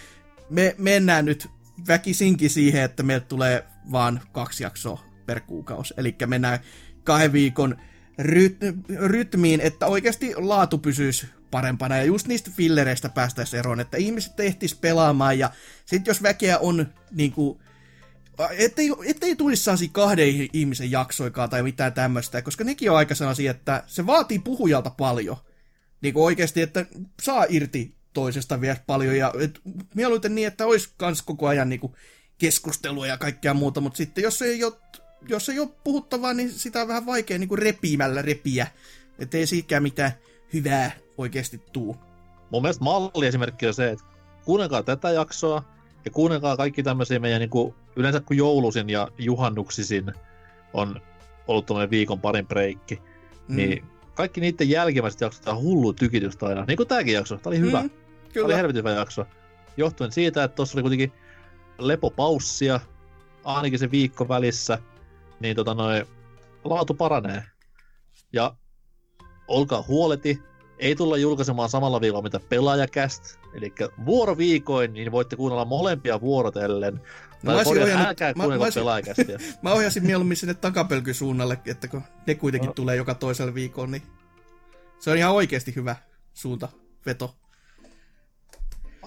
me 0.50 0.74
mennään 0.78 1.24
nyt 1.24 1.48
väkisinkin 1.88 2.50
siihen, 2.50 2.82
että 2.82 3.02
meiltä 3.02 3.26
tulee 3.26 3.64
vaan 3.92 4.20
kaksi 4.32 4.62
jaksoa 4.62 5.04
per 5.26 5.40
kuukausi. 5.40 5.94
Eli 5.96 6.16
mennään 6.26 6.58
kahden 7.04 7.32
viikon 7.32 7.76
ryt- 8.22 8.96
rytmiin, 9.06 9.60
että 9.60 9.86
oikeasti 9.86 10.34
laatu 10.36 10.78
pysyisi 10.78 11.26
parempana 11.50 11.96
ja 11.96 12.04
just 12.04 12.26
niistä 12.26 12.50
fillereistä 12.54 13.08
päästäisiin 13.08 13.58
eroon, 13.58 13.80
että 13.80 13.96
ihmiset 13.96 14.40
ehtis 14.40 14.74
pelaamaan 14.74 15.38
ja 15.38 15.50
sitten 15.86 16.10
jos 16.10 16.22
väkeä 16.22 16.58
on 16.58 16.86
niin 17.10 17.32
kuin, 17.32 17.58
ettei, 18.58 18.90
ettei 19.04 19.36
tulisi 19.36 19.64
sellaisia 19.64 19.88
kahden 19.92 20.28
ihmisen 20.52 20.90
jaksoikaan 20.90 21.50
tai 21.50 21.62
mitään 21.62 21.92
tämmöistä, 21.92 22.42
koska 22.42 22.64
nekin 22.64 22.90
on 22.90 22.96
aika 22.96 23.14
sellaisia, 23.14 23.50
että 23.50 23.84
se 23.86 24.06
vaatii 24.06 24.38
puhujalta 24.38 24.90
paljon. 24.90 25.36
Niin 26.00 26.14
kuin 26.14 26.24
oikeasti, 26.24 26.62
että 26.62 26.86
saa 27.22 27.46
irti 27.48 27.94
toisesta 28.12 28.60
vielä 28.60 28.78
paljon, 28.86 29.16
ja 29.16 29.32
et, 29.40 29.60
mieluiten 29.94 30.34
niin, 30.34 30.46
että 30.46 30.66
olisi 30.66 30.88
kans 30.96 31.22
koko 31.22 31.46
ajan 31.46 31.68
niin 31.68 31.80
kuin 31.80 31.92
keskustelua 32.38 33.06
ja 33.06 33.18
kaikkea 33.18 33.54
muuta, 33.54 33.80
mutta 33.80 33.96
sitten 33.96 34.22
jos 34.22 34.42
ei 34.42 34.64
ole, 34.64 34.72
jos 35.28 35.48
ei 35.48 35.58
ole 35.58 35.68
puhuttavaa, 35.84 36.34
niin 36.34 36.50
sitä 36.50 36.82
on 36.82 36.88
vähän 36.88 37.06
vaikea 37.06 37.38
niin 37.38 37.48
kuin 37.48 37.58
repimällä 37.58 38.22
repiä, 38.22 38.66
että 39.18 39.36
ei 39.36 39.46
siitäkään 39.46 39.82
mitään 39.82 40.12
hyvää 40.52 40.90
oikeasti 41.18 41.62
tuu. 41.72 41.96
Mun 42.50 42.62
mielestä 42.62 42.84
malliesimerkki 42.84 43.66
on 43.66 43.74
se, 43.74 43.90
että 43.90 44.04
kuunnelkaa 44.44 44.82
tätä 44.82 45.10
jaksoa 45.10 45.79
ja 46.04 46.10
kuunnelkaa 46.10 46.56
kaikki 46.56 46.82
tämmöisiä 46.82 47.18
meidän 47.18 47.40
niin 47.40 47.50
kuin, 47.50 47.74
yleensä 47.96 48.20
kun 48.20 48.36
joulusin 48.36 48.90
ja 48.90 49.08
juhannuksisin 49.18 50.12
on 50.72 51.00
ollut 51.46 51.66
tuommoinen 51.66 51.90
viikon 51.90 52.20
parin 52.20 52.46
breikki, 52.46 53.02
mm. 53.48 53.56
niin 53.56 53.84
kaikki 54.14 54.40
niiden 54.40 54.70
jälkimmäiset 54.70 55.20
jaksot 55.20 55.48
on 55.48 55.62
hullu 55.62 55.92
tykitystä 55.92 56.46
aina. 56.46 56.64
Niin 56.64 56.76
kuin 56.76 56.88
tämäkin 56.88 57.14
jakso. 57.14 57.36
Tämä 57.36 57.50
oli 57.50 57.58
hyvä. 57.58 57.82
Mm, 57.82 57.90
Tämä 57.90 58.00
oli 58.24 58.32
kyllä. 58.32 58.56
helvetin 58.56 58.78
hyvä 58.78 58.90
jakso. 58.90 59.26
Johtuen 59.76 60.12
siitä, 60.12 60.44
että 60.44 60.56
tuossa 60.56 60.76
oli 60.76 60.82
kuitenkin 60.82 61.12
lepopaussia, 61.78 62.80
ainakin 63.44 63.78
se 63.78 63.90
viikko 63.90 64.28
välissä, 64.28 64.78
niin 65.40 65.56
tota 65.56 65.74
noin, 65.74 66.06
laatu 66.64 66.94
paranee. 66.94 67.44
Ja 68.32 68.56
olkaa 69.48 69.84
huoleti, 69.88 70.42
ei 70.80 70.96
tulla 70.96 71.16
julkaisemaan 71.16 71.68
samalla 71.68 72.00
viikolla 72.00 72.22
mitä 72.22 72.40
pelaajakäst, 72.48 73.38
eli 73.54 73.74
vuoroviikoin, 74.06 74.92
niin 74.92 75.12
voitte 75.12 75.36
kuunnella 75.36 75.64
molempia 75.64 76.20
vuorotellen. 76.20 77.00
mä 77.42 77.52
Tai 77.54 77.64
korjaan, 77.64 77.88
ohjannut- 77.90 78.06
älkää 78.08 78.32
mä- 78.36 78.46
mä 78.46 78.54
olisin- 78.54 78.82
ohjasin 79.74 80.06
mieluummin 80.06 80.36
sinne 80.36 80.54
takapelkysuunnalle, 80.54 81.58
että 81.66 81.88
kun 81.88 82.02
ne 82.26 82.34
kuitenkin 82.34 82.66
No. 82.68 82.72
tulee 82.74 82.96
joka 82.96 83.14
toisella 83.14 83.54
viikolla, 83.54 83.90
niin 83.90 84.02
se 84.98 85.10
on 85.10 85.16
ihan 85.16 85.32
oikeasti 85.32 85.74
hyvä 85.76 85.96
suunta, 86.34 86.68
veto. 87.06 87.34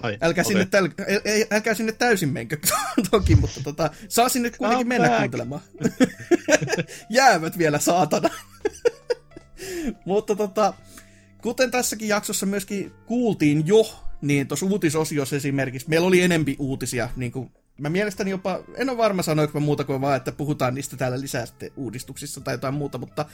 Ai, 0.02 0.12
Älkää, 0.12 0.28
okei. 0.30 0.44
sinne, 0.44 0.64
täl, 0.66 0.84
äl, 1.00 1.20
ei- 1.24 1.46
älkää 1.50 1.74
sinne 1.74 1.92
täysin 1.92 2.28
menkö 2.28 2.56
toki, 3.10 3.36
mutta 3.36 3.60
tota, 3.64 3.90
saa 4.08 4.28
sinne 4.28 4.50
kuitenkin 4.50 4.88
mennä 4.88 5.08
back. 5.08 5.20
kuuntelemaan. 5.20 5.60
Jäävät 7.10 7.58
vielä, 7.58 7.78
saatana. 7.78 8.28
mutta 10.04 10.36
tota, 10.36 10.74
kuten 11.44 11.70
tässäkin 11.70 12.08
jaksossa 12.08 12.46
myöskin 12.46 12.92
kuultiin 13.06 13.66
jo, 13.66 14.02
niin 14.20 14.48
tuossa 14.48 14.66
uutisosiossa 14.66 15.36
esimerkiksi, 15.36 15.88
meillä 15.88 16.06
oli 16.06 16.20
enempi 16.20 16.56
uutisia, 16.58 17.08
niin 17.16 17.32
kuin 17.32 17.50
mä 17.78 17.88
mielestäni 17.88 18.30
jopa, 18.30 18.60
en 18.74 18.90
ole 18.90 18.98
varma 18.98 19.22
sanoinko 19.22 19.60
muuta 19.60 19.84
kuin 19.84 20.00
vaan, 20.00 20.16
että 20.16 20.32
puhutaan 20.32 20.74
niistä 20.74 20.96
täällä 20.96 21.20
lisää 21.20 21.46
sitten 21.46 21.70
uudistuksissa 21.76 22.40
tai 22.40 22.54
jotain 22.54 22.74
muuta, 22.74 22.98
mutta 22.98 23.24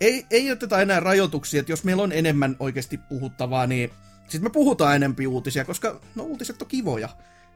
ei, 0.00 0.26
ei 0.30 0.50
oteta 0.50 0.80
enää 0.80 1.00
rajoituksia, 1.00 1.60
että 1.60 1.72
jos 1.72 1.84
meillä 1.84 2.02
on 2.02 2.12
enemmän 2.12 2.56
oikeasti 2.58 2.98
puhuttavaa, 3.08 3.66
niin 3.66 3.90
sitten 4.22 4.42
me 4.42 4.50
puhutaan 4.50 4.96
enempi 4.96 5.26
uutisia, 5.26 5.64
koska 5.64 6.00
no 6.14 6.22
uutiset 6.24 6.62
on 6.62 6.68
kivoja. 6.68 7.08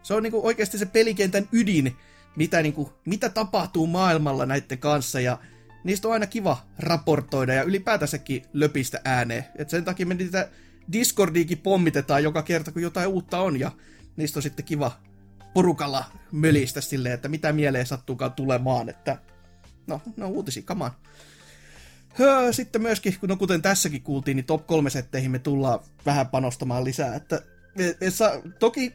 Se 0.03 0.15
on 0.15 0.23
niinku 0.23 0.47
oikeasti 0.47 0.79
se 0.79 0.87
pelikentän 0.87 1.49
ydin, 1.53 1.97
mitä, 2.37 2.63
niinku, 2.63 2.93
mitä 3.05 3.29
tapahtuu 3.29 3.87
maailmalla 3.87 4.47
näiden 4.47 4.79
kanssa, 4.79 5.21
ja 5.21 5.39
niistä 5.85 6.09
on 6.09 6.15
aina 6.15 6.27
kiva 6.27 6.67
raportoida 6.79 7.55
ja 7.55 7.63
ylipäätänsäkin 7.63 8.43
löpistä 8.53 9.01
ääneen. 9.05 9.45
Et 9.57 9.71
sen 9.71 9.85
takia 9.85 10.07
me 10.07 10.15
niitä 10.15 10.49
Discordiikin 10.93 11.59
pommitetaan 11.59 12.23
joka 12.23 12.43
kerta, 12.43 12.73
kun 12.73 12.83
jotain 12.83 13.09
uutta 13.09 13.41
on, 13.41 13.61
ja 13.61 13.71
niistä 14.17 14.39
on 14.39 14.43
sitten 14.43 14.65
kiva 14.65 14.93
porukalla 15.55 16.05
mölistä 16.33 16.81
silleen, 16.81 17.15
että 17.15 17.29
mitä 17.29 17.53
mieleen 17.53 17.87
sattuukaan 17.87 18.33
tulemaan, 18.33 18.89
että 18.89 19.19
no, 19.87 20.03
no 20.17 20.29
uutisia, 20.29 20.63
come 20.63 20.85
on. 20.85 20.91
Höö, 22.15 22.53
sitten 22.53 22.83
myöskin, 22.83 23.17
no 23.23 23.37
kuten 23.37 23.63
tässäkin 23.63 24.03
kuultiin, 24.03 24.37
niin 24.37 24.45
top 24.45 24.67
3 24.67 24.91
setteihin 24.91 25.31
me 25.31 25.39
tullaan 25.39 25.81
vähän 26.07 26.29
panostamaan 26.29 26.85
lisää, 26.85 27.15
että 27.15 27.43
me, 27.79 27.97
me 28.01 28.11
saa, 28.11 28.33
toki 28.59 28.93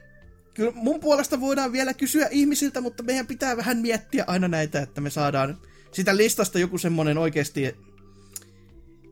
kyllä 0.53 0.71
mun 0.75 0.99
puolesta 0.99 1.39
voidaan 1.39 1.71
vielä 1.71 1.93
kysyä 1.93 2.27
ihmisiltä, 2.31 2.81
mutta 2.81 3.03
meidän 3.03 3.27
pitää 3.27 3.57
vähän 3.57 3.77
miettiä 3.77 4.23
aina 4.27 4.47
näitä, 4.47 4.81
että 4.81 5.01
me 5.01 5.09
saadaan 5.09 5.57
sitä 5.91 6.17
listasta 6.17 6.59
joku 6.59 6.77
semmonen 6.77 7.17
oikeasti 7.17 7.75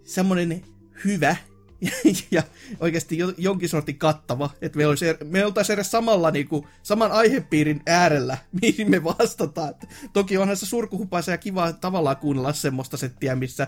semmonen 0.04 0.64
hyvä 1.06 1.36
ja 2.32 2.44
oikeasti 2.80 3.18
jo, 3.18 3.34
jonkin 3.38 3.70
sortin 3.70 3.98
kattava, 3.98 4.50
että 4.62 4.78
me, 4.78 4.88
olisi, 4.88 5.06
me 5.24 5.46
oltaisiin 5.46 5.74
edes 5.74 5.92
samalla 5.92 6.32
niin 6.32 6.48
kuin, 6.48 6.68
saman 6.84 7.12
aihepiirin 7.12 7.82
äärellä, 7.86 8.38
mihin 8.62 8.92
me 8.92 9.04
vastataan. 9.04 9.70
Että 9.70 9.88
toki 10.14 10.38
onhan 10.38 10.58
se 10.58 10.66
surkuhupaisa 10.66 11.32
ja 11.32 11.38
kiva 11.38 11.74
tavallaan 11.74 12.18
kuunnella 12.18 12.54
semmoista 12.54 12.98
settiä, 12.98 13.36
missä 13.36 13.68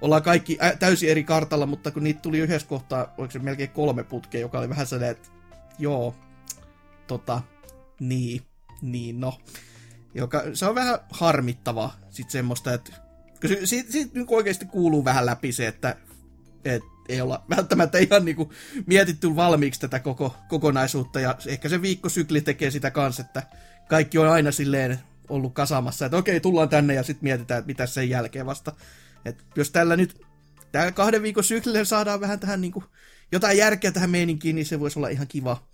ollaan 0.00 0.22
kaikki 0.22 0.58
täysin 0.78 1.08
eri 1.08 1.24
kartalla, 1.24 1.66
mutta 1.66 1.90
kun 1.90 2.04
niitä 2.04 2.20
tuli 2.20 2.38
yhdessä 2.38 2.68
kohtaa, 2.68 3.14
oliko 3.18 3.32
se 3.32 3.38
melkein 3.38 3.70
kolme 3.70 4.04
putkea, 4.04 4.40
joka 4.40 4.58
oli 4.58 4.68
vähän 4.68 4.86
sellainen, 4.86 5.10
että 5.10 5.28
joo, 5.78 6.14
tota, 7.06 7.42
niin, 8.00 8.42
niin 8.82 9.20
no. 9.20 9.38
Joka, 10.14 10.42
se 10.54 10.66
on 10.66 10.74
vähän 10.74 10.98
harmittavaa 11.10 11.96
sit 12.10 12.30
semmoista, 12.30 12.72
että 12.72 12.92
kun 13.40 13.48
se- 13.50 13.66
siitä, 13.66 13.92
siitä 13.92 14.10
niin 14.14 14.26
oikeasti 14.28 14.66
kuuluu 14.66 15.04
vähän 15.04 15.26
läpi 15.26 15.52
se, 15.52 15.66
että 15.66 15.96
et 16.64 16.82
ei 17.08 17.20
olla 17.20 17.44
välttämättä 17.50 17.98
ihan 17.98 18.24
niinku 18.24 18.52
mietitty 18.86 19.36
valmiiksi 19.36 19.80
tätä 19.80 20.00
koko 20.00 20.36
kokonaisuutta, 20.48 21.20
ja 21.20 21.36
ehkä 21.46 21.68
se 21.68 21.82
viikkosykli 21.82 22.40
tekee 22.40 22.70
sitä 22.70 22.90
kanssa, 22.90 23.22
että 23.22 23.42
kaikki 23.88 24.18
on 24.18 24.28
aina 24.28 24.52
silleen 24.52 24.98
ollut 25.28 25.54
kasamassa, 25.54 26.06
että 26.06 26.16
okei, 26.16 26.40
tullaan 26.40 26.68
tänne 26.68 26.94
ja 26.94 27.02
sitten 27.02 27.24
mietitään, 27.24 27.58
että 27.58 27.66
mitä 27.66 27.86
sen 27.86 28.10
jälkeen 28.10 28.46
vasta. 28.46 28.72
Et 29.24 29.44
jos 29.56 29.70
tällä 29.70 29.96
nyt, 29.96 30.20
tällä 30.72 30.92
kahden 30.92 31.22
viikon 31.22 31.44
syklillä 31.44 31.84
saadaan 31.84 32.20
vähän 32.20 32.40
tähän 32.40 32.60
niinku, 32.60 32.84
jotain 33.32 33.58
järkeä 33.58 33.92
tähän 33.92 34.10
meininkiin, 34.10 34.56
niin 34.56 34.66
se 34.66 34.80
voisi 34.80 34.98
olla 34.98 35.08
ihan 35.08 35.28
kiva. 35.28 35.68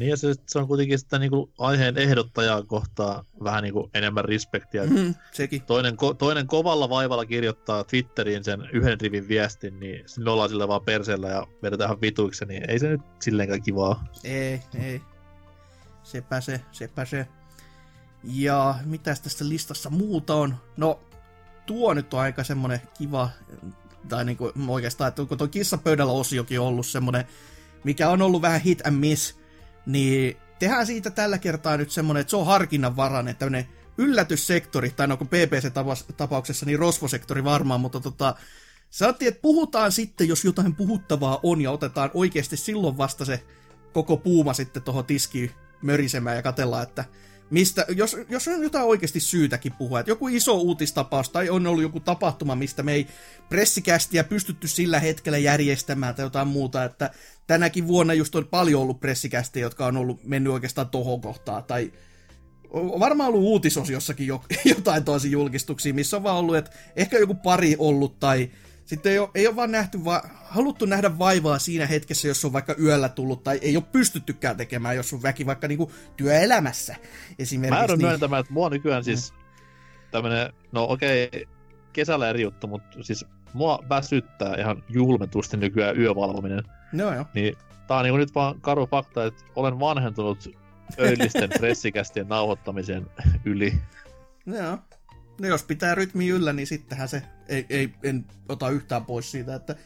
Niin 0.00 0.10
ja 0.10 0.16
se, 0.16 0.34
se 0.46 0.58
on 0.58 0.66
kuitenkin 0.66 0.98
sitä 0.98 1.18
niin 1.18 1.30
kuin 1.30 1.52
aiheen 1.58 1.98
ehdottajaa 1.98 2.62
kohtaa 2.62 3.24
vähän 3.44 3.62
niin 3.62 3.72
kuin 3.72 3.90
enemmän 3.94 4.24
respektiä. 4.24 4.86
Mm. 4.86 5.14
Sekin. 5.32 5.62
Toinen, 5.62 5.96
ko, 5.96 6.14
toinen 6.14 6.46
kovalla 6.46 6.88
vaivalla 6.88 7.26
kirjoittaa 7.26 7.84
Twitteriin 7.84 8.44
sen 8.44 8.68
yhden 8.72 9.00
rivin 9.00 9.28
viestin, 9.28 9.80
niin 9.80 10.02
sinne 10.06 10.30
ollaan 10.30 10.48
sillä 10.48 10.68
vaan 10.68 10.84
perseellä 10.84 11.28
ja 11.28 11.46
vedetään 11.62 12.00
vituiksi, 12.00 12.44
niin 12.44 12.70
ei 12.70 12.78
se 12.78 12.88
nyt 12.88 13.00
silleenkään 13.20 13.62
kivaa. 13.62 14.04
Ei, 14.24 14.62
ei. 14.82 15.02
Sepä 16.02 16.40
se, 16.40 16.60
sepä 16.72 17.04
se. 17.04 17.26
Ja 18.24 18.74
mitäs 18.84 19.20
tästä 19.20 19.48
listassa 19.48 19.90
muuta 19.90 20.34
on? 20.34 20.54
No, 20.76 21.00
tuo 21.66 21.94
nyt 21.94 22.14
on 22.14 22.20
aika 22.20 22.44
semmonen 22.44 22.80
kiva, 22.98 23.28
tai 24.08 24.24
niinku 24.24 24.52
oikeastaan, 24.68 25.08
että 25.08 25.24
kun 25.24 25.38
tuo 25.38 25.48
kissapöydällä 25.48 26.12
osiokin 26.12 26.60
ollut 26.60 26.86
semmonen, 26.86 27.24
mikä 27.84 28.08
on 28.08 28.22
ollut 28.22 28.42
vähän 28.42 28.60
hit 28.60 28.86
and 28.86 28.96
miss, 28.96 29.39
niin 29.86 30.36
tehdään 30.58 30.86
siitä 30.86 31.10
tällä 31.10 31.38
kertaa 31.38 31.76
nyt 31.76 31.90
semmonen, 31.90 32.20
että 32.20 32.30
se 32.30 32.36
on 32.36 32.46
harkinnanvarainen, 32.46 33.36
tämmönen 33.36 33.68
yllätyssektori, 33.98 34.90
tai 34.90 35.08
no 35.08 35.16
kun 35.16 35.28
PPC-tapauksessa, 35.28 36.66
niin 36.66 36.78
rosvosektori 36.78 37.44
varmaan, 37.44 37.80
mutta 37.80 38.00
tota, 38.00 38.34
Sanottiin, 38.90 39.28
että 39.28 39.42
puhutaan 39.42 39.92
sitten, 39.92 40.28
jos 40.28 40.44
jotain 40.44 40.74
puhuttavaa 40.74 41.40
on, 41.42 41.60
ja 41.60 41.70
otetaan 41.70 42.10
oikeasti 42.14 42.56
silloin 42.56 42.98
vasta 42.98 43.24
se 43.24 43.42
koko 43.92 44.16
puuma 44.16 44.54
sitten 44.54 44.82
tuohon 44.82 45.04
tiskiin 45.04 45.50
mörisemään 45.82 46.36
ja 46.36 46.42
katellaan, 46.42 46.82
että 46.82 47.04
mistä, 47.50 47.86
jos, 47.88 48.16
jos 48.28 48.48
on 48.48 48.62
jotain 48.62 48.86
oikeasti 48.86 49.20
syytäkin 49.20 49.72
puhua, 49.72 50.00
että 50.00 50.10
joku 50.10 50.28
iso 50.28 50.56
uutistapaus 50.56 51.28
tai 51.30 51.50
on 51.50 51.66
ollut 51.66 51.82
joku 51.82 52.00
tapahtuma, 52.00 52.54
mistä 52.54 52.82
me 52.82 52.92
ei 52.92 53.06
pressikästiä 53.48 54.24
pystytty 54.24 54.68
sillä 54.68 55.00
hetkellä 55.00 55.38
järjestämään 55.38 56.14
tai 56.14 56.24
jotain 56.24 56.48
muuta, 56.48 56.84
että 56.84 57.10
tänäkin 57.50 57.88
vuonna 57.88 58.14
just 58.14 58.34
on 58.34 58.46
paljon 58.46 58.82
ollut 58.82 59.00
pressikästiä, 59.00 59.62
jotka 59.62 59.86
on 59.86 59.96
ollut 59.96 60.24
mennyt 60.24 60.52
oikeastaan 60.52 60.88
tohon 60.88 61.20
kohtaan, 61.20 61.64
tai 61.64 61.92
varmaan 62.72 63.28
ollut 63.28 63.42
uutisosiossakin 63.42 64.26
jo, 64.26 64.44
jotain 64.74 65.04
tosi 65.04 65.30
julkistuksia, 65.30 65.94
missä 65.94 66.16
on 66.16 66.22
vaan 66.22 66.36
ollut, 66.36 66.56
että 66.56 66.70
ehkä 66.96 67.18
joku 67.18 67.34
pari 67.34 67.76
ollut, 67.78 68.18
tai 68.18 68.50
sitten 68.84 69.12
ei 69.12 69.18
ole, 69.18 69.28
ei 69.34 69.46
ole 69.46 69.56
vaan 69.56 69.72
nähty, 69.72 70.04
va, 70.04 70.22
haluttu 70.44 70.86
nähdä 70.86 71.18
vaivaa 71.18 71.58
siinä 71.58 71.86
hetkessä, 71.86 72.28
jos 72.28 72.44
on 72.44 72.52
vaikka 72.52 72.74
yöllä 72.82 73.08
tullut, 73.08 73.44
tai 73.44 73.58
ei 73.62 73.76
ole 73.76 73.84
pystyttykään 73.92 74.56
tekemään, 74.56 74.96
jos 74.96 75.12
on 75.12 75.22
väki 75.22 75.46
vaikka 75.46 75.68
niinku 75.68 75.92
työelämässä 76.16 76.96
esimerkiksi. 77.38 77.74
Mä 77.74 77.82
joudun 77.82 77.98
niin- 77.98 78.08
myöntämään, 78.08 78.40
että 78.40 78.52
mua 78.52 78.70
nykyään 78.70 79.04
siis 79.04 79.34
tämmönen, 80.10 80.52
no 80.72 80.86
okei, 80.88 81.48
kesällä 81.92 82.30
eri 82.30 82.42
juttu, 82.42 82.66
mutta 82.66 83.02
siis 83.02 83.24
mua 83.54 83.78
väsyttää 83.88 84.54
ihan 84.58 84.84
julmetusti 84.88 85.56
nykyään 85.56 86.00
yövalvominen. 86.00 86.64
No 86.92 87.14
joo. 87.14 87.24
Niin 87.34 87.56
tää 87.86 87.96
on 87.96 88.04
niinku 88.04 88.16
nyt 88.16 88.34
vaan 88.34 88.60
karu 88.60 88.86
fakta, 88.86 89.24
että 89.24 89.44
olen 89.56 89.80
vanhentunut 89.80 90.48
öillisten 91.00 91.50
pressikästien 91.58 92.28
nauhoittamisen 92.34 93.06
yli. 93.44 93.80
No 94.46 94.56
joo. 94.56 94.78
No 95.40 95.48
jos 95.48 95.62
pitää 95.64 95.94
rytmi 95.94 96.28
yllä, 96.28 96.52
niin 96.52 96.66
sittenhän 96.66 97.08
se 97.08 97.22
ei, 97.48 97.66
ei, 97.70 97.94
en 98.02 98.24
ota 98.48 98.68
yhtään 98.70 99.04
pois 99.04 99.30
siitä, 99.30 99.54
että 99.54 99.76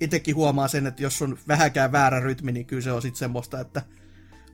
itsekin 0.00 0.34
huomaa 0.36 0.68
sen, 0.68 0.86
että 0.86 1.02
jos 1.02 1.22
on 1.22 1.38
vähäkään 1.48 1.92
väärä 1.92 2.20
rytmi, 2.20 2.52
niin 2.52 2.66
kyllä 2.66 2.82
se 2.82 2.92
on 2.92 3.02
sitten 3.02 3.18
semmoista, 3.18 3.60
että 3.60 3.82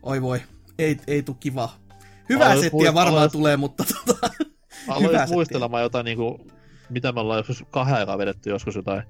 oi 0.02 0.22
voi, 0.22 0.42
ei, 0.78 0.96
ei 1.06 1.22
tule 1.22 1.36
kiva. 1.40 1.70
Hyvää 2.28 2.46
Aloin 2.46 2.60
settiä 2.60 2.70
puhua- 2.70 2.94
varmaan 2.94 3.18
aloin- 3.22 3.32
tulee, 3.32 3.56
mutta 3.56 3.84
tota, 3.84 4.30
aloin 4.88 5.28
muistelemaan 5.28 5.82
jotain 5.82 6.04
niinku, 6.04 6.46
mitä 6.90 7.12
me 7.12 7.20
ollaan 7.20 7.38
joskus 7.38 7.64
kahden 7.70 7.96
aikaa 7.96 8.18
vedetty 8.18 8.50
joskus 8.50 8.74
jotain 8.74 9.02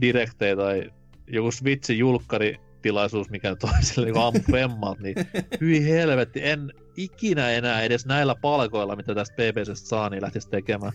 direktejä 0.00 0.56
tai 0.56 0.90
joku 1.26 1.50
Switchin 1.52 1.98
julkkari 1.98 2.56
tilaisuus, 2.82 3.30
mikä 3.30 3.56
sille 3.80 4.06
niin 4.06 4.18
aamu 4.18 4.38
femmat, 4.52 4.98
niin 4.98 5.14
hyi 5.60 5.84
helvetti, 5.90 6.40
en 6.48 6.72
ikinä 6.96 7.50
enää 7.50 7.82
edes 7.82 8.06
näillä 8.06 8.34
palkoilla, 8.34 8.96
mitä 8.96 9.14
tästä 9.14 9.34
BBCstä 9.36 9.88
saa, 9.88 10.10
niin 10.10 10.22
lähtisi 10.22 10.48
tekemään. 10.50 10.92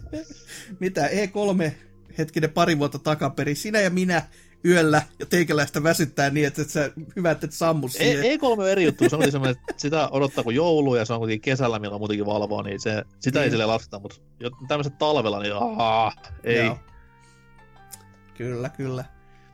Mitä 0.80 1.06
E3 1.08 1.70
hetkinen 2.18 2.50
pari 2.50 2.78
vuotta 2.78 2.98
takaperin, 2.98 3.56
sinä 3.56 3.80
ja 3.80 3.90
minä 3.90 4.22
yöllä 4.64 5.02
ja 5.18 5.26
teikäläistä 5.26 5.82
väsyttää 5.82 6.30
niin, 6.30 6.46
että 6.46 6.62
et 6.62 6.70
sä 6.70 6.90
hyvä, 7.16 7.30
että 7.30 7.46
et 7.46 7.52
sammu 7.52 7.88
siihen. 7.88 8.24
E- 8.24 8.36
E3 8.36 8.38
on 8.42 8.68
eri 8.68 8.84
juttu, 8.84 9.08
se 9.10 9.16
on 9.16 9.22
semmoinen, 9.32 9.56
että 9.68 9.74
sitä 9.82 10.08
odottaa 10.08 10.44
kuin 10.44 10.56
joulu 10.56 10.94
ja 10.96 11.04
se 11.04 11.12
on 11.12 11.18
kuitenkin 11.18 11.40
kesällä, 11.50 11.78
milloin 11.78 12.00
muutenkin 12.00 12.26
valvoo, 12.26 12.62
niin 12.62 12.80
se, 12.80 13.02
sitä 13.20 13.38
ei 13.38 13.44
Niin. 13.44 13.50
sille 13.50 13.66
lasketa, 13.66 13.98
mutta 13.98 14.16
tämmöiset 14.68 14.98
talvella, 14.98 15.40
niin 15.42 15.54
aah, 15.54 16.16
ei. 16.44 16.56
Joo. 16.66 16.78
Kyllä, 18.34 18.68
kyllä. 18.68 19.04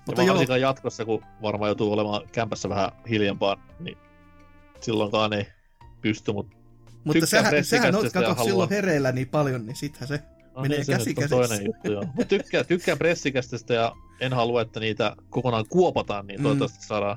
Mutta 0.07 0.23
joo, 0.23 0.29
varsinkaan 0.35 0.61
jatkossa, 0.61 1.05
kun 1.05 1.25
varmaan 1.43 1.69
joutuu 1.69 1.93
olemaan 1.93 2.23
kämpässä 2.33 2.69
vähän 2.69 2.91
hiljempaa, 3.09 3.57
niin 3.81 3.99
silloinkaan 4.81 5.33
ei 5.33 5.47
pysty, 6.01 6.33
mutta 6.33 6.57
mutta 7.05 7.27
sähän 7.27 7.51
pressikästestä 7.51 7.97
oot 7.99 8.05
ja 8.05 8.11
kato 8.11 8.27
haluaa- 8.29 8.45
silloin 8.45 8.71
hereillä 8.71 9.13
niin 9.13 9.29
paljon, 9.29 9.67
niin 9.67 9.77
sittenhän 9.77 10.09
se 10.09 10.23
no, 10.57 10.63
menee 10.63 10.79
niin, 10.79 10.87
käsi 10.87 11.15
toinen 11.29 11.67
juttu, 11.67 11.93
joo. 11.93 12.05
Mut 12.15 12.29
tykkään, 12.29 12.67
tykkään 12.67 12.99
pressikästestä 12.99 13.75
ja 13.75 13.93
en 14.21 14.33
halua, 14.33 14.63
että 14.63 14.81
niitä 14.81 15.17
kokonaan 15.31 15.65
kuopataan, 15.69 16.27
niin 16.27 16.41
Mm. 16.41 16.43
toivottavasti 16.43 16.87
saadaan 16.87 17.17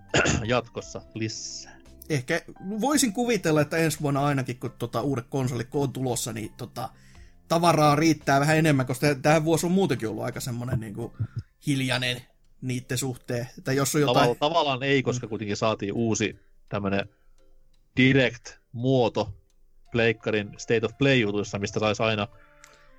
jatkossa 0.44 1.02
lisää. 1.14 1.78
ehkä 2.10 2.42
voisin 2.80 3.12
kuvitella, 3.12 3.60
että 3.60 3.76
ensi 3.76 4.00
vuonna 4.02 4.24
ainakin, 4.24 4.56
kun 4.60 4.70
tota, 4.78 5.00
uudet 5.00 5.26
konsolit 5.28 5.68
kun 5.68 5.82
on 5.82 5.92
tulossa, 5.92 6.32
niin 6.32 6.52
tota, 6.56 6.88
tavaraa 7.50 7.96
riittää 7.96 8.40
vähän 8.40 8.56
enemmän, 8.56 8.86
koska 8.86 9.06
tähän 9.22 9.44
vuosi 9.44 9.66
on 9.66 9.72
muutenkin 9.72 10.08
ollut 10.08 10.24
aika 10.24 10.40
semmoinen 10.40 10.80
niin 10.80 10.94
kuin, 10.94 11.12
hiljainen 11.66 12.22
niiden 12.60 12.98
suhteen. 12.98 13.48
Että 13.58 13.72
jos 13.72 13.94
on 13.94 14.00
jotain... 14.00 14.14
Tavalla, 14.14 14.34
tavallaan 14.34 14.82
ei, 14.82 15.02
koska 15.02 15.28
kuitenkin 15.28 15.56
saatiin 15.56 15.92
uusi 15.92 16.38
tämmönen 16.68 17.08
direct-muoto 17.96 19.34
Pleikkarin 19.92 20.54
State 20.58 20.86
of 20.86 20.98
Play-jutuissa, 20.98 21.58
mistä 21.58 21.80
saisi 21.80 22.02
aina 22.02 22.28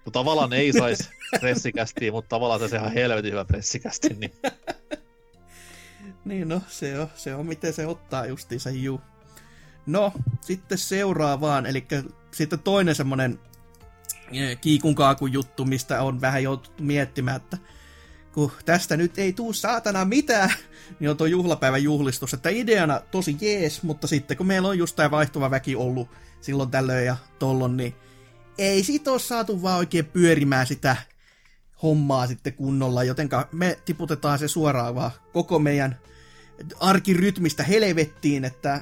No 0.06 0.12
tavallaan 0.12 0.54
ei 0.54 0.74
saisi 0.74 1.10
pressikästiä, 1.40 2.12
mutta 2.12 2.30
tavallaan 2.30 2.70
se 2.70 2.78
ihan 2.78 2.94
helvetin 2.94 3.32
hyvä 3.32 3.46
pressikästi. 3.46 4.10
Niin. 4.10 4.34
Niin 6.26 6.50
no, 6.50 6.62
se 6.68 7.00
on, 7.00 7.08
se 7.16 7.36
on 7.36 7.46
miten 7.46 7.74
se 7.74 7.88
ottaa 7.88 8.26
justiinsa 8.26 8.70
juu. 8.70 9.02
No, 9.86 10.14
sitten 10.42 10.78
seuraavaan, 10.78 11.66
eli 11.66 11.88
sitten 12.32 12.60
toinen 12.60 12.96
semmonen 12.96 13.40
kiikun 14.62 14.96
kaakun 14.96 15.34
juttu, 15.34 15.66
mistä 15.66 16.02
on 16.02 16.22
vähän 16.22 16.44
joututtu 16.44 16.84
miettimään, 16.84 17.38
että 17.38 17.58
kun 18.34 18.52
tästä 18.66 18.98
nyt 18.98 19.18
ei 19.18 19.34
tuu 19.34 19.54
saatana 19.54 20.06
mitään, 20.06 20.54
niin 21.00 21.10
on 21.10 21.18
tuo 21.18 21.28
juhlapäivän 21.28 21.84
juhlistus, 21.84 22.34
että 22.34 22.50
ideana 22.50 23.02
tosi 23.12 23.38
jees, 23.42 23.84
mutta 23.84 24.08
sitten 24.08 24.38
kun 24.38 24.48
meillä 24.48 24.68
on 24.68 24.78
just 24.78 24.96
tämä 24.96 25.12
vaihtuva 25.12 25.52
väki 25.52 25.76
ollut 25.76 26.10
silloin 26.42 26.72
tällöin 26.72 27.06
ja 27.06 27.18
tollon, 27.40 27.78
niin 27.78 27.96
ei 28.58 28.84
siitä 28.84 29.12
ole 29.12 29.20
saatu 29.20 29.62
vaan 29.62 29.78
oikein 29.78 30.06
pyörimään 30.06 30.68
sitä 30.68 30.96
hommaa 31.84 32.28
sitten 32.28 32.54
kunnolla, 32.54 33.04
jotenka 33.04 33.48
me 33.52 33.80
tiputetaan 33.86 34.40
se 34.40 34.48
suoraan 34.48 34.96
vaan 34.96 35.12
koko 35.34 35.60
meidän 35.60 36.00
arkirytmistä 36.80 37.64
helvettiin, 37.64 38.46
että 38.46 38.82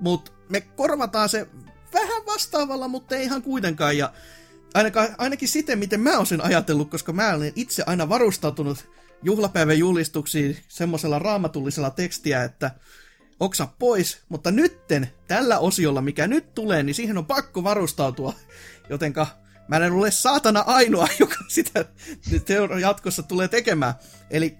mut 0.00 0.32
me 0.48 0.60
korvataan 0.60 1.28
se 1.28 1.46
vähän 1.92 2.26
vastaavalla, 2.26 2.88
mutta 2.88 3.16
ei 3.16 3.24
ihan 3.24 3.42
kuitenkaan, 3.42 3.98
ja 3.98 4.12
ainakaan, 4.74 5.08
ainakin 5.18 5.48
siten, 5.48 5.78
miten 5.78 6.00
mä 6.00 6.16
oon 6.16 6.26
sen 6.26 6.44
ajatellut, 6.44 6.90
koska 6.90 7.12
mä 7.12 7.34
olen 7.34 7.52
itse 7.56 7.82
aina 7.86 8.08
varustautunut 8.08 8.90
juhlapäivän 9.22 9.78
julistuksiin 9.78 10.56
semmoisella 10.68 11.18
raamatullisella 11.18 11.90
tekstiä, 11.90 12.44
että 12.44 12.70
oksa 13.40 13.68
pois, 13.78 14.22
mutta 14.28 14.50
nytten, 14.50 15.10
tällä 15.28 15.58
osiolla, 15.58 16.02
mikä 16.02 16.26
nyt 16.26 16.54
tulee, 16.54 16.82
niin 16.82 16.94
siihen 16.94 17.18
on 17.18 17.26
pakko 17.26 17.64
varustautua, 17.64 18.34
jotenka 18.88 19.26
mä 19.68 19.76
en 19.76 19.92
ole 19.92 20.10
saatana 20.10 20.64
ainoa, 20.66 21.08
joka 21.20 21.36
sitä 21.48 21.84
jatkossa 22.80 23.22
tulee 23.22 23.48
tekemään. 23.48 23.94
Eli 24.30 24.56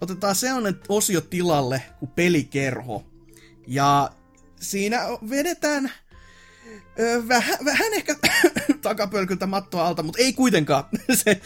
otetaan 0.00 0.34
sellainen 0.34 0.80
osio 0.88 1.20
tilalle 1.20 1.82
kuin 1.98 2.10
pelikerho. 2.10 3.06
Ja 3.66 4.10
siinä 4.60 5.00
vedetään 5.30 5.92
vähän, 7.28 7.58
vähän 7.64 7.94
ehkä 7.94 8.16
takapölkyltä 8.82 9.46
mattoa 9.46 9.86
alta, 9.86 10.02
mutta 10.02 10.22
ei 10.22 10.32
kuitenkaan. 10.32 10.84
Se, 11.24 11.40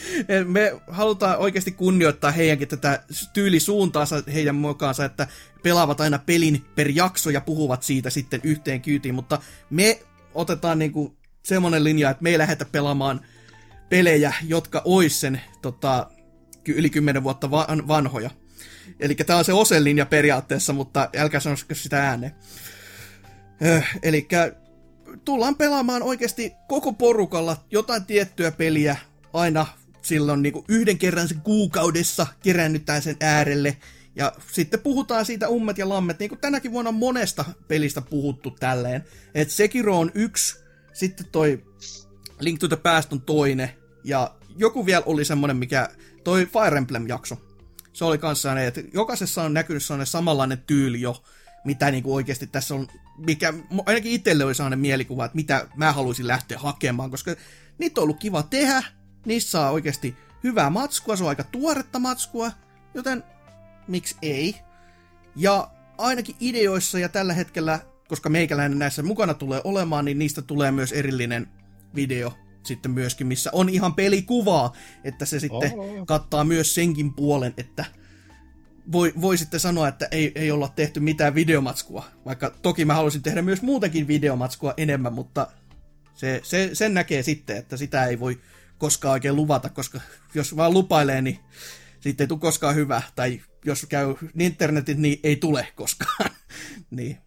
me 0.44 0.81
halutaan 0.89 1.39
oikeasti 1.39 1.73
kunnioittaa 1.73 2.31
heidänkin 2.31 2.68
tätä 2.68 3.02
tyylisuuntaansa 3.32 4.23
heidän 4.34 4.55
mukaansa, 4.55 5.05
että 5.05 5.26
pelaavat 5.62 6.00
aina 6.00 6.18
pelin 6.18 6.65
per 6.74 6.89
jakso 6.94 7.31
ja 7.31 7.40
puhuvat 7.40 7.82
siitä 7.82 8.10
sitten 8.10 8.40
yhteen 8.44 8.82
kyytiin, 8.82 9.15
mutta 9.15 9.39
me 9.70 10.00
otetaan 10.34 10.78
niinku 10.78 11.16
semmoinen 11.42 11.84
linja, 11.84 12.10
että 12.10 12.23
me 12.23 12.31
ei 12.31 12.39
lähdetä 12.39 12.65
pelaamaan 12.65 13.20
pelejä, 13.89 14.32
jotka 14.47 14.82
ois 14.84 15.20
sen 15.20 15.40
tota, 15.62 16.10
yli 16.68 16.90
10 16.90 17.23
vuotta 17.23 17.50
van- 17.50 17.89
vanhoja. 17.89 18.31
Eli 19.00 19.15
tämä 19.15 19.39
on 19.39 19.44
se 19.44 19.52
Osen 19.52 19.84
linja 19.84 20.07
periaatteessa, 20.07 20.73
mutta 20.73 21.08
älkää 21.16 21.40
sanoisiko 21.40 21.74
sitä 21.74 22.08
ääneen. 22.08 22.34
Eli 24.02 24.28
tullaan 25.25 25.57
pelaamaan 25.57 26.03
oikeasti 26.03 26.53
koko 26.69 26.93
porukalla 26.93 27.57
jotain 27.71 28.05
tiettyä 28.05 28.51
peliä 28.51 28.97
aina 29.33 29.67
silloin 30.03 30.43
niin 30.43 30.53
kuin 30.53 30.65
yhden 30.69 30.99
kerran 30.99 31.29
sen 31.29 31.41
kuukaudessa 31.41 32.27
kerännytään 32.43 33.03
sen 33.03 33.17
äärelle. 33.21 33.77
Ja 34.17 34.33
sitten 34.53 34.81
puhutaan 34.81 35.27
siitä 35.27 35.49
ummet 35.49 35.79
ja 35.79 35.89
lammet, 35.89 36.19
niin 36.19 36.29
kuin 36.29 36.41
tänäkin 36.41 36.73
vuonna 36.73 36.89
on 36.89 36.95
monesta 36.95 37.45
pelistä 37.69 38.01
puhuttu 38.01 38.51
tälleen. 38.51 39.05
Että 39.35 39.55
Sekiro 39.55 39.99
on 39.99 40.11
yksi, 40.15 40.57
sitten 40.93 41.27
toi 41.33 41.65
Link 42.41 42.59
to 42.59 42.69
the 42.69 42.77
Past 42.77 43.13
on 43.13 43.21
toinen, 43.21 43.71
ja 44.05 44.35
joku 44.57 44.87
vielä 44.87 45.03
oli 45.07 45.25
semmonen, 45.25 45.57
mikä, 45.57 45.89
toi 46.25 46.47
Fire 46.47 46.77
Emblem-jakso. 46.77 47.37
Se 47.93 48.05
oli 48.05 48.19
kanssa 48.19 48.61
että 48.61 48.83
jokaisessa 48.95 49.43
on 49.43 49.55
näkynyt 49.55 49.83
sellainen 49.83 50.07
samanlainen 50.07 50.63
tyyli 50.67 51.01
jo, 51.01 51.23
mitä 51.65 51.91
niinku 51.91 52.15
oikeasti 52.15 52.47
tässä 52.47 52.75
on, 52.75 52.89
mikä 53.26 53.55
ainakin 53.86 54.12
itselle 54.12 54.44
oli 54.44 54.55
sellainen 54.55 54.78
mielikuva, 54.78 55.24
että 55.24 55.36
mitä 55.36 55.68
mä 55.76 55.92
haluaisin 55.92 56.26
lähteä 56.26 56.58
hakemaan, 56.58 57.10
koska 57.10 57.34
niitä 57.78 58.00
on 58.00 58.02
ollut 58.02 58.20
kiva 58.20 58.42
tehdä, 58.42 58.82
niissä 59.26 59.50
saa 59.50 59.70
oikeasti 59.70 60.16
hyvää 60.44 60.70
matskua, 60.70 61.16
se 61.16 61.24
on 61.24 61.28
aika 61.28 61.44
tuoretta 61.44 61.99
matskua, 61.99 62.52
joten 62.94 63.24
miksi 63.89 64.16
ei? 64.23 64.57
Ja 65.36 65.70
ainakin 65.99 66.36
ideoissa 66.40 66.99
ja 66.99 67.08
tällä 67.08 67.34
hetkellä, 67.34 67.81
koska 68.08 68.28
meikäläinen 68.28 68.78
näissä 68.78 69.02
mukana 69.02 69.34
tulee 69.34 69.60
olemaan, 69.65 70.05
niin 70.05 70.18
niistä 70.18 70.42
tulee 70.42 70.70
myös 70.70 70.92
erillinen 70.92 71.49
video 71.94 72.32
sitten 72.62 72.90
myöskin, 72.90 73.26
missä 73.26 73.50
on 73.52 73.68
ihan 73.68 73.94
pelikuvaa, 73.94 74.73
että 75.05 75.24
se 75.24 75.40
sitten 75.40 75.73
Oh. 75.78 76.07
kattaa 76.07 76.44
myös 76.44 76.74
senkin 76.74 77.15
puolen, 77.15 77.55
että 77.57 77.84
voi, 78.93 79.12
voi 79.20 79.39
sitten 79.39 79.60
sanoa, 79.60 79.89
että 79.89 80.09
ei, 80.10 80.33
ei 80.35 80.51
olla 80.51 80.73
tehty 80.77 81.01
mitään 81.01 81.35
videomatskua, 81.35 82.05
vaikka 82.25 82.51
toki 82.62 82.85
mä 82.85 82.94
haluaisin 82.94 83.23
tehdä 83.23 83.43
myös 83.43 83.62
muutenkin 83.62 84.09
videomatskua 84.09 84.75
enemmän, 84.77 85.12
mutta 85.12 85.47
se, 86.15 86.41
se, 86.44 86.70
sen 86.73 86.94
näkee 86.94 87.23
sitten, 87.23 87.57
että 87.57 87.77
sitä 87.77 88.05
ei 88.05 88.20
voi 88.20 88.41
koskaan 88.78 89.12
oikein 89.12 89.36
luvata, 89.36 89.69
koska 89.69 90.01
jos 90.35 90.57
vaan 90.57 90.73
lupailee, 90.73 91.23
niin 91.23 91.39
sitten 92.01 92.25
ei 92.25 92.28
tule 92.28 92.39
koskaan 92.41 92.75
hyvä, 92.75 93.02
tai 93.15 93.41
jos 93.65 93.86
käy 93.89 94.15
internetit, 94.39 94.99
niin 94.99 95.20
ei 95.23 95.36
tule 95.36 95.69
koskaan. 95.75 96.31
niin. 96.91 97.19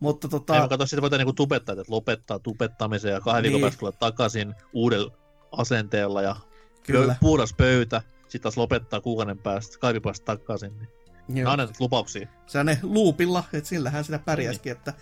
Mutta 0.00 0.28
tota... 0.28 0.54
Ei 0.54 0.60
mä 0.60 0.68
katso, 0.68 0.86
sitä 0.86 1.02
voidaan 1.02 1.18
niinku 1.18 1.32
tubettaa, 1.32 1.72
että 1.72 1.84
lopettaa 1.88 2.38
tubettamisen 2.38 3.12
ja 3.12 3.20
kahden 3.20 3.42
viikon 3.42 3.60
Niin. 3.60 3.64
päästä 3.64 3.78
tulee 3.78 3.92
takaisin 3.92 4.54
uudella 4.72 5.12
asenteella 5.52 6.22
ja 6.22 6.36
Kyllä. 6.82 7.16
puhdas 7.20 7.54
pöytä. 7.54 8.02
Sitten 8.36 8.42
taas 8.42 8.56
lopettaa 8.56 9.00
kuukauden 9.00 9.38
päästä, 9.38 9.78
kahden 9.78 9.94
viikon 9.94 10.10
päästä 10.10 10.24
takaisin. 10.24 10.78
Niin. 10.78 10.88
Joo. 11.28 11.44
Nämä 11.44 11.52
on 11.52 11.58
näitä 11.58 11.74
lupauksia. 11.78 12.28
sellainen 12.46 12.78
loopilla, 12.82 13.44
että 13.52 13.68
sillähän 13.68 14.04
sitä 14.04 14.18
pärjäskin. 14.18 14.72
Että... 14.72 14.92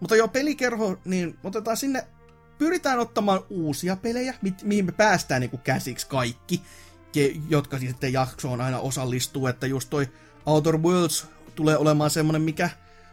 Mutta 0.00 0.16
joo, 0.16 0.28
pelikerho, 0.28 0.98
niin 1.04 1.38
otetaan 1.44 1.76
sinne, 1.76 2.06
pyritään 2.58 2.98
ottamaan 2.98 3.40
uusia 3.50 3.96
pelejä, 3.96 4.34
mi- 4.42 4.54
mihin 4.62 4.84
me 4.84 4.92
päästään 4.92 5.40
niin 5.40 5.60
käsiksi 5.64 6.06
kaikki, 6.06 6.62
ke- 7.16 7.40
jotka 7.48 7.78
sitten 7.78 8.12
jaksoon 8.12 8.60
aina 8.60 8.78
osallistuu, 8.78 9.46
että 9.46 9.66
just 9.66 9.90
toi 9.90 10.08
Outer 10.46 10.76
Worlds 10.76 11.26
tulee 11.54 11.76
olemaan 11.76 12.10
semmonen, 12.10 12.42
mikä 12.42 12.70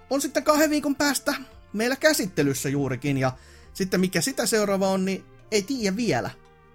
on 0.09 0.21
sitten 0.21 0.43
kahden 0.43 0.69
viikon 0.69 0.95
päästä 0.95 1.33
meillä 1.73 1.95
käsittelyssä 1.95 2.69
juurikin, 2.69 3.17
ja 3.17 3.31
sitten 3.73 3.99
mikä 3.99 4.21
sitä 4.21 4.45
seuraava 4.45 4.89
on, 4.89 5.05
niin 5.05 5.25
ei 5.51 5.61
tiedä 5.61 5.95
vielä. 5.95 6.29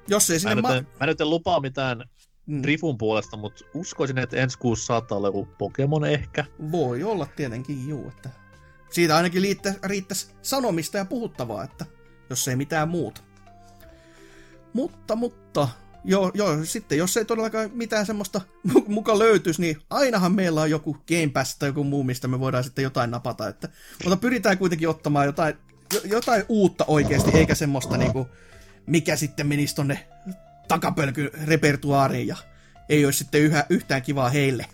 Jos 0.08 0.30
ei 0.30 0.36
Mä 0.36 0.38
sinne 0.38 0.54
nyt, 0.54 0.62
ma- 0.62 0.74
en, 0.74 0.86
mä 1.00 1.06
nyt 1.06 1.20
en 1.20 1.30
lupaa 1.30 1.60
mitään 1.60 2.04
Mm. 2.50 2.62
Rifun 2.64 2.98
puolesta, 2.98 3.36
mutta 3.36 3.64
uskoisin, 3.74 4.18
että 4.18 4.36
ensi 4.36 4.58
kuussa 4.58 4.86
saattaa 4.86 5.18
olla 5.18 5.28
joku 5.28 5.48
Pokemon 5.58 6.04
ehkä. 6.04 6.44
Voi 6.72 7.02
olla 7.02 7.26
tietenkin, 7.36 7.88
juu, 7.88 8.08
että 8.08 8.30
siitä 8.90 9.16
ainakin 9.16 9.42
riittäisi, 9.42 9.78
riittäisi 9.82 10.26
sanomista 10.42 10.98
ja 10.98 11.04
puhuttavaa, 11.04 11.64
että 11.64 11.86
jos 12.30 12.48
ei 12.48 12.56
mitään 12.56 12.88
muuta. 12.88 13.20
Mutta, 14.72 15.16
mutta, 15.16 15.68
joo, 16.04 16.30
joo, 16.34 16.64
sitten 16.64 16.98
jos 16.98 17.16
ei 17.16 17.24
todellakaan 17.24 17.70
mitään 17.74 18.06
semmoista 18.06 18.40
muka 18.86 19.18
löytyisi, 19.18 19.60
niin 19.60 19.76
ainahan 19.90 20.32
meillä 20.32 20.60
on 20.60 20.70
joku 20.70 20.96
Game 21.08 21.30
Pass 21.32 21.56
tai 21.56 21.68
joku 21.68 21.84
muu, 21.84 22.04
mistä 22.04 22.28
me 22.28 22.40
voidaan 22.40 22.64
sitten 22.64 22.82
jotain 22.82 23.10
napata. 23.10 23.48
Että, 23.48 23.68
mutta 24.04 24.16
pyritään 24.16 24.58
kuitenkin 24.58 24.88
ottamaan 24.88 25.26
jotain, 25.26 25.54
jo- 25.94 26.00
jotain 26.04 26.44
uutta 26.48 26.84
oikeasti, 26.88 27.30
eikä 27.34 27.54
semmoista 27.54 27.96
niinku, 27.96 28.26
mikä 28.86 29.16
sitten 29.16 29.46
menisi 29.46 29.74
tonne 29.74 30.08
takapölky-repertuaariin 30.70 32.26
ja 32.26 32.36
ei 32.89 33.05
olisi 33.05 33.18
sitten 33.18 33.40
yhä, 33.40 33.66
yhtään 33.70 34.02
kivaa 34.02 34.28
heille. 34.28 34.66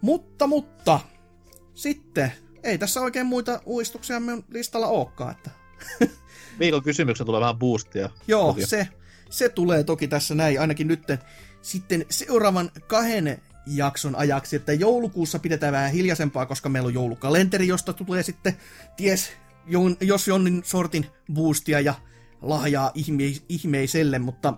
Mutta, 0.00 0.46
mutta, 0.46 1.00
sitten, 1.74 2.32
ei 2.62 2.78
tässä 2.78 3.00
oikein 3.00 3.26
muita 3.26 3.60
uudistuksia 3.66 4.20
minun 4.20 4.44
listalla 4.48 4.86
olekaan, 4.86 5.30
että 5.30 5.50
Viikon 6.58 6.82
kysymyksen 6.82 7.26
tulee 7.26 7.40
vähän 7.40 7.58
boostia. 7.58 8.10
Joo, 8.26 8.46
Toki. 8.46 8.66
se, 8.66 8.88
se 9.30 9.48
tulee 9.48 9.84
toki 9.84 10.08
tässä 10.08 10.34
näin, 10.34 10.60
ainakin 10.60 10.88
nyt 10.88 11.02
sitten 11.62 12.06
seuraavan 12.10 12.70
kahden 12.86 13.42
jakson 13.66 14.16
ajaksi, 14.16 14.56
että 14.56 14.72
joulukuussa 14.72 15.38
pidetään 15.38 15.72
vähän 15.72 15.92
hiljaisempaa, 15.92 16.46
koska 16.46 16.68
meillä 16.68 16.86
on 16.86 16.94
joulukalenteri, 16.94 17.68
josta 17.68 17.92
tulee 17.92 18.22
sitten 18.22 18.56
ties 18.96 19.32
jon- 19.66 19.96
jos 20.00 20.28
jonnin 20.28 20.62
sortin 20.64 21.06
boostia 21.32 21.80
ja 21.80 21.94
lahjaa 22.42 22.90
ihme- 22.94 23.42
ihmeiselle, 23.48 24.18
mutta 24.18 24.54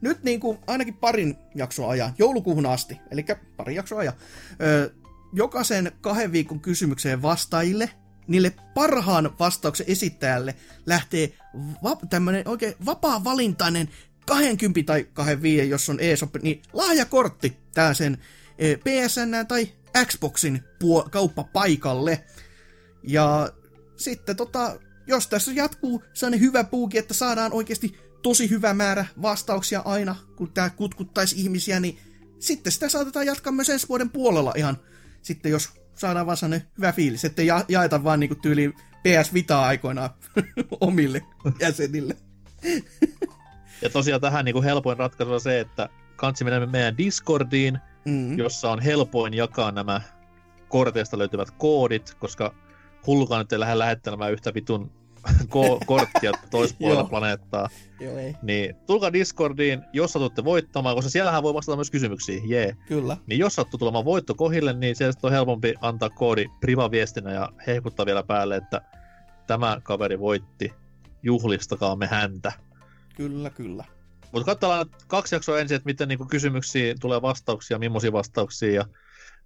nyt 0.00 0.22
niin 0.22 0.40
kuin 0.40 0.58
ainakin 0.66 0.94
parin 0.94 1.36
jakson 1.54 1.90
ajan, 1.90 2.12
joulukuuhun 2.18 2.66
asti, 2.66 3.00
eli 3.10 3.24
pari 3.56 3.74
jakson 3.74 3.98
ajan, 3.98 4.14
öö, 4.62 4.90
jokaisen 5.32 5.92
kahden 6.00 6.32
viikon 6.32 6.60
kysymykseen 6.60 7.22
vastaajille, 7.22 7.90
niille 8.26 8.52
parhaan 8.74 9.38
vastauksen 9.38 9.86
esittäjälle 9.88 10.54
lähtee 10.86 11.32
va- 11.82 11.98
tämmönen 12.10 12.48
oikein 12.48 12.74
vapaa-valintainen 12.86 13.88
20 14.26 14.86
tai 14.86 15.06
25, 15.12 15.70
jos 15.70 15.88
on 15.88 16.00
ESOP, 16.00 16.34
niin 16.42 16.62
lahjakortti 16.72 17.56
tää 17.74 17.94
sen 17.94 18.18
eh, 18.58 18.78
PSN 18.78 19.46
tai 19.48 19.68
Xboxin 20.06 20.60
puo- 20.78 21.08
kauppapaikalle. 21.10 22.24
Ja 23.02 23.50
sitten 23.96 24.36
tota, 24.36 24.78
jos 25.06 25.26
tässä 25.26 25.52
jatkuu 25.52 26.02
sellainen 26.14 26.40
hyvä 26.40 26.64
puuki, 26.64 26.98
että 26.98 27.14
saadaan 27.14 27.52
oikeasti 27.52 27.98
tosi 28.22 28.50
hyvä 28.50 28.74
määrä 28.74 29.06
vastauksia 29.22 29.82
aina, 29.84 30.16
kun 30.36 30.52
tää 30.52 30.70
kutkuttaisi 30.70 31.36
ihmisiä, 31.40 31.80
niin 31.80 31.98
sitten 32.38 32.72
sitä 32.72 32.88
saatetaan 32.88 33.26
jatkaa 33.26 33.52
myös 33.52 33.70
ensi 33.70 33.88
vuoden 33.88 34.10
puolella 34.10 34.52
ihan, 34.56 34.76
sitten 35.22 35.52
jos 35.52 35.70
saadaan 35.94 36.26
vaan 36.26 36.36
sellainen 36.36 36.68
hyvä 36.78 36.92
fiilis, 36.92 37.24
ettei 37.24 37.46
ja- 37.46 37.64
jaeta 37.68 38.04
vaan 38.04 38.20
niinku 38.20 38.34
tyyliin 38.34 38.72
PS 39.02 39.34
Vitaa 39.34 39.66
aikoinaan 39.66 40.10
omille 40.80 41.22
jäsenille. 41.60 42.16
Ja 43.82 43.90
tosiaan 43.90 44.20
tähän 44.20 44.44
niin 44.44 44.52
kuin 44.52 44.64
helpoin 44.64 44.98
ratkaisu 44.98 45.32
on 45.32 45.40
se, 45.40 45.60
että 45.60 45.88
kansi 46.16 46.44
menemme 46.44 46.66
meidän 46.66 46.98
Discordiin, 46.98 47.78
Mm. 48.04 48.38
jossa 48.38 48.70
on 48.70 48.80
helpoin 48.80 49.34
jakaa 49.34 49.72
nämä 49.72 50.00
korteista 50.68 51.18
löytyvät 51.18 51.50
koodit, 51.50 52.14
koska 52.18 52.54
hullukaan 53.06 53.38
nyt 53.40 53.52
ei 53.52 53.60
lähde 53.60 53.78
lähettelemään 53.78 54.32
yhtä 54.32 54.54
vitun 54.54 54.90
ko- 55.54 55.78
korttia 55.86 56.32
toispuolella 56.50 57.04
planeettaa. 57.04 57.68
Joo, 58.00 58.18
ei. 58.18 58.34
Niin 58.42 58.74
tulkaa 58.86 59.12
Discordiin, 59.12 59.82
jos 59.92 60.12
satutte 60.12 60.44
voittamaan, 60.44 60.96
koska 60.96 61.10
siellähän 61.10 61.42
voi 61.42 61.54
vastata 61.54 61.76
myös 61.76 61.90
kysymyksiin, 61.90 62.48
jee. 62.48 62.76
Kyllä. 62.88 63.16
Niin 63.26 63.38
jos 63.38 63.54
sattuu 63.54 63.78
tulemaan 63.78 64.04
voitto 64.04 64.34
kohille, 64.34 64.72
niin 64.72 64.96
siellä 64.96 65.12
on 65.22 65.32
helpompi 65.32 65.74
antaa 65.80 66.10
koodi 66.10 66.46
privaviestinä 66.60 67.32
ja 67.32 67.52
hehkuttaa 67.66 68.06
vielä 68.06 68.22
päälle, 68.22 68.56
että 68.56 68.80
tämä 69.46 69.80
kaveri 69.82 70.18
voitti, 70.18 70.72
juhlistakaamme 71.22 72.06
häntä. 72.06 72.52
Kyllä, 73.16 73.50
kyllä. 73.50 73.84
Mutta 74.32 74.44
katsotaan 74.46 74.86
kaksi 75.06 75.34
jaksoa 75.34 75.60
ensin, 75.60 75.76
että 75.76 75.86
miten 75.86 76.08
niinku 76.08 76.24
kysymyksiin 76.24 77.00
tulee 77.00 77.22
vastauksia, 77.22 77.78
millaisia 77.78 78.12
vastauksia 78.12 78.72
ja 78.72 78.84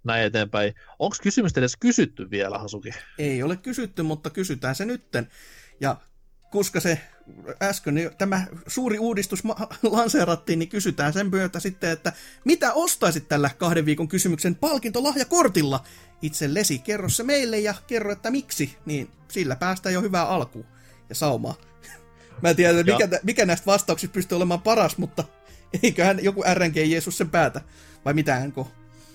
näin 0.03 0.23
eteenpäin. 0.25 0.73
Onko 0.99 1.15
kysymystä 1.23 1.59
edes 1.59 1.77
kysytty 1.77 2.29
vielä, 2.31 2.59
Hasuki? 2.59 2.89
Ei 3.17 3.43
ole 3.43 3.55
kysytty, 3.55 4.03
mutta 4.03 4.29
kysytään 4.29 4.75
se 4.75 4.85
nytten. 4.85 5.27
Ja 5.81 5.95
koska 6.51 6.79
se 6.79 7.01
äsken 7.61 7.95
niin 7.95 8.09
tämä 8.17 8.45
suuri 8.67 8.99
uudistus 8.99 9.43
lanseerattiin, 9.83 10.59
niin 10.59 10.69
kysytään 10.69 11.13
sen 11.13 11.29
myötä 11.29 11.59
sitten, 11.59 11.89
että 11.89 12.13
mitä 12.45 12.73
ostaisit 12.73 13.27
tällä 13.27 13.49
kahden 13.57 13.85
viikon 13.85 14.07
kysymyksen 14.07 14.55
palkintolahjakortilla 14.55 15.83
itsellesi? 16.21 16.79
Kerro 16.79 17.09
se 17.09 17.23
meille 17.23 17.59
ja 17.59 17.73
kerro, 17.87 18.11
että 18.11 18.31
miksi, 18.31 18.77
niin 18.85 19.09
sillä 19.27 19.55
päästään 19.55 19.93
jo 19.93 20.01
hyvää 20.01 20.27
alkuun 20.27 20.65
ja 21.09 21.15
saumaa. 21.15 21.55
Mä 22.41 22.49
en 22.49 22.55
tiedä, 22.55 22.83
mikä, 22.83 23.19
mikä 23.23 23.45
näistä 23.45 23.65
vastauksista 23.65 24.13
pystyy 24.13 24.35
olemaan 24.35 24.61
paras, 24.61 24.97
mutta 24.97 25.23
eiköhän 25.83 26.23
joku 26.23 26.43
RNG 26.53 26.75
Jeesus 26.75 27.17
sen 27.17 27.29
päätä. 27.29 27.61
Vai 28.05 28.13
mitä 28.13 28.47
NK? 28.47 28.67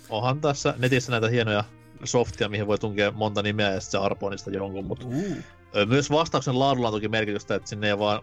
Onhan 0.08 0.40
tässä 0.40 0.74
netissä 0.78 1.12
näitä 1.12 1.28
hienoja 1.28 1.64
softia, 2.04 2.48
mihin 2.48 2.66
voi 2.66 2.78
tunkea 2.78 3.10
monta 3.10 3.42
nimeä 3.42 3.70
ja 3.70 3.80
sitten 3.80 4.00
se 4.00 4.04
arpoo 4.04 4.30
niistä 4.30 4.50
jonkun, 4.50 4.84
mutta 4.84 5.06
Uh. 5.06 5.36
Myös 5.84 6.10
vastauksen 6.10 6.58
laadulla 6.58 6.88
on 6.88 6.94
toki 6.94 7.08
merkitystä, 7.08 7.54
että 7.54 7.68
sinne 7.68 7.88
ei 7.88 7.98
vaan 7.98 8.22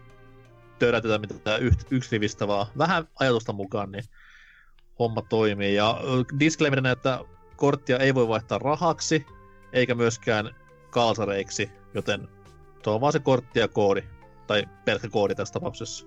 törätetä 0.80 1.18
mitään 1.18 1.62
yht, 1.62 1.92
yksirivistä, 1.92 2.48
vaan 2.48 2.68
vähän 2.78 3.08
ajatusta 3.20 3.54
mukaan, 3.54 3.92
niin 3.92 4.04
homma 5.00 5.22
toimii. 5.22 5.76
Ja 5.76 6.02
disclaimerina, 6.40 6.92
että 6.92 7.20
korttia 7.56 7.98
ei 7.98 8.16
voi 8.16 8.28
vaihtaa 8.28 8.60
rahaksi, 8.60 9.26
eikä 9.74 9.96
myöskään 9.96 10.56
kalsareiksi, 10.90 11.72
joten 11.94 12.28
tuo 12.84 12.96
on 12.96 13.02
vaan 13.02 13.14
se 13.14 13.20
kortti 13.20 13.60
ja 13.60 13.68
koodi, 13.68 14.04
tai 14.48 14.68
pelkkä 14.86 15.10
koodi 15.10 15.36
tässä 15.36 15.54
tapauksessa. 15.54 16.06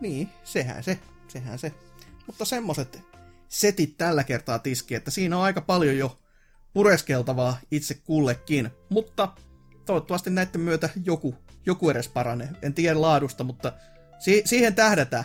Niin, 0.00 0.28
sehän 0.44 0.84
se, 0.84 0.98
sehän 1.28 1.58
se. 1.58 1.72
Mutta 2.26 2.44
semmoset 2.44 3.02
setit 3.48 3.96
tällä 3.98 4.24
kertaa 4.24 4.58
tiski, 4.58 4.94
että 4.94 5.10
siinä 5.10 5.36
on 5.36 5.42
aika 5.42 5.60
paljon 5.60 5.98
jo 5.98 6.18
pureskeltavaa 6.72 7.56
itse 7.70 7.94
kullekin. 7.94 8.70
Mutta 8.88 9.28
toivottavasti 9.86 10.30
näiden 10.30 10.60
myötä 10.60 10.88
joku, 11.04 11.34
joku 11.66 11.90
edes 11.90 12.08
paranee. 12.08 12.48
En 12.62 12.74
tiedä 12.74 13.00
laadusta, 13.00 13.44
mutta 13.44 13.72
si- 14.18 14.42
siihen 14.44 14.74
tähdätään. 14.74 15.24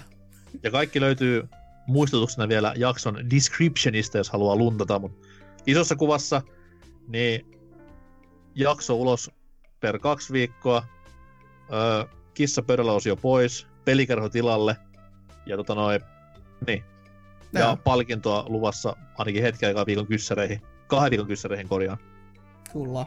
Ja 0.63 0.71
kaikki 0.71 1.01
löytyy 1.01 1.49
muistutuksena 1.87 2.47
vielä 2.47 2.73
jakson 2.77 3.29
descriptionista, 3.29 4.17
jos 4.17 4.29
haluaa 4.29 4.55
luntata, 4.55 4.99
mutta 4.99 5.27
isossa 5.67 5.95
kuvassa 5.95 6.41
niin 7.07 7.59
jakso 8.55 8.95
ulos 8.95 9.31
per 9.79 9.99
kaksi 9.99 10.33
viikkoa, 10.33 10.83
öö, 11.73 12.05
kissa 12.33 12.61
pöydällä 12.61 12.91
pois, 13.21 13.67
pelikerho 13.85 14.29
tilalle 14.29 14.75
ja 15.45 15.57
tota 15.57 15.75
noin, 15.75 16.01
niin. 16.67 16.83
Ja 17.53 17.59
Joo. 17.59 17.77
palkintoa 17.77 18.45
luvassa 18.47 18.95
ainakin 19.17 19.43
hetken 19.43 19.67
aikaa 19.67 19.85
viikon 19.85 20.07
kyssäreihin, 20.07 20.61
kahden 20.87 21.11
viikon 21.11 21.27
kyssäreihin 21.27 21.67
korjaan. 21.67 21.97
Kyllä. 22.73 23.05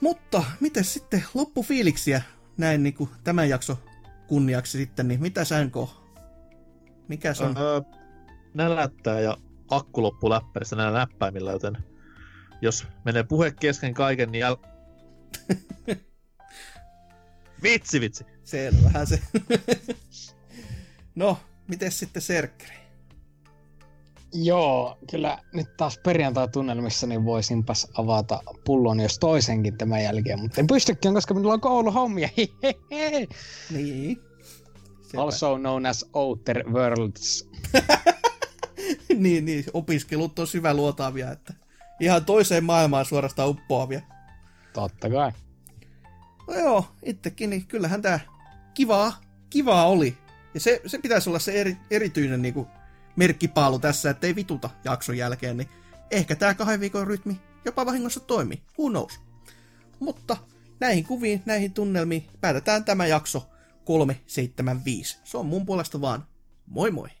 Mutta 0.00 0.44
miten 0.60 0.84
sitten 0.84 1.24
loppufiiliksiä 1.34 2.22
näin 2.56 2.82
niin 2.82 2.94
kuin 2.94 3.10
tämän 3.24 3.48
jakso 3.48 3.78
kunniaksi 4.26 4.78
sitten, 4.78 5.08
niin 5.08 5.20
mitä 5.20 5.44
sänko? 5.44 6.04
Mikä 7.08 7.34
se 7.34 7.44
on? 7.44 7.56
Öö, 7.58 7.80
nälättää 8.54 9.20
ja 9.20 9.36
akku 9.70 10.02
loppuu 10.02 10.30
läppäristä 10.30 10.76
näillä 10.76 10.98
näppäimillä, 10.98 11.52
joten 11.52 11.78
jos 12.60 12.86
menee 13.04 13.22
puhe 13.22 13.50
kesken 13.50 13.94
kaiken, 13.94 14.32
niin 14.32 14.40
jäl... 14.40 14.56
vitsi, 17.62 18.00
vitsi. 18.00 18.26
Selvähän 18.44 19.06
se. 19.06 19.22
no, 21.14 21.38
miten 21.68 21.92
sitten 21.92 22.22
Serkkeri? 22.22 22.87
Joo, 24.32 24.98
kyllä 25.10 25.38
nyt 25.54 25.76
taas 25.76 25.98
perjantai-tunnelmissa 26.04 27.06
niin 27.06 27.24
voisinpas 27.24 27.88
avata 27.98 28.40
pullon 28.64 29.00
jos 29.00 29.18
toisenkin 29.18 29.78
tämän 29.78 30.02
jälkeen, 30.02 30.40
mutta 30.40 30.60
en 30.60 30.66
pystykään, 30.66 31.14
koska 31.14 31.34
minulla 31.34 31.54
on 31.54 31.60
kouluhommia. 31.60 32.28
Hihehe. 32.36 33.26
Niin. 33.70 34.28
Sepä. 35.02 35.22
also 35.22 35.58
known 35.58 35.86
as 35.86 36.04
Outer 36.12 36.70
Worlds. 36.70 37.48
niin, 39.18 39.44
niin, 39.44 39.64
opiskelut 39.72 40.38
on 40.38 40.46
syvä 40.46 40.74
luotaavia, 40.74 41.32
että 41.32 41.54
ihan 42.00 42.24
toiseen 42.24 42.64
maailmaan 42.64 43.04
suorastaan 43.04 43.48
uppoavia. 43.48 44.00
Totta 44.72 45.10
kai. 45.10 45.32
No 46.46 46.54
joo, 46.54 46.84
itsekin, 47.02 47.50
niin 47.50 47.66
kyllähän 47.66 48.02
tää 48.02 48.20
kivaa, 48.74 49.20
kivaa 49.50 49.86
oli. 49.86 50.18
Ja 50.54 50.60
se, 50.60 50.80
se 50.86 50.98
pitäisi 50.98 51.30
olla 51.30 51.38
se 51.38 51.52
eri, 51.52 51.76
erityinen 51.90 52.42
niin 52.42 52.54
kuin, 52.54 52.66
merkkipaalu 53.18 53.78
tässä, 53.78 54.10
ettei 54.10 54.36
vituta 54.36 54.70
jakson 54.84 55.16
jälkeen, 55.16 55.56
niin 55.56 55.68
ehkä 56.10 56.36
tää 56.36 56.54
kahden 56.54 56.80
viikon 56.80 57.06
rytmi 57.06 57.40
jopa 57.64 57.86
vahingossa 57.86 58.20
toimii. 58.20 58.62
Who 58.78 58.90
knows? 58.90 59.20
Mutta 60.00 60.36
näihin 60.80 61.04
kuviin, 61.04 61.42
näihin 61.46 61.72
tunnelmiin 61.72 62.26
päätetään 62.40 62.84
tämä 62.84 63.06
jakso 63.06 63.48
375. 63.84 65.18
Se 65.24 65.38
on 65.38 65.46
mun 65.46 65.66
puolesta 65.66 66.00
vaan 66.00 66.26
moi 66.66 66.90
moi! 66.90 67.17